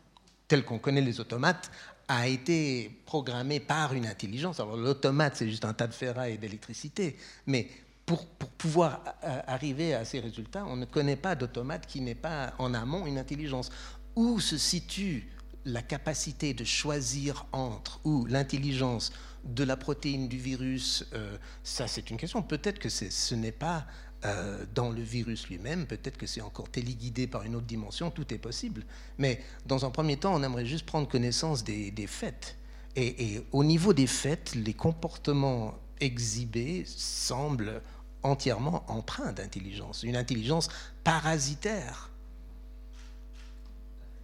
tel 0.49 0.65
qu'on 0.65 0.79
connaît 0.79 1.01
les 1.01 1.21
automates, 1.21 1.71
a 2.09 2.29
été 2.29 2.91
programmé 3.07 3.61
par 3.61 3.95
une 3.95 4.07
intelligence. 4.07 4.61
Alors 4.61 4.77
l'automate, 4.77 5.37
c'est 5.37 5.49
juste 5.49 5.65
un 5.65 5.73
tas 5.73 5.87
de 5.87 5.95
ferraille 5.95 6.35
et 6.35 6.39
d'électricité, 6.39 7.17
mais 7.47 7.71
pour, 8.05 8.27
pour, 8.27 8.51
pouvoir 8.51 9.01
arriver 9.23 9.95
à 9.95 10.05
ces 10.05 10.21
résultats, 10.21 10.67
on 10.67 10.77
ne 10.77 10.85
connaît 10.85 11.17
pas 11.17 11.35
d'automate 11.35 11.87
qui 11.87 12.03
n'ait 12.03 12.15
pas 12.15 12.53
en 12.59 12.75
amont 12.75 13.07
une 13.07 13.17
intelligence. 13.17 13.71
Où 14.15 14.39
se 14.41 14.59
situe 14.59 15.27
la 15.65 15.83
capacité 15.83 16.55
de 16.55 16.65
choisir 16.65 17.47
entre, 17.53 18.01
ou 18.05 18.27
l'intelligence 18.27 19.13
de 19.45 19.65
la 19.65 19.77
protéine 19.77 20.29
du 20.29 20.39
virus, 20.39 21.07
euh, 21.13 21.37
ça 21.63 21.87
c'est 21.87 22.11
une 22.11 22.17
question. 22.17 22.43
Peut-être 22.43 22.79
que 22.79 22.89
ce 22.89 23.35
n'est 23.35 23.53
pas 23.53 23.87
euh, 24.25 24.65
dans 24.75 24.91
le 24.91 25.03
virus 25.03 25.49
lui-même, 25.49 25.87
peut-être 25.87 26.17
que 26.17 26.27
c'est 26.27 26.41
encore 26.41 26.71
téléguidé 26.71 27.27
par 27.27 27.43
une 27.43 27.57
autre 27.57 27.67
dimension, 27.67 28.11
tout 28.11 28.33
est 28.33 28.39
possible. 28.39 28.85
Mais 29.19 29.43
dans 29.67 29.85
un 29.85 29.91
premier 29.91 30.17
temps, 30.17 30.35
on 30.35 30.43
aimerait 30.43 30.67
juste 30.67 30.87
prendre 30.87 31.09
connaissance 31.09 31.63
des, 31.65 32.07
faits. 32.07 32.57
Et, 32.97 33.35
et, 33.35 33.47
au 33.53 33.65
niveau 33.65 33.93
des 33.93 34.07
faits, 34.07 34.55
les 34.55 34.73
comportements 34.73 35.75
exhibés 36.01 36.85
semblent 36.87 37.83
entièrement 38.23 38.85
empreints 38.89 39.33
d'intelligence, 39.33 40.03
une 40.03 40.17
intelligence 40.17 40.69
parasitaire 41.03 42.11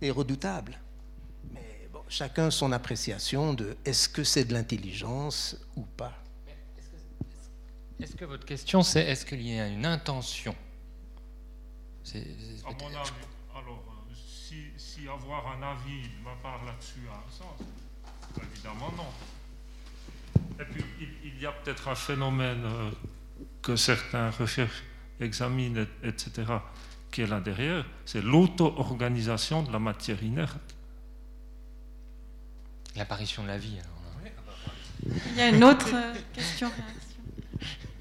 et 0.00 0.10
redoutable 0.10 0.78
chacun 2.10 2.50
son 2.50 2.72
appréciation 2.72 3.54
de 3.54 3.76
est-ce 3.84 4.08
que 4.08 4.24
c'est 4.24 4.44
de 4.44 4.52
l'intelligence 4.52 5.56
ou 5.76 5.82
pas. 5.82 6.12
Est-ce 8.00 8.16
que 8.16 8.24
votre 8.24 8.44
question, 8.44 8.82
c'est 8.82 9.02
est-ce 9.02 9.24
qu'il 9.24 9.42
y 9.42 9.58
a 9.58 9.68
une 9.68 9.86
intention? 9.86 10.54
À 12.12 12.72
mon 12.72 12.88
avis, 12.88 13.10
alors, 13.54 13.84
euh, 14.10 14.14
si, 14.76 15.06
avoir 15.06 15.46
un 15.46 15.62
avis 15.62 16.02
de 16.02 16.24
ma 16.24 16.34
part 16.42 16.64
là-dessus 16.64 17.06
a 17.08 17.14
un 17.14 17.30
sens, 17.30 17.66
évidemment 18.52 18.90
non. 18.96 19.06
Et 20.58 20.64
puis, 20.64 20.84
il, 21.24 21.40
y 21.40 21.46
a 21.46 21.52
peut-être 21.52 21.88
un 21.88 21.94
phénomène 21.94 22.64
euh, 22.64 22.90
que 23.62 23.76
certains 23.76 24.30
recherches, 24.30 24.82
examinent, 25.20 25.86
etc., 26.02 26.54
qui 27.10 27.22
est 27.22 27.26
là 27.26 27.40
derrière, 27.40 27.84
c'est 28.04 28.22
l'auto-organisation 28.22 29.62
de 29.62 29.72
la 29.72 29.78
matière 29.78 30.22
inerte. 30.22 30.74
L'apparition 32.96 33.42
de 33.42 33.48
la 33.48 33.58
vie. 33.58 33.78
Il 35.06 35.36
y 35.36 35.40
a 35.40 35.48
une 35.48 35.64
autre 35.64 35.88
euh, 35.94 36.12
question. 36.34 36.70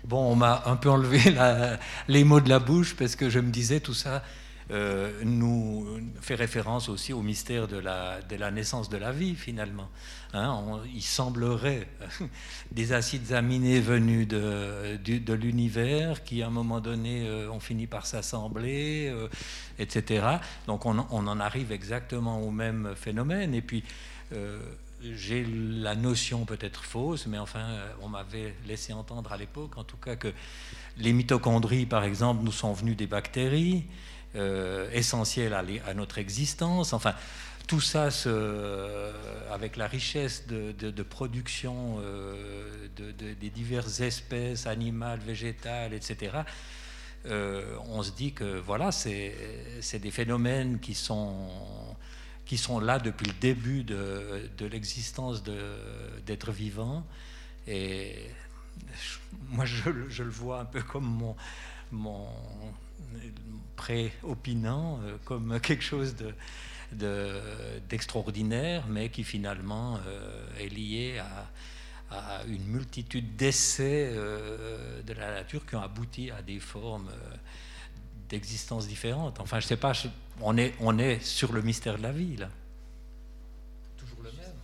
Bon, 0.03 0.31
on 0.31 0.35
m'a 0.35 0.63
un 0.65 0.75
peu 0.75 0.89
enlevé 0.89 1.19
les 2.07 2.23
mots 2.23 2.39
de 2.39 2.49
la 2.49 2.59
bouche 2.59 2.95
parce 2.95 3.15
que 3.15 3.29
je 3.29 3.39
me 3.39 3.51
disais 3.51 3.79
tout 3.79 3.93
ça 3.93 4.23
euh, 4.71 5.21
nous 5.23 5.99
fait 6.21 6.35
référence 6.35 6.89
aussi 6.89 7.13
au 7.13 7.21
mystère 7.21 7.67
de 7.67 7.77
la, 7.77 8.21
de 8.21 8.35
la 8.35 8.51
naissance 8.51 8.89
de 8.89 8.97
la 8.97 9.11
vie 9.11 9.35
finalement. 9.35 9.89
Hein. 10.33 10.79
il 10.93 11.01
semblerait 11.01 11.87
des 12.71 12.93
acides 12.93 13.33
aminés 13.33 13.79
venus 13.79 14.27
de, 14.27 14.97
de, 14.97 15.33
l'univers 15.33 16.23
qui 16.23 16.43
à 16.43 16.47
un 16.47 16.51
moment 16.51 16.81
donné 16.81 17.27
euh, 17.27 17.49
ont 17.51 17.59
fini 17.59 17.87
par 17.87 18.05
s'assembler, 18.05 19.13
etc. 19.77 20.25
Donc 20.67 20.85
on, 20.85 21.05
on, 21.11 21.27
en 21.27 21.39
arrive 21.39 21.71
exactement 21.71 22.41
au 22.41 22.51
même 22.51 22.93
phénomène. 22.95 23.55
Et 23.55 23.61
puis 23.61 23.83
j'ai 25.01 25.45
la 25.45 25.95
notion 25.95 26.45
peut-être 26.45 26.83
fausse, 26.83 27.25
mais 27.27 27.37
enfin, 27.37 27.61
euh, 27.61 27.91
on 28.01 28.09
m'avait 28.09 28.53
laissé 28.67 28.93
entendre 28.93 29.31
à 29.31 29.37
l'époque, 29.37 29.77
en 29.77 29.83
tout 29.83 29.97
cas, 29.97 30.15
que 30.15 30.33
les 30.97 31.13
mitochondries, 31.13 31.85
par 31.85 32.03
exemple, 32.03 32.43
nous 32.43 32.51
sont 32.51 32.73
venues 32.73 32.95
des 32.95 33.07
bactéries, 33.07 33.85
euh, 34.35 34.89
essentielles 34.91 35.53
à, 35.53 35.93
notre 35.93 36.17
existence. 36.17 36.93
Enfin, 36.93 37.15
tout 37.67 37.81
ça, 37.81 38.09
avec 39.51 39.77
la 39.77 39.87
richesse 39.87 40.47
de, 40.47 41.03
production 41.03 41.99
des 42.97 43.49
diverses 43.49 43.99
espèces 43.99 44.65
animales, 44.65 45.19
végétales, 45.19 45.93
etc., 45.93 46.31
on 47.25 48.01
se 48.01 48.11
dit 48.11 48.33
que 48.33 48.59
voilà, 48.59 48.91
c'est 48.91 49.99
des 49.99 50.11
phénomènes 50.11 50.79
qui 50.79 50.95
sont 50.95 51.47
qui 52.49 52.57
sont 52.57 52.79
là 52.79 52.97
depuis 52.97 53.27
le 53.27 53.33
début 53.33 53.83
de, 53.83 54.65
l'existence 54.71 55.43
d'êtres 56.25 56.51
vivants. 56.51 57.05
Et 57.67 58.15
moi, 59.49 59.65
je, 59.65 59.91
je, 60.09 60.23
le 60.23 60.31
vois 60.31 60.61
un 60.61 60.65
peu 60.65 60.81
comme 60.81 61.05
mon, 61.05 61.35
mon 61.91 62.27
pré-opinant, 63.75 64.99
euh, 65.03 65.17
comme 65.25 65.59
quelque 65.59 65.83
chose 65.83 66.15
de, 66.91 67.31
d'extraordinaire, 67.87 68.87
mais 68.87 69.09
qui 69.09 69.23
finalement 69.23 69.99
euh, 70.07 70.47
est 70.59 70.69
lié 70.69 71.21
à, 72.09 72.41
une 72.47 72.65
multitude 72.65 73.35
d'essais 73.35 74.09
euh, 74.11 75.03
de 75.03 75.13
la 75.13 75.35
nature 75.35 75.63
qui 75.67 75.75
ont 75.75 75.83
abouti 75.83 76.31
à 76.31 76.41
des 76.41 76.59
formes 76.59 77.11
d'existence 78.27 78.87
différentes. 78.87 79.39
Enfin, 79.39 79.59
je 79.59 79.67
sais 79.67 79.77
pas, 79.77 79.93
on, 80.41 80.57
est, 80.57 80.73
on 80.79 80.97
est 80.97 81.23
sur 81.23 81.53
le 81.53 81.61
mystère 81.61 81.97
de 81.97 82.03
la 82.03 82.11
vie, 82.11 82.37
là. 82.37 82.49
Toujours 83.97 84.23
le 84.23 84.31
même. 84.31 84.55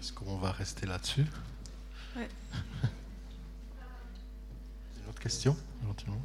Est-ce 0.00 0.12
qu'on 0.12 0.36
va 0.38 0.52
rester 0.52 0.86
là-dessus? 0.86 1.26
Oui. 2.16 2.24
Une 5.02 5.08
autre 5.08 5.20
question, 5.20 5.56
éventuellement? 5.82 6.22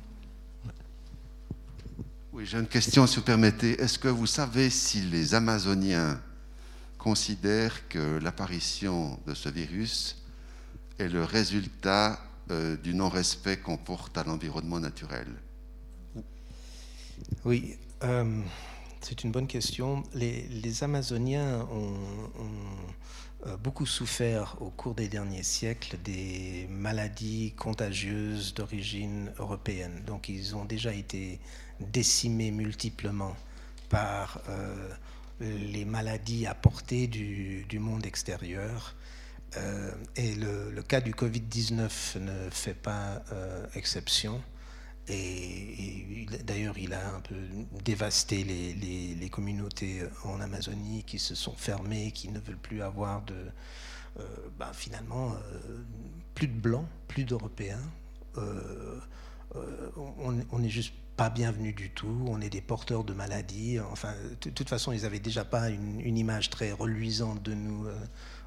Oui, 2.36 2.46
j'ai 2.46 2.60
une 2.60 2.68
question, 2.68 3.08
si 3.08 3.16
vous 3.16 3.22
permettez. 3.22 3.82
Est-ce 3.82 3.98
que 3.98 4.10
vous 4.10 4.28
savez 4.28 4.70
si 4.70 5.00
les 5.00 5.34
Amazoniens 5.36 6.20
considèrent 6.98 7.88
que 7.88 8.20
l'apparition 8.22 9.18
de 9.26 9.34
ce 9.34 9.48
virus 9.48 10.22
est 11.00 11.08
le 11.08 11.24
résultat 11.24 12.20
euh, 12.52 12.78
du 12.78 12.94
non-respect 12.94 13.58
qu'on 13.58 13.78
porte 13.78 14.18
à 14.20 14.24
l'environnement 14.24 14.80
naturel 14.80 15.28
Oui, 17.44 17.76
euh, 18.04 18.42
c'est 19.02 19.24
une 19.24 19.32
bonne 19.32 19.48
question. 19.48 20.04
Les, 20.14 20.84
Amazoniens 20.84 21.68
ont, 21.72 21.98
euh, 23.48 23.58
beaucoup 23.58 23.88
souffert 23.88 24.58
au 24.62 24.70
cours 24.70 24.94
des 24.94 25.08
derniers 25.08 25.42
siècles 25.42 25.98
des 26.04 26.68
maladies 26.70 27.54
contagieuses 27.58 28.54
d'origine 28.54 29.32
européenne. 29.40 30.04
Donc 30.06 30.30
ils 30.30 30.56
ont 30.56 30.66
déjà 30.66 30.94
été 30.94 31.40
décimés 31.80 32.52
multiplement 32.52 33.36
par 33.90 34.42
les 35.40 35.86
maladies 35.86 36.46
apportées 36.46 37.08
du, 37.08 37.66
du 37.68 37.80
monde 37.80 38.06
extérieur 38.06 38.96
euh, 39.58 39.92
et 40.16 40.36
le, 40.36 40.82
cas 40.82 41.02
du 41.02 41.14
Covid-19 41.14 42.20
ne 42.20 42.50
fait 42.50 42.74
pas 42.74 43.24
euh, 43.32 43.66
exception. 43.76 44.42
Et, 45.08 46.26
d'ailleurs, 46.44 46.78
il 46.78 46.94
a 46.94 47.16
un 47.16 47.20
peu 47.22 47.36
dévasté 47.84 48.44
les, 48.44 49.30
communautés 49.30 50.02
en 50.24 50.40
Amazonie 50.42 51.04
qui 51.04 51.20
se 51.20 51.36
sont 51.36 51.56
fermées, 51.56 52.12
qui 52.12 52.30
ne 52.30 52.40
veulent 52.40 52.58
plus 52.58 52.82
avoir 52.82 53.22
de. 53.24 53.36
Ben, 54.58 54.72
finalement, 54.72 55.36
plus 56.36 56.48
de 56.48 56.58
blancs, 56.58 56.88
plus 57.10 57.26
d'Européens. 57.26 57.82
on 59.54 60.60
n'est 60.60 60.70
juste 60.70 60.94
pas 61.18 61.30
bienvenu 61.30 61.74
du 61.74 61.90
tout. 61.90 62.26
On 62.28 62.40
est 62.40 62.50
des 62.50 62.62
porteurs 62.62 63.04
de 63.04 63.14
maladies. 63.14 63.78
Enfin, 63.92 64.14
de 64.42 64.50
toute 64.50 64.70
façon, 64.70 64.94
ils 64.94 65.02
n'avaient 65.02 65.20
déjà 65.20 65.44
pas 65.44 65.70
une, 65.70 66.18
image 66.18 66.50
très 66.50 66.72
reluisante 66.72 67.44
de 67.44 67.54
nous 67.54 67.88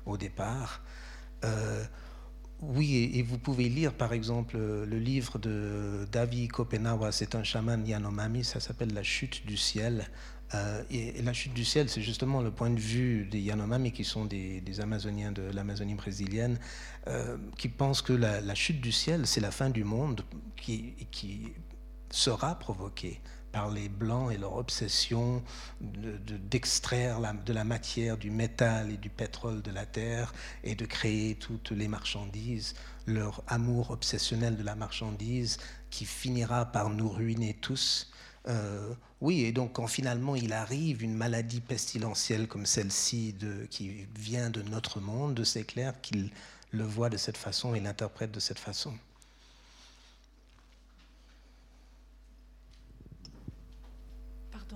au 0.09 0.17
départ. 0.17 0.83
Euh, 1.45 1.85
oui, 2.61 3.13
et, 3.15 3.23
vous 3.23 3.39
pouvez 3.39 3.69
lire 3.69 3.93
par 3.93 4.13
exemple 4.13 4.57
le 4.57 4.99
livre 4.99 5.39
de 5.39 6.09
David 6.11 6.51
Kopenawa, 6.51 7.13
c'est 7.13 7.37
un 7.37 7.45
chaman 7.45 7.87
Yanomami, 7.87 8.43
ça 8.43 8.59
s'appelle 8.59 8.93
La 8.93 9.05
chute 9.05 9.47
du 9.47 9.57
ciel. 9.57 10.09
Euh, 10.55 10.83
et, 10.91 11.23
la 11.23 11.33
chute 11.33 11.55
du 11.55 11.65
ciel, 11.65 11.89
c'est 11.89 12.03
justement 12.03 12.41
le 12.41 12.51
point 12.51 12.71
de 12.71 12.81
vue 12.81 13.27
des 13.27 13.39
Yanomami, 13.39 13.93
qui 13.93 14.05
sont 14.05 14.25
des, 14.25 14.63
Amazoniens 14.81 15.31
de 15.31 15.43
l'Amazonie 15.43 15.95
brésilienne, 15.95 16.59
euh, 17.07 17.37
qui 17.57 17.69
pensent 17.69 18.03
que 18.03 18.13
la, 18.13 18.55
chute 18.55 18.81
du 18.81 18.91
ciel, 18.91 19.27
c'est 19.27 19.41
la 19.41 19.53
fin 19.53 19.71
du 19.71 19.85
monde 19.85 20.23
qui 20.57 20.95
sera 22.11 22.59
provoquée 22.59 23.21
par 23.53 23.71
les 23.71 23.89
Blancs 23.89 24.33
et 24.33 24.37
leur 24.37 24.57
obsession 24.57 25.43
d'extraire 25.81 27.21
de, 27.21 27.45
de 27.45 27.53
la 27.53 27.65
matière, 27.65 28.17
du 28.17 28.31
métal 28.31 28.91
et 28.91 28.97
du 28.97 29.11
pétrole 29.11 29.63
de 29.63 29.71
la 29.71 29.87
terre 29.87 30.33
et 30.65 30.75
de 30.75 30.87
créer 30.87 31.35
toutes 31.35 31.71
les 31.71 31.89
marchandises, 31.89 32.75
leur 33.07 33.43
amour 33.47 33.91
obsessionnel 33.91 34.57
de 34.57 34.63
la 34.63 34.75
marchandise 34.75 35.59
qui 35.91 36.05
finira 36.05 36.67
par 36.67 36.91
nous 36.91 37.09
ruiner 37.09 37.55
tous. 37.55 38.11
Euh, 38.47 38.95
oui, 39.21 39.43
et 39.43 39.53
donc 39.53 39.75
quand 39.75 39.87
finalement 39.87 40.37
il 40.37 40.53
arrive 40.53 41.03
une 41.03 41.15
maladie 41.15 41.61
pestilentielle 41.61 42.47
comme 42.47 42.67
celle-ci 42.67 43.35
qui 43.71 44.07
vient 44.17 44.51
de 44.51 44.63
notre 44.63 45.01
monde, 45.01 45.43
c'est 45.45 45.65
clair 45.65 46.01
qu'il 46.01 46.31
le 46.71 46.85
voit 46.85 47.11
de 47.11 47.17
cette 47.17 47.37
façon 47.37 47.75
et 47.75 47.81
l'interprète 47.81 48.31
de 48.31 48.41
cette 48.41 48.59
façon. 48.59 48.95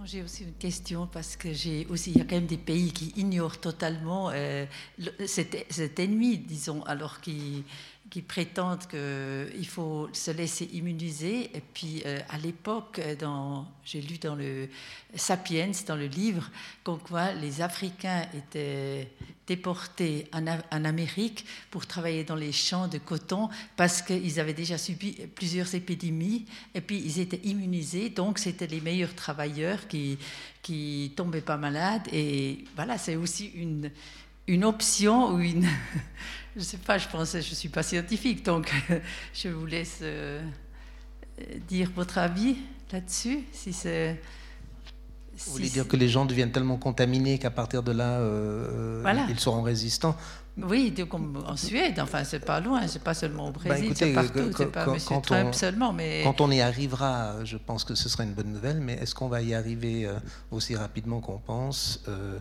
J'ai 0.05 0.23
aussi 0.23 0.45
une 0.45 0.55
question 0.55 1.07
parce 1.07 1.37
que 1.37 1.53
j'ai 1.53 1.87
aussi, 1.89 2.11
il 2.11 2.19
y 2.19 2.21
a 2.21 2.25
quand 2.25 2.37
même 2.37 2.47
des 2.47 2.57
pays 2.57 2.93
qui 2.93 3.13
ignorent 3.17 3.59
totalement 3.59 4.31
euh, 4.31 4.67
cet, 5.27 5.99
ennemi, 5.99 6.39
disons, 6.39 6.83
alors 6.85 7.21
qu'ils 7.21 7.65
qui 8.13 8.21
prétendent 8.21 8.87
qu'il 8.89 9.67
faut 9.67 10.11
se 10.13 10.31
laisser 10.31 10.69
immuniser. 10.75 11.45
Et 11.57 11.63
puis, 11.73 12.03
euh, 12.05 12.19
à 12.29 12.37
l'époque, 12.37 13.01
j'ai 13.87 14.03
lu 14.03 14.19
dans 14.19 14.35
le 14.35 14.69
Sapiens, 15.15 15.71
dans 15.87 15.97
le 15.97 16.05
livre, 16.05 16.51
qu'on 16.85 16.99
quoi 16.99 17.33
les 17.33 17.63
Africains 17.63 18.27
étaient 18.37 19.09
déportés 19.47 20.27
en, 20.35 20.47
en, 20.47 20.85
Amérique 20.85 21.47
pour 21.71 21.87
travailler 21.87 22.23
dans 22.23 22.35
les 22.35 22.53
champs 22.53 22.87
de 22.87 22.99
coton 22.99 23.49
parce 23.79 24.03
qu'ils 24.03 24.39
avaient 24.39 24.53
déjà 24.53 24.77
subi 24.77 25.13
plusieurs 25.35 25.75
épidémies 25.75 26.45
et 26.75 26.83
puis 26.83 26.99
ils 26.99 27.19
étaient 27.19 27.41
immunisés. 27.45 28.11
Donc, 28.11 28.39
c'était 28.39 28.67
les 28.67 28.83
meilleurs 28.83 29.15
travailleurs 29.15 29.89
qui, 29.89 30.19
qui 30.61 31.15
tombaient 31.17 31.41
pas 31.41 31.57
malades. 31.57 32.07
Et 32.13 32.67
voilà, 32.77 32.99
c'est 32.99 33.17
aussi 33.17 33.47
une, 33.55 33.91
une 34.49 34.65
option 34.67 35.33
ou 35.33 35.41
une. 35.41 35.67
Je 36.55 36.61
ne 36.61 36.65
sais 36.65 36.77
pas, 36.77 36.99
je 36.99 37.09
pense, 37.09 37.33
je 37.33 37.37
ne 37.39 37.43
suis 37.43 37.69
pas 37.69 37.83
scientifique, 37.83 38.45
donc 38.45 38.73
je 39.35 39.49
vous 39.49 39.67
laisse 39.67 40.01
euh, 40.03 40.43
dire 41.67 41.91
votre 41.95 42.19
avis 42.19 42.57
là-dessus, 42.93 43.41
si 43.53 43.73
c'est... 43.73 44.21
Vous 45.47 45.53
voulez 45.53 45.71
dire 45.71 45.89
que 45.89 45.97
les 45.97 46.09
gens 46.09 46.27
deviennent 46.27 46.53
tellement 46.53 46.77
contaminés 46.77 47.39
qu'à 47.39 47.51
partir 47.51 47.83
de 47.83 47.91
là, 47.91 48.21
euh, 48.21 49.03
ils 49.31 49.41
seront 49.41 49.63
résistants 49.63 50.15
oui, 50.59 50.95
comme 51.09 51.43
en 51.47 51.57
Suède, 51.57 51.99
enfin, 51.99 52.25
c'est 52.25 52.45
pas 52.45 52.61
loin, 52.61 52.87
c'est 52.87 53.03
pas 53.03 53.15
seulement 53.15 53.49
au 53.49 53.53
bah, 53.53 53.61
Brésil, 53.65 53.93
c'est 53.97 54.13
partout, 54.13 54.51
c'est 54.55 54.71
pas 54.71 54.85
M. 54.85 55.23
Trump 55.23 55.55
seulement. 55.55 55.93
Mais... 55.95 56.23
Quand 56.25 56.43
on 56.43 56.51
y 56.51 56.61
arrivera, 56.61 57.43
je 57.45 57.57
pense 57.57 57.85
que 57.85 57.95
ce 57.95 58.09
serait 58.11 58.25
une 58.25 58.35
bonne 58.35 58.53
nouvelle, 58.53 58.81
mais 58.81 58.95
est-ce 58.95 59.15
qu'on 59.15 59.29
va 59.29 59.41
y 59.41 59.55
arriver 59.55 60.05
euh, 60.05 60.15
aussi 60.51 60.77
rapidement 60.77 61.21
qu'on 61.21 61.39
pense 61.39 62.03
euh, 62.09 62.39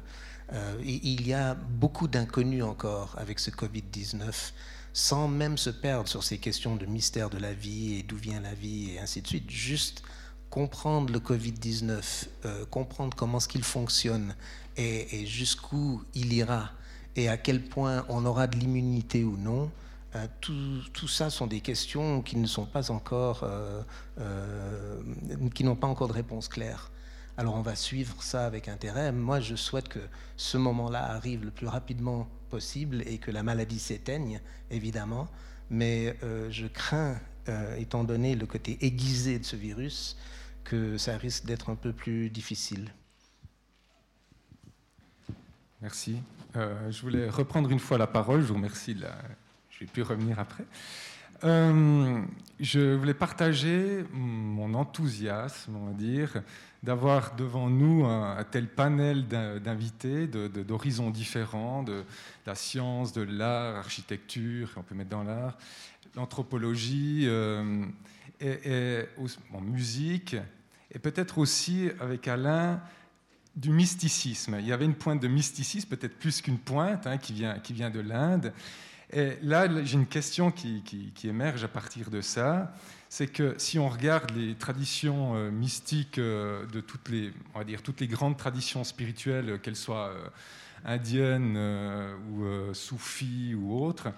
il 0.84 1.28
y 1.28 1.34
a 1.34 1.56
beaucoup 1.56 2.08
d'inconnus 2.08 2.64
encore 2.64 3.16
avec 3.18 3.40
ce 3.40 3.52
Covid-19, 3.52 4.52
sans 4.94 5.28
même 5.28 5.58
se 5.58 5.70
perdre 5.70 6.10
sur 6.10 6.24
ces 6.24 6.38
questions 6.38 6.76
de 6.76 6.86
mystère 6.86 7.30
de 7.30 7.38
la 7.38 7.54
vie 7.54 8.00
et 8.00 8.04
d'où 8.04 8.18
vient 8.18 8.42
la 8.42 8.54
vie 8.54 8.92
et 8.92 9.00
ainsi 9.00 9.22
de 9.22 9.28
suite. 9.28 9.50
Juste 9.50 10.04
comprendre 10.50 11.14
le 11.14 11.20
Covid-19, 11.20 12.28
euh, 12.46 12.66
comprendre 12.66 13.16
comment 13.16 13.40
ce 13.40 13.48
qu'il 13.48 13.64
fonctionne 13.64 14.36
et, 14.78 15.26
jusqu'où 15.26 16.04
il 16.14 16.34
ira 16.34 16.72
et 17.16 17.30
à 17.30 17.38
quel 17.38 17.64
point 17.64 18.06
on 18.10 18.26
aura 18.26 18.48
de 18.48 18.58
l'immunité 18.58 19.24
ou 19.24 19.38
non. 19.38 19.72
Euh, 20.16 20.28
tout, 20.42 20.82
tout, 20.92 21.08
ça 21.08 21.30
sont 21.30 21.48
des 21.48 21.62
questions 21.62 22.22
qui 22.22 22.36
ne 22.36 22.48
sont 22.48 22.66
pas 22.66 22.92
encore, 22.92 23.48
qui 25.56 25.64
n'ont 25.64 25.76
pas 25.78 25.88
encore 25.88 26.10
de 26.10 26.14
réponse 26.14 26.50
claire. 26.50 26.91
Alors 27.42 27.56
on 27.56 27.64
va 27.64 27.76
suivre 27.76 28.22
ça 28.22 28.46
avec 28.46 28.68
intérêt. 28.68 29.12
Moi, 29.12 29.40
je 29.40 29.56
souhaite 29.56 29.90
que 29.90 29.98
ce 30.38 30.60
moment-là 30.60 31.10
arrive 31.10 31.44
le 31.44 31.50
plus 31.50 31.66
rapidement 31.66 32.28
possible 32.52 33.02
et 33.08 33.18
que 33.18 33.32
la 33.32 33.42
maladie 33.42 33.80
s'éteigne, 33.80 34.40
évidemment. 34.70 35.28
Mais 35.72 36.16
euh, 36.22 36.52
je 36.52 36.68
crains, 36.68 37.20
euh, 37.50 37.76
étant 37.78 38.04
donné 38.04 38.36
le 38.36 38.46
côté 38.46 38.78
aiguisé 38.82 39.40
de 39.40 39.44
ce 39.44 39.56
virus, 39.56 40.18
que 40.64 41.00
ça 41.00 41.18
risque 41.18 41.46
d'être 41.46 41.72
un 41.72 41.76
peu 41.76 41.94
plus 41.94 42.30
difficile. 42.30 42.92
Merci. 45.82 46.22
Euh, 46.56 46.92
je 46.92 47.02
voulais 47.02 47.28
reprendre 47.28 47.72
une 47.72 47.80
fois 47.80 47.98
la 47.98 48.06
parole. 48.06 48.42
Je 48.42 48.50
vous 48.50 48.54
remercie. 48.54 48.96
Je 49.72 49.80
vais 49.80 49.88
plus 49.88 50.04
revenir 50.04 50.38
après. 50.38 50.66
je 51.42 52.96
voulais 52.96 53.16
partager 53.16 54.06
mon 54.14 54.76
enthousiasme, 54.76 55.76
on 55.76 55.88
va 55.88 55.94
dire, 55.94 56.44
d'avoir 56.84 57.36
devant 57.36 57.70
nous 57.70 58.06
un, 58.06 58.44
tel 58.44 58.68
panel 58.68 59.28
d'invités 59.28 60.28
d'horizons 60.28 61.12
différents, 61.12 61.84
de, 61.84 62.04
la 62.46 62.56
science, 62.56 63.14
de 63.14 63.22
l'art, 63.22 63.76
architecture, 63.76 64.72
on 64.78 64.84
peut 64.84 64.96
mettre 64.96 65.12
dans 65.12 65.24
l'art, 65.24 65.58
l'anthropologie, 66.16 67.26
euh, 67.26 67.86
et, 68.40 69.04
en 69.54 69.62
musique, 69.62 70.36
et 70.92 71.00
peut-être 71.00 71.38
aussi 71.38 71.90
avec 72.00 72.28
Alain 72.28 72.82
du 73.56 73.70
mysticisme. 73.70 74.58
Il 74.60 74.66
y 74.66 74.72
avait 74.72 74.86
une 74.86 74.96
pointe 74.96 75.22
de 75.22 75.28
mysticisme, 75.28 75.90
peut-être 75.90 76.18
plus 76.18 76.42
qu'une 76.42 76.58
pointe, 76.58 77.06
hein, 77.06 77.18
qui, 77.18 77.34
vient, 77.34 77.60
qui 77.60 77.74
vient 77.74 77.90
de 77.90 78.00
l'Inde. 78.00 78.54
Et 79.12 79.38
là, 79.42 79.68
j'ai 79.84 79.96
une 79.96 80.08
question 80.08 80.52
qui, 80.52 80.82
qui, 80.84 81.28
émerge 81.28 81.64
à 81.64 81.68
partir 81.68 82.10
de 82.10 82.22
ça 82.22 82.74
c'est 83.12 83.28
que 83.28 83.56
si 83.58 83.78
on 83.78 83.90
regarde 83.90 84.32
les 84.32 84.56
traditions 84.56 85.36
euh, 85.36 85.52
mystiques 85.52 86.18
euh, 86.18 86.66
de 86.68 86.80
toutes 86.80 87.10
les, 87.10 87.34
on 87.54 87.60
va 87.60 87.66
dire, 87.66 87.82
toutes 87.84 88.00
les 88.00 88.08
grandes 88.08 88.38
traditions 88.38 88.86
spirituelles, 88.86 89.60
qu'elles 89.60 89.76
soient 89.76 90.12
euh, 90.12 90.30
indiennes 90.86 91.58
ou 92.32 92.74
soufis 92.74 93.54
ou 93.54 93.84
autres, 93.84 94.14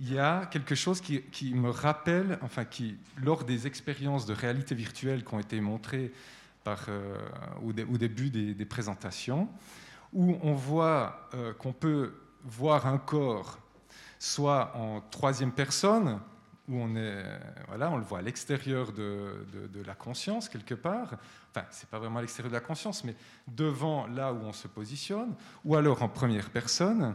il 0.00 0.12
y 0.12 0.18
a 0.20 0.46
quelque 0.46 0.76
chose 0.76 1.00
qui, 1.00 1.54
me 1.54 1.70
rappelle, 1.70 2.38
enfin, 2.40 2.64
qui, 2.64 2.96
lors 3.20 3.42
des 3.42 3.66
expériences 3.66 4.26
de 4.26 4.32
réalité 4.32 4.76
virtuelle 4.76 5.24
qui 5.24 5.34
ont 5.34 5.40
été 5.40 5.60
montrées 5.60 6.12
au, 7.62 7.98
début 7.98 8.30
des, 8.30 8.54
des, 8.54 8.64
présentations, 8.64 9.48
où 10.12 10.38
on 10.42 10.54
voit 10.54 11.28
qu'on 11.58 11.72
peut 11.72 12.14
voir 12.44 12.86
un 12.86 12.98
corps 12.98 13.58
soit 14.18 14.74
en 14.76 15.02
troisième 15.10 15.52
personne, 15.52 16.20
où 16.68 16.76
on 16.76 16.96
est, 16.96 17.24
voilà, 17.68 17.90
on 17.90 17.96
le 17.96 18.02
voit 18.02 18.18
à 18.18 18.22
l'extérieur 18.22 18.92
de, 18.92 19.46
la 19.84 19.94
conscience 19.94 20.48
quelque 20.48 20.74
part. 20.74 21.14
Enfin, 21.50 21.66
c'est 21.70 21.88
pas 21.88 21.98
vraiment 21.98 22.18
à 22.18 22.22
l'extérieur 22.22 22.50
de 22.50 22.56
la 22.56 22.64
conscience, 22.64 23.04
mais 23.04 23.14
devant 23.46 24.06
là 24.06 24.32
où 24.32 24.38
on 24.38 24.52
se 24.52 24.68
positionne, 24.68 25.34
ou 25.64 25.76
alors 25.76 26.02
en 26.02 26.08
première 26.08 26.50
personne. 26.50 27.14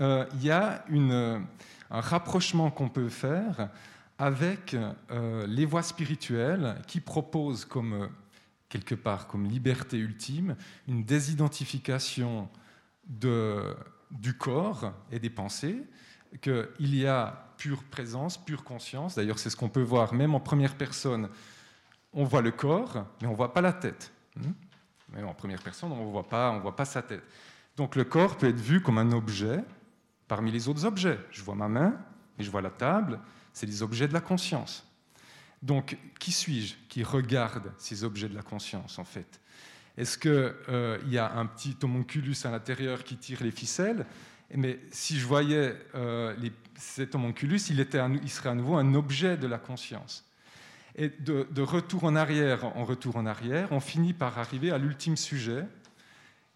Euh, 0.00 0.24
il 0.34 0.44
y 0.44 0.50
a 0.50 0.84
un 0.88 2.00
rapprochement 2.00 2.70
qu'on 2.70 2.88
peut 2.88 3.08
faire 3.08 3.70
avec 4.18 4.74
euh, 5.10 5.46
les 5.48 5.64
voies 5.64 5.82
spirituelles 5.82 6.80
qui 6.86 7.00
proposent 7.00 7.64
comme 7.64 8.08
quelque 8.68 8.94
part 8.94 9.26
comme 9.26 9.46
liberté 9.46 9.98
ultime 9.98 10.56
une 10.88 11.04
désidentification 11.04 12.48
de, 13.06 13.74
du 14.10 14.34
corps 14.34 14.92
et 15.10 15.18
des 15.18 15.30
pensées, 15.30 15.82
qu'il 16.40 16.94
y 16.94 17.06
a 17.06 17.49
pure 17.60 17.84
présence, 17.84 18.38
pure 18.38 18.64
conscience. 18.64 19.16
D'ailleurs, 19.16 19.38
c'est 19.38 19.50
ce 19.50 19.56
qu'on 19.56 19.68
peut 19.68 19.82
voir 19.82 20.14
même 20.14 20.34
en 20.34 20.40
première 20.40 20.76
personne. 20.76 21.28
On 22.14 22.24
voit 22.24 22.40
le 22.40 22.50
corps, 22.50 23.04
mais 23.20 23.28
on 23.28 23.32
ne 23.32 23.36
voit 23.36 23.52
pas 23.52 23.60
la 23.60 23.74
tête. 23.74 24.10
Hmm? 24.34 24.52
Même 25.12 25.26
en 25.26 25.34
première 25.34 25.60
personne, 25.60 25.92
on 25.92 26.06
ne 26.06 26.10
voit, 26.10 26.26
pas, 26.26 26.50
on 26.52 26.60
voit 26.60 26.74
pas 26.74 26.86
sa 26.86 27.02
tête. 27.02 27.22
Donc 27.76 27.96
le 27.96 28.04
corps 28.04 28.38
peut 28.38 28.48
être 28.48 28.60
vu 28.60 28.80
comme 28.80 28.96
un 28.96 29.12
objet 29.12 29.62
parmi 30.26 30.50
les 30.50 30.68
autres 30.68 30.86
objets. 30.86 31.18
Je 31.30 31.42
vois 31.42 31.54
ma 31.54 31.68
main, 31.68 32.00
et 32.38 32.44
je 32.44 32.50
vois 32.50 32.62
la 32.62 32.70
table, 32.70 33.20
c'est 33.52 33.66
des 33.66 33.82
objets 33.82 34.08
de 34.08 34.14
la 34.14 34.22
conscience. 34.22 34.86
Donc, 35.62 35.98
qui 36.18 36.32
suis-je 36.32 36.74
qui 36.88 37.04
regarde 37.04 37.70
ces 37.76 38.04
objets 38.04 38.30
de 38.30 38.34
la 38.34 38.42
conscience, 38.42 38.98
en 38.98 39.04
fait? 39.04 39.40
Est-ce 39.98 40.16
qu'il 40.16 40.30
euh, 40.30 40.98
y 41.08 41.18
a 41.18 41.30
un 41.34 41.44
petit 41.44 41.76
homonculus 41.82 42.36
à 42.44 42.50
l'intérieur 42.50 43.04
qui 43.04 43.18
tire 43.18 43.42
les 43.42 43.50
ficelles? 43.50 44.06
Mais 44.56 44.80
si 44.90 45.18
je 45.18 45.26
voyais 45.26 45.74
euh, 45.94 46.34
cet 46.76 47.14
homonculus, 47.14 47.60
il, 47.70 48.30
serait 48.30 48.48
à 48.48 48.54
nouveau 48.54 48.76
un 48.76 48.94
objet 48.94 49.36
de 49.36 49.46
la 49.46 49.58
conscience. 49.58 50.24
Et 50.96 51.08
de, 51.08 51.62
retour 51.62 52.04
en 52.04 52.16
arrière 52.16 52.64
en 52.76 52.84
retour 52.84 53.16
en 53.16 53.26
arrière, 53.26 53.68
on 53.70 53.80
finit 53.80 54.12
par 54.12 54.38
arriver 54.38 54.70
à 54.72 54.78
l'ultime 54.78 55.16
sujet, 55.16 55.64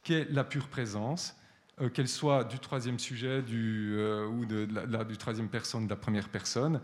qui 0.03 0.15
est 0.15 0.31
la 0.31 0.45
pure 0.45 0.69
présence, 0.69 1.37
euh, 1.81 1.89
qu'elle 1.89 2.09
soit 2.09 2.45
du 2.45 2.59
troisième 2.59 2.99
sujet 2.99 3.43
euh, 3.49 4.27
ou 4.27 4.45
de, 4.45 4.69
la, 4.89 5.05
du 5.05 5.17
troisième 5.17 5.49
personne, 5.49 5.85
de 5.85 5.91
la 5.91 5.97
première 5.97 6.29
personne. 6.29 6.81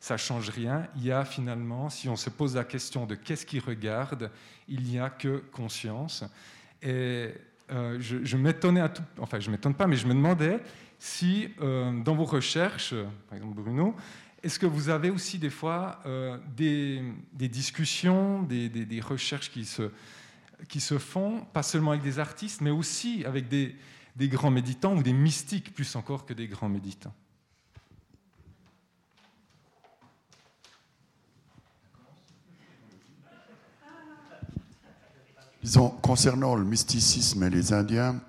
Ça 0.00 0.16
change 0.16 0.50
rien. 0.50 0.86
Il 0.96 1.04
y 1.04 1.12
a 1.12 1.24
finalement, 1.24 1.88
si 1.88 2.08
on 2.08 2.16
se 2.16 2.30
pose 2.30 2.54
la 2.56 2.64
question 2.64 3.06
de 3.06 3.14
qu'est-ce 3.14 3.46
qui 3.46 3.58
regarde, 3.58 4.30
il 4.68 4.82
n'y 4.82 4.98
a 4.98 5.10
que 5.10 5.38
conscience. 5.52 6.24
Et 6.82 7.34
euh, 7.70 7.98
je, 8.00 8.36
m'étonnais 8.36 8.80
à 8.80 8.88
tout, 8.88 9.02
enfin 9.18 9.40
je 9.40 9.50
m'étonne 9.50 9.74
pas, 9.74 9.86
mais 9.86 9.96
je 9.96 10.06
me 10.06 10.14
demandais 10.14 10.60
si 10.98 11.48
euh, 11.60 11.92
dans 12.02 12.14
vos 12.14 12.24
recherches, 12.24 12.94
par 13.28 13.36
exemple 13.36 13.60
Bruno, 13.60 13.94
est-ce 14.42 14.58
que 14.58 14.66
vous 14.66 14.88
avez 14.88 15.10
aussi 15.10 15.38
des 15.38 15.50
fois 15.50 16.00
euh, 16.06 16.38
des, 16.56 17.02
discussions, 17.34 18.42
des, 18.42 18.68
des, 18.68 19.00
recherches 19.00 19.50
qui 19.50 19.64
se, 19.64 19.90
qui 20.68 20.80
se 20.80 20.98
font, 20.98 21.44
pas 21.52 21.62
seulement 21.62 21.90
avec 21.90 22.02
des 22.02 22.18
artistes, 22.18 22.60
mais 22.60 22.70
aussi 22.70 23.24
avec 23.24 23.48
des, 23.48 23.76
des 24.16 24.28
grands 24.28 24.50
méditants 24.50 24.94
ou 24.94 25.02
des 25.02 25.12
mystiques 25.12 25.74
plus 25.74 25.96
encore 25.96 26.24
que 26.24 26.32
des 26.32 26.46
grands 26.46 26.68
méditants? 26.68 27.14
Disons, 35.62 35.90
concernant 35.90 36.54
le 36.54 36.64
mysticisme 36.64 37.42
et 37.42 37.50
les 37.50 37.72
Indiens, 37.72 38.20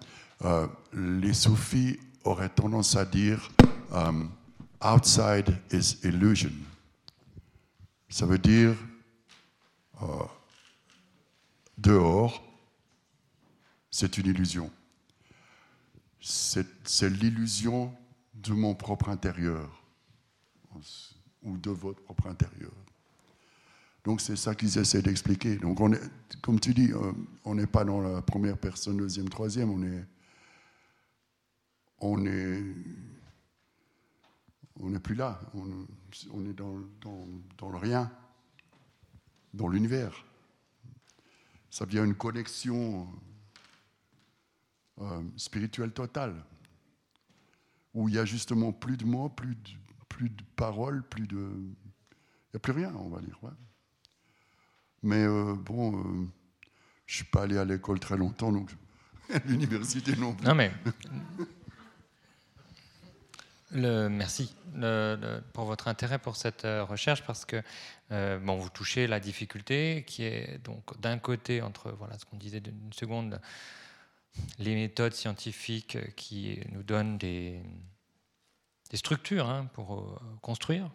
euh, 0.43 0.67
les 0.93 1.33
soufis 1.33 1.99
auraient 2.23 2.49
tendance 2.49 2.95
à 2.95 3.05
dire 3.05 3.51
euh, 3.91 4.23
outside 4.83 5.55
is 5.71 5.97
illusion. 6.03 6.51
Ça 8.09 8.25
veut 8.25 8.39
dire 8.39 8.75
euh, 10.01 10.05
dehors 11.77 12.43
c'est 13.91 14.17
une 14.17 14.27
illusion. 14.27 14.71
C'est 16.21 17.09
l'illusion 17.09 17.93
de 18.33 18.53
mon 18.53 18.75
propre 18.75 19.09
intérieur 19.09 19.83
ou 21.41 21.57
de 21.57 21.69
votre 21.69 22.01
propre 22.03 22.27
intérieur. 22.27 22.71
Donc 24.09 24.21
c'est 24.21 24.37
ça 24.37 24.55
qu'ils 24.55 24.75
essaient 24.79 25.03
d'expliquer. 25.03 25.57
Donc 25.57 25.79
on 25.79 25.93
est, 25.93 26.01
comme 26.41 26.59
tu 26.59 26.73
dis, 26.73 26.91
euh, 26.91 27.11
on 27.45 27.53
n'est 27.53 27.67
pas 27.67 27.85
dans 27.85 28.01
la 28.01 28.23
première 28.23 28.57
personne, 28.57 28.97
deuxième, 28.97 29.29
troisième, 29.29 29.69
on 29.69 29.83
est, 29.83 30.03
on 31.99 32.25
est, 32.25 32.63
on 34.79 34.89
n'est 34.89 34.99
plus 34.99 35.13
là. 35.13 35.39
On, 35.53 36.43
est 36.43 36.53
dans, 36.53 36.79
dans, 37.59 37.69
le 37.69 37.77
rien, 37.77 38.11
dans 39.53 39.67
l'univers. 39.67 40.25
Ça 41.69 41.85
devient 41.85 42.03
une 42.03 42.15
connexion 42.15 43.07
euh, 45.01 45.21
spirituelle 45.37 45.91
totale, 45.91 46.33
où 47.93 48.09
il 48.09 48.15
y 48.15 48.17
a 48.17 48.25
justement 48.25 48.71
plus 48.71 48.97
de 48.97 49.05
mots, 49.05 49.29
plus 49.29 49.53
de, 49.53 49.69
plus 50.07 50.29
de 50.31 50.43
paroles, 50.55 51.03
plus 51.03 51.27
de, 51.27 51.37
il 51.37 52.53
n'y 52.53 52.55
a 52.55 52.59
plus 52.59 52.73
rien, 52.73 52.91
on 52.95 53.09
va 53.09 53.21
dire. 53.21 53.39
Mais 55.03 55.23
euh, 55.23 55.55
bon, 55.55 55.97
euh, 55.97 56.03
je 57.05 57.13
ne 57.13 57.15
suis 57.15 57.23
pas 57.25 57.43
allé 57.43 57.57
à 57.57 57.65
l'école 57.65 57.99
très 57.99 58.17
longtemps, 58.17 58.51
donc 58.51 58.69
l'université 59.45 60.15
non 60.15 60.33
plus. 60.33 60.45
Non, 60.45 60.55
mais. 60.55 60.71
Merci 63.71 64.51
pour 65.53 65.65
votre 65.65 65.87
intérêt 65.89 66.17
pour 66.17 66.35
cette 66.35 66.65
euh, 66.65 66.83
recherche 66.83 67.23
parce 67.23 67.45
que 67.45 67.61
bon, 68.09 68.57
vous 68.57 68.69
touchez 68.69 69.05
la 69.05 69.19
difficulté 69.19 70.03
qui 70.07 70.23
est 70.23 70.57
donc 70.63 70.99
d'un 70.99 71.19
côté 71.19 71.61
entre 71.61 71.91
voilà 71.91 72.17
ce 72.17 72.25
qu'on 72.25 72.37
disait 72.37 72.61
d'une 72.61 72.91
seconde 72.93 73.39
les 74.57 74.73
méthodes 74.73 75.13
scientifiques 75.13 76.15
qui 76.15 76.59
nous 76.71 76.81
donnent 76.81 77.19
des, 77.19 77.61
des 78.89 78.97
structures 78.97 79.47
hein, 79.47 79.69
pour 79.73 80.19
construire 80.41 80.89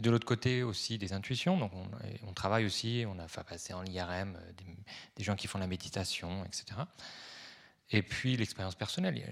et 0.00 0.02
de 0.02 0.10
l'autre 0.10 0.26
côté 0.26 0.62
aussi 0.62 0.98
des 0.98 1.12
intuitions. 1.12 1.58
Donc 1.58 1.72
on, 2.26 2.32
travaille 2.32 2.64
aussi, 2.64 3.04
on 3.06 3.18
a 3.18 3.28
fait 3.28 3.44
passer 3.44 3.74
en 3.74 3.84
IRM 3.84 4.36
euh, 4.36 4.52
des, 5.16 5.24
gens 5.24 5.36
qui 5.36 5.46
font 5.46 5.58
la 5.58 5.66
méditation, 5.66 6.44
etc. 6.44 6.64
Et 7.90 8.02
puis 8.02 8.36
l'expérience 8.36 8.74
personnelle. 8.74 9.22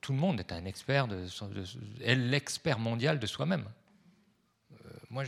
Tout 0.00 0.12
le 0.12 0.18
monde 0.18 0.40
est 0.40 0.52
un 0.52 0.64
expert, 0.64 1.06
l'expert 2.00 2.78
mondial 2.78 3.18
de 3.18 3.26
soi-même. 3.26 3.64
Euh, 4.72 4.74
moi, 5.10 5.24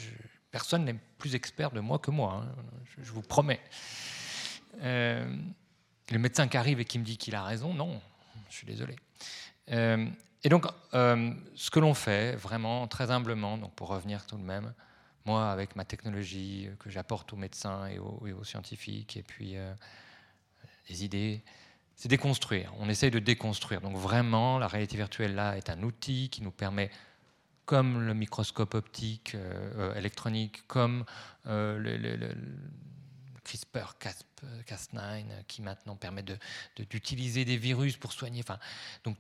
personne 0.51 0.85
n'est 0.85 0.99
plus 1.19 1.35
expert 1.35 1.71
de 1.71 1.81
moi 1.81 1.99
que 1.99 2.11
moi, 2.11 2.45
hein, 2.45 2.55
je, 2.99 3.13
vous 3.13 3.23
promets. 3.23 3.61
Euh, 4.83 5.25
le 6.11 6.19
médecin 6.19 6.49
qui 6.49 6.57
arrive 6.57 6.81
et 6.81 6.85
qui 6.85 6.99
me 6.99 7.05
dit 7.05 7.17
qu'il 7.17 7.37
a 7.37 7.45
raison, 7.45 7.73
non, 7.73 8.03
je 8.51 8.57
suis 8.57 8.67
désolé. 8.67 8.97
Et 10.45 10.51
donc, 10.51 10.67
euh, 10.93 11.33
ce 11.55 11.71
que 11.71 11.81
l'on 11.81 11.95
fait, 11.95 12.37
vraiment, 12.37 12.87
très 12.87 13.11
humblement, 13.11 13.57
donc 13.57 13.75
pour 13.75 13.89
revenir 13.89 14.27
tout 14.27 14.37
de 14.37 14.43
même, 14.43 14.75
moi, 15.25 15.51
avec 15.51 15.75
ma 15.75 15.87
technologie 15.87 16.69
que 16.79 16.91
j'apporte 16.91 17.33
aux 17.33 17.37
médecins 17.37 17.87
et 17.87 17.99
aux, 17.99 18.45
scientifiques, 18.45 19.17
et 19.17 19.23
puis 19.23 19.57
euh, 19.57 19.73
les 20.91 21.03
idées, 21.03 21.43
c'est 21.97 22.09
déconstruire. 22.09 22.75
On 22.79 22.91
essaye 22.91 23.11
de 23.11 23.21
déconstruire. 23.21 23.81
Donc 23.81 23.97
vraiment, 23.97 24.59
la 24.59 24.69
réalité 24.69 24.99
virtuelle, 24.99 25.35
là, 25.35 25.57
est 25.57 25.71
un 25.71 25.83
outil 25.83 26.29
qui 26.29 26.43
nous 26.43 26.51
permet, 26.51 26.91
comme 27.65 28.03
le 28.03 28.13
microscope 28.13 28.75
optique 28.75 29.35
euh, 29.35 29.95
électronique, 29.95 30.67
comme 30.67 31.07
le, 31.47 32.35
CRISPR-Cas9, 33.47 35.45
qui 35.49 35.63
maintenant 35.63 35.97
permet 35.97 36.23
d'utiliser 36.79 37.47
de, 37.47 37.51
des 37.51 37.57
virus 37.57 37.97
pour 37.97 38.13
soigner. 38.13 38.41
Enfin, 38.41 38.59
donc 39.05 39.17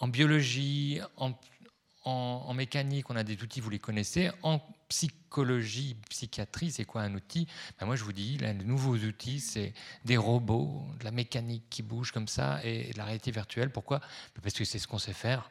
en 0.00 0.08
biologie, 0.08 1.00
en, 1.16 2.54
mécanique, 2.54 3.10
on 3.10 3.16
a 3.16 3.24
des 3.24 3.42
outils, 3.42 3.60
vous 3.60 3.70
les 3.70 3.78
connaissez. 3.78 4.30
En 4.42 4.60
psychologie, 4.88 5.96
psychiatrie, 6.08 6.70
c'est 6.70 6.84
quoi 6.84 7.02
un 7.02 7.14
outil? 7.14 7.46
Ben 7.78 7.86
Moi, 7.86 7.96
je 7.96 8.04
vous 8.04 8.12
dis, 8.12 8.38
l'un 8.38 8.54
des 8.54 8.64
nouveaux 8.64 8.96
outils, 8.96 9.40
c'est 9.40 9.74
des 10.04 10.16
robots, 10.16 10.86
de 11.00 11.04
la 11.04 11.10
mécanique 11.10 11.64
qui 11.68 11.82
bouge 11.82 12.12
comme 12.12 12.28
ça, 12.28 12.60
et 12.64 12.92
de 12.92 12.98
la 12.98 13.04
réalité 13.04 13.30
virtuelle. 13.30 13.70
Pourquoi? 13.70 14.00
Parce 14.42 14.54
que 14.54 14.64
c'est 14.64 14.78
ce 14.78 14.88
qu'on 14.88 14.98
sait 14.98 15.12
faire. 15.12 15.50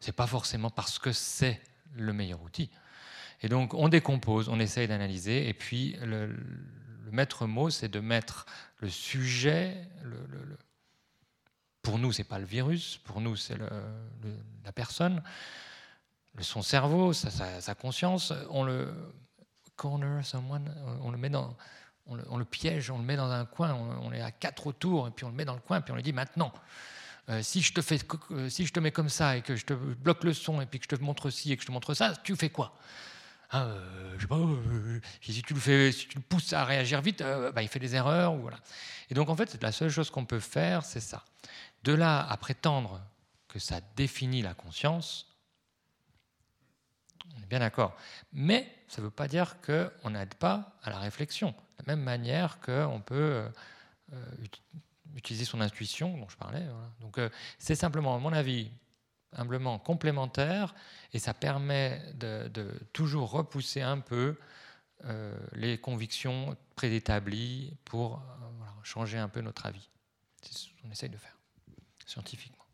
C'est 0.00 0.12
pas 0.12 0.26
forcément 0.26 0.70
parce 0.70 0.98
que 0.98 1.12
c'est 1.12 1.62
le 1.96 2.12
meilleur 2.12 2.42
outil. 2.42 2.70
Et 3.42 3.48
donc, 3.48 3.74
on 3.74 3.88
décompose, 3.88 4.48
on 4.48 4.60
essaye 4.60 4.88
d'analyser, 4.88 5.48
et 5.48 5.54
puis 5.54 5.96
le, 6.02 6.34
maître 7.10 7.46
mot, 7.46 7.70
c'est 7.70 7.88
de 7.88 8.00
mettre 8.00 8.46
le 8.78 8.88
sujet, 8.88 9.76
le, 10.02 10.58
pour 11.84 11.98
nous, 11.98 12.12
c'est 12.12 12.24
pas 12.24 12.38
le 12.40 12.46
virus, 12.46 12.98
pour 13.04 13.20
nous, 13.20 13.36
c'est 13.36 13.56
la 14.64 14.72
personne, 14.72 15.22
son 16.40 16.62
cerveau, 16.62 17.12
sa, 17.12 17.74
conscience. 17.76 18.32
On 18.50 18.64
le 18.64 18.92
corner 19.76 20.24
someone, 20.24 20.74
on 21.02 21.10
le 21.10 21.18
met 21.18 21.28
dans, 21.28 21.54
on 22.06 22.36
le, 22.36 22.44
piège, 22.44 22.90
on 22.90 22.98
le 22.98 23.04
met 23.04 23.16
dans 23.16 23.30
un 23.30 23.44
coin, 23.44 23.74
on, 23.74 24.12
est 24.12 24.22
à 24.22 24.30
quatre 24.30 24.66
autour, 24.66 25.08
et 25.08 25.10
puis 25.10 25.24
on 25.24 25.28
le 25.28 25.34
met 25.34 25.44
dans 25.44 25.54
le 25.54 25.60
coin, 25.60 25.80
puis 25.82 25.92
on 25.92 25.96
lui 25.96 26.02
dit 26.02 26.12
maintenant. 26.12 26.52
Euh, 27.30 27.42
si, 27.42 27.62
je 27.62 27.72
te 27.72 27.80
fais, 27.80 27.98
euh, 28.32 28.48
si 28.50 28.66
je 28.66 28.72
te 28.72 28.80
mets 28.80 28.90
comme 28.90 29.08
ça 29.08 29.36
et 29.36 29.42
que 29.42 29.56
je 29.56 29.64
te 29.64 29.72
bloque 29.72 30.24
le 30.24 30.34
son 30.34 30.60
et 30.60 30.66
puis 30.66 30.78
que 30.78 30.86
je 30.90 30.94
te 30.94 31.02
montre 31.02 31.30
ci 31.30 31.52
et 31.52 31.56
que 31.56 31.62
je 31.62 31.66
te 31.66 31.72
montre 31.72 31.94
ça, 31.94 32.14
tu 32.22 32.36
fais 32.36 32.50
quoi? 32.50 32.76
Ah, 33.50 33.64
euh, 33.64 34.18
sais 34.20 34.26
pas, 34.26 34.38
si, 35.22 35.42
tu 35.42 35.54
le 35.54 35.60
fais, 35.60 35.92
si 35.92 36.08
tu 36.08 36.18
le 36.18 36.22
pousses 36.22 36.52
à 36.52 36.64
réagir 36.64 37.00
vite, 37.00 37.22
bah, 37.54 37.62
il 37.62 37.68
fait 37.68 37.78
des 37.78 37.94
erreurs. 37.94 38.34
Ou 38.34 38.40
voilà. 38.40 38.58
Et 39.10 39.14
donc 39.14 39.30
en 39.30 39.36
fait, 39.36 39.62
la 39.62 39.72
seule 39.72 39.88
chose 39.90 40.10
qu'on 40.10 40.26
peut 40.26 40.40
faire, 40.40 40.84
c'est 40.84 41.00
ça. 41.00 41.24
De 41.84 41.92
là 41.92 42.26
à 42.26 42.36
prétendre 42.38 42.98
que 43.46 43.58
ça 43.58 43.80
définit 43.94 44.40
la 44.40 44.54
conscience, 44.54 45.36
on 47.36 47.42
est 47.42 47.46
bien 47.46 47.58
d'accord. 47.58 47.94
Mais 48.32 48.74
ça 48.88 49.02
ne 49.02 49.06
veut 49.06 49.10
pas 49.10 49.28
dire 49.28 49.56
qu'on 49.60 50.10
n'aide 50.10 50.34
pas 50.34 50.78
à 50.82 50.88
la 50.88 50.98
réflexion. 50.98 51.50
De 51.50 51.84
la 51.86 51.94
même 51.94 52.02
manière 52.02 52.58
qu'on 52.60 53.02
peut 53.04 53.46
euh, 54.12 54.26
utiliser 55.14 55.44
son 55.44 55.60
intuition, 55.60 56.16
dont 56.16 56.28
je 56.28 56.38
parlais. 56.38 56.66
Donc 57.00 57.18
euh, 57.18 57.28
c'est 57.58 57.74
simplement, 57.74 58.14
à 58.14 58.18
mon 58.18 58.32
avis, 58.32 58.70
humblement 59.32 59.78
complémentaire, 59.78 60.74
et 61.12 61.18
ça 61.18 61.34
permet 61.34 62.00
de, 62.14 62.72
toujours 62.94 63.30
repousser 63.30 63.82
un 63.82 64.00
peu 64.00 64.38
euh, 65.04 65.36
les 65.52 65.76
convictions 65.76 66.56
préétablies 66.76 67.76
pour 67.84 68.22
changer 68.84 69.18
un 69.18 69.28
peu 69.28 69.42
notre 69.42 69.66
avis. 69.66 69.90
C'est 70.40 70.54
ce 70.54 70.68
qu'on 70.80 70.90
essaye 70.90 71.10
de 71.10 71.18
faire 71.18 71.36
scientifiquement. 72.06 72.64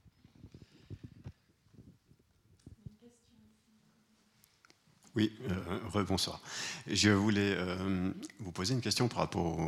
Oui, 5.17 5.33
euh, 5.50 5.78
rebonsoir. 5.89 6.41
Je 6.86 7.10
voulais 7.10 7.55
euh, 7.57 8.12
vous 8.39 8.52
poser 8.52 8.75
une 8.75 8.81
question 8.81 9.09
par 9.09 9.18
rapport 9.18 9.59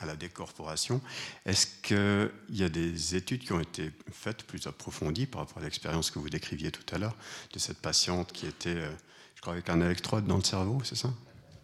à 0.00 0.06
la 0.06 0.16
décorporation. 0.16 1.02
Est-ce 1.44 1.66
qu'il 1.82 2.56
y 2.56 2.64
a 2.64 2.70
des 2.70 3.14
études 3.14 3.44
qui 3.44 3.52
ont 3.52 3.60
été 3.60 3.92
faites 4.10 4.44
plus 4.44 4.66
approfondies 4.66 5.26
par 5.26 5.42
rapport 5.42 5.58
à 5.58 5.64
l'expérience 5.64 6.10
que 6.10 6.18
vous 6.18 6.30
décriviez 6.30 6.70
tout 6.70 6.94
à 6.94 6.98
l'heure 6.98 7.16
de 7.52 7.58
cette 7.58 7.78
patiente 7.78 8.32
qui 8.32 8.46
était, 8.46 8.76
euh, 8.76 8.90
je 9.34 9.42
crois, 9.42 9.52
avec 9.52 9.68
un 9.68 9.82
électrode 9.82 10.26
dans 10.26 10.38
le 10.38 10.44
cerveau, 10.44 10.80
c'est 10.84 10.96
ça? 10.96 11.12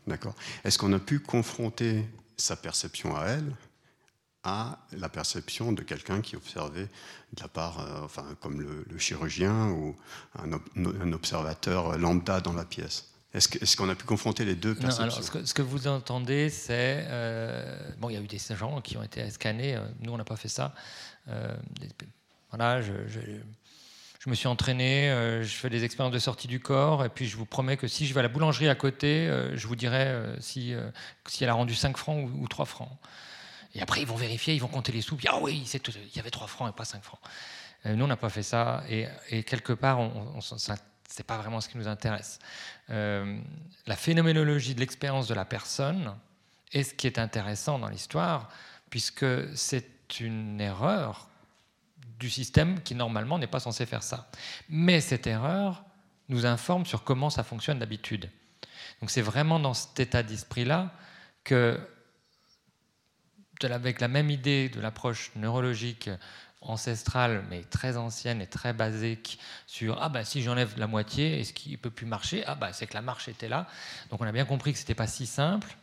D'accord. 0.07 0.35
Est-ce 0.65 0.77
qu'on 0.77 0.93
a 0.93 0.99
pu 0.99 1.19
confronter 1.19 2.05
sa 2.37 2.57
perception 2.57 3.17
à 3.17 3.25
elle 3.25 3.57
à 4.45 4.79
la 4.93 5.09
perception 5.09 5.73
de 5.73 5.83
quelqu'un 5.83 6.21
qui 6.21 6.37
observait 6.37 6.89
de 7.33 7.41
la 7.41 7.49
part, 7.49 7.81
euh, 7.81 8.05
enfin, 8.05 8.25
comme 8.41 8.61
le, 8.61 8.99
chirurgien 8.99 9.71
ou 9.71 9.97
un, 10.39 11.13
observateur 11.13 11.99
lambda 11.99 12.41
dans 12.41 12.53
la 12.53 12.65
pièce. 12.65 13.11
Est-ce 13.33 13.77
qu'on 13.77 13.89
a 13.89 13.97
pu 13.97 14.05
confronter 14.05 14.45
les 14.45 14.55
deux 14.55 14.77
perceptions 14.77 15.03
alors, 15.03 15.47
ce, 15.49 15.55
que, 15.55 15.63
vous 15.63 15.89
entendez, 15.89 16.51
c'est 16.51 17.05
euh, 17.09 17.77
bon, 17.99 18.09
il 18.09 18.15
y 18.15 18.17
a 18.17 18.21
eu 18.21 18.29
des 18.29 18.39
gens 18.39 18.81
qui 18.81 18.97
ont 18.97 19.03
été 19.03 19.29
scannés. 19.31 19.75
Euh, 19.75 19.85
nous, 19.99 20.13
on 20.13 20.17
n'a 20.17 20.25
pas 20.25 20.37
fait 20.37 20.49
ça. 20.49 20.73
voilà, 22.51 22.81
je, 22.81 22.93
je, 23.09 24.31
me 24.31 24.37
suis 24.37 24.47
entraîné, 24.47 25.09
je 25.43 25.53
fais 25.53 25.69
des 25.69 25.83
expériences 25.83 26.15
de 26.15 26.21
sortie 26.21 26.47
du 26.47 26.61
corps, 26.61 27.05
et 27.05 27.09
puis 27.09 27.27
je 27.27 27.37
vous 27.37 27.45
promets 27.45 27.77
que 27.77 27.89
si 27.89 28.07
je 28.07 28.15
vais 28.15 28.21
à 28.21 28.23
la 28.23 28.29
boulangerie 28.29 28.69
à 28.69 28.75
côté, 28.77 29.29
je 29.55 29.67
vous 29.67 29.77
dirai 29.77 30.37
si, 30.39 30.73
si 31.27 31.43
elle 31.43 31.51
a 31.51 31.55
rendu 31.55 31.75
5 31.75 31.97
francs 31.97 32.31
ou, 32.31 32.45
ou 32.45 32.49
3 32.49 32.67
francs. 32.67 32.99
Et 33.75 33.83
après, 33.83 34.01
ils 34.01 34.07
vont 34.07 34.17
vérifier, 34.17 34.55
ils 34.55 34.61
vont 34.61 34.69
compter 34.69 34.93
les 34.93 35.01
sous. 35.01 35.19
ah 35.29 35.39
oui, 35.41 35.67
il 35.67 36.17
y 36.17 36.21
avait 36.21 36.31
3 36.31 36.47
francs 36.47 36.71
et 36.71 36.77
pas 36.77 36.85
5 36.85 37.03
francs. 37.03 37.21
Euh, 37.87 37.95
nous, 37.95 38.05
on 38.05 38.09
n'a 38.09 38.17
pas 38.17 38.29
fait 38.29 38.43
ça. 38.43 38.85
Et, 38.89 39.43
quelque 39.43 39.73
part, 39.73 39.99
on, 39.99 40.39
n'est 40.39 41.25
pas 41.25 41.39
vraiment 41.39 41.61
ce 41.61 41.69
qui 41.69 41.79
nous 41.79 41.89
intéresse. 41.89 42.39
Euh, 42.91 43.39
la 43.87 43.97
phénoménologie 43.97 44.75
de 44.75 44.81
l'expérience 44.81 45.29
de 45.29 45.35
la 45.35 45.45
personne 45.45 46.15
est 46.73 46.85
ce 46.85 46.95
qui 46.95 47.07
est 47.07 47.19
intéressant 47.19 47.79
dans 47.79 47.89
l'histoire, 47.89 48.49
puisque 48.91 49.27
c'est 49.57 50.21
une 50.21 50.61
erreur 50.61 51.29
du 52.19 52.31
système 52.31 52.81
qui, 52.83 52.95
normalement, 52.95 53.39
n'est 53.39 53.47
pas 53.47 53.61
censé 53.61 53.87
faire 53.87 54.03
ça. 54.03 54.31
Mais 54.69 55.01
cette 55.01 55.27
erreur 55.27 55.85
nous 56.29 56.47
informe 56.47 56.87
sur 56.87 57.05
comment 57.05 57.29
ça 57.29 57.43
fonctionne 57.43 57.79
d'habitude. 57.79 58.31
Donc 59.01 59.11
c'est 59.11 59.21
vraiment 59.21 59.59
dans 59.61 59.75
cet 59.75 59.99
état 60.01 60.23
d'esprit-là 60.23 60.93
que 61.43 61.79
avec 63.63 64.01
la 64.01 64.09
même 64.09 64.31
idée 64.31 64.69
de 64.69 64.81
l'approche 64.81 65.31
neurologique 65.37 66.11
ancestrale, 66.61 67.45
mais 67.51 67.63
très 67.63 67.97
ancienne 67.97 68.41
et 68.41 68.47
très 68.47 68.73
basique 68.73 69.39
sur 69.67 70.03
ah 70.03 70.09
bah 70.09 70.25
si 70.25 70.43
j'enlève 70.43 70.79
la 70.79 70.87
moitié, 70.87 71.41
est-ce 71.41 71.53
qu'il 71.53 71.79
peut 71.79 71.91
plus 71.91 72.07
marcher? 72.07 72.43
Ah 72.47 72.55
bah 72.55 72.73
c'est 72.73 72.87
que 72.87 72.95
la 72.95 73.03
marche 73.03 73.29
était 73.29 73.49
là. 73.49 73.67
Donc 74.11 74.21
on 74.21 74.27
a 74.27 74.33
bien 74.33 74.45
compris 74.45 74.73
que 74.73 74.79
c'était 74.79 74.95
pas 74.95 75.07
si 75.07 75.27
simple. 75.27 75.77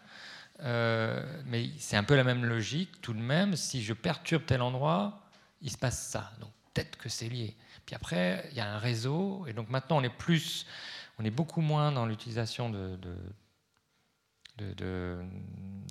Euh, 0.63 1.23
mais 1.45 1.69
c'est 1.79 1.97
un 1.97 2.03
peu 2.03 2.15
la 2.15 2.23
même 2.23 2.45
logique 2.45 3.01
tout 3.01 3.13
de 3.13 3.19
même. 3.19 3.55
Si 3.55 3.83
je 3.83 3.93
perturbe 3.93 4.45
tel 4.45 4.61
endroit, 4.61 5.21
il 5.61 5.71
se 5.71 5.77
passe 5.77 6.07
ça. 6.07 6.31
Donc 6.39 6.51
peut-être 6.73 6.97
que 6.97 7.09
c'est 7.09 7.29
lié. 7.29 7.55
Puis 7.85 7.95
après, 7.95 8.47
il 8.51 8.57
y 8.57 8.61
a 8.61 8.71
un 8.71 8.77
réseau, 8.77 9.45
et 9.47 9.53
donc 9.53 9.69
maintenant 9.69 9.97
on 9.97 10.03
est 10.03 10.09
plus, 10.09 10.65
on 11.19 11.25
est 11.25 11.31
beaucoup 11.31 11.61
moins 11.61 11.91
dans 11.91 12.05
l'utilisation 12.05 12.69
de, 12.69 12.97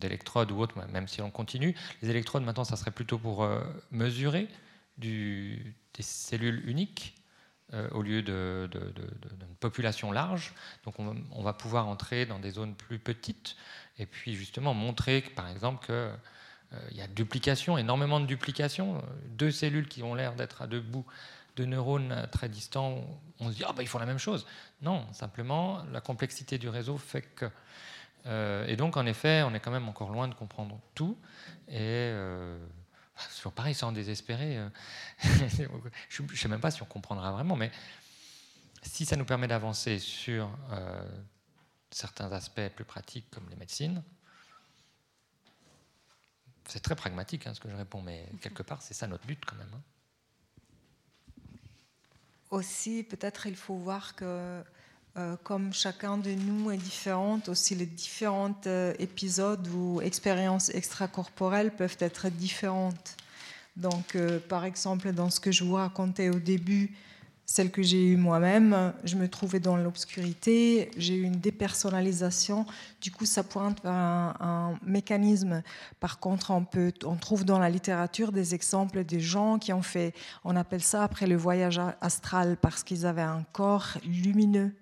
d'électrodes 0.00 0.50
ou 0.52 0.58
autres, 0.58 0.76
même 0.86 1.08
si 1.08 1.20
on 1.20 1.31
continue. 1.31 1.74
Les 2.02 2.10
électrodes, 2.10 2.42
maintenant, 2.42 2.65
ça 2.65 2.76
serait 2.76 2.90
plutôt 2.90 3.18
pour 3.18 3.42
euh, 3.42 3.60
mesurer 3.90 4.49
des 4.97 5.74
cellules 6.00 6.68
uniques 6.68 7.15
euh, 7.73 7.89
au 7.90 8.02
lieu 8.02 8.23
d'une 8.23 9.55
population 9.60 10.10
large. 10.10 10.55
Donc 10.84 10.99
on, 10.99 11.42
va 11.42 11.52
pouvoir 11.52 11.86
entrer 11.86 12.26
dans 12.26 12.40
des 12.40 12.50
zones 12.50 12.74
plus 12.74 12.99
petites 12.99 13.55
et 13.97 14.07
puis 14.07 14.34
justement 14.34 14.74
montrer, 14.74 15.20
par 15.20 15.49
exemple, 15.49 15.86
qu'il 15.86 15.94
euh, 15.94 16.90
y 16.90 17.00
a 17.00 17.07
duplication, 17.07 17.78
énormément 17.78 18.18
de 18.18 18.26
duplication. 18.26 19.00
Deux 19.28 19.52
cellules 19.52 19.86
qui 19.86 20.02
ont 20.02 20.16
l'air 20.16 20.34
d'être 20.34 20.62
à 20.62 20.66
deux 20.66 20.81
bouts 20.81 21.07
de 21.55 21.65
neurones 21.65 22.26
très 22.32 22.49
distants, 22.49 23.05
on 23.39 23.50
se 23.50 23.57
dit 23.57 23.62
ah 23.65 23.73
bah, 23.73 23.82
ils 23.82 23.89
font 23.89 24.00
la 24.00 24.07
même 24.07 24.18
chose. 24.18 24.47
Non, 24.82 25.07
simplement 25.12 25.84
la 25.92 26.00
complexité 26.00 26.58
du 26.58 26.68
réseau 26.68 26.99
fait 26.99 27.23
que. 27.23 27.47
Euh, 28.26 28.66
et 28.66 28.76
donc 28.76 28.97
en 28.97 29.07
effet, 29.07 29.42
on 29.42 29.55
est 29.55 29.60
quand 29.60 29.70
même 29.70 29.89
encore 29.89 30.10
loin 30.10 30.28
de 30.28 30.34
comprendre 30.34 30.81
tout. 30.94 31.18
Et 31.68 32.12
c'est 33.16 33.28
toujours 33.36 33.52
pareil, 33.52 33.74
sans 33.74 33.92
désespérer. 33.92 34.58
Euh, 34.58 34.68
je 36.08 36.23
ne 36.23 36.36
sais 36.36 36.49
même 36.49 36.60
pas 36.60 36.70
si 36.70 36.82
on 36.82 36.86
comprendra 36.86 37.32
vraiment, 37.32 37.57
mais 37.57 37.70
si 38.82 39.05
ça 39.05 39.16
nous 39.16 39.24
permet 39.24 39.49
d'avancer 39.49 39.99
sur 39.99 40.50
euh, 40.73 41.05
certains 41.90 42.32
aspects 42.32 42.68
plus 42.74 42.84
pratiques 42.84 43.31
comme 43.31 43.49
les 43.50 43.57
médecines, 43.57 44.02
c'est 46.66 46.81
très 46.81 46.94
pragmatique 46.94 47.47
hein, 47.47 47.55
ce 47.55 47.60
que 47.60 47.68
je 47.68 47.76
réponds, 47.76 48.00
mais 48.00 48.28
quelque 48.40 48.62
part, 48.62 48.81
c'est 48.81 48.94
ça 48.94 49.07
notre 49.07 49.26
but 49.26 49.44
quand 49.44 49.57
même. 49.57 49.70
Hein. 49.74 49.82
Aussi, 52.50 53.05
peut-être 53.05 53.47
il 53.47 53.57
faut 53.57 53.76
voir 53.76 54.15
que 54.16 54.65
euh, 55.16 55.34
comme 55.42 55.72
chacun 55.72 56.18
de 56.18 56.30
nous 56.30 56.70
est 56.70 56.76
différent, 56.76 57.40
aussi 57.48 57.74
les 57.74 57.86
différents 57.86 58.55
euh, 58.66 58.94
épisodes 59.00 59.66
ou 59.74 60.00
expériences 60.00 60.68
extracorporelles 60.68 61.72
peuvent 61.72 61.97
être 61.98 62.28
différentes. 62.28 63.16
Donc, 63.76 64.14
euh, 64.14 64.39
par 64.39 64.64
exemple, 64.64 65.12
dans 65.12 65.28
ce 65.28 65.40
que 65.40 65.50
je 65.50 65.64
vous 65.64 65.74
racontais 65.74 66.28
au 66.28 66.39
début, 66.39 66.94
celle 67.44 67.72
que 67.72 67.82
j'ai 67.82 68.06
eue 68.06 68.16
moi-même, 68.16 68.92
je 69.02 69.16
me 69.16 69.26
trouvais 69.26 69.58
dans 69.58 69.76
l'obscurité, 69.76 70.92
j'ai 70.97 71.16
eu 71.16 71.22
une 71.22 71.40
dépersonnalisation, 71.40 72.64
du 73.00 73.10
coup 73.10 73.26
ça 73.26 73.42
pointe 73.42 73.82
vers 73.82 73.92
un, 73.92 74.78
mécanisme. 74.86 75.64
Par 75.98 76.20
contre, 76.20 76.52
on, 76.52 76.64
peut, 76.64 76.92
on 77.05 77.16
trouve 77.16 77.44
dans 77.44 77.58
la 77.58 77.68
littérature 77.68 78.30
des 78.30 78.55
exemples 78.55 79.02
des 79.02 79.18
gens 79.18 79.58
qui 79.58 79.72
ont 79.72 79.82
fait, 79.82 80.14
on 80.44 80.55
appelle 80.55 80.84
ça 80.84 81.02
après 81.02 81.26
le 81.26 81.36
voyage 81.36 81.80
astral, 82.00 82.56
parce 82.62 82.84
qu'ils 82.84 83.05
avaient 83.05 83.20
un 83.20 83.44
corps 83.52 83.98
lumineux 84.05 84.72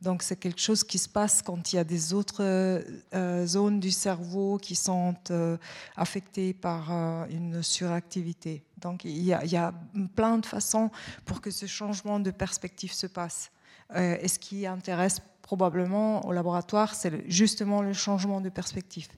donc 0.00 0.22
c'est 0.22 0.36
quelque 0.36 0.60
chose 0.60 0.82
qui 0.82 0.98
se 0.98 1.08
passe 1.08 1.42
quand 1.42 1.72
il 1.72 1.76
y 1.76 1.78
a 1.78 1.84
des 1.84 2.14
autres 2.14 2.42
euh, 2.42 3.46
zones 3.46 3.80
du 3.80 3.90
cerveau 3.90 4.56
qui 4.56 4.74
sont 4.74 5.14
euh, 5.30 5.58
affectées 5.94 6.54
par 6.54 6.90
euh, 6.90 7.26
une 7.28 7.62
suractivité. 7.62 8.64
Donc 8.78 9.04
il 9.04 9.22
y, 9.22 9.32
a, 9.32 9.74
plein 10.16 10.38
de 10.38 10.46
façons 10.46 10.90
pour 11.26 11.42
que 11.42 11.50
ce 11.50 11.66
changement 11.66 12.18
de 12.18 12.30
perspective 12.30 12.92
se 12.92 13.06
passe. 13.06 13.50
et 13.94 14.26
ce 14.28 14.38
qui 14.38 14.66
intéresse 14.66 15.20
probablement 15.42 16.24
au 16.26 16.32
laboratoire, 16.32 16.94
c'est 16.94 17.28
justement 17.28 17.82
le 17.82 17.92
changement 17.92 18.40
de 18.40 18.48
perspective. 18.48 19.08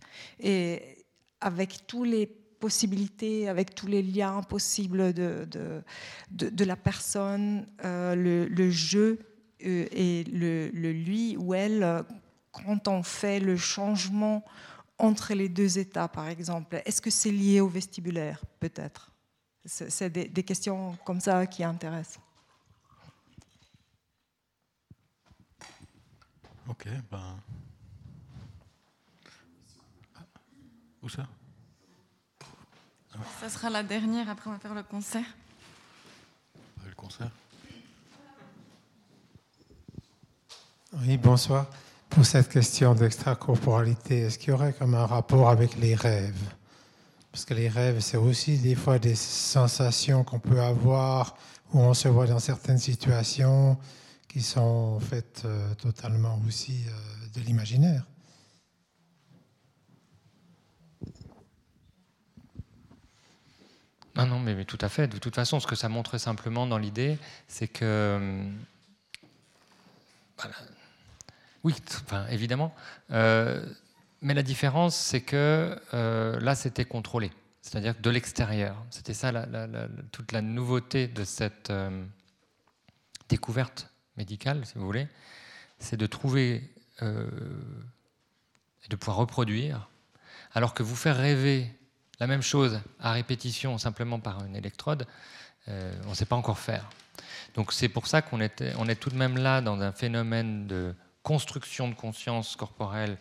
Et 0.41 1.05
avec 1.41 1.86
tous 1.86 2.02
les 2.02 2.27
possibilités, 2.27 3.49
avec 3.49 3.75
tous 3.75 3.86
les 3.86 4.02
liens 4.02 4.43
possibles 4.43 5.12
de, 5.12 5.47
de, 6.31 6.65
la 6.65 6.77
personne, 6.77 7.67
le, 7.85 8.70
jeu 8.70 9.19
euh, 9.19 9.32
et 9.62 10.24
le, 10.24 10.70
lui 10.92 11.36
ou 11.36 11.55
elle, 11.55 12.05
quand 12.50 12.89
on 12.89 13.02
fait 13.02 13.41
le 13.41 13.57
changement 13.57 14.44
entre 14.99 15.34
les 15.34 15.49
deux 15.49 15.78
états, 15.78 16.08
par 16.08 16.28
exemple, 16.28 16.81
est-ce 16.84 17.00
que 17.00 17.10
c'est 17.10 17.32
lié 17.32 17.60
au 17.60 17.68
vestibulaire 17.68 18.42
Peut-être? 18.60 19.10
C'est 19.65 20.10
des, 20.10 20.42
questions 20.42 20.97
comme 21.05 21.20
ça 21.20 21.47
qui 21.47 21.62
intéressent. 21.62 22.20
Ok, 26.68 26.89
ben. 27.10 27.39
Où 31.02 31.08
ça? 31.08 31.28
Ça 33.41 33.49
sera 33.49 33.70
la 33.70 33.82
dernière, 33.82 34.28
après 34.31 34.49
on 34.49 34.52
va 34.52 34.58
faire 34.58 34.74
le 34.74 34.82
concert. 34.82 35.26
Le 36.84 36.94
concert? 36.94 37.31
Oui, 40.94 41.16
bonsoir. 41.16 41.70
Pour 42.10 42.26
cette 42.26 42.50
question 42.50 42.94
d'extracorporalité, 42.94 44.20
est-ce 44.20 44.38
qu'il 44.38 44.50
y 44.50 44.52
aurait 44.52 44.74
comme 44.74 44.94
un 44.94 45.06
rapport 45.06 45.48
avec 45.48 45.78
les 45.78 45.94
rêves? 45.94 46.52
Parce 47.30 47.46
que 47.46 47.54
les 47.54 47.70
rêves, 47.70 48.00
c'est 48.00 48.18
aussi 48.18 48.58
des 48.58 48.74
fois 48.74 48.98
des 48.98 49.14
sensations 49.14 50.22
qu'on 50.22 50.38
peut 50.38 50.60
avoir 50.60 51.34
où 51.72 51.78
on 51.78 51.94
se 51.94 52.08
voit 52.08 52.26
dans 52.26 52.38
certaines 52.38 52.76
situations 52.76 53.78
qui 54.28 54.42
sont 54.42 54.60
en 54.60 55.00
euh, 55.46 55.74
totalement 55.76 56.38
aussi 56.46 56.84
euh, 56.86 57.28
de 57.34 57.40
l'imaginaire. 57.40 58.04
Ah 64.14 64.26
non, 64.26 64.38
mais, 64.40 64.66
tout 64.66 64.78
à 64.82 64.90
fait. 64.90 65.08
De 65.08 65.16
toute 65.16 65.34
façon, 65.34 65.58
ce 65.58 65.66
que 65.66 65.74
ça 65.74 65.88
montre 65.88 66.18
simplement 66.18 66.66
dans 66.66 66.76
l'idée, 66.76 67.16
c'est 67.48 67.68
que 67.68 68.18
hum, 68.18 68.52
oui, 71.65 71.74
enfin, 72.07 72.26
évidemment. 72.28 72.74
Euh, 73.10 73.65
mais 74.20 74.34
la 74.34 74.42
différence, 74.42 74.97
c'est 74.97 75.20
que 75.20 75.78
euh, 75.94 76.41
là, 76.41 76.55
c'était 76.55 76.84
contrôlé, 76.84 77.31
c'est-à-dire 77.60 77.94
de 78.00 78.10
l'extérieur. 78.10 78.76
C'était 78.91 79.15
ça 79.15 79.32
toute 80.10 80.32
la 80.32 80.42
nouveauté 80.42 81.08
de 81.08 81.24
cette 81.24 81.70
euh, 81.70 82.05
découverte 83.28 83.91
médicale, 84.16 84.65
si 84.66 84.74
vous 84.76 84.84
voulez, 84.84 85.08
c'est 85.78 85.97
de 85.97 86.07
trouver 86.07 86.68
et 87.00 88.89
de 88.89 88.94
pouvoir 88.94 89.16
reproduire, 89.16 89.89
alors 90.52 90.73
que 90.73 90.84
vous 90.84 90.94
faire 90.94 91.16
rêver 91.16 91.66
la 92.20 92.28
même 92.28 92.42
chose 92.42 92.81
à 93.00 93.10
répétition 93.10 93.76
simplement 93.76 94.20
par 94.20 94.44
une 94.44 94.55
électrode, 94.55 95.08
on 95.66 96.10
ne 96.10 96.15
sait 96.15 96.26
pas 96.26 96.36
encore 96.36 96.60
faire. 96.60 96.89
Donc 97.55 97.73
c'est 97.73 97.89
pour 97.89 98.07
ça 98.07 98.23
qu'on 98.23 98.39
on 98.39 98.89
est 98.89 98.94
tout 98.94 99.10
de 99.10 99.16
même 99.16 99.36
là 99.36 99.60
dans 99.60 99.81
un 99.81 99.91
phénomène 99.91 100.68
de 100.68 100.94
construction 101.23 101.89
de 101.89 101.94
conscience 101.94 102.57
corporelle 102.57 103.18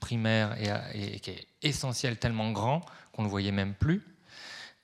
primaire 0.00 0.56
et, 0.94 1.20
qui 1.20 1.30
est 1.30 1.46
essentiel, 1.62 2.18
tellement 2.18 2.50
grand 2.50 2.80
qu'on 3.12 3.22
ne 3.22 3.26
le 3.26 3.30
voyait 3.30 3.52
même 3.52 3.74
plus, 3.74 4.02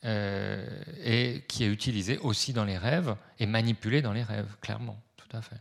euh, 0.05 0.65
et 1.03 1.45
qui 1.49 1.65
est 1.65 1.69
utilisé 1.69 2.19
aussi 2.19 2.53
dans 2.53 2.65
les 2.65 2.79
rêves 2.79 3.17
et 3.41 3.47
manipulé 3.47 4.01
dans 4.01 4.13
les 4.13 4.23
rêves, 4.23 4.55
clairement, 4.61 5.01
tout 5.17 5.37
à 5.37 5.43
fait. 5.43 5.61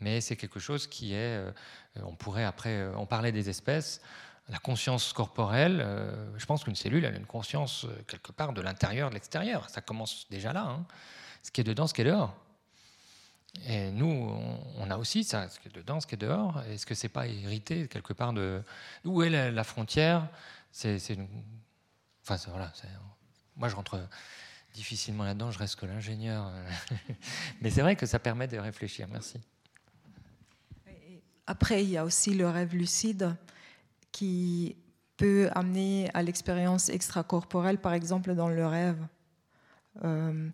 Mais 0.00 0.20
c'est 0.20 0.34
quelque 0.34 0.58
chose 0.58 0.86
qui 0.86 1.12
est, 1.12 1.36
euh, 1.36 1.52
on 2.02 2.16
pourrait 2.16 2.44
après, 2.44 2.70
euh, 2.70 2.92
on 2.96 3.06
parlait 3.06 3.32
des 3.32 3.48
espèces, 3.48 4.00
la 4.48 4.58
conscience 4.58 5.12
corporelle, 5.12 5.86
je 6.36 6.44
pense 6.44 6.64
qu'une 6.64 6.74
cellule 6.74 7.06
a 7.06 7.10
une 7.10 7.26
conscience 7.26 7.86
quelque 8.08 8.32
part 8.32 8.52
de 8.52 8.60
l'intérieur, 8.60 9.08
de 9.08 9.14
l'extérieur. 9.14 9.70
Ça 9.70 9.80
commence 9.80 10.26
déjà 10.28 10.52
là. 10.52 10.62
Hein. 10.62 10.84
Ce 11.44 11.52
qui 11.52 11.60
est 11.60 11.64
dedans, 11.64 11.86
ce 11.86 11.94
qui 11.94 12.00
est 12.00 12.04
dehors. 12.04 12.34
Et 13.66 13.90
nous, 13.90 14.06
on, 14.78 14.90
a 14.90 14.96
aussi 14.96 15.24
ça, 15.24 15.48
ce 15.48 15.58
qui 15.58 15.68
est 15.68 15.74
dedans, 15.74 16.00
ce 16.00 16.06
qui 16.06 16.14
est 16.14 16.18
dehors. 16.18 16.62
Est-ce 16.70 16.86
que 16.86 16.94
c'est 16.94 17.08
pas 17.08 17.26
hérité 17.26 17.88
quelque 17.88 18.12
part 18.12 18.32
de 18.32 18.62
où 19.04 19.22
est 19.22 19.50
la, 19.50 19.64
frontière? 19.64 20.28
C'est, 20.70 20.98
enfin 22.22 22.36
voilà. 22.48 22.72
Moi, 23.56 23.68
je 23.68 23.76
rentre 23.76 24.00
difficilement 24.72 25.24
là-dedans. 25.24 25.50
Je 25.50 25.58
reste 25.58 25.76
que 25.76 25.86
l'ingénieur, 25.86 26.52
mais 27.60 27.70
c'est 27.70 27.82
vrai 27.82 27.96
que 27.96 28.06
ça 28.06 28.18
permet 28.18 28.46
de 28.46 28.58
réfléchir. 28.58 29.08
Merci. 29.10 29.38
Après, 31.46 31.82
il 31.82 31.90
y 31.90 31.96
a 31.96 32.04
aussi 32.04 32.34
le 32.34 32.48
rêve 32.48 32.74
lucide 32.76 33.34
qui 34.12 34.76
peut 35.16 35.50
amener 35.54 36.08
à 36.14 36.22
l'expérience 36.22 36.88
extracorporelle, 36.88 37.78
par 37.78 37.94
exemple 37.94 38.34
dans 38.34 38.48
le 38.48 38.66
rêve. 38.66 39.04
Euh, 40.04 40.48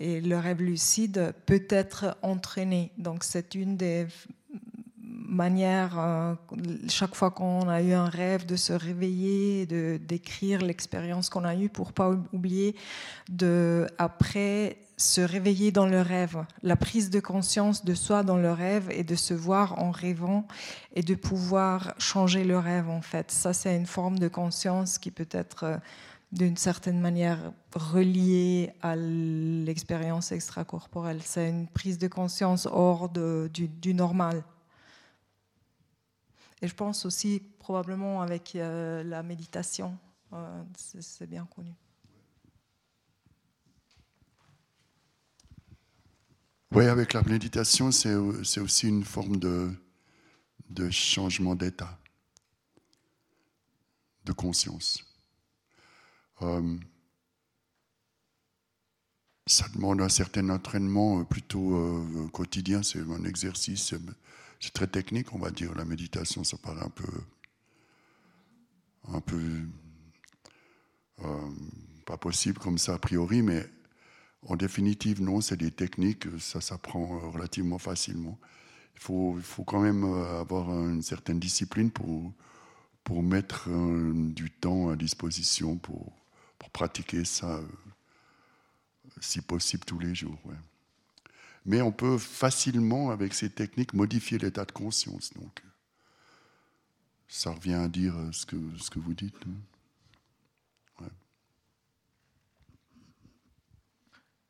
et 0.00 0.20
le 0.20 0.38
rêve 0.38 0.62
lucide 0.62 1.34
peut 1.46 1.66
être 1.68 2.16
entraîné. 2.22 2.92
Donc 2.98 3.24
c'est 3.24 3.54
une 3.54 3.76
des 3.76 4.06
manière, 5.28 5.98
euh, 5.98 6.34
chaque 6.88 7.14
fois 7.14 7.30
qu'on 7.30 7.68
a 7.68 7.82
eu 7.82 7.92
un 7.92 8.08
rêve, 8.08 8.46
de 8.46 8.56
se 8.56 8.72
réveiller, 8.72 9.66
de 9.66 9.98
d'écrire 9.98 10.62
l'expérience 10.62 11.28
qu'on 11.28 11.44
a 11.44 11.54
eue 11.54 11.68
pour 11.68 11.92
pas 11.92 12.10
oublier 12.32 12.74
de 13.28 13.86
après 13.98 14.78
se 14.96 15.20
réveiller 15.20 15.70
dans 15.70 15.86
le 15.86 16.00
rêve, 16.00 16.44
la 16.62 16.74
prise 16.74 17.10
de 17.10 17.20
conscience 17.20 17.84
de 17.84 17.94
soi 17.94 18.24
dans 18.24 18.36
le 18.36 18.50
rêve 18.50 18.88
et 18.90 19.04
de 19.04 19.14
se 19.14 19.34
voir 19.34 19.78
en 19.78 19.92
rêvant 19.92 20.48
et 20.94 21.02
de 21.02 21.14
pouvoir 21.14 21.94
changer 21.98 22.42
le 22.42 22.58
rêve 22.58 22.88
en 22.88 23.02
fait. 23.02 23.30
Ça 23.30 23.52
c'est 23.52 23.76
une 23.76 23.86
forme 23.86 24.18
de 24.18 24.28
conscience 24.28 24.98
qui 24.98 25.10
peut 25.10 25.28
être 25.30 25.64
euh, 25.64 25.76
d'une 26.30 26.56
certaine 26.56 27.00
manière 27.00 27.52
reliée 27.74 28.72
à 28.82 28.96
l'expérience 28.96 30.32
extracorporelle. 30.32 31.22
C'est 31.22 31.48
une 31.48 31.66
prise 31.66 31.98
de 31.98 32.08
conscience 32.08 32.66
hors 32.66 33.08
du, 33.08 33.94
normal. 33.94 34.44
Et 36.60 36.68
je 36.68 36.74
pense 36.74 37.06
aussi 37.06 37.40
probablement 37.58 38.20
avec 38.20 38.56
euh, 38.56 39.02
la 39.04 39.22
méditation, 39.22 39.96
euh, 40.32 40.62
c'est 40.76 41.28
bien 41.28 41.46
connu. 41.46 41.72
Oui, 46.72 46.84
avec 46.86 47.14
la 47.14 47.22
méditation, 47.22 47.90
c'est 47.90 48.14
aussi 48.14 48.88
une 48.88 49.04
forme 49.04 49.38
de, 49.38 49.72
de 50.68 50.90
changement 50.90 51.54
d'état, 51.54 51.98
de 54.26 54.32
conscience. 54.32 55.07
Euh, 56.42 56.76
ça 59.46 59.66
demande 59.74 60.00
un 60.02 60.08
certain 60.08 60.50
entraînement 60.50 61.20
euh, 61.20 61.24
plutôt 61.24 61.76
euh, 61.76 62.28
quotidien, 62.32 62.82
c'est 62.82 63.00
un 63.00 63.24
exercice, 63.24 63.94
c'est 64.60 64.72
très 64.72 64.86
technique, 64.86 65.32
on 65.32 65.38
va 65.38 65.50
dire. 65.50 65.74
La 65.74 65.84
méditation, 65.84 66.44
ça 66.44 66.58
paraît 66.58 66.84
un 66.84 66.90
peu, 66.90 67.12
un 69.08 69.20
peu 69.20 69.40
pas 72.06 72.16
possible 72.16 72.58
comme 72.58 72.78
ça 72.78 72.94
a 72.94 72.98
priori, 72.98 73.42
mais 73.42 73.66
en 74.46 74.56
définitive, 74.56 75.20
non, 75.20 75.40
c'est 75.40 75.56
des 75.56 75.72
techniques, 75.72 76.26
ça 76.38 76.60
s'apprend 76.60 77.18
relativement 77.30 77.78
facilement. 77.78 78.38
Il 78.94 79.00
faut, 79.00 79.36
faut 79.42 79.64
quand 79.64 79.80
même 79.80 80.04
avoir 80.04 80.70
une 80.70 81.02
certaine 81.02 81.40
discipline 81.40 81.90
pour, 81.90 82.32
pour 83.02 83.22
mettre 83.22 83.68
du 84.32 84.50
temps 84.50 84.90
à 84.90 84.96
disposition 84.96 85.76
pour, 85.76 86.12
pour 86.58 86.70
pratiquer 86.70 87.24
ça, 87.24 87.60
si 89.20 89.40
possible, 89.40 89.84
tous 89.84 89.98
les 89.98 90.14
jours. 90.14 90.38
Mais 91.64 91.82
on 91.82 91.92
peut 91.92 92.18
facilement, 92.18 93.10
avec 93.10 93.34
ces 93.34 93.50
techniques, 93.50 93.92
modifier 93.94 94.38
l'état 94.38 94.64
de 94.64 94.72
conscience. 94.72 95.32
Donc, 95.34 95.62
ça 97.28 97.50
revient 97.50 97.74
à 97.74 97.88
dire 97.88 98.14
ce 98.32 98.46
que, 98.46 98.56
ce 98.78 98.90
que 98.90 98.98
vous 98.98 99.14
dites. 99.14 99.36
Hein. 99.46 99.54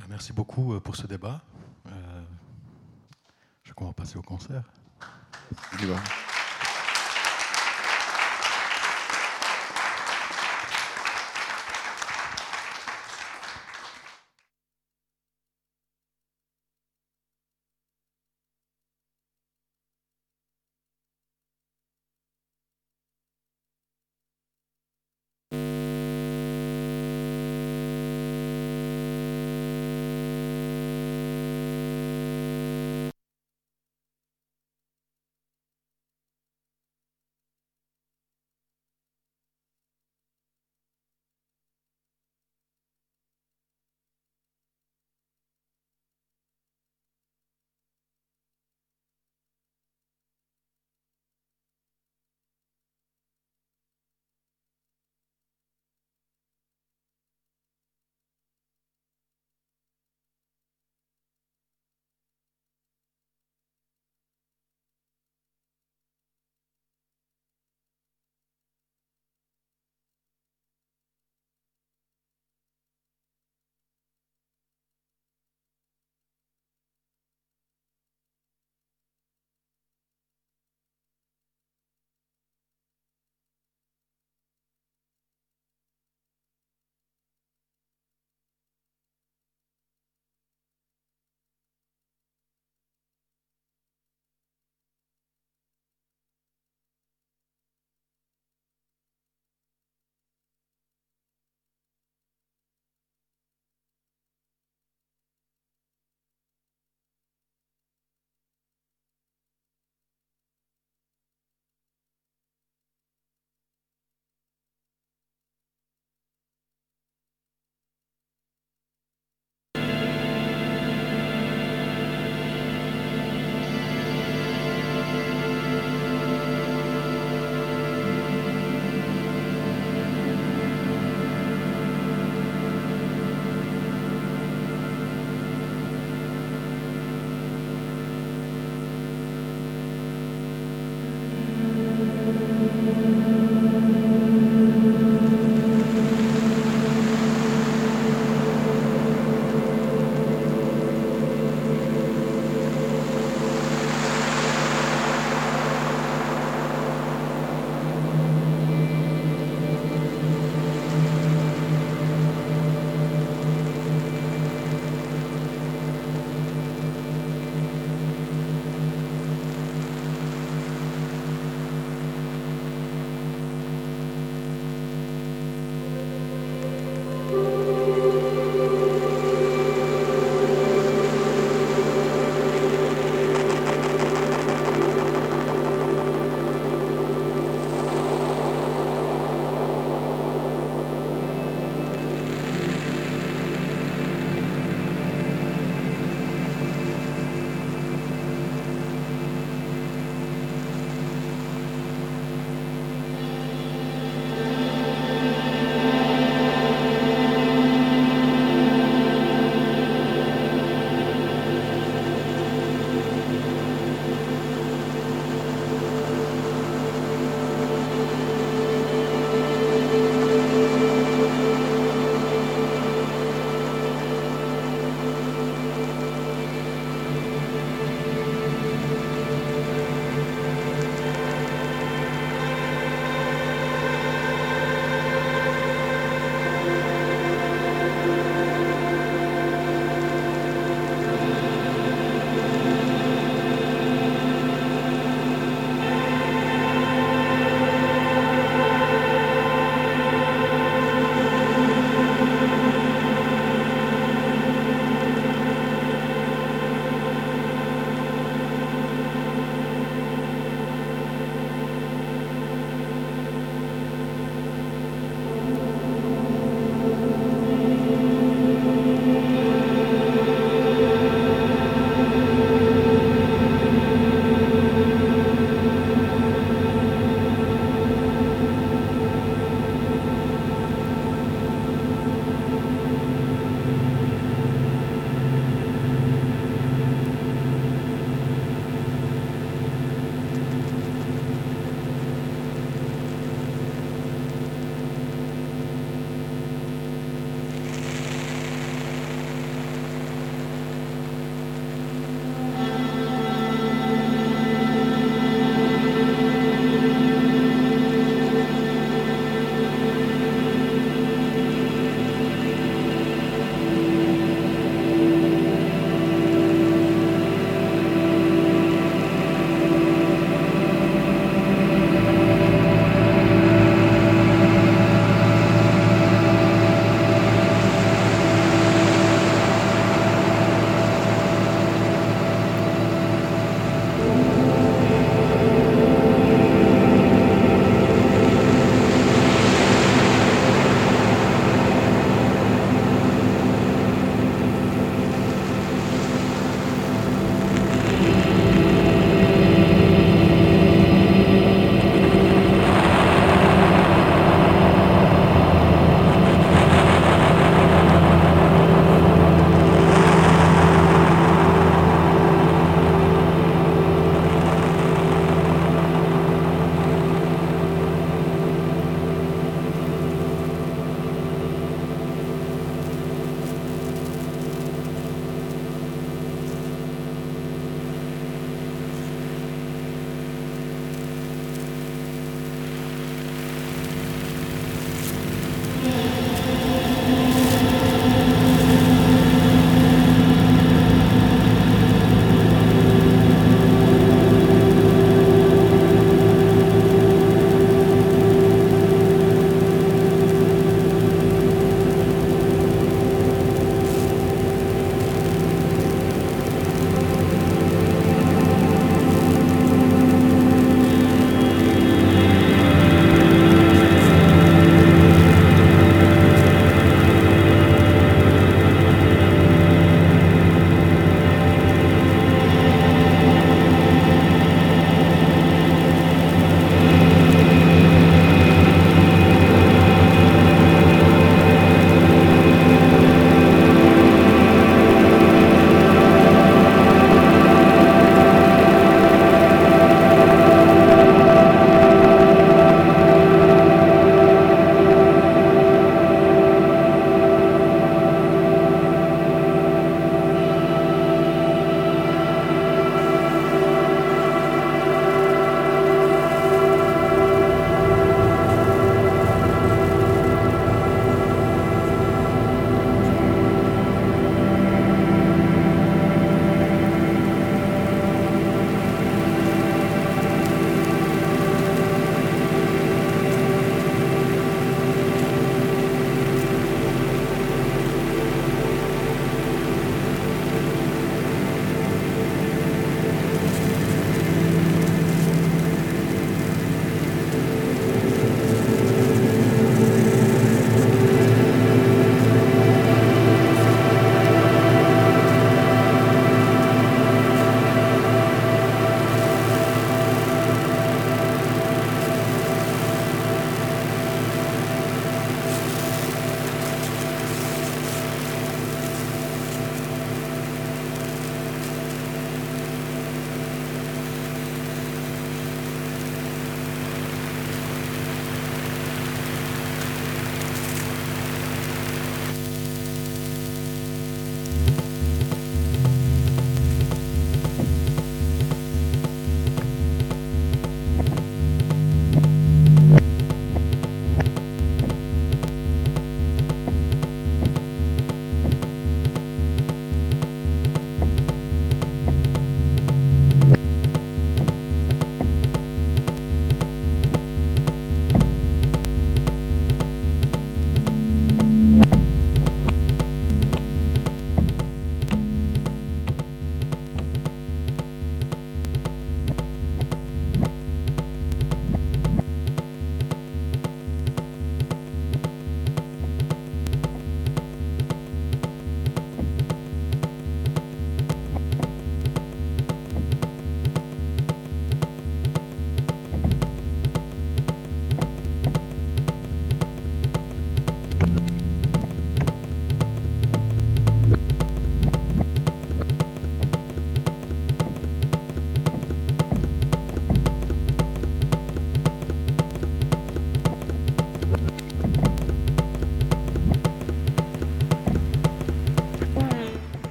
Ben, 0.00 0.06
merci 0.08 0.32
beaucoup 0.32 0.72
euh, 0.72 0.80
pour 0.80 0.96
ce 0.96 1.06
débat. 1.06 1.42
Euh, 1.86 2.24
je 3.64 3.72
crois 3.72 3.86
qu'on 3.86 3.90
va 3.90 3.92
passer 3.92 4.16
au 4.16 4.22
concert. 4.22 4.64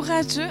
Courageux. 0.00 0.48